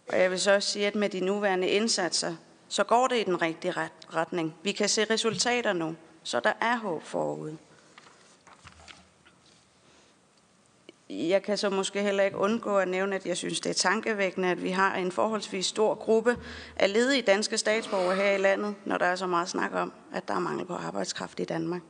Og 0.08 0.20
jeg 0.20 0.30
vil 0.30 0.40
så 0.40 0.54
også 0.54 0.68
sige, 0.68 0.86
at 0.86 0.94
med 0.94 1.08
de 1.08 1.20
nuværende 1.20 1.68
indsatser, 1.68 2.34
så 2.68 2.84
går 2.84 3.06
det 3.06 3.16
i 3.16 3.24
den 3.24 3.42
rigtige 3.42 3.74
retning. 4.14 4.54
Vi 4.62 4.72
kan 4.72 4.88
se 4.88 5.04
resultater 5.04 5.72
nu, 5.72 5.96
så 6.22 6.40
der 6.40 6.52
er 6.60 6.76
håb 6.76 7.02
forude. 7.02 7.58
Jeg 11.10 11.42
kan 11.42 11.58
så 11.58 11.70
måske 11.70 12.02
heller 12.02 12.22
ikke 12.22 12.36
undgå 12.36 12.78
at 12.78 12.88
nævne, 12.88 13.16
at 13.16 13.26
jeg 13.26 13.36
synes, 13.36 13.60
det 13.60 13.70
er 13.70 13.74
tankevækkende, 13.74 14.48
at 14.48 14.62
vi 14.62 14.70
har 14.70 14.94
en 14.94 15.12
forholdsvis 15.12 15.66
stor 15.66 15.94
gruppe 15.94 16.36
af 16.76 16.92
ledige 16.92 17.22
danske 17.22 17.58
statsborgere 17.58 18.16
her 18.16 18.32
i 18.32 18.38
landet, 18.38 18.74
når 18.84 18.98
der 18.98 19.06
er 19.06 19.16
så 19.16 19.26
meget 19.26 19.48
snak 19.48 19.74
om, 19.74 19.92
at 20.12 20.28
der 20.28 20.34
er 20.34 20.38
mangel 20.38 20.66
på 20.66 20.74
arbejdskraft 20.74 21.40
i 21.40 21.44
Danmark. 21.44 21.82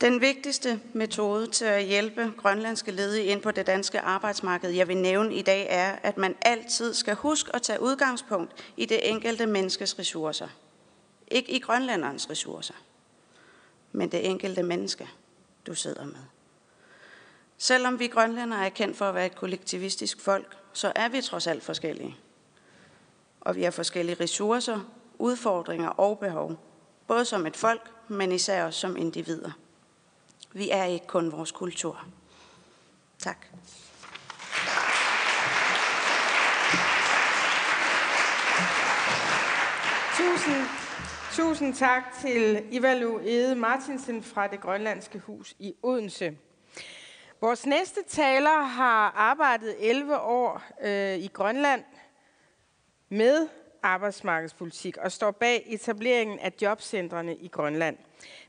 Den 0.00 0.20
vigtigste 0.20 0.80
metode 0.92 1.46
til 1.46 1.64
at 1.64 1.84
hjælpe 1.84 2.32
grønlandske 2.36 2.90
ledige 2.90 3.24
ind 3.24 3.42
på 3.42 3.50
det 3.50 3.66
danske 3.66 4.00
arbejdsmarked, 4.00 4.70
jeg 4.70 4.88
vil 4.88 4.96
nævne 4.96 5.34
i 5.34 5.42
dag, 5.42 5.66
er, 5.70 5.96
at 6.02 6.18
man 6.18 6.34
altid 6.42 6.94
skal 6.94 7.14
huske 7.14 7.54
at 7.54 7.62
tage 7.62 7.82
udgangspunkt 7.82 8.52
i 8.76 8.84
det 8.84 9.10
enkelte 9.10 9.46
menneskes 9.46 9.98
ressourcer. 9.98 10.48
Ikke 11.28 11.52
i 11.52 11.58
grønlænderens 11.58 12.30
ressourcer, 12.30 12.74
men 13.92 14.12
det 14.12 14.26
enkelte 14.26 14.62
menneske 14.62 15.08
du 15.66 15.74
sidder 15.74 16.04
med. 16.04 16.20
Selvom 17.58 17.98
vi 17.98 18.06
grønlændere 18.06 18.66
er 18.66 18.68
kendt 18.68 18.96
for 18.96 19.08
at 19.08 19.14
være 19.14 19.26
et 19.26 19.36
kollektivistisk 19.36 20.20
folk, 20.20 20.56
så 20.72 20.92
er 20.94 21.08
vi 21.08 21.22
trods 21.22 21.46
alt 21.46 21.62
forskellige. 21.62 22.16
Og 23.40 23.56
vi 23.56 23.62
har 23.62 23.70
forskellige 23.70 24.16
ressourcer, 24.20 24.80
udfordringer 25.18 25.88
og 25.88 26.18
behov, 26.18 26.56
både 27.06 27.24
som 27.24 27.46
et 27.46 27.56
folk, 27.56 27.90
men 28.08 28.32
især 28.32 28.64
også 28.64 28.80
som 28.80 28.96
individer. 28.96 29.50
Vi 30.52 30.70
er 30.70 30.84
ikke 30.84 31.06
kun 31.06 31.32
vores 31.32 31.52
kultur. 31.52 32.04
Tak. 33.18 33.46
Tusind, 40.16 40.85
tusind 41.36 41.74
tak 41.74 42.02
til 42.20 42.64
Ivalu 42.70 43.18
Ede 43.18 43.54
Martinsen 43.54 44.22
fra 44.22 44.46
det 44.46 44.60
Grønlandske 44.60 45.18
Hus 45.18 45.54
i 45.58 45.74
Odense. 45.82 46.36
Vores 47.40 47.66
næste 47.66 48.00
taler 48.08 48.62
har 48.62 49.10
arbejdet 49.16 49.76
11 49.78 50.20
år 50.20 50.62
øh, 50.82 51.16
i 51.18 51.26
Grønland 51.32 51.84
med 53.08 53.48
arbejdsmarkedspolitik 53.82 54.96
og 54.96 55.12
står 55.12 55.30
bag 55.30 55.62
etableringen 55.66 56.38
af 56.38 56.52
jobcentrene 56.62 57.36
i 57.36 57.48
Grønland. 57.48 57.96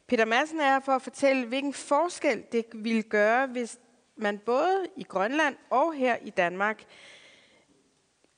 Peter 0.07 0.25
Madsen 0.25 0.59
er 0.59 0.73
her 0.73 0.79
for 0.79 0.91
at 0.91 1.01
fortælle, 1.01 1.45
hvilken 1.45 1.73
forskel 1.73 2.43
det 2.51 2.65
ville 2.73 3.03
gøre, 3.03 3.47
hvis 3.47 3.77
man 4.15 4.37
både 4.37 4.87
i 4.95 5.03
Grønland 5.03 5.55
og 5.69 5.93
her 5.93 6.17
i 6.21 6.29
Danmark 6.29 6.83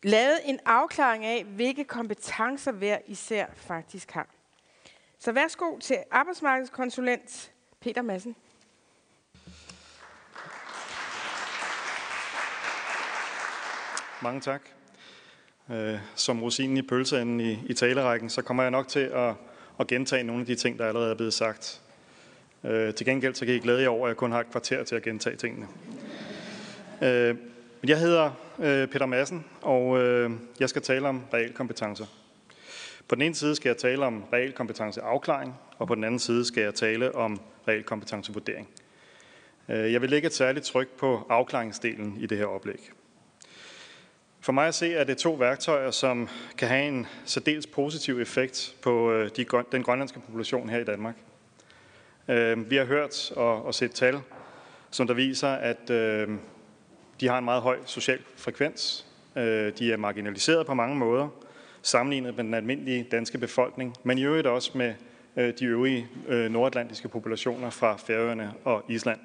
lavede 0.03 0.39
en 0.45 0.59
afklaring 0.65 1.25
af, 1.25 1.43
hvilke 1.43 1.83
kompetencer 1.83 2.71
hver 2.71 2.97
især 3.07 3.45
faktisk 3.55 4.11
har. 4.11 4.38
Så 5.21 5.31
værsgo 5.31 5.77
til 5.79 5.97
arbejdsmarkedskonsulent 6.11 7.51
Peter 7.81 8.01
Madsen. 8.01 8.35
Mange 14.21 14.41
tak. 14.41 14.61
Øh, 15.71 15.99
som 16.15 16.43
rosinen 16.43 16.77
i 16.77 16.81
pølseenden 16.81 17.39
i, 17.39 17.59
i 17.65 17.73
talerækken, 17.73 18.29
så 18.29 18.41
kommer 18.41 18.63
jeg 18.63 18.71
nok 18.71 18.87
til 18.87 18.99
at, 18.99 19.33
at 19.79 19.87
gentage 19.87 20.23
nogle 20.23 20.41
af 20.41 20.45
de 20.45 20.55
ting, 20.55 20.79
der 20.79 20.87
allerede 20.87 21.11
er 21.11 21.15
blevet 21.15 21.33
sagt. 21.33 21.81
Øh, 22.63 22.93
til 22.93 23.05
gengæld 23.05 23.35
så 23.35 23.45
kan 23.45 23.55
I 23.55 23.59
glæde 23.59 23.81
jer 23.81 23.89
over, 23.89 24.07
at 24.07 24.09
jeg 24.09 24.17
kun 24.17 24.31
har 24.31 24.39
et 24.39 24.51
kvarter 24.51 24.83
til 24.83 24.95
at 24.95 25.03
gentage 25.03 25.35
tingene. 25.35 25.67
Øh, 27.01 27.35
jeg 27.83 27.99
hedder 27.99 28.31
Peter 28.91 29.05
Madsen, 29.05 29.45
og 29.61 29.99
jeg 30.59 30.69
skal 30.69 30.81
tale 30.81 31.07
om 31.07 31.23
realkompetencer. 31.33 32.05
På 33.09 33.15
den 33.15 33.21
ene 33.21 33.35
side 33.35 33.55
skal 33.55 33.69
jeg 33.69 33.77
tale 33.77 34.05
om 34.05 34.23
realkompetenceafklaring, 34.33 35.55
og 35.77 35.87
på 35.87 35.95
den 35.95 36.03
anden 36.03 36.19
side 36.19 36.45
skal 36.45 36.63
jeg 36.63 36.73
tale 36.73 37.15
om 37.15 37.41
realkompetencevurdering. 37.67 38.69
Øh, 39.69 39.93
jeg 39.93 40.01
vil 40.01 40.09
lægge 40.09 40.25
et 40.25 40.33
særligt 40.33 40.65
tryk 40.65 40.87
på 40.87 41.25
afklaringsdelen 41.29 42.17
i 42.19 42.25
det 42.25 42.37
her 42.37 42.45
oplæg. 42.45 42.91
For 44.39 44.51
mig 44.51 44.67
at 44.67 44.75
se 44.75 44.93
er 44.93 45.03
det 45.03 45.17
to 45.17 45.33
værktøjer, 45.33 45.91
som 45.91 46.29
kan 46.57 46.67
have 46.67 46.87
en 46.87 47.07
særdeles 47.25 47.67
positiv 47.67 48.19
effekt 48.19 48.75
på 48.81 49.11
øh, 49.11 49.29
de, 49.37 49.45
den 49.71 49.83
grønlandske 49.83 50.19
population 50.19 50.69
her 50.69 50.79
i 50.79 50.83
Danmark. 50.83 51.15
Øh, 52.27 52.69
vi 52.69 52.75
har 52.75 52.85
hørt 52.85 53.31
og, 53.31 53.65
og 53.65 53.75
set 53.75 53.91
tal, 53.91 54.19
som 54.91 55.07
der 55.07 55.13
viser, 55.13 55.49
at 55.49 55.89
øh, 55.89 56.29
de 57.19 57.27
har 57.27 57.37
en 57.37 57.45
meget 57.45 57.61
høj 57.61 57.77
social 57.85 58.19
frekvens. 58.35 59.05
De 59.35 59.91
er 59.91 59.97
marginaliseret 59.97 60.65
på 60.65 60.73
mange 60.73 60.95
måder, 60.95 61.29
sammenlignet 61.81 62.35
med 62.35 62.43
den 62.43 62.53
almindelige 62.53 63.07
danske 63.11 63.37
befolkning, 63.37 63.95
men 64.03 64.17
i 64.17 64.23
øvrigt 64.23 64.47
også 64.47 64.71
med 64.77 64.93
øh, 65.35 65.53
de 65.59 65.65
øvrige 65.65 66.07
øh, 66.27 66.51
nordatlantiske 66.51 67.07
populationer 67.07 67.69
fra 67.69 67.97
Færøerne 67.97 68.53
og 68.63 68.83
Island. 68.87 69.19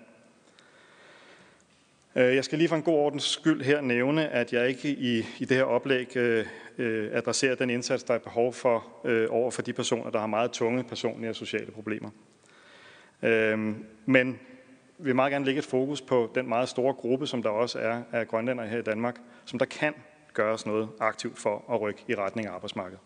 Øh, 2.17 2.35
jeg 2.35 2.45
skal 2.45 2.59
lige 2.59 2.69
for 2.69 2.77
en 2.77 2.83
god 2.83 2.95
ordens 2.95 3.25
skyld 3.25 3.63
her 3.63 3.81
nævne, 3.81 4.29
at 4.29 4.53
jeg 4.53 4.69
ikke 4.69 4.89
i, 4.89 5.19
i 5.39 5.45
det 5.45 5.57
her 5.57 5.65
oplæg 5.65 6.17
øh, 6.17 6.47
øh, 6.79 7.11
adresserer 7.13 7.55
den 7.55 7.71
indsats, 7.71 8.03
der 8.03 8.15
er 8.15 8.19
behov 8.19 8.53
for 8.53 8.87
øh, 9.05 9.27
over 9.31 9.51
for 9.51 9.63
de 9.63 9.73
personer, 9.73 10.11
der 10.11 10.19
har 10.19 10.27
meget 10.27 10.51
tunge 10.51 10.85
personlige 10.85 11.31
og 11.31 11.37
sociale 11.37 11.71
problemer. 11.71 12.11
Øh, 13.23 13.75
men 14.07 14.39
vi 14.99 15.05
vil 15.05 15.15
meget 15.15 15.33
gerne 15.33 15.45
lægge 15.45 15.59
et 15.59 15.65
fokus 15.65 16.01
på 16.01 16.31
den 16.35 16.49
meget 16.49 16.69
store 16.69 16.95
gruppe, 16.95 17.27
som 17.27 17.43
der 17.43 17.51
også 17.51 17.79
er 17.79 18.03
af 18.13 18.29
grønlændere 18.29 18.69
her 18.69 18.79
i 18.79 18.83
Danmark, 18.83 19.17
som 19.45 19.59
der 19.59 19.67
kan 19.67 19.95
gøres 20.35 20.67
noget 20.67 20.89
aktivt 21.01 21.39
for 21.39 21.65
at 21.75 21.81
rykke 21.81 22.05
i 22.09 22.15
retning 22.15 22.49
af 22.49 22.53
arbejdsmarkedet. 22.53 23.01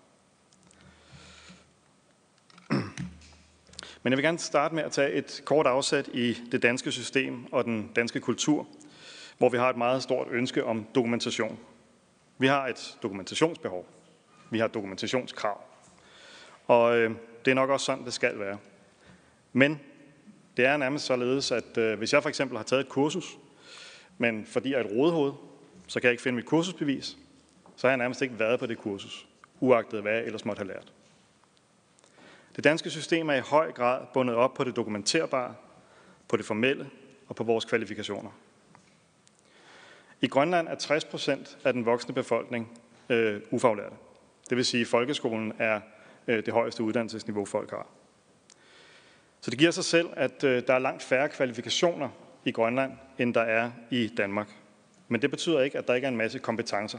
Men 4.02 4.12
jeg 4.12 4.16
vil 4.16 4.24
gerne 4.24 4.38
starte 4.38 4.74
med 4.74 4.82
at 4.82 4.92
tage 4.92 5.12
et 5.12 5.42
kort 5.44 5.66
afsæt 5.66 6.09
i 6.09 6.36
det 6.52 6.62
danske 6.62 6.92
system 6.92 7.52
og 7.52 7.64
den 7.64 7.90
danske 7.96 8.20
kultur, 8.20 8.66
hvor 9.38 9.48
vi 9.48 9.56
har 9.56 9.70
et 9.70 9.77
meget 9.77 10.03
stort 10.03 10.27
ønske 10.30 10.64
om 10.64 10.86
dokumentation. 10.94 11.59
Vi 12.38 12.46
har 12.46 12.66
et 12.66 12.98
dokumentationsbehov. 13.03 13.86
Vi 14.51 14.59
har 14.59 14.66
dokumentationskrav. 14.66 15.61
Og 16.66 16.98
øh, 16.98 17.11
det 17.44 17.51
er 17.51 17.54
nok 17.54 17.70
også 17.70 17.86
sådan, 17.86 18.04
det 18.04 18.12
skal 18.12 18.38
være. 18.38 18.59
Men 19.53 19.80
det 20.56 20.66
er 20.66 20.77
nærmest 20.77 21.04
således, 21.04 21.53
at 21.53 21.78
øh, 21.78 21.98
hvis 21.98 22.12
jeg 22.12 22.22
for 22.22 22.28
eksempel 22.28 22.56
har 22.56 22.64
taget 22.64 22.80
et 22.80 22.88
kursus, 22.88 23.38
men 24.19 24.46
fordi 24.46 24.70
jeg 24.70 24.80
er 24.80 24.85
et 24.85 24.90
rådhoved, 24.90 25.32
så 25.88 26.00
kan 26.00 26.06
jeg 26.06 26.12
ikke 26.12 26.22
finde 26.22 26.36
mit 26.36 26.46
kursusbevis, 26.46 27.16
så 27.76 27.86
har 27.86 27.90
jeg 27.90 27.98
nærmest 27.98 28.22
ikke 28.22 28.38
været 28.38 28.60
på 28.60 28.66
det 28.66 28.78
kursus, 28.78 29.28
uagtet 29.60 30.02
hvad 30.02 30.12
jeg 30.12 30.24
ellers 30.24 30.44
måtte 30.44 30.60
have 30.60 30.68
lært. 30.68 30.92
Det 32.56 32.64
danske 32.64 32.90
system 32.90 33.30
er 33.30 33.34
i 33.34 33.40
høj 33.40 33.72
grad 33.72 34.06
bundet 34.14 34.36
op 34.36 34.54
på 34.54 34.64
det 34.64 34.76
dokumenterbare, 34.76 35.54
på 36.28 36.36
det 36.36 36.44
formelle 36.44 36.90
og 37.28 37.36
på 37.36 37.44
vores 37.44 37.64
kvalifikationer. 37.64 38.30
I 40.20 40.26
Grønland 40.26 40.68
er 40.68 40.74
60 40.74 41.04
procent 41.04 41.58
af 41.64 41.72
den 41.72 41.86
voksne 41.86 42.14
befolkning 42.14 42.80
øh, 43.08 43.40
ufaglærte. 43.50 43.96
Det 44.50 44.56
vil 44.56 44.64
sige, 44.64 44.80
at 44.80 44.86
folkeskolen 44.86 45.52
er 45.58 45.80
øh, 46.26 46.46
det 46.46 46.54
højeste 46.54 46.82
uddannelsesniveau, 46.82 47.44
folk 47.44 47.70
har. 47.70 47.86
Så 49.40 49.50
det 49.50 49.58
giver 49.58 49.70
sig 49.70 49.84
selv, 49.84 50.08
at 50.16 50.44
øh, 50.44 50.62
der 50.66 50.74
er 50.74 50.78
langt 50.78 51.02
færre 51.02 51.28
kvalifikationer 51.28 52.08
i 52.44 52.52
Grønland, 52.52 52.92
end 53.18 53.34
der 53.34 53.40
er 53.40 53.70
i 53.90 54.08
Danmark. 54.16 54.48
Men 55.09 55.22
det 55.22 55.30
betyder 55.30 55.61
ikke, 55.61 55.78
at 55.78 55.88
der 55.88 55.95
ikke 55.95 56.04
er 56.04 56.11
en 56.11 56.16
masse 56.16 56.38
kompetencer 56.38 56.98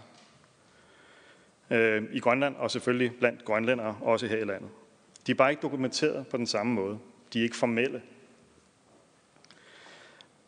øh, 1.70 2.04
i 2.12 2.20
Grønland, 2.20 2.56
og 2.56 2.72
selvfølgelig 2.72 3.20
blandt 3.20 3.46
grønlændere, 3.46 3.98
også 4.02 4.28
her 4.28 4.38
i 4.38 4.44
landet. 4.44 4.70
De 5.28 5.32
er 5.32 5.36
bare 5.36 5.50
ikke 5.50 5.62
dokumenteret 5.62 6.28
på 6.28 6.38
den 6.38 6.48
samme 6.48 6.74
måde. 6.74 7.00
De 7.34 7.40
er 7.40 7.44
ikke 7.44 7.56
formelle. 7.56 8.02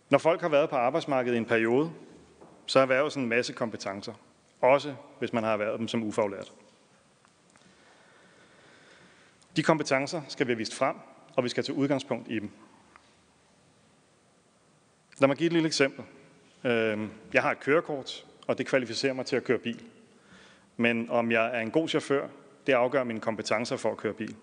Når 0.09 0.17
folk 0.17 0.41
har 0.41 0.49
været 0.49 0.69
på 0.69 0.75
arbejdsmarkedet 0.75 1.35
i 1.35 1.37
en 1.37 1.45
periode, 1.45 1.91
så 2.65 2.79
erhverves 2.79 3.15
en 3.15 3.25
masse 3.25 3.53
kompetencer. 3.53 4.13
Også 4.61 4.95
hvis 5.19 5.33
man 5.33 5.43
har 5.43 5.53
erhvervet 5.53 5.79
dem 5.79 5.87
som 5.87 6.03
ufaglært. 6.03 6.53
De 9.55 9.63
kompetencer 9.63 10.21
skal 10.27 10.47
vi 10.47 10.51
have 10.51 10.57
vist 10.57 10.75
frem, 10.75 10.95
og 11.35 11.43
vi 11.43 11.49
skal 11.49 11.63
tage 11.63 11.77
udgangspunkt 11.77 12.31
i 12.31 12.39
dem. 12.39 12.51
Lad 15.19 15.27
mig 15.27 15.37
give 15.37 15.47
et 15.47 15.53
lille 15.53 15.67
eksempel. 15.67 16.05
Øhm, 16.63 17.09
jeg 17.33 17.41
har 17.41 17.51
et 17.51 17.59
kørekort, 17.59 18.25
og 18.47 18.57
det 18.57 18.65
kvalificerer 18.65 19.13
mig 19.13 19.25
til 19.25 19.35
at 19.35 19.43
køre 19.43 19.57
bil. 19.57 19.81
Men 20.77 21.09
om 21.09 21.31
jeg 21.31 21.57
er 21.57 21.59
en 21.59 21.71
god 21.71 21.87
chauffør, 21.87 22.27
det 22.67 22.73
afgør 22.73 23.03
mine 23.03 23.19
kompetencer 23.19 23.77
for 23.77 23.91
at 23.91 23.97
køre 23.97 24.13
bil. 24.13 24.35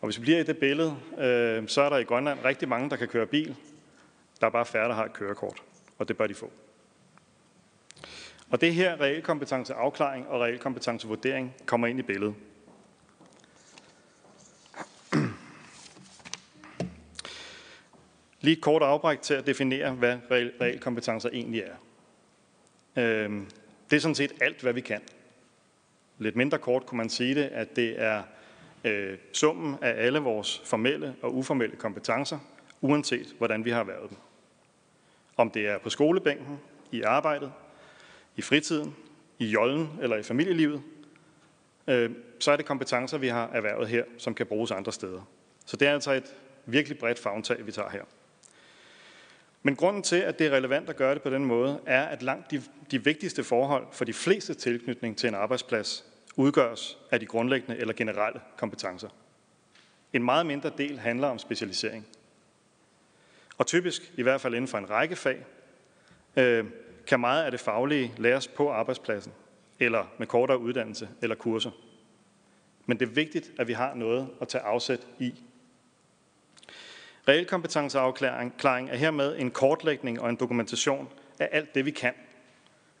Og 0.00 0.06
hvis 0.06 0.18
vi 0.18 0.22
bliver 0.22 0.38
i 0.38 0.42
det 0.42 0.58
billede, 0.58 0.96
øh, 1.18 1.68
så 1.68 1.82
er 1.82 1.88
der 1.88 1.96
i 1.96 2.04
Grønland 2.04 2.38
rigtig 2.44 2.68
mange, 2.68 2.90
der 2.90 2.96
kan 2.96 3.08
køre 3.08 3.26
bil. 3.26 3.56
Der 4.40 4.46
er 4.46 4.50
bare 4.50 4.66
færre, 4.66 4.88
der 4.88 4.94
har 4.94 5.04
et 5.04 5.12
kørekort, 5.12 5.62
og 5.98 6.08
det 6.08 6.16
bør 6.16 6.26
de 6.26 6.34
få. 6.34 6.50
Og 8.50 8.60
det 8.60 8.74
her 8.74 9.00
realkompetenceafklaring 9.00 10.28
og 10.28 10.40
realkompetencevurdering 10.40 11.54
kommer 11.66 11.86
ind 11.86 11.98
i 11.98 12.02
billedet. 12.02 12.34
Lige 18.40 18.56
et 18.56 18.62
kort 18.62 18.82
afbræk 18.82 19.22
til 19.22 19.34
at 19.34 19.46
definere, 19.46 19.92
hvad 19.92 20.18
realkompetencer 20.30 21.28
egentlig 21.32 21.60
er. 21.60 21.74
Øhm, 23.02 23.46
det 23.90 23.96
er 23.96 24.00
sådan 24.00 24.14
set 24.14 24.32
alt, 24.40 24.62
hvad 24.62 24.72
vi 24.72 24.80
kan. 24.80 25.00
Lidt 26.18 26.36
mindre 26.36 26.58
kort 26.58 26.86
kunne 26.86 26.98
man 26.98 27.10
sige 27.10 27.34
det, 27.34 27.44
at 27.44 27.76
det 27.76 28.02
er 28.02 28.22
øh, 28.84 29.18
summen 29.32 29.76
af 29.82 30.06
alle 30.06 30.18
vores 30.18 30.62
formelle 30.64 31.14
og 31.22 31.34
uformelle 31.34 31.76
kompetencer, 31.76 32.38
uanset 32.80 33.34
hvordan 33.38 33.64
vi 33.64 33.70
har 33.70 33.84
været 33.84 34.10
dem. 34.10 34.18
Om 35.36 35.50
det 35.50 35.68
er 35.68 35.78
på 35.78 35.90
skolebænken, 35.90 36.60
i 36.92 37.02
arbejdet, 37.02 37.52
i 38.36 38.42
fritiden, 38.42 38.96
i 39.38 39.46
jollen 39.46 39.98
eller 40.02 40.16
i 40.16 40.22
familielivet, 40.22 40.82
øh, 41.88 42.10
så 42.38 42.52
er 42.52 42.56
det 42.56 42.66
kompetencer, 42.66 43.18
vi 43.18 43.28
har 43.28 43.48
erhvervet 43.48 43.88
her, 43.88 44.04
som 44.18 44.34
kan 44.34 44.46
bruges 44.46 44.70
andre 44.70 44.92
steder. 44.92 45.22
Så 45.66 45.76
det 45.76 45.88
er 45.88 45.92
altså 45.92 46.12
et 46.12 46.34
virkelig 46.66 46.98
bredt 46.98 47.18
fagtag, 47.18 47.66
vi 47.66 47.72
tager 47.72 47.90
her. 47.90 48.02
Men 49.62 49.76
grunden 49.76 50.02
til, 50.02 50.16
at 50.16 50.38
det 50.38 50.46
er 50.46 50.50
relevant 50.50 50.90
at 50.90 50.96
gøre 50.96 51.14
det 51.14 51.22
på 51.22 51.30
den 51.30 51.44
måde, 51.44 51.80
er, 51.86 52.02
at 52.02 52.22
langt 52.22 52.50
de, 52.50 52.62
de 52.90 53.04
vigtigste 53.04 53.44
forhold 53.44 53.86
for 53.92 54.04
de 54.04 54.12
fleste 54.12 54.54
tilknytning 54.54 55.16
til 55.16 55.28
en 55.28 55.34
arbejdsplads 55.34 56.04
udgøres 56.36 56.98
af 57.10 57.20
de 57.20 57.26
grundlæggende 57.26 57.76
eller 57.76 57.94
generelle 57.94 58.40
kompetencer. 58.56 59.08
En 60.12 60.24
meget 60.24 60.46
mindre 60.46 60.70
del 60.78 60.98
handler 60.98 61.28
om 61.28 61.38
specialisering. 61.38 62.06
Og 63.58 63.66
typisk, 63.66 64.12
i 64.16 64.22
hvert 64.22 64.40
fald 64.40 64.54
inden 64.54 64.68
for 64.68 64.78
en 64.78 64.90
række 64.90 65.16
fag, 65.16 65.44
øh, 66.36 66.64
kan 67.06 67.20
meget 67.20 67.44
af 67.44 67.50
det 67.50 67.60
faglige 67.60 68.14
læres 68.18 68.48
på 68.48 68.70
arbejdspladsen, 68.70 69.32
eller 69.78 70.12
med 70.18 70.26
kortere 70.26 70.58
uddannelse 70.58 71.08
eller 71.22 71.36
kurser. 71.36 71.70
Men 72.86 73.00
det 73.00 73.08
er 73.08 73.12
vigtigt, 73.12 73.52
at 73.58 73.68
vi 73.68 73.72
har 73.72 73.94
noget 73.94 74.28
at 74.40 74.48
tage 74.48 74.64
afsæt 74.64 75.06
i. 75.18 75.34
Realkompetenceafklaring 77.30 78.90
er 78.90 78.96
hermed 78.96 79.38
en 79.38 79.50
kortlægning 79.50 80.20
og 80.20 80.30
en 80.30 80.36
dokumentation 80.36 81.08
af 81.38 81.48
alt 81.52 81.74
det, 81.74 81.84
vi 81.84 81.90
kan, 81.90 82.14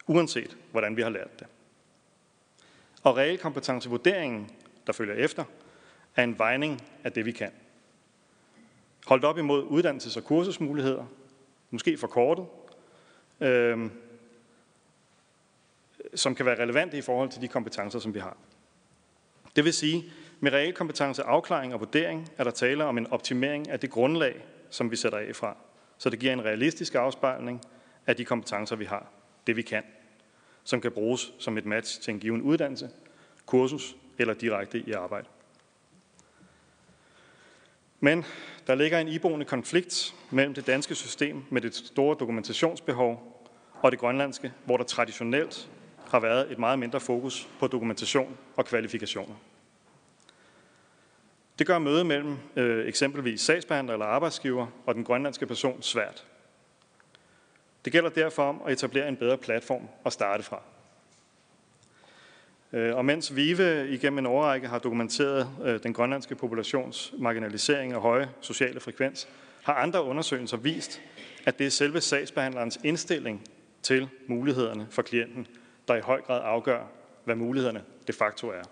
uanset 0.06 0.56
hvordan 0.70 0.96
vi 0.96 1.02
har 1.02 1.10
lært 1.10 1.40
det. 1.40 1.46
Og 3.02 3.16
realkompetencevurderingen, 3.16 4.50
der 4.86 4.92
følger 4.92 5.14
efter, 5.14 5.44
er 6.16 6.22
en 6.24 6.38
vejning 6.38 6.82
af 7.04 7.12
det, 7.12 7.26
vi 7.26 7.32
kan. 7.32 7.52
Holdt 9.06 9.24
op 9.24 9.38
imod 9.38 9.64
uddannelses- 9.64 10.16
og 10.16 10.24
kursusmuligheder, 10.24 11.06
måske 11.70 11.98
forkortet, 11.98 12.46
øh, 13.40 13.90
som 16.14 16.34
kan 16.34 16.46
være 16.46 16.62
relevante 16.62 16.98
i 16.98 17.02
forhold 17.02 17.30
til 17.30 17.42
de 17.42 17.48
kompetencer, 17.48 17.98
som 17.98 18.14
vi 18.14 18.18
har. 18.18 18.36
Det 19.56 19.64
vil 19.64 19.72
sige, 19.72 20.12
med 20.40 20.52
realkompetence, 20.52 21.22
afklaring 21.22 21.74
og 21.74 21.80
vurdering 21.80 22.30
er 22.38 22.44
der 22.44 22.50
tale 22.50 22.84
om 22.84 22.98
en 22.98 23.06
optimering 23.06 23.70
af 23.70 23.80
det 23.80 23.90
grundlag, 23.90 24.44
som 24.70 24.90
vi 24.90 24.96
sætter 24.96 25.18
af 25.18 25.36
fra, 25.36 25.56
så 25.98 26.10
det 26.10 26.18
giver 26.18 26.32
en 26.32 26.44
realistisk 26.44 26.94
afspejling 26.94 27.60
af 28.06 28.16
de 28.16 28.24
kompetencer, 28.24 28.76
vi 28.76 28.84
har, 28.84 29.06
det 29.46 29.56
vi 29.56 29.62
kan, 29.62 29.82
som 30.64 30.80
kan 30.80 30.92
bruges 30.92 31.32
som 31.38 31.58
et 31.58 31.66
match 31.66 32.00
til 32.00 32.14
en 32.14 32.20
given 32.20 32.42
uddannelse, 32.42 32.90
kursus 33.46 33.96
eller 34.18 34.34
direkte 34.34 34.78
i 34.78 34.92
arbejde. 34.92 35.26
Men 38.00 38.24
der 38.66 38.74
ligger 38.74 38.98
en 38.98 39.08
iboende 39.08 39.44
konflikt 39.44 40.14
mellem 40.30 40.54
det 40.54 40.66
danske 40.66 40.94
system 40.94 41.44
med 41.50 41.60
det 41.60 41.74
store 41.74 42.16
dokumentationsbehov 42.20 43.46
og 43.82 43.90
det 43.90 44.00
grønlandske, 44.00 44.52
hvor 44.64 44.76
der 44.76 44.84
traditionelt 44.84 45.70
har 46.08 46.20
været 46.20 46.52
et 46.52 46.58
meget 46.58 46.78
mindre 46.78 47.00
fokus 47.00 47.48
på 47.58 47.66
dokumentation 47.66 48.36
og 48.56 48.64
kvalifikationer. 48.64 49.34
Det 51.60 51.66
gør 51.66 51.78
mødet 51.78 52.06
mellem 52.06 52.36
øh, 52.56 52.88
eksempelvis 52.88 53.40
sagsbehandler 53.40 53.92
eller 53.92 54.06
arbejdsgiver 54.06 54.66
og 54.86 54.94
den 54.94 55.04
grønlandske 55.04 55.46
person 55.46 55.82
svært. 55.82 56.24
Det 57.84 57.92
gælder 57.92 58.10
derfor 58.10 58.42
om 58.42 58.62
at 58.66 58.72
etablere 58.72 59.08
en 59.08 59.16
bedre 59.16 59.38
platform 59.38 59.88
at 60.06 60.12
starte 60.12 60.42
fra. 60.42 60.62
Øh, 62.72 62.96
og 62.96 63.04
mens 63.04 63.36
VIVE 63.36 63.88
igennem 63.88 64.18
en 64.18 64.26
årrække 64.26 64.68
har 64.68 64.78
dokumenteret 64.78 65.48
øh, 65.64 65.82
den 65.82 65.92
grønlandske 65.92 66.34
populations 66.34 67.12
marginalisering 67.18 67.96
og 67.96 68.02
høje 68.02 68.30
sociale 68.40 68.80
frekvens, 68.80 69.28
har 69.62 69.74
andre 69.74 70.04
undersøgelser 70.04 70.56
vist, 70.56 71.00
at 71.46 71.58
det 71.58 71.66
er 71.66 71.70
selve 71.70 72.00
sagsbehandlerens 72.00 72.78
indstilling 72.84 73.42
til 73.82 74.08
mulighederne 74.26 74.86
for 74.90 75.02
klienten, 75.02 75.46
der 75.88 75.94
i 75.94 76.00
høj 76.00 76.20
grad 76.20 76.40
afgør, 76.44 76.82
hvad 77.24 77.34
mulighederne 77.34 77.82
de 78.06 78.12
facto 78.12 78.48
er. 78.48 78.62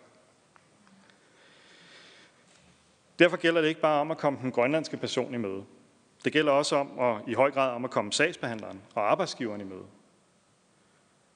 Derfor 3.18 3.36
gælder 3.36 3.60
det 3.60 3.68
ikke 3.68 3.80
bare 3.80 4.00
om 4.00 4.10
at 4.10 4.18
komme 4.18 4.38
den 4.42 4.52
grønlandske 4.52 4.96
person 4.96 5.34
i 5.34 5.36
møde. 5.36 5.64
Det 6.24 6.32
gælder 6.32 6.52
også 6.52 6.76
om 6.76 6.98
at, 6.98 7.22
i 7.26 7.34
høj 7.34 7.50
grad 7.50 7.74
om 7.74 7.84
at 7.84 7.90
komme 7.90 8.12
sagsbehandleren 8.12 8.82
og 8.94 9.10
arbejdsgiveren 9.10 9.60
i 9.60 9.64
møde. 9.64 9.84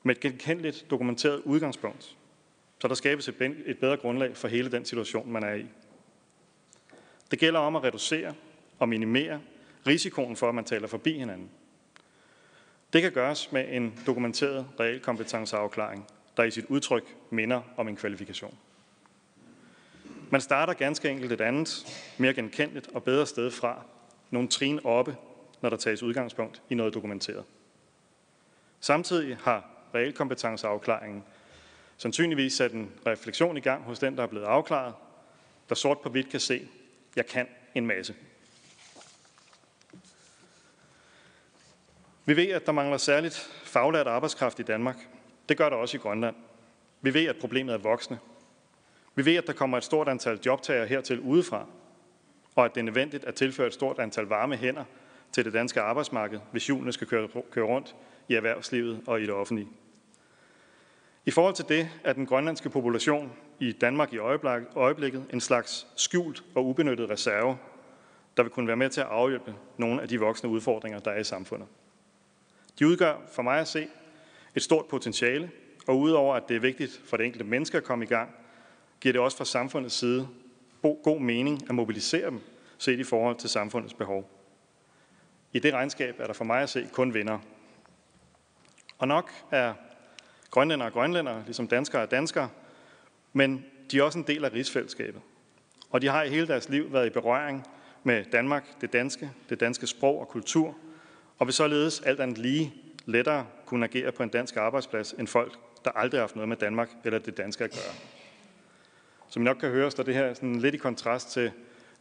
Med 0.02 0.16
et 0.16 0.20
genkendeligt 0.20 0.86
dokumenteret 0.90 1.42
udgangspunkt, 1.44 2.16
så 2.80 2.88
der 2.88 2.94
skabes 2.94 3.28
et 3.28 3.78
bedre 3.80 3.96
grundlag 3.96 4.36
for 4.36 4.48
hele 4.48 4.70
den 4.70 4.84
situation, 4.84 5.32
man 5.32 5.42
er 5.42 5.54
i. 5.54 5.66
Det 7.30 7.38
gælder 7.38 7.60
om 7.60 7.76
at 7.76 7.84
reducere 7.84 8.34
og 8.78 8.88
minimere 8.88 9.40
risikoen 9.86 10.36
for, 10.36 10.48
at 10.48 10.54
man 10.54 10.64
taler 10.64 10.88
forbi 10.88 11.18
hinanden. 11.18 11.50
Det 12.92 13.02
kan 13.02 13.12
gøres 13.12 13.52
med 13.52 13.64
en 13.68 13.94
dokumenteret 14.06 14.66
realkompetenceafklaring, 14.80 16.06
der 16.36 16.42
i 16.42 16.50
sit 16.50 16.64
udtryk 16.68 17.16
minder 17.30 17.60
om 17.76 17.88
en 17.88 17.96
kvalifikation. 17.96 18.58
Man 20.32 20.40
starter 20.40 20.72
ganske 20.72 21.10
enkelt 21.10 21.32
et 21.32 21.40
andet, 21.40 21.86
mere 22.18 22.34
genkendeligt 22.34 22.88
og 22.94 23.04
bedre 23.04 23.26
sted 23.26 23.50
fra, 23.50 23.82
nogle 24.30 24.48
trin 24.48 24.80
oppe, 24.84 25.16
når 25.60 25.70
der 25.70 25.76
tages 25.76 26.02
udgangspunkt 26.02 26.62
i 26.70 26.74
noget 26.74 26.94
dokumenteret. 26.94 27.44
Samtidig 28.80 29.36
har 29.36 29.68
realkompetenceafklaringen 29.94 31.24
sandsynligvis 31.96 32.52
sat 32.52 32.72
en 32.72 32.92
refleksion 33.06 33.56
i 33.56 33.60
gang 33.60 33.82
hos 33.82 33.98
den, 33.98 34.16
der 34.16 34.22
er 34.22 34.26
blevet 34.26 34.44
afklaret, 34.44 34.94
der 35.68 35.74
sort 35.74 36.00
på 36.00 36.08
hvidt 36.08 36.28
kan 36.28 36.40
se, 36.40 36.68
jeg 37.16 37.26
kan 37.26 37.48
en 37.74 37.86
masse. 37.86 38.14
Vi 42.24 42.36
ved, 42.36 42.48
at 42.48 42.66
der 42.66 42.72
mangler 42.72 42.96
særligt 42.96 43.34
faglært 43.64 44.06
arbejdskraft 44.06 44.58
i 44.58 44.62
Danmark. 44.62 44.96
Det 45.48 45.56
gør 45.56 45.68
der 45.68 45.76
også 45.76 45.96
i 45.96 46.00
Grønland. 46.00 46.36
Vi 47.00 47.14
ved, 47.14 47.26
at 47.26 47.36
problemet 47.36 47.74
er 47.74 47.78
voksne. 47.78 48.18
Vi 49.14 49.24
ved, 49.24 49.36
at 49.36 49.46
der 49.46 49.52
kommer 49.52 49.78
et 49.78 49.84
stort 49.84 50.08
antal 50.08 50.40
jobtagere 50.46 50.86
hertil 50.86 51.20
udefra, 51.20 51.66
og 52.56 52.64
at 52.64 52.74
det 52.74 52.80
er 52.80 52.84
nødvendigt 52.84 53.24
at 53.24 53.34
tilføre 53.34 53.66
et 53.66 53.74
stort 53.74 53.98
antal 53.98 54.24
varme 54.24 54.56
hænder 54.56 54.84
til 55.32 55.44
det 55.44 55.52
danske 55.52 55.80
arbejdsmarked, 55.80 56.40
hvis 56.50 56.66
hjulene 56.66 56.92
skal 56.92 57.06
køre, 57.06 57.28
køre 57.50 57.64
rundt 57.64 57.96
i 58.28 58.34
erhvervslivet 58.34 59.00
og 59.06 59.20
i 59.20 59.22
det 59.22 59.32
offentlige. 59.32 59.68
I 61.26 61.30
forhold 61.30 61.54
til 61.54 61.64
det 61.68 61.88
er 62.04 62.12
den 62.12 62.26
grønlandske 62.26 62.70
population 62.70 63.32
i 63.60 63.72
Danmark 63.72 64.12
i 64.12 64.18
øjeblikket 64.76 65.24
en 65.32 65.40
slags 65.40 65.86
skjult 65.96 66.44
og 66.54 66.66
ubenyttet 66.66 67.10
reserve, 67.10 67.58
der 68.36 68.42
vil 68.42 68.52
kunne 68.52 68.66
være 68.66 68.76
med 68.76 68.90
til 68.90 69.00
at 69.00 69.06
afhjælpe 69.06 69.54
nogle 69.76 70.02
af 70.02 70.08
de 70.08 70.20
voksne 70.20 70.48
udfordringer, 70.48 70.98
der 70.98 71.10
er 71.10 71.18
i 71.18 71.24
samfundet. 71.24 71.68
De 72.78 72.86
udgør 72.86 73.14
for 73.32 73.42
mig 73.42 73.60
at 73.60 73.68
se 73.68 73.88
et 74.54 74.62
stort 74.62 74.86
potentiale, 74.86 75.50
og 75.86 75.98
udover 75.98 76.34
at 76.34 76.48
det 76.48 76.56
er 76.56 76.60
vigtigt 76.60 77.00
for 77.04 77.16
det 77.16 77.26
enkelte 77.26 77.44
menneske 77.44 77.76
at 77.76 77.84
komme 77.84 78.04
i 78.04 78.08
gang, 78.08 78.30
giver 79.02 79.12
det 79.12 79.20
også 79.20 79.36
fra 79.36 79.44
samfundets 79.44 79.94
side 79.94 80.28
god 80.82 81.20
mening 81.20 81.62
at 81.68 81.74
mobilisere 81.74 82.30
dem, 82.30 82.40
set 82.78 82.98
i 82.98 83.04
forhold 83.04 83.36
til 83.36 83.50
samfundets 83.50 83.94
behov. 83.94 84.30
I 85.52 85.58
det 85.58 85.74
regnskab 85.74 86.20
er 86.20 86.26
der 86.26 86.32
for 86.32 86.44
mig 86.44 86.62
at 86.62 86.68
se 86.68 86.88
kun 86.92 87.14
vinder. 87.14 87.38
Og 88.98 89.08
nok 89.08 89.30
er 89.50 89.74
grønlændere 90.50 90.88
og 90.88 90.92
grønlændere, 90.92 91.42
ligesom 91.44 91.68
danskere 91.68 92.02
er 92.02 92.06
danskere, 92.06 92.48
men 93.32 93.64
de 93.90 93.98
er 93.98 94.02
også 94.02 94.18
en 94.18 94.26
del 94.26 94.44
af 94.44 94.52
rigsfællesskabet. 94.52 95.22
Og 95.90 96.02
de 96.02 96.08
har 96.08 96.22
i 96.22 96.28
hele 96.28 96.46
deres 96.46 96.68
liv 96.68 96.92
været 96.92 97.06
i 97.06 97.10
berøring 97.10 97.66
med 98.02 98.24
Danmark, 98.32 98.80
det 98.80 98.92
danske, 98.92 99.30
det 99.48 99.60
danske 99.60 99.86
sprog 99.86 100.20
og 100.20 100.28
kultur, 100.28 100.76
og 101.38 101.46
vil 101.46 101.54
således 101.54 102.00
alt 102.00 102.20
andet 102.20 102.38
lige 102.38 102.74
lettere 103.06 103.46
kunne 103.66 103.86
agere 103.86 104.12
på 104.12 104.22
en 104.22 104.28
dansk 104.28 104.56
arbejdsplads 104.56 105.12
end 105.12 105.28
folk, 105.28 105.58
der 105.84 105.90
aldrig 105.90 106.18
har 106.18 106.22
haft 106.22 106.36
noget 106.36 106.48
med 106.48 106.56
Danmark 106.56 106.90
eller 107.04 107.18
det 107.18 107.36
danske 107.36 107.64
at 107.64 107.70
gøre. 107.70 108.11
Som 109.32 109.42
I 109.42 109.44
nok 109.44 109.56
kan 109.56 109.70
høre, 109.70 109.90
står 109.90 110.02
det 110.02 110.14
her 110.14 110.34
sådan 110.34 110.60
lidt 110.60 110.74
i 110.74 110.78
kontrast 110.78 111.30
til 111.30 111.52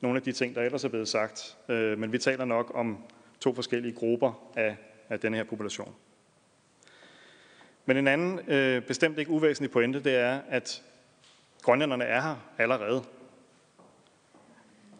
nogle 0.01 0.17
af 0.17 0.23
de 0.23 0.31
ting, 0.31 0.55
der 0.55 0.61
ellers 0.61 0.83
er 0.83 0.89
blevet 0.89 1.07
sagt. 1.07 1.57
Øh, 1.69 1.99
men 1.99 2.11
vi 2.11 2.17
taler 2.17 2.45
nok 2.45 2.71
om 2.75 2.97
to 3.39 3.55
forskellige 3.55 3.93
grupper 3.93 4.51
af, 4.55 4.77
af 5.09 5.19
den 5.19 5.33
her 5.33 5.43
population. 5.43 5.95
Men 7.85 7.97
en 7.97 8.07
anden 8.07 8.39
øh, 8.47 8.81
bestemt 8.81 9.19
ikke 9.19 9.31
uvæsentlig 9.31 9.71
pointe, 9.71 10.03
det 10.03 10.15
er, 10.15 10.39
at 10.49 10.83
grønlænderne 11.61 12.03
er 12.03 12.21
her 12.21 12.35
allerede. 12.57 13.03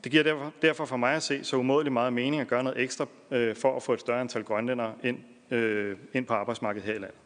Det 0.04 0.12
giver 0.12 0.24
derfor, 0.24 0.54
derfor 0.62 0.86
for 0.86 0.98
mig 0.98 1.16
at 1.16 1.24
se 1.24 1.44
så 1.44 1.56
umådeligt 1.58 1.94
meget 1.94 2.14
mening 2.14 2.42
at 2.42 2.48
gøre 2.48 2.64
noget 2.64 2.80
ekstra 2.80 3.06
øh, 3.32 3.56
for 3.56 3.76
at 3.76 3.84
få 3.84 3.94
et 3.94 4.00
større 4.00 4.22
antal 4.22 4.44
grønlændere 4.44 4.96
ind, 5.04 5.20
øh, 5.52 5.98
ind 6.14 6.26
på 6.26 6.34
arbejdsmarkedet 6.34 6.86
her 6.86 6.94
i 6.94 7.00
landet. 7.00 7.18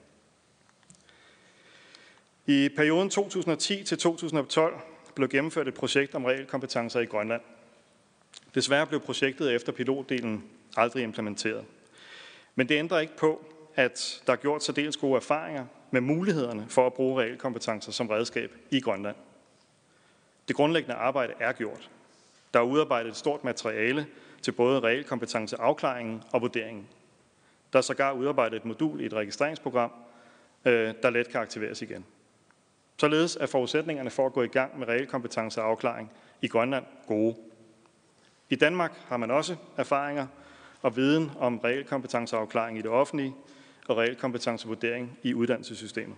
I 2.45 2.69
perioden 2.75 3.09
2010 3.09 3.83
til 3.83 3.97
2012 3.97 4.94
blev 5.15 5.29
gennemført 5.29 5.67
et 5.67 5.73
projekt 5.73 6.15
om 6.15 6.25
realkompetencer 6.25 6.99
i 6.99 7.05
Grønland. 7.05 7.41
Desværre 8.55 8.87
blev 8.87 8.99
projektet 8.99 9.55
efter 9.55 9.71
pilotdelen 9.71 10.43
aldrig 10.77 11.03
implementeret. 11.03 11.65
Men 12.55 12.69
det 12.69 12.75
ændrer 12.75 12.99
ikke 12.99 13.17
på, 13.17 13.45
at 13.75 14.21
der 14.27 14.33
er 14.33 14.37
gjort 14.37 14.63
så 14.63 14.71
dels 14.71 14.97
gode 14.97 15.15
erfaringer 15.15 15.65
med 15.91 16.01
mulighederne 16.01 16.65
for 16.69 16.87
at 16.87 16.93
bruge 16.93 17.21
realkompetencer 17.21 17.91
som 17.91 18.07
redskab 18.07 18.51
i 18.71 18.79
Grønland. 18.79 19.15
Det 20.47 20.55
grundlæggende 20.55 20.95
arbejde 20.95 21.33
er 21.39 21.51
gjort. 21.51 21.89
Der 22.53 22.59
er 22.59 22.63
udarbejdet 22.63 23.09
et 23.09 23.15
stort 23.15 23.43
materiale 23.43 24.07
til 24.41 24.51
både 24.51 24.79
realkompetenceafklaringen 24.79 26.23
og 26.33 26.41
vurderingen. 26.41 26.87
Der 27.73 27.79
er 27.79 27.83
sågar 27.83 28.11
udarbejdet 28.11 28.57
et 28.57 28.65
modul 28.65 29.01
i 29.01 29.05
et 29.05 29.13
registreringsprogram, 29.13 29.91
øh, 30.65 30.93
der 31.03 31.09
let 31.09 31.29
kan 31.29 31.41
aktiveres 31.41 31.81
igen. 31.81 32.05
Således 32.97 33.35
er 33.35 33.45
forudsætningerne 33.45 34.09
for 34.09 34.25
at 34.25 34.33
gå 34.33 34.43
i 34.43 34.47
gang 34.47 34.79
med 34.79 34.87
realkompetenceafklaring 34.87 36.11
i 36.41 36.47
Grønland 36.47 36.85
gode. 37.07 37.35
I 38.49 38.55
Danmark 38.55 38.91
har 39.07 39.17
man 39.17 39.31
også 39.31 39.55
erfaringer 39.77 40.27
og 40.81 40.95
viden 40.95 41.31
om 41.39 41.59
realkompetenceafklaring 41.59 42.77
i 42.77 42.81
det 42.81 42.91
offentlige 42.91 43.35
og 43.87 43.97
realkompetencevurdering 43.97 45.19
i 45.23 45.33
uddannelsessystemet. 45.33 46.17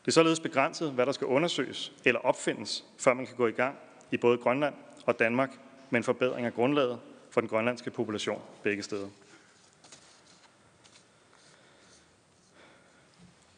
Det 0.00 0.08
er 0.08 0.12
således 0.12 0.40
begrænset, 0.40 0.92
hvad 0.92 1.06
der 1.06 1.12
skal 1.12 1.26
undersøges 1.26 1.92
eller 2.04 2.20
opfindes, 2.20 2.84
før 2.98 3.14
man 3.14 3.26
kan 3.26 3.36
gå 3.36 3.46
i 3.46 3.52
gang 3.52 3.76
i 4.10 4.16
både 4.16 4.38
Grønland 4.38 4.74
og 5.06 5.18
Danmark 5.18 5.50
med 5.90 6.00
en 6.00 6.04
forbedring 6.04 6.46
af 6.46 6.54
grundlaget 6.54 6.98
for 7.30 7.40
den 7.40 7.48
grønlandske 7.50 7.90
population 7.90 8.42
begge 8.62 8.82
steder. 8.82 9.08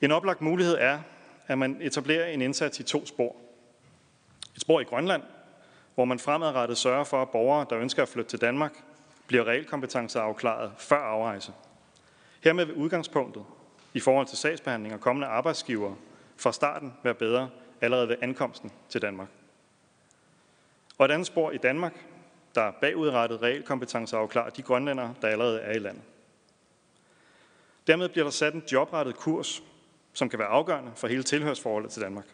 En 0.00 0.12
oplagt 0.12 0.40
mulighed 0.40 0.76
er, 0.78 1.00
at 1.50 1.58
man 1.58 1.78
etablerer 1.80 2.26
en 2.26 2.42
indsats 2.42 2.80
i 2.80 2.82
to 2.82 3.06
spor. 3.06 3.36
Et 4.54 4.60
spor 4.60 4.80
i 4.80 4.84
Grønland, 4.84 5.22
hvor 5.94 6.04
man 6.04 6.18
fremadrettet 6.18 6.78
sørger 6.78 7.04
for, 7.04 7.22
at 7.22 7.30
borgere, 7.30 7.66
der 7.70 7.78
ønsker 7.78 8.02
at 8.02 8.08
flytte 8.08 8.30
til 8.30 8.40
Danmark, 8.40 8.72
bliver 9.26 9.46
realkompetencer 9.46 10.20
afklaret 10.20 10.72
før 10.78 10.96
afrejse. 10.96 11.52
Hermed 12.44 12.64
vil 12.64 12.74
udgangspunktet 12.74 13.44
i 13.94 14.00
forhold 14.00 14.26
til 14.26 14.38
sagsbehandling 14.38 14.94
og 14.94 15.00
kommende 15.00 15.26
arbejdsgivere 15.26 15.96
fra 16.36 16.52
starten 16.52 16.92
være 17.02 17.14
bedre 17.14 17.50
allerede 17.80 18.08
ved 18.08 18.16
ankomsten 18.22 18.72
til 18.88 19.02
Danmark. 19.02 19.28
Og 20.98 21.04
et 21.04 21.10
andet 21.10 21.26
spor 21.26 21.50
i 21.50 21.58
Danmark, 21.58 22.06
der 22.54 22.70
bagudrettet 22.70 23.42
realkompetencer 23.42 24.18
afklarer 24.18 24.50
de 24.50 24.62
grønlændere, 24.62 25.14
der 25.22 25.28
allerede 25.28 25.60
er 25.60 25.72
i 25.72 25.78
landet. 25.78 26.02
Dermed 27.86 28.08
bliver 28.08 28.24
der 28.24 28.30
sat 28.30 28.54
en 28.54 28.62
jobrettet 28.72 29.16
kurs, 29.16 29.62
som 30.12 30.28
kan 30.28 30.38
være 30.38 30.48
afgørende 30.48 30.92
for 30.96 31.08
hele 31.08 31.22
tilhørsforholdet 31.22 31.90
til 31.90 32.02
Danmark. 32.02 32.26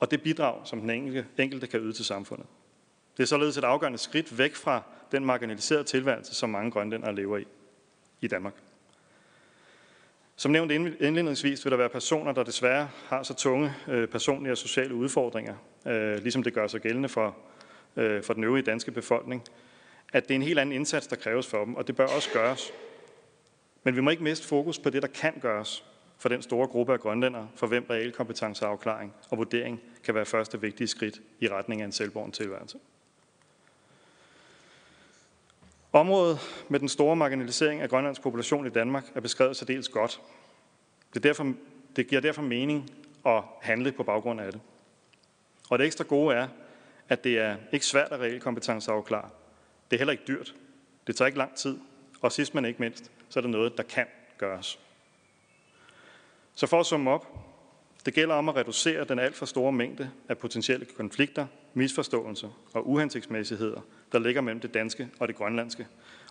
Og 0.00 0.10
det 0.10 0.22
bidrag, 0.22 0.60
som 0.64 0.80
den 0.80 0.90
enkelte, 0.90 1.26
enkelte 1.38 1.66
kan 1.66 1.80
yde 1.80 1.92
til 1.92 2.04
samfundet. 2.04 2.46
Det 3.16 3.22
er 3.22 3.26
således 3.26 3.58
et 3.58 3.64
afgørende 3.64 3.98
skridt 3.98 4.38
væk 4.38 4.54
fra 4.54 4.82
den 5.12 5.24
marginaliserede 5.24 5.84
tilværelse, 5.84 6.34
som 6.34 6.50
mange 6.50 6.70
grønlændere 6.70 7.14
lever 7.14 7.38
i 7.38 7.44
i 8.20 8.26
Danmark. 8.26 8.54
Som 10.36 10.50
nævnt 10.50 10.72
indledningsvis 10.72 11.64
vil 11.64 11.70
der 11.70 11.76
være 11.76 11.88
personer, 11.88 12.32
der 12.32 12.42
desværre 12.42 12.88
har 13.06 13.22
så 13.22 13.34
tunge 13.34 13.74
øh, 13.88 14.08
personlige 14.08 14.52
og 14.52 14.58
sociale 14.58 14.94
udfordringer, 14.94 15.54
øh, 15.86 16.18
ligesom 16.18 16.42
det 16.42 16.54
gør 16.54 16.66
sig 16.66 16.80
gældende 16.80 17.08
for, 17.08 17.36
øh, 17.96 18.22
for 18.22 18.34
den 18.34 18.44
øvrige 18.44 18.62
danske 18.62 18.90
befolkning, 18.90 19.42
at 20.12 20.28
det 20.28 20.34
er 20.34 20.36
en 20.36 20.42
helt 20.42 20.58
anden 20.58 20.74
indsats, 20.74 21.06
der 21.06 21.16
kræves 21.16 21.46
for 21.46 21.64
dem, 21.64 21.74
og 21.74 21.86
det 21.86 21.96
bør 21.96 22.06
også 22.06 22.30
gøres. 22.32 22.72
Men 23.84 23.96
vi 23.96 24.00
må 24.00 24.10
ikke 24.10 24.22
miste 24.22 24.48
fokus 24.48 24.78
på 24.78 24.90
det, 24.90 25.02
der 25.02 25.08
kan 25.08 25.34
gøres 25.40 25.84
for 26.20 26.28
den 26.28 26.42
store 26.42 26.66
gruppe 26.66 26.92
af 26.92 27.00
grønlændere, 27.00 27.48
for 27.54 27.66
hvem 27.66 27.86
reel 27.90 28.12
kompetenceafklaring 28.12 29.14
og 29.30 29.38
vurdering 29.38 29.80
kan 30.04 30.14
være 30.14 30.24
første 30.24 30.60
vigtige 30.60 30.88
skridt 30.88 31.20
i 31.40 31.48
retning 31.48 31.80
af 31.80 31.84
en 31.84 31.92
selvborgen 31.92 32.32
tilværelse. 32.32 32.78
Området 35.92 36.38
med 36.68 36.80
den 36.80 36.88
store 36.88 37.16
marginalisering 37.16 37.80
af 37.80 37.88
Grønlands 37.90 38.18
population 38.18 38.66
i 38.66 38.70
Danmark 38.70 39.04
er 39.14 39.20
beskrevet 39.20 39.56
så 39.56 39.64
dels 39.64 39.88
godt. 39.88 40.20
Det, 41.14 41.22
derfor, 41.22 41.54
det 41.96 42.06
giver 42.06 42.20
derfor 42.20 42.42
mening 42.42 42.90
at 43.26 43.42
handle 43.62 43.92
på 43.92 44.02
baggrund 44.02 44.40
af 44.40 44.52
det. 44.52 44.60
Og 45.70 45.78
det 45.78 45.86
ekstra 45.86 46.04
gode 46.04 46.34
er, 46.36 46.48
at 47.08 47.24
det 47.24 47.38
er 47.38 47.56
ikke 47.72 47.86
svært 47.86 48.12
at 48.12 48.20
reelt 48.20 48.42
kompetenceafklare. 48.42 49.28
Det 49.90 49.96
er 49.96 49.98
heller 49.98 50.12
ikke 50.12 50.24
dyrt. 50.28 50.54
Det 51.06 51.16
tager 51.16 51.26
ikke 51.26 51.38
lang 51.38 51.54
tid. 51.54 51.78
Og 52.20 52.32
sidst 52.32 52.54
men 52.54 52.64
ikke 52.64 52.82
mindst, 52.82 53.10
så 53.28 53.38
er 53.38 53.40
det 53.40 53.50
noget, 53.50 53.76
der 53.76 53.82
kan 53.82 54.06
gøres. 54.38 54.78
Så 56.60 56.66
for 56.66 56.80
at 56.80 56.86
summe 56.86 57.10
op, 57.10 57.26
det 58.06 58.14
gælder 58.14 58.34
om 58.34 58.48
at 58.48 58.56
reducere 58.56 59.04
den 59.04 59.18
alt 59.18 59.36
for 59.36 59.46
store 59.46 59.72
mængde 59.72 60.10
af 60.28 60.38
potentielle 60.38 60.86
konflikter, 60.86 61.46
misforståelser 61.74 62.48
og 62.74 62.88
uhensigtsmæssigheder, 62.88 63.80
der 64.12 64.18
ligger 64.18 64.40
mellem 64.40 64.60
det 64.60 64.74
danske 64.74 65.08
og 65.18 65.28
det 65.28 65.36
grønlandske, 65.36 65.86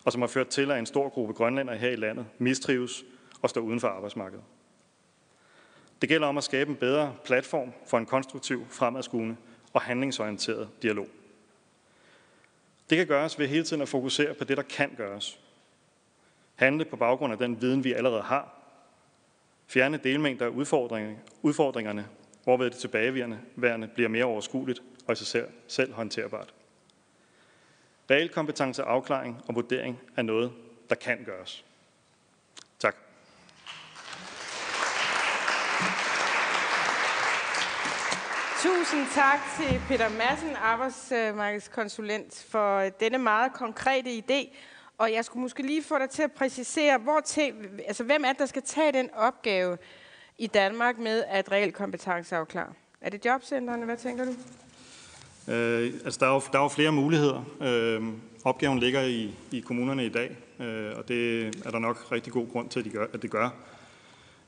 og 0.06 0.12
som 0.12 0.22
har 0.22 0.28
ført 0.28 0.48
til, 0.48 0.72
at 0.72 0.80
en 0.80 0.86
stor 0.86 1.10
gruppe 1.10 1.34
grønlændere 1.34 1.78
her 1.78 1.90
i 1.90 1.96
landet 1.96 2.26
mistrives 2.38 3.04
og 3.42 3.50
står 3.50 3.62
uden 3.62 3.80
for 3.80 3.88
arbejdsmarkedet. 3.88 4.44
Det 6.02 6.10
gælder 6.10 6.28
om 6.28 6.38
at 6.38 6.44
skabe 6.44 6.70
en 6.70 6.78
bedre 6.78 7.16
platform 7.26 7.74
for 7.88 7.98
en 7.98 8.06
konstruktiv, 8.06 8.66
fremadskuende 8.70 9.36
og 9.74 9.82
handlingsorienteret 9.82 10.70
dialog. 10.82 11.08
Det 12.90 12.98
kan 12.98 13.08
gøres 13.08 13.40
ved 13.40 13.48
hele 13.48 13.64
tiden 13.64 13.82
at 13.82 13.90
fokusere 13.90 14.34
på 14.34 14.44
det, 14.44 14.58
der 14.58 14.64
kan 14.64 14.90
gøres. 14.98 15.40
Handle 16.56 16.86
på 16.86 16.96
baggrund 16.96 17.34
af 17.34 17.40
den 17.40 17.62
viden, 17.62 17.84
vi 17.84 17.94
allerede 17.94 18.22
har. 18.22 18.59
Fjerne 19.70 19.98
delmængder 19.98 20.46
af 20.46 20.50
udfordringerne, 21.44 22.08
hvorved 22.44 22.70
det 22.70 22.78
tilbageværende 22.78 23.88
bliver 23.96 24.10
mere 24.10 24.26
overskueligt 24.26 24.82
og 25.08 25.14
i 25.14 25.16
sig 25.16 25.28
selv, 25.28 25.48
selv 25.68 25.94
håndterbart. 25.94 26.54
Realkompetence, 28.12 28.84
afklaring 28.84 29.42
og 29.48 29.56
vurdering 29.56 30.00
er 30.18 30.22
noget, 30.22 30.52
der 30.90 30.96
kan 30.96 31.24
gøres. 31.26 31.66
Tak. 32.80 32.96
Tusind 38.62 39.06
tak 39.16 39.40
til 39.58 39.82
Peter 39.88 40.10
Madsen, 40.10 40.56
arbejdsmarkedskonsulent, 40.56 42.46
for 42.52 42.90
denne 43.00 43.18
meget 43.18 43.54
konkrete 43.54 44.18
idé. 44.18 44.56
Og 45.00 45.14
jeg 45.14 45.26
skulle 45.26 45.42
måske 45.42 45.64
lige 45.64 45.84
få 45.84 45.98
dig 46.00 46.10
til 46.10 46.24
at 46.24 46.32
præcisere, 46.32 46.98
hvor 46.98 47.20
til, 47.20 47.54
altså, 47.88 48.04
hvem 48.04 48.24
er 48.24 48.28
det, 48.30 48.40
der 48.40 48.46
skal 48.46 48.62
tage 48.62 48.92
den 48.92 49.10
opgave 49.14 49.78
i 50.38 50.48
Danmark 50.48 50.98
med 50.98 51.24
at 51.28 51.52
reelt 51.52 51.74
kompetenceafklare? 51.74 52.74
Er 53.02 53.10
det 53.10 53.26
jobcentrene? 53.26 53.86
Hvad 53.86 53.98
tænker 53.98 54.26
du? 54.26 54.32
Øh, 55.52 55.94
altså, 56.06 56.18
der 56.20 56.28
er, 56.28 56.34
jo, 56.34 56.42
der 56.52 56.60
er 56.60 56.64
jo 56.64 56.68
flere 56.68 56.92
muligheder. 56.92 57.44
Øh, 57.62 58.04
opgaven 58.44 58.80
ligger 58.80 59.02
i, 59.02 59.36
i 59.52 59.60
kommunerne 59.60 60.06
i 60.06 60.10
dag, 60.10 60.38
øh, 60.60 60.92
og 60.96 61.08
det 61.08 61.48
er 61.66 61.72
der 61.72 61.80
nok 61.80 62.12
rigtig 62.12 62.34
god 62.34 62.48
grund 62.52 62.70
til, 62.70 62.80
at, 62.80 62.86
de 62.86 62.90
gør, 62.90 63.06
at 63.14 63.22
det 63.22 63.32
gør. 63.32 63.50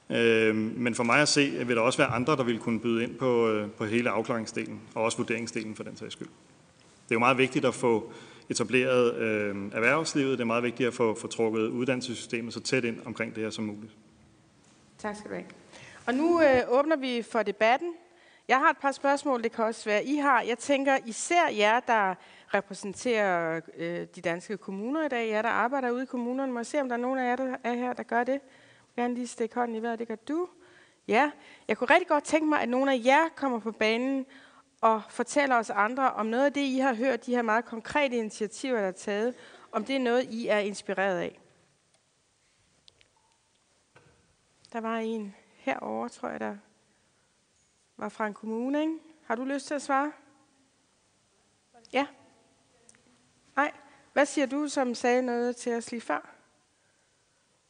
Øh, 0.09 0.55
men 0.55 0.95
for 0.95 1.03
mig 1.03 1.21
at 1.21 1.27
se, 1.27 1.65
vil 1.65 1.75
der 1.75 1.81
også 1.81 1.97
være 1.97 2.07
andre, 2.07 2.35
der 2.35 2.43
vil 2.43 2.59
kunne 2.59 2.79
byde 2.79 3.03
ind 3.03 3.15
på, 3.15 3.49
øh, 3.49 3.69
på 3.69 3.85
hele 3.85 4.09
afklaringsdelen, 4.09 4.81
og 4.95 5.03
også 5.03 5.17
vurderingsdelen 5.17 5.75
for 5.75 5.83
den 5.83 5.97
sags 5.97 6.13
skyld. 6.13 6.29
Det 7.03 7.11
er 7.11 7.15
jo 7.15 7.19
meget 7.19 7.37
vigtigt 7.37 7.65
at 7.65 7.73
få 7.73 8.13
etableret 8.51 9.15
øh, 9.15 9.55
erhvervslivet. 9.73 10.31
Det 10.31 10.43
er 10.43 10.45
meget 10.45 10.63
vigtigt 10.63 10.87
at 10.87 10.93
få, 10.93 11.15
få 11.15 11.27
trukket 11.27 11.67
uddannelsessystemet 11.67 12.53
så 12.53 12.59
tæt 12.59 12.83
ind 12.83 12.97
omkring 13.05 13.35
det 13.35 13.43
her 13.43 13.49
som 13.49 13.63
muligt. 13.63 13.93
Tak 14.97 15.15
skal 15.15 15.29
du 15.29 15.35
have. 15.35 15.45
Og 16.07 16.13
nu 16.13 16.41
øh, 16.41 16.61
åbner 16.67 16.95
vi 16.95 17.21
for 17.21 17.43
debatten. 17.43 17.93
Jeg 18.47 18.57
har 18.57 18.69
et 18.69 18.77
par 18.77 18.91
spørgsmål, 18.91 19.43
det 19.43 19.51
kan 19.51 19.65
også 19.65 19.85
være, 19.85 20.05
I 20.05 20.15
har. 20.15 20.41
Jeg 20.41 20.57
tænker 20.57 20.97
især 21.05 21.49
jer, 21.57 21.79
der 21.79 22.15
repræsenterer 22.53 23.61
øh, 23.77 24.07
de 24.15 24.21
danske 24.21 24.57
kommuner 24.57 25.05
i 25.05 25.09
dag, 25.09 25.29
jer, 25.29 25.41
der 25.41 25.49
arbejder 25.49 25.91
ude 25.91 26.03
i 26.03 26.05
kommunerne. 26.05 26.51
Må 26.51 26.59
jeg 26.59 26.65
se, 26.65 26.81
om 26.81 26.89
der 26.89 26.95
er 26.95 26.99
nogen 26.99 27.19
af 27.19 27.29
jer, 27.29 27.35
der 27.35 27.55
er 27.63 27.73
her, 27.73 27.93
der 27.93 28.03
gør 28.03 28.23
det? 28.23 28.31
Jeg 28.31 28.39
vil 28.95 29.03
gerne 29.03 29.13
lige 29.13 29.27
stikke 29.27 29.55
hånden 29.55 29.75
i 29.75 29.81
vejret, 29.81 29.99
det 29.99 30.07
gør 30.07 30.15
du. 30.15 30.47
Ja, 31.07 31.31
jeg 31.67 31.77
kunne 31.77 31.89
rigtig 31.93 32.07
godt 32.07 32.23
tænke 32.23 32.45
mig, 32.47 32.61
at 32.61 32.69
nogle 32.69 32.93
af 32.93 33.01
jer 33.05 33.29
kommer 33.35 33.59
på 33.59 33.71
banen 33.71 34.25
og 34.81 35.01
fortæller 35.09 35.55
os 35.55 35.69
andre 35.69 36.11
om 36.11 36.25
noget 36.25 36.45
af 36.45 36.53
det, 36.53 36.61
I 36.61 36.77
har 36.77 36.93
hørt, 36.93 37.25
de 37.25 37.35
her 37.35 37.41
meget 37.41 37.65
konkrete 37.65 38.17
initiativer, 38.17 38.79
der 38.79 38.87
er 38.87 38.91
taget, 38.91 39.35
om 39.71 39.85
det 39.85 39.95
er 39.95 39.99
noget, 39.99 40.23
I 40.23 40.47
er 40.47 40.57
inspireret 40.57 41.19
af. 41.19 41.39
Der 44.73 44.81
var 44.81 44.97
en 44.97 45.35
herover, 45.53 46.07
tror 46.07 46.29
jeg, 46.29 46.39
der 46.39 46.57
var 47.97 48.09
fra 48.09 48.27
en 48.27 48.33
kommune, 48.33 48.81
ikke? 48.81 48.97
Har 49.25 49.35
du 49.35 49.43
lyst 49.43 49.67
til 49.67 49.73
at 49.73 49.81
svare? 49.81 50.11
Ja. 51.93 52.07
Nej. 53.55 53.71
Hvad 54.13 54.25
siger 54.25 54.45
du, 54.45 54.67
som 54.67 54.95
sagde 54.95 55.21
noget 55.21 55.55
til 55.55 55.73
os 55.73 55.91
lige 55.91 56.01
før? 56.01 56.29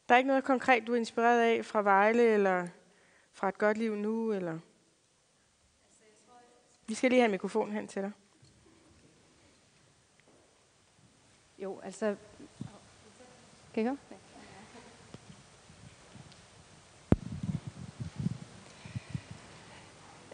Der 0.08 0.14
er 0.14 0.18
ikke 0.18 0.28
noget 0.28 0.44
konkret, 0.44 0.86
du 0.86 0.92
er 0.92 0.96
inspireret 0.96 1.40
af 1.40 1.64
fra 1.64 1.82
Vejle, 1.82 2.22
eller 2.22 2.68
fra 3.32 3.48
et 3.48 3.58
godt 3.58 3.78
liv 3.78 3.96
nu, 3.96 4.32
eller? 4.32 4.58
Vi 6.92 6.96
skal 6.96 7.10
lige 7.10 7.20
have 7.20 7.30
mikrofonen 7.30 7.74
hen 7.74 7.88
til 7.88 8.02
dig. 8.02 8.10
Jo, 11.58 11.80
altså... 11.84 12.16
Kan 13.74 13.82
I 13.82 13.86
høre? 13.86 13.96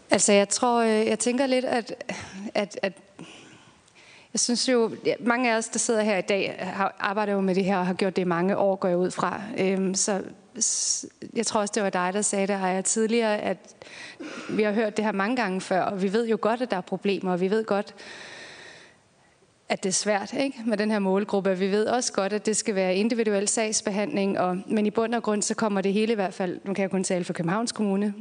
Altså, 0.09 0.33
jeg 0.33 0.49
tror, 0.49 0.81
øh, 0.81 0.89
jeg 0.89 1.19
tænker 1.19 1.45
lidt, 1.45 1.65
at, 1.65 2.03
at, 2.53 2.79
at 2.81 2.93
jeg 4.33 4.39
synes 4.39 4.69
jo, 4.69 4.95
mange 5.19 5.53
af 5.53 5.57
os, 5.57 5.67
der 5.67 5.79
sidder 5.79 6.01
her 6.01 6.17
i 6.17 6.21
dag, 6.21 6.55
har, 6.59 6.95
arbejder 6.99 7.33
jo 7.33 7.41
med 7.41 7.55
det 7.55 7.65
her 7.65 7.77
og 7.77 7.85
har 7.85 7.93
gjort 7.93 8.15
det 8.15 8.21
i 8.21 8.25
mange 8.25 8.57
år, 8.57 8.75
går 8.75 8.87
jeg 8.87 8.97
ud 8.97 9.11
fra. 9.11 9.41
Øhm, 9.57 9.93
så 9.95 10.23
jeg 11.35 11.45
tror 11.45 11.61
også, 11.61 11.71
det 11.75 11.83
var 11.83 11.89
dig, 11.89 12.13
der 12.13 12.21
sagde 12.21 12.47
det 12.47 12.59
her 12.59 12.81
tidligere, 12.81 13.37
at 13.37 13.57
vi 14.49 14.63
har 14.63 14.71
hørt 14.71 14.97
det 14.97 15.05
her 15.05 15.11
mange 15.11 15.35
gange 15.35 15.61
før, 15.61 15.81
og 15.81 16.01
vi 16.01 16.13
ved 16.13 16.27
jo 16.27 16.37
godt, 16.41 16.61
at 16.61 16.71
der 16.71 16.77
er 16.77 16.81
problemer, 16.81 17.31
og 17.31 17.41
vi 17.41 17.51
ved 17.51 17.65
godt, 17.65 17.95
at 19.69 19.83
det 19.83 19.89
er 19.89 19.93
svært 19.93 20.33
ikke? 20.33 20.57
med 20.65 20.77
den 20.77 20.91
her 20.91 20.99
målgruppe. 20.99 21.57
Vi 21.57 21.71
ved 21.71 21.85
også 21.85 22.13
godt, 22.13 22.33
at 22.33 22.45
det 22.45 22.57
skal 22.57 22.75
være 22.75 22.95
individuel 22.95 23.47
sagsbehandling, 23.47 24.39
og, 24.39 24.57
men 24.67 24.85
i 24.85 24.89
bund 24.89 25.15
og 25.15 25.23
grund 25.23 25.41
så 25.41 25.55
kommer 25.55 25.81
det 25.81 25.93
hele 25.93 26.11
i 26.11 26.15
hvert 26.15 26.33
fald, 26.33 26.59
nu 26.63 26.73
kan 26.73 26.81
jeg 26.81 26.91
kun 26.91 27.03
tale 27.03 27.25
for 27.25 27.33
Københavns 27.33 27.71
Kommune, 27.71 28.13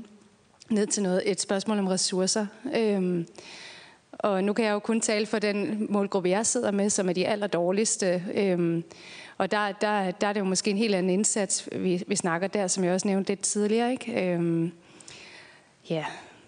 ned 0.71 0.87
til 0.87 1.03
noget, 1.03 1.23
et 1.31 1.41
spørgsmål 1.41 1.79
om 1.79 1.87
ressourcer. 1.87 2.47
Øhm, 2.77 3.27
og 4.13 4.45
nu 4.45 4.53
kan 4.53 4.65
jeg 4.65 4.73
jo 4.73 4.79
kun 4.79 5.01
tale 5.01 5.27
for 5.27 5.39
den 5.39 5.87
målgruppe, 5.91 6.29
jeg 6.29 6.47
sidder 6.47 6.71
med, 6.71 6.91
som 6.91 7.09
er 7.09 7.13
de 7.13 7.27
allerdårligste. 7.27 8.25
Øhm, 8.35 8.85
og 9.39 9.51
der, 9.51 9.73
der, 9.73 10.11
der 10.11 10.27
er 10.27 10.33
det 10.33 10.41
jo 10.41 10.45
måske 10.45 10.71
en 10.71 10.77
helt 10.77 10.95
anden 10.95 11.11
indsats, 11.11 11.69
vi, 11.73 12.03
vi 12.07 12.17
snakker 12.17 12.49
der, 12.49 12.67
som 12.67 12.85
jeg 12.85 12.93
også 12.95 13.09
nævnte 13.09 13.31
lidt 13.31 13.41
tidligere. 13.41 13.91
Ikke? 13.91 14.33
Øhm, 14.33 14.73
ja, 15.91 16.05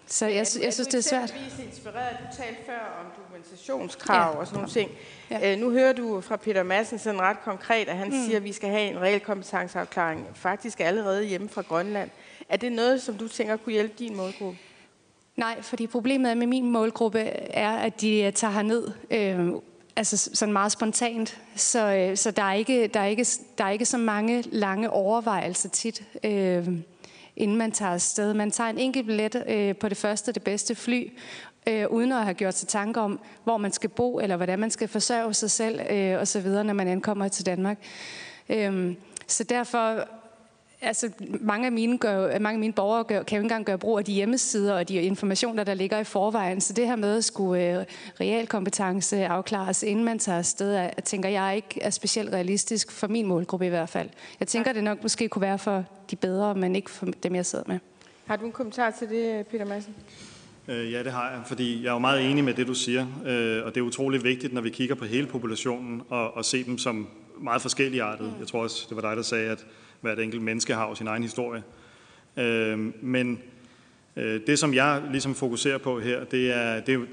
så 0.07 0.25
jeg, 0.25 0.35
jeg, 0.35 0.63
jeg 0.63 0.73
synes, 0.73 0.87
det 0.87 0.93
er 0.93 1.01
svært. 1.01 1.31
Er 1.31 1.63
inspireret? 1.63 2.17
Du 2.19 2.37
talte 2.37 2.59
før 2.65 2.99
om 2.99 3.23
dokumentationskrav 3.23 4.33
ja. 4.33 4.39
og 4.39 4.47
sådan 4.47 4.57
nogle 4.57 4.71
ting. 4.71 4.91
Ja. 5.31 5.53
Øh, 5.53 5.59
nu 5.59 5.71
hører 5.71 5.93
du 5.93 6.21
fra 6.21 6.35
Peter 6.35 6.63
Madsen 6.63 6.99
sådan 6.99 7.21
ret 7.21 7.37
konkret, 7.43 7.87
at 7.87 7.97
han 7.97 8.07
mm. 8.07 8.25
siger, 8.25 8.37
at 8.37 8.43
vi 8.43 8.53
skal 8.53 8.69
have 8.69 8.91
en 8.91 9.01
reel 9.01 9.19
kompetenceafklaring 9.19 10.27
faktisk 10.33 10.79
allerede 10.79 11.25
hjemme 11.25 11.49
fra 11.49 11.61
Grønland. 11.61 12.09
Er 12.49 12.57
det 12.57 12.71
noget, 12.71 13.01
som 13.01 13.15
du 13.15 13.27
tænker 13.27 13.57
kunne 13.57 13.73
hjælpe 13.73 13.93
din 13.99 14.17
målgruppe? 14.17 14.57
Nej, 15.35 15.61
fordi 15.61 15.87
problemet 15.87 16.37
med 16.37 16.47
min 16.47 16.71
målgruppe 16.71 17.19
er, 17.19 17.71
at 17.71 18.01
de 18.01 18.31
tager 18.31 18.53
herned 18.53 18.87
øh, 19.11 19.51
altså 19.95 20.29
sådan 20.33 20.53
meget 20.53 20.71
spontant, 20.71 21.37
så, 21.55 21.95
øh, 21.95 22.17
så 22.17 22.31
der, 22.31 22.43
er 22.43 22.53
ikke, 22.53 22.87
der, 22.87 22.99
er 22.99 23.05
ikke, 23.05 23.25
der 23.57 23.63
er 23.63 23.69
ikke 23.69 23.85
så 23.85 23.97
mange 23.97 24.43
lange 24.51 24.89
overvejelser 24.89 25.69
tit, 25.69 26.03
øh, 26.23 26.67
inden 27.35 27.57
man 27.57 27.71
tager 27.71 27.93
afsted. 27.93 28.33
Man 28.33 28.51
tager 28.51 28.69
en 28.69 28.77
enkelt 28.77 29.05
billet 29.05 29.43
øh, 29.47 29.75
på 29.75 29.89
det 29.89 29.97
første 29.97 30.31
det 30.31 30.43
bedste 30.43 30.75
fly, 30.75 31.11
øh, 31.67 31.87
uden 31.87 32.11
at 32.11 32.23
have 32.23 32.33
gjort 32.33 32.57
sig 32.57 32.67
tanker 32.67 33.01
om, 33.01 33.19
hvor 33.43 33.57
man 33.57 33.71
skal 33.71 33.89
bo, 33.89 34.19
eller 34.19 34.35
hvordan 34.35 34.59
man 34.59 34.71
skal 34.71 34.87
forsørge 34.87 35.33
sig 35.33 35.51
selv 35.51 35.79
øh, 35.89 36.21
osv., 36.21 36.47
når 36.47 36.73
man 36.73 36.87
ankommer 36.87 37.27
til 37.27 37.45
Danmark. 37.45 37.77
Øh, 38.49 38.95
så 39.27 39.43
derfor 39.43 40.07
altså, 40.81 41.09
mange 41.39 41.65
af 41.65 41.71
mine, 41.71 41.97
gør, 41.97 42.39
mange 42.39 42.55
af 42.55 42.59
mine 42.59 42.73
borgere 42.73 43.03
gør, 43.03 43.23
kan 43.23 43.35
jo 43.35 43.39
ikke 43.39 43.45
engang 43.45 43.65
gøre 43.65 43.77
brug 43.77 43.97
af 43.97 44.05
de 44.05 44.13
hjemmesider 44.13 44.73
og 44.73 44.89
de 44.89 44.95
informationer, 44.95 45.63
der 45.63 45.73
ligger 45.73 45.99
i 45.99 46.03
forvejen. 46.03 46.61
Så 46.61 46.73
det 46.73 46.87
her 46.87 46.95
med 46.95 47.17
at 47.17 47.23
skulle 47.23 47.79
øh, 47.79 47.85
realkompetence 48.19 49.25
afklares, 49.25 49.83
inden 49.83 50.05
man 50.05 50.19
tager 50.19 50.37
afsted, 50.37 50.73
er, 50.73 50.89
tænker 51.05 51.29
jeg 51.29 51.55
ikke 51.55 51.81
er 51.81 51.89
specielt 51.89 52.33
realistisk 52.33 52.91
for 52.91 53.07
min 53.07 53.25
målgruppe 53.25 53.65
i 53.65 53.69
hvert 53.69 53.89
fald. 53.89 54.09
Jeg 54.39 54.47
tænker, 54.47 54.73
det 54.73 54.83
nok 54.83 55.01
måske 55.01 55.29
kunne 55.29 55.41
være 55.41 55.59
for 55.59 55.85
de 56.11 56.15
bedre, 56.15 56.55
men 56.55 56.75
ikke 56.75 56.91
for 56.91 57.05
dem, 57.23 57.35
jeg 57.35 57.45
sidder 57.45 57.65
med. 57.67 57.79
Har 58.25 58.35
du 58.35 58.45
en 58.45 58.51
kommentar 58.51 58.91
til 58.99 59.09
det, 59.09 59.47
Peter 59.47 59.65
Madsen? 59.65 59.95
Øh, 60.67 60.91
ja, 60.91 61.03
det 61.03 61.11
har 61.11 61.31
jeg, 61.31 61.41
fordi 61.45 61.83
jeg 61.83 61.89
er 61.89 61.93
jo 61.93 61.99
meget 61.99 62.31
enig 62.31 62.43
med 62.43 62.53
det, 62.53 62.67
du 62.67 62.73
siger, 62.73 63.01
øh, 63.25 63.65
og 63.65 63.75
det 63.75 63.81
er 63.81 63.85
utrolig 63.85 64.23
vigtigt, 64.23 64.53
når 64.53 64.61
vi 64.61 64.69
kigger 64.69 64.95
på 64.95 65.05
hele 65.05 65.27
populationen, 65.27 66.01
og, 66.09 66.37
og 66.37 66.45
se 66.45 66.63
dem 66.63 66.77
som 66.77 67.07
meget 67.41 67.61
forskellige 67.61 68.03
artet. 68.03 68.33
Jeg 68.39 68.47
tror 68.47 68.63
også, 68.63 68.85
det 68.89 68.95
var 68.95 69.01
dig, 69.01 69.17
der 69.17 69.23
sagde, 69.23 69.49
at 69.49 69.65
hvert 70.01 70.19
enkelt 70.19 70.41
menneske 70.41 70.73
har 70.73 70.89
jo 70.89 70.95
sin 70.95 71.07
egen 71.07 71.23
historie. 71.23 71.63
Øhm, 72.37 72.93
men 73.01 73.39
øh, 74.15 74.41
det, 74.47 74.59
som 74.59 74.73
jeg 74.73 75.03
ligesom 75.11 75.35
fokuserer 75.35 75.77
på 75.77 75.99
her, 75.99 76.23
det 76.23 76.51
er, 76.51 76.79
det 76.79 76.89
er 76.89 76.93
jo 76.93 77.05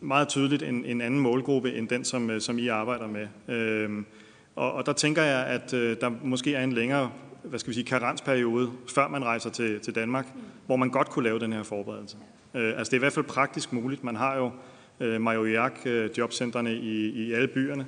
meget 0.00 0.28
tydeligt 0.28 0.62
en, 0.62 0.84
en 0.84 1.00
anden 1.00 1.20
målgruppe, 1.20 1.74
end 1.74 1.88
den, 1.88 2.04
som, 2.04 2.30
øh, 2.30 2.40
som 2.40 2.58
I 2.58 2.68
arbejder 2.68 3.06
med. 3.06 3.56
Øhm, 3.56 4.06
og, 4.56 4.72
og 4.72 4.86
der 4.86 4.92
tænker 4.92 5.22
jeg, 5.22 5.46
at 5.46 5.74
øh, 5.74 5.96
der 6.00 6.10
måske 6.22 6.54
er 6.54 6.64
en 6.64 6.72
længere 6.72 7.10
hvad 7.42 7.58
skal 7.58 7.68
vi 7.68 7.74
sige, 7.74 7.84
karensperiode, 7.84 8.70
før 8.94 9.08
man 9.08 9.24
rejser 9.24 9.50
til, 9.50 9.80
til 9.80 9.94
Danmark, 9.94 10.26
hvor 10.66 10.76
man 10.76 10.90
godt 10.90 11.10
kunne 11.10 11.24
lave 11.24 11.38
den 11.38 11.52
her 11.52 11.62
forberedelse. 11.62 12.16
Altså 12.54 12.90
det 12.90 12.92
er 12.92 12.98
i 12.98 12.98
hvert 12.98 13.12
fald 13.12 13.24
praktisk 13.24 13.72
muligt. 13.72 14.04
Man 14.04 14.16
har 14.16 14.36
jo 14.36 14.50
øh, 15.00 15.20
Majoriak 15.20 15.86
jobcentrene 16.18 16.74
i, 16.74 17.08
i 17.08 17.32
alle 17.32 17.48
byerne, 17.48 17.86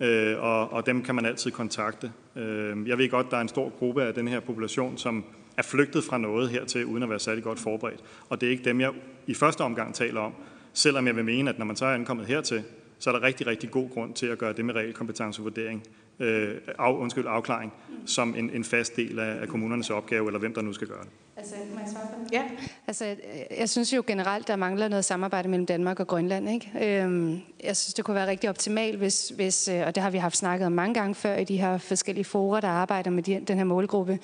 øh, 0.00 0.42
og, 0.42 0.72
og 0.72 0.86
dem 0.86 1.02
kan 1.02 1.14
man 1.14 1.26
altid 1.26 1.50
kontakte. 1.50 2.12
Øh, 2.38 2.88
jeg 2.88 2.98
ved 2.98 3.08
godt, 3.10 3.30
der 3.30 3.36
er 3.36 3.40
en 3.40 3.48
stor 3.48 3.72
gruppe 3.78 4.02
af 4.02 4.14
den 4.14 4.28
her 4.28 4.40
population, 4.40 4.98
som 4.98 5.24
er 5.56 5.62
flygtet 5.62 6.04
fra 6.04 6.18
noget 6.18 6.50
hertil, 6.50 6.86
uden 6.86 7.02
at 7.02 7.10
være 7.10 7.18
særlig 7.18 7.44
godt 7.44 7.58
forberedt. 7.58 8.04
Og 8.28 8.40
det 8.40 8.46
er 8.46 8.50
ikke 8.50 8.64
dem, 8.64 8.80
jeg 8.80 8.92
i 9.26 9.34
første 9.34 9.60
omgang 9.60 9.94
taler 9.94 10.20
om, 10.20 10.32
selvom 10.72 11.06
jeg 11.06 11.16
vil 11.16 11.24
mene, 11.24 11.50
at 11.50 11.58
når 11.58 11.66
man 11.66 11.76
så 11.76 11.86
er 11.86 11.94
ankommet 11.94 12.26
hertil, 12.26 12.62
så 12.98 13.10
er 13.10 13.14
der 13.14 13.22
rigtig, 13.22 13.46
rigtig 13.46 13.70
god 13.70 13.90
grund 13.90 14.14
til 14.14 14.26
at 14.26 14.38
gøre 14.38 14.52
det 14.52 14.64
med 14.64 14.74
regelkompetencevurdering, 14.74 15.82
øh, 16.20 16.54
af, 16.78 16.92
undskyld, 16.92 17.26
afklaring, 17.28 17.72
som 18.06 18.34
en, 18.36 18.50
en 18.50 18.64
fast 18.64 18.96
del 18.96 19.18
af, 19.18 19.40
af 19.40 19.48
kommunernes 19.48 19.90
opgave, 19.90 20.26
eller 20.26 20.38
hvem 20.38 20.54
der 20.54 20.62
nu 20.62 20.72
skal 20.72 20.88
gøre 20.88 21.02
det. 21.02 21.10
Altså, 21.36 21.54
må 21.74 21.80
jeg 21.80 21.88
svare 21.92 22.06
på 22.06 22.24
det? 22.24 22.32
Ja. 22.32 22.42
Altså, 22.86 23.16
jeg 23.58 23.68
synes 23.68 23.92
jo 23.92 24.04
generelt, 24.06 24.48
der 24.48 24.56
mangler 24.56 24.88
noget 24.88 25.04
samarbejde 25.04 25.48
mellem 25.48 25.66
Danmark 25.66 26.00
og 26.00 26.06
Grønland. 26.06 26.50
Ikke? 26.50 27.02
Øhm, 27.02 27.40
jeg 27.64 27.76
synes, 27.76 27.94
det 27.94 28.04
kunne 28.04 28.14
være 28.14 28.26
rigtig 28.26 28.50
optimalt, 28.50 28.98
hvis, 28.98 29.28
hvis, 29.28 29.68
øh, 29.68 29.86
og 29.86 29.94
det 29.94 30.02
har 30.02 30.10
vi 30.10 30.18
haft 30.18 30.36
snakket 30.36 30.66
om 30.66 30.72
mange 30.72 30.94
gange 30.94 31.14
før 31.14 31.36
i 31.36 31.44
de 31.44 31.56
her 31.56 31.78
forskellige 31.78 32.24
forer, 32.24 32.60
der 32.60 32.68
arbejder 32.68 33.10
med 33.10 33.22
de, 33.22 33.40
den 33.48 33.56
her 33.56 33.64
målgruppe, 33.64 34.18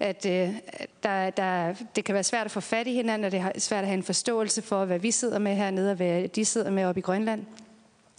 at 0.00 0.26
øh, 0.26 0.48
der, 1.02 1.30
der, 1.30 1.74
det 1.96 2.04
kan 2.04 2.14
være 2.14 2.24
svært 2.24 2.44
at 2.44 2.50
få 2.50 2.60
fat 2.60 2.86
i 2.86 2.94
hinanden, 2.94 3.24
og 3.24 3.32
det 3.32 3.40
er 3.40 3.60
svært 3.60 3.82
at 3.82 3.86
have 3.86 3.96
en 3.96 4.02
forståelse 4.02 4.62
for, 4.62 4.84
hvad 4.84 4.98
vi 4.98 5.10
sidder 5.10 5.38
med 5.38 5.54
hernede, 5.54 5.90
og 5.90 5.96
hvad 5.96 6.28
de 6.28 6.44
sidder 6.44 6.70
med 6.70 6.84
oppe 6.84 6.98
i 6.98 7.02
Grønland. 7.02 7.44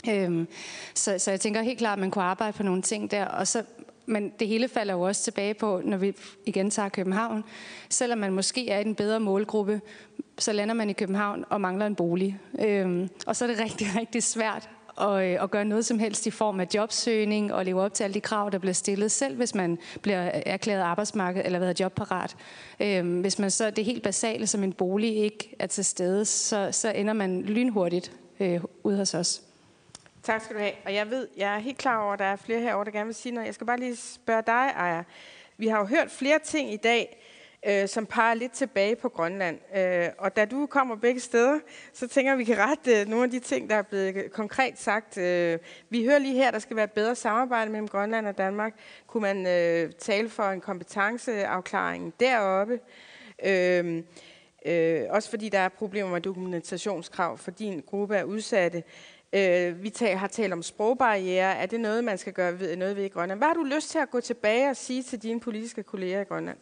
Øhm, 0.09 0.47
så, 0.93 1.19
så 1.19 1.31
jeg 1.31 1.39
tænker 1.39 1.61
helt 1.61 1.79
klart, 1.79 1.97
at 1.97 1.99
man 1.99 2.11
kunne 2.11 2.23
arbejde 2.23 2.57
på 2.57 2.63
nogle 2.63 2.81
ting 2.81 3.11
der. 3.11 3.25
Og 3.25 3.47
så, 3.47 3.63
men 4.05 4.31
det 4.39 4.47
hele 4.47 4.67
falder 4.67 4.93
jo 4.93 5.01
også 5.01 5.23
tilbage 5.23 5.53
på, 5.53 5.81
når 5.83 5.97
vi 5.97 6.13
igen 6.45 6.69
tager 6.69 6.89
København. 6.89 7.43
Selvom 7.89 8.19
man 8.19 8.33
måske 8.33 8.69
er 8.69 8.79
i 8.79 8.85
en 8.85 8.95
bedre 8.95 9.19
målgruppe, 9.19 9.81
så 10.39 10.53
lander 10.53 10.73
man 10.73 10.89
i 10.89 10.93
København 10.93 11.45
og 11.49 11.61
mangler 11.61 11.85
en 11.85 11.95
bolig. 11.95 12.39
Øhm, 12.59 13.09
og 13.27 13.35
så 13.35 13.45
er 13.45 13.49
det 13.49 13.59
rigtig, 13.59 13.87
rigtig 14.01 14.23
svært 14.23 14.69
at, 15.01 15.23
øh, 15.23 15.43
at 15.43 15.51
gøre 15.51 15.65
noget 15.65 15.85
som 15.85 15.99
helst 15.99 16.27
i 16.27 16.31
form 16.31 16.59
af 16.59 16.67
jobsøgning 16.75 17.53
og 17.53 17.65
leve 17.65 17.81
op 17.81 17.93
til 17.93 18.03
alle 18.03 18.13
de 18.13 18.21
krav, 18.21 18.49
der 18.51 18.57
bliver 18.57 18.73
stillet, 18.73 19.11
selv 19.11 19.35
hvis 19.35 19.55
man 19.55 19.77
bliver 20.01 20.21
erklæret 20.45 20.81
arbejdsmarked 20.81 21.41
eller 21.45 21.59
været 21.59 21.79
jobparat. 21.79 22.35
Øhm, 22.79 23.21
hvis 23.21 23.39
man 23.39 23.51
så 23.51 23.69
det 23.69 23.85
helt 23.85 24.03
basale 24.03 24.47
som 24.47 24.63
en 24.63 24.73
bolig 24.73 25.15
ikke 25.15 25.55
er 25.59 25.67
til 25.67 25.85
stede, 25.85 26.25
så, 26.25 26.69
så 26.71 26.91
ender 26.91 27.13
man 27.13 27.41
lynhurtigt 27.41 28.11
øh, 28.39 28.61
ude 28.83 28.97
hos 28.97 29.13
os. 29.13 29.41
Tak 30.23 30.41
skal 30.41 30.55
du 30.55 30.61
have. 30.61 30.73
Og 30.85 30.93
jeg 30.93 31.09
ved, 31.09 31.27
jeg 31.37 31.55
er 31.55 31.59
helt 31.59 31.77
klar 31.77 32.03
over, 32.03 32.13
at 32.13 32.19
der 32.19 32.25
er 32.25 32.35
flere 32.35 32.59
herovre, 32.59 32.85
der 32.85 32.91
gerne 32.91 33.05
vil 33.05 33.15
sige 33.15 33.33
noget. 33.33 33.45
Jeg 33.45 33.53
skal 33.53 33.67
bare 33.67 33.79
lige 33.79 33.95
spørge 33.95 34.43
dig, 34.47 34.75
Aya. 34.75 35.03
Vi 35.57 35.67
har 35.67 35.79
jo 35.79 35.85
hørt 35.85 36.11
flere 36.11 36.39
ting 36.39 36.73
i 36.73 36.77
dag, 36.77 37.23
øh, 37.67 37.87
som 37.87 38.05
peger 38.05 38.33
lidt 38.33 38.51
tilbage 38.51 38.95
på 38.95 39.09
Grønland. 39.09 39.59
Øh, 39.77 40.09
og 40.17 40.35
da 40.35 40.45
du 40.45 40.65
kommer 40.65 40.95
begge 40.95 41.19
steder, 41.19 41.59
så 41.93 42.07
tænker 42.07 42.31
jeg, 42.31 42.33
at 42.33 42.39
vi 42.39 42.43
kan 42.43 42.57
rette 42.57 43.01
øh, 43.01 43.07
nogle 43.07 43.23
af 43.23 43.31
de 43.31 43.39
ting, 43.39 43.69
der 43.69 43.75
er 43.75 43.81
blevet 43.81 44.31
konkret 44.31 44.79
sagt. 44.79 45.17
Øh, 45.17 45.59
vi 45.89 46.05
hører 46.05 46.19
lige 46.19 46.35
her, 46.35 46.47
at 46.47 46.53
der 46.53 46.59
skal 46.59 46.75
være 46.75 46.87
bedre 46.87 47.15
samarbejde 47.15 47.71
mellem 47.71 47.87
Grønland 47.87 48.27
og 48.27 48.37
Danmark. 48.37 48.73
Kunne 49.07 49.21
man 49.21 49.47
øh, 49.47 49.91
tale 49.91 50.29
for 50.29 50.43
en 50.43 50.61
kompetenceafklaring 50.61 52.13
deroppe? 52.19 52.79
Øh, 53.45 54.03
øh, 54.65 55.03
også 55.09 55.29
fordi 55.29 55.49
der 55.49 55.59
er 55.59 55.69
problemer 55.69 56.11
med 56.11 56.21
dokumentationskrav 56.21 57.37
for 57.37 57.51
din 57.51 57.83
gruppe 57.85 58.17
af 58.17 58.23
udsatte. 58.23 58.83
Øh, 59.33 59.83
vi 59.83 59.89
tager, 59.89 60.17
har 60.17 60.27
talt 60.27 60.53
om 60.53 60.63
sprogbarriere. 60.63 61.55
Er 61.55 61.65
det 61.65 61.79
noget, 61.79 62.03
man 62.03 62.17
skal 62.17 62.33
gøre 62.33 62.59
ved, 62.59 62.75
noget 62.75 62.95
ved 62.95 63.03
i 63.03 63.07
Grønland? 63.07 63.39
Hvad 63.39 63.47
har 63.47 63.53
du 63.53 63.63
lyst 63.63 63.89
til 63.89 63.97
at 63.97 64.09
gå 64.11 64.19
tilbage 64.19 64.69
og 64.69 64.75
sige 64.75 65.03
til 65.03 65.23
dine 65.23 65.39
politiske 65.39 65.83
kolleger 65.83 66.21
i 66.21 66.23
Grønland? 66.23 66.57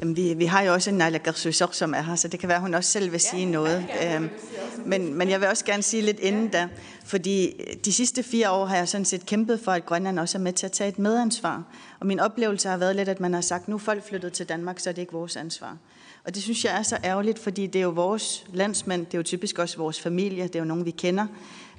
Jamen, 0.00 0.16
vi, 0.16 0.34
vi 0.34 0.44
har 0.44 0.62
jo 0.62 0.72
også 0.72 0.90
en 0.90 0.96
Naila 0.96 1.18
Gersusok, 1.24 1.74
som 1.74 1.94
er 1.94 2.02
her, 2.02 2.16
så 2.16 2.28
det 2.28 2.40
kan 2.40 2.48
være, 2.48 2.56
at 2.56 2.62
hun 2.62 2.74
også 2.74 2.90
selv 2.90 3.12
vil 3.12 3.20
sige 3.20 3.44
ja, 3.44 3.50
noget. 3.50 3.86
Øhm, 4.04 4.30
men, 4.86 5.14
men 5.14 5.30
jeg 5.30 5.40
vil 5.40 5.48
også 5.48 5.64
gerne 5.64 5.82
sige 5.82 6.02
lidt 6.02 6.20
inden 6.20 6.48
da, 6.48 6.68
fordi 7.04 7.60
de 7.84 7.92
sidste 7.92 8.22
fire 8.22 8.50
år 8.50 8.64
har 8.64 8.76
jeg 8.76 8.88
sådan 8.88 9.04
set 9.04 9.26
kæmpet 9.26 9.60
for, 9.60 9.72
at 9.72 9.86
Grønland 9.86 10.18
også 10.18 10.38
er 10.38 10.42
med 10.42 10.52
til 10.52 10.66
at 10.66 10.72
tage 10.72 10.88
et 10.88 10.98
medansvar. 10.98 11.64
Og 12.00 12.06
min 12.06 12.20
oplevelse 12.20 12.68
har 12.68 12.76
været 12.76 12.96
lidt, 12.96 13.08
at 13.08 13.20
man 13.20 13.34
har 13.34 13.40
sagt, 13.40 13.68
nu 13.68 13.74
er 13.74 13.80
folk 13.80 14.08
flyttet 14.08 14.32
til 14.32 14.48
Danmark, 14.48 14.78
så 14.78 14.90
er 14.90 14.94
det 14.94 15.02
ikke 15.02 15.12
vores 15.12 15.36
ansvar. 15.36 15.76
Og 16.28 16.34
det 16.34 16.42
synes 16.42 16.64
jeg 16.64 16.78
er 16.78 16.82
så 16.82 16.98
ærgerligt, 17.04 17.38
fordi 17.38 17.66
det 17.66 17.78
er 17.78 17.82
jo 17.82 17.90
vores 17.90 18.46
landsmænd, 18.52 19.06
det 19.06 19.14
er 19.14 19.18
jo 19.18 19.22
typisk 19.22 19.58
også 19.58 19.78
vores 19.78 20.00
familie, 20.00 20.42
det 20.42 20.54
er 20.54 20.58
jo 20.58 20.64
nogen, 20.64 20.84
vi 20.84 20.90
kender. 20.90 21.26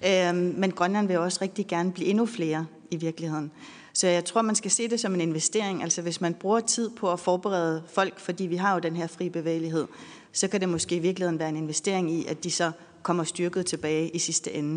Øhm, 0.07 0.53
men 0.57 0.71
Grønland 0.71 1.07
vil 1.07 1.17
også 1.17 1.39
rigtig 1.41 1.67
gerne 1.67 1.91
blive 1.91 2.07
endnu 2.07 2.25
flere 2.25 2.65
i 2.91 2.95
virkeligheden. 2.95 3.51
Så 3.93 4.07
jeg 4.07 4.25
tror, 4.25 4.41
man 4.41 4.55
skal 4.55 4.71
se 4.71 4.87
det 4.87 4.99
som 4.99 5.13
en 5.13 5.21
investering. 5.21 5.83
Altså 5.83 6.01
hvis 6.01 6.21
man 6.21 6.33
bruger 6.33 6.59
tid 6.59 6.89
på 6.89 7.11
at 7.11 7.19
forberede 7.19 7.83
folk, 7.87 8.19
fordi 8.19 8.45
vi 8.45 8.55
har 8.55 8.73
jo 8.73 8.79
den 8.79 8.95
her 8.95 9.07
fri 9.07 9.29
bevægelighed, 9.29 9.87
så 10.33 10.47
kan 10.47 10.61
det 10.61 10.69
måske 10.69 10.95
i 10.95 10.99
virkeligheden 10.99 11.39
være 11.39 11.49
en 11.49 11.57
investering 11.57 12.11
i, 12.11 12.25
at 12.25 12.43
de 12.43 12.51
så 12.51 12.71
kommer 13.03 13.23
styrket 13.23 13.65
tilbage 13.65 14.09
i 14.09 14.19
sidste 14.19 14.53
ende. 14.53 14.75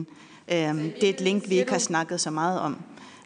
Øhm, 0.53 0.93
det 1.01 1.05
er 1.05 1.11
et 1.11 1.21
link, 1.21 1.49
vi 1.49 1.59
ikke 1.59 1.73
har 1.73 1.79
snakket 1.79 2.21
så 2.21 2.31
meget 2.31 2.61
om. 2.61 2.83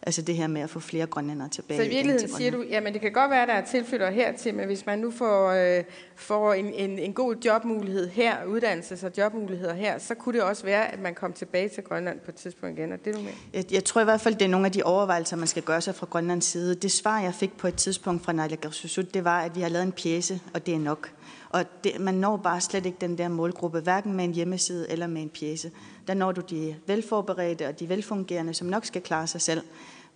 Altså 0.07 0.21
det 0.21 0.35
her 0.35 0.47
med 0.47 0.61
at 0.61 0.69
få 0.69 0.79
flere 0.79 1.05
grønlændere 1.05 1.49
tilbage. 1.49 1.79
Så 1.79 1.85
i 1.85 1.89
virkeligheden 1.89 2.29
siger 2.29 2.51
du, 2.51 2.63
jamen 2.69 2.93
det 2.93 3.01
kan 3.01 3.11
godt 3.11 3.31
være, 3.31 3.41
at 3.41 3.47
der 3.47 3.53
er 3.53 3.65
tilflytter 3.65 4.11
hertil, 4.11 4.55
men 4.55 4.65
hvis 4.65 4.85
man 4.85 4.99
nu 4.99 5.11
får, 5.11 5.49
øh, 5.49 5.83
får 6.15 6.53
en, 6.53 6.73
en, 6.73 6.99
en 6.99 7.13
god 7.13 7.35
jobmulighed 7.45 8.09
her, 8.09 8.35
uddannelses- 8.37 9.05
og 9.05 9.11
jobmuligheder 9.17 9.73
her, 9.73 9.97
så 9.97 10.15
kunne 10.15 10.37
det 10.37 10.43
også 10.43 10.63
være, 10.63 10.93
at 10.93 10.99
man 10.99 11.15
kom 11.15 11.33
tilbage 11.33 11.69
til 11.69 11.83
Grønland 11.83 12.19
på 12.19 12.31
et 12.31 12.35
tidspunkt 12.35 12.79
igen. 12.79 12.91
Er 12.91 12.97
det 12.97 13.13
du 13.13 13.19
mener? 13.19 13.31
Jeg, 13.53 13.73
jeg 13.73 13.83
tror 13.83 14.01
i 14.01 14.03
hvert 14.03 14.21
fald, 14.21 14.35
det 14.35 14.45
er 14.45 14.49
nogle 14.49 14.65
af 14.65 14.71
de 14.71 14.83
overvejelser, 14.83 15.35
man 15.35 15.47
skal 15.47 15.63
gøre 15.63 15.81
sig 15.81 15.95
fra 15.95 16.07
Grønlands 16.09 16.45
side. 16.45 16.75
Det 16.75 16.91
svar, 16.91 17.19
jeg 17.19 17.33
fik 17.33 17.57
på 17.57 17.67
et 17.67 17.75
tidspunkt 17.75 18.25
fra 18.25 18.33
Naalakkersuisut, 18.33 19.13
det 19.13 19.23
var, 19.23 19.41
at 19.41 19.55
vi 19.55 19.61
har 19.61 19.69
lavet 19.69 19.85
en 19.85 19.91
pjæse, 19.91 20.39
og 20.53 20.65
det 20.65 20.73
er 20.73 20.79
nok. 20.79 21.11
Og 21.49 21.65
det, 21.83 21.99
man 21.99 22.13
når 22.13 22.37
bare 22.37 22.61
slet 22.61 22.85
ikke 22.85 22.97
den 23.01 23.17
der 23.17 23.27
målgruppe, 23.27 23.79
hverken 23.79 24.13
med 24.13 24.25
en 24.25 24.33
hjemmeside 24.33 24.91
eller 24.91 25.07
med 25.07 25.21
en 25.21 25.29
pjæse. 25.29 25.71
Der 26.07 26.13
når 26.13 26.31
du 26.31 26.41
de 26.41 26.75
velforberedte 26.87 27.67
og 27.67 27.79
de 27.79 27.89
velfungerende, 27.89 28.53
som 28.53 28.67
nok 28.67 28.85
skal 28.85 29.01
klare 29.01 29.27
sig 29.27 29.41
selv. 29.41 29.61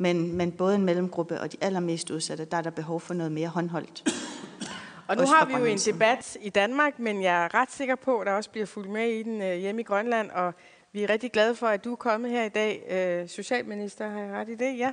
Men, 0.01 0.37
men 0.37 0.51
både 0.51 0.75
en 0.75 0.85
mellemgruppe 0.85 1.41
og 1.41 1.51
de 1.51 1.57
allermest 1.61 2.09
udsatte, 2.09 2.45
der 2.45 2.57
er 2.57 2.61
der 2.61 2.69
behov 2.69 2.99
for 2.99 3.13
noget 3.13 3.31
mere 3.31 3.47
håndholdt. 3.47 4.03
Og 5.07 5.17
nu 5.17 5.25
har 5.25 5.45
vi 5.45 5.53
jo 5.53 5.65
en 5.65 5.77
debat 5.77 6.37
i 6.41 6.49
Danmark, 6.49 6.99
men 6.99 7.23
jeg 7.23 7.45
er 7.45 7.53
ret 7.53 7.71
sikker 7.71 7.95
på, 7.95 8.19
at 8.19 8.27
der 8.27 8.33
også 8.33 8.49
bliver 8.49 8.65
fulgt 8.65 8.89
med 8.89 9.09
i 9.09 9.23
den 9.23 9.41
øh, 9.41 9.57
hjemme 9.57 9.81
i 9.81 9.83
Grønland, 9.83 10.31
og 10.31 10.53
vi 10.91 11.03
er 11.03 11.09
rigtig 11.09 11.31
glade 11.31 11.55
for, 11.55 11.67
at 11.67 11.83
du 11.83 11.91
er 11.91 11.95
kommet 11.95 12.31
her 12.31 12.43
i 12.43 12.49
dag. 12.49 12.83
Øh, 12.89 13.29
Socialminister, 13.29 14.09
har 14.09 14.19
jeg 14.19 14.31
ret 14.33 14.49
i 14.49 14.55
det? 14.55 14.77
Ja. 14.77 14.91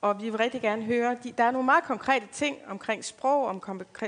Og 0.00 0.22
vi 0.22 0.30
vil 0.30 0.38
rigtig 0.38 0.60
gerne 0.60 0.82
høre, 0.82 1.16
de, 1.24 1.32
der 1.38 1.44
er 1.44 1.50
nogle 1.50 1.64
meget 1.64 1.84
konkrete 1.84 2.26
ting 2.32 2.56
omkring 2.68 3.04
sprog, 3.04 3.46
om, 3.46 3.62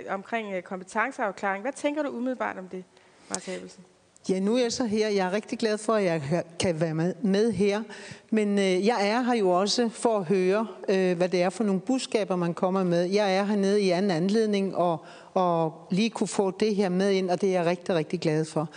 omkring 0.09 0.55
øh, 0.55 0.63
kompetenceafklaring. 0.63 1.63
Hvad 1.63 1.73
tænker 1.73 2.03
du 2.03 2.09
umiddelbart 2.09 2.59
om 2.59 2.69
det, 2.69 2.85
Mark 3.29 3.49
Abelsen? 3.49 3.85
Ja, 4.29 4.41
nu 4.41 4.57
er 4.57 4.63
jeg 4.63 4.73
så 4.73 4.85
her. 4.85 5.09
Jeg 5.09 5.27
er 5.27 5.33
rigtig 5.33 5.59
glad 5.59 5.79
for, 5.79 5.93
at 5.95 6.05
jeg 6.05 6.43
kan 6.59 6.81
være 6.81 7.15
med 7.23 7.53
her. 7.53 7.83
Men 8.31 8.59
øh, 8.59 8.87
jeg 8.87 9.09
er 9.09 9.23
her 9.23 9.35
jo 9.35 9.51
også 9.51 9.89
for 9.89 10.19
at 10.19 10.25
høre, 10.25 10.67
øh, 10.89 11.17
hvad 11.17 11.29
det 11.29 11.43
er 11.43 11.51
for 11.51 11.65
nogle 11.65 11.81
budskaber, 11.81 12.37
man 12.37 12.55
kommer 12.55 12.85
med. 12.85 13.05
Jeg 13.05 13.37
er 13.37 13.45
hernede 13.45 13.83
i 13.83 13.91
anden 13.91 14.11
anledning 14.11 14.77
og, 14.77 15.05
og 15.35 15.87
lige 15.91 16.11
kunne 16.11 16.29
få 16.29 16.51
det 16.51 16.75
her 16.77 16.89
med 16.89 17.13
ind, 17.13 17.31
og 17.31 17.41
det 17.41 17.49
er 17.49 17.53
jeg 17.53 17.67
rigtig, 17.67 17.95
rigtig 17.95 18.21
glad 18.21 18.45
for. 18.45 18.69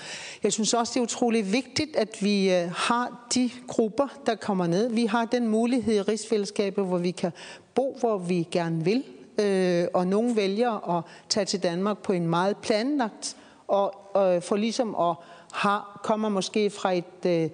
Jeg 0.44 0.54
synes 0.54 0.74
også, 0.74 0.92
det 0.94 1.00
er 1.00 1.04
utrolig 1.04 1.54
vigtigt, 1.54 1.96
at 1.96 2.18
vi 2.22 2.54
øh, 2.54 2.72
har 2.76 3.28
de 3.34 3.50
grupper, 3.68 4.08
der 4.26 4.36
kommer 4.36 4.68
ned. 4.68 4.90
Vi 4.90 5.06
har 5.06 5.26
den 5.26 5.48
mulighed 5.48 5.96
i 5.96 6.02
rigsfællesskabet, 6.02 6.86
hvor 6.86 6.98
vi 6.98 7.12
kan 7.12 7.32
bo, 7.76 7.98
hvor 8.00 8.18
vi 8.18 8.48
gerne 8.52 8.84
vil. 8.84 9.04
Øh, 9.40 9.88
og 9.94 10.08
nogen 10.08 10.36
vælger 10.36 10.98
at 10.98 11.04
tage 11.30 11.46
til 11.46 11.64
Danmark 11.64 11.98
på 11.98 12.14
en 12.14 12.28
meget 12.28 12.58
planlagt, 12.58 13.36
og, 13.68 14.16
og 14.16 14.44
for 14.44 14.56
ligesom 14.56 14.96
at 14.96 15.16
har, 15.52 16.00
kommer 16.04 16.30
måske 16.30 16.70
fra 16.70 16.92
et 16.92 17.26
øh, 17.26 17.50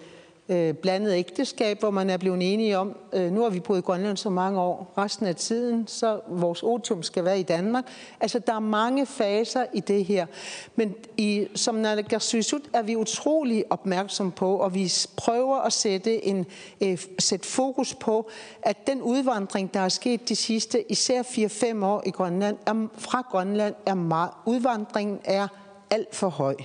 øh, 0.49 0.73
blandet 0.73 1.13
ægteskab, 1.13 1.79
hvor 1.79 1.91
man 1.91 2.09
er 2.09 2.17
blevet 2.17 2.53
enige 2.53 2.77
om, 2.77 2.97
øh, 3.13 3.31
nu 3.31 3.41
har 3.41 3.49
vi 3.49 3.59
boet 3.59 3.77
i 3.77 3.81
Grønland 3.81 4.17
så 4.17 4.29
mange 4.29 4.59
år, 4.59 4.93
resten 4.97 5.25
af 5.25 5.35
tiden, 5.35 5.87
så 5.87 6.19
vores 6.27 6.63
otium 6.63 7.03
skal 7.03 7.25
være 7.25 7.39
i 7.39 7.43
Danmark. 7.43 7.83
Altså, 8.19 8.39
der 8.39 8.53
er 8.53 8.59
mange 8.59 9.05
faser 9.05 9.65
i 9.73 9.79
det 9.79 10.05
her. 10.05 10.25
Men 10.75 10.95
i, 11.17 11.47
som 11.55 11.75
Nalagarsysut 11.75 12.61
er 12.73 12.81
vi 12.81 12.95
utrolig 12.95 13.63
opmærksom 13.69 14.31
på, 14.31 14.55
og 14.55 14.73
vi 14.73 14.93
prøver 15.17 15.57
at 15.57 15.73
sætte, 15.73 16.25
en, 16.25 16.45
øh, 16.81 16.97
sætte 17.19 17.47
fokus 17.47 17.95
på, 17.95 18.29
at 18.61 18.87
den 18.87 19.01
udvandring, 19.01 19.73
der 19.73 19.79
er 19.79 19.89
sket 19.89 20.29
de 20.29 20.35
sidste, 20.35 20.91
især 20.91 21.23
4-5 21.23 21.85
år 21.85 22.03
i 22.05 22.09
Grønland, 22.09 22.57
er, 22.65 22.87
fra 22.97 23.21
Grønland, 23.31 23.75
er 23.85 23.93
meget, 23.93 24.31
udvandringen 24.45 25.19
er 25.23 25.47
alt 25.89 26.15
for 26.15 26.29
høj. 26.29 26.55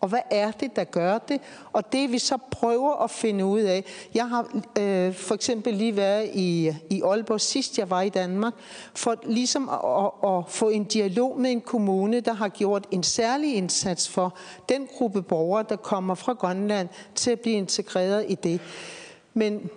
Og 0.00 0.08
hvad 0.08 0.20
er 0.30 0.50
det, 0.50 0.76
der 0.76 0.84
gør 0.84 1.18
det? 1.18 1.40
Og 1.72 1.92
det 1.92 2.12
vi 2.12 2.18
så 2.18 2.38
prøver 2.50 3.04
at 3.04 3.10
finde 3.10 3.44
ud 3.44 3.60
af. 3.60 3.84
Jeg 4.14 4.28
har 4.28 4.60
øh, 4.78 5.14
for 5.14 5.34
eksempel 5.34 5.74
lige 5.74 5.96
været 5.96 6.30
i, 6.34 6.72
i 6.90 7.02
Aalborg 7.02 7.40
sidst 7.40 7.78
jeg 7.78 7.90
var 7.90 8.00
i 8.02 8.08
Danmark, 8.08 8.54
for 8.94 9.16
ligesom 9.22 9.68
at, 9.68 9.78
at, 9.96 10.38
at 10.38 10.44
få 10.48 10.68
en 10.68 10.84
dialog 10.84 11.40
med 11.40 11.50
en 11.50 11.60
kommune, 11.60 12.20
der 12.20 12.32
har 12.32 12.48
gjort 12.48 12.86
en 12.90 13.02
særlig 13.02 13.54
indsats 13.54 14.08
for 14.08 14.36
den 14.68 14.88
gruppe 14.98 15.22
borgere, 15.22 15.64
der 15.68 15.76
kommer 15.76 16.14
fra 16.14 16.32
Grønland 16.32 16.88
til 17.14 17.30
at 17.30 17.40
blive 17.40 17.56
integreret 17.56 18.24
i 18.28 18.34
det. 18.34 18.60
Men 19.34 19.70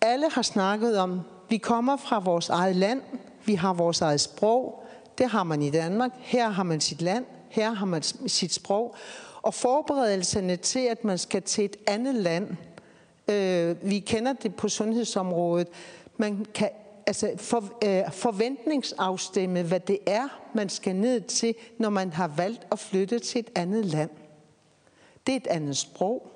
alle 0.00 0.30
har 0.30 0.42
snakket 0.42 0.98
om, 0.98 1.20
vi 1.48 1.56
kommer 1.56 1.96
fra 1.96 2.18
vores 2.18 2.48
eget 2.48 2.76
land, 2.76 3.00
vi 3.44 3.54
har 3.54 3.72
vores 3.72 4.00
eget 4.00 4.20
sprog, 4.20 4.84
det 5.18 5.26
har 5.26 5.44
man 5.44 5.62
i 5.62 5.70
Danmark, 5.70 6.10
her 6.18 6.48
har 6.48 6.62
man 6.62 6.80
sit 6.80 7.02
land, 7.02 7.24
her 7.48 7.72
har 7.72 7.86
man 7.86 8.02
sit 8.26 8.54
sprog. 8.54 8.96
Og 9.42 9.54
forberedelserne 9.54 10.56
til, 10.56 10.80
at 10.80 11.04
man 11.04 11.18
skal 11.18 11.42
til 11.42 11.64
et 11.64 11.76
andet 11.86 12.14
land, 12.14 12.48
øh, 13.28 13.90
vi 13.90 13.98
kender 13.98 14.32
det 14.32 14.54
på 14.54 14.68
sundhedsområdet, 14.68 15.68
man 16.16 16.46
kan 16.54 16.68
altså 17.06 17.32
for, 17.36 17.64
øh, 17.84 18.12
forventningsafstemme, 18.12 19.62
hvad 19.62 19.80
det 19.80 19.98
er, 20.06 20.40
man 20.54 20.68
skal 20.68 20.96
ned 20.96 21.20
til, 21.20 21.54
når 21.78 21.90
man 21.90 22.12
har 22.12 22.28
valgt 22.28 22.66
at 22.72 22.78
flytte 22.78 23.18
til 23.18 23.38
et 23.38 23.50
andet 23.54 23.84
land. 23.84 24.10
Det 25.26 25.32
er 25.32 25.36
et 25.36 25.46
andet 25.46 25.76
sprog, 25.76 26.32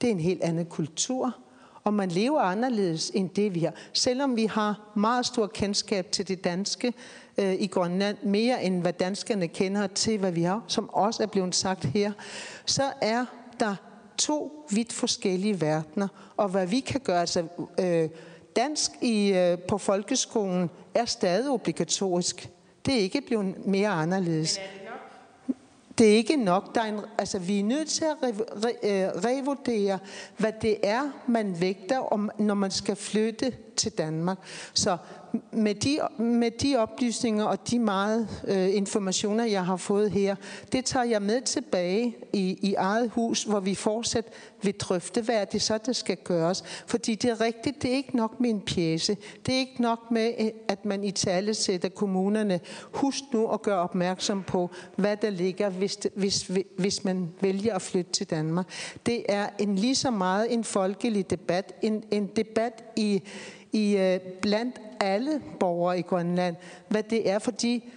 det 0.00 0.06
er 0.06 0.10
en 0.10 0.20
helt 0.20 0.42
anden 0.42 0.66
kultur, 0.66 1.36
og 1.84 1.94
man 1.94 2.08
lever 2.08 2.40
anderledes 2.40 3.10
end 3.14 3.30
det, 3.30 3.54
vi 3.54 3.60
har. 3.60 3.74
Selvom 3.92 4.36
vi 4.36 4.46
har 4.46 4.92
meget 4.96 5.26
stor 5.26 5.46
kendskab 5.46 6.12
til 6.12 6.28
det 6.28 6.44
danske, 6.44 6.92
øh, 7.38 7.52
i 7.52 7.66
Grønland, 7.66 8.16
mere 8.22 8.64
end 8.64 8.80
hvad 8.80 8.92
danskerne 8.92 9.48
kender 9.48 9.86
til, 9.86 10.18
hvad 10.18 10.32
vi 10.32 10.42
har, 10.42 10.64
som 10.68 10.90
også 10.90 11.22
er 11.22 11.26
blevet 11.26 11.54
sagt 11.54 11.84
her, 11.84 12.12
så 12.66 12.92
er 13.00 13.24
der 13.60 13.74
to 14.18 14.66
vidt 14.70 14.92
forskellige 14.92 15.60
verdener, 15.60 16.08
og 16.36 16.48
hvad 16.48 16.66
vi 16.66 16.80
kan 16.80 17.00
gøre, 17.00 17.20
altså 17.20 17.44
øh, 17.80 18.08
dansk 18.56 18.90
i, 19.00 19.32
øh, 19.32 19.58
på 19.58 19.78
folkeskolen 19.78 20.70
er 20.94 21.04
stadig 21.04 21.50
obligatorisk. 21.50 22.48
Det 22.86 22.94
er 22.94 22.98
ikke 22.98 23.20
blevet 23.20 23.66
mere 23.66 23.88
anderledes. 23.88 24.52
Det 24.52 24.81
det 25.98 26.12
er 26.12 26.14
ikke 26.16 26.36
nok. 26.36 26.74
Der 26.74 26.80
er 26.80 26.86
en, 26.86 27.00
altså, 27.18 27.38
vi 27.38 27.60
er 27.60 27.64
nødt 27.64 27.88
til 27.88 28.04
at 28.04 28.16
re, 28.22 28.32
re, 28.64 29.10
revurdere, 29.24 29.98
hvad 30.36 30.52
det 30.62 30.76
er, 30.82 31.02
man 31.26 31.60
vægter, 31.60 31.98
om, 31.98 32.30
når 32.38 32.54
man 32.54 32.70
skal 32.70 32.96
flytte 32.96 33.52
til 33.76 33.92
Danmark. 33.92 34.38
Så 34.74 34.96
med 35.52 35.74
de, 35.74 35.98
med 36.18 36.50
de 36.50 36.76
oplysninger 36.76 37.44
og 37.44 37.70
de 37.70 37.78
meget 37.78 38.28
øh, 38.48 38.76
informationer, 38.76 39.44
jeg 39.44 39.66
har 39.66 39.76
fået 39.76 40.10
her, 40.10 40.36
det 40.72 40.84
tager 40.84 41.04
jeg 41.04 41.22
med 41.22 41.40
tilbage 41.40 42.16
i, 42.32 42.58
i 42.62 42.74
eget 42.74 43.10
hus, 43.10 43.42
hvor 43.42 43.60
vi 43.60 43.74
fortsat 43.74 44.24
vil 44.62 44.74
drøfte, 44.74 45.22
hvad 45.22 45.34
er 45.34 45.44
det 45.44 45.62
så, 45.62 45.78
der 45.78 45.92
skal 45.92 46.16
gøres. 46.16 46.64
Fordi 46.86 47.14
det 47.14 47.30
er 47.30 47.40
rigtigt, 47.40 47.82
det 47.82 47.90
er 47.92 47.96
ikke 47.96 48.16
nok 48.16 48.40
med 48.40 48.50
en 48.50 48.60
pjæse. 48.60 49.16
Det 49.46 49.54
er 49.54 49.58
ikke 49.58 49.82
nok 49.82 50.10
med, 50.10 50.32
øh, 50.40 50.46
at 50.68 50.84
man 50.84 51.04
i 51.04 51.10
tale 51.10 51.54
sætter 51.54 51.88
kommunerne. 51.88 52.60
Husk 52.92 53.22
nu 53.32 53.48
at 53.48 53.62
gøre 53.62 53.78
opmærksom 53.78 54.42
på, 54.42 54.70
hvad 54.96 55.16
der 55.16 55.30
ligger, 55.30 55.70
hvis, 55.70 55.98
hvis, 56.14 56.50
hvis 56.78 57.04
man 57.04 57.28
vælger 57.40 57.74
at 57.74 57.82
flytte 57.82 58.12
til 58.12 58.30
Danmark. 58.30 58.66
Det 59.06 59.24
er 59.28 59.48
en 59.58 59.76
lige 59.76 59.94
så 59.94 60.10
meget 60.10 60.52
en 60.52 60.64
folkelig 60.64 61.30
debat, 61.30 61.72
en, 61.82 62.04
en 62.10 62.26
debat 62.26 62.84
i, 62.96 63.22
i 63.72 63.96
øh, 63.96 64.20
blandt 64.42 64.80
alle 65.00 65.42
borgere 65.60 65.98
i 65.98 66.02
Grønland, 66.02 66.56
hvad 66.88 67.02
det 67.02 67.30
er, 67.30 67.38
fordi 67.38 67.92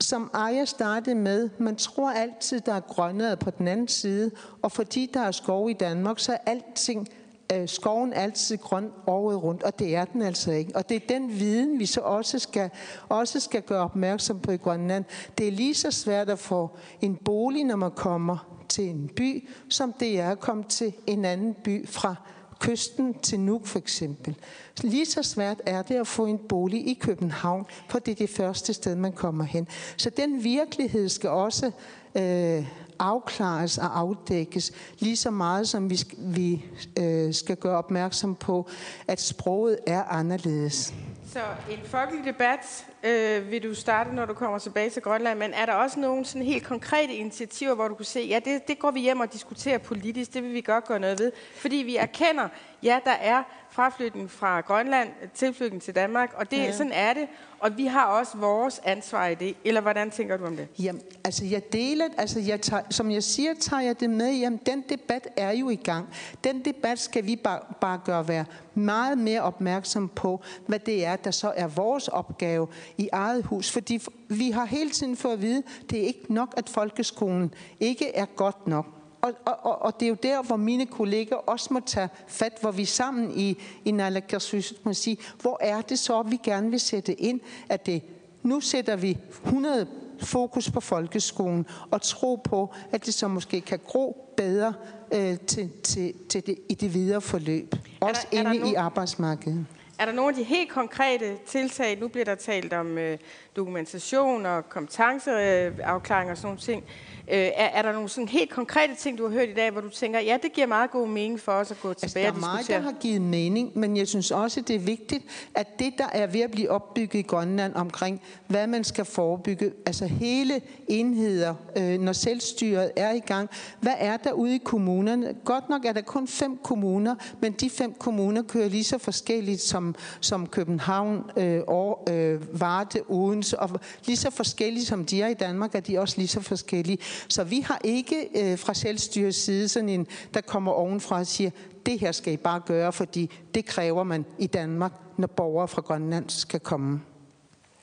som 0.00 0.30
Aja 0.34 0.64
startede 0.64 1.14
med, 1.14 1.48
man 1.58 1.76
tror 1.76 2.10
altid, 2.10 2.60
der 2.60 2.74
er 2.74 2.80
grønnere 2.80 3.36
på 3.36 3.50
den 3.50 3.68
anden 3.68 3.88
side, 3.88 4.30
og 4.62 4.72
fordi 4.72 5.10
der 5.14 5.20
er 5.20 5.30
skov 5.30 5.70
i 5.70 5.72
Danmark, 5.72 6.18
så 6.18 6.32
er 6.32 6.38
alting, 6.46 7.08
øh, 7.52 7.68
skoven 7.68 8.12
altid 8.12 8.56
grøn 8.56 8.90
året 9.06 9.42
rundt, 9.42 9.62
og 9.62 9.78
det 9.78 9.96
er 9.96 10.04
den 10.04 10.22
altså 10.22 10.52
ikke. 10.52 10.76
Og 10.76 10.88
det 10.88 10.94
er 10.94 11.06
den 11.08 11.38
viden, 11.38 11.78
vi 11.78 11.86
så 11.86 12.00
også 12.00 12.38
skal, 12.38 12.70
også 13.08 13.40
skal 13.40 13.62
gøre 13.62 13.84
opmærksom 13.84 14.40
på 14.40 14.50
i 14.50 14.56
Grønland. 14.56 15.04
Det 15.38 15.48
er 15.48 15.52
lige 15.52 15.74
så 15.74 15.90
svært 15.90 16.30
at 16.30 16.38
få 16.38 16.70
en 17.00 17.16
bolig, 17.16 17.64
når 17.64 17.76
man 17.76 17.90
kommer 17.90 18.60
til 18.68 18.84
en 18.84 19.10
by, 19.16 19.48
som 19.68 19.92
det 19.92 20.20
er 20.20 20.30
at 20.30 20.40
komme 20.40 20.64
til 20.68 20.92
en 21.06 21.24
anden 21.24 21.54
by 21.54 21.88
fra 21.88 22.14
kysten 22.60 23.14
til 23.18 23.40
Nuuk 23.40 23.66
for 23.66 23.78
eksempel. 23.78 24.36
Lige 24.82 25.06
så 25.06 25.22
svært 25.22 25.62
er 25.66 25.82
det 25.82 25.94
at 25.94 26.06
få 26.06 26.26
en 26.26 26.38
bolig 26.38 26.88
i 26.88 26.94
København, 26.94 27.66
for 27.88 27.98
det 27.98 28.12
er 28.12 28.16
det 28.16 28.30
første 28.30 28.74
sted, 28.74 28.96
man 28.96 29.12
kommer 29.12 29.44
hen. 29.44 29.68
Så 29.96 30.10
den 30.10 30.44
virkelighed 30.44 31.08
skal 31.08 31.30
også 31.30 31.70
øh, 32.14 32.66
afklares 32.98 33.78
og 33.78 33.98
afdækkes 33.98 34.72
lige 34.98 35.16
så 35.16 35.30
meget, 35.30 35.68
som 35.68 35.90
vi, 35.90 36.00
vi 36.18 36.64
øh, 36.98 37.34
skal 37.34 37.56
gøre 37.56 37.78
opmærksom 37.78 38.34
på, 38.34 38.66
at 39.08 39.20
sproget 39.20 39.78
er 39.86 40.02
anderledes. 40.02 40.94
Så 41.32 41.40
en 41.70 41.78
folkelig 41.84 42.24
debat 42.24 42.86
øh, 43.02 43.50
vil 43.50 43.62
du 43.62 43.74
starte, 43.74 44.14
når 44.14 44.24
du 44.26 44.34
kommer 44.34 44.58
tilbage 44.58 44.90
til 44.90 45.02
Grønland, 45.02 45.38
men 45.38 45.52
er 45.54 45.66
der 45.66 45.72
også 45.72 46.00
nogle 46.00 46.24
sådan 46.24 46.42
helt 46.42 46.64
konkrete 46.64 47.14
initiativer, 47.14 47.74
hvor 47.74 47.88
du 47.88 47.94
kan 47.94 48.04
se, 48.04 48.20
ja, 48.20 48.40
det, 48.44 48.68
det 48.68 48.78
går 48.78 48.90
vi 48.90 49.00
hjem 49.00 49.20
og 49.20 49.32
diskuterer 49.32 49.78
politisk, 49.78 50.34
det 50.34 50.42
vil 50.42 50.52
vi 50.52 50.60
godt 50.60 50.84
gøre 50.84 51.00
noget 51.00 51.20
ved, 51.20 51.32
fordi 51.54 51.76
vi 51.76 51.96
erkender, 51.96 52.48
ja, 52.82 53.00
der 53.04 53.10
er 53.10 53.42
fraflytning 53.80 54.30
fra 54.30 54.60
Grønland, 54.60 55.08
tilflytning 55.34 55.82
til 55.82 55.94
Danmark, 55.94 56.32
og 56.36 56.50
det, 56.50 56.56
ja. 56.56 56.72
sådan 56.72 56.92
er 56.92 57.14
det, 57.14 57.28
og 57.60 57.76
vi 57.76 57.86
har 57.86 58.06
også 58.06 58.36
vores 58.36 58.80
ansvar 58.84 59.26
i 59.26 59.34
det. 59.34 59.56
Eller 59.64 59.80
hvordan 59.80 60.10
tænker 60.10 60.36
du 60.36 60.44
om 60.46 60.56
det? 60.56 60.68
Jamen, 60.78 61.02
altså 61.24 61.44
jeg 61.44 61.72
deler, 61.72 62.04
altså 62.18 62.40
jeg 62.40 62.60
tager, 62.60 62.82
som 62.90 63.10
jeg 63.10 63.22
siger, 63.22 63.54
tager 63.60 63.82
jeg 63.82 64.00
det 64.00 64.10
med, 64.10 64.32
jamen 64.32 64.60
den 64.66 64.84
debat 64.88 65.28
er 65.36 65.52
jo 65.52 65.70
i 65.70 65.76
gang. 65.76 66.08
Den 66.44 66.64
debat 66.64 66.98
skal 66.98 67.26
vi 67.26 67.36
bare, 67.36 67.60
bare 67.80 68.00
gøre 68.04 68.28
være 68.28 68.44
meget 68.74 69.18
mere 69.18 69.40
opmærksom 69.40 70.08
på, 70.08 70.42
hvad 70.66 70.78
det 70.78 71.06
er, 71.06 71.16
der 71.16 71.30
så 71.30 71.52
er 71.56 71.66
vores 71.66 72.08
opgave 72.08 72.68
i 72.98 73.08
eget 73.12 73.44
hus. 73.44 73.70
Fordi 73.70 74.00
vi 74.28 74.50
har 74.50 74.64
hele 74.64 74.90
tiden 74.90 75.16
fået 75.16 75.32
at 75.32 75.42
vide, 75.42 75.62
det 75.90 76.02
er 76.02 76.06
ikke 76.06 76.34
nok, 76.34 76.54
at 76.56 76.68
folkeskolen 76.68 77.54
ikke 77.80 78.16
er 78.16 78.26
godt 78.26 78.66
nok. 78.66 78.99
Og, 79.22 79.32
og, 79.44 79.82
og 79.82 80.00
det 80.00 80.06
er 80.06 80.10
jo 80.10 80.16
der, 80.22 80.42
hvor 80.42 80.56
mine 80.56 80.86
kolleger 80.86 81.36
også 81.36 81.68
må 81.74 81.80
tage 81.86 82.08
fat, 82.26 82.58
hvor 82.60 82.70
vi 82.70 82.84
sammen 82.84 83.30
i, 83.38 83.58
i 83.84 83.90
Nalakasys 83.90 84.74
må 84.84 84.92
sige, 84.92 85.16
hvor 85.40 85.58
er 85.60 85.80
det 85.80 85.98
så, 85.98 86.22
vi 86.22 86.38
gerne 86.42 86.70
vil 86.70 86.80
sætte 86.80 87.20
ind, 87.20 87.40
at 87.68 87.86
det 87.86 88.02
nu 88.42 88.60
sætter 88.60 88.96
vi 88.96 89.18
100 89.44 89.86
fokus 90.20 90.70
på 90.70 90.80
folkeskolen 90.80 91.66
og 91.90 92.02
tro 92.02 92.34
på, 92.34 92.74
at 92.92 93.06
det 93.06 93.14
så 93.14 93.28
måske 93.28 93.60
kan 93.60 93.80
gro 93.86 94.34
bedre 94.36 94.74
øh, 95.14 95.38
til, 95.38 95.70
til, 95.82 96.14
til 96.28 96.46
det, 96.46 96.58
i 96.68 96.74
det 96.74 96.94
videre 96.94 97.20
forløb. 97.20 97.74
Også 98.00 98.26
der, 98.32 98.38
inde 98.38 98.58
nogen, 98.58 98.72
i 98.72 98.74
arbejdsmarkedet. 98.74 99.66
Er 100.00 100.04
der 100.04 100.12
nogle 100.12 100.28
af 100.28 100.34
de 100.34 100.42
helt 100.42 100.70
konkrete 100.70 101.36
tiltag, 101.46 101.98
nu 102.00 102.08
bliver 102.08 102.24
der 102.24 102.34
talt 102.34 102.72
om 102.72 102.98
øh, 102.98 103.18
dokumentation 103.56 104.46
og 104.46 104.68
kompetenceafklaring 104.68 106.30
og 106.30 106.36
sådan 106.36 106.46
nogle 106.46 106.60
ting, 106.60 106.84
Øh, 107.32 107.38
er, 107.38 107.66
er 107.66 107.82
der 107.82 107.92
nogle 107.92 108.08
sådan 108.08 108.28
helt 108.28 108.50
konkrete 108.50 108.94
ting, 108.94 109.18
du 109.18 109.28
har 109.28 109.32
hørt 109.32 109.48
i 109.48 109.54
dag, 109.54 109.70
hvor 109.70 109.80
du 109.80 109.88
tænker, 109.88 110.20
ja, 110.20 110.38
det 110.42 110.52
giver 110.52 110.66
meget 110.66 110.90
god 110.90 111.08
mening 111.08 111.40
for 111.40 111.52
os 111.52 111.70
at 111.70 111.80
gå 111.80 111.88
altså, 111.88 112.06
tilbage 112.06 112.26
altså, 112.26 112.40
der 112.40 112.46
er 112.46 112.52
meget, 112.52 112.68
der 112.68 112.80
har 112.80 112.92
givet 113.00 113.22
mening, 113.22 113.78
men 113.78 113.96
jeg 113.96 114.08
synes 114.08 114.30
også, 114.30 114.60
det 114.60 114.76
er 114.76 114.80
vigtigt, 114.80 115.24
at 115.54 115.78
det, 115.78 115.92
der 115.98 116.06
er 116.12 116.26
ved 116.26 116.40
at 116.40 116.50
blive 116.50 116.70
opbygget 116.70 117.20
i 117.20 117.22
Grønland 117.22 117.74
omkring, 117.74 118.20
hvad 118.46 118.66
man 118.66 118.84
skal 118.84 119.04
forebygge, 119.04 119.72
altså 119.86 120.06
hele 120.06 120.60
enheder, 120.88 121.54
øh, 121.76 122.00
når 122.00 122.12
selvstyret 122.12 122.90
er 122.96 123.12
i 123.12 123.20
gang, 123.20 123.50
hvad 123.80 123.94
er 123.98 124.16
der 124.16 124.32
ude 124.32 124.54
i 124.54 124.60
kommunerne? 124.64 125.34
Godt 125.44 125.68
nok 125.68 125.84
er 125.84 125.92
der 125.92 126.02
kun 126.02 126.28
fem 126.28 126.58
kommuner, 126.62 127.14
men 127.40 127.52
de 127.52 127.70
fem 127.70 127.92
kommuner 127.92 128.42
kører 128.42 128.68
lige 128.68 128.84
så 128.84 128.98
forskelligt 128.98 129.60
som, 129.60 129.89
som 130.20 130.46
København, 130.46 131.30
øh, 131.36 131.60
og, 131.66 132.06
øh, 132.10 132.60
Varde, 132.60 133.00
Odense, 133.08 133.58
og 133.58 133.80
lige 134.06 134.16
så 134.16 134.30
forskellige 134.30 134.84
som 134.84 135.04
de 135.04 135.22
er 135.22 135.28
i 135.28 135.34
Danmark, 135.34 135.74
er 135.74 135.80
de 135.80 135.98
også 135.98 136.14
lige 136.16 136.28
så 136.28 136.40
forskellige. 136.40 136.98
Så 137.28 137.44
vi 137.44 137.60
har 137.60 137.80
ikke 137.84 138.28
øh, 138.36 138.58
fra 138.58 138.74
selvstyrets 138.74 139.38
side 139.38 139.68
sådan 139.68 139.88
en, 139.88 140.06
der 140.34 140.40
kommer 140.40 140.72
ovenfra 140.72 141.18
og 141.18 141.26
siger, 141.26 141.50
det 141.86 142.00
her 142.00 142.12
skal 142.12 142.32
I 142.32 142.36
bare 142.36 142.60
gøre, 142.60 142.92
fordi 142.92 143.30
det 143.54 143.66
kræver 143.66 144.04
man 144.04 144.24
i 144.38 144.46
Danmark, 144.46 144.92
når 145.16 145.26
borgere 145.26 145.68
fra 145.68 145.82
Grønland 145.82 146.30
skal 146.30 146.60
komme. 146.60 147.00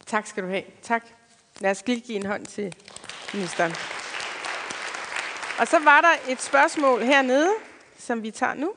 Tak 0.05 0.27
skal 0.27 0.43
du 0.43 0.47
have. 0.49 0.63
Tak. 0.81 1.03
Lad 1.59 1.71
os 1.71 1.83
lige 1.87 1.99
give 1.99 2.15
en 2.15 2.25
hånd 2.25 2.45
til 2.45 2.73
ministeren. 3.33 3.71
Og 5.59 5.67
så 5.67 5.79
var 5.83 6.01
der 6.01 6.31
et 6.31 6.41
spørgsmål 6.41 7.01
hernede, 7.01 7.49
som 7.99 8.23
vi 8.23 8.31
tager 8.31 8.53
nu. 8.53 8.73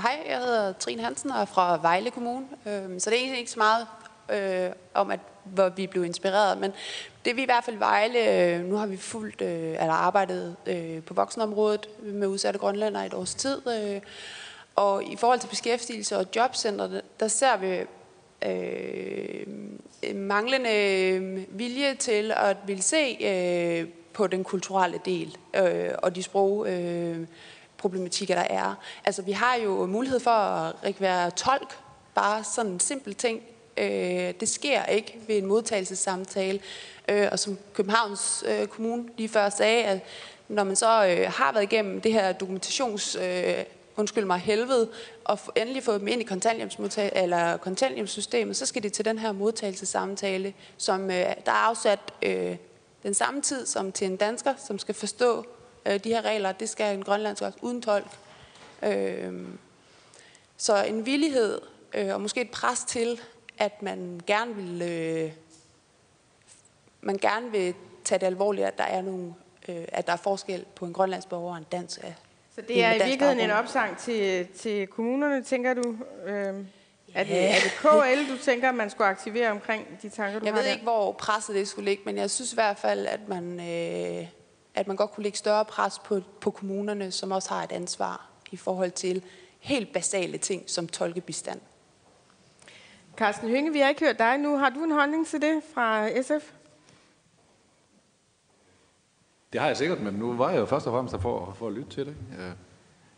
Hej, 0.00 0.18
jeg 0.28 0.38
hedder 0.38 0.72
Trine 0.72 1.02
Hansen 1.02 1.30
og 1.30 1.40
er 1.40 1.44
fra 1.44 1.78
Vejle 1.82 2.10
Kommune. 2.10 2.46
Øhm, 2.66 3.00
så 3.00 3.10
det 3.10 3.16
er 3.16 3.20
egentlig 3.20 3.38
ikke 3.38 3.50
så 3.50 3.58
meget 3.58 3.86
øh, 4.30 4.70
om, 4.94 5.10
at 5.10 5.20
hvor 5.44 5.68
vi 5.68 5.86
blev 5.86 6.04
inspireret. 6.04 6.58
Men 6.58 6.72
det 7.24 7.36
vi 7.36 7.42
i 7.42 7.44
hvert 7.44 7.64
fald 7.64 7.76
Vejle, 7.76 8.54
øh, 8.54 8.64
nu 8.64 8.76
har 8.76 8.86
vi 8.86 8.96
fuldt, 8.96 9.40
øh, 9.40 9.70
eller 9.70 9.92
arbejdet 9.92 10.56
øh, 10.66 11.02
på 11.02 11.14
voksenområdet 11.14 11.88
med 12.02 12.26
udsatte 12.26 12.58
grønlænder 12.58 13.00
et 13.00 13.14
års 13.14 13.34
tid. 13.34 13.60
Øh, 13.68 14.00
og 14.74 15.04
i 15.04 15.16
forhold 15.16 15.40
til 15.40 15.48
beskæftigelse 15.48 16.16
og 16.16 16.26
jobcenter, 16.36 17.00
der 17.20 17.28
ser 17.28 17.56
vi 17.56 17.84
øh, 18.48 19.46
manglende 20.14 20.70
øh, 20.70 21.58
vilje 21.58 21.94
til 21.94 22.32
at 22.36 22.56
ville 22.66 22.82
se 22.82 23.18
øh, 23.20 23.88
på 24.12 24.26
den 24.26 24.44
kulturelle 24.44 25.00
del 25.04 25.36
øh, 25.56 25.90
og 25.98 26.16
de 26.16 26.22
sprog 26.22 26.68
øh, 26.68 27.26
problematikker, 27.82 28.34
der 28.34 28.42
er. 28.42 28.74
Altså, 29.04 29.22
vi 29.22 29.32
har 29.32 29.56
jo 29.56 29.86
mulighed 29.86 30.20
for 30.20 30.30
at 30.30 31.00
være 31.00 31.30
tolk, 31.30 31.78
bare 32.14 32.44
sådan 32.44 32.72
en 32.72 32.80
simpel 32.80 33.14
ting, 33.14 33.42
Øh, 33.76 34.34
det 34.40 34.48
sker 34.48 34.84
ikke 34.84 35.18
ved 35.26 35.36
en 35.36 35.46
modtagelsessamtale. 35.46 36.60
Øh, 37.08 37.28
og 37.32 37.38
som 37.38 37.58
Københavns 37.74 38.44
øh, 38.46 38.66
Kommune 38.66 39.04
lige 39.16 39.28
før 39.28 39.48
sagde, 39.48 39.84
at 39.84 40.00
når 40.48 40.64
man 40.64 40.76
så 40.76 41.06
øh, 41.06 41.32
har 41.32 41.52
været 41.52 41.62
igennem 41.62 42.00
det 42.00 42.12
her 42.12 42.32
dokumentations... 42.32 43.16
Øh, 43.16 43.54
undskyld 43.96 44.24
mig, 44.24 44.38
helvede, 44.38 44.88
og 45.24 45.38
endelig 45.56 45.82
få 45.82 45.98
dem 45.98 46.08
ind 46.08 46.22
i 46.22 46.26
eller 47.14 47.56
kontanthjælpssystemet, 47.56 48.56
så 48.56 48.66
skal 48.66 48.82
det 48.82 48.92
til 48.92 49.04
den 49.04 49.18
her 49.18 49.32
modtagelsessamtale, 49.32 50.54
som 50.76 51.10
øh, 51.10 51.16
der 51.16 51.52
er 51.52 51.68
afsat 51.68 51.98
øh, 52.22 52.56
den 53.02 53.14
samme 53.14 53.42
tid 53.42 53.66
som 53.66 53.92
til 53.92 54.06
en 54.06 54.16
dansker, 54.16 54.54
som 54.66 54.78
skal 54.78 54.94
forstå 54.94 55.46
de 55.86 56.08
her 56.08 56.22
regler. 56.22 56.52
Det 56.52 56.68
skal 56.68 56.94
en 56.94 57.04
grønlandsk 57.04 57.42
også 57.42 57.58
uden 57.62 57.82
tolk. 57.82 58.06
Øh, 58.82 59.48
så 60.56 60.84
en 60.84 61.06
villighed 61.06 61.60
øh, 61.94 62.14
og 62.14 62.20
måske 62.20 62.40
et 62.40 62.50
pres 62.50 62.84
til, 62.84 63.20
at 63.58 63.82
man 63.82 64.20
gerne 64.26 64.54
vil, 64.54 64.82
øh, 64.82 65.32
man 67.00 67.16
gerne 67.16 67.50
vil 67.50 67.74
tage 68.04 68.18
det 68.18 68.26
alvorligt, 68.26 68.66
at 68.66 68.78
der 68.78 68.84
er 68.84 69.02
nogle, 69.02 69.34
øh, 69.68 69.84
at 69.88 70.06
der 70.06 70.12
er 70.12 70.16
forskel 70.16 70.64
på 70.74 70.86
en 70.86 70.92
grønlandsk 70.92 71.28
borger 71.28 71.52
og 71.52 71.58
en 71.58 71.66
dansk. 71.72 72.00
Så 72.54 72.60
det 72.60 72.84
er 72.84 72.92
i 72.92 72.94
virkeligheden 72.94 73.40
en 73.40 73.50
opsang 73.50 73.98
til, 73.98 74.46
til 74.46 74.86
kommunerne, 74.86 75.42
tænker 75.42 75.74
du? 75.74 75.96
Øh, 76.26 76.54
er, 77.14 77.24
det, 77.24 77.50
er 77.50 77.54
det 77.54 77.72
KL, 77.80 78.32
du 78.32 78.38
tænker, 78.38 78.72
man 78.72 78.90
skulle 78.90 79.08
aktivere 79.08 79.50
omkring 79.50 79.86
de 80.02 80.08
tanker, 80.08 80.38
du 80.38 80.44
jeg 80.44 80.52
har 80.52 80.60
Jeg 80.60 80.64
ved 80.64 80.72
ikke, 80.72 80.82
hvor 80.82 81.12
presset 81.12 81.54
det 81.54 81.68
skulle 81.68 81.84
ligge, 81.90 82.02
men 82.06 82.16
jeg 82.16 82.30
synes 82.30 82.52
i 82.52 82.56
hvert 82.56 82.78
fald, 82.78 83.06
at 83.06 83.20
man, 83.28 83.60
øh, 83.60 84.26
at 84.74 84.86
man 84.86 84.96
godt 84.96 85.10
kunne 85.10 85.22
lægge 85.22 85.38
større 85.38 85.64
pres 85.64 85.98
på, 85.98 86.20
på 86.40 86.50
kommunerne, 86.50 87.10
som 87.10 87.32
også 87.32 87.48
har 87.48 87.62
et 87.62 87.72
ansvar 87.72 88.30
i 88.50 88.56
forhold 88.56 88.90
til 88.90 89.22
helt 89.58 89.92
basale 89.92 90.38
ting 90.38 90.62
som 90.66 90.86
tolkebistand. 90.86 91.60
Carsten 93.16 93.48
Hynge, 93.48 93.72
vi 93.72 93.78
har 93.78 93.88
ikke 93.88 94.04
hørt 94.04 94.18
dig 94.18 94.38
nu. 94.38 94.56
Har 94.56 94.70
du 94.70 94.84
en 94.84 94.92
holdning 94.92 95.26
til 95.26 95.40
det 95.42 95.62
fra 95.74 96.08
SF? 96.22 96.52
Det 99.52 99.60
har 99.60 99.68
jeg 99.68 99.76
sikkert, 99.76 100.00
men 100.00 100.14
nu 100.14 100.32
var 100.32 100.50
jeg 100.50 100.60
jo 100.60 100.66
først 100.66 100.86
og 100.86 100.92
fremmest 100.92 101.14
der 101.14 101.20
for, 101.20 101.54
for 101.58 101.66
at 101.66 101.72
lytte 101.72 101.90
til 101.90 102.06
det. 102.06 102.16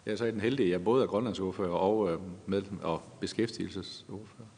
Jeg 0.07 0.13
er 0.13 0.17
så 0.17 0.27
den 0.27 0.41
heldige, 0.41 0.71
jeg 0.71 0.85
både 0.85 1.03
er 1.03 1.07
grønlandsordfører 1.07 1.73
og, 1.73 2.13
øh, 2.13 2.19
med, 2.47 2.63
og 2.83 3.03
beskæftigelsesordfører. 3.21 4.49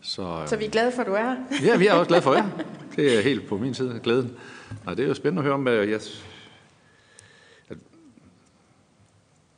Så, 0.00 0.42
så 0.46 0.56
vi 0.56 0.64
er 0.64 0.70
glade 0.70 0.92
for, 0.92 1.00
at 1.00 1.06
du 1.06 1.12
er 1.12 1.22
her. 1.22 1.36
ja, 1.64 1.76
vi 1.76 1.86
er 1.86 1.92
også 1.92 2.08
glade 2.08 2.22
for 2.22 2.34
jer. 2.34 2.48
Det 2.96 3.18
er 3.18 3.22
helt 3.22 3.48
på 3.48 3.58
min 3.58 3.74
side 3.74 4.00
glæden. 4.02 4.36
Nej, 4.84 4.94
det 4.94 5.04
er 5.04 5.08
jo 5.08 5.14
spændende 5.14 5.40
at 5.40 5.44
høre 5.44 5.54
om, 5.54 5.66
jeg, 5.68 6.00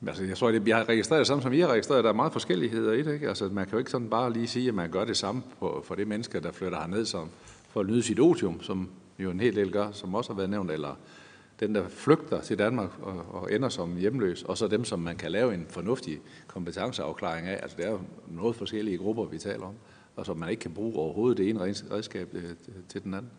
Altså, 0.07 0.25
jeg 0.25 0.37
tror, 0.37 0.49
at 0.49 0.69
jeg 0.69 0.77
har 0.77 0.89
registreret 0.89 1.19
det 1.19 1.27
samme, 1.27 1.43
som 1.43 1.53
I 1.53 1.61
har 1.61 1.69
registreret. 1.69 2.05
Der 2.05 2.11
er 2.11 2.15
meget 2.15 2.33
forskelligheder 2.33 2.93
i 2.93 3.03
det. 3.03 3.15
Ikke? 3.15 3.28
Altså, 3.28 3.49
man 3.49 3.65
kan 3.65 3.73
jo 3.73 3.78
ikke 3.78 3.91
sådan 3.91 4.09
bare 4.09 4.33
lige 4.33 4.47
sige, 4.47 4.69
at 4.69 4.75
man 4.75 4.91
gør 4.91 5.05
det 5.05 5.17
samme 5.17 5.43
for, 5.59 5.83
for 5.85 5.95
det 5.95 6.09
menneske, 6.09 6.41
der 6.41 6.53
flytter 6.53 6.78
herned 6.78 7.05
som, 7.05 7.31
for 7.69 7.81
at 7.81 7.87
nyde 7.87 8.03
sit 8.03 8.20
otium, 8.20 8.62
som 8.62 8.91
jo 9.19 9.31
en 9.31 9.41
hel 9.41 9.57
del 9.57 9.73
gør, 9.73 9.91
som 9.93 10.15
også 10.15 10.33
har 10.33 10.37
været 10.37 10.51
nævnt, 10.51 10.70
eller 10.70 10.95
den, 11.61 11.75
der 11.75 11.89
flygter 11.89 12.41
til 12.41 12.59
Danmark 12.59 12.91
og, 13.03 13.25
og 13.31 13.55
ender 13.55 13.69
som 13.69 13.97
hjemløs, 13.97 14.43
og 14.43 14.59
så 14.59 14.69
dem, 14.69 14.85
som 14.85 14.99
man 14.99 15.17
kan 15.17 15.33
lave 15.33 15.55
en 15.55 15.67
fornuftig 15.69 16.20
kompetenceafklaring 16.47 17.47
af. 17.47 17.59
Altså, 17.62 17.77
det 17.77 17.87
er 17.87 17.91
jo 17.91 18.01
noget 18.28 18.57
forskellige 18.57 18.99
grupper, 18.99 19.25
vi 19.25 19.39
taler 19.39 19.67
om, 19.67 19.75
og 20.17 20.27
som 20.27 20.37
man 20.37 20.51
ikke 20.51 20.61
kan 20.61 20.70
bruge 20.70 20.97
overhovedet 20.97 21.39
det 21.39 21.49
ene 21.49 21.61
redskab 21.91 22.28
øh, 22.33 22.45
til 22.89 23.03
den 23.03 23.15
anden. 23.15 23.31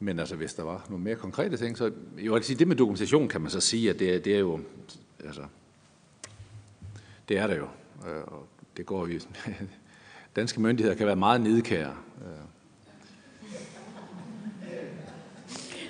Men 0.00 0.18
altså, 0.18 0.36
hvis 0.36 0.54
der 0.54 0.62
var 0.62 0.86
nogle 0.88 1.04
mere 1.04 1.16
konkrete 1.16 1.56
ting, 1.56 1.78
så 1.78 1.92
jeg 2.22 2.32
vil 2.32 2.44
sige, 2.44 2.58
det 2.58 2.68
med 2.68 2.76
dokumentation 2.76 3.28
kan 3.28 3.40
man 3.40 3.50
så 3.50 3.60
sige, 3.60 3.90
at 3.90 3.98
det, 3.98 4.24
det 4.24 4.34
er 4.34 4.38
jo 4.38 4.60
altså, 5.24 5.42
det 7.28 7.38
er 7.38 7.46
der 7.46 7.56
jo. 7.56 7.68
Øh, 8.08 8.22
og 8.26 8.48
det 8.76 8.86
går 8.86 9.04
vi. 9.04 9.20
Danske 10.36 10.60
myndigheder 10.60 10.96
kan 10.96 11.06
være 11.06 11.16
meget 11.16 11.40
nedkære. 11.40 11.94
Øh. 12.20 12.44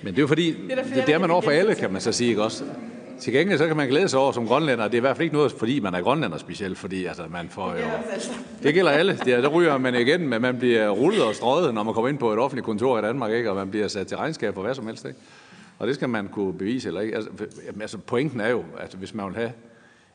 Men 0.02 0.12
det 0.12 0.18
er 0.18 0.23
jo 0.23 0.26
fordi, 0.26 0.52
det 0.52 0.78
er, 0.78 0.83
det, 0.83 1.07
det 1.07 1.15
er 1.15 1.18
man 1.18 1.31
over 1.31 1.42
for 1.42 1.50
alle, 1.50 1.74
kan 1.74 1.92
man 1.92 2.00
så 2.00 2.12
sige, 2.12 2.31
ikke 2.31 2.42
også? 2.42 2.65
Til 3.20 3.32
gengæld 3.32 3.58
så 3.58 3.66
kan 3.66 3.76
man 3.76 3.88
glæde 3.88 4.08
sig 4.08 4.20
over 4.20 4.32
som 4.32 4.46
grønlænder. 4.46 4.84
Det 4.84 4.94
er 4.94 4.98
i 4.98 5.00
hvert 5.00 5.16
fald 5.16 5.24
ikke 5.24 5.36
noget, 5.36 5.52
fordi 5.52 5.80
man 5.80 5.94
er 5.94 6.00
grønlænder 6.00 6.38
specielt, 6.38 6.78
fordi 6.78 7.04
altså, 7.04 7.22
man 7.30 7.48
får 7.48 7.70
jo... 7.70 7.84
Det 8.62 8.74
gælder 8.74 8.90
alle. 8.90 9.18
Det 9.24 9.34
er, 9.34 9.40
der 9.40 9.48
ryger 9.48 9.78
man 9.78 9.94
igen, 9.94 10.28
men 10.28 10.42
man 10.42 10.58
bliver 10.58 10.90
rullet 10.90 11.24
og 11.24 11.34
strøget, 11.34 11.74
når 11.74 11.82
man 11.82 11.94
kommer 11.94 12.08
ind 12.08 12.18
på 12.18 12.32
et 12.32 12.38
offentligt 12.38 12.64
kontor 12.64 12.98
i 12.98 13.02
Danmark, 13.02 13.32
ikke? 13.32 13.50
og 13.50 13.56
man 13.56 13.70
bliver 13.70 13.88
sat 13.88 14.06
til 14.06 14.16
regnskab 14.16 14.54
for 14.54 14.62
hvad 14.62 14.74
som 14.74 14.86
helst. 14.86 15.04
Ikke? 15.04 15.18
Og 15.78 15.86
det 15.86 15.94
skal 15.94 16.08
man 16.08 16.28
kunne 16.28 16.52
bevise 16.52 16.88
eller 16.88 17.00
ikke. 17.00 17.16
Altså, 17.16 17.30
altså 17.80 17.98
pointen 17.98 18.40
er 18.40 18.48
jo, 18.48 18.64
at 18.78 18.94
hvis 18.94 19.14
man 19.14 19.26
vil 19.26 19.34
have, 19.34 19.52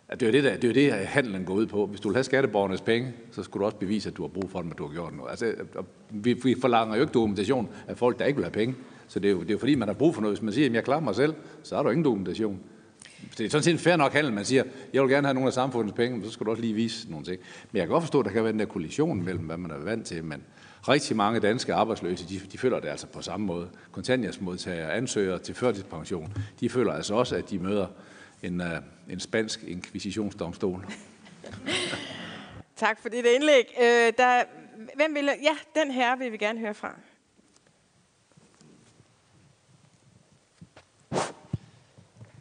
at 0.09 0.19
det 0.19 0.27
er 0.27 0.31
det, 0.31 0.43
der, 0.43 0.57
det 0.57 0.69
er 0.69 0.73
det, 0.73 0.93
handlen 0.93 1.45
går 1.45 1.53
ud 1.53 1.65
på. 1.65 1.85
Hvis 1.85 1.99
du 1.99 2.09
vil 2.09 2.15
have 2.15 2.23
skatteborgernes 2.23 2.81
penge, 2.81 3.13
så 3.31 3.43
skulle 3.43 3.61
du 3.61 3.65
også 3.65 3.77
bevise, 3.77 4.09
at 4.09 4.17
du 4.17 4.21
har 4.21 4.27
brug 4.27 4.49
for 4.51 4.61
dem, 4.61 4.71
at 4.71 4.77
du 4.77 4.87
har 4.87 4.93
gjort 4.93 5.15
noget. 5.15 5.29
Altså, 5.29 5.53
vi, 6.09 6.33
vi 6.33 6.55
forlanger 6.61 6.95
jo 6.95 7.01
ikke 7.01 7.13
dokumentation 7.13 7.69
af 7.87 7.97
folk, 7.97 8.19
der 8.19 8.25
ikke 8.25 8.37
vil 8.37 8.45
have 8.45 8.51
penge. 8.51 8.75
Så 9.07 9.19
det 9.19 9.27
er 9.27 9.31
jo, 9.31 9.39
det 9.39 9.49
er 9.49 9.53
jo 9.53 9.57
fordi, 9.57 9.75
man 9.75 9.87
har 9.87 9.95
brug 9.95 10.15
for 10.15 10.21
noget. 10.21 10.37
Hvis 10.37 10.43
man 10.43 10.53
siger, 10.53 10.69
at 10.69 10.73
jeg 10.73 10.83
klarer 10.83 10.99
mig 10.99 11.15
selv, 11.15 11.33
så 11.63 11.75
har 11.75 11.83
du 11.83 11.89
ingen 11.89 12.05
dokumentation. 12.05 12.59
Det 13.37 13.45
er 13.45 13.49
sådan 13.49 13.63
set 13.63 13.71
en 13.71 13.79
fair 13.79 13.95
nok 13.95 14.13
handel, 14.13 14.33
man 14.33 14.45
siger, 14.45 14.63
jeg 14.93 15.01
vil 15.01 15.11
gerne 15.11 15.27
have 15.27 15.33
nogle 15.33 15.47
af 15.47 15.53
samfundets 15.53 15.95
penge, 15.95 16.17
men 16.17 16.25
så 16.25 16.31
skal 16.31 16.45
du 16.45 16.51
også 16.51 16.61
lige 16.61 16.73
vise 16.73 17.11
nogle 17.11 17.25
ting. 17.25 17.41
Men 17.71 17.77
jeg 17.77 17.87
kan 17.87 17.91
godt 17.93 18.03
forstå, 18.03 18.19
at 18.19 18.25
der 18.25 18.31
kan 18.31 18.43
være 18.43 18.51
den 18.51 18.59
der 18.59 18.65
kollision 18.65 19.23
mellem, 19.23 19.45
hvad 19.45 19.57
man 19.57 19.71
er 19.71 19.77
vant 19.77 20.05
til, 20.05 20.23
men 20.23 20.43
rigtig 20.87 21.15
mange 21.17 21.39
danske 21.39 21.73
arbejdsløse, 21.73 22.29
de, 22.29 22.41
de 22.51 22.57
føler 22.57 22.79
det 22.79 22.87
altså 22.87 23.07
på 23.07 23.21
samme 23.21 23.45
måde. 23.45 23.69
Kontanthjælpsmodtagere, 23.91 24.93
ansøgere 24.93 25.39
til 25.39 25.55
førtidspension, 25.55 26.33
de 26.59 26.69
føler 26.69 26.93
altså 26.93 27.13
også, 27.13 27.35
at 27.35 27.49
de 27.49 27.59
møder 27.59 27.87
en, 28.43 28.61
uh, 28.61 28.67
en 29.09 29.19
spansk 29.19 29.63
inkvisitionsdomstol. 29.63 30.85
tak 32.75 33.01
for 33.01 33.09
dit 33.09 33.25
indlæg. 33.25 33.75
Øh, 33.81 34.13
der, 34.17 34.43
hvem 34.95 35.15
vil, 35.15 35.29
ja, 35.43 35.81
den 35.81 35.91
her 35.91 36.15
vil 36.15 36.31
vi 36.31 36.37
gerne 36.37 36.59
høre 36.59 36.73
fra. 36.73 36.95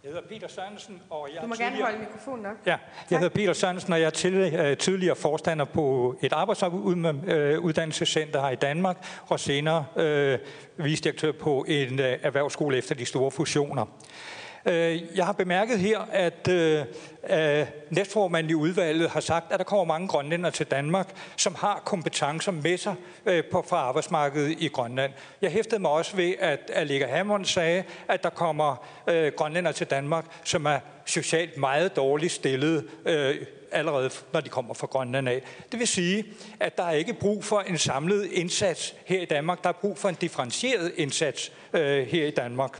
Jeg 0.09 0.15
hedder 0.15 0.29
Peter 0.29 0.49
Sørensen, 0.49 1.03
og 1.11 1.29
jeg 1.35 1.43
Du 1.43 1.47
må 1.47 1.55
tidligere... 1.55 1.73
gerne 1.73 1.85
holde 1.85 1.99
mikrofonen 1.99 2.47
op. 2.47 2.53
Ja, 2.67 2.71
jeg 2.71 2.79
tak. 3.09 3.19
hedder 3.21 3.35
Peter 3.35 3.53
Sørensen, 3.53 3.93
og 3.93 4.01
jeg 4.01 4.07
er 4.07 4.11
til, 4.11 4.35
øh, 4.35 4.77
tidligere 4.77 5.17
forstander 5.17 5.65
på 5.65 6.17
et 6.23 6.33
arbejdsuddannelsescenter 6.33 8.41
her 8.41 8.51
i 8.51 8.57
Danmark, 8.57 9.07
og 9.27 9.41
senere 9.41 9.87
øh, 9.97 10.39
visdirektør 10.77 11.33
på 11.33 11.65
en 11.69 12.01
øh, 12.01 12.19
erhvervsskole 12.23 12.77
efter 12.77 12.95
de 12.95 13.05
store 13.05 13.31
fusioner. 13.31 13.85
Øh, 14.69 15.03
jeg 15.17 15.27
har 15.27 15.33
bemærket 15.33 15.79
her, 15.79 15.99
at 16.13 16.49
øh, 16.49 16.87
næstformanden 17.91 18.51
i 18.51 18.55
udvalget 18.55 19.11
har 19.11 19.21
sagt, 19.21 19.53
at 19.53 19.59
der 19.59 19.65
kommer 19.65 19.85
mange 19.85 20.09
grønlænder 20.09 20.51
til 20.51 20.67
Danmark, 20.67 21.09
som 21.37 21.55
har 21.55 21.83
kompetencer 21.85 22.53
med 22.53 22.77
sig 22.77 22.95
øh, 23.27 23.45
på, 23.45 23.65
fra 23.69 23.77
arbejdsmarkedet 23.77 24.57
i 24.59 24.69
Grønland. 24.69 25.13
Jeg 25.43 25.51
hæftede 25.51 25.81
mig 25.81 25.91
også 25.91 26.17
ved, 26.17 26.35
at 26.39 26.71
Allega 26.75 27.07
Hammond 27.17 27.45
sagde, 27.45 27.85
at 28.09 28.23
der 28.23 28.31
kommer 28.31 28.87
øh, 29.07 29.33
grønlænder 29.37 29.73
til 29.73 29.87
Danmark, 29.87 30.25
som 30.45 30.67
er 30.67 30.79
socialt 31.07 31.57
meget 31.57 31.97
dårligt 31.97 32.33
stillet 32.33 32.85
øh, 33.07 33.37
allerede 33.73 34.11
når 34.33 34.41
de 34.41 34.49
kommer 34.49 34.75
fra 34.75 34.87
Grønland 34.87 35.29
af. 35.29 35.43
Det 35.73 35.81
vil 35.81 35.89
sige, 35.89 36.25
at 36.61 36.77
der 36.77 36.85
er 36.85 36.93
ikke 36.93 37.15
brug 37.15 37.45
for 37.45 37.61
en 37.61 37.79
samlet 37.79 38.25
indsats 38.33 38.95
her 39.05 39.21
i 39.21 39.25
Danmark. 39.25 39.63
Der 39.63 39.69
er 39.69 39.73
brug 39.73 39.99
for 39.99 40.09
en 40.09 40.15
differentieret 40.15 40.93
indsats 40.97 41.53
øh, 41.73 42.07
her 42.07 42.27
i 42.27 42.31
Danmark. 42.31 42.79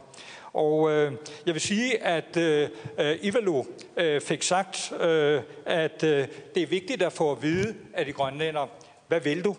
Og 0.53 0.91
øh, 0.91 1.13
jeg 1.47 1.55
vil 1.55 1.61
sige, 1.61 2.03
at 2.03 2.37
øh, 2.37 2.69
øh, 2.99 3.19
Ivalo 3.23 3.65
øh, 3.97 4.21
fik 4.21 4.43
sagt, 4.43 4.93
øh, 5.01 5.43
at 5.67 6.03
øh, 6.03 6.29
det 6.55 6.63
er 6.63 6.67
vigtigt 6.67 7.03
at 7.03 7.13
få 7.13 7.33
at 7.33 7.43
vide 7.43 7.75
af 7.95 8.05
de 8.05 8.13
grønlænder, 8.13 8.67
hvad 9.09 9.21
vil 9.21 9.45
du? 9.45 9.57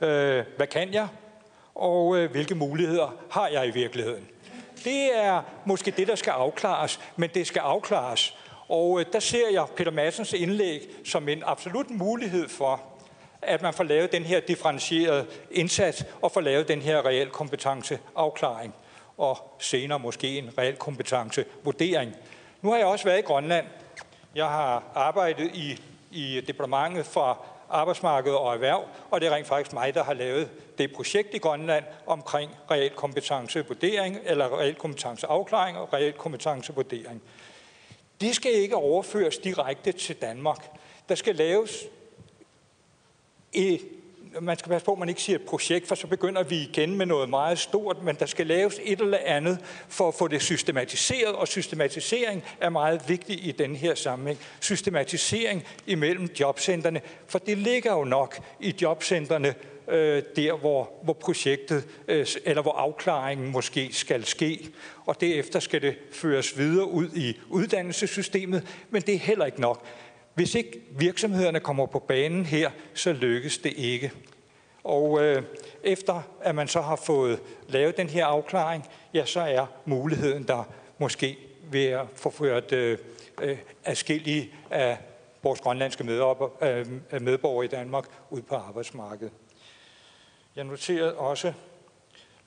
Øh, 0.00 0.44
hvad 0.56 0.66
kan 0.66 0.92
jeg? 0.92 1.08
Og 1.74 2.16
øh, 2.16 2.30
hvilke 2.30 2.54
muligheder 2.54 3.16
har 3.30 3.48
jeg 3.48 3.66
i 3.66 3.70
virkeligheden? 3.70 4.28
Det 4.84 5.18
er 5.18 5.42
måske 5.64 5.90
det, 5.90 6.08
der 6.08 6.14
skal 6.14 6.30
afklares, 6.30 7.00
men 7.16 7.30
det 7.34 7.46
skal 7.46 7.60
afklares. 7.60 8.36
Og 8.68 9.00
øh, 9.00 9.06
der 9.12 9.20
ser 9.20 9.50
jeg 9.52 9.66
Peter 9.76 9.90
Massens 9.90 10.32
indlæg 10.32 10.88
som 11.04 11.28
en 11.28 11.42
absolut 11.46 11.90
mulighed 11.90 12.48
for, 12.48 12.82
at 13.42 13.62
man 13.62 13.74
får 13.74 13.84
lavet 13.84 14.12
den 14.12 14.22
her 14.22 14.40
differentierede 14.40 15.26
indsats 15.50 16.04
og 16.22 16.32
får 16.32 16.40
lavet 16.40 16.68
den 16.68 16.82
her 16.82 17.06
reel 17.06 17.30
kompetenceafklaring 17.30 18.74
og 19.20 19.56
senere 19.58 19.98
måske 19.98 20.38
en 20.38 20.58
reel 20.58 20.76
kompetencevurdering. 20.76 22.16
Nu 22.62 22.70
har 22.70 22.76
jeg 22.76 22.86
også 22.86 23.04
været 23.04 23.18
i 23.18 23.22
Grønland. 23.22 23.66
Jeg 24.34 24.46
har 24.46 24.84
arbejdet 24.94 25.50
i, 25.54 25.82
i 26.10 26.40
departementet 26.46 27.06
for 27.06 27.44
arbejdsmarked 27.70 28.32
og 28.32 28.54
erhverv, 28.54 28.84
og 29.10 29.20
det 29.20 29.26
er 29.26 29.34
rent 29.34 29.46
faktisk 29.46 29.72
mig, 29.72 29.94
der 29.94 30.04
har 30.04 30.14
lavet 30.14 30.50
det 30.78 30.92
projekt 30.92 31.34
i 31.34 31.38
Grønland 31.38 31.84
omkring 32.06 32.50
reel 32.70 32.90
kompetencevurdering, 32.90 34.18
eller 34.24 34.58
reel 34.58 34.74
kompetenceafklaring 34.74 35.78
og 35.78 35.92
reel 35.92 36.12
kompetencevurdering. 36.12 37.22
Det 38.20 38.34
skal 38.34 38.52
ikke 38.52 38.76
overføres 38.76 39.38
direkte 39.38 39.92
til 39.92 40.16
Danmark. 40.16 40.70
Der 41.08 41.14
skal 41.14 41.36
laves 41.36 41.84
et 43.52 43.80
man 44.40 44.58
skal 44.58 44.70
passe 44.70 44.84
på, 44.84 44.92
at 44.92 44.98
man 44.98 45.08
ikke 45.08 45.22
siger 45.22 45.38
et 45.38 45.44
projekt, 45.44 45.88
for 45.88 45.94
så 45.94 46.06
begynder 46.06 46.42
vi 46.42 46.56
igen 46.56 46.96
med 46.96 47.06
noget 47.06 47.28
meget 47.28 47.58
stort, 47.58 48.02
men 48.02 48.16
der 48.16 48.26
skal 48.26 48.46
laves 48.46 48.80
et 48.84 49.00
eller 49.00 49.18
andet 49.24 49.58
for 49.88 50.08
at 50.08 50.14
få 50.14 50.28
det 50.28 50.42
systematiseret, 50.42 51.34
og 51.34 51.48
systematisering 51.48 52.42
er 52.60 52.68
meget 52.68 53.08
vigtig 53.08 53.46
i 53.46 53.52
den 53.52 53.76
her 53.76 53.94
sammenhæng. 53.94 54.38
Systematisering 54.60 55.64
imellem 55.86 56.28
jobcentrene, 56.40 57.00
for 57.26 57.38
det 57.38 57.58
ligger 57.58 57.92
jo 57.92 58.04
nok 58.04 58.40
i 58.60 58.74
jobcentrene, 58.82 59.54
øh, 59.88 60.22
der 60.36 60.56
hvor, 60.56 60.90
hvor 61.02 61.12
projektet 61.12 61.84
øh, 62.08 62.26
eller 62.44 62.62
hvor 62.62 62.72
afklaringen 62.72 63.50
måske 63.50 63.88
skal 63.92 64.24
ske. 64.24 64.68
Og 65.06 65.20
derefter 65.20 65.60
skal 65.60 65.82
det 65.82 65.96
føres 66.12 66.58
videre 66.58 66.90
ud 66.90 67.08
i 67.14 67.38
uddannelsessystemet, 67.48 68.66
men 68.90 69.02
det 69.02 69.14
er 69.14 69.18
heller 69.18 69.46
ikke 69.46 69.60
nok. 69.60 69.86
Hvis 70.40 70.54
ikke 70.54 70.80
virksomhederne 70.90 71.60
kommer 71.60 71.86
på 71.86 71.98
banen 71.98 72.46
her, 72.46 72.70
så 72.94 73.12
lykkes 73.12 73.58
det 73.58 73.72
ikke. 73.76 74.12
Og 74.84 75.24
øh, 75.24 75.42
efter 75.82 76.22
at 76.40 76.54
man 76.54 76.68
så 76.68 76.80
har 76.80 76.96
fået 76.96 77.40
lavet 77.68 77.96
den 77.96 78.08
her 78.08 78.26
afklaring, 78.26 78.88
ja, 79.14 79.24
så 79.24 79.40
er 79.40 79.66
muligheden 79.84 80.42
der 80.42 80.64
måske 80.98 81.38
ved 81.70 81.86
at 81.86 82.06
få 82.14 82.30
ført 82.30 82.72
øh, 82.72 82.98
øh, 83.42 83.58
afskillige 83.84 84.50
af 84.70 84.98
vores 85.42 85.60
grønlandske 85.60 86.04
øh, 86.04 86.86
medborgere 87.20 87.64
i 87.64 87.68
Danmark 87.68 88.04
ud 88.30 88.42
på 88.42 88.54
arbejdsmarkedet. 88.54 89.32
Jeg 90.56 90.64
noterede 90.64 91.14
også 91.14 91.52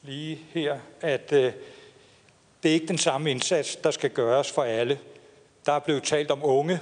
lige 0.02 0.40
her, 0.54 0.80
at 1.02 1.32
øh, 1.32 1.54
det 2.64 2.70
er 2.70 2.74
ikke 2.74 2.88
den 2.88 2.98
samme 2.98 3.32
indsats, 3.32 3.76
der 3.76 3.92
skal 3.92 4.10
gøres 4.10 4.52
for 4.52 4.64
alle. 4.64 5.00
Der 5.66 5.72
er 5.72 5.80
blevet 5.80 6.04
talt 6.04 6.32
om 6.32 6.40
unge, 6.44 6.80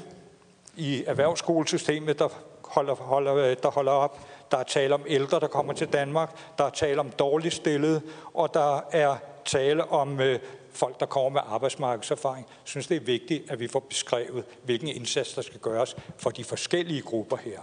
i 0.76 1.04
erhvervsskolesystemet, 1.08 2.20
der 2.20 2.28
holder, 2.64 2.96
holder, 2.96 3.56
der 3.56 3.70
holder 3.70 3.92
op. 3.92 4.20
Der 4.52 4.58
er 4.58 4.64
tale 4.64 4.94
om 4.94 5.04
ældre, 5.08 5.40
der 5.40 5.48
kommer 5.48 5.74
til 5.74 5.88
Danmark. 5.88 6.58
Der 6.58 6.64
er 6.64 6.70
tale 6.70 7.00
om 7.00 7.10
dårligt 7.10 7.54
stillede. 7.54 8.02
Og 8.34 8.54
der 8.54 8.80
er 8.92 9.16
tale 9.46 9.92
om 9.92 10.20
øh, 10.20 10.40
folk, 10.74 11.00
der 11.00 11.06
kommer 11.06 11.30
med 11.30 11.42
arbejdsmarkedserfaring. 11.54 12.46
Jeg 12.50 12.56
synes, 12.64 12.88
det 12.88 12.98
er 12.98 13.02
vigtigt, 13.02 13.52
at 13.52 13.60
vi 13.60 13.68
får 13.68 13.80
beskrevet, 13.80 14.44
hvilken 14.64 14.88
indsats, 14.88 15.34
der 15.34 15.42
skal 15.42 15.60
gøres 15.60 15.96
for 16.18 16.30
de 16.30 16.44
forskellige 16.44 17.02
grupper 17.02 17.38
her. 17.38 17.60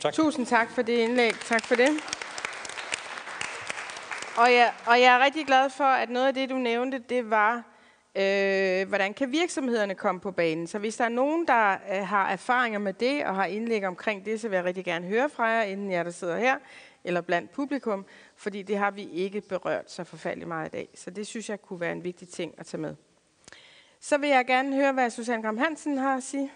Tak. 0.00 0.14
Tusind 0.14 0.46
tak 0.46 0.70
for 0.70 0.82
det 0.82 0.98
indlæg. 0.98 1.34
Tak 1.48 1.64
for 1.64 1.74
det. 1.74 1.88
Og 4.36 4.52
jeg, 4.52 4.72
og 4.86 5.00
jeg 5.00 5.14
er 5.14 5.24
rigtig 5.24 5.46
glad 5.46 5.70
for, 5.70 5.84
at 5.84 6.10
noget 6.10 6.26
af 6.26 6.34
det, 6.34 6.50
du 6.50 6.54
nævnte, 6.54 6.98
det 7.08 7.30
var 7.30 7.71
Øh, 8.16 8.88
hvordan 8.88 9.14
kan 9.14 9.32
virksomhederne 9.32 9.94
komme 9.94 10.20
på 10.20 10.30
banen? 10.30 10.66
Så 10.66 10.78
hvis 10.78 10.96
der 10.96 11.04
er 11.04 11.08
nogen, 11.08 11.46
der 11.46 11.72
øh, 11.72 12.06
har 12.06 12.28
erfaringer 12.28 12.78
med 12.78 12.92
det 12.92 13.24
og 13.24 13.34
har 13.34 13.44
indlæg 13.44 13.86
omkring 13.86 14.24
det, 14.24 14.40
så 14.40 14.48
vil 14.48 14.56
jeg 14.56 14.64
rigtig 14.64 14.84
gerne 14.84 15.06
høre 15.06 15.30
fra 15.30 15.44
jer, 15.44 15.62
inden 15.62 15.90
jeg 15.90 16.04
der 16.04 16.10
sidder 16.10 16.38
her, 16.38 16.56
eller 17.04 17.20
blandt 17.20 17.50
publikum, 17.52 18.06
fordi 18.36 18.62
det 18.62 18.78
har 18.78 18.90
vi 18.90 19.08
ikke 19.12 19.40
berørt 19.40 19.90
så 19.90 20.04
forfærdeligt 20.04 20.48
meget 20.48 20.68
i 20.68 20.70
dag. 20.70 20.88
Så 20.94 21.10
det 21.10 21.26
synes 21.26 21.48
jeg 21.48 21.62
kunne 21.62 21.80
være 21.80 21.92
en 21.92 22.04
vigtig 22.04 22.28
ting 22.28 22.54
at 22.58 22.66
tage 22.66 22.80
med. 22.80 22.94
Så 24.00 24.18
vil 24.18 24.28
jeg 24.28 24.46
gerne 24.46 24.76
høre, 24.76 24.92
hvad 24.92 25.10
Susanne 25.10 25.42
Gram 25.42 25.58
Hansen 25.58 25.98
har 25.98 26.16
at 26.16 26.22
sige. 26.22 26.50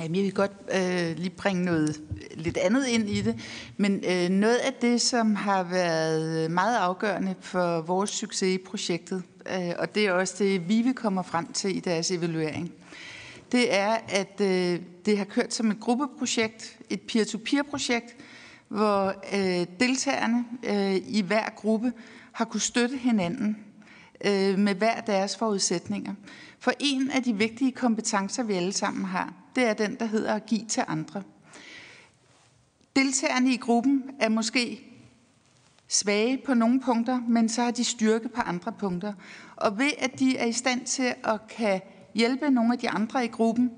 Jamen, 0.00 0.16
jeg 0.16 0.24
vil 0.24 0.34
godt 0.34 0.52
øh, 0.74 1.16
lige 1.16 1.30
bringe 1.30 1.64
noget 1.64 2.02
øh, 2.10 2.36
lidt 2.36 2.56
andet 2.56 2.86
ind 2.86 3.08
i 3.08 3.22
det, 3.22 3.40
men 3.76 4.04
øh, 4.10 4.28
noget 4.28 4.56
af 4.56 4.72
det, 4.72 5.00
som 5.00 5.34
har 5.34 5.62
været 5.62 6.50
meget 6.50 6.76
afgørende 6.76 7.34
for 7.40 7.80
vores 7.80 8.10
succes 8.10 8.54
i 8.54 8.58
projektet, 8.58 9.22
Øh, 9.50 9.72
og 9.78 9.94
det 9.94 10.06
er 10.06 10.12
også 10.12 10.34
det, 10.38 10.68
vi 10.68 10.92
kommer 10.96 11.22
frem 11.22 11.52
til 11.52 11.76
i 11.76 11.80
deres 11.80 12.10
evaluering, 12.10 12.72
det 13.52 13.74
er, 13.74 13.98
at 14.08 14.40
øh, 14.40 14.80
det 15.06 15.18
har 15.18 15.24
kørt 15.24 15.54
som 15.54 15.70
et 15.70 15.80
gruppeprojekt, 15.80 16.78
et 16.90 17.00
peer-to-peer-projekt, 17.00 18.16
hvor 18.68 19.14
øh, 19.34 19.66
deltagerne 19.80 20.44
øh, 20.62 20.94
i 20.94 21.22
hver 21.22 21.50
gruppe 21.56 21.92
har 22.32 22.44
kunne 22.44 22.60
støtte 22.60 22.96
hinanden 22.96 23.56
øh, 24.24 24.58
med 24.58 24.74
hver 24.74 25.00
deres 25.00 25.36
forudsætninger. 25.36 26.14
For 26.58 26.72
en 26.80 27.10
af 27.10 27.22
de 27.22 27.36
vigtige 27.36 27.72
kompetencer, 27.72 28.42
vi 28.42 28.54
alle 28.54 28.72
sammen 28.72 29.04
har, 29.04 29.32
det 29.56 29.64
er 29.64 29.74
den, 29.74 29.96
der 30.00 30.06
hedder 30.06 30.34
at 30.34 30.46
give 30.46 30.64
til 30.68 30.82
andre. 30.88 31.22
Deltagerne 32.96 33.52
i 33.52 33.56
gruppen 33.56 34.02
er 34.20 34.28
måske 34.28 34.93
svage 35.94 36.38
på 36.46 36.54
nogle 36.54 36.80
punkter, 36.80 37.20
men 37.28 37.48
så 37.48 37.62
har 37.62 37.70
de 37.70 37.84
styrke 37.84 38.28
på 38.28 38.40
andre 38.40 38.72
punkter. 38.72 39.12
Og 39.56 39.78
ved 39.78 39.90
at 39.98 40.18
de 40.18 40.36
er 40.36 40.46
i 40.46 40.52
stand 40.52 40.86
til 40.86 41.14
at 41.24 41.48
kan 41.48 41.80
hjælpe 42.14 42.50
nogle 42.50 42.72
af 42.72 42.78
de 42.78 42.90
andre 42.90 43.24
i 43.24 43.28
gruppen, 43.28 43.70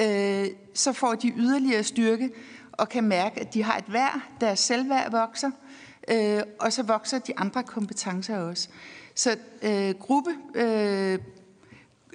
øh, 0.00 0.46
så 0.74 0.92
får 0.92 1.14
de 1.14 1.32
yderligere 1.36 1.82
styrke 1.82 2.30
og 2.72 2.88
kan 2.88 3.04
mærke, 3.04 3.40
at 3.40 3.54
de 3.54 3.62
har 3.62 3.78
et 3.78 3.92
værd, 3.92 4.20
deres 4.40 4.58
selvværd 4.58 5.10
vokser, 5.10 5.50
øh, 6.10 6.42
og 6.60 6.72
så 6.72 6.82
vokser 6.82 7.18
de 7.18 7.38
andre 7.38 7.62
kompetencer 7.62 8.38
også. 8.38 8.68
Så 9.14 9.36
øh, 9.62 9.94
gruppe 9.94 10.30
øh, 10.54 11.18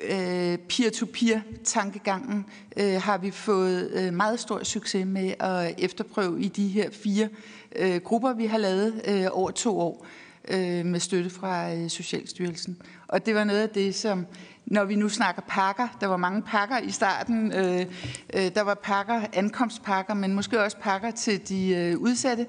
øh, 0.04 0.58
peer-to-peer-tankegangen 0.58 2.46
øh, 2.78 3.02
har 3.02 3.18
vi 3.18 3.32
fået 3.32 3.92
øh, 3.92 4.14
meget 4.14 4.40
stor 4.40 4.64
succes 4.64 5.06
med 5.06 5.34
at 5.40 5.76
efterprøve 5.78 6.42
i 6.42 6.48
de 6.48 6.68
her 6.68 6.90
fire 6.92 7.30
øh, 7.76 8.02
grupper, 8.02 8.34
vi 8.34 8.46
har 8.46 8.58
lavet 8.58 9.02
øh, 9.08 9.26
over 9.32 9.52
to 9.52 9.80
år 9.80 10.06
øh, 10.48 10.86
med 10.86 11.00
støtte 11.00 11.30
fra 11.30 11.74
øh, 11.74 11.90
Socialstyrelsen. 11.90 12.82
Og 13.08 13.26
det 13.26 13.36
var 13.36 13.44
noget 13.44 13.62
af 13.62 13.70
det, 13.70 13.96
som 13.96 14.26
når 14.66 14.86
vi 14.86 14.96
nu 14.96 15.10
snakker 15.10 15.42
pakker, 15.48 15.88
der 16.02 16.08
var 16.08 16.18
mange 16.18 16.42
pakker 16.42 16.78
i 16.78 16.92
starten, 16.92 17.52
øh, 17.52 17.86
øh, 18.34 18.56
der 18.56 18.62
var 18.62 18.74
pakker, 18.74 19.22
ankomstpakker, 19.34 20.14
men 20.14 20.34
måske 20.34 20.64
også 20.64 20.78
pakker 20.78 21.12
til 21.12 21.50
de 21.50 21.70
øh, 21.70 21.98
udsatte, 21.98 22.46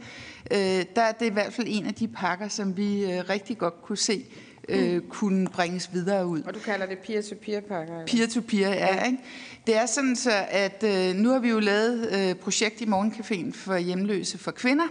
øh, 0.51 0.85
der 0.97 1.03
er 1.03 1.12
det 1.12 1.27
i 1.27 1.33
hvert 1.33 1.53
fald 1.53 1.67
en 1.70 1.86
af 1.86 1.94
de 1.94 2.09
pakker, 2.09 2.49
som 2.49 2.77
vi 2.77 3.05
øh, 3.05 3.28
rigtig 3.28 3.59
godt 3.59 3.83
kunne 3.83 3.99
se 3.99 4.25
øh, 4.68 5.01
kunne 5.01 5.47
bringes 5.47 5.91
videre 5.93 6.26
ud. 6.26 6.43
Og 6.43 6.55
du 6.55 6.59
kalder 6.59 6.86
det 6.86 6.99
peer-to-peer-pakker? 6.99 8.07
Peer-to-peer, 8.07 8.68
ja. 8.68 8.94
ja. 8.94 9.05
Ikke? 9.05 9.18
Det 9.67 9.76
er 9.76 9.86
sådan 9.86 10.17
så, 10.17 10.33
at 10.49 10.84
øh, 10.86 11.15
nu 11.17 11.31
har 11.31 11.39
vi 11.39 11.49
jo 11.49 11.59
lavet 11.59 12.09
øh, 12.12 12.34
projekt 12.34 12.81
i 12.81 12.84
Morgencaféen 12.84 13.52
for 13.52 13.76
hjemløse 13.76 14.39
for 14.39 14.51
kvinder, 14.51 14.86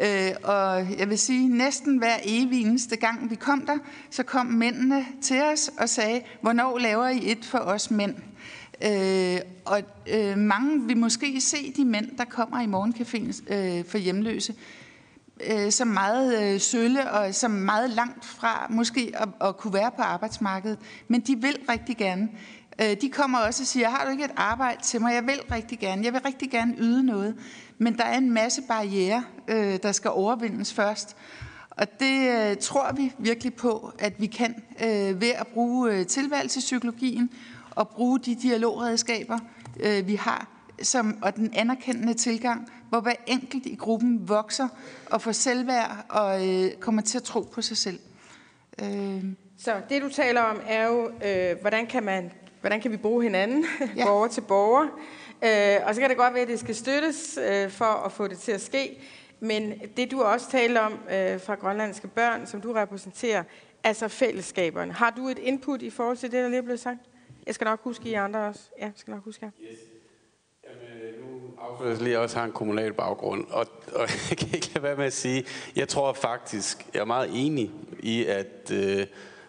Øh, 0.00 0.32
og 0.42 0.98
jeg 0.98 1.08
vil 1.08 1.18
sige, 1.18 1.48
næsten 1.48 1.98
hver 1.98 2.16
evig 2.24 2.60
eneste 2.62 2.96
gang 2.96 3.30
vi 3.30 3.34
kom 3.34 3.66
der, 3.66 3.78
så 4.10 4.22
kom 4.22 4.46
mændene 4.46 5.06
til 5.22 5.42
os 5.42 5.70
og 5.78 5.88
sagde, 5.88 6.20
hvornår 6.40 6.78
laver 6.78 7.08
I 7.08 7.30
et 7.30 7.44
for 7.44 7.58
os 7.58 7.90
mænd? 7.90 8.14
Øh, 8.84 9.40
og 9.64 9.82
øh, 10.08 10.38
mange 10.38 10.86
vil 10.86 10.96
måske 10.96 11.40
se 11.40 11.72
de 11.76 11.84
mænd, 11.84 12.16
der 12.18 12.24
kommer 12.24 12.60
i 12.60 12.66
morgencaféen 12.66 13.54
øh, 13.54 13.84
for 13.84 13.98
hjemløse, 13.98 14.54
øh, 15.44 15.72
som 15.72 15.88
meget 15.88 16.54
øh, 16.54 16.60
sølle 16.60 17.10
og 17.10 17.34
som 17.34 17.50
meget 17.50 17.90
langt 17.90 18.24
fra 18.24 18.66
måske 18.70 19.12
at, 19.14 19.28
at 19.40 19.56
kunne 19.56 19.74
være 19.74 19.90
på 19.96 20.02
arbejdsmarkedet. 20.02 20.78
Men 21.08 21.20
de 21.20 21.36
vil 21.36 21.56
rigtig 21.68 21.96
gerne. 21.96 22.28
Øh, 22.82 22.96
de 23.00 23.08
kommer 23.08 23.38
også 23.38 23.62
og 23.62 23.66
siger, 23.66 23.88
har 23.88 24.04
du 24.04 24.10
ikke 24.10 24.24
et 24.24 24.34
arbejde 24.36 24.82
til 24.82 25.00
mig? 25.00 25.14
Jeg 25.14 25.26
vil 25.26 25.40
rigtig 25.52 25.78
gerne. 25.78 26.04
Jeg 26.04 26.12
vil 26.12 26.20
rigtig 26.20 26.50
gerne 26.50 26.74
yde 26.78 27.02
noget. 27.02 27.34
Men 27.78 27.96
der 27.96 28.04
er 28.04 28.18
en 28.18 28.30
masse 28.30 28.62
barriere, 28.62 29.24
øh, 29.48 29.78
der 29.82 29.92
skal 29.92 30.10
overvindes 30.10 30.74
først. 30.74 31.16
Og 31.70 32.00
det 32.00 32.30
øh, 32.30 32.56
tror 32.56 32.92
vi 32.92 33.12
virkelig 33.18 33.54
på, 33.54 33.92
at 33.98 34.20
vi 34.20 34.26
kan 34.26 34.54
øh, 34.84 35.20
ved 35.20 35.32
at 35.38 35.46
bruge 35.46 35.92
øh, 35.92 36.06
tilværelsespsykologien 36.06 37.30
og 37.70 37.88
bruge 37.88 38.18
de 38.18 38.34
dialogredskaber, 38.34 39.38
øh, 39.80 40.06
vi 40.06 40.14
har, 40.14 40.55
som, 40.82 41.18
og 41.22 41.36
den 41.36 41.54
anerkendende 41.54 42.14
tilgang, 42.14 42.72
hvor 42.88 43.00
hver 43.00 43.14
enkelt 43.26 43.66
i 43.66 43.74
gruppen 43.74 44.28
vokser 44.28 44.68
og 45.10 45.22
får 45.22 45.32
selvværd 45.32 46.06
og 46.08 46.48
øh, 46.48 46.72
kommer 46.80 47.02
til 47.02 47.18
at 47.18 47.24
tro 47.24 47.40
på 47.40 47.62
sig 47.62 47.76
selv. 47.76 47.98
Øh. 48.82 49.24
Så 49.58 49.80
det 49.88 50.02
du 50.02 50.08
taler 50.08 50.40
om 50.40 50.60
er 50.66 50.86
jo, 50.86 51.10
øh, 51.24 51.60
hvordan 51.60 51.86
kan 51.86 52.02
man 52.02 52.32
hvordan 52.60 52.80
kan 52.80 52.90
vi 52.90 52.96
bruge 52.96 53.22
hinanden, 53.22 53.64
ja. 53.96 54.04
borger 54.06 54.28
til 54.28 54.40
borger. 54.40 54.82
Øh, 55.44 55.86
og 55.88 55.94
så 55.94 56.00
kan 56.00 56.10
det 56.10 56.18
godt 56.18 56.34
være, 56.34 56.42
at 56.42 56.48
det 56.48 56.60
skal 56.60 56.74
støttes 56.74 57.38
øh, 57.50 57.70
for 57.70 57.84
at 57.84 58.12
få 58.12 58.28
det 58.28 58.38
til 58.38 58.52
at 58.52 58.60
ske. 58.60 58.98
Men 59.40 59.72
det 59.96 60.10
du 60.10 60.22
også 60.22 60.50
taler 60.50 60.80
om 60.80 60.92
øh, 60.92 61.40
fra 61.40 61.54
grønlandske 61.54 62.08
børn, 62.08 62.46
som 62.46 62.60
du 62.60 62.72
repræsenterer, 62.72 63.42
altså 63.84 64.08
fællesskaberne. 64.08 64.92
Har 64.92 65.10
du 65.10 65.28
et 65.28 65.38
input 65.38 65.82
i 65.82 65.90
forhold 65.90 66.16
til 66.16 66.32
det, 66.32 66.42
der 66.42 66.48
lige 66.48 66.58
er 66.58 66.62
blevet 66.62 66.80
sagt? 66.80 67.00
Jeg 67.46 67.54
skal 67.54 67.64
nok 67.64 67.80
huske 67.82 68.08
I 68.08 68.14
andre 68.14 68.40
også. 68.40 68.60
Ja, 68.78 68.84
jeg 68.84 68.92
skal 68.96 69.14
nok 69.14 69.24
huske 69.24 69.44
jer. 69.44 69.50
Yes. 69.72 69.95
Jamen, 71.80 71.96
lige 71.96 72.18
også 72.18 72.38
har 72.38 72.44
en 72.44 72.52
kommunal 72.52 72.92
baggrund, 72.92 73.46
og, 73.50 73.66
og 73.94 74.08
jeg 74.30 74.38
kan 74.38 74.48
ikke 74.54 74.70
lade 74.74 74.82
være 74.82 74.96
med 74.96 75.04
at 75.04 75.12
sige, 75.12 75.44
jeg 75.76 75.88
tror 75.88 76.12
faktisk, 76.12 76.86
jeg 76.94 77.00
er 77.00 77.04
meget 77.04 77.30
enig 77.34 77.70
i, 78.00 78.24
at 78.24 78.72
øh, 78.72 79.06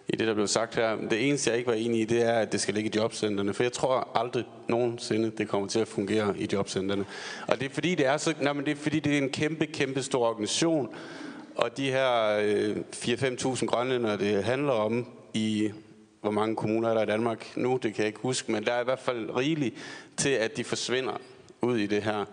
i 0.07 0.15
det, 0.15 0.27
der 0.27 0.33
blev 0.33 0.47
sagt 0.47 0.75
her. 0.75 0.95
Det 0.95 1.27
eneste, 1.27 1.49
jeg 1.49 1.57
ikke 1.57 1.67
var 1.67 1.75
enig 1.75 2.01
i, 2.01 2.05
det 2.05 2.21
er, 2.21 2.33
at 2.33 2.51
det 2.51 2.61
skal 2.61 2.73
ligge 2.73 2.89
i 2.89 2.97
jobcentrene. 2.97 3.53
For 3.53 3.63
jeg 3.63 3.73
tror 3.73 4.09
aldrig 4.15 4.45
nogensinde, 4.67 5.31
det 5.37 5.47
kommer 5.47 5.67
til 5.67 5.79
at 5.79 5.87
fungere 5.87 6.37
i 6.37 6.47
jobcentrene. 6.53 7.05
Og 7.47 7.59
det 7.59 7.69
er 7.69 7.73
fordi, 7.73 7.95
det 7.95 8.05
er, 8.05 8.17
så, 8.17 8.33
nej, 8.41 8.53
men 8.53 8.65
det 8.65 8.71
er, 8.71 8.75
fordi 8.75 8.99
det 8.99 9.13
er 9.13 9.17
en 9.17 9.29
kæmpe, 9.29 9.65
kæmpe 9.65 10.03
stor 10.03 10.27
organisation. 10.27 10.95
Og 11.55 11.77
de 11.77 11.91
her 11.91 12.39
øh, 12.41 12.77
4-5.000 12.95 13.65
grønlændere, 13.65 14.17
det 14.17 14.43
handler 14.43 14.73
om 14.73 15.07
i 15.33 15.71
hvor 16.21 16.31
mange 16.31 16.55
kommuner 16.55 16.89
er 16.89 16.93
der 16.93 17.03
i 17.03 17.05
Danmark 17.05 17.51
nu, 17.55 17.79
det 17.83 17.93
kan 17.93 17.97
jeg 17.97 18.07
ikke 18.07 18.19
huske, 18.19 18.51
men 18.51 18.65
der 18.65 18.73
er 18.73 18.81
i 18.81 18.83
hvert 18.83 18.99
fald 18.99 19.35
rigeligt 19.35 19.75
til, 20.17 20.29
at 20.29 20.57
de 20.57 20.63
forsvinder 20.63 21.21
ud 21.61 21.77
i 21.77 21.85
det 21.85 22.03
her. 22.03 22.25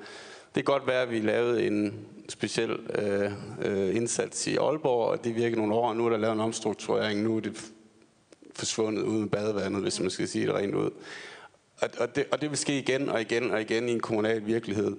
Det 0.55 0.65
kan 0.65 0.75
godt 0.75 0.87
være, 0.87 1.03
at 1.03 1.11
vi 1.11 1.21
lavede 1.21 1.67
en 1.67 2.07
speciel 2.29 2.71
øh, 2.71 3.33
øh, 3.63 3.97
indsats 3.97 4.47
i 4.47 4.57
Aalborg, 4.57 5.09
og 5.09 5.25
det 5.25 5.35
virker 5.35 5.57
nogle 5.57 5.75
år, 5.75 5.89
og 5.89 5.97
nu 5.97 6.07
er 6.07 6.11
der 6.11 6.17
lavet 6.17 6.35
en 6.35 6.41
omstrukturering, 6.41 7.23
nu 7.23 7.37
er 7.37 7.41
det 7.41 7.73
forsvundet 8.55 9.03
ud 9.03 9.19
med 9.19 9.29
badevandet, 9.29 9.83
hvis 9.83 10.01
man 10.01 10.11
skal 10.11 10.29
sige 10.29 10.47
det 10.47 10.55
rent 10.55 10.75
ud. 10.75 10.91
Og, 11.81 11.89
og, 11.99 12.17
det, 12.17 12.25
og 12.33 12.41
det 12.41 12.51
vil 12.51 12.59
ske 12.59 12.79
igen 12.79 13.09
og 13.09 13.21
igen 13.21 13.51
og 13.51 13.61
igen 13.61 13.89
i 13.89 13.93
en 13.93 14.01
kommunal 14.01 14.47
virkelighed. 14.47 14.97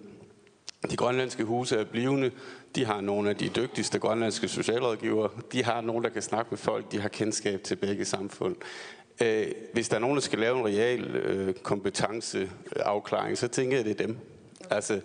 De 0.92 0.95
grønlandske 0.95 1.44
huse 1.44 1.76
er 1.76 1.84
blivende. 1.84 2.32
De 2.76 2.86
har 2.86 3.02
nogle 3.02 3.30
af 3.30 3.36
de 3.36 3.50
dygtigste 3.50 4.00
grønlandske 4.00 4.48
socialrådgivere. 4.48 5.30
De 5.52 5.64
har 5.64 5.82
nogen, 5.82 6.04
der 6.04 6.10
kan 6.10 6.22
snakke 6.22 6.48
med 6.52 6.58
folk. 6.58 6.92
De 6.92 7.02
har 7.02 7.10
kendskab 7.10 7.64
til 7.64 7.76
begge 7.76 8.06
samfund. 8.06 8.56
Øh, 9.22 9.48
hvis 9.74 9.90
der 9.90 9.95
er 9.95 10.00
nogen, 10.00 10.16
der 10.16 10.22
skal 10.22 10.40
lave 10.40 10.60
en 10.60 10.66
real 10.66 11.16
øh, 11.16 11.53
kompetenceafklaring, 11.53 13.38
så 13.38 13.48
tænker 13.48 13.77
jeg, 13.77 13.85
det 13.85 14.02
er 14.02 14.06
dem. 14.06 14.18
Altså, 14.69 15.02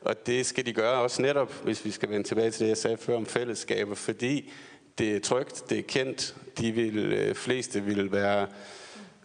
og 0.00 0.26
det 0.26 0.46
skal 0.46 0.66
de 0.66 0.72
gøre 0.72 1.02
også 1.02 1.22
netop, 1.22 1.52
hvis 1.64 1.84
vi 1.84 1.90
skal 1.90 2.10
vende 2.10 2.28
tilbage 2.28 2.50
til 2.50 2.60
det, 2.60 2.68
jeg 2.68 2.76
sagde 2.76 2.96
før 2.96 3.16
om 3.16 3.26
fællesskaber, 3.26 3.94
fordi 3.94 4.52
det 4.98 5.16
er 5.16 5.20
trygt, 5.20 5.70
det 5.70 5.78
er 5.78 5.82
kendt, 5.82 6.36
de 6.58 6.72
vil, 6.72 7.12
øh, 7.12 7.34
fleste 7.34 7.82
vil 7.82 8.12
være 8.12 8.46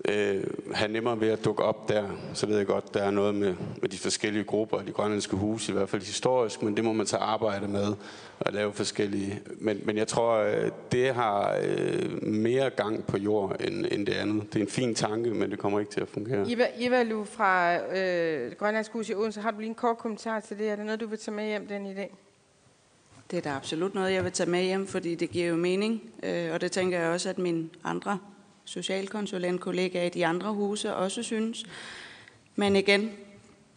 øh, 0.05 0.43
have 0.73 0.91
nemmere 0.91 1.19
ved 1.19 1.27
at 1.27 1.45
dukke 1.45 1.63
op 1.63 1.89
der. 1.89 2.03
Så 2.33 2.45
ved 2.45 2.57
jeg 2.57 2.65
godt, 2.65 2.93
der 2.93 3.03
er 3.03 3.11
noget 3.11 3.35
med, 3.35 3.55
med 3.81 3.89
de 3.89 3.97
forskellige 3.97 4.43
grupper, 4.43 4.77
de 4.81 4.91
grønlandske 4.91 5.35
huse, 5.35 5.71
i 5.71 5.75
hvert 5.75 5.89
fald 5.89 6.01
historisk, 6.01 6.63
men 6.63 6.75
det 6.75 6.83
må 6.83 6.93
man 6.93 7.05
tage 7.05 7.21
arbejde 7.21 7.67
med 7.67 7.93
at 8.39 8.53
lave 8.53 8.73
forskellige. 8.73 9.39
Men, 9.57 9.81
men 9.83 9.97
jeg 9.97 10.07
tror, 10.07 10.37
øh, 10.37 10.71
det 10.91 11.13
har 11.13 11.57
øh, 11.63 12.23
mere 12.23 12.69
gang 12.69 13.05
på 13.05 13.17
jord 13.17 13.61
end, 13.61 13.85
end 13.91 14.05
det 14.05 14.13
andet. 14.13 14.53
Det 14.53 14.59
er 14.59 14.63
en 14.63 14.71
fin 14.71 14.95
tanke, 14.95 15.29
men 15.29 15.51
det 15.51 15.59
kommer 15.59 15.79
ikke 15.79 15.91
til 15.91 16.01
at 16.01 16.09
fungere. 16.09 16.49
Iva, 16.49 16.67
Iva 16.79 17.03
Lu 17.03 17.23
fra 17.23 17.75
øh, 17.97 18.51
Grønlandsk 18.51 18.91
Hus 18.91 19.09
i 19.09 19.13
Odense, 19.13 19.41
har 19.41 19.51
du 19.51 19.59
lige 19.59 19.69
en 19.69 19.75
kort 19.75 19.97
kommentar 19.97 20.39
til 20.39 20.57
det? 20.57 20.69
Er 20.69 20.75
det 20.75 20.85
noget, 20.85 20.99
du 20.99 21.07
vil 21.07 21.19
tage 21.19 21.35
med 21.35 21.45
hjem, 21.45 21.67
den 21.67 21.85
idé? 21.85 22.15
Det 23.31 23.37
er 23.37 23.41
da 23.41 23.49
absolut 23.49 23.95
noget, 23.95 24.13
jeg 24.13 24.23
vil 24.23 24.31
tage 24.31 24.49
med 24.49 24.63
hjem, 24.63 24.87
fordi 24.87 25.15
det 25.15 25.29
giver 25.29 25.47
jo 25.47 25.55
mening. 25.55 26.01
Øh, 26.23 26.53
og 26.53 26.61
det 26.61 26.71
tænker 26.71 26.99
jeg 26.99 27.09
også, 27.09 27.29
at 27.29 27.37
mine 27.37 27.69
andre 27.83 28.19
socialkonsulentkollegaer 28.69 30.03
i 30.03 30.09
de 30.09 30.25
andre 30.25 30.53
huse 30.53 30.95
også 30.95 31.23
synes. 31.23 31.65
Men 32.55 32.75
igen, 32.75 33.11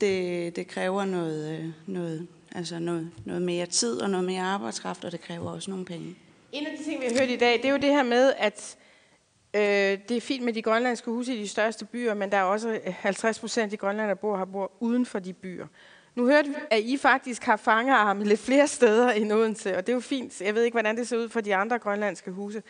det, 0.00 0.56
det 0.56 0.66
kræver 0.66 1.04
noget, 1.04 1.58
øh, 1.58 1.68
noget, 1.86 2.26
altså 2.54 2.78
noget, 2.78 3.10
noget 3.24 3.42
mere 3.42 3.66
tid 3.66 4.00
og 4.00 4.10
noget 4.10 4.26
mere 4.26 4.42
arbejdskraft, 4.42 5.04
og 5.04 5.12
det 5.12 5.20
kræver 5.20 5.50
også 5.50 5.70
nogle 5.70 5.84
penge. 5.84 6.16
En 6.52 6.66
af 6.66 6.76
de 6.78 6.84
ting, 6.84 7.00
vi 7.00 7.06
har 7.06 7.20
hørt 7.20 7.30
i 7.30 7.36
dag, 7.36 7.52
det 7.52 7.64
er 7.64 7.70
jo 7.70 7.76
det 7.76 7.90
her 7.90 8.02
med, 8.02 8.32
at 8.38 8.76
øh, 9.54 9.98
det 10.08 10.16
er 10.16 10.20
fint 10.20 10.44
med 10.44 10.52
de 10.52 10.62
grønlandske 10.62 11.10
huse 11.10 11.34
i 11.34 11.38
de 11.38 11.48
største 11.48 11.84
byer, 11.84 12.14
men 12.14 12.32
der 12.32 12.36
er 12.36 12.42
også 12.42 12.68
øh, 12.68 12.94
50 12.98 13.38
procent 13.38 13.64
af 13.64 13.70
de 13.70 13.76
grønlandere, 13.76 14.14
der 14.14 14.20
bor 14.20 14.36
her, 14.36 14.44
bor 14.44 14.72
uden 14.80 15.06
for 15.06 15.18
de 15.18 15.32
byer. 15.32 15.66
Nu 16.14 16.26
hørte 16.26 16.48
vi, 16.48 16.54
at 16.70 16.80
I 16.80 16.96
faktisk 16.96 17.44
har 17.44 17.56
fangerarme 17.56 18.24
lidt 18.24 18.40
flere 18.40 18.68
steder 18.68 19.10
end 19.10 19.32
Odense, 19.32 19.76
og 19.76 19.86
det 19.86 19.92
er 19.92 19.96
jo 19.96 20.00
fint. 20.00 20.40
Jeg 20.40 20.54
ved 20.54 20.62
ikke, 20.62 20.74
hvordan 20.74 20.96
det 20.96 21.08
ser 21.08 21.16
ud 21.16 21.28
for 21.28 21.40
de 21.40 21.54
andre 21.54 21.78
grønlandske 21.78 22.30
huse. 22.30 22.62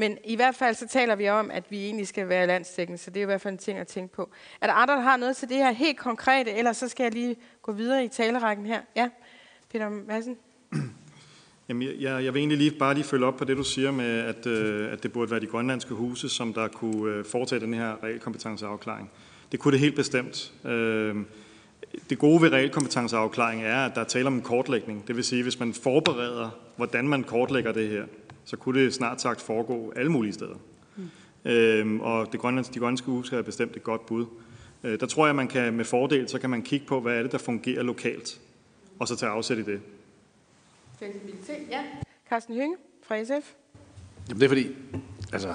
Men 0.00 0.18
i 0.24 0.36
hvert 0.36 0.54
fald 0.54 0.74
så 0.74 0.88
taler 0.88 1.16
vi 1.16 1.28
om, 1.28 1.50
at 1.50 1.64
vi 1.70 1.84
egentlig 1.84 2.08
skal 2.08 2.28
være 2.28 2.46
landstækkende, 2.46 2.98
så 2.98 3.10
det 3.10 3.20
er 3.20 3.22
i 3.22 3.26
hvert 3.26 3.40
fald 3.40 3.54
en 3.54 3.58
ting 3.58 3.78
at 3.78 3.86
tænke 3.86 4.14
på. 4.14 4.30
Er 4.60 4.66
der 4.66 4.74
andre, 4.74 4.94
der 4.94 5.00
har 5.00 5.16
noget 5.16 5.36
til 5.36 5.48
det 5.48 5.56
her 5.56 5.72
helt 5.72 5.98
konkrete, 5.98 6.50
eller 6.50 6.72
så 6.72 6.88
skal 6.88 7.04
jeg 7.04 7.12
lige 7.12 7.36
gå 7.62 7.72
videre 7.72 8.04
i 8.04 8.08
talerækken 8.08 8.66
her? 8.66 8.80
Ja, 8.96 9.08
Peter 9.72 9.88
Madsen. 9.88 10.36
Jamen, 11.68 11.88
jeg, 12.00 12.24
jeg 12.24 12.34
vil 12.34 12.40
egentlig 12.40 12.58
lige, 12.58 12.70
bare 12.70 12.94
lige 12.94 13.04
følge 13.04 13.26
op 13.26 13.36
på 13.36 13.44
det, 13.44 13.56
du 13.56 13.62
siger 13.62 13.90
med, 13.90 14.18
at, 14.18 14.46
øh, 14.46 14.92
at 14.92 15.02
det 15.02 15.12
burde 15.12 15.30
være 15.30 15.40
de 15.40 15.46
grønlandske 15.46 15.94
huse, 15.94 16.28
som 16.28 16.54
der 16.54 16.68
kunne 16.68 17.14
øh, 17.14 17.24
foretage 17.24 17.60
den 17.60 17.74
her 17.74 18.04
realkompetenceafklaring. 18.04 19.10
Det 19.52 19.60
kunne 19.60 19.72
det 19.72 19.80
helt 19.80 19.96
bestemt. 19.96 20.52
Øh, 20.64 21.16
det 22.10 22.18
gode 22.18 22.42
ved 22.42 22.52
realkompetenceafklaring 22.52 23.62
er, 23.62 23.86
at 23.86 23.94
der 23.94 24.04
taler 24.04 24.26
om 24.26 24.34
en 24.34 24.42
kortlægning. 24.42 25.08
Det 25.08 25.16
vil 25.16 25.24
sige, 25.24 25.42
hvis 25.42 25.58
man 25.58 25.74
forbereder, 25.74 26.50
hvordan 26.76 27.08
man 27.08 27.24
kortlægger 27.24 27.72
det 27.72 27.88
her, 27.88 28.04
så 28.50 28.56
kunne 28.56 28.84
det 28.84 28.94
snart 28.94 29.20
sagt 29.20 29.40
foregå 29.40 29.92
alle 29.96 30.12
mulige 30.12 30.32
steder. 30.32 30.54
Mm. 30.96 31.50
Øhm, 31.50 32.00
og 32.00 32.32
det 32.32 32.40
grønlandske, 32.40 32.74
de 32.74 32.78
grønlandske 32.78 33.06
huse 33.06 33.36
er 33.36 33.42
bestemt 33.42 33.76
et 33.76 33.82
godt 33.82 34.06
bud. 34.06 34.26
Øh, 34.84 35.00
der 35.00 35.06
tror 35.06 35.26
jeg, 35.26 35.36
man 35.36 35.48
kan 35.48 35.74
med 35.74 35.84
fordel, 35.84 36.28
så 36.28 36.38
kan 36.38 36.50
man 36.50 36.62
kigge 36.62 36.86
på, 36.86 37.00
hvad 37.00 37.14
er 37.14 37.22
det, 37.22 37.32
der 37.32 37.38
fungerer 37.38 37.82
lokalt, 37.82 38.40
og 38.98 39.08
så 39.08 39.16
tage 39.16 39.32
afsæt 39.32 39.58
i 39.58 39.62
det. 39.62 39.80
Fleksibilitet, 40.98 41.70
ja. 41.70 41.82
Carsten 42.28 42.54
Hynge 42.54 42.76
fra 43.02 43.24
SF. 43.24 43.52
Jamen 44.28 44.40
det 44.40 44.44
er 44.44 44.48
fordi, 44.48 44.66
altså, 45.32 45.54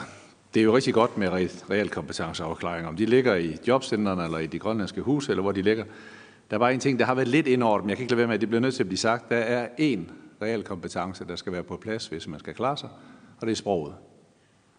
det 0.54 0.60
er 0.60 0.64
jo 0.64 0.76
rigtig 0.76 0.94
godt 0.94 1.18
med 1.18 1.30
realkompetenceafklaring. 1.70 2.88
Om 2.88 2.96
de 2.96 3.06
ligger 3.06 3.36
i 3.36 3.58
jobcentrene 3.68 4.24
eller 4.24 4.38
i 4.38 4.48
de 4.48 4.60
grønlandske 4.60 5.02
huse, 5.02 5.32
eller 5.32 5.42
hvor 5.42 5.52
de 5.52 5.62
ligger. 5.62 5.84
Der 6.50 6.56
er 6.56 6.60
bare 6.60 6.74
en 6.74 6.80
ting, 6.80 7.00
der 7.00 7.06
har 7.06 7.16
været 7.16 7.28
lidt 7.28 7.48
ind 7.48 7.64
over 7.64 7.82
men 7.82 7.90
jeg 7.90 7.98
kan 7.98 8.04
ikke 8.04 8.12
lade 8.12 8.18
være 8.18 8.28
med, 8.28 8.36
at 8.36 8.42
det 8.42 8.50
bliver 8.50 8.62
nødt 8.62 8.76
til 8.76 8.84
at 8.84 8.88
blive 8.88 8.98
sagt. 8.98 9.30
Der 9.30 9.38
er 9.38 9.68
én 9.68 10.12
realkompetence, 10.46 11.26
der 11.26 11.36
skal 11.36 11.52
være 11.52 11.64
på 11.64 11.78
plads, 11.78 12.08
hvis 12.08 12.28
man 12.28 12.40
skal 12.40 12.54
klare 12.54 12.78
sig, 12.78 12.90
og 13.42 13.48
det 13.48 13.52
er 13.52 13.56
sproget. 13.56 13.94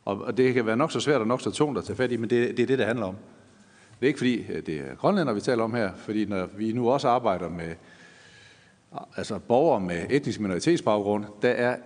Og, 0.04 0.20
og 0.20 0.36
det 0.36 0.54
kan 0.54 0.66
være 0.66 0.76
nok 0.76 0.92
så 0.92 1.00
svært 1.00 1.20
og 1.20 1.26
nok 1.26 1.40
så 1.40 1.50
tungt 1.50 1.78
at 1.78 1.84
tage 1.84 1.96
fat 1.96 2.12
i, 2.12 2.16
men 2.16 2.30
det, 2.30 2.56
det 2.56 2.62
er 2.62 2.66
det, 2.66 2.78
det 2.78 2.86
handler 2.86 3.06
om. 3.06 3.16
Det 4.00 4.06
er 4.06 4.06
ikke 4.06 4.18
fordi, 4.18 4.46
øh, 4.52 4.66
det 4.66 4.74
er 4.74 4.94
grønlænder, 4.94 5.32
vi 5.32 5.40
taler 5.40 5.64
om 5.64 5.74
her, 5.74 5.90
fordi 5.96 6.24
når 6.24 6.46
vi 6.56 6.72
nu 6.72 6.90
også 6.90 7.08
arbejder 7.08 7.48
med 7.48 7.74
altså 9.16 9.38
borgere 9.38 9.80
med 9.80 10.06
etnisk 10.10 10.40
minoritetsbaggrund, 10.40 11.24
der 11.42 11.48
er 11.48 11.76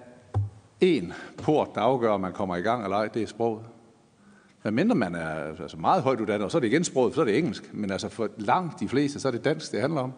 én 0.84 1.12
port, 1.42 1.68
der 1.74 1.80
afgør, 1.80 2.10
om 2.10 2.20
man 2.20 2.32
kommer 2.32 2.56
i 2.56 2.60
gang 2.60 2.84
eller 2.84 2.96
ej, 2.96 3.06
det 3.06 3.22
er 3.22 3.26
sproget. 3.26 3.64
Hvad 4.62 4.72
mindre 4.72 4.94
man 4.94 5.14
er 5.14 5.62
altså 5.62 5.76
meget 5.76 6.02
højt 6.02 6.20
uddannet, 6.20 6.44
og 6.44 6.50
så 6.50 6.58
er 6.58 6.60
det 6.60 6.68
igen 6.68 6.84
sproget, 6.84 7.14
så 7.14 7.20
er 7.20 7.24
det 7.24 7.38
engelsk. 7.38 7.74
Men 7.74 7.90
altså 7.90 8.08
for 8.08 8.28
langt 8.38 8.80
de 8.80 8.88
fleste, 8.88 9.20
så 9.20 9.28
er 9.28 9.32
det 9.32 9.44
dansk, 9.44 9.72
det 9.72 9.80
handler 9.80 10.00
om. 10.00 10.12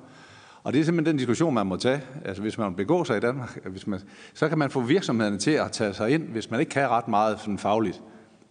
Og 0.65 0.73
det 0.73 0.81
er 0.81 0.84
simpelthen 0.84 1.12
den 1.12 1.18
diskussion, 1.18 1.55
man 1.55 1.66
må 1.66 1.76
tage. 1.76 2.00
Altså 2.24 2.42
hvis 2.42 2.58
man 2.58 2.74
begår 2.74 3.05
sig 3.05 3.16
i 3.16 3.20
Danmark, 3.20 3.66
hvis 3.66 3.86
man, 3.86 4.00
så 4.34 4.49
kan 4.49 4.58
man 4.58 4.70
få 4.70 4.81
virksomhederne 4.81 5.39
til 5.39 5.50
at 5.50 5.73
tage 5.73 5.94
sig 5.94 6.10
ind, 6.10 6.23
hvis 6.23 6.50
man 6.50 6.60
ikke 6.60 6.70
kan 6.70 6.89
ret 6.89 7.08
meget 7.08 7.41
sådan 7.41 7.58
fagligt. 7.58 8.02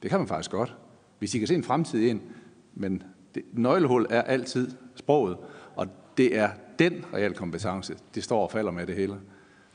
Det 0.02 0.10
kan 0.10 0.20
man 0.20 0.28
faktisk 0.28 0.52
godt. 0.52 0.76
Hvis 1.20 1.32
de 1.32 1.40
kan 1.40 1.48
se 1.48 1.56
en 1.56 1.64
fremtid 1.64 2.02
ind. 2.02 2.22
Men 2.74 3.04
det, 3.36 3.44
nøglehul 3.54 4.08
er 4.10 4.22
altid 4.22 4.72
sproget. 4.96 5.38
Og 5.76 5.88
det 6.18 6.38
er 6.38 6.50
den 6.80 7.06
reelle 7.14 7.36
kompetence, 7.36 7.96
det 8.16 8.24
står 8.24 8.44
og 8.44 8.52
falder 8.52 8.72
med 8.72 8.88
det 8.88 8.96
hele. 8.96 9.16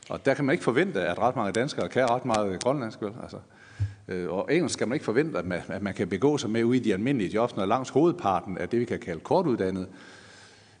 Og 0.09 0.25
der 0.25 0.33
kan 0.33 0.45
man 0.45 0.53
ikke 0.53 0.63
forvente, 0.63 1.01
at 1.01 1.19
ret 1.19 1.35
mange 1.35 1.51
danskere 1.51 1.89
kan 1.89 2.09
ret 2.09 2.25
meget 2.25 2.63
grønlandsk. 2.63 3.01
Vel? 3.01 3.11
Altså, 3.21 3.37
øh, 4.07 4.29
og 4.29 4.53
engelsk 4.53 4.73
skal 4.73 4.87
man 4.87 4.95
ikke 4.95 5.05
forvente, 5.05 5.39
at 5.39 5.45
man, 5.45 5.61
at 5.67 5.81
man 5.81 5.93
kan 5.93 6.07
begå 6.07 6.37
sig 6.37 6.49
med 6.49 6.63
ude 6.63 6.77
i 6.77 6.79
de 6.79 6.93
almindelige 6.93 7.33
jobs, 7.33 7.55
når 7.55 7.65
langs 7.65 7.89
hovedparten 7.89 8.57
af 8.57 8.69
det, 8.69 8.79
vi 8.79 8.85
kan 8.85 8.99
kalde 8.99 9.19
kortuddannet, 9.19 9.87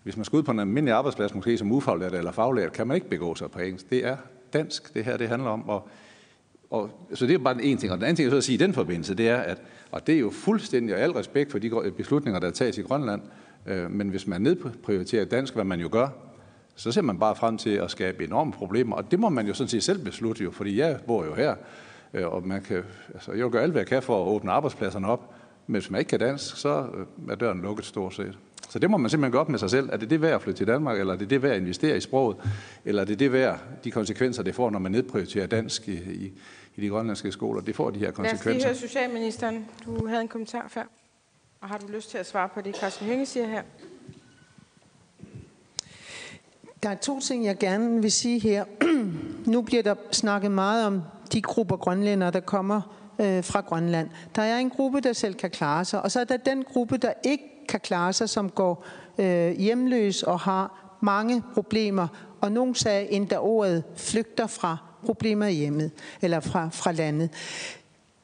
hvis 0.07 0.17
man 0.17 0.25
skal 0.25 0.37
ud 0.37 0.43
på 0.43 0.51
en 0.51 0.59
almindelig 0.59 0.93
arbejdsplads, 0.93 1.35
måske 1.35 1.57
som 1.57 1.71
ufaglært 1.71 2.13
eller 2.13 2.31
faglært, 2.31 2.71
kan 2.71 2.87
man 2.87 2.95
ikke 2.95 3.09
begå 3.09 3.35
sig 3.35 3.51
på 3.51 3.59
engelsk. 3.59 3.89
Det 3.89 4.05
er 4.05 4.17
dansk, 4.53 4.93
det 4.93 5.05
her 5.05 5.17
det 5.17 5.29
handler 5.29 5.49
om. 5.49 5.69
Og, 5.69 5.89
og, 6.69 6.89
så 7.13 7.27
det 7.27 7.33
er 7.33 7.37
bare 7.37 7.63
en 7.63 7.77
ting. 7.77 7.91
Og 7.91 7.97
den 7.97 8.03
anden 8.03 8.15
ting, 8.15 8.23
jeg 8.23 8.31
så 8.31 8.37
at 8.37 8.43
sige 8.43 8.53
i 8.53 8.57
den 8.57 8.73
forbindelse, 8.73 9.15
det 9.15 9.29
er, 9.29 9.37
at, 9.37 9.61
og 9.91 10.07
det 10.07 10.15
er 10.15 10.19
jo 10.19 10.29
fuldstændig, 10.29 10.95
og 10.95 11.01
al 11.01 11.11
respekt 11.11 11.51
for 11.51 11.59
de 11.59 11.91
beslutninger, 11.97 12.39
der 12.39 12.51
tages 12.51 12.77
i 12.77 12.81
Grønland, 12.81 13.21
øh, 13.65 13.91
men 13.91 14.09
hvis 14.09 14.27
man 14.27 14.41
nedprioriterer 14.41 15.25
dansk, 15.25 15.53
hvad 15.53 15.63
man 15.63 15.79
jo 15.79 15.89
gør, 15.91 16.07
så 16.75 16.91
ser 16.91 17.01
man 17.01 17.19
bare 17.19 17.35
frem 17.35 17.57
til 17.57 17.69
at 17.69 17.91
skabe 17.91 18.23
enorme 18.23 18.51
problemer. 18.51 18.95
Og 18.95 19.11
det 19.11 19.19
må 19.19 19.29
man 19.29 19.47
jo 19.47 19.53
sådan 19.53 19.69
set 19.69 19.83
selv 19.83 20.03
beslutte 20.03 20.43
jo, 20.43 20.51
fordi 20.51 20.79
jeg 20.79 20.99
bor 21.07 21.25
jo 21.25 21.33
her, 21.33 21.55
øh, 22.13 22.27
og 22.27 22.47
man 22.47 22.61
kan, 22.61 22.83
altså, 23.13 23.31
jeg 23.31 23.49
gør 23.49 23.61
alt, 23.61 23.71
hvad 23.71 23.81
jeg 23.81 23.87
kan 23.87 24.03
for 24.03 24.21
at 24.21 24.27
åbne 24.27 24.51
arbejdspladserne 24.51 25.07
op, 25.07 25.33
men 25.67 25.81
hvis 25.81 25.91
man 25.91 25.99
ikke 25.99 26.09
kan 26.09 26.19
dansk, 26.19 26.57
så 26.57 26.85
øh, 26.97 27.31
er 27.31 27.35
døren 27.35 27.61
lukket 27.61 27.85
stort 27.85 28.13
set. 28.13 28.37
Så 28.69 28.79
det 28.79 28.89
må 28.89 28.97
man 28.97 29.09
simpelthen 29.09 29.31
gå 29.31 29.37
op 29.37 29.49
med 29.49 29.59
sig 29.59 29.69
selv. 29.69 29.89
Er 29.91 29.97
det 29.97 30.09
det 30.09 30.21
værd 30.21 30.33
at 30.33 30.41
flytte 30.41 30.59
til 30.59 30.67
Danmark, 30.67 30.99
eller 30.99 31.13
er 31.13 31.17
det 31.17 31.29
det 31.29 31.43
værd 31.43 31.51
at 31.51 31.61
investere 31.61 31.97
i 31.97 32.01
sproget, 32.01 32.37
eller 32.85 33.01
er 33.01 33.05
det 33.05 33.19
det 33.19 33.31
værd, 33.31 33.59
de 33.83 33.91
konsekvenser, 33.91 34.43
det 34.43 34.55
får, 34.55 34.69
når 34.69 34.79
man 34.79 34.91
nedprioriterer 34.91 35.47
dansk 35.47 35.87
i, 35.87 35.93
i, 35.93 36.31
i 36.75 36.81
de 36.81 36.87
grønlandske 36.89 37.31
skoler? 37.31 37.61
Det 37.61 37.75
får 37.75 37.89
de 37.89 37.99
her 37.99 38.11
konsekvenser. 38.11 38.49
Lad 38.49 38.55
os 38.55 38.63
lige 38.63 38.65
høre 38.65 38.89
Socialministeren. 38.89 39.65
Du 39.85 40.07
havde 40.07 40.21
en 40.21 40.27
kommentar 40.27 40.67
før. 40.69 40.83
Og 41.61 41.67
har 41.67 41.77
du 41.77 41.87
lyst 41.87 42.11
til 42.11 42.17
at 42.17 42.25
svare 42.25 42.49
på 42.49 42.61
det, 42.61 42.75
Carsten 42.75 43.07
Hønge 43.07 43.25
siger 43.25 43.47
her? 43.47 43.61
Der 46.83 46.89
er 46.89 46.95
to 46.95 47.19
ting, 47.19 47.45
jeg 47.45 47.57
gerne 47.57 48.01
vil 48.01 48.11
sige 48.11 48.39
her. 48.39 48.65
nu 49.53 49.61
bliver 49.61 49.83
der 49.83 49.95
snakket 50.11 50.51
meget 50.51 50.85
om 50.85 51.01
de 51.33 51.41
grupper 51.41 51.77
grønlændere, 51.77 52.31
der 52.31 52.39
kommer 52.39 52.81
øh, 53.19 53.43
fra 53.43 53.61
Grønland. 53.61 54.09
Der 54.35 54.41
er 54.41 54.57
en 54.57 54.69
gruppe, 54.69 55.01
der 55.01 55.13
selv 55.13 55.33
kan 55.33 55.49
klare 55.49 55.85
sig, 55.85 56.01
og 56.01 56.11
så 56.11 56.19
er 56.19 56.23
der 56.23 56.37
den 56.37 56.63
gruppe, 56.63 56.97
der 56.97 57.13
ikke 57.23 57.43
kan 57.67 57.79
klare 57.79 58.13
sig, 58.13 58.29
som 58.29 58.49
går 58.49 58.85
øh, 59.17 59.51
hjemløs 59.51 60.23
og 60.23 60.39
har 60.39 60.97
mange 61.01 61.43
problemer. 61.53 62.07
Og 62.41 62.51
nogen 62.51 62.75
sagde 62.75 63.11
endda 63.11 63.37
ordet 63.37 63.83
flygter 63.95 64.47
fra 64.47 64.77
problemer 65.05 65.47
hjemme 65.47 65.79
hjemmet, 65.79 65.91
eller 66.21 66.39
fra, 66.39 66.69
fra 66.71 66.91
landet. 66.91 67.29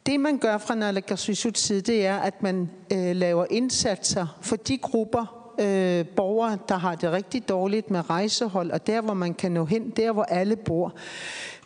Det 0.05 0.19
man 0.19 0.37
gør 0.37 0.57
fra 0.57 0.75
Nalakasuisuts 0.75 1.61
side, 1.61 1.81
det 1.81 2.05
er, 2.05 2.17
at 2.17 2.43
man 2.43 2.69
øh, 2.93 3.15
laver 3.15 3.45
indsatser 3.49 4.37
for 4.41 4.55
de 4.55 4.77
grupper, 4.77 5.53
øh, 5.59 6.07
borgere, 6.07 6.57
der 6.69 6.77
har 6.77 6.95
det 6.95 7.11
rigtig 7.11 7.49
dårligt 7.49 7.91
med 7.91 8.09
rejsehold, 8.09 8.71
og 8.71 8.87
der, 8.87 9.01
hvor 9.01 9.13
man 9.13 9.33
kan 9.33 9.51
nå 9.51 9.65
hen, 9.65 9.89
der, 9.89 10.11
hvor 10.11 10.23
alle 10.23 10.55
bor. 10.55 10.93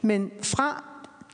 Men 0.01 0.31
fra 0.41 0.83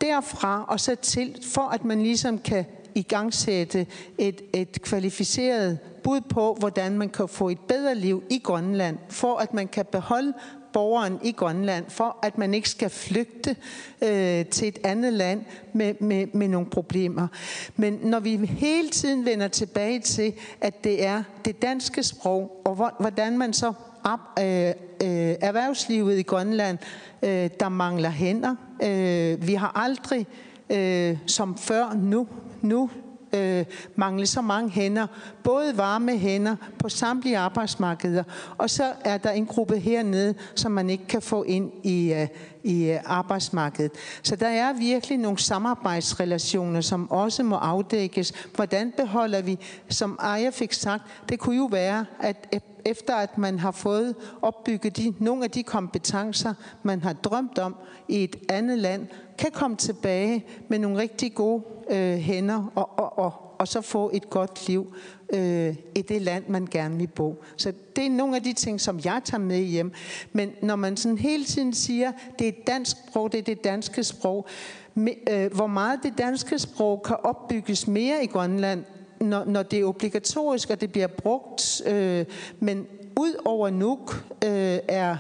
derfra 0.02 0.66
og 0.68 0.80
så 0.80 0.96
til, 0.96 1.38
for 1.54 1.62
at 1.62 1.86
man 1.86 2.02
ligesom 2.02 2.40
kan 2.40 2.66
i 2.96 3.02
gang 3.02 3.34
sætte 3.34 3.88
et, 4.18 4.42
et 4.54 4.82
kvalificeret 4.82 5.80
bud 6.04 6.22
på, 6.22 6.58
hvordan 6.60 6.98
man 6.98 7.10
kan 7.10 7.28
få 7.28 7.50
et 7.50 7.60
bedre 7.60 7.96
liv 7.96 8.24
i 8.30 8.40
Grønland, 8.44 8.98
for 9.10 9.38
at 9.38 9.54
man 9.54 9.68
kan 9.68 9.86
beholde 9.92 10.34
borgeren 10.74 11.20
i 11.24 11.32
Grønland, 11.32 11.86
for 11.90 12.18
at 12.24 12.38
man 12.38 12.54
ikke 12.54 12.70
skal 12.70 12.90
flygte 12.90 13.56
øh, 14.02 14.46
til 14.46 14.68
et 14.68 14.80
andet 14.84 15.14
land 15.14 15.46
med, 15.74 15.94
med, 16.00 16.28
med 16.34 16.48
nogle 16.48 16.70
problemer. 16.70 17.28
Men 17.76 18.00
når 18.04 18.20
vi 18.20 18.36
hele 18.46 18.90
tiden 18.90 19.26
vender 19.26 19.48
tilbage 19.48 20.00
til, 20.00 20.34
at 20.62 20.84
det 20.84 21.06
er 21.06 21.24
det 21.46 21.62
danske 21.62 22.04
sprog, 22.04 22.62
og 22.66 22.76
hvor, 22.76 22.96
hvordan 23.00 23.38
man 23.38 23.54
så 23.54 23.74
op, 24.04 24.20
øh, 24.40 24.68
øh, 25.04 25.36
erhvervslivet 25.42 26.20
i 26.20 26.22
Grønland, 26.22 26.78
øh, 27.24 27.50
der 27.60 27.70
mangler 27.70 28.10
hænder. 28.10 28.56
Øh, 28.84 29.48
vi 29.48 29.54
har 29.54 29.72
aldrig 29.76 30.28
øh, 30.70 31.18
som 31.28 31.58
før 31.58 31.94
nu, 31.94 32.28
nu 32.64 32.90
øh, 33.34 33.66
mangle 33.96 34.28
så 34.28 34.42
mange 34.42 34.70
hænder, 34.70 35.08
både 35.44 35.78
varme 35.78 36.18
hænder 36.18 36.56
på 36.80 36.90
samtlige 36.90 37.38
arbejdsmarkeder, 37.38 38.24
og 38.58 38.70
så 38.70 38.94
er 39.06 39.18
der 39.18 39.32
en 39.32 39.46
gruppe 39.46 39.80
hernede, 39.80 40.36
som 40.56 40.72
man 40.72 40.90
ikke 40.90 41.08
kan 41.08 41.22
få 41.22 41.44
ind 41.44 41.72
i, 41.84 42.14
øh, 42.14 42.28
i 42.64 42.92
øh, 42.92 43.00
arbejdsmarkedet. 43.06 43.92
Så 44.24 44.36
der 44.36 44.48
er 44.48 44.74
virkelig 44.74 45.18
nogle 45.18 45.38
samarbejdsrelationer, 45.38 46.82
som 46.82 47.12
også 47.12 47.44
må 47.44 47.56
afdækkes. 47.56 48.34
Hvordan 48.56 48.94
beholder 48.98 49.42
vi, 49.42 49.60
som 49.90 50.20
Aja 50.22 50.50
fik 50.50 50.74
sagt, 50.74 51.04
det 51.30 51.40
kunne 51.40 51.58
jo 51.58 51.66
være, 51.66 52.06
at 52.20 52.64
efter 52.86 53.16
at 53.16 53.38
man 53.38 53.60
har 53.60 53.72
fået 53.72 54.16
opbygget 54.42 54.98
de, 54.98 55.14
nogle 55.20 55.44
af 55.44 55.52
de 55.52 55.64
kompetencer, 55.64 56.54
man 56.84 57.04
har 57.04 57.14
drømt 57.14 57.60
om 57.60 57.76
i 58.08 58.24
et 58.24 58.36
andet 58.50 58.80
land, 58.80 59.08
kan 59.38 59.52
komme 59.52 59.78
tilbage 59.78 60.46
med 60.68 60.80
nogle 60.80 60.98
rigtig 60.98 61.34
gode 61.34 61.64
øh, 61.90 62.18
hænder 62.18 62.72
og, 62.76 62.90
og, 63.00 63.20
og, 63.20 63.34
og 63.60 63.68
så 63.68 63.82
få 63.82 64.12
et 64.14 64.30
godt 64.30 64.68
liv 64.68 64.94
øh, 65.34 65.76
i 65.96 66.02
det 66.02 66.22
land, 66.22 66.44
man 66.48 66.68
gerne 66.72 66.98
vil 66.98 67.08
bo. 67.08 67.44
Så 67.58 67.74
det 67.96 68.06
er 68.06 68.10
nogle 68.10 68.36
af 68.36 68.44
de 68.44 68.54
ting, 68.54 68.82
som 68.82 69.00
jeg 69.06 69.22
tager 69.26 69.42
med 69.42 69.60
hjem. 69.60 69.92
Men 70.34 70.52
når 70.62 70.76
man 70.76 70.98
sådan 70.98 71.18
hele 71.18 71.46
tiden 71.46 71.74
siger, 71.74 72.12
det 72.40 72.48
er 72.48 72.52
dansk 72.68 72.98
sprog, 73.10 73.32
det 73.32 73.38
er 73.38 73.44
det 73.44 73.64
danske 73.64 74.04
sprog, 74.04 74.48
med, 74.94 75.14
øh, 75.32 75.54
hvor 75.56 75.68
meget 75.68 76.00
det 76.04 76.14
danske 76.18 76.60
sprog 76.60 77.04
kan 77.04 77.16
opbygges 77.24 77.88
mere 77.88 78.24
i 78.24 78.28
Grønland, 78.28 78.84
når, 79.20 79.46
når 79.46 79.64
det 79.64 79.80
er 79.80 79.86
obligatorisk, 79.86 80.70
og 80.70 80.82
det 80.82 80.92
bliver 80.92 81.08
brugt. 81.08 81.82
Øh, 81.86 82.26
men 82.60 82.88
ud 83.20 83.42
over 83.46 83.70
Nuuk 83.70 84.26
øh, 84.46 84.80
er 84.88 85.18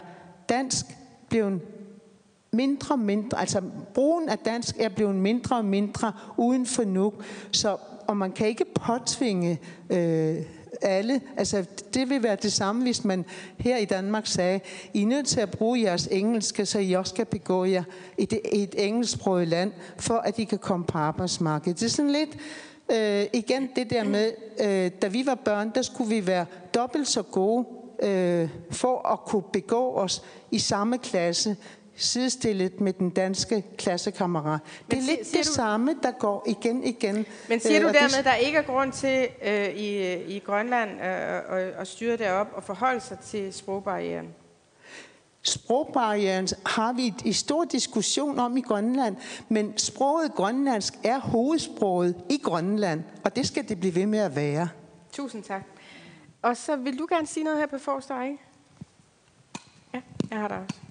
dansk 0.50 0.86
blevet 1.30 1.62
mindre 2.54 2.96
og 2.96 3.00
mindre, 3.00 3.40
altså 3.40 3.62
brugen 3.94 4.30
af 4.30 4.38
dansk 4.38 4.76
er 4.80 4.90
blevet 4.90 5.16
mindre 5.16 5.58
og 5.58 5.66
mindre 5.66 6.14
uden 6.38 6.66
for 6.66 6.84
nu. 6.84 7.14
Så, 7.52 7.78
og 8.08 8.18
man 8.18 8.32
kan 8.32 8.48
ikke 8.48 8.66
påtvinge 8.76 9.60
øh, 9.90 10.36
alle. 10.82 11.22
Altså, 11.38 11.66
det 11.94 12.10
vil 12.10 12.24
være 12.24 12.36
det 12.36 12.54
samme, 12.54 12.82
hvis 12.82 13.04
man 13.04 13.26
her 13.58 13.78
i 13.78 13.86
Danmark 13.86 14.28
sagde, 14.28 14.60
I 14.94 15.02
er 15.02 15.08
nødt 15.08 15.28
til 15.28 15.40
at 15.40 15.52
bruge 15.52 15.82
jeres 15.82 16.08
engelske, 16.12 16.66
så 16.66 16.80
I 16.80 16.94
også 16.94 17.14
kan 17.14 17.26
begå 17.26 17.66
jer 17.66 17.84
i, 18.18 18.26
det, 18.26 18.40
i 18.52 18.64
et 18.64 18.76
engelsksproget 18.78 19.48
land, 19.48 19.72
for 19.98 20.18
at 20.18 20.40
I 20.40 20.44
kan 20.44 20.58
komme 20.58 20.86
på 20.86 20.98
arbejdsmarkedet. 20.98 21.80
Det 21.80 21.86
er 21.86 21.90
sådan 21.90 22.12
lidt, 22.12 22.38
øh, 22.92 23.26
igen 23.34 23.70
det 23.76 23.90
der 23.90 24.04
med, 24.04 24.32
øh, 24.60 24.92
da 25.02 25.08
vi 25.08 25.26
var 25.26 25.36
børn, 25.36 25.72
der 25.76 25.82
skulle 25.82 26.10
vi 26.10 26.28
være 26.28 26.46
dobbelt 26.76 27.08
så 27.08 27.22
gode 27.22 27.66
øh, 28.04 28.50
for 28.72 29.08
at 29.08 29.20
kunne 29.20 29.44
begå 29.54 29.96
os 29.96 30.24
i 30.52 30.60
samme 30.60 30.98
klasse 30.98 31.56
sidestillet 31.96 32.82
med 32.82 32.94
den 32.94 33.10
danske 33.10 33.64
klassekammerat. 33.78 34.60
Det 34.92 35.00
er 35.00 35.04
lidt 35.04 35.32
det 35.32 35.48
du, 35.48 35.54
samme, 35.54 35.96
der 36.04 36.12
går 36.12 36.46
igen 36.48 36.84
igen. 36.84 37.26
Men 37.50 37.60
siger 37.60 37.80
du 37.80 37.88
øh, 37.88 37.94
dermed, 37.94 38.18
at 38.18 38.26
der 38.26 38.34
ikke 38.34 38.58
er 38.58 38.62
grund 38.62 38.92
til 38.92 39.28
øh, 39.44 39.70
i, 39.70 40.14
i 40.36 40.40
Grønland 40.40 40.92
øh, 40.92 41.58
at, 41.58 41.64
at 41.64 41.88
styre 41.88 42.18
derop 42.18 42.48
og 42.54 42.64
forholde 42.64 43.02
sig 43.02 43.20
til 43.20 43.54
sprogbarrieren? 43.54 44.28
Sprogbarrieren 45.42 46.48
har 46.66 46.94
vi 46.94 47.14
i 47.26 47.34
stor 47.34 47.66
diskussion 47.66 48.40
om 48.40 48.58
i 48.58 48.62
Grønland, 48.62 49.16
men 49.50 49.78
sproget 49.78 50.34
grønlandsk 50.34 50.94
er 51.04 51.20
hovedsproget 51.20 52.16
i 52.30 52.40
Grønland, 52.44 53.04
og 53.24 53.36
det 53.36 53.48
skal 53.48 53.70
det 53.70 53.80
blive 53.80 53.96
ved 53.96 54.06
med 54.06 54.20
at 54.20 54.36
være. 54.36 54.70
Tusind 55.12 55.44
tak. 55.44 55.62
Og 56.42 56.58
så 56.58 56.76
vil 56.76 57.00
du 57.00 57.08
gerne 57.10 57.28
sige 57.28 57.44
noget 57.44 57.60
her 57.60 57.68
på 57.68 57.78
Forstad, 57.78 58.24
ikke? 58.24 58.38
Ja, 59.94 60.02
jeg 60.32 60.40
har 60.40 60.48
dig 60.48 60.58
også. 60.58 60.83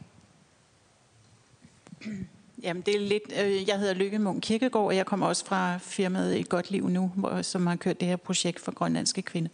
Jamen, 2.62 2.82
det 2.86 2.96
er 2.96 3.00
lidt, 3.00 3.22
øh, 3.44 3.68
jeg 3.68 3.78
hedder 3.78 3.94
Lykke 3.94 4.18
Munk 4.18 4.42
Kirkegaard, 4.42 4.86
og 4.86 4.96
jeg 4.96 5.06
kommer 5.06 5.26
også 5.26 5.46
fra 5.46 5.78
firmaet 5.78 6.40
Et 6.40 6.48
Godt 6.48 6.70
Liv 6.70 6.88
Nu, 6.88 7.10
som 7.42 7.66
har 7.66 7.76
kørt 7.76 8.00
det 8.00 8.08
her 8.08 8.16
projekt 8.16 8.60
for 8.60 8.72
grønlandske 8.72 9.22
kvinder. 9.22 9.50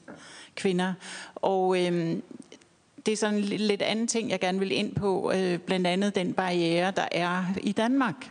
kvinder. 0.55 0.95
Og 1.35 1.87
øh, 1.87 2.17
det 3.07 3.13
er 3.13 3.17
sådan 3.17 3.35
en 3.35 3.45
lidt 3.45 3.83
anden 3.83 4.07
ting, 4.07 4.31
jeg 4.31 4.41
gerne 4.41 4.59
vil 4.59 4.73
ind 4.73 4.95
på, 4.95 5.33
øh, 5.35 5.59
blandt 5.59 5.87
andet 5.87 6.15
den 6.15 6.33
barriere, 6.33 6.93
der 6.97 7.09
er 7.13 7.45
i 7.63 7.73
Danmark 7.73 8.31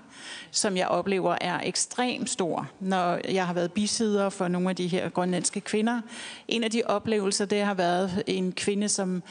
som 0.52 0.78
jeg 0.78 0.88
oplever 0.88 1.36
er 1.42 1.60
ekstremt 1.64 2.30
stor, 2.30 2.70
når 2.80 3.20
jeg 3.32 3.48
har 3.48 3.54
været 3.54 3.72
bisider 3.72 4.30
for 4.30 4.48
nogle 4.48 4.70
af 4.70 4.76
de 4.76 4.88
her 4.88 5.10
grønlandske 5.10 5.62
kvinder. 5.62 6.02
En 6.48 6.64
af 6.64 6.72
de 6.72 6.82
oplevelser, 6.86 7.46
det 7.46 7.62
har 7.62 7.74
været 7.74 8.24
en 8.28 8.52
kvinde, 8.52 8.90
som 8.90 9.24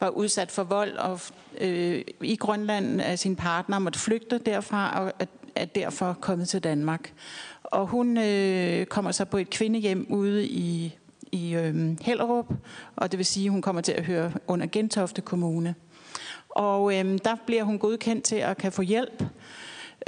var 0.00 0.08
udsat 0.08 0.50
for 0.50 0.62
vold 0.62 0.96
og 0.96 1.20
øh, 1.60 2.02
i 2.20 2.36
Grønland 2.36 3.00
af 3.00 3.18
sin 3.18 3.36
partner, 3.36 3.78
måtte 3.78 3.98
flygte 3.98 4.38
derfra 4.38 5.00
og 5.00 5.12
er 5.54 5.64
derfor 5.64 6.16
kommet 6.20 6.48
til 6.48 6.64
Danmark. 6.64 7.12
Og 7.62 7.86
hun 7.86 8.18
øh, 8.18 8.86
kommer 8.86 9.12
så 9.12 9.24
på 9.24 9.38
et 9.38 9.50
kvindehjem 9.50 10.06
ude 10.08 10.46
i, 10.46 10.96
i 11.32 11.54
øh, 11.54 11.96
Hellerup, 12.00 12.46
og 12.96 13.10
det 13.12 13.18
vil 13.18 13.26
sige, 13.26 13.46
at 13.46 13.52
hun 13.52 13.62
kommer 13.62 13.82
til 13.82 13.92
at 13.92 14.04
høre 14.04 14.32
under 14.46 14.66
Gentofte 14.66 15.20
Kommune. 15.20 15.74
Og 16.48 16.98
øh, 16.98 17.18
der 17.24 17.34
bliver 17.46 17.62
hun 17.62 17.78
godkendt 17.78 18.24
til 18.24 18.36
at 18.36 18.56
kan 18.56 18.72
få 18.72 18.82
hjælp 18.82 19.24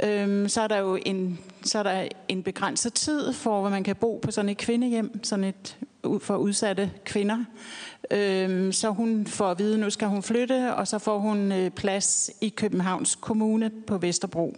øhm, 0.03 0.49
så 0.49 0.61
er 0.61 0.67
der 0.67 0.77
jo 0.77 0.99
en, 1.05 1.39
så 1.63 1.79
er 1.79 1.83
der 1.83 2.07
en 2.27 2.43
begrænset 2.43 2.93
tid 2.93 3.33
for, 3.33 3.61
hvor 3.61 3.69
man 3.69 3.83
kan 3.83 3.95
bo 3.95 4.19
på 4.23 4.31
sådan 4.31 4.49
et 4.49 4.57
kvindehjem, 4.57 5.23
sådan 5.23 5.45
et 5.45 5.77
for 6.19 6.35
udsatte 6.35 6.91
kvinder. 7.05 7.37
Øhm, 8.11 8.71
så 8.71 8.89
hun 8.89 9.27
får 9.27 9.51
at 9.51 9.59
vide, 9.59 9.73
at 9.73 9.79
nu 9.79 9.89
skal 9.89 10.07
hun 10.07 10.23
flytte, 10.23 10.75
og 10.75 10.87
så 10.87 10.99
får 10.99 11.19
hun 11.19 11.51
øh, 11.51 11.71
plads 11.71 12.31
i 12.41 12.49
Københavns 12.49 13.15
Kommune 13.15 13.71
på 13.87 13.97
Vesterbro. 13.97 14.55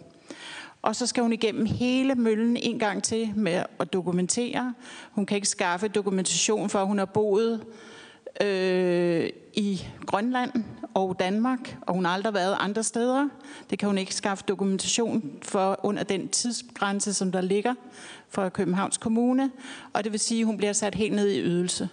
Og 0.82 0.96
så 0.96 1.06
skal 1.06 1.22
hun 1.22 1.32
igennem 1.32 1.66
hele 1.66 2.14
møllen 2.14 2.56
en 2.56 2.78
gang 2.78 3.02
til 3.02 3.32
med 3.36 3.62
at 3.80 3.92
dokumentere. 3.92 4.74
Hun 5.10 5.26
kan 5.26 5.34
ikke 5.34 5.48
skaffe 5.48 5.88
dokumentation 5.88 6.68
for, 6.68 6.78
at 6.78 6.86
hun 6.86 6.98
har 6.98 7.04
boet 7.04 7.64
øh, 8.40 9.28
i 9.54 9.86
Grønland 10.06 10.50
og 10.94 11.16
Danmark, 11.18 11.76
og 11.82 11.94
hun 11.94 12.04
har 12.04 12.12
aldrig 12.12 12.34
været 12.34 12.56
andre 12.60 12.82
steder. 12.82 13.28
Det 13.70 13.78
kan 13.78 13.88
hun 13.88 13.98
ikke 13.98 14.14
skaffe 14.14 14.44
dokumentation 14.48 15.30
for 15.42 15.80
under 15.82 16.02
den 16.02 16.28
tidsgrænse, 16.28 17.14
som 17.14 17.32
der 17.32 17.40
ligger 17.40 17.74
for 18.28 18.48
Københavns 18.48 18.96
Kommune, 18.96 19.50
og 19.92 20.04
det 20.04 20.12
vil 20.12 20.20
sige, 20.20 20.40
at 20.40 20.46
hun 20.46 20.56
bliver 20.56 20.72
sat 20.72 20.94
helt 20.94 21.14
ned 21.14 21.28
i 21.28 21.40
ydelse. 21.42 21.88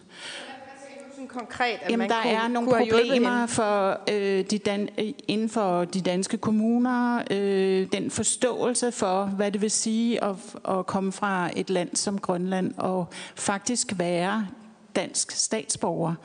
Konkret, 1.28 1.66
at 1.82 1.90
Jamen, 1.92 2.00
man 2.00 2.10
der 2.10 2.22
kunne, 2.22 2.32
er 2.34 2.48
nogle 2.48 2.70
kunne 2.70 2.88
problemer 2.92 3.46
for, 3.46 4.00
øh, 4.12 4.46
de 4.52 4.58
dan- 4.58 4.90
inden 5.28 5.50
for 5.50 5.86
de 5.86 6.02
danske 6.02 6.38
kommuner. 6.38 7.24
Øh, 7.32 7.88
den 7.92 8.12
forståelse 8.12 8.92
for, 8.92 9.26
hvad 9.26 9.52
det 9.52 9.62
vil 9.62 9.72
sige 9.72 10.24
at, 10.24 10.36
at 10.70 10.86
komme 10.86 11.12
fra 11.12 11.50
et 11.56 11.70
land 11.70 11.96
som 11.96 12.20
Grønland 12.20 12.74
og 12.78 13.08
faktisk 13.36 13.94
være 13.98 14.48
dansk 14.96 15.32
statsborger. 15.32 16.16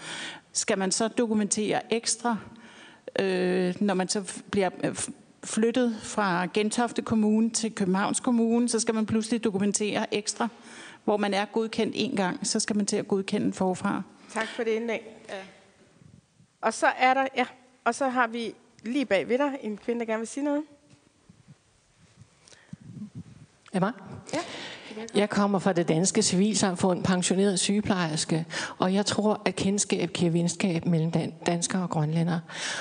Skal 0.52 0.78
man 0.78 0.92
så 0.92 1.08
dokumentere 1.08 1.92
ekstra, 1.92 2.36
øh, 3.18 3.74
når 3.80 3.94
man 3.94 4.08
så 4.08 4.42
bliver 4.50 4.70
øh, 4.84 4.96
flyttet 5.44 5.96
fra 6.02 6.46
Gentofte 6.54 7.02
Kommune 7.02 7.50
til 7.50 7.74
Københavns 7.74 8.20
Kommune, 8.20 8.68
så 8.68 8.80
skal 8.80 8.94
man 8.94 9.06
pludselig 9.06 9.44
dokumentere 9.44 10.14
ekstra. 10.14 10.48
Hvor 11.04 11.16
man 11.16 11.34
er 11.34 11.44
godkendt 11.44 11.94
en 11.96 12.16
gang, 12.16 12.46
så 12.46 12.60
skal 12.60 12.76
man 12.76 12.86
til 12.86 12.96
at 12.96 13.08
godkende 13.08 13.52
forfra. 13.52 14.02
Tak 14.32 14.48
for 14.48 14.62
det 14.62 14.70
indlæg. 14.70 15.00
Ja. 15.28 15.34
Og 16.60 16.74
så 16.74 16.86
er 16.86 17.14
der, 17.14 17.26
ja, 17.36 17.46
og 17.84 17.94
så 17.94 18.08
har 18.08 18.26
vi 18.26 18.54
lige 18.82 19.06
bag 19.06 19.28
ved 19.28 19.38
dig 19.38 19.58
en 19.60 19.76
kvinde, 19.76 20.00
der 20.00 20.06
gerne 20.06 20.18
vil 20.18 20.28
sige 20.28 20.44
noget. 20.44 20.62
Emma? 23.74 23.92
Ja. 24.32 24.38
Jeg 25.14 25.30
kommer 25.30 25.58
fra 25.58 25.72
det 25.72 25.88
danske 25.88 26.22
civilsamfund, 26.22 27.04
pensioneret 27.04 27.60
sygeplejerske, 27.60 28.44
og 28.78 28.94
jeg 28.94 29.06
tror, 29.06 29.40
at 29.44 29.56
kendskab 29.56 30.12
giver 30.12 30.30
venskab 30.30 30.86
mellem 30.86 31.12
danskere 31.46 31.82
og 31.82 31.90
grønlændere. 31.90 32.40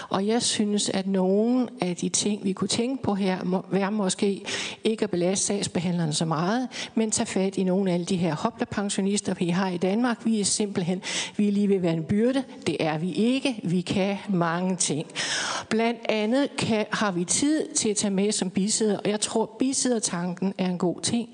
Og 0.09 0.27
jeg 0.27 0.41
synes, 0.41 0.89
at 0.89 1.07
nogle 1.07 1.67
af 1.81 1.95
de 1.95 2.09
ting, 2.09 2.43
vi 2.43 2.53
kunne 2.53 2.67
tænke 2.67 3.03
på 3.03 3.15
her, 3.15 3.43
må 3.43 3.65
være 3.71 3.91
måske 3.91 4.41
ikke 4.83 5.03
at 5.03 5.09
belaste 5.09 5.45
sagsbehandlerne 5.45 6.13
så 6.13 6.25
meget, 6.25 6.67
men 6.95 7.11
tage 7.11 7.27
fat 7.27 7.57
i 7.57 7.63
nogle 7.63 7.89
af 7.89 7.93
alle 7.93 8.05
de 8.05 8.17
her 8.17 8.35
hoplepensionister, 8.35 9.33
vi 9.33 9.49
har 9.49 9.69
i 9.69 9.77
Danmark. 9.77 10.25
Vi 10.25 10.39
er 10.39 10.45
simpelthen, 10.45 11.01
vi 11.37 11.47
er 11.47 11.51
lige 11.51 11.69
ved 11.69 11.75
at 11.75 11.81
være 11.81 11.93
en 11.93 12.03
byrde. 12.03 12.43
Det 12.67 12.77
er 12.79 12.97
vi 12.97 13.13
ikke. 13.13 13.59
Vi 13.63 13.81
kan 13.81 14.17
mange 14.29 14.75
ting. 14.75 15.07
Blandt 15.69 15.99
andet 16.09 16.49
kan, 16.57 16.85
har 16.91 17.11
vi 17.11 17.23
tid 17.23 17.73
til 17.75 17.89
at 17.89 17.95
tage 17.95 18.11
med 18.11 18.31
som 18.31 18.49
bisidder, 18.49 18.97
og 18.97 19.09
jeg 19.09 19.19
tror, 19.19 19.55
bisiddertanken 19.59 20.53
er 20.57 20.65
en 20.65 20.77
god 20.77 21.01
ting. 21.01 21.29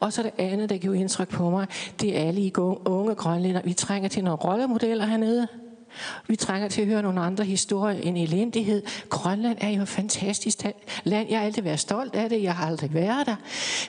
Og 0.00 0.12
så 0.12 0.25
det 0.26 0.44
andet, 0.44 0.70
der 0.70 0.76
giver 0.76 0.94
indtryk 0.94 1.28
på 1.28 1.50
mig, 1.50 1.66
det 2.00 2.18
er 2.18 2.28
alle 2.28 2.40
I 2.40 2.52
unge 2.84 3.14
grønlænder. 3.14 3.60
Vi 3.64 3.72
trænger 3.72 4.08
til 4.08 4.24
nogle 4.24 4.36
rollemodeller 4.36 5.06
hernede. 5.06 5.48
Vi 6.26 6.36
trænger 6.36 6.68
til 6.68 6.82
at 6.82 6.86
høre 6.86 7.02
nogle 7.02 7.20
andre 7.20 7.44
historier 7.44 8.00
end 8.00 8.18
elendighed. 8.18 8.82
Grønland 9.08 9.58
er 9.60 9.68
jo 9.68 9.82
et 9.82 9.88
fantastisk 9.88 10.58
land. 11.04 11.28
Jeg 11.30 11.38
har 11.38 11.46
altid 11.46 11.62
været 11.62 11.80
stolt 11.80 12.14
af 12.14 12.28
det. 12.28 12.42
Jeg 12.42 12.54
har 12.54 12.66
aldrig 12.66 12.94
været 12.94 13.26
der. 13.26 13.36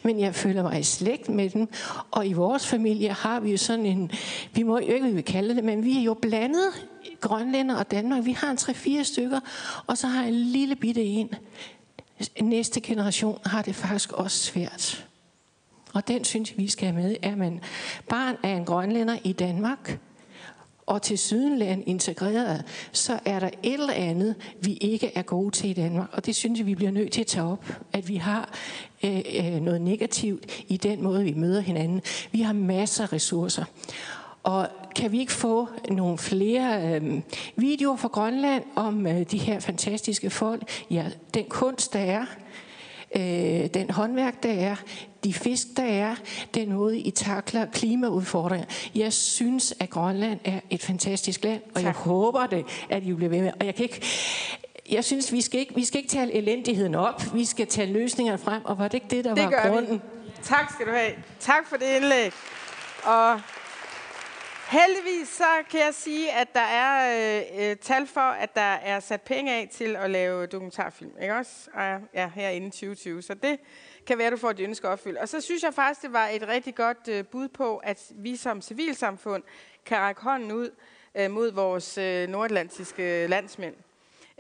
Men 0.04 0.20
jeg 0.20 0.36
føler 0.36 0.64
mig 0.64 0.80
i 0.80 0.84
slægt 0.84 1.30
med 1.30 1.50
dem. 1.50 1.70
Og 2.12 2.28
i 2.28 2.34
vores 2.34 2.68
familie 2.68 3.10
har 3.10 3.40
vi 3.40 3.52
jo 3.52 3.58
sådan 3.58 3.86
en... 3.86 4.12
Vi 4.54 4.64
må 4.64 4.80
jo 4.80 4.94
ikke, 4.94 5.06
hvad 5.06 5.14
vi 5.14 5.22
kalde 5.22 5.56
det, 5.56 5.64
men 5.64 5.86
vi 5.86 5.98
er 5.98 6.02
jo 6.02 6.14
blandet. 6.14 6.88
Grønlænder 7.22 7.76
og 7.76 7.92
Danmark. 7.92 8.26
Vi 8.26 8.32
har 8.32 8.52
en 8.52 8.58
3-4 8.58 9.04
stykker. 9.04 9.40
Og 9.88 9.98
så 9.98 10.08
har 10.08 10.22
jeg 10.22 10.30
en 10.30 10.40
lille 10.40 10.76
bitte 10.76 11.04
en. 11.04 11.30
Næste 12.42 12.82
generation 12.82 13.40
har 13.46 13.62
det 13.62 13.76
faktisk 13.76 14.12
også 14.12 14.38
svært. 14.38 15.07
Og 15.98 16.08
den 16.08 16.24
synes 16.24 16.52
jeg, 16.52 16.58
vi 16.58 16.68
skal 16.68 16.88
have 16.88 17.04
med. 17.04 17.16
Er 17.22 17.36
man 17.36 17.62
barn 18.10 18.36
af 18.44 18.50
en 18.50 18.66
grønlænder 18.66 19.18
i 19.24 19.34
Danmark, 19.34 20.00
og 20.86 21.02
til 21.02 21.18
sydenland 21.18 21.84
integreret, 21.86 22.64
så 22.92 23.20
er 23.26 23.40
der 23.40 23.50
et 23.64 23.74
eller 23.74 23.94
andet, 23.94 24.36
vi 24.62 24.74
ikke 24.74 25.12
er 25.16 25.22
gode 25.22 25.52
til 25.52 25.70
i 25.70 25.74
Danmark. 25.74 26.10
Og 26.12 26.26
det 26.26 26.36
synes 26.36 26.60
jeg, 26.60 26.66
vi 26.66 26.76
bliver 26.76 26.92
nødt 26.92 27.12
til 27.12 27.22
at 27.22 27.28
tage 27.28 27.46
op, 27.46 27.66
at 27.94 28.10
vi 28.10 28.16
har 28.16 28.54
øh, 29.04 29.22
øh, 29.36 29.62
noget 29.62 29.82
negativt 29.82 30.64
i 30.68 30.78
den 30.78 31.04
måde, 31.04 31.24
vi 31.24 31.34
møder 31.34 31.62
hinanden. 31.62 32.02
Vi 32.32 32.42
har 32.42 32.54
masser 32.54 33.04
af 33.04 33.14
ressourcer. 33.14 33.64
Og 34.44 34.68
kan 34.96 35.12
vi 35.12 35.20
ikke 35.20 35.34
få 35.34 35.68
nogle 35.90 36.18
flere 36.18 36.96
øh, 37.02 37.22
videoer 37.56 37.96
fra 37.96 38.08
Grønland 38.08 38.64
om 38.76 39.08
øh, 39.08 39.24
de 39.32 39.38
her 39.38 39.60
fantastiske 39.60 40.30
folk? 40.30 40.86
Ja, 40.92 41.06
den 41.34 41.46
kunst, 41.50 41.94
der 41.94 42.00
er, 42.00 42.26
øh, 43.16 43.22
den 43.74 43.90
håndværk, 43.90 44.44
der 44.44 44.52
er, 44.52 44.76
de 45.24 45.34
fisk, 45.34 45.68
der 45.78 45.84
er, 45.84 46.16
den 46.54 46.74
måde, 46.74 47.00
I 47.00 47.12
takler 47.12 47.66
klimaudfordringer. 47.66 48.66
Jeg 48.96 49.14
synes, 49.14 49.74
at 49.80 49.90
Grønland 49.90 50.40
er 50.46 50.60
et 50.70 50.84
fantastisk 50.84 51.44
land, 51.44 51.62
og 51.70 51.74
tak. 51.76 51.84
jeg 51.84 51.92
håber 51.94 52.46
det, 52.46 52.66
at 52.90 53.04
I 53.04 53.14
bliver 53.14 53.30
ved 53.30 53.42
med. 53.42 53.52
Og 53.60 53.66
jeg 53.66 53.76
kan 53.76 53.84
ikke... 53.84 54.06
Jeg 54.92 55.04
synes, 55.04 55.32
vi 55.32 55.42
skal, 55.42 55.60
ikke, 55.60 55.76
vi 55.76 55.86
skal 55.86 55.98
ikke 55.98 56.10
tale 56.10 56.34
elendigheden 56.34 56.96
op. 56.96 57.34
Vi 57.34 57.46
skal 57.46 57.68
tale 57.68 57.94
løsningerne 57.94 58.38
frem, 58.38 58.66
og 58.66 58.78
var 58.78 58.88
det 58.88 58.94
ikke 58.94 59.08
det, 59.10 59.26
der 59.26 59.36
Det 59.36 59.44
var 59.44 59.70
grunden? 59.70 59.94
vi. 59.94 60.00
Tak 60.44 60.72
skal 60.74 60.86
du 60.86 60.92
have. 60.92 61.12
Tak 61.40 61.68
for 61.70 61.78
det 61.78 61.86
indlæg. 61.96 62.32
Og 63.04 63.42
heldigvis 64.68 65.28
så 65.28 65.44
kan 65.72 65.80
jeg 65.80 65.94
sige, 65.94 66.32
at 66.32 66.54
der 66.54 66.60
er 66.60 67.42
øh, 67.60 67.70
øh, 67.70 67.76
tal 67.76 68.08
for, 68.08 68.22
at 68.22 68.56
der 68.56 68.62
er 68.62 69.00
sat 69.00 69.22
penge 69.22 69.54
af 69.54 69.70
til 69.72 69.96
at 69.96 70.10
lave 70.10 70.46
dokumentarfilm. 70.46 71.12
Ikke 71.22 71.36
også? 71.36 71.70
Og, 71.74 72.02
ja, 72.14 72.32
her 72.36 72.50
inden 72.50 72.72
2020. 72.72 73.22
Så 73.22 73.34
det 73.34 73.60
kan 74.08 74.18
være, 74.18 74.32
du 74.32 74.38
får 74.38 74.52
dit 74.52 74.64
ønske 74.64 74.90
opfyldt. 74.90 75.18
Og 75.18 75.30
så 75.30 75.42
synes 75.42 75.64
jeg 75.64 75.74
faktisk, 75.74 76.02
det 76.02 76.14
var 76.14 76.28
et 76.28 76.48
rigtig 76.48 76.76
godt 76.76 77.08
øh, 77.10 77.26
bud 77.26 77.48
på, 77.48 77.78
at 77.78 78.12
vi 78.16 78.36
som 78.36 78.62
civilsamfund 78.62 79.44
kan 79.86 79.98
række 79.98 80.22
hånden 80.22 80.52
ud 80.52 80.70
øh, 81.16 81.32
mod 81.32 81.52
vores 81.52 81.98
øh, 81.98 82.28
nordatlantiske 82.28 83.28
landsmænd 83.28 83.76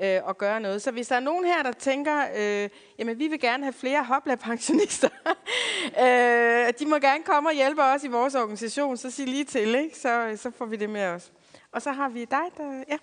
øh, 0.03 0.19
og 0.24 0.38
gøre 0.38 0.59
noget. 0.59 0.82
Så 0.82 0.92
hvis 0.92 1.08
der 1.08 1.16
er 1.16 1.19
nogen 1.19 1.45
her, 1.45 1.64
der 1.64 1.72
tænker, 1.72 2.22
øh, 2.38 2.69
jamen 3.00 3.19
vi 3.19 3.27
vil 3.27 3.40
gerne 3.40 3.64
have 3.64 3.74
flere 3.74 4.03
hopla-pensionister, 4.03 5.09
øh, 6.03 6.74
de 6.80 6.85
må 6.85 7.00
gerne 7.00 7.24
komme 7.24 7.50
og 7.50 7.56
hjælpe 7.56 7.84
os 7.84 8.03
i 8.03 8.08
vores 8.08 8.35
organisation, 8.35 8.98
så 8.98 9.11
sig 9.11 9.26
lige 9.26 9.45
til, 9.45 9.76
ikke? 9.76 9.98
Så, 9.98 10.09
øh, 10.09 10.38
så 10.38 10.51
får 10.51 10.66
vi 10.66 10.76
det 10.76 10.90
med 10.90 11.06
os. 11.06 11.32
Og 11.72 11.82
så 11.82 11.92
har 11.92 12.09
vi 12.09 12.26
dig, 12.26 12.45
der... 12.58 12.84
Ja. 12.90 12.98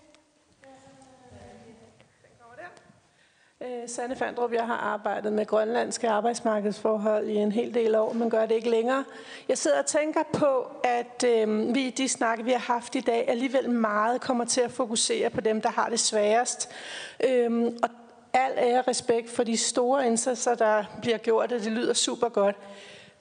Øh, 3.64 3.88
Sanne 3.88 4.16
Fandrup, 4.16 4.52
jeg 4.52 4.66
har 4.66 4.76
arbejdet 4.76 5.32
med 5.32 5.46
grønlandske 5.46 6.08
arbejdsmarkedsforhold 6.08 7.28
i 7.28 7.34
en 7.34 7.52
hel 7.52 7.74
del 7.74 7.94
år, 7.94 8.12
men 8.12 8.30
gør 8.30 8.46
det 8.46 8.54
ikke 8.54 8.70
længere. 8.70 9.04
Jeg 9.48 9.58
sidder 9.58 9.78
og 9.78 9.86
tænker 9.86 10.20
på, 10.32 10.66
at 10.84 11.24
øh, 11.26 11.74
vi 11.74 11.86
i 11.86 11.90
de 11.90 12.08
snakke, 12.08 12.44
vi 12.44 12.50
har 12.50 12.58
haft 12.58 12.94
i 12.94 13.00
dag, 13.00 13.24
alligevel 13.28 13.70
meget 13.70 14.20
kommer 14.20 14.44
til 14.44 14.60
at 14.60 14.70
fokusere 14.70 15.30
på 15.30 15.40
dem, 15.40 15.60
der 15.60 15.68
har 15.68 15.88
det 15.88 16.00
sværest. 16.00 16.70
Øh, 17.28 17.72
og 17.82 17.88
al 18.32 18.52
ære 18.56 18.78
og 18.78 18.88
respekt 18.88 19.30
for 19.30 19.44
de 19.44 19.56
store 19.56 20.06
indsatser, 20.06 20.54
der 20.54 20.84
bliver 21.02 21.18
gjort, 21.18 21.52
og 21.52 21.60
det 21.60 21.72
lyder 21.72 21.94
super 21.94 22.28
godt. 22.28 22.56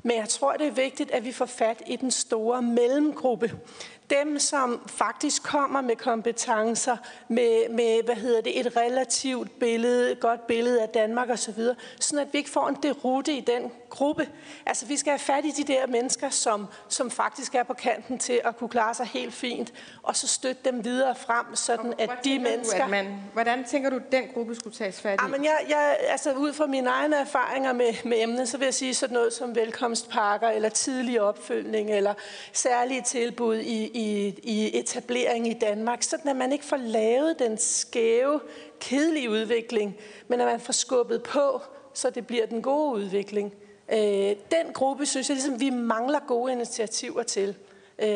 Men 0.04 0.18
jeg 0.18 0.30
tror, 0.30 0.54
det 0.54 0.68
er 0.68 0.72
vigtigt, 0.72 1.12
at 1.12 1.26
vi 1.26 1.32
får 1.32 1.46
fat 1.46 1.82
i 1.88 1.96
den 1.96 2.12
store 2.12 2.62
mellemgruppe. 2.62 3.52
Dem, 4.22 4.40
som 4.40 4.82
faktisk 4.88 5.44
kommer 5.44 5.82
med 5.82 5.96
kompetencer, 5.96 6.98
med, 7.28 7.70
med 7.70 8.04
hvad 8.04 8.16
hedder 8.16 8.42
det, 8.42 8.60
et 8.60 8.78
relativt 8.78 9.60
billede, 9.60 10.16
godt 10.16 10.48
billede 10.48 10.82
af 10.82 10.90
Danmark 10.90 11.30
osv., 11.30 11.60
sådan 12.00 12.28
at 12.28 12.34
vi 12.34 12.38
ikke 12.38 12.50
får 12.50 12.68
en 12.68 12.78
derute 12.84 13.34
i 13.34 13.42
den 13.42 13.72
gruppe. 13.90 14.30
Altså, 14.66 14.86
vi 14.86 14.98
skal 14.98 15.12
have 15.12 15.20
fat 15.20 15.46
i 15.46 15.52
de 15.52 15.74
der 15.74 15.88
mennesker, 15.88 16.30
som, 16.30 16.68
som 16.88 17.12
faktisk 17.12 17.56
er 17.56 17.64
på 17.64 17.74
kanten 17.74 18.20
til 18.20 18.42
at 18.44 18.58
kunne 18.58 18.70
klare 18.70 18.94
sig 18.94 19.06
helt 19.06 19.34
fint, 19.34 19.74
og 20.04 20.16
så 20.16 20.28
støtte 20.28 20.72
dem 20.72 20.86
videre 20.86 21.16
frem, 21.16 21.56
sådan 21.56 21.94
at 21.98 22.10
de 22.24 22.40
mennesker... 22.40 22.78
Du, 22.78 22.84
at 22.84 22.90
man, 22.90 23.22
hvordan 23.34 23.64
tænker 23.64 23.90
du, 23.90 23.96
at 23.96 24.12
den 24.12 24.24
gruppe 24.34 24.56
skulle 24.56 24.76
tages 24.76 25.02
fat 25.02 25.20
i? 25.22 25.24
Ja, 25.24 25.28
men 25.28 25.44
jeg, 25.44 25.58
jeg, 25.70 25.98
altså 26.10 26.34
ud 26.34 26.54
fra 26.54 26.66
mine 26.66 26.90
egne 26.90 27.16
erfaringer 27.16 27.74
med, 27.74 27.94
med 28.06 28.22
emnet, 28.22 28.50
så 28.50 28.58
vil 28.58 28.66
jeg 28.66 28.74
sige 28.74 28.94
sådan 28.94 29.14
noget 29.14 29.34
som 29.34 29.56
velkomstpakker, 29.56 30.50
eller 30.50 30.70
tidlig 30.70 31.22
opfølgning, 31.22 31.92
eller 31.92 32.14
særlige 32.54 33.02
tilbud 33.02 33.58
i, 33.58 33.86
i, 33.86 34.03
i 34.44 34.80
etablering 34.80 35.48
i 35.48 35.54
Danmark, 35.54 36.04
sådan 36.04 36.30
at 36.30 36.36
man 36.36 36.52
ikke 36.52 36.66
får 36.66 36.78
lavet 36.78 37.40
den 37.40 37.58
skæve, 37.58 38.40
kedelige 38.80 39.30
udvikling, 39.30 39.96
men 40.28 40.42
at 40.42 40.48
man 40.48 40.60
får 40.60 40.74
skubbet 40.74 41.24
på, 41.24 41.62
så 41.94 42.10
det 42.10 42.28
bliver 42.28 42.46
den 42.46 42.62
gode 42.62 42.94
udvikling. 42.94 43.54
Øh, 43.94 44.00
den 44.52 44.74
gruppe 44.74 45.06
synes 45.06 45.30
jeg 45.30 45.36
ligesom, 45.36 45.60
vi 45.60 45.70
mangler 45.70 46.20
gode 46.28 46.52
initiativer 46.52 47.24
til. 47.24 47.56
Øh, 48.00 48.08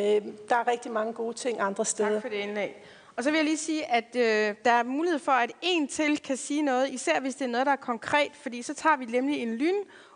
der 0.49 0.55
er 0.55 0.67
rigtig 0.67 0.91
mange 0.91 1.13
gode 1.13 1.33
ting 1.33 1.61
andre 1.61 1.85
steder. 1.85 2.09
Tak 2.09 2.21
for 2.21 2.29
det 2.29 2.37
indlæg. 2.37 2.83
Og 3.15 3.23
så 3.23 3.31
vil 3.31 3.37
jeg 3.37 3.45
lige 3.45 3.57
sige, 3.57 3.85
at 3.85 4.15
øh, 4.15 4.55
der 4.65 4.71
er 4.71 4.83
mulighed 4.83 5.19
for, 5.19 5.31
at 5.31 5.51
en 5.61 5.87
til 5.87 6.17
kan 6.17 6.37
sige 6.37 6.61
noget, 6.61 6.89
især 6.89 7.19
hvis 7.19 7.35
det 7.35 7.45
er 7.45 7.49
noget, 7.49 7.65
der 7.65 7.71
er 7.71 7.75
konkret, 7.75 8.31
fordi 8.33 8.61
så 8.61 8.73
tager 8.73 8.97
vi 8.97 9.05
nemlig 9.05 9.41
en 9.41 9.55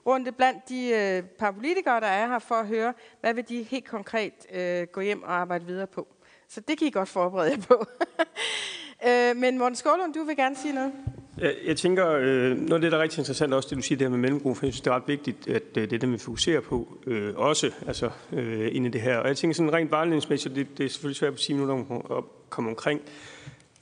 runde 0.05 0.31
blandt 0.31 0.69
de 0.69 0.89
øh, 0.89 1.23
par 1.23 1.51
politikere, 1.51 1.99
der 1.99 2.07
er 2.07 2.27
her, 2.27 2.39
for 2.39 2.55
at 2.55 2.67
høre, 2.67 2.93
hvad 3.21 3.33
vil 3.33 3.49
de 3.49 3.63
helt 3.63 3.85
konkret 3.85 4.33
øh, 4.53 4.87
gå 4.87 5.01
hjem 5.01 5.23
og 5.23 5.33
arbejde 5.33 5.65
videre 5.65 5.87
på. 5.87 6.07
Så 6.47 6.61
det 6.61 6.77
kan 6.77 6.87
I 6.87 6.91
godt 6.91 7.09
forberede 7.09 7.51
jer 7.51 7.61
på. 7.67 7.85
øh, 9.07 9.35
men 9.35 9.57
Morten 9.57 9.75
Skålund, 9.75 10.13
du 10.13 10.23
vil 10.23 10.35
gerne 10.35 10.55
sige 10.55 10.73
noget? 10.73 10.91
Jeg, 11.37 11.55
jeg 11.65 11.77
tænker, 11.77 12.11
øh, 12.11 12.57
noget 12.57 12.73
af 12.73 12.81
det, 12.81 12.91
der 12.91 12.97
er 12.97 13.01
rigtig 13.01 13.19
interessant, 13.19 13.53
også 13.53 13.69
det 13.69 13.77
du 13.77 13.81
siger 13.81 13.97
der 13.99 14.09
med 14.09 14.17
mellemgruppen, 14.17 14.55
for 14.55 14.65
jeg 14.65 14.73
synes, 14.73 14.81
det 14.81 14.91
er 14.91 14.95
ret 14.95 15.07
vigtigt, 15.07 15.47
at 15.47 15.63
øh, 15.77 15.83
det 15.89 15.93
er 15.93 15.99
det, 15.99 16.11
vi 16.11 16.17
fokuserer 16.17 16.61
på 16.61 16.97
øh, 17.07 17.33
også, 17.35 17.71
altså 17.87 18.09
øh, 18.33 18.75
inde 18.75 18.87
i 18.87 18.91
det 18.91 19.01
her. 19.01 19.17
Og 19.17 19.27
jeg 19.27 19.37
tænker 19.37 19.55
sådan 19.55 19.73
rent 19.73 19.91
vejledningsmæssigt, 19.91 20.55
det, 20.55 20.77
det 20.77 20.85
er 20.85 20.89
selvfølgelig 20.89 21.17
svært 21.17 21.33
på 21.33 21.39
10 21.39 21.53
minutter 21.53 21.75
om, 21.75 22.25
komme 22.49 22.69
omkring. 22.69 23.01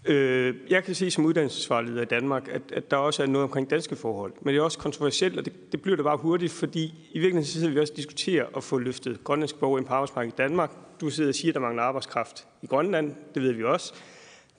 Øh, 0.06 0.56
jeg 0.70 0.84
kan 0.84 0.96
se 0.96 1.12
som 1.12 1.26
uddannelsesvarleder 1.26 2.02
i 2.02 2.06
Danmark, 2.06 2.48
at, 2.52 2.62
at 2.74 2.92
der 2.92 2.98
også 2.98 3.24
er 3.24 3.28
noget 3.28 3.44
omkring 3.44 3.70
danske 3.70 3.96
forhold. 3.96 4.34
Men 4.42 4.54
det 4.54 4.60
er 4.60 4.64
også 4.64 4.80
kontroversielt, 4.80 5.38
og 5.38 5.46
det, 5.46 5.72
det 5.72 5.82
bliver 5.82 5.96
det 5.96 6.06
bare 6.06 6.18
hurtigt, 6.18 6.52
fordi 6.52 7.10
i 7.12 7.20
virkeligheden 7.20 7.46
så 7.46 7.54
sidder 7.54 7.70
vi 7.70 7.80
også 7.80 7.94
og 7.94 7.98
diskuterer 7.98 8.46
at 8.58 8.64
få 8.64 8.78
løftet 8.78 9.24
grønlandsk 9.24 9.60
borgere 9.60 9.80
ind 9.80 9.88
på 9.88 9.94
arbejdsmarkedet 9.94 10.34
i 10.34 10.38
Danmark. 10.38 10.72
Du 11.02 11.10
sidder 11.10 11.30
og 11.30 11.36
siger, 11.36 11.52
at 11.52 11.56
der 11.56 11.62
mangler 11.62 11.84
arbejdskraft 11.84 12.48
i 12.62 12.68
Grønland. 12.68 13.16
Det 13.36 13.44
ved 13.44 13.52
vi 13.52 13.64
også. 13.64 13.94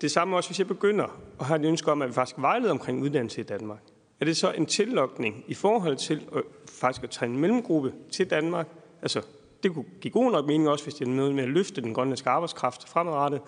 Det 0.00 0.10
samme 0.10 0.36
også, 0.36 0.48
hvis 0.48 0.58
jeg 0.58 0.66
begynder 0.66 1.20
at 1.40 1.46
have 1.46 1.60
et 1.60 1.66
ønske 1.66 1.92
om, 1.92 2.02
at 2.02 2.08
vi 2.08 2.14
faktisk 2.14 2.36
vejleder 2.38 2.70
omkring 2.70 3.02
uddannelse 3.02 3.40
i 3.40 3.44
Danmark. 3.44 3.78
Er 4.20 4.24
det 4.24 4.36
så 4.36 4.52
en 4.52 4.66
tillokning 4.66 5.44
i 5.46 5.54
forhold 5.54 5.96
til 5.96 6.28
at, 6.36 6.42
faktisk 6.68 7.04
at 7.04 7.10
tage 7.10 7.30
en 7.30 7.38
mellemgruppe 7.38 7.92
til 8.10 8.30
Danmark? 8.30 8.66
Altså, 9.02 9.22
det 9.62 9.74
kunne 9.74 9.84
give 10.00 10.12
god 10.12 10.32
nok 10.32 10.46
mening 10.46 10.68
også, 10.68 10.84
hvis 10.84 10.94
det 10.94 11.08
er 11.08 11.10
noget 11.10 11.34
med 11.34 11.42
at 11.42 11.48
løfte 11.48 11.80
den 11.80 11.94
grønlandske 11.94 12.30
arbejdskraft 12.30 12.88
fremadrettet. 12.88 13.40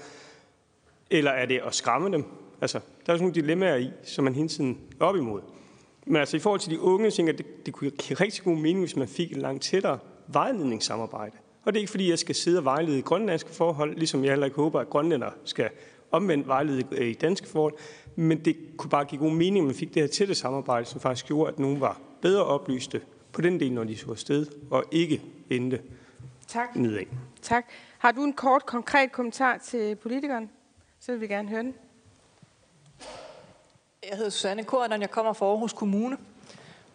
Eller 1.12 1.30
er 1.30 1.46
det 1.46 1.60
at 1.66 1.74
skræmme 1.74 2.12
dem? 2.12 2.24
Altså, 2.60 2.78
der 2.78 3.12
er 3.12 3.16
sådan 3.16 3.20
nogle 3.20 3.34
dilemmaer 3.34 3.76
i, 3.76 3.90
som 4.02 4.24
man 4.24 4.34
hele 4.34 4.48
tiden 4.48 4.78
er 5.00 5.04
op 5.04 5.16
imod. 5.16 5.40
Men 6.06 6.16
altså 6.16 6.36
i 6.36 6.40
forhold 6.40 6.60
til 6.60 6.70
de 6.70 6.80
unge, 6.80 7.04
jeg 7.04 7.12
tænker 7.12 7.32
det, 7.32 7.66
det 7.66 7.74
kunne 7.74 7.90
give 7.90 8.16
rigtig 8.20 8.44
god 8.44 8.56
mening, 8.56 8.78
hvis 8.78 8.96
man 8.96 9.08
fik 9.08 9.32
et 9.32 9.36
langt 9.36 9.62
tættere 9.62 9.98
vejledningssamarbejde. 10.26 11.36
Og 11.64 11.72
det 11.72 11.78
er 11.78 11.80
ikke 11.80 11.90
fordi, 11.90 12.10
jeg 12.10 12.18
skal 12.18 12.34
sidde 12.34 12.58
og 12.58 12.64
vejlede 12.64 12.98
i 12.98 13.00
grønlandske 13.00 13.50
forhold, 13.50 13.94
ligesom 13.96 14.24
jeg 14.24 14.32
heller 14.32 14.46
ikke 14.46 14.56
håber, 14.56 14.80
at 14.80 14.90
grønlænder 14.90 15.30
skal 15.44 15.70
omvendt 16.10 16.48
vejlede 16.48 17.10
i 17.10 17.14
danske 17.14 17.48
forhold. 17.48 17.74
Men 18.16 18.44
det 18.44 18.56
kunne 18.76 18.90
bare 18.90 19.04
give 19.04 19.20
god 19.20 19.30
mening, 19.30 19.58
at 19.58 19.66
man 19.66 19.74
fik 19.74 19.94
det 19.94 20.02
her 20.02 20.08
tætte 20.08 20.34
samarbejde, 20.34 20.86
som 20.86 21.00
faktisk 21.00 21.26
gjorde, 21.26 21.52
at 21.52 21.58
nogen 21.58 21.80
var 21.80 22.00
bedre 22.22 22.44
oplyste 22.44 23.00
på 23.32 23.40
den 23.40 23.60
del, 23.60 23.72
når 23.72 23.84
de 23.84 23.96
så 23.96 24.10
afsted, 24.10 24.46
og 24.70 24.84
ikke 24.90 25.22
endte 25.50 25.80
tak. 26.46 26.76
nedad. 26.76 27.04
Tak. 27.42 27.64
Har 27.98 28.12
du 28.12 28.24
en 28.24 28.32
kort, 28.32 28.66
konkret 28.66 29.12
kommentar 29.12 29.58
til 29.58 29.96
politikeren? 29.96 30.50
Så 31.04 31.12
vil 31.12 31.20
vi 31.20 31.26
gerne 31.26 31.48
høre 31.48 31.62
den. 31.62 31.74
Jeg 34.08 34.16
hedder 34.16 34.30
Susanne 34.30 34.64
Korn, 34.64 34.92
og 34.92 35.00
jeg 35.00 35.10
kommer 35.10 35.32
fra 35.32 35.46
Aarhus 35.46 35.72
Kommune, 35.72 36.18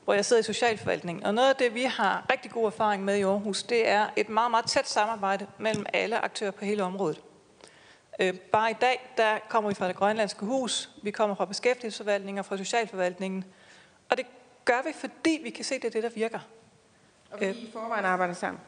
hvor 0.04 0.14
jeg 0.14 0.26
sidder 0.26 0.40
i 0.40 0.44
Socialforvaltningen. 0.44 1.26
Og 1.26 1.34
noget 1.34 1.50
af 1.50 1.56
det, 1.56 1.74
vi 1.74 1.84
har 1.84 2.26
rigtig 2.32 2.52
god 2.52 2.66
erfaring 2.66 3.04
med 3.06 3.18
i 3.18 3.22
Aarhus, 3.22 3.64
det 3.64 3.88
er 3.88 4.10
et 4.16 4.30
meget, 4.30 4.52
meget 4.52 4.66
tæt 4.66 4.88
samarbejde 4.88 5.48
mellem 5.58 5.86
alle 5.94 6.20
aktører 6.20 6.52
på 6.52 6.66
hele 6.66 6.84
området. 6.84 7.22
Øh, 8.20 8.34
bare 8.34 8.72
i 8.72 8.76
dag, 8.82 9.14
der 9.18 9.40
kommer 9.50 9.70
vi 9.70 9.76
fra 9.76 9.88
det 9.88 9.96
grønlandske 9.96 10.46
hus, 10.46 10.90
vi 11.04 11.12
kommer 11.12 11.36
fra 11.36 11.46
beskæftigelsesforvaltningen 11.46 12.40
og 12.40 12.46
fra 12.46 12.58
Socialforvaltningen. 12.58 13.46
Og 14.10 14.18
det 14.18 14.26
gør 14.66 14.82
vi, 14.86 14.94
fordi 14.94 15.40
vi 15.44 15.50
kan 15.50 15.66
se, 15.66 15.76
at 15.76 15.82
det 15.82 15.88
er 15.88 15.92
det, 15.92 16.04
der 16.04 16.10
virker. 16.10 16.40
Og 17.32 17.40
vi 17.40 17.46
i 17.46 17.70
forvejen 17.74 18.06
arbejder 18.06 18.34
sammen? 18.34 18.62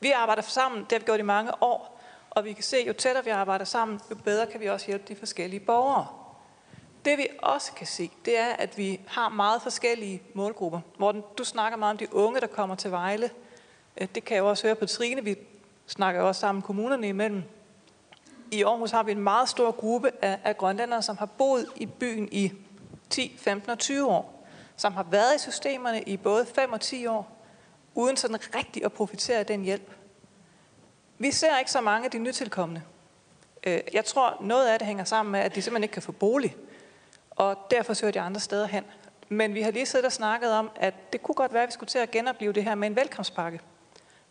Vi 0.00 0.10
arbejder 0.10 0.42
sammen, 0.42 0.80
det 0.80 0.92
har 0.92 0.98
vi 0.98 1.04
gjort 1.04 1.20
i 1.20 1.22
mange 1.22 1.62
år. 1.62 1.95
Og 2.36 2.44
vi 2.44 2.52
kan 2.52 2.64
se, 2.64 2.76
jo 2.86 2.92
tættere 2.92 3.24
vi 3.24 3.30
arbejder 3.30 3.64
sammen, 3.64 4.00
jo 4.10 4.14
bedre 4.14 4.46
kan 4.46 4.60
vi 4.60 4.66
også 4.66 4.86
hjælpe 4.86 5.04
de 5.08 5.16
forskellige 5.16 5.60
borgere. 5.60 6.06
Det 7.04 7.18
vi 7.18 7.28
også 7.42 7.72
kan 7.72 7.86
se, 7.86 8.10
det 8.24 8.38
er, 8.38 8.52
at 8.52 8.78
vi 8.78 9.00
har 9.06 9.28
meget 9.28 9.62
forskellige 9.62 10.22
målgrupper. 10.34 10.80
Morten, 10.98 11.22
du 11.38 11.44
snakker 11.44 11.78
meget 11.78 11.90
om 11.90 11.98
de 11.98 12.14
unge, 12.14 12.40
der 12.40 12.46
kommer 12.46 12.76
til 12.76 12.90
Vejle. 12.90 13.30
Øh, 13.96 14.08
det 14.14 14.24
kan 14.24 14.34
jeg 14.34 14.40
jo 14.40 14.48
også 14.48 14.66
høre 14.66 14.74
på 14.74 14.86
Trine. 14.86 15.24
Vi 15.24 15.36
snakker 15.86 16.20
også 16.20 16.40
sammen 16.40 16.62
kommunerne 16.62 17.08
imellem. 17.08 17.42
I 18.50 18.62
Aarhus 18.62 18.90
har 18.90 19.02
vi 19.02 19.12
en 19.12 19.22
meget 19.22 19.48
stor 19.48 19.70
gruppe 19.70 20.10
af, 20.22 20.38
af 20.44 20.56
grønlændere, 20.56 21.02
som 21.02 21.16
har 21.16 21.26
boet 21.26 21.66
i 21.76 21.86
byen 21.86 22.28
i 22.32 22.52
10, 23.10 23.36
15 23.38 23.70
og 23.70 23.78
20 23.78 24.06
år. 24.06 24.46
Som 24.76 24.92
har 24.92 25.06
været 25.10 25.36
i 25.36 25.38
systemerne 25.38 26.02
i 26.02 26.16
både 26.16 26.46
5 26.46 26.72
og 26.72 26.80
10 26.80 27.06
år, 27.06 27.46
uden 27.94 28.16
sådan 28.16 28.38
rigtig 28.54 28.84
at 28.84 28.92
profitere 28.92 29.38
af 29.38 29.46
den 29.46 29.62
hjælp. 29.62 29.95
Vi 31.18 31.30
ser 31.30 31.58
ikke 31.58 31.70
så 31.70 31.80
mange 31.80 32.04
af 32.04 32.10
de 32.10 32.18
nytilkommende. 32.18 32.82
Øh, 33.66 33.80
jeg 33.92 34.04
tror, 34.04 34.36
noget 34.40 34.68
af 34.68 34.78
det 34.78 34.86
hænger 34.86 35.04
sammen 35.04 35.32
med, 35.32 35.40
at 35.40 35.54
de 35.54 35.62
simpelthen 35.62 35.82
ikke 35.82 35.92
kan 35.92 36.02
få 36.02 36.12
bolig, 36.12 36.56
og 37.30 37.58
derfor 37.70 37.94
søger 37.94 38.12
de 38.12 38.20
andre 38.20 38.40
steder 38.40 38.66
hen. 38.66 38.84
Men 39.28 39.54
vi 39.54 39.62
har 39.62 39.70
lige 39.70 39.86
siddet 39.86 40.06
og 40.06 40.12
snakket 40.12 40.52
om, 40.52 40.70
at 40.76 41.12
det 41.12 41.22
kunne 41.22 41.34
godt 41.34 41.52
være, 41.52 41.62
at 41.62 41.66
vi 41.66 41.72
skulle 41.72 41.88
til 41.88 41.98
at 41.98 42.10
genopleve 42.10 42.52
det 42.52 42.64
her 42.64 42.74
med 42.74 42.88
en 42.88 42.96
velkomstpakke. 42.96 43.60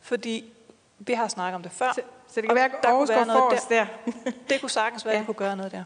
Fordi 0.01 0.53
vi 0.99 1.13
har 1.13 1.27
snakket 1.27 1.55
om 1.55 1.63
det 1.63 1.71
før. 1.71 1.91
Så, 1.95 2.01
så 2.27 2.41
det 2.41 2.49
kan 2.49 2.55
være, 2.55 2.65
at 2.65 2.85
Aarhus 2.85 3.09
går 3.09 3.23
forrest 3.23 3.69
der. 3.69 3.85
der. 4.05 4.31
det 4.49 4.61
kunne 4.61 4.69
sagtens 4.69 5.05
være, 5.05 5.13
at 5.13 5.19
ja. 5.19 5.25
kunne 5.25 5.35
gøre 5.35 5.55
noget 5.55 5.71
der. 5.71 5.83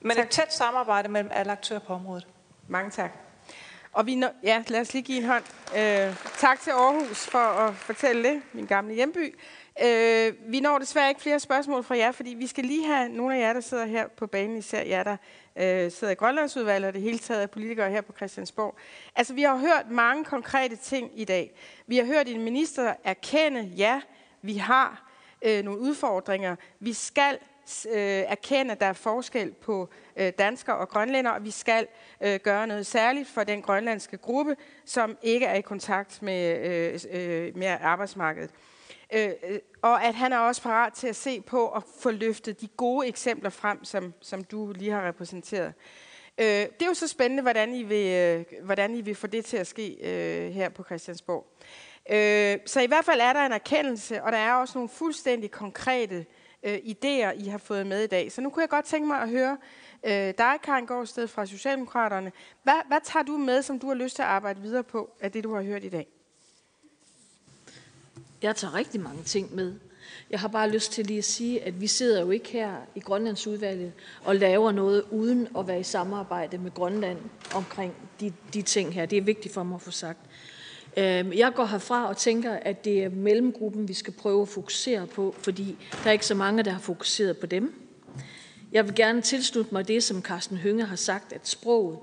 Men 0.00 0.16
tak. 0.16 0.24
et 0.24 0.30
tæt 0.30 0.54
samarbejde 0.54 1.08
mellem 1.08 1.30
alle 1.34 1.52
aktører 1.52 1.80
på 1.80 1.92
området. 1.94 2.26
Mange 2.68 2.90
tak. 2.90 3.10
Og 3.92 4.06
vi 4.06 4.14
når, 4.14 4.30
ja, 4.42 4.62
lad 4.68 4.80
os 4.80 4.92
lige 4.92 5.02
give 5.02 5.18
en 5.18 5.24
hånd. 5.24 5.44
Øh, 5.76 6.14
tak 6.38 6.60
til 6.60 6.70
Aarhus 6.70 7.26
for 7.26 7.38
at 7.38 7.74
fortælle 7.74 8.28
det, 8.28 8.42
min 8.52 8.66
gamle 8.66 8.94
hjemby. 8.94 9.38
Øh, 9.84 10.34
vi 10.52 10.60
når 10.60 10.78
desværre 10.78 11.08
ikke 11.08 11.20
flere 11.20 11.40
spørgsmål 11.40 11.84
fra 11.84 11.96
jer, 11.96 12.12
fordi 12.12 12.30
vi 12.30 12.46
skal 12.46 12.64
lige 12.64 12.86
have 12.86 13.08
nogle 13.08 13.36
af 13.36 13.40
jer, 13.40 13.52
der 13.52 13.60
sidder 13.60 13.86
her 13.86 14.08
på 14.08 14.26
banen, 14.26 14.56
især 14.56 14.82
jer, 14.82 15.02
der 15.02 15.16
øh, 15.56 15.92
sidder 15.92 16.12
i 16.12 16.14
Grønlandsudvalget 16.14 16.88
og 16.88 16.94
det 16.94 17.02
hele 17.02 17.18
taget 17.18 17.42
er 17.42 17.46
politikere 17.46 17.90
her 17.90 18.00
på 18.00 18.12
Christiansborg. 18.12 18.74
Altså, 19.16 19.34
vi 19.34 19.42
har 19.42 19.56
hørt 19.56 19.90
mange 19.90 20.24
konkrete 20.24 20.76
ting 20.76 21.10
i 21.14 21.24
dag. 21.24 21.54
Vi 21.86 21.96
har 21.96 22.04
hørt 22.04 22.28
en 22.28 22.42
minister 22.42 22.94
erkende, 23.04 23.60
ja, 23.76 24.00
vi 24.42 24.56
har 24.56 25.10
øh, 25.42 25.64
nogle 25.64 25.80
udfordringer. 25.80 26.56
Vi 26.80 26.92
skal 26.92 27.38
øh, 27.88 28.00
erkende, 28.02 28.72
at 28.72 28.80
der 28.80 28.86
er 28.86 28.92
forskel 28.92 29.52
på 29.52 29.88
øh, 30.16 30.32
danskere 30.38 30.76
og 30.76 30.88
grønlænder, 30.88 31.30
og 31.30 31.44
vi 31.44 31.50
skal 31.50 31.86
øh, 32.20 32.40
gøre 32.42 32.66
noget 32.66 32.86
særligt 32.86 33.28
for 33.28 33.44
den 33.44 33.62
grønlandske 33.62 34.16
gruppe, 34.16 34.56
som 34.84 35.16
ikke 35.22 35.46
er 35.46 35.54
i 35.54 35.60
kontakt 35.60 36.22
med, 36.22 36.58
øh, 36.66 37.00
øh, 37.10 37.56
med 37.56 37.76
arbejdsmarkedet. 37.80 38.50
Øh, 39.12 39.30
øh, 39.48 39.58
og 39.82 40.04
at 40.04 40.14
han 40.14 40.32
er 40.32 40.38
også 40.38 40.62
parat 40.62 40.92
til 40.92 41.06
at 41.06 41.16
se 41.16 41.40
på 41.40 41.64
og 41.64 41.84
få 42.00 42.10
løftet 42.10 42.60
de 42.60 42.68
gode 42.68 43.08
eksempler 43.08 43.50
frem, 43.50 43.84
som, 43.84 44.14
som 44.20 44.44
du 44.44 44.72
lige 44.72 44.90
har 44.90 45.08
repræsenteret. 45.08 45.74
Øh, 46.38 46.46
det 46.46 46.82
er 46.82 46.86
jo 46.86 46.94
så 46.94 47.08
spændende, 47.08 47.42
hvordan 47.42 47.74
I 47.74 47.82
vil, 47.82 48.06
øh, 48.06 48.44
hvordan 48.64 48.94
I 48.94 49.00
vil 49.00 49.14
få 49.14 49.26
det 49.26 49.44
til 49.44 49.56
at 49.56 49.66
ske 49.66 49.96
øh, 50.00 50.52
her 50.52 50.68
på 50.68 50.84
Christiansborg. 50.84 51.46
Øh, 52.10 52.58
så 52.66 52.80
i 52.80 52.86
hvert 52.86 53.04
fald 53.04 53.20
er 53.20 53.32
der 53.32 53.46
en 53.46 53.52
erkendelse, 53.52 54.22
og 54.22 54.32
der 54.32 54.38
er 54.38 54.54
også 54.54 54.78
nogle 54.78 54.88
fuldstændig 54.88 55.50
konkrete 55.50 56.26
øh, 56.62 56.74
idéer, 56.74 57.44
I 57.44 57.48
har 57.48 57.58
fået 57.58 57.86
med 57.86 58.04
i 58.04 58.06
dag. 58.06 58.32
Så 58.32 58.40
nu 58.40 58.50
kunne 58.50 58.62
jeg 58.62 58.68
godt 58.68 58.84
tænke 58.84 59.06
mig 59.06 59.20
at 59.20 59.28
høre 59.28 59.58
øh, 60.04 60.34
dig, 60.38 60.54
Karen 60.62 60.86
Gårdsted 60.86 61.28
fra 61.28 61.46
Socialdemokraterne. 61.46 62.32
Hvad, 62.62 62.88
hvad 62.88 63.00
tager 63.04 63.22
du 63.22 63.36
med, 63.36 63.62
som 63.62 63.78
du 63.78 63.86
har 63.86 63.94
lyst 63.94 64.16
til 64.16 64.22
at 64.22 64.28
arbejde 64.28 64.60
videre 64.60 64.84
på, 64.84 65.10
af 65.20 65.32
det, 65.32 65.44
du 65.44 65.54
har 65.54 65.62
hørt 65.62 65.84
i 65.84 65.88
dag? 65.88 66.17
Jeg 68.42 68.56
tager 68.56 68.74
rigtig 68.74 69.00
mange 69.00 69.22
ting 69.22 69.54
med. 69.54 69.74
Jeg 70.30 70.40
har 70.40 70.48
bare 70.48 70.70
lyst 70.70 70.92
til 70.92 71.06
lige 71.06 71.18
at 71.18 71.24
sige, 71.24 71.64
at 71.64 71.80
vi 71.80 71.86
sidder 71.86 72.20
jo 72.20 72.30
ikke 72.30 72.48
her 72.48 72.76
i 72.94 73.00
Grønlandsudvalget 73.00 73.92
og 74.24 74.36
laver 74.36 74.72
noget 74.72 75.04
uden 75.10 75.48
at 75.58 75.66
være 75.66 75.80
i 75.80 75.82
samarbejde 75.82 76.58
med 76.58 76.74
Grønland 76.74 77.18
omkring 77.54 77.94
de, 78.20 78.32
de 78.54 78.62
ting 78.62 78.94
her. 78.94 79.06
Det 79.06 79.18
er 79.18 79.22
vigtigt 79.22 79.54
for 79.54 79.62
mig 79.62 79.74
at 79.74 79.82
få 79.82 79.90
sagt. 79.90 80.18
Øhm, 80.96 81.32
jeg 81.32 81.52
går 81.54 81.64
herfra 81.64 82.08
og 82.08 82.16
tænker, 82.16 82.52
at 82.52 82.84
det 82.84 83.04
er 83.04 83.08
mellemgruppen, 83.08 83.88
vi 83.88 83.94
skal 83.94 84.12
prøve 84.12 84.42
at 84.42 84.48
fokusere 84.48 85.06
på, 85.06 85.34
fordi 85.38 85.76
der 86.04 86.08
er 86.08 86.12
ikke 86.12 86.26
så 86.26 86.34
mange, 86.34 86.62
der 86.62 86.70
har 86.70 86.80
fokuseret 86.80 87.38
på 87.38 87.46
dem. 87.46 87.74
Jeg 88.72 88.86
vil 88.86 88.94
gerne 88.94 89.22
tilslutte 89.22 89.74
mig 89.74 89.88
det, 89.88 90.02
som 90.02 90.22
Carsten 90.22 90.56
Hønge 90.56 90.84
har 90.84 90.96
sagt, 90.96 91.32
at 91.32 91.48
sproget, 91.48 91.98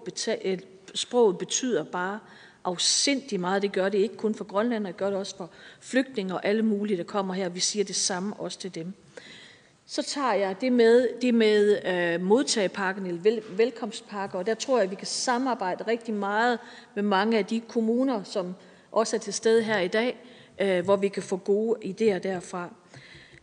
sproget 0.96 1.38
betyder 1.38 1.84
bare 1.84 2.20
afsindig 2.66 3.40
meget. 3.40 3.61
Det 3.61 3.72
gør 3.72 3.90
det 3.90 3.98
ikke 3.98 4.18
kun 4.18 4.35
for 4.35 4.44
Grønland, 4.44 4.85
det 4.85 4.98
gør 4.98 5.10
det 5.10 5.18
også 5.18 5.38
for 5.38 5.50
flygtninge 5.80 6.34
og 6.34 6.45
alle 6.45 6.64
mulige, 6.64 6.98
der 6.98 7.03
kommer 7.03 7.34
her. 7.34 7.50
Vi 7.50 7.60
siger 7.60 7.85
det 7.85 7.95
samme 7.95 8.35
også 8.35 8.60
til 8.60 8.76
dem. 8.76 8.94
Så 9.88 10.03
tager 10.03 10.34
jeg 10.34 10.61
det 10.61 10.72
med, 10.74 11.10
det 11.22 11.34
med 11.34 11.85
øh, 11.85 12.22
modtagepakken, 12.22 13.06
eller 13.06 13.22
vel, 13.22 13.42
velkomstpakker, 13.50 14.40
og 14.40 14.45
der 14.45 14.53
tror 14.53 14.77
jeg, 14.77 14.84
at 14.84 14.92
vi 14.92 14.95
kan 14.95 15.08
samarbejde 15.08 15.84
rigtig 15.88 16.14
meget 16.14 16.60
med 16.95 17.03
mange 17.03 17.38
af 17.38 17.45
de 17.45 17.60
kommuner, 17.60 18.24
som 18.24 18.56
også 18.92 19.16
er 19.16 19.19
til 19.19 19.34
stede 19.34 19.64
her 19.64 19.80
i 19.80 19.88
dag, 19.88 20.18
øh, 20.61 20.84
hvor 20.84 20.95
vi 20.95 21.08
kan 21.08 21.24
få 21.24 21.38
gode 21.38 21.80
idéer 21.85 22.19
derfra. 22.19 22.69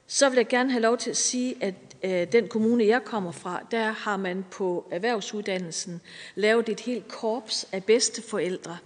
Så 0.06 0.28
vil 0.28 0.36
jeg 0.36 0.48
gerne 0.48 0.70
have 0.70 0.82
lov 0.82 0.96
til 0.96 1.10
at 1.10 1.16
sige, 1.16 1.54
at 1.60 1.74
øh, 2.02 2.32
den 2.32 2.48
kommune, 2.48 2.86
jeg 2.86 3.04
kommer 3.04 3.32
fra, 3.32 3.62
der 3.70 3.90
har 3.90 4.16
man 4.16 4.44
på 4.50 4.88
erhvervsuddannelsen 4.90 6.00
lavet 6.34 6.68
et 6.68 6.80
helt 6.80 7.08
korps 7.08 7.66
af 7.72 7.84
bedsteforældre, 7.84 8.78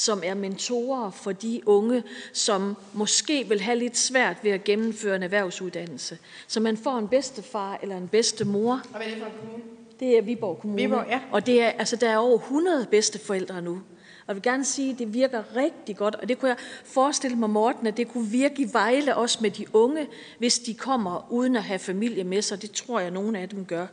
som 0.00 0.22
er 0.24 0.34
mentorer 0.34 1.10
for 1.10 1.32
de 1.32 1.60
unge, 1.66 2.02
som 2.32 2.76
måske 2.92 3.48
vil 3.48 3.60
have 3.60 3.78
lidt 3.78 3.96
svært 3.96 4.36
ved 4.42 4.50
at 4.50 4.64
gennemføre 4.64 5.16
en 5.16 5.22
erhvervsuddannelse. 5.22 6.18
Så 6.46 6.60
man 6.60 6.76
får 6.76 6.98
en 6.98 7.08
bedstefar 7.08 7.78
eller 7.82 7.96
en 7.96 8.08
bedstemor. 8.08 8.72
Og 8.72 8.96
hvad 8.96 9.06
er 9.06 9.10
det 9.10 9.18
for 9.18 9.26
en 9.26 9.32
kommune? 9.40 9.62
Det 10.00 10.18
er 10.18 10.22
Viborg 10.22 10.58
Kommune. 10.60 10.82
Viborg, 10.82 11.06
ja. 11.08 11.20
Og 11.32 11.46
det 11.46 11.62
er, 11.62 11.68
altså, 11.68 11.96
der 11.96 12.10
er 12.10 12.16
over 12.16 12.38
100 12.38 12.86
bedsteforældre 12.90 13.62
nu. 13.62 13.72
Og 13.72 14.26
jeg 14.28 14.34
vil 14.34 14.42
gerne 14.42 14.64
sige, 14.64 14.92
at 14.92 14.98
det 14.98 15.14
virker 15.14 15.56
rigtig 15.56 15.96
godt, 15.96 16.14
og 16.14 16.28
det 16.28 16.38
kunne 16.38 16.48
jeg 16.48 16.58
forestille 16.84 17.36
mig, 17.36 17.50
Morten, 17.50 17.86
at 17.86 17.96
det 17.96 18.08
kunne 18.08 18.26
virke 18.26 18.62
i 18.62 18.68
Vejle 18.72 19.16
også 19.16 19.38
med 19.40 19.50
de 19.50 19.66
unge, 19.72 20.06
hvis 20.38 20.58
de 20.58 20.74
kommer 20.74 21.32
uden 21.32 21.56
at 21.56 21.62
have 21.62 21.78
familie 21.78 22.24
med 22.24 22.42
sig. 22.42 22.62
Det 22.62 22.70
tror 22.70 23.00
jeg, 23.00 23.10
nogle 23.10 23.38
af 23.38 23.48
dem 23.48 23.64
gør. 23.64 23.86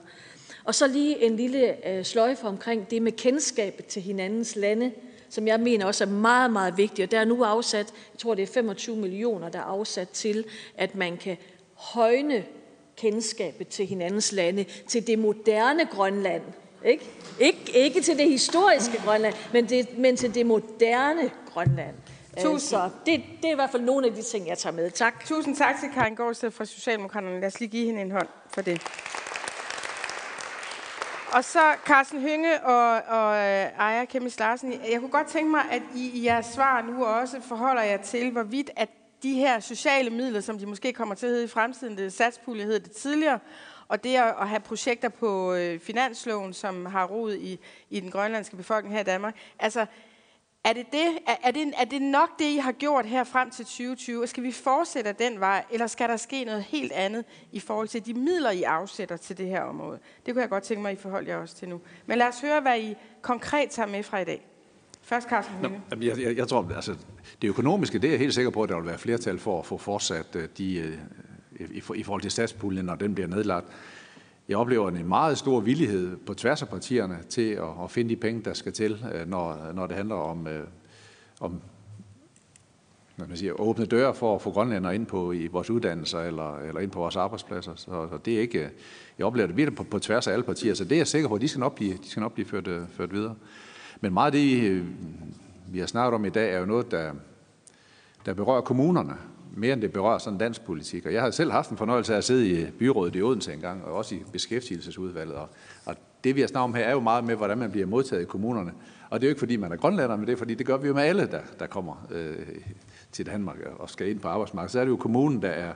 Og 0.63 0.75
så 0.75 0.87
lige 0.87 1.23
en 1.25 1.35
lille 1.35 1.89
øh, 1.89 2.05
sløjfe 2.05 2.47
omkring 2.47 2.89
det 2.89 3.01
med 3.01 3.11
kendskabet 3.11 3.85
til 3.85 4.01
hinandens 4.01 4.55
lande 4.55 4.91
som 5.29 5.47
jeg 5.47 5.59
mener 5.59 5.85
også 5.85 6.03
er 6.03 6.09
meget, 6.09 6.51
meget 6.51 6.77
vigtig. 6.77 7.03
Og 7.03 7.11
der 7.11 7.19
er 7.19 7.25
nu 7.25 7.43
afsat, 7.43 7.93
jeg 8.13 8.19
tror 8.19 8.35
det 8.35 8.43
er 8.43 8.47
25 8.47 8.95
millioner, 8.95 9.49
der 9.49 9.59
er 9.59 9.63
afsat 9.63 10.09
til, 10.09 10.45
at 10.77 10.95
man 10.95 11.17
kan 11.17 11.37
højne 11.73 12.43
kendskabet 12.97 13.67
til 13.67 13.85
hinandens 13.85 14.31
lande, 14.31 14.65
til 14.87 15.07
det 15.07 15.19
moderne 15.19 15.85
Grønland. 15.85 16.41
Ikke, 16.85 17.11
ikke, 17.39 17.71
ikke 17.73 18.01
til 18.01 18.17
det 18.17 18.29
historiske 18.29 19.01
Grønland, 19.05 19.33
men, 19.53 19.69
det, 19.69 19.97
men 19.97 20.17
til 20.17 20.35
det 20.35 20.45
moderne 20.45 21.31
Grønland. 21.53 21.95
Tusind. 22.37 22.59
Så 22.59 22.89
det, 23.05 23.23
det 23.41 23.47
er 23.47 23.51
i 23.51 23.55
hvert 23.55 23.69
fald 23.69 23.83
nogle 23.83 24.07
af 24.07 24.13
de 24.13 24.21
ting, 24.21 24.47
jeg 24.47 24.57
tager 24.57 24.75
med. 24.75 24.91
Tak. 24.91 25.25
Tusind 25.25 25.55
tak 25.55 25.75
til 25.79 25.89
Karin 25.93 26.15
Gårdsted 26.15 26.51
fra 26.51 26.65
Socialdemokraterne. 26.65 27.39
Lad 27.39 27.47
os 27.47 27.59
lige 27.59 27.69
give 27.69 27.85
hende 27.85 28.01
en 28.01 28.11
hånd 28.11 28.27
for 28.53 28.61
det. 28.61 28.81
Og 31.33 31.43
så 31.43 31.75
Carsten 31.85 32.21
Hynge 32.21 32.63
og, 32.63 33.01
og 33.07 33.35
øh, 33.35 33.65
uh, 33.65 33.85
Aya 33.85 34.05
Larsen. 34.39 34.73
Jeg 34.91 34.99
kunne 34.99 35.11
godt 35.11 35.27
tænke 35.27 35.51
mig, 35.51 35.61
at 35.71 35.81
I 35.95 36.09
i 36.09 36.25
jeres 36.25 36.45
svar 36.45 36.81
nu 36.81 37.05
også 37.05 37.41
forholder 37.41 37.81
jer 37.81 37.97
til, 37.97 38.31
hvorvidt 38.31 38.69
at 38.75 38.89
de 39.23 39.33
her 39.33 39.59
sociale 39.59 40.09
midler, 40.09 40.41
som 40.41 40.59
de 40.59 40.65
måske 40.65 40.93
kommer 40.93 41.15
til 41.15 41.25
at 41.25 41.31
hedde 41.31 41.45
i 41.45 41.47
fremtiden, 41.47 41.97
det 41.97 42.13
satspulje 42.13 42.63
hed 42.63 42.79
det 42.79 42.91
tidligere, 42.91 43.39
og 43.87 44.03
det 44.03 44.15
at 44.15 44.47
have 44.47 44.59
projekter 44.59 45.09
på 45.09 45.53
øh, 45.53 45.79
finansloven, 45.79 46.53
som 46.53 46.85
har 46.85 47.05
rod 47.05 47.33
i, 47.33 47.59
i 47.89 47.99
den 47.99 48.11
grønlandske 48.11 48.55
befolkning 48.55 48.95
her 48.95 49.01
i 49.01 49.03
Danmark. 49.03 49.35
Altså, 49.59 49.85
er 50.63 50.73
det, 50.73 50.85
det, 50.91 51.05
er, 51.43 51.51
det, 51.51 51.73
er 51.77 51.85
det 51.85 52.01
nok 52.01 52.39
det, 52.39 52.45
I 52.45 52.57
har 52.57 52.71
gjort 52.71 53.05
her 53.05 53.23
frem 53.23 53.49
til 53.49 53.65
2020? 53.65 54.27
Skal 54.27 54.43
vi 54.43 54.51
fortsætte 54.51 55.15
den 55.19 55.39
vej, 55.39 55.65
eller 55.71 55.87
skal 55.87 56.09
der 56.09 56.17
ske 56.17 56.43
noget 56.43 56.63
helt 56.63 56.91
andet 56.91 57.25
i 57.51 57.59
forhold 57.59 57.87
til 57.87 58.05
de 58.05 58.13
midler, 58.13 58.51
I 58.51 58.63
afsætter 58.63 59.17
til 59.17 59.37
det 59.37 59.47
her 59.47 59.61
område? 59.61 59.99
Det 60.25 60.33
kunne 60.33 60.41
jeg 60.41 60.49
godt 60.49 60.63
tænke 60.63 60.81
mig, 60.81 60.93
I 60.93 60.95
forholder 60.95 61.33
jer 61.33 61.41
også 61.41 61.55
til 61.55 61.69
nu. 61.69 61.81
Men 62.05 62.17
lad 62.17 62.27
os 62.27 62.41
høre, 62.41 62.61
hvad 62.61 62.79
I 62.79 62.95
konkret 63.21 63.69
tager 63.69 63.87
med 63.87 64.03
fra 64.03 64.19
i 64.19 64.25
dag. 64.25 64.45
Først 65.01 65.29
Carsten 65.29 65.55
Nå, 65.61 65.69
jeg, 66.01 66.19
jeg, 66.19 66.37
jeg 66.37 66.47
tror, 66.47 66.71
altså, 66.75 66.95
det 67.41 67.47
økonomiske, 67.47 67.99
det 67.99 68.07
er 68.07 68.11
jeg 68.11 68.19
helt 68.19 68.33
sikker 68.33 68.51
på, 68.51 68.63
at 68.63 68.69
der 68.69 68.75
vil 68.75 68.85
være 68.85 68.97
flertal 68.97 69.39
for 69.39 69.59
at 69.59 69.65
få 69.65 69.77
fortsat 69.77 70.35
øh, 70.35 70.47
de, 70.57 70.75
øh, 70.75 70.97
i, 71.59 71.81
i 71.95 72.03
forhold 72.03 72.21
til 72.21 72.31
statspuljen, 72.31 72.85
når 72.85 72.95
den 72.95 73.15
bliver 73.15 73.27
nedlagt. 73.27 73.67
Jeg 74.47 74.57
oplever 74.57 74.89
en 74.89 75.07
meget 75.07 75.37
stor 75.37 75.59
villighed 75.59 76.17
på 76.17 76.33
tværs 76.33 76.61
af 76.61 76.69
partierne 76.69 77.19
til 77.29 77.51
at, 77.51 77.83
at 77.83 77.91
finde 77.91 78.09
de 78.09 78.15
penge, 78.15 78.41
der 78.41 78.53
skal 78.53 78.73
til, 78.73 79.05
øh, 79.13 79.27
når, 79.29 79.71
når 79.73 79.87
det 79.87 79.95
handler 79.95 80.15
om, 80.15 80.47
øh, 80.47 80.63
om 81.39 81.61
hvad 83.15 83.27
man 83.27 83.37
siger, 83.37 83.61
åbne 83.61 83.85
døre 83.85 84.13
for 84.13 84.35
at 84.35 84.41
få 84.41 84.51
grønlænder 84.51 84.91
ind 84.91 85.05
på 85.05 85.31
i 85.31 85.47
vores 85.47 85.69
uddannelser 85.69 86.19
eller, 86.19 86.59
eller 86.59 86.81
ind 86.81 86.91
på 86.91 86.99
vores 86.99 87.15
arbejdspladser. 87.15 87.75
Så, 87.75 87.85
så 87.85 88.19
det 88.25 88.35
er 88.35 88.41
ikke, 88.41 88.69
jeg 89.17 89.25
oplever 89.25 89.47
det 89.47 89.57
virkelig 89.57 89.77
på, 89.77 89.83
på 89.83 89.99
tværs 89.99 90.27
af 90.27 90.33
alle 90.33 90.43
partier, 90.43 90.73
så 90.73 90.83
det 90.83 90.91
er 90.91 90.97
jeg 90.97 91.07
sikker 91.07 91.29
på, 91.29 91.35
at 91.35 91.41
de 91.41 91.47
skal 91.47 91.59
nok 91.59 91.75
blive, 91.75 91.93
de 91.93 92.09
skal 92.09 92.21
nok 92.21 92.33
blive 92.33 92.47
ført, 92.47 92.67
øh, 92.67 92.81
ført 92.89 93.13
videre. 93.13 93.35
Men 94.01 94.13
meget 94.13 94.25
af 94.25 94.31
det, 94.31 94.83
vi 95.67 95.79
har 95.79 95.87
snakket 95.87 96.15
om 96.15 96.25
i 96.25 96.29
dag, 96.29 96.53
er 96.53 96.59
jo 96.59 96.65
noget, 96.65 96.91
der, 96.91 97.13
der 98.25 98.33
berører 98.33 98.61
kommunerne, 98.61 99.13
mere 99.57 99.73
end 99.73 99.81
det 99.81 99.93
berører 99.93 100.17
sådan 100.17 100.39
dansk 100.39 100.61
politik. 100.61 101.05
Og 101.05 101.13
jeg 101.13 101.21
har 101.21 101.31
selv 101.31 101.51
haft 101.51 101.69
en 101.69 101.77
fornøjelse 101.77 102.13
af 102.13 102.17
at 102.17 102.23
sidde 102.23 102.47
i 102.47 102.61
øh, 102.61 102.71
byrådet 102.71 103.15
i 103.15 103.21
Odense 103.21 103.53
engang, 103.53 103.83
og 103.83 103.93
også 103.93 104.15
i 104.15 104.19
beskæftigelsesudvalget. 104.31 105.35
Og, 105.35 105.49
og 105.85 105.95
det 106.23 106.35
vi 106.35 106.41
har 106.41 106.47
snakket 106.47 106.63
om 106.63 106.73
her 106.73 106.83
er 106.83 106.91
jo 106.91 106.99
meget 106.99 107.23
med, 107.23 107.35
hvordan 107.35 107.57
man 107.57 107.71
bliver 107.71 107.87
modtaget 107.87 108.21
i 108.21 108.25
kommunerne. 108.25 108.71
Og 109.09 109.21
det 109.21 109.27
er 109.27 109.29
jo 109.29 109.31
ikke 109.31 109.39
fordi, 109.39 109.55
man 109.55 109.71
er 109.71 109.75
grønlander, 109.75 110.15
men 110.15 110.27
det 110.27 110.33
er 110.33 110.37
fordi, 110.37 110.55
det 110.55 110.65
gør 110.65 110.77
vi 110.77 110.87
jo 110.87 110.93
med 110.93 111.03
alle, 111.03 111.27
der, 111.31 111.41
der 111.59 111.67
kommer 111.67 112.07
øh, 112.11 112.35
til 113.11 113.25
Danmark 113.25 113.57
og 113.77 113.89
skal 113.89 114.09
ind 114.09 114.19
på 114.19 114.27
arbejdsmarkedet. 114.27 114.71
Så 114.71 114.79
er 114.79 114.83
det 114.83 114.91
jo 114.91 114.97
kommunen, 114.97 115.41
der 115.41 115.49
er 115.49 115.73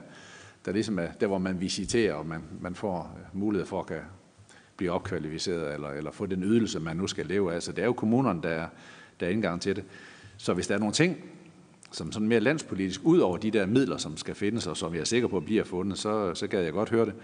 der 0.64 0.72
ligesom 0.72 0.98
er 0.98 1.06
der, 1.20 1.26
hvor 1.26 1.38
man 1.38 1.60
visiterer, 1.60 2.14
og 2.14 2.26
man, 2.26 2.42
man 2.60 2.74
får 2.74 3.18
øh, 3.18 3.40
mulighed 3.40 3.66
for 3.66 3.80
at 3.80 3.86
kan 3.86 4.00
blive 4.76 4.92
opkvalificeret 4.92 5.74
eller, 5.74 5.88
eller 5.88 6.10
få 6.10 6.26
den 6.26 6.42
ydelse, 6.42 6.80
man 6.80 6.96
nu 6.96 7.06
skal 7.06 7.26
leve 7.26 7.54
af. 7.54 7.62
Så 7.62 7.72
det 7.72 7.82
er 7.82 7.86
jo 7.86 7.92
kommunerne, 7.92 8.42
der 8.42 8.48
er, 8.48 8.66
der 9.20 9.26
er 9.26 9.30
indgang 9.30 9.60
til 9.60 9.76
det. 9.76 9.84
Så 10.36 10.54
hvis 10.54 10.66
der 10.66 10.74
er 10.74 10.78
nogle 10.78 10.94
ting, 10.94 11.16
som 11.92 12.12
sådan 12.12 12.28
mere 12.28 12.40
landspolitisk, 12.40 13.00
ud 13.04 13.18
over 13.18 13.36
de 13.36 13.50
der 13.50 13.66
midler, 13.66 13.96
som 13.96 14.16
skal 14.16 14.34
findes, 14.34 14.66
og 14.66 14.76
som 14.76 14.94
jeg 14.94 15.00
er 15.00 15.04
sikker 15.04 15.28
på 15.28 15.40
bliver 15.40 15.64
fundet, 15.64 15.98
så, 15.98 16.34
så 16.34 16.46
gad 16.46 16.62
jeg 16.62 16.72
godt 16.72 16.90
høre 16.90 17.06
det. 17.06 17.14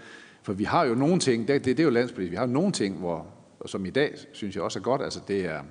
For 0.43 0.53
vi 0.53 0.63
har 0.63 0.85
jo 0.85 0.95
nogle 0.95 1.19
ting, 1.19 1.47
det, 1.47 1.65
det, 1.65 1.77
det 1.77 1.83
er 1.83 1.87
jo 1.87 1.89
landspolitisk, 1.89 2.31
vi 2.31 2.37
har 2.37 2.45
nogle 2.45 2.71
ting, 2.71 2.97
hvor, 2.97 3.27
som 3.65 3.85
i 3.85 3.89
dag 3.89 4.15
synes 4.31 4.55
jeg 4.55 4.63
også 4.63 4.79
er 4.79 4.83
godt, 4.83 5.01
altså 5.01 5.19
det 5.27 5.45
er 5.45 5.61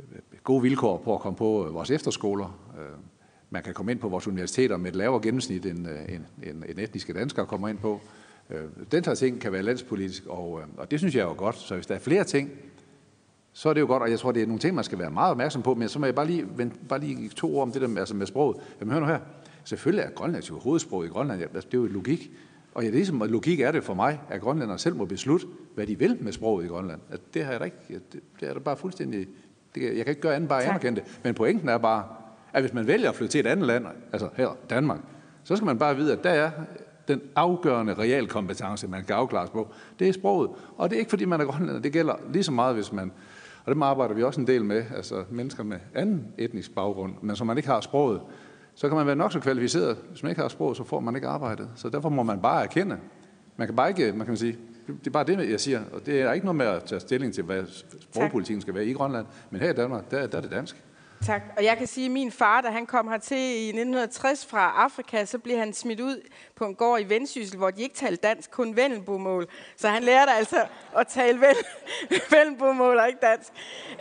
øh, 0.00 0.38
gode 0.44 0.62
vilkår 0.62 0.96
på 1.04 1.14
at 1.14 1.20
komme 1.20 1.36
på 1.36 1.66
øh, 1.66 1.74
vores 1.74 1.90
efterskoler. 1.90 2.58
Øh, 2.78 2.98
man 3.50 3.62
kan 3.62 3.74
komme 3.74 3.92
ind 3.92 4.00
på 4.00 4.08
vores 4.08 4.26
universiteter 4.26 4.76
med 4.76 4.90
et 4.90 4.96
lavere 4.96 5.22
gennemsnit, 5.22 5.66
end, 5.66 5.86
end, 6.08 6.24
end, 6.42 6.64
end 6.68 6.78
etniske 6.78 7.12
danskere 7.12 7.46
kommer 7.46 7.68
ind 7.68 7.78
på. 7.78 8.00
Den 8.92 9.04
her 9.04 9.14
ting 9.14 9.40
kan 9.40 9.52
være 9.52 9.62
landspolitisk, 9.62 10.26
og, 10.26 10.60
og 10.76 10.90
det 10.90 10.98
synes 10.98 11.14
jeg 11.14 11.20
er 11.20 11.26
jo 11.26 11.34
godt. 11.36 11.56
Så 11.56 11.74
hvis 11.74 11.86
der 11.86 11.94
er 11.94 11.98
flere 11.98 12.24
ting, 12.24 12.50
så 13.56 13.68
er 13.68 13.72
det 13.74 13.80
jo 13.80 13.86
godt, 13.86 14.02
og 14.02 14.10
jeg 14.10 14.18
tror, 14.18 14.32
det 14.32 14.42
er 14.42 14.46
nogle 14.46 14.60
ting, 14.60 14.74
man 14.74 14.84
skal 14.84 14.98
være 14.98 15.10
meget 15.10 15.30
opmærksom 15.30 15.62
på, 15.62 15.74
men 15.74 15.88
så 15.88 15.98
må 15.98 16.06
jeg 16.06 16.14
bare 16.14 16.26
lige, 16.26 16.46
bare 16.88 17.00
lige 17.00 17.28
to 17.28 17.56
ord 17.56 17.62
om 17.62 17.72
det 17.72 17.82
der 17.82 17.88
med, 17.88 17.98
altså 17.98 18.14
med 18.14 18.26
sproget. 18.26 18.56
Jamen 18.80 18.92
hør 18.92 19.00
nu 19.00 19.06
her, 19.06 19.18
selvfølgelig 19.64 20.04
er 20.04 20.10
Grønland 20.10 20.44
jo 20.44 20.58
hovedsprog 20.58 21.04
i 21.04 21.08
Grønland, 21.08 21.42
altså, 21.42 21.68
det 21.72 21.74
er 21.74 21.82
jo 21.82 21.86
logik. 21.86 22.30
Og 22.74 22.82
ja, 22.82 22.86
det 22.86 22.94
er 22.94 22.96
ligesom, 22.96 23.22
logik 23.28 23.60
er 23.60 23.72
det 23.72 23.84
for 23.84 23.94
mig, 23.94 24.20
at 24.30 24.40
grønlænderne 24.40 24.78
selv 24.78 24.96
må 24.96 25.04
beslutte, 25.04 25.46
hvad 25.74 25.86
de 25.86 25.98
vil 25.98 26.18
med 26.20 26.32
sproget 26.32 26.64
i 26.64 26.68
Grønland. 26.68 27.00
At 27.10 27.20
det, 27.34 27.44
har 27.44 27.52
jeg 27.52 27.64
ikke, 27.64 28.04
det, 28.12 28.20
det 28.40 28.48
er 28.48 28.52
der 28.52 28.60
bare 28.60 28.76
fuldstændig, 28.76 29.26
det, 29.74 29.82
jeg 29.82 30.04
kan 30.04 30.08
ikke 30.08 30.20
gøre 30.20 30.34
andet 30.36 30.48
bare 30.48 30.62
at 30.62 30.68
anerkende 30.68 31.00
det. 31.00 31.20
Men 31.24 31.34
pointen 31.34 31.68
er 31.68 31.78
bare, 31.78 32.04
at 32.52 32.62
hvis 32.62 32.72
man 32.72 32.86
vælger 32.86 33.08
at 33.08 33.16
flytte 33.16 33.32
til 33.32 33.40
et 33.40 33.46
andet 33.46 33.66
land, 33.66 33.86
altså 34.12 34.28
her, 34.36 34.56
Danmark, 34.70 35.00
så 35.44 35.56
skal 35.56 35.66
man 35.66 35.78
bare 35.78 35.96
vide, 35.96 36.12
at 36.12 36.24
der 36.24 36.30
er 36.30 36.50
den 37.08 37.20
afgørende 37.36 37.94
realkompetence, 37.94 38.88
man 38.88 39.04
kan 39.04 39.16
afklares 39.16 39.50
på, 39.50 39.68
det 39.98 40.08
er 40.08 40.12
sproget. 40.12 40.50
Og 40.76 40.90
det 40.90 40.96
er 40.96 41.00
ikke, 41.00 41.10
fordi 41.10 41.24
man 41.24 41.40
er 41.40 41.44
grønlænder. 41.44 41.80
Det 41.80 41.92
gælder 41.92 42.14
lige 42.32 42.42
så 42.42 42.52
meget, 42.52 42.74
hvis 42.74 42.92
man 42.92 43.12
og 43.66 43.74
dem 43.74 43.82
arbejder 43.82 44.14
vi 44.14 44.22
også 44.22 44.40
en 44.40 44.46
del 44.46 44.64
med, 44.64 44.84
altså 44.96 45.24
mennesker 45.30 45.62
med 45.62 45.76
anden 45.94 46.26
etnisk 46.38 46.74
baggrund, 46.74 47.14
men 47.22 47.36
som 47.36 47.46
man 47.46 47.56
ikke 47.56 47.68
har 47.68 47.80
sproget. 47.80 48.20
Så 48.74 48.88
kan 48.88 48.96
man 48.96 49.06
være 49.06 49.16
nok 49.16 49.32
så 49.32 49.40
kvalificeret. 49.40 49.96
Hvis 50.10 50.22
man 50.22 50.30
ikke 50.30 50.42
har 50.42 50.48
sproget, 50.48 50.76
så 50.76 50.84
får 50.84 51.00
man 51.00 51.14
ikke 51.14 51.28
arbejdet. 51.28 51.68
Så 51.74 51.88
derfor 51.88 52.08
må 52.08 52.22
man 52.22 52.40
bare 52.40 52.62
erkende. 52.62 52.98
Man 53.56 53.68
kan 53.68 53.76
bare 53.76 53.88
ikke, 53.88 54.12
man 54.12 54.26
kan 54.26 54.36
sige, 54.36 54.58
det 54.86 55.06
er 55.06 55.10
bare 55.10 55.24
det, 55.24 55.50
jeg 55.50 55.60
siger. 55.60 55.80
Og 55.92 56.06
det 56.06 56.20
er 56.20 56.32
ikke 56.32 56.46
noget 56.46 56.56
med 56.56 56.66
at 56.66 56.84
tage 56.84 57.00
stilling 57.00 57.34
til, 57.34 57.44
hvad 57.44 57.64
sprogpolitikken 58.00 58.60
skal 58.60 58.74
være 58.74 58.84
i 58.86 58.92
Grønland. 58.92 59.26
Men 59.50 59.60
her 59.60 59.70
i 59.70 59.74
Danmark, 59.74 60.10
der, 60.10 60.26
der 60.26 60.38
er 60.38 60.42
det 60.42 60.50
dansk. 60.50 60.84
Tak. 61.26 61.42
Og 61.56 61.64
jeg 61.64 61.78
kan 61.78 61.86
sige, 61.86 62.04
at 62.04 62.10
min 62.10 62.32
far, 62.32 62.60
da 62.60 62.68
han 62.68 62.86
kom 62.86 63.08
hertil 63.08 63.36
i 63.38 63.68
1960 63.68 64.46
fra 64.46 64.72
Afrika, 64.76 65.24
så 65.24 65.38
blev 65.38 65.58
han 65.58 65.72
smidt 65.72 66.00
ud 66.00 66.20
på 66.56 66.64
en 66.64 66.74
gård 66.74 67.00
i 67.00 67.08
Vendsyssel, 67.08 67.58
hvor 67.58 67.70
de 67.70 67.82
ikke 67.82 67.94
talte 67.94 68.28
dansk, 68.28 68.50
kun 68.50 68.76
vendelbomål. 68.76 69.46
Så 69.76 69.88
han 69.88 70.02
lærte 70.02 70.32
altså 70.32 70.66
at 70.98 71.06
tale 71.06 71.40
ven, 71.40 71.56
vendelbomål 72.30 72.98
og 72.98 73.08
ikke 73.08 73.20
dansk. 73.22 73.52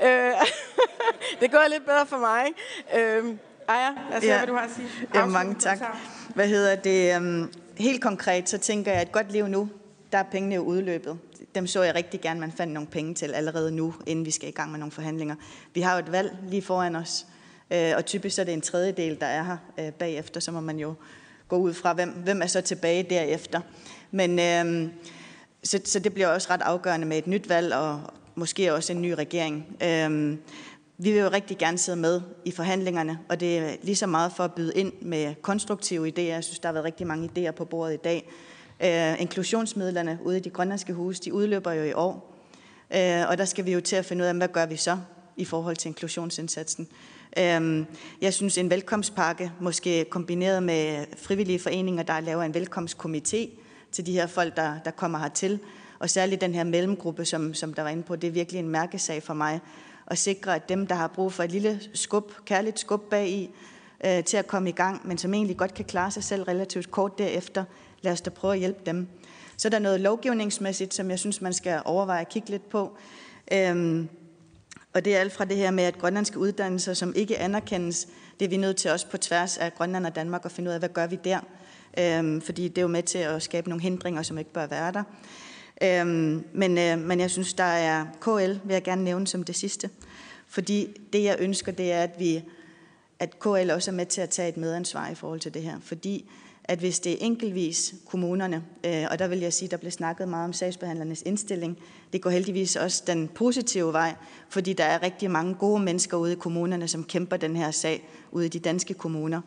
Øh, 0.03 0.31
det 1.41 1.51
går 1.51 1.69
lidt 1.69 1.85
bedre 1.85 2.05
for 2.05 2.17
mig. 2.17 2.45
Øh, 2.95 3.35
Aya, 3.67 3.89
lad 4.09 4.17
os 4.17 4.23
ja. 4.23 4.27
høre, 4.27 4.37
hvad 4.37 4.47
du 4.47 4.53
har 4.53 4.63
at 4.63 4.71
sige. 4.75 4.87
Ja, 5.13 5.25
mange 5.25 5.55
tak. 5.55 5.79
Hvad 6.35 6.47
hedder 6.47 6.75
det? 6.75 7.17
Um, 7.17 7.51
helt 7.77 8.03
konkret, 8.03 8.49
så 8.49 8.57
tænker 8.57 8.91
jeg, 8.91 9.01
at 9.01 9.07
et 9.07 9.13
godt 9.13 9.31
liv 9.31 9.47
nu, 9.47 9.69
der 10.15 10.21
er 10.21 10.29
pengene 10.31 10.55
jo 10.55 10.61
udløbet 10.61 11.17
dem 11.55 11.67
så 11.67 11.83
jeg 11.83 11.95
rigtig 11.95 12.21
gerne, 12.21 12.39
man 12.39 12.51
fandt 12.51 12.73
nogle 12.73 12.87
penge 12.87 13.13
til 13.13 13.33
allerede 13.33 13.71
nu, 13.71 13.93
inden 14.05 14.25
vi 14.25 14.31
skal 14.31 14.49
i 14.49 14.51
gang 14.51 14.71
med 14.71 14.79
nogle 14.79 14.91
forhandlinger. 14.91 15.35
Vi 15.73 15.81
har 15.81 15.93
jo 15.93 15.99
et 15.99 16.11
valg 16.11 16.37
lige 16.47 16.61
foran 16.61 16.95
os, 16.95 17.25
øh, 17.71 17.93
og 17.97 18.05
typisk 18.05 18.39
er 18.39 18.43
det 18.43 18.53
en 18.53 18.61
tredjedel, 18.61 19.19
der 19.19 19.25
er 19.25 19.43
her 19.43 19.57
øh, 19.79 19.91
bagefter, 19.91 20.39
så 20.39 20.51
må 20.51 20.59
man 20.59 20.79
jo 20.79 20.93
gå 21.47 21.55
ud 21.55 21.73
fra, 21.73 21.93
hvem, 21.93 22.09
hvem 22.09 22.41
er 22.41 22.47
så 22.47 22.61
tilbage 22.61 23.03
derefter. 23.03 23.61
Men 24.11 24.39
øh, 24.39 24.89
så, 25.63 25.81
så 25.85 25.99
det 25.99 26.13
bliver 26.13 26.27
også 26.27 26.47
ret 26.49 26.61
afgørende 26.61 27.07
med 27.07 27.17
et 27.17 27.27
nyt 27.27 27.49
valg, 27.49 27.73
og 27.73 28.01
måske 28.35 28.73
også 28.73 28.93
en 28.93 29.01
ny 29.01 29.11
regering. 29.11 29.77
Øh, 29.83 30.37
vi 30.97 31.11
vil 31.11 31.21
jo 31.21 31.29
rigtig 31.29 31.57
gerne 31.57 31.77
sidde 31.77 31.97
med 31.97 32.21
i 32.45 32.51
forhandlingerne, 32.51 33.19
og 33.29 33.39
det 33.39 33.57
er 33.57 33.75
lige 33.83 33.95
så 33.95 34.07
meget 34.07 34.31
for 34.31 34.43
at 34.43 34.53
byde 34.53 34.73
ind 34.75 34.93
med 35.01 35.35
konstruktive 35.41 36.07
idéer. 36.07 36.21
Jeg 36.21 36.43
synes, 36.43 36.59
der 36.59 36.67
har 36.67 36.73
været 36.73 36.85
rigtig 36.85 37.07
mange 37.07 37.29
idéer 37.37 37.51
på 37.51 37.65
bordet 37.65 37.93
i 37.93 37.97
dag. 38.03 38.31
Øh, 38.83 39.21
inklusionsmidlerne 39.21 40.19
ude 40.23 40.37
i 40.37 40.39
de 40.39 40.49
grønlandske 40.49 40.93
huse, 40.93 41.21
de 41.23 41.33
udløber 41.33 41.71
jo 41.71 41.83
i 41.83 41.93
år. 41.93 42.35
Øh, 42.95 43.29
og 43.29 43.37
der 43.37 43.45
skal 43.45 43.65
vi 43.65 43.73
jo 43.73 43.81
til 43.81 43.95
at 43.95 44.05
finde 44.05 44.23
ud 44.23 44.27
af, 44.27 44.35
hvad 44.35 44.47
gør 44.47 44.65
vi 44.65 44.75
så 44.75 44.97
i 45.37 45.45
forhold 45.45 45.75
til 45.75 45.89
inklusionsindsatsen. 45.89 46.87
Øh, 47.37 47.85
jeg 48.21 48.33
synes, 48.33 48.57
en 48.57 48.69
velkomstpakke, 48.69 49.51
måske 49.59 50.05
kombineret 50.09 50.63
med 50.63 51.05
frivillige 51.17 51.59
foreninger, 51.59 52.03
der 52.03 52.19
laver 52.19 52.43
en 52.43 52.55
velkomstkomité 52.55 53.49
til 53.91 54.05
de 54.05 54.11
her 54.11 54.27
folk, 54.27 54.55
der, 54.55 54.79
der 54.85 54.91
kommer 54.91 55.19
hertil, 55.19 55.59
og 55.99 56.09
særligt 56.09 56.41
den 56.41 56.53
her 56.53 56.63
mellemgruppe, 56.63 57.25
som, 57.25 57.53
som 57.53 57.73
der 57.73 57.81
var 57.81 57.89
inde 57.89 58.03
på, 58.03 58.15
det 58.15 58.27
er 58.27 58.31
virkelig 58.31 58.59
en 58.59 58.69
mærkesag 58.69 59.23
for 59.23 59.33
mig, 59.33 59.59
at 60.07 60.17
sikre, 60.17 60.55
at 60.55 60.69
dem, 60.69 60.87
der 60.87 60.95
har 60.95 61.07
brug 61.07 61.33
for 61.33 61.43
et 61.43 61.51
lille 61.51 61.79
skub, 61.93 62.31
kærligt 62.45 62.79
skub 62.79 63.09
bag 63.09 63.29
i, 63.29 63.49
øh, 64.05 64.23
til 64.23 64.37
at 64.37 64.47
komme 64.47 64.69
i 64.69 64.71
gang, 64.71 65.07
men 65.07 65.17
som 65.17 65.33
egentlig 65.33 65.57
godt 65.57 65.73
kan 65.73 65.85
klare 65.85 66.11
sig 66.11 66.23
selv 66.23 66.43
relativt 66.43 66.91
kort 66.91 67.17
derefter, 67.17 67.63
lad 68.05 68.13
os 68.13 68.21
da 68.21 68.29
prøve 68.29 68.53
at 68.53 68.59
hjælpe 68.59 68.79
dem. 68.85 69.07
Så 69.57 69.67
er 69.67 69.69
der 69.69 69.79
noget 69.79 70.01
lovgivningsmæssigt, 70.01 70.93
som 70.93 71.09
jeg 71.09 71.19
synes, 71.19 71.41
man 71.41 71.53
skal 71.53 71.81
overveje 71.85 72.21
at 72.21 72.29
kigge 72.29 72.49
lidt 72.49 72.69
på. 72.69 72.97
Øhm, 73.51 74.09
og 74.93 75.05
det 75.05 75.15
er 75.15 75.19
alt 75.19 75.33
fra 75.33 75.45
det 75.45 75.57
her 75.57 75.71
med, 75.71 75.83
at 75.83 75.97
grønlandske 75.97 76.39
uddannelser, 76.39 76.93
som 76.93 77.13
ikke 77.15 77.37
anerkendes, 77.37 78.07
det 78.39 78.45
er 78.45 78.49
vi 78.49 78.57
nødt 78.57 78.77
til 78.77 78.91
også 78.91 79.07
på 79.07 79.17
tværs 79.17 79.57
af 79.57 79.75
Grønland 79.75 80.05
og 80.05 80.15
Danmark 80.15 80.45
at 80.45 80.51
finde 80.51 80.69
ud 80.69 80.73
af, 80.73 80.79
hvad 80.79 80.89
gør 80.89 81.07
vi 81.07 81.19
der? 81.23 81.39
Øhm, 81.99 82.41
fordi 82.41 82.67
det 82.67 82.77
er 82.77 82.81
jo 82.81 82.87
med 82.87 83.03
til 83.03 83.17
at 83.17 83.43
skabe 83.43 83.69
nogle 83.69 83.81
hindringer, 83.81 84.23
som 84.23 84.37
ikke 84.37 84.53
bør 84.53 84.67
være 84.67 84.91
der. 84.91 85.03
Øhm, 85.81 86.43
men, 86.53 86.77
øh, 86.77 86.99
men 86.99 87.19
jeg 87.19 87.31
synes, 87.31 87.53
der 87.53 87.63
er 87.63 88.05
KL, 88.21 88.67
vil 88.67 88.73
jeg 88.73 88.83
gerne 88.83 89.03
nævne 89.03 89.27
som 89.27 89.43
det 89.43 89.55
sidste. 89.55 89.89
Fordi 90.47 90.87
det, 91.13 91.23
jeg 91.23 91.35
ønsker, 91.39 91.71
det 91.71 91.91
er, 91.91 92.03
at 92.03 92.11
vi 92.19 92.43
at 93.19 93.39
KL 93.39 93.71
også 93.71 93.91
er 93.91 93.95
med 93.95 94.05
til 94.05 94.21
at 94.21 94.29
tage 94.29 94.49
et 94.49 94.57
medansvar 94.57 95.09
i 95.09 95.15
forhold 95.15 95.39
til 95.39 95.53
det 95.53 95.61
her. 95.61 95.79
Fordi 95.81 96.29
at 96.67 96.79
hvis 96.79 96.99
det 96.99 97.11
er 97.11 97.17
enkeltvis 97.19 97.95
kommunerne, 98.05 98.63
øh, 98.85 99.05
og 99.11 99.19
der 99.19 99.27
vil 99.27 99.39
jeg 99.39 99.53
sige, 99.53 99.69
der 99.69 99.77
blev 99.77 99.91
snakket 99.91 100.27
meget 100.27 100.45
om 100.45 100.53
sagsbehandlernes 100.53 101.21
indstilling, 101.21 101.77
det 102.13 102.21
går 102.21 102.29
heldigvis 102.29 102.75
også 102.75 103.03
den 103.07 103.27
positive 103.27 103.93
vej, 103.93 104.15
fordi 104.49 104.73
der 104.73 104.83
er 104.83 105.03
rigtig 105.03 105.31
mange 105.31 105.53
gode 105.53 105.83
mennesker 105.83 106.17
ude 106.17 106.31
i 106.31 106.35
kommunerne, 106.35 106.87
som 106.87 107.03
kæmper 107.03 107.37
den 107.37 107.55
her 107.55 107.71
sag 107.71 108.09
ude 108.31 108.45
i 108.45 108.49
de 108.49 108.59
danske 108.59 108.93
kommuner. 108.93 109.41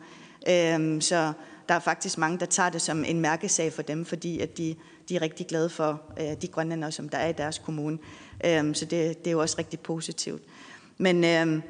Øhm, 0.49 1.01
så 1.01 1.33
der 1.69 1.75
er 1.75 1.79
faktisk 1.79 2.17
mange, 2.17 2.39
der 2.39 2.45
tager 2.45 2.69
det 2.69 2.81
som 2.81 3.03
en 3.03 3.19
mærkesag 3.19 3.73
for 3.73 3.81
dem, 3.81 4.05
fordi 4.05 4.39
at 4.39 4.57
de, 4.57 4.75
de 5.09 5.15
er 5.15 5.21
rigtig 5.21 5.47
glade 5.47 5.69
for 5.69 6.01
øh, 6.19 6.41
de 6.41 6.47
grønlændere, 6.47 6.91
som 6.91 7.09
der 7.09 7.17
er 7.17 7.29
i 7.29 7.33
deres 7.33 7.57
kommune. 7.57 7.97
Øhm, 8.45 8.73
så 8.73 8.85
det, 8.85 9.19
det 9.19 9.27
er 9.27 9.31
jo 9.31 9.41
også 9.41 9.55
rigtig 9.59 9.79
positivt. 9.79 10.41
Men 10.97 11.23
øh, 11.23 11.61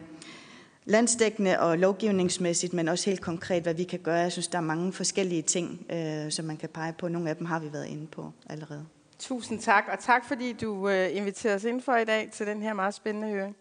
landsdækkende 0.89 1.59
og 1.59 1.77
lovgivningsmæssigt, 1.77 2.73
men 2.73 2.87
også 2.87 3.09
helt 3.09 3.21
konkret, 3.21 3.63
hvad 3.63 3.73
vi 3.73 3.83
kan 3.83 3.99
gøre. 3.99 4.15
Jeg 4.15 4.31
synes, 4.31 4.47
der 4.47 4.57
er 4.57 4.61
mange 4.61 4.93
forskellige 4.93 5.41
ting, 5.41 5.85
øh, 5.91 6.31
som 6.31 6.45
man 6.45 6.57
kan 6.57 6.69
pege 6.69 6.93
på. 6.93 7.07
Nogle 7.07 7.29
af 7.29 7.35
dem 7.35 7.45
har 7.45 7.59
vi 7.59 7.73
været 7.73 7.87
inde 7.87 8.07
på 8.07 8.31
allerede. 8.49 8.85
Tusind 9.19 9.61
tak, 9.61 9.83
og 9.91 9.99
tak 9.99 10.25
fordi 10.25 10.53
du 10.53 10.89
øh, 10.89 11.15
inviterer 11.15 11.55
os 11.55 11.63
ind 11.63 11.81
for 11.81 11.95
i 11.95 12.05
dag 12.05 12.29
til 12.31 12.47
den 12.47 12.61
her 12.61 12.73
meget 12.73 12.93
spændende 12.93 13.29
høring. 13.29 13.55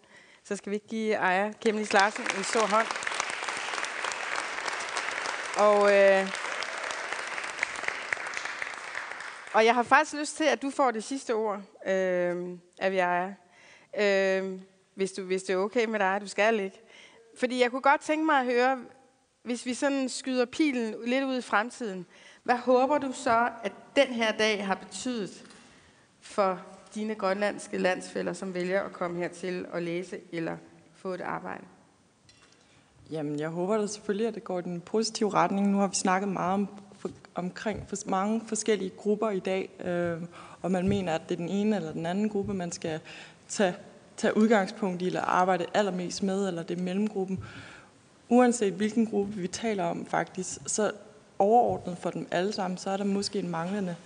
Så 0.45 0.57
skal 0.57 0.73
vi 0.73 0.81
give 0.89 1.15
Ejer 1.15 1.53
Kemlis 1.53 1.93
Larsen 1.93 2.25
en 2.39 2.45
stor 2.45 2.67
hånd. 2.67 2.87
Og, 5.59 5.95
øh, 5.95 6.29
og 9.53 9.65
jeg 9.65 9.75
har 9.75 9.83
faktisk 9.83 10.15
lyst 10.15 10.37
til, 10.37 10.45
at 10.45 10.63
du 10.63 10.71
får 10.71 10.91
det 10.91 11.05
sidste 11.05 11.35
ord, 11.35 11.61
øh, 11.87 12.49
Aviaja. 12.79 13.35
Øh, 14.01 14.61
hvis, 14.95 15.13
du, 15.13 15.23
hvis 15.23 15.43
det 15.43 15.53
er 15.53 15.57
okay 15.57 15.85
med 15.85 15.99
dig, 15.99 16.19
du 16.21 16.27
skal 16.27 16.61
ikke. 16.61 16.83
Fordi 17.39 17.61
jeg 17.61 17.71
kunne 17.71 17.83
godt 17.83 18.01
tænke 18.01 18.27
mig 18.27 18.41
at 18.41 18.45
høre, 18.45 18.79
hvis 19.43 19.67
vi 19.67 19.75
sådan 19.75 20.09
skyder 20.09 20.45
pilen 20.45 20.95
lidt 21.07 21.25
ud 21.25 21.39
i 21.39 21.43
fremtiden, 21.43 22.07
hvad 22.43 22.57
håber 22.57 22.99
du 22.99 23.13
så, 23.13 23.49
at 23.63 23.73
den 23.97 24.07
her 24.07 24.33
dag 24.33 24.67
har 24.67 24.75
betydet 24.75 25.45
for 26.21 26.61
dine 26.95 27.15
grønlandske 27.15 27.79
landsfælder, 27.79 28.33
som 28.33 28.55
vælger 28.55 28.83
at 28.83 28.93
komme 28.93 29.19
hertil 29.19 29.67
og 29.73 29.83
læse 29.83 30.21
eller 30.33 30.57
få 30.95 31.15
et 31.15 31.21
arbejde? 31.21 31.65
Jamen, 33.11 33.39
jeg 33.39 33.49
håber 33.49 33.77
da 33.77 33.87
selvfølgelig, 33.87 34.27
at 34.27 34.35
det 34.35 34.45
går 34.45 34.59
i 34.59 34.63
den 34.63 34.81
positive 34.81 35.35
retning. 35.35 35.71
Nu 35.71 35.79
har 35.79 35.87
vi 35.87 35.95
snakket 35.95 36.29
meget 36.29 36.55
om, 36.55 36.69
for, 36.99 37.11
omkring 37.35 37.89
for, 37.89 37.97
mange 38.07 38.43
forskellige 38.47 38.91
grupper 38.91 39.31
i 39.31 39.41
dag, 39.41 39.71
øh, 39.85 40.23
og 40.63 40.71
man 40.71 40.89
mener, 40.89 41.15
at 41.15 41.23
det 41.29 41.35
er 41.35 41.37
den 41.37 41.49
ene 41.49 41.77
eller 41.77 41.93
den 41.93 42.07
anden 42.07 42.29
gruppe, 42.29 42.55
man 42.55 42.73
skal 42.73 43.01
tage, 43.49 43.75
tage 44.19 44.37
udgangspunkt 44.37 45.03
i 45.03 45.07
eller 45.07 45.21
arbejde 45.21 45.67
allermest 45.75 46.23
med, 46.23 46.49
eller 46.49 46.63
det 46.63 46.79
er 46.79 46.83
mellemgruppen. 46.83 47.45
Uanset 48.29 48.73
hvilken 48.73 49.07
gruppe 49.07 49.33
vi 49.33 49.49
taler 49.49 49.85
om 49.85 50.07
faktisk, 50.07 50.59
så 50.67 50.91
overordnet 51.39 51.99
for 51.99 52.11
dem 52.11 52.27
alle 52.31 52.53
sammen, 52.53 52.79
så 52.79 52.91
er 52.91 52.97
der 52.97 53.05
måske 53.05 53.39
en 53.39 53.49
manglende 53.49 53.97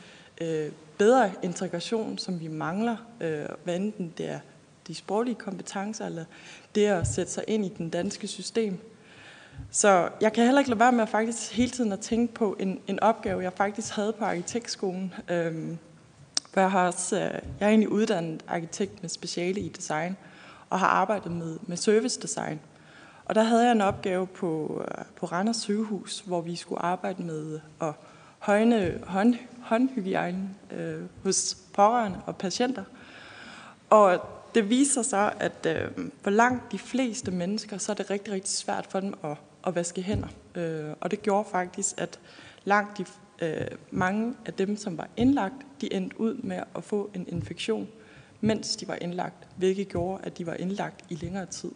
øh, 0.40 0.70
bedre 0.98 1.30
integration, 1.42 2.18
som 2.18 2.40
vi 2.40 2.48
mangler, 2.48 2.96
øh, 3.20 3.44
hvad 3.64 3.76
enten 3.76 4.12
det 4.18 4.30
er 4.30 4.38
de 4.86 4.94
sproglige 4.94 5.34
kompetencer, 5.34 6.06
eller 6.06 6.24
det 6.74 6.86
at 6.86 7.06
sætte 7.06 7.32
sig 7.32 7.44
ind 7.48 7.64
i 7.64 7.72
den 7.78 7.90
danske 7.90 8.26
system. 8.26 8.78
Så 9.70 10.08
jeg 10.20 10.32
kan 10.32 10.44
heller 10.44 10.60
ikke 10.60 10.70
lade 10.70 10.80
være 10.80 10.92
med 10.92 11.02
at 11.02 11.08
faktisk 11.08 11.52
hele 11.52 11.70
tiden 11.70 11.92
at 11.92 12.00
tænke 12.00 12.34
på 12.34 12.56
en, 12.60 12.80
en 12.86 13.00
opgave, 13.00 13.42
jeg 13.42 13.52
faktisk 13.52 13.94
havde 13.94 14.12
på 14.12 14.24
arkitektskolen. 14.24 15.14
øh, 15.28 15.76
for 16.52 16.60
jeg, 16.60 16.70
har 16.70 16.86
også, 16.86 17.16
øh, 17.16 17.22
jeg 17.22 17.40
er 17.60 17.68
egentlig 17.68 17.88
uddannet 17.88 18.42
arkitekt 18.48 19.02
med 19.02 19.10
speciale 19.10 19.60
i 19.60 19.68
design, 19.68 20.16
og 20.70 20.80
har 20.80 20.86
arbejdet 20.86 21.32
med, 21.32 21.58
med 21.62 21.76
service 21.76 22.20
design. 22.20 22.60
Og 23.24 23.34
der 23.34 23.42
havde 23.42 23.64
jeg 23.64 23.72
en 23.72 23.80
opgave 23.80 24.26
på, 24.26 24.82
øh, 24.88 25.04
på 25.16 25.26
Randers 25.26 25.56
sygehus, 25.56 26.20
hvor 26.20 26.40
vi 26.40 26.56
skulle 26.56 26.82
arbejde 26.82 27.22
med 27.22 27.60
at 27.80 27.92
højne 28.38 29.00
hånd, 29.06 29.34
håndhygiejne 29.62 30.48
øh, 30.70 31.02
hos 31.22 31.56
pårørende 31.74 32.20
og 32.26 32.36
patienter. 32.36 32.84
Og 33.90 34.20
det 34.54 34.70
viser 34.70 35.02
sig, 35.02 35.32
at 35.40 35.66
øh, 35.66 36.08
for 36.22 36.30
langt 36.30 36.72
de 36.72 36.78
fleste 36.78 37.30
mennesker, 37.30 37.78
så 37.78 37.92
er 37.92 37.96
det 37.96 38.10
rigtig, 38.10 38.32
rigtig 38.32 38.50
svært 38.50 38.86
for 38.86 39.00
dem 39.00 39.14
at, 39.24 39.36
at 39.66 39.74
vaske 39.74 40.02
hænder. 40.02 40.28
Øh, 40.54 40.94
og 41.00 41.10
det 41.10 41.22
gjorde 41.22 41.48
faktisk, 41.50 41.94
at 42.00 42.18
langt 42.64 42.98
de, 42.98 43.04
øh, 43.42 43.66
mange 43.90 44.34
af 44.46 44.54
dem, 44.54 44.76
som 44.76 44.98
var 44.98 45.08
indlagt, 45.16 45.54
de 45.80 45.92
endte 45.92 46.20
ud 46.20 46.34
med 46.34 46.62
at 46.76 46.84
få 46.84 47.10
en 47.14 47.24
infektion, 47.28 47.88
mens 48.40 48.76
de 48.76 48.88
var 48.88 48.98
indlagt, 49.00 49.48
hvilket 49.56 49.88
gjorde, 49.88 50.24
at 50.24 50.38
de 50.38 50.46
var 50.46 50.54
indlagt 50.54 51.04
i 51.08 51.14
længere 51.14 51.46
tid. 51.46 51.70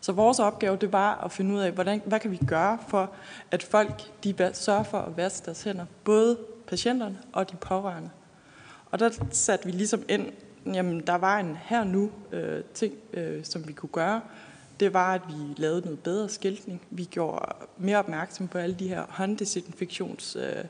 Så 0.00 0.12
vores 0.12 0.38
opgave, 0.38 0.76
det 0.76 0.92
var 0.92 1.24
at 1.24 1.32
finde 1.32 1.54
ud 1.54 1.60
af, 1.60 1.72
hvordan, 1.72 2.02
hvad 2.06 2.20
kan 2.20 2.30
vi 2.30 2.40
gøre 2.46 2.78
for, 2.88 3.10
at 3.50 3.62
folk 3.62 4.24
de 4.24 4.50
sørger 4.52 4.82
for 4.82 4.98
at 4.98 5.16
vaske 5.16 5.44
deres 5.44 5.62
hænder, 5.62 5.86
både 6.04 6.38
patienterne 6.66 7.18
og 7.32 7.50
de 7.50 7.56
pårørende. 7.56 8.10
Og 8.90 8.98
der 8.98 9.10
satte 9.30 9.66
vi 9.66 9.72
ligesom 9.72 10.02
ind 10.08 10.32
jamen, 10.66 11.00
der 11.00 11.14
var 11.14 11.38
en 11.38 11.56
her 11.62 11.84
nu 11.84 12.10
øh, 12.32 12.64
ting, 12.74 12.94
øh, 13.12 13.44
som 13.44 13.68
vi 13.68 13.72
kunne 13.72 13.90
gøre. 13.92 14.20
Det 14.80 14.92
var, 14.92 15.14
at 15.14 15.20
vi 15.28 15.62
lavede 15.62 15.80
noget 15.80 15.98
bedre 15.98 16.28
skiltning. 16.28 16.82
Vi 16.90 17.04
gjorde 17.04 17.54
mere 17.78 17.98
opmærksom 17.98 18.48
på 18.48 18.58
alle 18.58 18.74
de 18.74 18.88
her 18.88 19.04
hånddesinfektions 19.08 20.36
øh, 20.36 20.64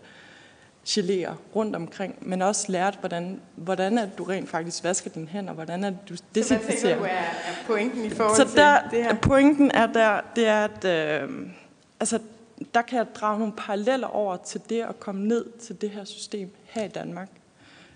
geléer 0.88 1.34
rundt 1.56 1.76
omkring, 1.76 2.14
men 2.20 2.42
også 2.42 2.72
lært, 2.72 2.96
hvordan, 3.00 3.40
hvordan 3.54 3.98
at 3.98 4.18
du 4.18 4.24
rent 4.24 4.48
faktisk 4.48 4.84
vasker 4.84 5.10
dine 5.10 5.26
hænder, 5.26 5.52
hvordan 5.52 5.84
at 5.84 5.94
du 6.08 6.14
desinficerer. 6.34 6.76
Så 6.76 6.86
hvad 6.86 6.96
du 6.96 7.04
er, 7.04 7.08
er 7.08 7.66
pointen 7.66 8.04
i 8.04 8.10
forhold 8.10 8.36
Så 8.36 8.48
til 8.48 8.56
der, 8.56 8.88
det 8.90 9.04
her? 9.04 9.14
Pointen 9.14 9.70
er 9.70 9.86
der, 9.86 10.20
det 10.36 10.46
er, 10.46 10.64
at 10.64 10.84
øh, 10.84 11.30
altså, 12.00 12.18
der 12.74 12.82
kan 12.82 12.98
jeg 12.98 13.06
drage 13.14 13.38
nogle 13.38 13.54
paralleller 13.56 14.06
over 14.06 14.36
til 14.36 14.60
det 14.68 14.82
at 14.82 15.00
komme 15.00 15.28
ned 15.28 15.44
til 15.58 15.80
det 15.80 15.90
her 15.90 16.04
system 16.04 16.50
her 16.64 16.84
i 16.84 16.88
Danmark. 16.88 17.28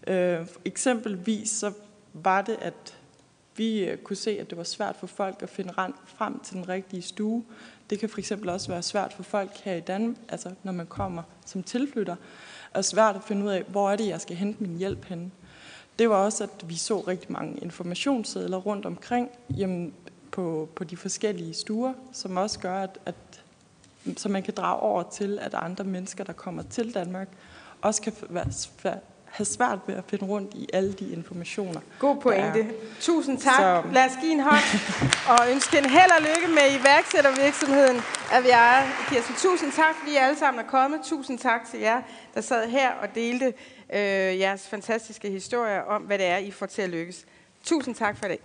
Øh, 0.06 0.46
eksempelvis 0.64 1.50
så 1.50 1.72
var 2.12 2.42
det, 2.42 2.56
at 2.60 2.95
vi 3.56 3.84
øh, 3.84 3.98
kunne 3.98 4.16
se, 4.16 4.30
at 4.40 4.50
det 4.50 4.58
var 4.58 4.64
svært 4.64 4.96
for 4.96 5.06
folk 5.06 5.42
at 5.42 5.48
finde 5.48 5.72
frem 6.04 6.38
til 6.38 6.56
den 6.56 6.68
rigtige 6.68 7.02
stue. 7.02 7.44
Det 7.90 7.98
kan 7.98 8.08
for 8.08 8.18
eksempel 8.18 8.48
også 8.48 8.68
være 8.68 8.82
svært 8.82 9.12
for 9.12 9.22
folk 9.22 9.56
her 9.56 9.74
i 9.74 9.80
Danmark, 9.80 10.16
altså 10.28 10.50
når 10.62 10.72
man 10.72 10.86
kommer 10.86 11.22
som 11.46 11.62
tilflytter, 11.62 12.16
og 12.74 12.84
svært 12.84 13.16
at 13.16 13.22
finde 13.22 13.44
ud 13.44 13.50
af, 13.50 13.62
hvor 13.62 13.90
er 13.90 13.96
det, 13.96 14.06
jeg 14.06 14.20
skal 14.20 14.36
hente 14.36 14.62
min 14.62 14.78
hjælp 14.78 15.04
henne. 15.04 15.30
Det 15.98 16.10
var 16.10 16.16
også, 16.16 16.44
at 16.44 16.68
vi 16.68 16.76
så 16.76 17.00
rigtig 17.00 17.32
mange 17.32 17.58
informationssedler 17.58 18.56
rundt 18.56 18.86
omkring 18.86 19.30
jamen, 19.56 19.94
på, 20.30 20.68
på 20.74 20.84
de 20.84 20.96
forskellige 20.96 21.54
stuer, 21.54 21.92
som 22.12 22.36
også 22.36 22.58
gør, 22.58 22.82
at, 22.82 22.98
at 23.06 23.14
så 24.16 24.28
man 24.28 24.42
kan 24.42 24.54
drage 24.54 24.80
over 24.80 25.02
til, 25.02 25.38
at 25.42 25.54
andre 25.54 25.84
mennesker, 25.84 26.24
der 26.24 26.32
kommer 26.32 26.62
til 26.62 26.94
Danmark, 26.94 27.28
også 27.82 28.02
kan 28.02 28.12
have 29.36 29.46
svært 29.46 29.78
ved 29.86 29.94
at 29.94 30.04
finde 30.08 30.24
rundt 30.24 30.54
i 30.54 30.68
alle 30.72 30.92
de 30.92 31.12
informationer. 31.12 31.80
God 31.98 32.16
pointe. 32.16 32.66
Tusind 33.00 33.38
tak. 33.38 33.60
Så. 33.60 33.82
Lad 33.92 34.04
os 34.04 34.12
give 34.20 34.32
en 34.32 34.40
hånd 34.40 34.64
og 35.32 35.52
ønske 35.52 35.78
en 35.78 35.84
held 35.84 36.10
og 36.18 36.22
lykke 36.22 36.54
med 36.54 36.80
iværksættervirksomheden 36.80 37.96
Aviara. 38.32 38.82
Kirsten, 39.08 39.34
tusind 39.38 39.72
tak, 39.72 39.94
fordi 39.98 40.12
I 40.12 40.16
alle 40.16 40.38
sammen 40.38 40.64
er 40.64 40.68
kommet. 40.68 41.00
Tusind 41.04 41.38
tak 41.38 41.60
til 41.70 41.80
jer, 41.80 42.02
der 42.34 42.40
sad 42.40 42.68
her 42.68 42.90
og 42.90 43.08
delte 43.14 43.46
øh, 43.92 44.38
jeres 44.38 44.68
fantastiske 44.68 45.30
historier 45.30 45.80
om, 45.80 46.02
hvad 46.02 46.18
det 46.18 46.26
er, 46.26 46.36
I 46.36 46.50
får 46.50 46.66
til 46.66 46.82
at 46.82 46.90
lykkes. 46.90 47.26
Tusind 47.64 47.94
tak 47.94 48.16
for 48.18 48.26
det. 48.26 48.38